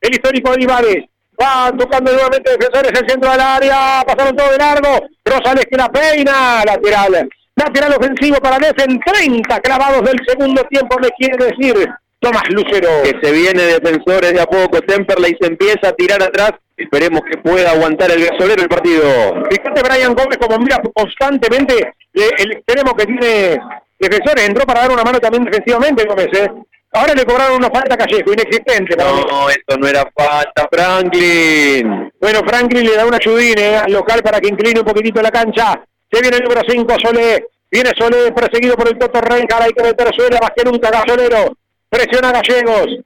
El 0.00 0.10
histórico 0.10 0.50
Olivares. 0.50 1.04
Va 1.40 1.72
tocando 1.76 2.12
nuevamente 2.12 2.50
defensores 2.50 3.00
el 3.00 3.08
centro 3.08 3.30
del 3.30 3.40
área. 3.40 4.02
Pasaron 4.06 4.36
todo 4.36 4.50
de 4.50 4.58
largo. 4.58 4.88
Rosales 5.24 5.66
que 5.70 5.76
la 5.76 5.88
peina. 5.88 6.64
Lateral. 6.64 7.28
Lateral 7.54 7.94
ofensivo 7.94 8.36
para 8.38 8.56
en 8.56 9.00
30 9.00 9.60
clavados 9.60 10.02
del 10.02 10.18
segundo 10.26 10.62
tiempo, 10.70 10.96
me 11.00 11.10
quiere 11.10 11.36
decir 11.44 11.88
Tomás 12.18 12.48
Lucero. 12.50 12.88
Que 13.02 13.18
se 13.22 13.32
viene 13.32 13.62
defensores 13.62 14.32
de 14.32 14.40
a 14.40 14.46
poco. 14.46 14.80
Temperley 14.80 15.36
se 15.40 15.48
empieza 15.48 15.88
a 15.88 15.92
tirar 15.92 16.22
atrás. 16.22 16.52
Esperemos 16.76 17.20
que 17.30 17.38
pueda 17.38 17.72
aguantar 17.72 18.10
el 18.10 18.24
gasolero 18.24 18.62
el 18.62 18.68
partido. 18.68 19.04
Fíjate 19.50 19.82
Brian 19.82 20.14
Gómez 20.14 20.38
como 20.38 20.58
mira 20.58 20.80
constantemente 20.94 21.94
el 22.14 22.52
extremo 22.52 22.94
que 22.96 23.06
tiene 23.06 23.60
defensores. 24.02 24.48
Entró 24.48 24.66
para 24.66 24.82
dar 24.82 24.92
una 24.92 25.02
mano 25.02 25.18
también 25.18 25.44
defensivamente 25.44 26.04
Gómez. 26.04 26.28
¿eh? 26.34 26.50
Ahora 26.92 27.14
le 27.14 27.24
cobraron 27.24 27.56
una 27.56 27.70
falta 27.70 27.94
a 27.94 27.98
Callejo, 27.98 28.32
inexistente. 28.32 28.96
No, 28.96 29.48
esto 29.48 29.76
no 29.78 29.86
era 29.86 30.04
falta, 30.14 30.68
Franklin. 30.70 32.12
Bueno, 32.20 32.40
Franklin 32.46 32.84
le 32.84 32.96
da 32.96 33.06
una 33.06 33.16
ayudine 33.16 33.76
al 33.76 33.92
local 33.92 34.22
para 34.22 34.40
que 34.40 34.48
incline 34.48 34.80
un 34.80 34.86
poquitito 34.86 35.22
la 35.22 35.30
cancha. 35.30 35.82
Se 36.10 36.20
viene 36.20 36.36
el 36.36 36.42
número 36.42 36.60
5, 36.68 36.94
Solé. 37.02 37.46
Viene 37.70 37.92
Solé 37.98 38.30
perseguido 38.32 38.76
por 38.76 38.88
el 38.88 38.98
Toto 38.98 39.20
Renca. 39.22 39.62
Hay 39.62 39.72
que 39.72 39.82
meter 39.82 40.14
suela 40.14 40.38
más 40.40 40.50
que 40.54 40.64
nunca, 40.64 40.90
Gasolero. 40.90 41.56
Presiona 41.88 42.28
a 42.28 42.32
Gallegos. 42.32 42.98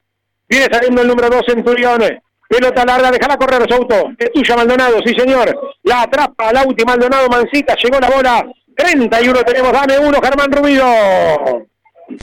Viene 0.48 0.66
saliendo 0.70 1.02
el 1.02 1.08
número 1.08 1.28
2, 1.30 1.42
Centurión. 1.46 2.02
Pelota 2.48 2.84
larga, 2.84 3.10
déjala 3.10 3.36
correr, 3.36 3.68
Souto. 3.68 4.10
Es 4.18 4.32
tuya, 4.32 4.56
Maldonado, 4.56 4.98
sí, 5.04 5.14
señor. 5.14 5.76
La 5.84 6.02
atrapa 6.02 6.52
la 6.52 6.64
última, 6.64 6.92
Maldonado, 6.92 7.28
Mancita. 7.28 7.76
Llegó 7.76 8.00
la 8.00 8.10
bola. 8.10 8.46
31 8.76 9.44
tenemos, 9.44 9.72
dame 9.72 9.98
uno, 9.98 10.20
Germán 10.20 10.52
Rubido. 10.52 11.66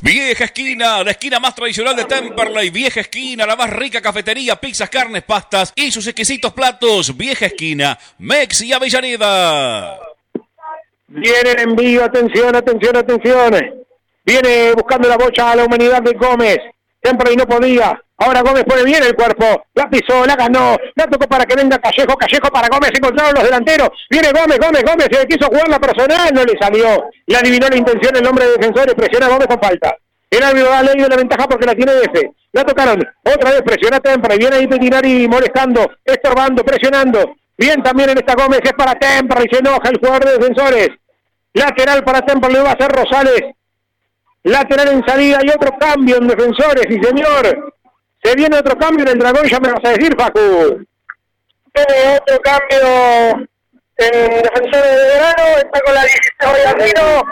Vieja 0.01 0.45
esquina, 0.45 1.03
la 1.03 1.11
esquina 1.11 1.39
más 1.39 1.55
tradicional 1.55 1.95
de 1.95 2.05
Temperley. 2.05 2.69
Vieja 2.69 3.01
esquina, 3.01 3.45
la 3.45 3.55
más 3.55 3.69
rica 3.69 4.01
cafetería, 4.01 4.55
pizzas, 4.55 4.89
carnes, 4.89 5.23
pastas 5.23 5.73
y 5.75 5.91
sus 5.91 6.07
exquisitos 6.07 6.53
platos. 6.53 7.17
Vieja 7.17 7.47
esquina, 7.47 7.97
Mex 8.19 8.61
y 8.61 8.71
Avellaneda. 8.71 9.99
Viene 11.07 11.51
el 11.51 11.59
envío, 11.59 12.05
atención, 12.05 12.55
atención, 12.55 12.95
atención. 12.95 13.83
Viene 14.25 14.71
buscando 14.73 15.09
la 15.09 15.17
bocha 15.17 15.51
a 15.51 15.55
la 15.55 15.65
humanidad 15.65 16.01
de 16.01 16.13
Gómez. 16.13 16.59
Temperley 17.03 17.35
no 17.35 17.45
podía. 17.45 18.01
Ahora 18.17 18.41
Gómez 18.41 18.63
pone 18.63 18.83
bien 18.83 19.03
el 19.03 19.15
cuerpo, 19.15 19.65
la 19.73 19.89
pisó, 19.89 20.25
la 20.25 20.35
ganó, 20.35 20.77
la 20.95 21.07
tocó 21.07 21.27
para 21.27 21.43
que 21.45 21.55
venga 21.55 21.77
Callejo, 21.77 22.15
Callejo 22.15 22.47
para 22.47 22.69
Gómez, 22.69 22.91
encontraron 22.95 23.33
los 23.33 23.43
delanteros, 23.43 23.89
viene 24.09 24.31
Gómez, 24.31 24.59
Gómez, 24.59 24.83
Gómez, 24.83 25.07
se 25.11 25.27
quiso 25.27 25.47
jugar 25.47 25.67
la 25.67 25.79
personal, 25.79 26.29
no 26.33 26.45
le 26.45 26.53
salió, 26.57 27.03
y 27.27 27.35
adivinó 27.35 27.67
la 27.67 27.75
intención 27.75 28.15
el 28.15 28.23
nombre 28.23 28.45
de 28.45 28.51
defensores, 28.53 28.95
presiona 28.95 29.25
a 29.25 29.29
Gómez 29.29 29.47
con 29.47 29.59
falta. 29.59 29.97
El 30.33 30.41
árbitro 30.41 30.73
ha 30.73 30.81
leído 30.81 31.07
la 31.07 31.15
ventaja 31.15 31.47
porque 31.47 31.67
la 31.67 31.75
tiene 31.75 31.91
F. 32.11 32.31
La 32.53 32.63
tocaron. 32.63 32.99
Otra 33.23 33.51
vez 33.51 33.61
presiona 33.61 33.99
Tempra. 33.99 34.35
Viene 34.35 34.55
ahí 34.55 34.67
Petinari 34.67 35.27
molestando, 35.27 35.85
estorbando, 36.03 36.63
presionando. 36.63 37.35
Bien 37.55 37.83
también 37.83 38.09
en 38.09 38.17
esta 38.17 38.33
Gómez. 38.33 38.61
Es 38.63 38.73
para 38.73 38.95
Tempra 38.95 39.43
y 39.43 39.53
se 39.53 39.59
enoja 39.59 39.89
el 39.91 39.99
jugador 39.99 40.25
de 40.25 40.37
defensores. 40.39 40.89
Lateral 41.53 42.03
para 42.03 42.21
Tempra. 42.21 42.49
Le 42.49 42.61
va 42.61 42.71
a 42.71 42.73
hacer 42.73 42.91
Rosales. 42.91 43.41
Lateral 44.43 44.89
en 44.89 45.05
salida 45.05 45.39
y 45.41 45.49
otro 45.49 45.71
cambio 45.79 46.17
en 46.17 46.27
defensores. 46.27 46.85
Y 46.89 47.03
señor. 47.03 47.73
Se 48.23 48.35
viene 48.35 48.57
otro 48.57 48.77
cambio 48.77 49.03
en 49.03 49.11
el 49.11 49.19
dragón, 49.19 49.45
ya 49.45 49.59
me 49.59 49.71
vas 49.71 49.83
a 49.83 49.89
decir, 49.89 50.15
Facu. 50.17 50.85
Tiene 51.73 52.19
otro 52.21 52.39
cambio 52.39 53.47
en 53.97 54.41
defensores 54.43 54.95
de 54.95 55.07
verano, 55.13 55.43
está 55.57 55.79
con 55.81 55.93
la 55.93 56.01
16 56.01 56.65
Andino, 56.67 57.23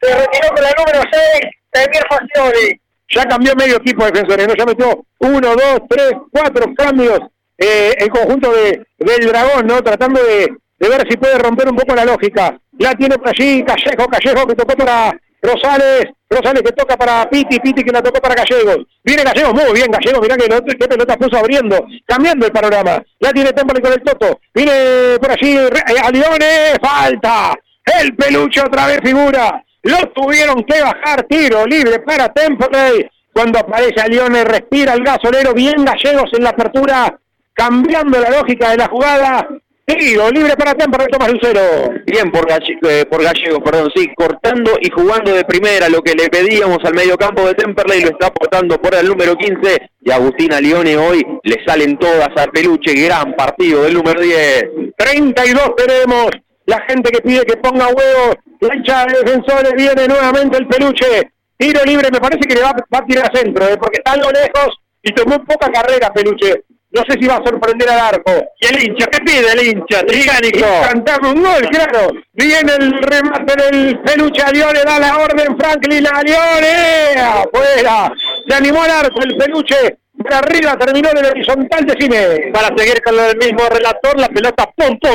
se 0.00 0.14
retiró 0.14 0.48
con 0.48 0.64
la 0.64 0.70
número 0.76 1.10
6, 1.12 1.52
Daniel 1.72 2.04
Facioli. 2.10 2.80
Ya 3.10 3.24
cambió 3.26 3.54
medio 3.54 3.76
equipo 3.76 4.04
de 4.04 4.10
defensores, 4.10 4.48
¿no? 4.48 4.54
Ya 4.54 4.66
metió 4.66 5.06
uno, 5.20 5.54
dos, 5.54 5.80
tres, 5.88 6.12
cuatro 6.32 6.74
cambios 6.74 7.20
eh, 7.58 7.94
el 7.98 8.08
conjunto 8.08 8.50
de, 8.52 8.84
del 8.98 9.28
dragón, 9.28 9.66
¿no? 9.66 9.82
Tratando 9.82 10.20
de, 10.22 10.48
de 10.78 10.88
ver 10.88 11.06
si 11.08 11.16
puede 11.16 11.38
romper 11.38 11.68
un 11.68 11.76
poco 11.76 11.94
la 11.94 12.04
lógica. 12.04 12.58
La 12.78 12.94
tiene 12.94 13.18
por 13.18 13.28
allí 13.28 13.62
Callejo, 13.62 14.08
Callejo 14.08 14.46
que 14.46 14.56
tocó 14.56 14.74
para 14.74 15.12
Rosales, 15.44 16.06
Rosales 16.30 16.62
que 16.62 16.72
toca 16.72 16.96
para 16.96 17.28
Piti, 17.28 17.60
Piti 17.60 17.84
que 17.84 17.92
la 17.92 18.02
tocó 18.02 18.18
para 18.20 18.34
Gallegos. 18.34 18.78
Viene 19.04 19.22
Gallegos, 19.22 19.52
muy 19.52 19.72
bien 19.74 19.90
Gallegos, 19.90 20.22
mirá 20.22 20.36
que 20.36 20.76
qué 20.76 20.88
pelota 20.88 21.16
puso 21.18 21.36
abriendo, 21.36 21.86
cambiando 22.06 22.46
el 22.46 22.52
panorama. 22.52 23.02
La 23.20 23.30
tiene 23.30 23.52
Temple 23.52 23.82
con 23.82 23.92
el 23.92 24.02
Toto. 24.02 24.40
Viene 24.54 25.18
por 25.20 25.30
allí 25.30 25.56
eh, 25.56 25.70
a 26.02 26.80
falta. 26.80 27.54
El 28.00 28.16
peluche 28.16 28.62
otra 28.62 28.86
vez 28.86 29.00
figura. 29.04 29.62
Lo 29.82 29.98
tuvieron 30.14 30.64
que 30.64 30.80
bajar, 30.80 31.24
tiro 31.28 31.66
libre 31.66 31.98
para 32.00 32.32
Temple. 32.32 33.10
Cuando 33.34 33.58
aparece 33.58 34.00
a 34.00 34.08
Lione, 34.08 34.44
respira 34.44 34.94
el 34.94 35.04
gasolero, 35.04 35.52
bien 35.52 35.84
Gallegos 35.84 36.30
en 36.32 36.44
la 36.44 36.50
apertura, 36.50 37.18
cambiando 37.52 38.18
la 38.18 38.30
lógica 38.30 38.70
de 38.70 38.78
la 38.78 38.88
jugada. 38.88 39.46
Tiro 39.86 40.30
libre 40.30 40.56
para 40.56 40.74
Temperley, 40.74 41.08
Tomás 41.08 41.30
Lucero. 41.30 41.60
Bien 42.06 42.30
por, 42.32 42.46
eh, 42.50 43.04
por 43.04 43.22
Gallegos, 43.22 43.60
perdón, 43.62 43.92
sí, 43.94 44.08
cortando 44.16 44.78
y 44.80 44.90
jugando 44.90 45.34
de 45.34 45.44
primera 45.44 45.90
lo 45.90 46.00
que 46.00 46.14
le 46.14 46.30
pedíamos 46.30 46.78
al 46.84 46.94
mediocampo 46.94 47.46
de 47.46 47.54
Temperley, 47.54 48.00
lo 48.00 48.10
está 48.10 48.28
aportando 48.28 48.80
por 48.80 48.94
el 48.94 49.06
número 49.06 49.36
15 49.36 49.90
y 50.00 50.10
Agustina 50.10 50.58
Lione 50.58 50.96
hoy 50.96 51.22
le 51.42 51.62
salen 51.66 51.98
todas 51.98 52.30
a 52.34 52.46
Peluche, 52.46 52.94
gran 52.94 53.34
partido 53.34 53.82
del 53.82 53.94
número 53.94 54.22
10. 54.22 54.64
32 54.96 55.76
tenemos, 55.76 56.30
la 56.64 56.80
gente 56.88 57.10
que 57.10 57.20
pide 57.20 57.44
que 57.44 57.58
ponga 57.58 57.88
huevos, 57.88 58.36
la 58.60 58.74
hincha 58.74 59.04
de 59.04 59.22
defensores, 59.22 59.74
viene 59.76 60.08
nuevamente 60.08 60.56
el 60.56 60.66
Peluche, 60.66 61.30
tiro 61.58 61.84
libre, 61.84 62.08
me 62.10 62.20
parece 62.20 62.48
que 62.48 62.54
le 62.54 62.62
va, 62.62 62.70
a 62.70 63.04
tirar 63.04 63.26
a 63.30 63.36
centro, 63.36 63.68
eh, 63.68 63.76
porque 63.76 63.98
está 63.98 64.12
algo 64.12 64.30
lejos 64.30 64.78
y 65.02 65.12
tomó 65.12 65.44
poca 65.44 65.70
carrera 65.70 66.10
Peluche. 66.10 66.64
No 66.94 67.02
sé 67.08 67.18
si 67.20 67.26
va 67.26 67.34
a 67.34 67.44
sorprender 67.44 67.90
al 67.90 67.98
arco. 67.98 68.32
Y 68.60 68.66
el 68.66 68.84
hincha, 68.84 69.06
¿qué 69.08 69.18
pide 69.18 69.52
el 69.52 69.66
hincha? 69.66 70.06
Tricánico. 70.06 70.66
Cantamos 70.88 71.34
un 71.34 71.42
gol, 71.42 71.68
claro. 71.68 72.12
Viene 72.32 72.72
el 72.72 73.02
remate 73.02 73.54
del 73.56 73.98
peluche 73.98 74.42
a 74.42 74.52
le 74.52 74.82
da 74.84 75.00
la 75.00 75.18
orden 75.18 75.58
Franklin 75.58 76.06
a 76.06 76.22
Lione. 76.22 77.20
Afuera. 77.20 78.12
Se 78.48 78.54
animó 78.54 78.82
al 78.84 78.90
arco 78.90 79.20
el 79.22 79.36
peluche. 79.36 79.98
Por 80.16 80.32
arriba 80.32 80.76
terminó 80.78 81.10
en 81.10 81.18
el 81.18 81.26
horizontal 81.26 81.84
de 81.84 81.94
cine. 81.98 82.52
Para 82.52 82.68
seguir 82.76 83.02
con 83.02 83.18
el 83.18 83.36
mismo 83.38 83.68
relator, 83.68 84.18
la 84.20 84.28
pelota 84.28 84.70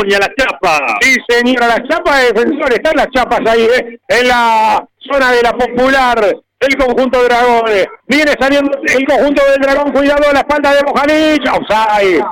y 0.05 0.13
a 0.13 0.19
la 0.19 0.29
chapa. 0.37 0.97
Sí, 0.99 1.15
señora, 1.29 1.67
la 1.67 1.87
chapa 1.87 2.19
de 2.19 2.33
defensor. 2.33 2.73
Están 2.73 2.97
las 2.97 3.07
chapas 3.11 3.39
ahí, 3.47 3.61
¿eh? 3.61 3.99
En 4.09 4.27
la 4.27 4.85
zona 4.99 5.31
de 5.31 5.41
la 5.41 5.53
popular 5.53 6.35
el 6.59 6.77
conjunto 6.77 7.21
de 7.21 7.27
Dragones. 7.27 7.87
Viene 8.07 8.33
saliendo 8.39 8.77
el 8.83 9.05
conjunto 9.05 9.41
del 9.51 9.61
Dragón, 9.61 9.91
cuidado 9.91 10.29
a 10.29 10.33
la 10.33 10.39
espalda 10.39 10.73
de 10.73 10.83
Mojanich. 10.83 11.47
Offside. 11.47 12.23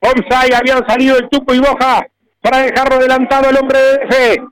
Offside, 0.00 0.54
habían 0.54 0.86
salido 0.88 1.18
el 1.18 1.28
Tuco 1.28 1.54
y 1.54 1.58
Boja 1.58 2.06
para 2.40 2.62
dejarlo 2.62 2.96
adelantado 2.96 3.50
el 3.50 3.56
hombre 3.56 3.78
de 3.78 3.94
F. 4.08 4.42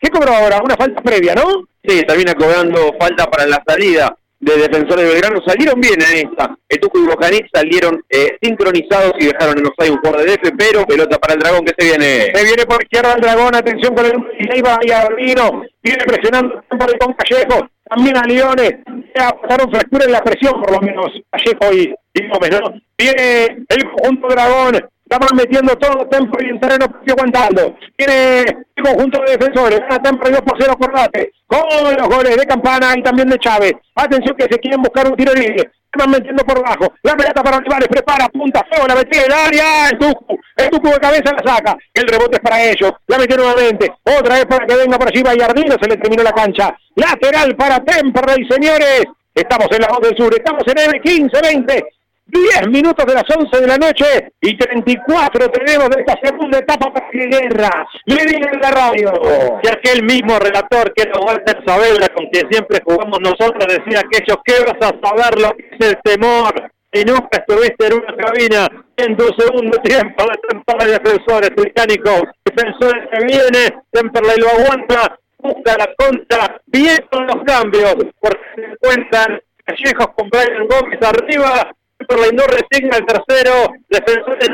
¿Qué 0.00 0.10
cobró 0.10 0.32
ahora? 0.32 0.60
Una 0.62 0.76
falta 0.76 1.02
previa, 1.02 1.34
¿no? 1.34 1.66
Sí, 1.84 2.02
termina 2.02 2.34
cobrando 2.34 2.92
falta 2.98 3.26
para 3.26 3.46
la 3.46 3.62
salida 3.66 4.16
de 4.40 4.56
Defensores 4.56 5.04
de 5.04 5.12
Belgrano. 5.12 5.40
Salieron 5.46 5.80
bien 5.80 6.00
en 6.00 6.28
esta. 6.28 6.56
El 6.68 6.80
Tuco 6.80 6.98
y 6.98 7.06
Bojanich 7.06 7.48
salieron 7.52 8.02
eh, 8.08 8.38
sincronizados 8.40 9.12
y 9.18 9.26
dejaron 9.26 9.58
en 9.58 9.66
offside 9.66 9.90
un 9.90 9.98
jugador 9.98 10.24
de 10.24 10.32
DF, 10.32 10.52
pero 10.56 10.84
pelota 10.84 11.18
para 11.18 11.34
el 11.34 11.40
Dragón 11.40 11.64
que 11.64 11.74
se 11.76 11.84
viene. 11.84 12.32
Se 12.34 12.44
viene 12.44 12.64
por 12.64 12.82
izquierda 12.82 13.14
el 13.14 13.20
Dragón, 13.20 13.54
atención 13.54 13.94
con 13.94 14.06
el 14.06 14.56
Iba 14.56 14.78
y 14.82 14.90
Arbino. 14.90 15.62
Viene 15.82 16.04
presionando 16.04 16.62
por 16.70 16.90
el 16.90 16.98
con 16.98 17.14
Callejo 17.14 17.68
también 17.88 18.16
a 18.16 18.22
Leones, 18.22 18.78
pasaron 19.14 19.70
fractura 19.70 20.04
en 20.04 20.12
la 20.12 20.22
presión, 20.22 20.60
por 20.60 20.70
lo 20.72 20.80
menos, 20.80 21.06
Callejo 21.30 21.74
y, 21.74 21.94
y 22.14 22.28
Gómez, 22.28 22.50
¿no? 22.50 22.80
Viene 22.96 23.64
el 23.68 23.90
conjunto 23.90 24.28
Dragón, 24.28 24.74
estamos 25.08 25.32
metiendo 25.34 25.74
todo 25.76 26.06
tempo 26.08 26.36
y 26.40 26.50
en 26.50 26.60
terreno 26.60 26.86
aguantando. 27.08 27.74
Viene 27.96 28.40
el 28.76 28.84
conjunto 28.84 29.20
de 29.22 29.36
defensores, 29.38 29.80
una 29.88 30.02
tempo 30.02 30.28
2 30.28 30.40
por 30.42 30.56
0 30.60 30.72
acordate, 30.72 31.32
con 31.46 31.62
los 31.96 32.08
goles 32.08 32.36
de 32.36 32.46
Campana 32.46 32.94
y 32.96 33.02
también 33.02 33.28
de 33.30 33.38
Chávez. 33.38 33.72
Atención 33.94 34.36
que 34.36 34.44
se 34.44 34.58
quieren 34.58 34.82
buscar 34.82 35.08
un 35.08 35.16
tiro 35.16 35.32
libre. 35.32 35.70
Se 35.90 35.98
van 35.98 36.10
metiendo 36.10 36.44
por 36.44 36.58
abajo. 36.58 36.92
La 37.02 37.14
pelota 37.14 37.42
para 37.42 37.56
Olivares, 37.56 37.88
prepara, 37.88 38.28
punta, 38.28 38.62
feo, 38.70 38.86
la 38.86 38.94
metida 38.94 39.22
el 39.24 39.32
área, 39.32 39.88
el 39.88 39.98
Tucu. 39.98 40.38
El 40.54 40.68
Tucu 40.68 40.88
de 40.90 40.98
cabeza 40.98 41.32
la 41.32 41.54
saca. 41.54 41.76
El 41.94 42.06
rebote 42.06 42.36
es 42.36 42.42
para 42.42 42.62
ellos. 42.62 42.92
La 43.06 43.16
metió 43.16 43.38
nuevamente. 43.38 43.90
Otra 44.04 44.34
vez 44.34 44.44
para 44.44 44.66
que 44.66 44.76
venga 44.76 44.98
por 44.98 45.08
allí 45.08 45.22
Vallardino. 45.22 45.76
Se 45.80 45.88
le 45.88 45.96
terminó 45.96 46.22
la 46.22 46.32
cancha. 46.32 46.76
Lateral 46.94 47.56
para 47.56 47.82
Temperley, 47.82 48.46
señores. 48.50 49.04
Estamos 49.34 49.68
en 49.70 49.80
la 49.80 49.88
voz 49.88 50.00
del 50.00 50.16
sur. 50.16 50.34
Estamos 50.34 50.62
en 50.66 50.78
el 50.78 51.00
15-20. 51.00 51.84
10 52.28 52.68
minutos 52.68 53.06
de 53.06 53.14
las 53.14 53.24
11 53.24 53.60
de 53.60 53.66
la 53.66 53.76
noche 53.78 54.32
y 54.40 54.56
34 54.56 55.50
tenemos 55.50 55.88
de 55.88 56.00
esta 56.00 56.18
segunda 56.22 56.58
etapa 56.58 56.92
para 56.92 57.08
que 57.10 57.26
guerra. 57.26 57.86
Le 58.04 58.22
en 58.22 58.60
la 58.60 58.70
radio. 58.70 59.12
Aquel 59.70 60.02
mismo 60.02 60.38
relator 60.38 60.92
que 60.94 61.02
era 61.02 61.18
Walter 61.18 61.62
Saavedra, 61.66 62.08
con 62.14 62.26
quien 62.26 62.48
siempre 62.50 62.80
jugamos 62.84 63.18
nosotros, 63.20 63.66
decía 63.66 64.02
que 64.10 64.18
ellos, 64.22 64.38
¿qué 64.44 64.54
vas 64.60 64.92
a 64.92 65.08
saber 65.08 65.40
lo 65.40 65.56
que 65.56 65.68
es 65.78 65.88
el 65.88 65.98
temor? 66.02 66.70
y 66.90 67.04
nunca 67.04 67.28
estuviste 67.38 67.86
en 67.86 67.94
una 67.94 68.16
cabina 68.16 68.66
en 68.96 69.14
tu 69.14 69.26
segundo 69.36 69.76
tiempo 69.82 70.24
de 70.24 70.38
Temperley 70.48 70.92
Defensores 70.92 71.50
británicos. 71.54 72.22
Defensores 72.44 73.08
que 73.12 73.24
viene, 73.26 73.82
Temperley 73.90 74.36
lo 74.38 74.48
aguanta, 74.48 75.18
busca 75.38 75.76
la 75.76 75.94
contra, 75.96 76.60
bien 76.66 76.96
con 77.10 77.26
los 77.26 77.44
cambios, 77.44 77.94
porque 78.20 78.40
se 78.54 78.64
encuentran 78.64 79.40
Callejos 79.68 80.08
con 80.16 80.30
Brian 80.30 80.66
Gómez 80.66 80.98
arriba, 81.02 81.70
Temperley 82.08 82.36
no 82.36 82.44
resigna 82.44 82.96
el 82.96 83.06
tercero, 83.06 83.72
Defensores 83.88 84.48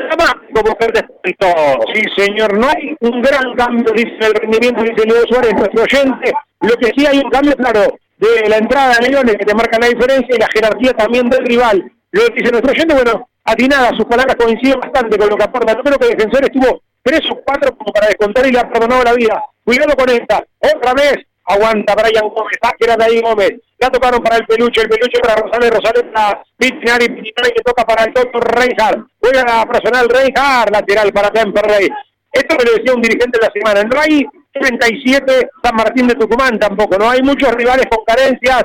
como 0.52 0.70
mujer 0.70 0.92
descuento. 0.92 1.47
Sí, 1.94 2.02
señor, 2.16 2.58
no 2.58 2.68
hay 2.68 2.97
un 3.00 3.23
gran 3.23 3.55
cambio, 3.55 3.92
dice 3.92 4.16
el 4.20 4.34
rendimiento, 4.34 4.83
dice 4.83 5.07
Leo 5.07 5.24
Suárez, 5.28 5.55
nuestro 5.55 5.83
oyente. 5.83 6.33
Lo 6.60 6.76
que 6.76 6.92
sí 6.97 7.07
hay 7.07 7.18
un 7.18 7.31
cambio, 7.31 7.57
claro, 7.57 7.94
de 8.18 8.49
la 8.49 8.57
entrada 8.57 8.97
de 8.99 9.08
Leones, 9.08 9.36
que 9.36 9.44
te 9.44 9.55
marca 9.55 9.78
la 9.78 9.89
diferencia, 9.89 10.34
y 10.34 10.39
la 10.39 10.49
jerarquía 10.49 10.92
también 10.94 11.28
del 11.28 11.44
rival. 11.47 11.92
Lo 12.10 12.26
que 12.26 12.34
dice 12.34 12.50
nuestro 12.50 12.73
oyente, 12.73 12.94
bueno, 12.94 13.28
atinada, 13.44 13.91
sus 13.97 14.07
palabras 14.07 14.36
coinciden 14.36 14.81
bastante 14.81 15.18
con 15.18 15.28
lo 15.28 15.36
que 15.36 15.44
aporta. 15.44 15.76
Yo 15.76 15.83
creo 15.83 15.99
que 15.99 16.07
el 16.07 16.16
defensor 16.16 16.44
estuvo 16.44 16.81
tres 17.02 17.20
o 17.31 17.41
cuatro 17.44 17.76
como 17.76 17.92
para 17.92 18.08
descontar 18.08 18.47
y 18.47 18.52
le 18.52 18.58
ha 18.58 18.68
perdonado 18.68 19.05
la 19.05 19.12
vida. 19.15 19.42
Cuidado 19.65 19.94
con 19.97 20.08
esta. 20.10 20.44
Otra 20.58 20.94
vez. 20.94 21.16
Aguanta 21.47 21.94
Brian 21.94 22.28
Gómez. 22.28 22.58
Ah, 22.62 22.73
era 22.78 22.97
de 22.97 23.05
ahí 23.05 23.20
Gómez. 23.20 23.52
La 23.78 23.90
tocaron 23.90 24.23
para 24.23 24.36
el 24.36 24.47
peluche. 24.47 24.82
El 24.82 24.89
peluche 24.89 25.20
para 25.20 25.36
Rosales. 25.36 25.70
Rosales 25.70 26.05
para 26.12 26.42
Pitinari. 26.56 27.08
Pitinari 27.08 27.55
que 27.55 27.62
toca 27.62 27.84
para 27.84 28.05
el 28.05 28.12
doctor 28.12 28.42
Reinhardt. 28.56 29.06
Juega 29.20 29.44
la 29.44 29.66
personal 29.66 30.08
Reinhardt. 30.08 30.70
Lateral 30.70 31.12
para 31.12 31.31
Temperley. 31.31 31.89
Esto 32.32 32.56
me 32.56 32.64
lo 32.64 32.73
decía 32.73 32.94
un 32.94 33.02
dirigente 33.02 33.39
de 33.39 33.47
la 33.47 33.52
semana. 33.52 33.84
No 33.84 34.00
hay 34.00 34.26
37 34.52 35.50
San 35.62 35.76
Martín 35.76 36.06
de 36.06 36.14
Tucumán 36.14 36.58
tampoco. 36.58 36.97
No 36.98 37.10
hay 37.10 37.23
muchos 37.23 37.52
rivales 37.52 37.86
con 37.90 38.05
carencias 38.05 38.64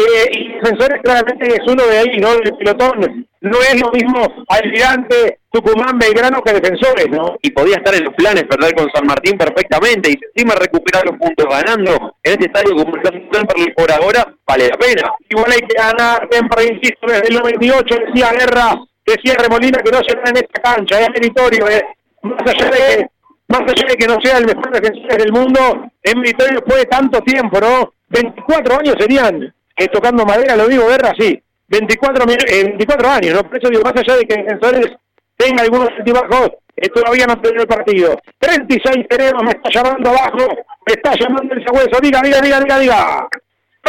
eh, 0.00 0.30
y 0.32 0.52
Defensores 0.54 1.02
claramente 1.02 1.48
es 1.48 1.60
uno 1.66 1.84
de 1.86 1.98
ahí, 1.98 2.18
¿no? 2.18 2.32
El 2.34 2.56
pelotón 2.56 3.26
no 3.40 3.58
es 3.60 3.80
lo 3.80 3.90
mismo 3.90 4.44
Almirante, 4.48 5.40
Tucumán, 5.50 5.98
Belgrano 5.98 6.40
que 6.42 6.52
Defensores, 6.52 7.08
¿no? 7.10 7.36
Y 7.42 7.50
podía 7.50 7.76
estar 7.76 7.94
en 7.94 8.04
los 8.04 8.14
planes 8.14 8.44
perder 8.44 8.74
con 8.74 8.88
San 8.92 9.06
Martín 9.06 9.36
perfectamente 9.36 10.10
y 10.10 10.18
encima 10.34 10.54
recuperar 10.54 11.04
los 11.04 11.18
puntos 11.18 11.46
ganando 11.48 12.14
en 12.22 12.32
este 12.32 12.46
estadio 12.46 12.76
como 12.76 12.96
el 12.96 13.74
por 13.74 13.90
ahora, 13.90 14.32
vale 14.46 14.68
la 14.68 14.76
pena. 14.76 15.12
Igual 15.28 15.52
hay 15.52 15.60
que 15.60 15.76
ganar, 15.76 16.28
siempre 16.30 16.64
insisto, 16.64 17.06
desde 17.06 17.28
el 17.28 17.34
98 17.34 17.96
decía 18.06 18.32
Guerra, 18.32 18.74
decía 19.04 19.34
Remolina 19.34 19.78
que 19.78 19.90
no 19.90 19.98
se 19.98 20.12
en 20.12 20.36
esta 20.36 20.62
cancha, 20.62 21.00
es 21.00 21.10
meritorio, 21.10 21.68
eh. 21.68 21.84
más 22.22 22.42
allá 22.46 22.70
de 22.70 22.78
que 22.78 23.06
más 23.48 23.60
allá 23.60 23.86
de 23.88 23.96
que 23.96 24.06
no 24.06 24.20
sea 24.20 24.38
el 24.38 24.44
mejor 24.44 24.70
defensor 24.70 25.18
del 25.18 25.32
mundo, 25.32 25.90
es 26.02 26.14
meritorio 26.14 26.56
después 26.56 26.78
de 26.78 26.86
tanto 26.86 27.20
tiempo, 27.22 27.58
¿no? 27.60 27.94
24 28.10 28.78
años 28.78 28.94
serían 28.98 29.54
eh, 29.78 29.88
tocando 29.88 30.24
madera, 30.24 30.56
lo 30.56 30.68
digo, 30.68 30.88
Guerra, 30.88 31.12
sí, 31.18 31.40
24, 31.68 32.26
24 32.26 33.08
años, 33.08 33.34
¿no? 33.34 33.48
Por 33.48 33.70
digo, 33.70 33.82
más 33.82 33.96
allá 33.96 34.16
de 34.16 34.26
que 34.26 34.36
Defensores 34.36 34.96
tenga 35.36 35.62
algunos 35.62 35.88
altibajos, 35.96 36.50
eh, 36.76 36.88
todavía 36.88 37.26
no 37.26 37.40
tenido 37.40 37.62
el 37.62 37.68
partido. 37.68 38.18
36 38.38 39.06
tenemos, 39.08 39.42
me 39.42 39.50
está 39.50 39.70
llamando 39.70 40.10
abajo, 40.10 40.46
me 40.86 40.92
está 40.92 41.14
llamando 41.14 41.54
el 41.54 41.64
sabueso, 41.64 42.00
diga, 42.00 42.20
diga, 42.22 42.40
diga, 42.40 42.60
diga, 42.60 42.78
diga. 42.78 43.28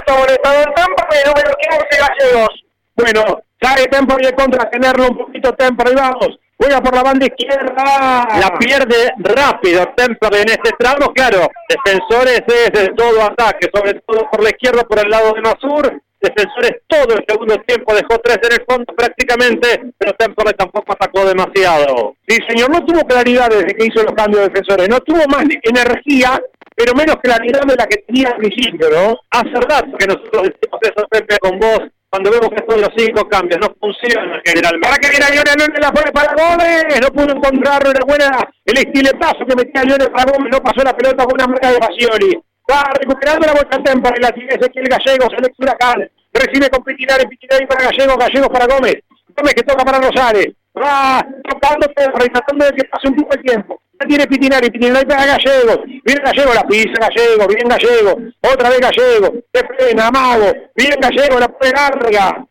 Molestador 0.08 0.74
Tampa, 0.74 1.08
pero 1.10 1.32
número 1.32 1.56
15 1.58 1.88
gallegos. 2.00 2.66
Bueno, 2.96 3.42
sale 3.62 3.88
Tempo 3.88 4.18
y 4.20 4.32
contra 4.34 4.70
tenerlo 4.70 5.08
un 5.10 5.18
poquito 5.18 5.54
Tempo, 5.54 5.84
y 5.90 5.96
vamos. 5.96 6.40
Juega 6.60 6.82
por 6.82 6.94
la 6.94 7.04
banda 7.04 7.26
izquierda. 7.26 8.28
La 8.38 8.60
pierde 8.60 9.14
rápido 9.18 9.94
Temple 9.96 10.42
en 10.42 10.50
este 10.50 10.72
tramo. 10.78 11.14
Claro, 11.14 11.48
defensores 11.70 12.42
es 12.46 12.72
de 12.74 12.90
todo 12.96 13.24
ataque, 13.24 13.70
sobre 13.74 13.94
todo 14.06 14.30
por 14.30 14.44
la 14.44 14.50
izquierda, 14.50 14.84
por 14.84 15.00
el 15.00 15.10
lado 15.10 15.34
de 15.34 15.42
Masur. 15.42 16.02
Defensores 16.20 16.82
todo 16.88 17.16
el 17.16 17.24
segundo 17.26 17.56
tiempo 17.66 17.96
dejó 17.96 18.20
tres 18.20 18.40
en 18.44 18.60
el 18.60 18.66
fondo 18.68 18.94
prácticamente, 18.94 19.94
pero 19.98 20.14
Temple 20.16 20.52
tampoco 20.52 20.92
atacó 20.92 21.24
demasiado. 21.24 22.16
Sí, 22.28 22.38
señor, 22.50 22.70
no 22.72 22.86
tuvo 22.86 23.08
claridad 23.08 23.48
desde 23.50 23.74
que 23.74 23.86
hizo 23.86 24.04
los 24.04 24.14
cambios 24.14 24.42
de 24.42 24.50
defensores. 24.50 24.90
No 24.90 25.00
tuvo 25.00 25.26
más 25.30 25.46
energía, 25.64 26.42
pero 26.76 26.94
menos 26.94 27.16
claridad 27.24 27.62
de 27.62 27.76
la 27.76 27.88
que 27.88 28.04
tenía 28.06 28.32
al 28.32 28.36
principio, 28.36 28.90
¿no? 28.90 29.18
Hace 29.32 29.62
rato 29.62 29.98
que 29.98 30.08
nosotros 30.08 30.44
decimos 30.44 30.80
eso, 30.82 31.08
Pepe, 31.10 31.38
con 31.40 31.58
vos 31.58 31.80
cuando 32.10 32.32
vemos 32.32 32.50
que 32.50 32.56
estos 32.56 32.82
los 32.82 32.90
cinco 32.98 33.28
cambios 33.30 33.60
no 33.62 33.70
funcionan 33.80 34.42
generalmente. 34.44 34.88
Para 34.88 34.98
que 34.98 35.10
viene 35.10 35.26
Lionel 35.30 35.74
no 35.74 35.80
la 35.80 35.92
pone 35.92 36.12
para 36.12 36.34
Gómez, 36.34 37.02
no 37.02 37.08
pudo 37.10 37.36
encontrarlo, 37.38 37.92
era 37.92 38.06
buena 38.06 38.50
el 38.66 38.78
estiletazo 38.78 39.46
que 39.46 39.56
metía 39.56 39.84
Lionel 39.84 40.12
para 40.12 40.32
Gómez, 40.32 40.52
no 40.52 40.64
pasó 40.64 40.84
la 40.84 40.98
pelota 40.98 41.24
con 41.26 41.34
una 41.36 41.48
marca 41.48 41.72
de 41.72 41.80
Basioli. 41.80 42.42
Va 42.70 42.84
recuperando 43.00 43.48
la 43.48 43.54
vuelta 43.54 43.82
temporada 43.82 44.18
y 44.18 44.24
la 44.24 44.32
tiene 44.32 44.54
Ezequiel 44.54 44.90
Gallegos, 44.90 45.34
el 45.38 45.46
ex 45.46 45.56
Huracán. 45.60 46.10
Recibe 46.34 46.70
con 46.70 46.84
Pitinari, 46.84 47.28
Pitinari 47.28 47.66
para 47.66 47.86
Gallegos, 47.86 48.18
Gallegos 48.18 48.50
para 48.50 48.68
Gómez. 48.68 48.96
Gómez 49.36 49.54
que 49.54 49.64
toca 49.64 49.86
para 49.86 50.00
Rosales. 50.00 50.54
Va 50.78 51.26
tocando 51.48 51.88
tratando 51.88 52.66
de 52.66 52.72
que 52.74 52.84
pase 52.86 53.08
un 53.08 53.16
poco 53.16 53.34
el 53.36 53.42
tiempo. 53.44 53.82
Tiene 54.08 54.28
Pitinari, 54.28 54.70
Pitinari 54.70 55.06
para 55.06 55.26
Gallego. 55.26 55.84
Viene 55.86 56.22
Gallego, 56.24 56.54
la 56.54 56.64
pisa 56.64 56.94
Gallego, 57.00 57.48
bien 57.48 57.68
Gallego. 57.68 58.18
Otra 58.42 58.70
vez 58.70 58.80
Gallego. 58.80 59.34
Se 59.54 59.66
frena, 59.66 60.08
amago. 60.08 60.52
Bien 60.76 60.96
Gallego, 61.00 61.40
la 61.40 61.48
pone 61.50 61.72
larga. 61.72 62.46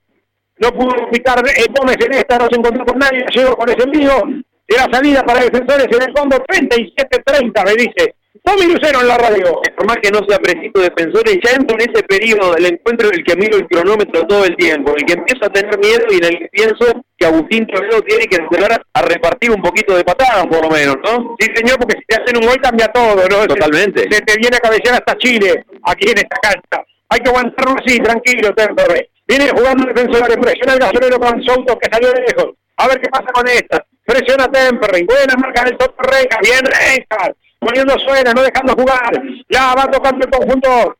No 0.61 0.71
pudo 0.73 1.11
picar 1.11 1.43
eh, 1.47 1.65
Gómez 1.75 1.97
en 2.05 2.15
esta, 2.15 2.39
no 2.39 2.49
se 2.51 2.57
encontró 2.57 2.85
con 2.85 2.99
nadie. 2.99 3.25
Gallego 3.25 3.57
con 3.57 3.69
ese 3.69 3.83
envío. 3.83 4.23
Y 4.69 4.75
la 4.75 4.87
salida 4.93 5.23
para 5.25 5.41
defensores 5.41 5.87
en 5.87 6.03
el 6.03 6.17
fondo 6.17 6.37
37-30, 6.37 7.65
me 7.65 7.73
dice. 7.73 8.15
Tommy 8.45 8.73
Lucero 8.73 9.01
en 9.01 9.09
la 9.09 9.19
radio. 9.19 9.61
Por 9.77 9.87
más 9.87 9.99
que 10.03 10.11
no 10.11 10.21
sea 10.29 10.39
preciso 10.39 10.81
defensores, 10.81 11.39
ya 11.43 11.53
entro 11.53 11.77
en 11.79 11.91
ese 11.91 12.03
periodo 12.05 12.55
del 12.55 12.67
encuentro 12.67 13.09
en 13.09 13.15
el 13.15 13.25
que 13.25 13.37
miro 13.37 13.57
el 13.57 13.67
cronómetro 13.67 14.27
todo 14.27 14.45
el 14.45 14.57
tiempo, 14.57 14.93
en 14.93 14.97
el 14.99 15.07
que 15.07 15.13
empiezo 15.15 15.45
a 15.45 15.51
tener 15.51 15.79
miedo 15.79 16.05
y 16.11 16.17
en 16.19 16.25
el 16.25 16.39
que 16.39 16.49
pienso 16.51 17.05
que 17.17 17.27
Agustín 17.27 17.67
Toledo 17.67 18.03
tiene 18.03 18.25
que 18.27 18.37
empezar 18.37 18.81
a 18.93 19.03
repartir 19.03 19.51
un 19.51 19.63
poquito 19.63 19.97
de 19.97 20.05
patadas, 20.05 20.47
por 20.47 20.63
lo 20.63 20.71
menos, 20.71 20.97
¿no? 21.05 21.37
Sí, 21.39 21.49
señor, 21.55 21.79
porque 21.79 21.99
si 21.99 22.05
te 22.07 22.23
hacen 22.23 22.37
un 22.37 22.47
gol 22.49 22.61
cambia 22.61 22.89
todo, 22.89 23.17
¿no? 23.29 23.47
Totalmente. 23.47 24.03
Se, 24.11 24.21
te 24.21 24.37
viene 24.39 24.57
a 24.57 24.61
cabecear 24.61 24.95
hasta 24.95 25.17
Chile, 25.19 25.65
aquí 25.85 26.11
en 26.11 26.19
esta 26.19 26.37
cancha. 26.43 26.85
Hay 27.11 27.21
que 27.21 27.31
aguantarlo 27.31 27.77
así, 27.79 27.99
tranquilo, 27.99 28.55
Temperley. 28.55 29.09
Viene 29.27 29.51
jugando 29.51 29.93
defensor, 29.93 30.41
presiona 30.41 30.75
el 30.75 30.79
gasolero 30.79 31.19
con 31.19 31.43
Souto, 31.43 31.79
que 31.79 31.91
salió 31.91 32.13
de 32.13 32.21
lejos. 32.23 32.55
A 32.77 32.89
ver 32.89 33.01
qué 33.01 33.09
pasa 33.09 33.27
con 33.33 33.47
esta. 33.49 33.85
Presiona 34.05 34.51
Temperley. 34.51 35.05
Buena 35.05 35.35
marca 35.37 35.65
del 35.65 35.77
Toto 35.77 36.03
Reja. 36.03 36.39
Bien 36.43 36.65
Reja 36.65 37.35
poniendo 37.59 37.99
suena, 37.99 38.33
no 38.33 38.43
dejando 38.43 38.75
jugar. 38.75 39.11
Ya 39.49 39.75
va 39.75 39.91
tocando 39.91 40.25
el 40.25 40.31
conjunto 40.31 40.97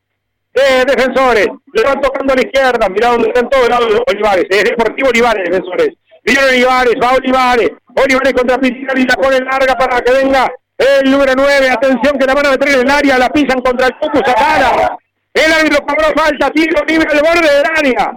de 0.53 0.85
defensores. 0.85 1.47
Le 1.73 1.83
van 1.83 2.01
tocando 2.01 2.33
a 2.33 2.35
la 2.35 2.41
izquierda. 2.41 2.89
Mira 2.89 3.09
dónde 3.09 3.27
están 3.29 3.49
todos 3.49 3.69
lados 3.69 4.01
Olivares. 4.07 4.45
Es 4.49 4.63
Deportivo 4.63 5.09
Olivares, 5.09 5.43
defensores. 5.45 5.89
Mira 6.25 6.43
Olivares, 6.45 6.95
va 7.01 7.15
Olivares. 7.15 7.71
Olivares 7.95 8.33
contra 8.33 8.57
Pitinari, 8.57 9.05
la 9.05 9.15
pone 9.15 9.39
larga 9.39 9.75
para 9.75 10.01
que 10.01 10.11
venga 10.11 10.51
el 10.77 11.11
número 11.11 11.33
9. 11.35 11.69
Atención 11.69 12.17
que 12.17 12.25
la 12.25 12.33
van 12.33 12.47
a 12.47 12.51
meter 12.51 12.69
en 12.69 12.79
el 12.81 12.89
área. 12.89 13.17
La 13.17 13.29
pisan 13.29 13.61
contra 13.61 13.87
el 13.87 13.93
Tucu 13.99 14.17
Sacana. 14.25 14.97
El 15.33 15.53
árbitro 15.53 15.85
cobró 15.85 16.07
falta. 16.15 16.49
Tiro 16.51 16.83
libre 16.85 17.07
al 17.11 17.21
borde 17.21 17.55
del 17.55 17.65
área. 17.75 18.11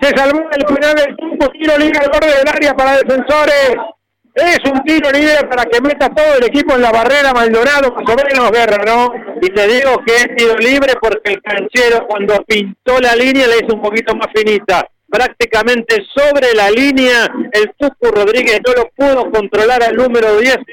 Se 0.00 0.16
salvó 0.16 0.40
el 0.50 0.64
penal 0.64 0.94
del 0.94 1.16
Tucu. 1.16 1.48
Tiro 1.52 1.78
libre 1.78 1.98
al 1.98 2.10
borde 2.10 2.38
del 2.38 2.48
área 2.48 2.74
para 2.74 2.96
defensores. 2.98 3.76
Es 4.34 4.60
un 4.64 4.82
tiro 4.84 5.10
libre 5.10 5.44
para 5.48 5.64
que 5.64 5.80
meta 5.80 6.08
todo 6.08 6.36
el 6.36 6.44
equipo 6.44 6.74
en 6.74 6.82
la 6.82 6.92
barrera 6.92 7.32
Maldonado, 7.32 7.92
más 7.92 8.04
o 8.08 8.16
menos, 8.16 8.52
Guerra, 8.52 8.84
¿no? 8.84 9.12
Y 9.42 9.48
te 9.50 9.66
digo 9.66 9.98
que 10.06 10.14
es 10.14 10.36
tiro 10.36 10.56
libre 10.56 10.94
porque 11.00 11.32
el 11.32 11.42
canchero 11.42 12.06
cuando 12.06 12.40
pintó 12.44 13.00
la 13.00 13.16
línea 13.16 13.48
le 13.48 13.56
hizo 13.56 13.74
un 13.74 13.82
poquito 13.82 14.14
más 14.14 14.28
finita. 14.34 14.86
Prácticamente 15.08 16.04
sobre 16.14 16.54
la 16.54 16.70
línea, 16.70 17.28
el 17.52 17.72
Tucu 17.76 18.12
Rodríguez 18.12 18.60
no 18.64 18.72
lo 18.74 18.90
pudo 18.90 19.30
controlar 19.32 19.82
al 19.82 19.96
número 19.96 20.38
18 20.38 20.64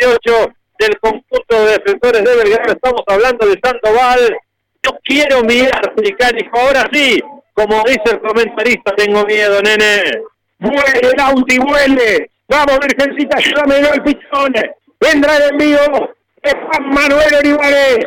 del 0.77 0.99
conjunto 0.99 1.65
de 1.65 1.71
defensores 1.71 2.23
de 2.23 2.35
Belgrano. 2.35 2.73
Estamos 2.73 3.01
hablando 3.07 3.47
de 3.47 3.59
Sandoval. 3.63 4.37
Yo 4.83 4.91
quiero 5.03 5.41
mirar, 5.41 5.95
dijo, 5.95 6.51
ahora 6.53 6.87
sí, 6.93 7.19
como 7.53 7.83
dice 7.87 8.03
el 8.11 8.21
comentarista, 8.21 8.93
tengo 8.95 9.25
miedo, 9.25 9.59
nene. 9.63 10.03
Vuele, 10.59 11.11
Lauti, 11.17 11.57
vuele 11.57 12.29
Vamos, 12.49 12.79
Virgencita, 12.79 13.37
ayúdame 13.37 13.75
al 13.87 14.03
pichón. 14.03 14.53
Vendrá 14.99 15.37
el 15.37 15.51
envío 15.51 15.79
de 16.43 16.51
Juan 16.51 16.89
Manuel 16.89 17.35
Olivares. 17.43 18.05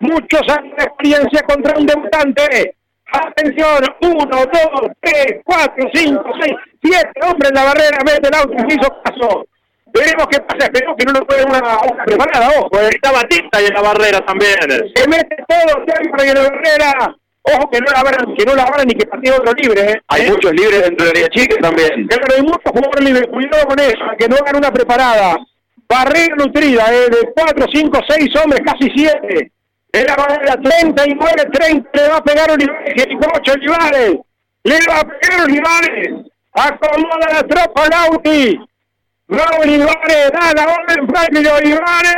Muchos 0.00 0.42
años 0.48 0.76
de 0.76 0.84
experiencia 0.84 1.42
contra 1.42 1.78
un 1.78 1.86
debutante. 1.86 2.76
Atención, 3.12 3.84
uno, 4.00 4.26
dos, 4.26 4.90
tres, 5.00 5.40
cuatro, 5.44 5.88
cinco, 5.94 6.24
seis, 6.40 6.56
siete 6.82 7.20
hombres 7.22 7.50
en 7.50 7.54
la 7.54 7.64
barrera, 7.64 7.98
mete 8.04 8.28
el 8.28 8.34
auto, 8.34 8.54
hizo 8.68 9.02
caso. 9.04 9.46
Veremos 9.92 10.26
qué 10.28 10.40
pasa, 10.40 10.66
esperemos 10.66 10.96
que 10.98 11.04
no 11.04 11.12
nos 11.12 11.24
puede 11.24 11.44
una, 11.44 11.60
una 11.60 12.04
preparada, 12.04 12.48
ojo, 12.58 12.80
eh. 12.80 12.88
está 12.90 13.12
Batista 13.12 13.62
y 13.62 13.66
en 13.66 13.74
la 13.74 13.82
barrera 13.82 14.20
también. 14.26 14.56
Se 14.96 15.08
mete 15.08 15.36
todo 15.46 15.84
siempre 15.86 16.28
en 16.28 16.34
la 16.34 16.42
barrera. 16.42 17.16
Ojo 17.46 17.70
que 17.70 17.78
no 17.78 17.92
la 17.92 18.02
van, 18.02 18.34
que 18.34 18.44
no 18.46 18.54
la 18.54 18.64
van 18.64 18.86
ni 18.86 18.94
que 18.94 19.06
partía 19.06 19.34
otro 19.36 19.52
libre. 19.52 19.92
¿eh? 19.92 20.02
Hay 20.08 20.30
muchos 20.30 20.52
libres 20.52 20.82
dentro 20.82 21.06
de 21.06 21.20
la 21.20 21.28
chica 21.28 21.56
también. 21.60 22.06
Claro, 22.08 22.34
hay 22.34 22.42
muchos 22.42 22.72
jugadores 22.72 23.04
libres. 23.04 23.26
Cuidado 23.30 23.66
con 23.66 23.78
eso, 23.80 24.04
que 24.18 24.28
no 24.28 24.36
hagan 24.36 24.56
una 24.56 24.72
preparada. 24.72 25.36
Barrera 25.86 26.36
nutrida, 26.36 26.86
¿eh? 26.90 27.10
de 27.10 27.32
4, 27.36 27.66
5, 27.70 28.00
6 28.08 28.36
hombres, 28.36 28.62
casi 28.64 28.90
7. 28.96 29.52
En 29.92 30.06
la 30.06 30.16
barrera 30.16 30.56
39, 30.56 31.50
30, 31.52 31.90
le 31.92 32.08
va 32.08 32.16
a 32.16 32.24
pegar 32.24 32.50
Olivares, 32.50 33.06
8 33.36 33.52
Olivares. 33.52 34.14
Le 34.62 34.78
va 34.88 35.00
a 35.00 35.04
pegar 35.04 35.44
Olivares. 35.44 36.08
Acomoda 36.54 37.28
la 37.30 37.42
tropa 37.42 37.88
Lauti. 37.90 38.58
Va 39.30 39.58
Olivares, 39.60 40.32
da 40.32 40.52
la 40.54 40.72
orden 40.72 41.08
Franklin 41.08 41.46
Olivares. 41.46 42.14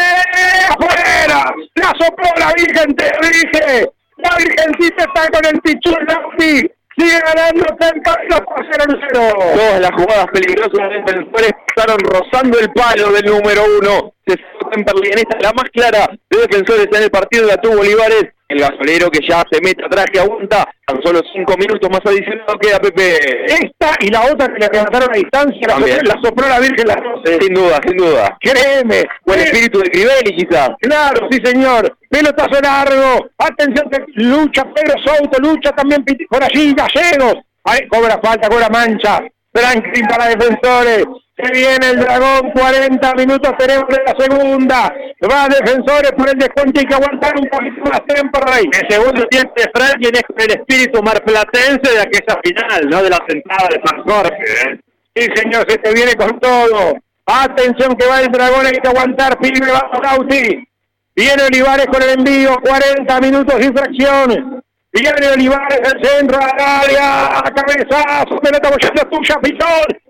¡Afuera! 0.70 1.52
La 1.74 1.92
sopló 1.98 2.30
la 2.38 2.52
Virgen, 2.52 2.94
te 2.94 3.10
dije. 3.22 3.95
La 4.28 4.36
Virgencita 4.38 5.05
está 5.05 5.28
con 5.30 5.46
el 5.46 5.60
pichón 5.60 6.05
Lauti. 6.06 6.70
Sigue 6.98 7.20
ganando 7.26 7.64
Tempa 7.78 8.16
2 8.28 8.40
por 8.40 8.66
0 8.72 9.00
0. 9.12 9.28
Todas 9.55 9.80
las 9.80 9.90
jugadas 9.90 10.26
peligrosas 10.32 10.88
de 10.90 10.96
defensores 10.96 11.52
pasaron 11.74 11.98
rozando 12.00 12.58
el 12.58 12.70
palo 12.72 13.12
del 13.12 13.26
número 13.26 13.62
uno. 13.80 14.12
Se 14.26 14.36
Temperley 14.72 15.12
en 15.12 15.18
esta, 15.18 15.38
la 15.40 15.52
más 15.52 15.70
clara 15.70 16.08
de 16.30 16.38
defensores 16.38 16.88
en 16.90 17.02
el 17.02 17.10
partido 17.10 17.46
la 17.46 17.56
tuvo 17.58 17.80
Olivares. 17.80 18.24
El 18.49 18.60
gasolero 18.60 19.10
que 19.10 19.26
ya 19.26 19.42
se 19.50 19.60
mete 19.60 19.84
atrás, 19.84 20.07
que 20.12 20.20
aguanta. 20.20 20.68
Tan 20.86 21.02
solo 21.02 21.20
cinco 21.34 21.55
minutos 21.58 21.91
más 21.91 22.00
adicionados 22.05 22.55
queda 22.60 22.78
Pepe. 22.78 23.44
Esta 23.47 23.91
y 24.00 24.08
la 24.08 24.23
otra 24.23 24.47
que 24.47 24.60
le 24.60 24.68
levantaron 24.73 25.10
a 25.10 25.16
distancia, 25.16 25.60
la 25.66 25.75
También. 25.75 26.00
sopló, 26.23 26.49
la 26.49 26.60
Virgen 26.60 26.86
las 26.86 26.97
dos. 26.97 27.20
Sin 27.41 27.55
duda, 27.55 27.81
sin 27.84 27.97
duda. 27.97 28.39
Créeme. 28.41 29.02
O 29.26 29.34
el 29.34 29.41
Eh, 29.41 29.44
espíritu 29.47 29.81
de 29.81 29.91
Crivelli 29.91 30.36
quizás. 30.36 30.70
Claro, 30.81 31.26
sí 31.31 31.41
señor. 31.44 31.97
Pelotazo 32.08 32.60
largo. 32.62 33.26
Atención, 33.39 33.91
que 33.91 34.05
lucha 34.15 34.65
Pedro 34.73 34.94
Souto, 35.05 35.39
lucha 35.42 35.73
también 35.73 36.05
por 36.31 36.44
allí 36.44 36.73
Gallegos. 36.73 37.34
Ay, 37.65 37.89
cobra 37.89 38.20
falta, 38.23 38.49
cobra 38.49 38.68
mancha. 38.68 39.23
Franklin 39.52 40.07
para 40.07 40.28
defensores. 40.28 41.05
Se 41.36 41.52
viene 41.52 41.90
el 41.90 42.00
dragón, 42.00 42.50
40 42.52 43.15
minutos 43.15 43.52
tenemos 43.58 43.84
de 43.89 44.02
la 44.06 44.15
segunda. 44.18 44.94
Va 45.31 45.48
defensores 45.48 46.12
por 46.12 46.31
el 46.31 46.39
descuento, 46.39 46.81
hay 46.81 46.86
que 46.86 46.94
aguantar 46.94 47.34
un 47.36 47.47
poquito 47.48 47.90
más 47.90 48.00
tiempo, 48.06 48.40
Rey. 48.40 48.65
El 48.73 48.89
segundo 48.89 49.26
tiempo 49.26 49.52
de 49.55 49.70
Franklin 49.74 50.15
es 50.15 50.23
con 50.23 50.40
el 50.40 50.50
espíritu 50.50 51.02
marplatense 51.02 51.92
de 51.92 52.00
aquella 52.00 52.40
final, 52.42 52.89
¿no? 52.89 53.02
De 53.02 53.10
la 53.10 53.23
sentada 53.28 53.68
de 53.68 53.82
San 53.84 54.02
Jorge. 54.02 54.70
¿eh? 54.70 54.81
Sí, 55.15 55.28
señor, 55.34 55.70
se 55.70 55.76
te 55.76 55.92
viene 55.92 56.15
con 56.15 56.40
todo. 56.40 56.94
Atención 57.26 57.94
que 57.97 58.06
va 58.06 58.20
el 58.20 58.32
dragón, 58.32 58.65
hay 58.65 58.78
que 58.78 58.89
aguantar, 58.89 59.39
vamos, 59.39 60.00
Gauti. 60.00 60.66
Viene 61.15 61.42
Olivares 61.42 61.86
con 61.86 62.02
el 62.02 62.10
envío, 62.18 62.56
40 62.62 63.20
minutos 63.20 63.58
de 63.58 63.66
infracción. 63.66 64.62
Viene 64.90 65.28
Olivares 65.34 65.81
al 65.84 66.02
centro, 66.02 66.39
al 66.39 66.50
área, 66.58 67.42
cabezazo, 67.55 68.39
pelota 68.39 68.70
bollando 68.70 69.02
tuya, 69.10 69.36
Pitón. 69.42 70.06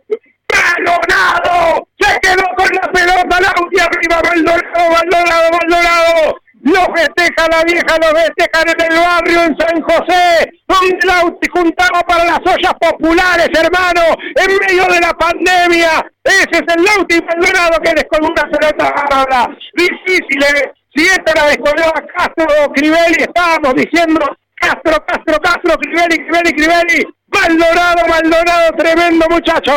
¡Balonado! 0.67 1.89
Se 1.99 2.19
quedó 2.21 2.45
con 2.57 2.69
la 2.75 2.91
pelota, 2.93 3.41
Lauti 3.41 3.81
arriba, 3.81 4.21
Maldonado, 4.25 4.91
Maldonado, 4.91 5.51
Maldonado. 5.53 6.41
Lo 6.63 6.83
festeja 6.97 7.47
la 7.53 7.63
vieja, 7.63 7.97
lo 8.01 8.19
festejan 8.19 8.69
en 8.69 8.93
el 8.93 8.99
barrio 8.99 9.43
en 9.45 9.57
San 9.57 9.81
José, 9.83 10.51
donde 10.67 11.07
Lauti 11.07 11.49
juntaba 11.49 12.01
para 12.01 12.25
las 12.25 12.41
ollas 12.41 12.75
populares, 12.81 13.49
hermano, 13.55 14.03
en 14.35 14.59
medio 14.59 14.85
de 14.93 15.01
la 15.01 15.13
pandemia. 15.13 16.05
Ese 16.25 16.51
es 16.51 16.75
el 16.75 16.85
Lauti 16.85 17.21
Maldonado 17.23 17.81
que 17.83 17.95
descolgó 17.95 18.29
una 18.29 18.51
pelota 18.51 18.91
bárbara. 18.91 19.57
Difícil, 19.75 20.43
¿eh? 20.43 20.73
Si 20.97 21.05
esta 21.05 21.35
la 21.35 21.49
descolgaba 21.49 22.03
Castro 22.17 22.73
Crivelli, 22.75 23.17
estábamos 23.21 23.75
diciendo 23.75 24.27
Castro, 24.57 25.05
Castro, 25.07 25.39
Castro, 25.41 25.77
Crivelli, 25.79 26.17
Crivelli, 26.25 26.53
Crivelli. 26.53 27.16
Maldonado, 27.43 28.07
Maldonado, 28.09 28.73
tremendo 28.77 29.27
muchacho. 29.31 29.73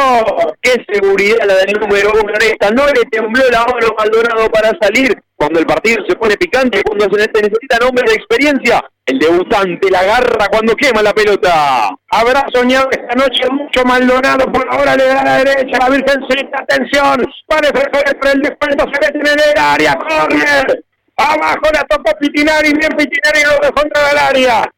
Qué 0.61 0.83
seguridad 0.91 1.45
la 1.45 1.55
del 1.55 1.73
número 1.79 2.11
uno 2.13 2.33
en 2.33 2.41
esta. 2.41 2.71
No 2.71 2.85
le 2.87 3.03
tembló 3.11 3.43
la 3.51 3.65
mano 3.65 3.87
a 3.87 4.03
Maldonado 4.03 4.49
para 4.49 4.71
salir 4.81 5.21
cuando 5.35 5.59
el 5.59 5.65
partido 5.65 6.03
se 6.07 6.15
pone 6.15 6.35
picante, 6.35 6.81
cuando 6.83 7.05
se 7.05 7.27
necesitan 7.27 7.87
hombres 7.87 8.11
de 8.11 8.17
experiencia. 8.17 8.83
El 9.05 9.19
debutante 9.19 9.89
la 9.89 9.99
agarra 10.01 10.47
cuando 10.49 10.75
quema 10.75 11.01
la 11.01 11.13
pelota. 11.13 11.89
Habrá 12.11 12.45
soñado 12.53 12.89
esta 12.91 13.15
noche 13.15 13.43
mucho 13.49 13.83
Maldonado, 13.83 14.51
por 14.51 14.67
ahora 14.71 14.95
le 14.95 15.05
da 15.05 15.21
a 15.21 15.25
la 15.25 15.37
derecha, 15.37 15.79
la 15.79 15.89
Virgencita, 15.89 16.61
atención, 16.61 17.25
va 17.51 17.57
a 17.57 17.61
defender 17.61 18.19
por 18.19 18.29
el 18.29 18.41
descuento, 18.41 18.85
se 18.93 18.99
mete 18.99 19.31
en 19.31 19.39
el 19.39 19.59
área, 19.59 19.95
corner, 19.95 20.83
abajo 21.17 21.67
la 21.73 21.83
tocó 21.85 22.11
Pitinari, 22.19 22.73
bien 22.73 22.91
Pitinari 22.97 23.41
lo 23.45 23.67
dejó 23.67 23.83
entrar 23.83 24.11
al 24.11 24.17
área, 24.17 24.71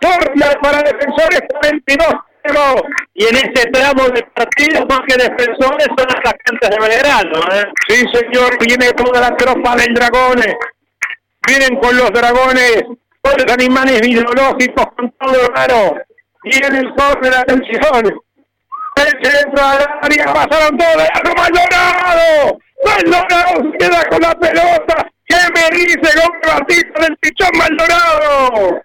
corner 0.00 0.58
para 0.60 0.82
defensores, 0.82 1.42
42 1.48 2.14
0. 2.46 2.60
Y 3.14 3.24
en 3.26 3.36
este 3.36 3.70
tramo 3.70 4.08
de 4.08 4.22
partido, 4.34 4.86
más 4.86 5.00
que 5.06 5.16
defensores, 5.16 5.86
son 5.96 6.06
atacantes 6.10 6.70
de 6.70 6.78
Belgrano. 6.78 7.38
¿eh? 7.52 7.64
Sí, 7.88 8.04
señor, 8.12 8.58
viene 8.58 8.92
toda 8.92 9.20
la 9.20 9.36
tropa 9.36 9.76
del 9.76 9.94
Dragones. 9.94 10.54
Vienen 11.46 11.76
con 11.78 11.96
los 11.96 12.10
dragones, 12.10 12.84
con 13.20 13.34
los 13.36 13.52
animales 13.52 14.00
biológicos, 14.00 14.86
con 14.96 15.10
todo 15.12 15.44
hermano. 15.44 15.96
Viene 16.42 16.78
el 16.78 16.94
córner, 16.94 17.34
atención. 17.34 18.20
El 18.96 19.24
centro 19.24 19.64
al 19.64 19.86
área, 20.02 20.32
pasaron 20.32 20.78
todos, 20.78 21.08
¡Algo 21.12 21.34
Maldonado! 21.36 22.58
¡Maldonado 22.84 23.72
se 23.72 23.78
queda 23.78 24.04
con 24.08 24.22
la 24.22 24.34
pelota! 24.34 25.10
¿Qué 25.26 25.36
me 25.54 25.76
dice 25.76 25.98
Gómez 25.98 26.54
Batista 26.54 27.00
del 27.02 27.16
pichón 27.18 27.50
Maldonado? 27.58 28.82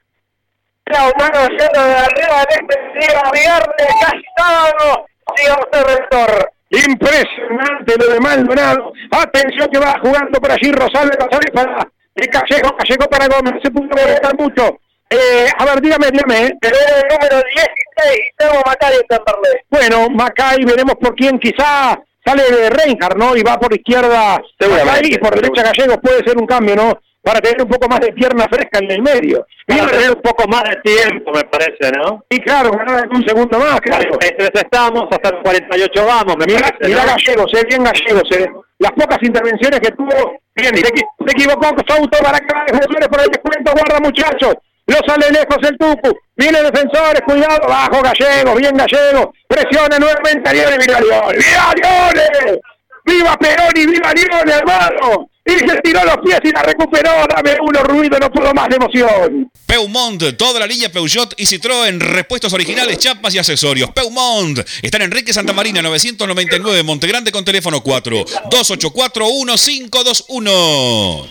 La 0.90 1.04
humano 1.04 1.48
yendo 1.50 1.86
de 1.86 1.96
arriba 1.96 2.46
de 2.50 2.56
este 2.56 3.00
día 3.00 3.22
viernes, 3.32 3.96
casi 4.02 4.24
sábado, 4.36 5.06
siga 5.36 5.60
usted, 5.60 5.84
rector. 5.84 6.52
Impresionante 6.72 7.96
lo 8.00 8.14
de 8.14 8.20
Maldonado. 8.20 8.94
Atención 9.12 9.70
que 9.72 9.80
va 9.80 10.00
jugando 10.02 10.40
por 10.40 10.52
allí 10.52 10.72
Rosaldo 10.72 11.16
González 11.20 11.52
para 11.54 11.88
el 12.16 12.28
Callejo, 12.30 12.76
Callejo 12.76 13.10
para 13.10 13.28
Gómez. 13.28 13.62
Se 13.64 13.72
pudo 13.72 13.88
molestar 13.90 14.36
mucho. 14.38 14.80
Eh, 15.12 15.48
a 15.58 15.66
ver, 15.66 15.82
dígame, 15.82 16.10
dígame. 16.12 16.48
¿eh? 16.48 16.58
Pero 16.60 16.76
el 16.76 17.08
número 17.08 17.36
16, 17.36 18.20
tengo 18.38 18.62
Macari 18.66 18.96
en 18.96 19.08
Temperley. 19.08 19.54
Bueno, 19.70 20.10
Macay, 20.10 20.66
veremos 20.66 20.96
por 20.96 21.16
quién. 21.16 21.40
Quizá 21.40 22.00
sale 22.26 22.44
de 22.52 22.70
Reinhardt, 22.70 23.18
¿no? 23.18 23.36
Y 23.36 23.44
va 23.44 23.60
por 23.60 23.74
izquierda 23.74 24.42
Macay 24.60 25.14
y 25.14 25.18
por 25.18 25.36
derecha 25.36 25.64
Gallegos. 25.64 25.98
Puede 26.02 26.24
ser 26.24 26.38
un 26.38 26.46
cambio, 26.46 26.76
¿no? 26.76 27.00
Para 27.22 27.42
tener 27.42 27.62
un 27.62 27.70
poco 27.70 27.88
más 27.90 28.00
de 28.00 28.14
pierna 28.14 28.48
fresca 28.50 28.80
en 28.80 28.92
el 28.92 29.02
medio. 29.02 29.46
Para 29.68 29.88
tener 29.88 30.12
un 30.12 30.22
poco 30.22 30.48
más 30.48 30.64
de 30.64 30.78
tiempo, 30.78 31.32
me 31.34 31.44
parece, 31.44 31.92
¿no? 31.92 32.24
y 32.30 32.40
claro, 32.40 32.72
ganar 32.72 33.08
un 33.10 33.28
segundo 33.28 33.60
más, 33.60 33.82
claro. 33.82 34.10
43 34.10 34.50
estamos, 34.54 35.08
hasta 35.12 35.30
el 35.30 35.42
48 35.42 36.06
vamos, 36.06 36.38
me 36.38 36.46
Mira, 36.46 36.70
parece. 36.80 36.96
Gallegos, 36.96 37.54
eh, 37.54 37.66
bien 37.68 37.84
Gallegos, 37.84 38.32
eh. 38.32 38.50
Las 38.80 38.92
pocas 38.94 39.20
intervenciones 39.22 39.80
que 39.82 39.92
tuvo, 39.92 40.40
bien, 40.56 40.76
se, 40.76 40.82
se 40.84 41.32
equivocó 41.32 41.68
Souto 41.86 42.18
para 42.24 42.38
acá, 42.38 42.64
defensores 42.68 43.08
por 43.10 43.22
el 43.22 43.28
descuento, 43.28 43.72
guarda 43.74 44.00
muchachos. 44.00 44.56
Lo 44.88 44.96
sale 45.06 45.30
lejos 45.32 45.58
el 45.70 45.78
Tucu, 45.78 46.18
viene 46.36 46.64
defensores, 46.64 47.22
cuidado, 47.22 47.68
bajo 47.68 48.02
Gallegos, 48.02 48.56
bien 48.56 48.76
Gallegos, 48.76 49.28
presiona 49.48 50.00
nuevamente 50.00 50.50
a 50.50 50.54
Lione, 50.54 50.78
viva 50.80 51.00
Lione, 51.00 51.38
viva 51.38 51.74
Lione, 51.76 52.62
viva 53.06 53.38
Peroni, 53.38 53.86
viva 53.86 54.14
Lione, 54.14 54.52
hermano. 54.52 55.30
Y 55.50 55.58
se 55.68 55.82
tiró 55.82 56.06
los 56.06 56.18
pies 56.18 56.40
y 56.44 56.52
la 56.52 56.62
recuperó, 56.62 57.26
dame 57.28 57.58
uno 57.60 57.84
ruido, 57.84 58.20
no 58.20 58.30
puedo 58.30 58.54
más 58.54 58.70
de 58.70 58.76
emoción. 58.76 59.52
Peumont, 59.66 60.38
toda 60.38 60.60
la 60.60 60.68
línea 60.68 60.92
Peugeot 60.92 61.34
y 61.38 61.46
Citroën, 61.46 62.00
repuestos 62.00 62.54
originales, 62.54 63.00
chapas 63.00 63.34
y 63.34 63.40
accesorios. 63.40 63.90
Peumont, 63.90 64.60
está 64.84 64.98
en 64.98 65.04
Enrique 65.04 65.34
Santa 65.34 65.54
Marina 65.54 65.82
999, 65.82 66.84
Montegrande 66.84 67.32
con 67.32 67.44
teléfono 67.44 67.82
4 67.82 68.26
284 68.52 69.26
1521. 69.26 71.28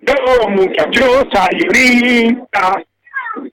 Los 0.00 0.48
muchachos 0.50 1.26
alibritas, 1.34 2.76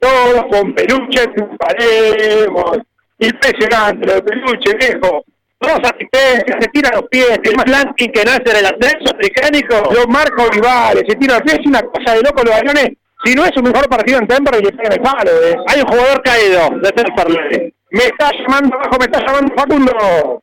todos 0.00 0.44
con 0.50 0.74
peluche 0.74 1.26
triunfaremos. 1.26 2.78
Impresionante 3.18 4.14
de 4.14 4.22
peluche, 4.22 4.76
viejo. 4.76 5.24
Dos 5.60 5.80
asistencias, 5.82 6.56
se 6.60 6.68
tiran 6.68 6.92
los 6.94 7.08
pies, 7.08 7.38
el 7.42 7.56
más 7.56 7.64
Blanqui 7.64 8.08
que 8.12 8.24
nace 8.24 8.42
en 8.46 8.56
el 8.58 8.66
ascenso 8.66 9.12
tricénico. 9.18 9.92
los 9.92 10.06
marca 10.06 10.44
Olivares, 10.44 11.02
se 11.08 11.16
tiran 11.16 11.38
los 11.38 11.42
pies, 11.42 11.58
es 11.58 11.66
una 11.66 11.82
cosa 11.82 12.14
de 12.14 12.22
loco 12.22 12.44
los 12.44 12.54
aviones. 12.54 12.90
Si 13.24 13.34
no 13.34 13.44
es 13.44 13.50
su 13.54 13.62
mejor 13.62 13.88
partido 13.88 14.20
en 14.20 14.28
Temperley, 14.28 14.62
le 14.62 14.72
pegan 14.72 14.92
el 14.92 15.00
palo. 15.00 15.30
eh. 15.42 15.56
Hay 15.66 15.80
un 15.80 15.88
jugador 15.88 16.22
caído 16.22 16.70
de 16.80 16.92
Temperley. 16.92 17.74
Me 17.90 18.04
está 18.04 18.30
llamando 18.30 18.76
abajo, 18.76 18.96
me 18.98 19.04
está 19.06 19.18
llamando 19.26 19.54
Facundo. 19.56 20.42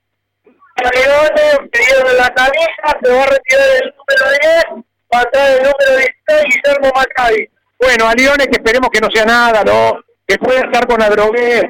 Leone, 0.84 1.70
pedido 1.72 2.10
de 2.10 2.18
la 2.18 2.30
camisa, 2.34 3.00
se 3.02 3.10
va 3.12 3.24
a 3.24 3.28
retirar 3.28 3.68
el 3.82 3.94
número 3.96 4.26
10, 4.42 4.86
va 5.14 5.22
a 5.22 5.26
traer 5.32 5.58
el 5.58 5.64
número 5.64 5.98
16, 6.28 6.56
Guillermo 6.56 6.92
Macari. 6.94 7.50
Bueno, 7.80 8.08
a 8.10 8.14
Lione 8.14 8.48
que 8.48 8.58
esperemos 8.58 8.90
que 8.90 9.00
no 9.00 9.08
sea 9.14 9.26
nada, 9.26 9.64
¿no? 9.64 10.02
Que 10.28 10.38
pueda 10.38 10.60
estar 10.62 10.86
con 10.86 11.02
Adrogué. 11.02 11.62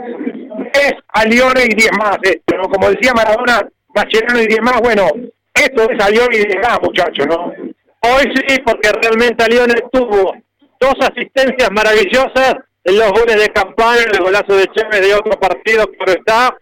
Es 0.75 0.93
a 1.09 1.25
Lione 1.25 1.65
y 1.65 1.75
10 1.75 1.91
más, 1.97 2.17
esto, 2.21 2.57
¿no? 2.57 2.69
Como 2.69 2.89
decía 2.89 3.13
Maradona, 3.13 3.67
Mascherano 3.93 4.41
y 4.41 4.47
10 4.47 4.61
más, 4.61 4.81
bueno, 4.81 5.09
esto 5.53 5.89
es 5.89 6.03
a 6.03 6.09
Lione 6.09 6.37
y 6.37 6.45
10 6.45 6.57
más, 6.61 6.79
muchachos, 6.81 7.27
¿no? 7.27 7.53
Hoy 8.01 8.33
sí, 8.35 8.59
porque 8.65 8.91
realmente 8.91 9.47
Leone 9.47 9.75
tuvo 9.91 10.35
dos 10.79 10.95
asistencias 10.99 11.69
maravillosas 11.71 12.55
en 12.83 12.99
los 12.99 13.11
goles 13.11 13.37
de 13.37 13.49
campaña, 13.49 14.03
el 14.13 14.19
golazo 14.19 14.55
de 14.55 14.67
Chávez 14.67 15.01
de 15.01 15.15
otro 15.15 15.39
partido, 15.39 15.89
pero 15.97 16.11
está, 16.11 16.55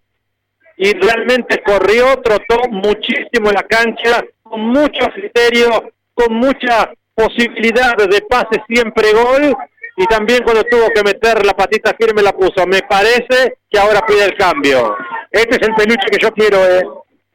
y 0.77 0.93
realmente 0.93 1.61
corrió, 1.61 2.21
trotó 2.21 2.69
muchísimo 2.69 3.49
en 3.49 3.55
la 3.55 3.63
cancha, 3.63 4.23
con 4.41 4.61
mucho 4.61 5.09
criterio, 5.13 5.91
con 6.13 6.33
mucha 6.35 6.91
posibilidad 7.13 7.95
de 7.97 8.21
pase 8.21 8.61
siempre 8.67 9.11
gol, 9.11 9.55
y 9.95 10.05
también 10.05 10.43
cuando 10.43 10.63
tuvo 10.63 10.87
que 10.89 11.03
meter 11.03 11.45
la 11.45 11.53
patita 11.53 11.95
firme 11.99 12.21
la 12.21 12.31
puso. 12.31 12.65
Me 12.65 12.81
parece 12.81 13.57
que 13.69 13.79
ahora 13.79 14.01
pide 14.05 14.25
el 14.25 14.37
cambio. 14.37 14.95
Este 15.31 15.55
es 15.55 15.67
el 15.67 15.75
peluche 15.75 16.07
que 16.11 16.19
yo 16.19 16.31
quiero, 16.31 16.65
¿eh? 16.65 16.83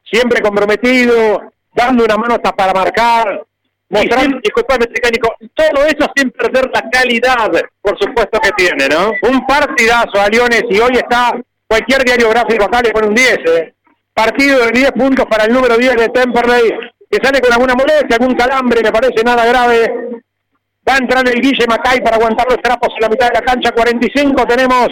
Siempre 0.05 0.41
comprometido, 0.41 1.43
dando 1.75 2.05
una 2.05 2.17
mano 2.17 2.35
hasta 2.35 2.53
para 2.53 2.73
marcar, 2.73 3.45
mostrando, 3.91 4.39
disculpame 4.43 4.87
técnico, 4.87 5.35
todo 5.55 5.85
eso 5.85 6.11
sin 6.15 6.31
perder 6.31 6.71
la 6.73 6.89
calidad, 6.91 7.51
por 7.81 7.99
supuesto 7.99 8.39
que 8.41 8.51
tiene, 8.53 8.89
¿no? 8.89 9.13
Un 9.29 9.47
partidazo 9.47 10.21
a 10.21 10.29
Leones 10.29 10.65
y 10.71 10.79
hoy 10.79 10.93
está 10.95 11.33
cualquier 11.67 12.03
diario 12.05 12.31
gráfico 12.31 12.65
acá 12.65 12.83
le 12.83 12.91
pone 12.91 13.09
un 13.09 13.15
10, 13.15 13.39
¿eh? 13.47 13.75
Partido 14.15 14.67
de 14.67 14.73
10 14.73 14.93
puntos 14.93 15.27
para 15.27 15.45
el 15.45 15.53
número 15.53 15.77
10 15.77 15.97
de 15.97 16.09
Temperley, 16.09 16.71
que 17.11 17.19
sale 17.23 17.41
con 17.41 17.53
alguna 17.53 17.75
molestia, 17.75 18.17
algún 18.19 18.35
calambre, 18.35 18.81
me 18.83 18.91
parece 18.91 19.23
nada 19.23 19.45
grave. 19.47 20.23
Va 20.89 20.95
a 20.95 20.99
entrar 20.99 21.29
el 21.29 21.41
Guille 21.41 21.67
Macay 21.69 22.01
para 22.01 22.17
aguantar 22.17 22.47
los 22.49 22.63
trapos 22.63 22.89
en 22.95 23.03
la 23.03 23.09
mitad 23.09 23.29
de 23.29 23.35
la 23.35 23.43
cancha, 23.43 23.73
45 23.73 24.47
tenemos. 24.47 24.89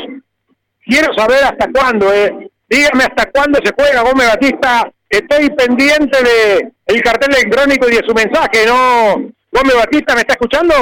Quiero 0.84 1.14
saber 1.14 1.44
hasta 1.44 1.70
cuándo, 1.72 2.12
¿eh? 2.12 2.50
Dígame 2.68 3.04
hasta 3.04 3.30
cuándo 3.30 3.58
se 3.64 3.72
juega 3.74 4.02
Gómez 4.02 4.28
Batista. 4.28 4.90
Estoy 5.08 5.50
pendiente 5.50 6.18
de 6.22 6.72
el 6.86 7.02
cartel 7.02 7.34
electrónico 7.34 7.88
y 7.88 7.96
de 7.96 8.02
su 8.06 8.12
mensaje, 8.12 8.66
¿no? 8.66 9.14
Gómez 9.52 9.76
Batista, 9.76 10.14
¿me 10.14 10.20
está 10.20 10.34
escuchando? 10.34 10.74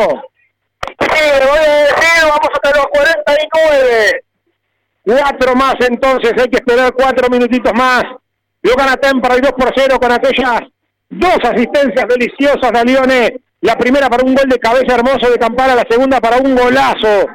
Sí, 0.99 1.07
voy 1.09 1.59
a 1.59 1.85
decir, 1.85 2.23
vamos 2.23 2.49
hasta 2.53 2.77
los 2.77 2.87
49. 2.87 4.25
Cuatro 5.05 5.55
más 5.55 5.75
entonces, 5.81 6.33
hay 6.39 6.49
que 6.49 6.57
esperar 6.57 6.93
cuatro 6.95 7.29
minutitos 7.29 7.73
más. 7.75 8.05
Lo 8.63 8.75
gana 8.75 8.97
Tempra 8.97 9.37
y 9.37 9.41
2 9.41 9.53
por 9.53 9.71
0 9.77 9.99
con 10.01 10.11
aquellas 10.11 10.61
dos 11.11 11.39
asistencias 11.43 12.07
deliciosas 12.09 12.73
de 12.73 12.85
Lione. 12.85 13.41
La 13.65 13.79
primera 13.79 14.11
para 14.11 14.23
un 14.23 14.35
gol 14.35 14.47
de 14.47 14.59
cabeza 14.59 14.95
hermoso 14.95 15.31
de 15.31 15.39
Campana, 15.39 15.75
la 15.75 15.87
segunda 15.89 16.21
para 16.21 16.37
un 16.37 16.55
golazo 16.55 17.27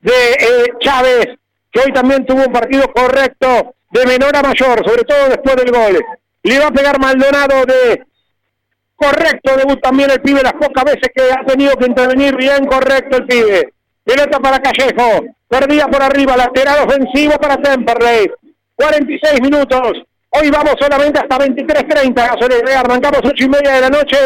de 0.00 0.32
eh, 0.32 0.66
Chávez, 0.80 1.26
que 1.70 1.80
hoy 1.80 1.92
también 1.92 2.26
tuvo 2.26 2.42
un 2.44 2.52
partido 2.52 2.92
correcto 2.92 3.76
de 3.92 4.04
menor 4.04 4.36
a 4.36 4.42
mayor, 4.42 4.84
sobre 4.84 5.04
todo 5.04 5.28
después 5.28 5.54
del 5.54 5.70
gol. 5.70 6.04
Le 6.42 6.58
va 6.58 6.66
a 6.66 6.72
pegar 6.72 6.98
Maldonado 6.98 7.64
de 7.66 8.02
correcto 8.96 9.56
debut 9.56 9.80
también 9.80 10.10
el 10.10 10.20
pibe, 10.20 10.42
las 10.42 10.54
pocas 10.54 10.82
veces 10.86 11.08
que 11.14 11.22
ha 11.22 11.44
tenido 11.46 11.76
que 11.76 11.86
intervenir 11.86 12.34
bien 12.34 12.66
correcto 12.66 13.18
el 13.18 13.26
pibe. 13.26 13.72
Pelota 14.02 14.40
para 14.40 14.58
Callejo, 14.58 15.24
perdía 15.46 15.86
por 15.86 16.02
arriba, 16.02 16.36
lateral 16.36 16.88
ofensivo 16.88 17.34
para 17.34 17.58
Temperley. 17.58 18.28
46 18.74 19.40
minutos, 19.40 20.02
hoy 20.30 20.50
vamos 20.50 20.74
solamente 20.80 21.20
hasta 21.20 21.38
23.30, 21.38 22.12
gasolina, 22.12 22.80
arrancamos 22.80 23.20
8 23.22 23.44
y 23.44 23.48
media 23.48 23.74
de 23.74 23.80
la 23.82 23.90
noche. 23.90 24.16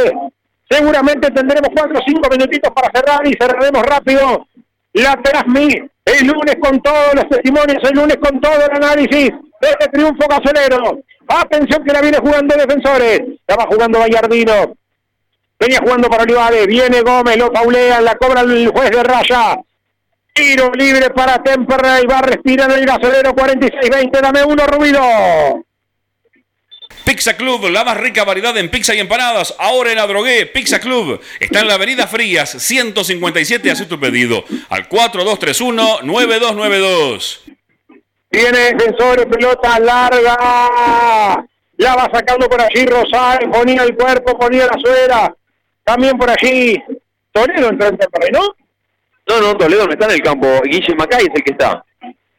Seguramente 0.70 1.30
tendremos 1.32 1.70
4 1.74 1.98
o 1.98 2.02
5 2.06 2.28
minutitos 2.30 2.72
para 2.72 2.90
cerrar 2.94 3.26
y 3.26 3.32
cerraremos 3.32 3.82
rápido 3.82 4.46
la 4.92 5.16
Trasmi, 5.16 5.68
el 6.04 6.26
lunes 6.26 6.56
con 6.60 6.80
todos 6.80 7.14
los 7.14 7.28
testimonios, 7.28 7.82
el 7.82 7.96
lunes 7.96 8.16
con 8.16 8.40
todo 8.40 8.54
el 8.54 8.76
análisis 8.76 9.30
de 9.60 9.68
este 9.68 9.88
triunfo 9.92 10.26
gasolero. 10.28 11.00
Atención 11.28 11.84
que 11.84 11.92
la 11.92 12.00
viene 12.00 12.18
jugando 12.18 12.56
defensores. 12.56 13.20
Estaba 13.40 13.66
jugando 13.66 14.00
Gallardino. 14.00 14.74
Venía 15.58 15.78
jugando 15.80 16.08
para 16.08 16.24
Olivares. 16.24 16.66
Viene 16.66 17.02
Gómez, 17.02 17.36
lo 17.36 17.52
paulea, 17.52 18.00
la 18.00 18.16
cobra 18.16 18.40
el 18.40 18.68
juez 18.68 18.90
de 18.90 19.02
raya. 19.02 19.60
Tiro 20.32 20.72
libre 20.72 21.10
para 21.10 21.42
Temperley. 21.42 22.06
Va 22.06 22.18
a 22.18 22.22
respirar 22.22 22.70
el 22.72 22.84
gasolero 22.84 23.30
46-20. 23.32 24.20
Dame 24.20 24.44
uno, 24.44 24.66
Rubido. 24.66 25.00
Pizza 27.04 27.36
Club, 27.36 27.68
la 27.68 27.84
más 27.84 27.96
rica 27.96 28.24
variedad 28.24 28.56
en 28.56 28.70
pizza 28.70 28.94
y 28.94 29.00
empanadas. 29.00 29.54
Ahora 29.58 29.92
en 29.92 29.98
Adrogué, 29.98 30.46
Pizza 30.46 30.80
Club. 30.80 31.20
Está 31.38 31.60
en 31.60 31.68
la 31.68 31.74
avenida 31.74 32.06
Frías, 32.06 32.50
157. 32.50 33.70
Hace 33.70 33.84
tu 33.86 34.00
pedido 34.00 34.44
al 34.68 34.88
4231-9292. 34.88 37.40
Tiene 38.30 38.58
defensores, 38.58 39.26
pelota 39.26 39.78
larga. 39.80 41.44
La 41.76 41.96
va 41.96 42.08
sacando 42.12 42.48
por 42.48 42.60
allí 42.60 42.86
Rosal. 42.86 43.50
Ponía 43.50 43.82
el 43.82 43.96
cuerpo, 43.96 44.38
ponía 44.38 44.66
la 44.66 44.78
suela. 44.78 45.34
También 45.82 46.16
por 46.16 46.30
allí. 46.30 46.80
Toledo 47.32 47.70
entró 47.70 47.88
en 47.88 47.98
Temperley, 47.98 48.30
¿no? 48.32 48.54
No, 49.28 49.40
no, 49.40 49.56
Toledo 49.56 49.86
no 49.86 49.92
está 49.92 50.06
en 50.06 50.12
el 50.12 50.22
campo. 50.22 50.60
Guille 50.64 50.94
Macay 50.94 51.22
es 51.22 51.34
el 51.34 51.42
que 51.42 51.52
está. 51.52 51.84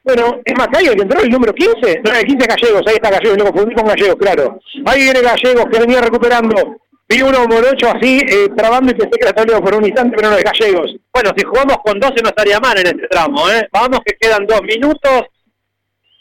Bueno, 0.04 0.42
es 0.44 0.54
Macay 0.58 0.88
el 0.88 0.96
que 0.96 1.04
entró, 1.04 1.22
el 1.22 1.30
número 1.30 1.54
15. 1.54 2.02
No, 2.04 2.12
el 2.14 2.26
15 2.26 2.48
Gallegos, 2.48 2.82
ahí 2.88 2.96
está 2.96 3.12
Gallegos, 3.12 3.38
lo 3.38 3.46
confundí 3.46 3.76
con 3.76 3.88
Gallegos, 3.88 4.16
claro. 4.16 4.60
Ahí 4.86 5.04
viene 5.04 5.22
Gallegos 5.22 5.66
que 5.72 5.80
venía 5.80 6.02
recuperando. 6.02 6.78
Vi 7.08 7.22
uno 7.22 7.46
morocho 7.46 7.90
así, 7.90 8.22
eh, 8.26 8.48
trabando 8.56 8.92
y 8.92 8.96
pensé 8.96 9.20
que 9.20 9.28
era 9.28 9.60
por 9.60 9.76
un 9.76 9.86
instante, 9.86 10.16
pero 10.16 10.30
no 10.30 10.38
es 10.38 10.44
Gallegos. 10.44 10.96
Bueno, 11.14 11.32
si 11.36 11.44
jugamos 11.44 11.78
con 11.84 12.00
12 12.00 12.16
no 12.24 12.30
estaría 12.30 12.60
mal 12.60 12.78
en 12.80 12.88
este 12.88 13.08
tramo, 13.10 13.50
¿eh? 13.50 13.68
Vamos 13.72 14.00
que 14.06 14.16
quedan 14.20 14.48
dos 14.48 14.62
minutos. 14.64 15.24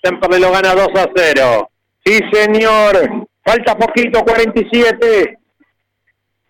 Temperley 0.02 0.40
lo 0.40 0.50
gana 0.50 0.74
2 0.74 0.88
a 0.96 1.06
0. 1.14 1.70
Sí, 2.04 2.18
señor. 2.32 3.28
Falta 3.44 3.76
poquito, 3.76 4.22
47. 4.24 5.38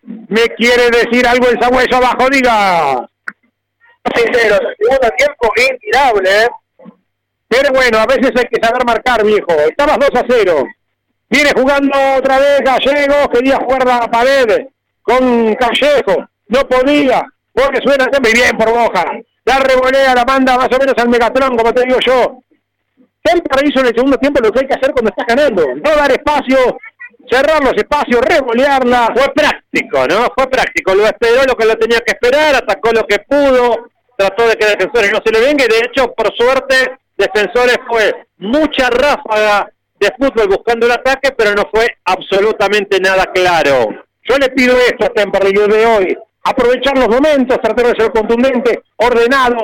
¿Me 0.03 0.47
quiere 0.57 0.89
decir 0.89 1.27
algo 1.27 1.47
el 1.47 1.59
sabueso 1.61 1.97
abajo? 1.97 2.29
Diga. 2.29 3.07
Sincero, 4.15 4.57
segundo 4.79 5.09
tiempo 5.15 5.53
intirable, 5.71 6.29
¿eh? 6.29 6.47
Pero 7.51 7.69
bueno, 7.73 7.97
a 7.97 8.05
veces 8.05 8.31
hay 8.33 8.45
que 8.45 8.65
saber 8.65 8.85
marcar, 8.85 9.25
viejo. 9.25 9.51
Estabas 9.67 9.97
2 9.99 10.21
a 10.21 10.25
0. 10.25 10.63
Viene 11.29 11.51
jugando 11.53 11.91
otra 12.17 12.39
vez 12.39 12.61
Gallegos, 12.63 13.27
quería 13.33 13.57
jugar 13.57 13.85
la 13.85 13.99
pared 14.09 14.67
con 15.01 15.53
Callejo. 15.55 16.29
No 16.47 16.61
podía, 16.61 17.21
porque 17.51 17.81
suena 17.83 18.07
muy 18.21 18.31
bien 18.31 18.57
por 18.57 18.69
Boja. 18.69 19.03
La 19.43 19.59
revolea, 19.59 20.15
la 20.15 20.23
manda 20.23 20.57
más 20.57 20.69
o 20.71 20.79
menos 20.79 20.95
al 20.97 21.09
Megatron, 21.09 21.57
como 21.57 21.73
te 21.73 21.83
digo 21.85 21.99
yo. 21.99 22.39
Siempre 23.21 23.67
hizo 23.67 23.81
en 23.81 23.87
el 23.87 23.95
segundo 23.95 24.17
tiempo 24.17 24.39
lo 24.41 24.49
que 24.49 24.61
hay 24.61 24.67
que 24.67 24.75
hacer 24.75 24.93
cuando 24.93 25.09
estás 25.09 25.27
ganando. 25.27 25.75
No 25.75 25.95
dar 25.97 26.09
espacio, 26.09 26.77
cerrar 27.29 27.61
los 27.61 27.73
espacios, 27.73 28.21
revolearla. 28.21 29.09
Fue 29.13 29.27
práctico, 29.33 30.07
¿no? 30.07 30.27
Fue 30.37 30.47
práctico. 30.49 30.95
Lo 30.95 31.05
esperó 31.05 31.43
lo 31.45 31.55
que 31.55 31.65
lo 31.65 31.75
tenía 31.75 31.99
que 31.99 32.13
esperar, 32.13 32.55
atacó 32.55 32.93
lo 32.93 33.05
que 33.05 33.19
pudo, 33.19 33.89
trató 34.15 34.47
de 34.47 34.55
que 34.55 34.67
defensores 34.67 35.11
no 35.11 35.19
se 35.25 35.33
le 35.33 35.41
venga 35.41 35.65
y 35.65 35.67
de 35.67 35.79
hecho, 35.79 36.13
por 36.13 36.33
suerte, 36.33 37.00
defensores 37.21 37.77
fue 37.87 38.27
mucha 38.37 38.89
ráfaga 38.89 39.71
de 39.99 40.11
fútbol 40.17 40.47
buscando 40.47 40.87
el 40.87 40.93
ataque, 40.93 41.31
pero 41.37 41.53
no 41.53 41.69
fue 41.71 41.87
absolutamente 42.03 42.99
nada 42.99 43.25
claro. 43.27 43.89
Yo 44.23 44.37
le 44.37 44.49
pido 44.49 44.75
esto 44.77 45.05
a 45.05 45.09
Temperley 45.09 45.53
de 45.53 45.85
hoy. 45.85 46.17
Aprovechar 46.43 46.97
los 46.97 47.07
momentos, 47.07 47.61
tratar 47.61 47.85
de 47.85 48.01
ser 48.01 48.11
contundente, 48.11 48.81
ordenado, 48.97 49.63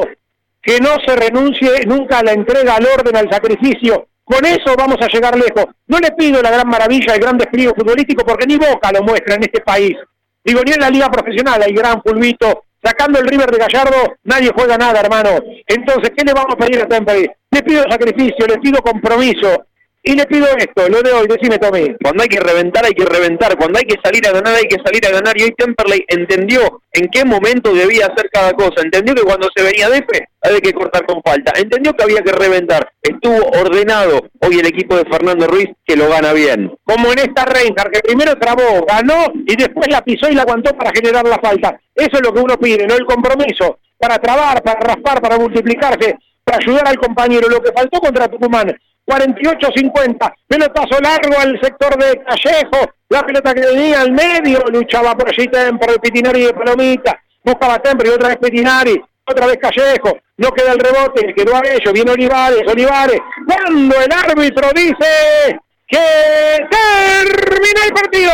que 0.61 0.79
no 0.79 0.97
se 1.05 1.15
renuncie 1.15 1.85
nunca 1.85 2.19
a 2.19 2.23
la 2.23 2.33
entrega, 2.33 2.75
al 2.75 2.85
orden, 2.85 3.15
al 3.15 3.31
sacrificio. 3.31 4.07
Con 4.23 4.45
eso 4.45 4.75
vamos 4.77 4.97
a 5.01 5.07
llegar 5.07 5.35
lejos. 5.35 5.65
No 5.87 5.97
le 5.99 6.11
pido 6.11 6.41
la 6.41 6.51
gran 6.51 6.67
maravilla, 6.67 7.15
el 7.15 7.21
gran 7.21 7.37
despliegue 7.37 7.73
futbolístico, 7.75 8.23
porque 8.25 8.45
ni 8.45 8.57
Boca 8.57 8.91
lo 8.91 9.01
muestra 9.01 9.35
en 9.35 9.43
este 9.43 9.61
país. 9.61 9.95
Digo, 10.43 10.61
ni 10.65 10.73
en 10.73 10.81
la 10.81 10.89
liga 10.89 11.09
profesional 11.09 11.61
hay 11.63 11.73
gran 11.73 12.01
fulvito. 12.03 12.63
Sacando 12.83 13.19
el 13.19 13.27
River 13.27 13.51
de 13.51 13.57
Gallardo, 13.57 14.15
nadie 14.23 14.51
juega 14.55 14.77
nada, 14.77 14.99
hermano. 14.99 15.29
Entonces, 15.67 16.11
¿qué 16.15 16.23
le 16.23 16.33
vamos 16.33 16.53
a 16.53 16.57
pedir 16.57 16.81
a 16.81 16.87
Temperley? 16.87 17.29
Le 17.51 17.63
pido 17.63 17.83
sacrificio, 17.89 18.45
le 18.47 18.57
pido 18.59 18.81
compromiso. 18.81 19.65
Y 20.07 20.15
le 20.15 20.25
pido 20.25 20.47
esto, 20.57 20.87
lo 20.87 21.01
de 21.01 21.11
hoy, 21.11 21.27
decime 21.27 21.59
Tommy. 21.59 21.93
Cuando 22.01 22.23
hay 22.23 22.29
que 22.29 22.39
reventar, 22.39 22.85
hay 22.85 22.93
que 22.93 23.03
reventar. 23.03 23.57
Cuando 23.57 23.77
hay 23.77 23.83
que 23.83 23.99
salir 24.01 24.25
a 24.25 24.31
ganar, 24.31 24.55
hay 24.55 24.63
que 24.63 24.77
salir 24.81 25.05
a 25.05 25.11
ganar. 25.11 25.37
Y 25.37 25.43
hoy 25.43 25.51
Temperley 25.57 26.05
entendió 26.07 26.81
en 26.93 27.09
qué 27.09 27.25
momento 27.25 27.73
debía 27.73 28.05
hacer 28.05 28.29
cada 28.31 28.53
cosa. 28.53 28.83
Entendió 28.83 29.13
que 29.13 29.23
cuando 29.23 29.49
se 29.53 29.61
venía 29.61 29.89
de 29.89 29.97
fe, 29.97 30.29
había 30.43 30.61
que 30.61 30.71
cortar 30.71 31.05
con 31.05 31.21
falta. 31.21 31.51
Entendió 31.59 31.91
que 31.91 32.03
había 32.03 32.21
que 32.21 32.31
reventar. 32.31 32.89
Estuvo 33.01 33.49
ordenado 33.59 34.29
hoy 34.39 34.59
el 34.59 34.67
equipo 34.67 34.95
de 34.95 35.03
Fernando 35.11 35.45
Ruiz, 35.45 35.71
que 35.85 35.97
lo 35.97 36.07
gana 36.07 36.31
bien. 36.31 36.73
Como 36.85 37.11
en 37.11 37.19
esta 37.19 37.43
Reinhardt, 37.43 37.91
que 37.91 37.99
primero 37.99 38.39
trabó, 38.39 38.85
ganó 38.87 39.33
y 39.45 39.57
después 39.57 39.89
la 39.89 40.05
pisó 40.05 40.29
y 40.29 40.35
la 40.35 40.43
aguantó 40.43 40.71
para 40.77 40.91
generar 40.95 41.27
la 41.27 41.39
falta. 41.39 41.81
Eso 41.93 42.15
es 42.15 42.21
lo 42.21 42.33
que 42.33 42.39
uno 42.39 42.57
pide, 42.57 42.87
¿no? 42.87 42.95
El 42.95 43.05
compromiso 43.05 43.79
para 43.99 44.19
trabar, 44.19 44.63
para 44.63 44.79
raspar, 44.79 45.21
para 45.21 45.37
multiplicarse, 45.37 46.15
para 46.47 46.59
ayudar 46.59 46.87
al 46.87 46.97
compañero. 46.97 47.49
Lo 47.49 47.61
que 47.61 47.73
faltó 47.73 47.99
contra 47.99 48.29
Tucumán 48.29 48.73
48-50, 49.05 50.33
pelotazo 50.47 50.99
largo 51.01 51.37
al 51.39 51.59
sector 51.61 51.97
de 51.97 52.21
Callejo, 52.23 52.89
la 53.09 53.25
pelota 53.25 53.53
que 53.53 53.61
venía 53.61 54.01
al 54.01 54.11
medio, 54.11 54.59
luchaba 54.71 55.15
por 55.15 55.29
allí 55.29 55.47
Temper, 55.47 55.91
el 55.91 55.99
Pitinari 55.99 56.43
de 56.43 56.53
Palomita, 56.53 57.21
buscaba 57.43 57.79
Temper 57.79 58.07
y 58.07 58.09
otra 58.09 58.29
vez 58.29 58.37
Pitinari, 58.37 59.01
otra 59.25 59.45
vez 59.45 59.57
Callejo, 59.61 60.17
no 60.37 60.51
queda 60.51 60.73
el 60.73 60.79
rebote, 60.79 61.33
quedó 61.33 61.55
a 61.55 61.61
ellos, 61.65 61.93
viene 61.93 62.11
Olivares, 62.11 62.63
Olivares, 62.67 63.19
cuando 63.45 63.95
el 63.95 64.11
árbitro 64.11 64.69
dice 64.75 65.57
que 65.87 66.67
termina 66.69 67.85
el 67.85 67.93
partido. 67.93 68.33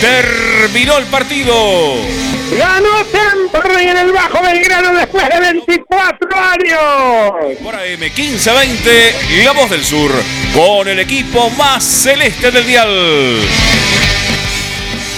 Terminó 0.00 0.98
el 0.98 1.04
partido. 1.06 2.39
Ganó 2.58 3.04
Temperley 3.04 3.88
en 3.88 3.96
el 3.96 4.12
Bajo 4.12 4.42
Belgrano 4.42 4.92
después 4.98 5.28
de 5.28 5.40
24 5.40 6.28
años. 6.36 7.58
Por 7.62 7.74
AM 7.74 8.00
1520, 8.00 9.14
La 9.44 9.52
Voz 9.52 9.70
del 9.70 9.84
Sur, 9.84 10.10
con 10.52 10.88
el 10.88 10.98
equipo 10.98 11.50
más 11.50 11.84
celeste 11.84 12.50
del 12.50 12.66
dial. 12.66 13.40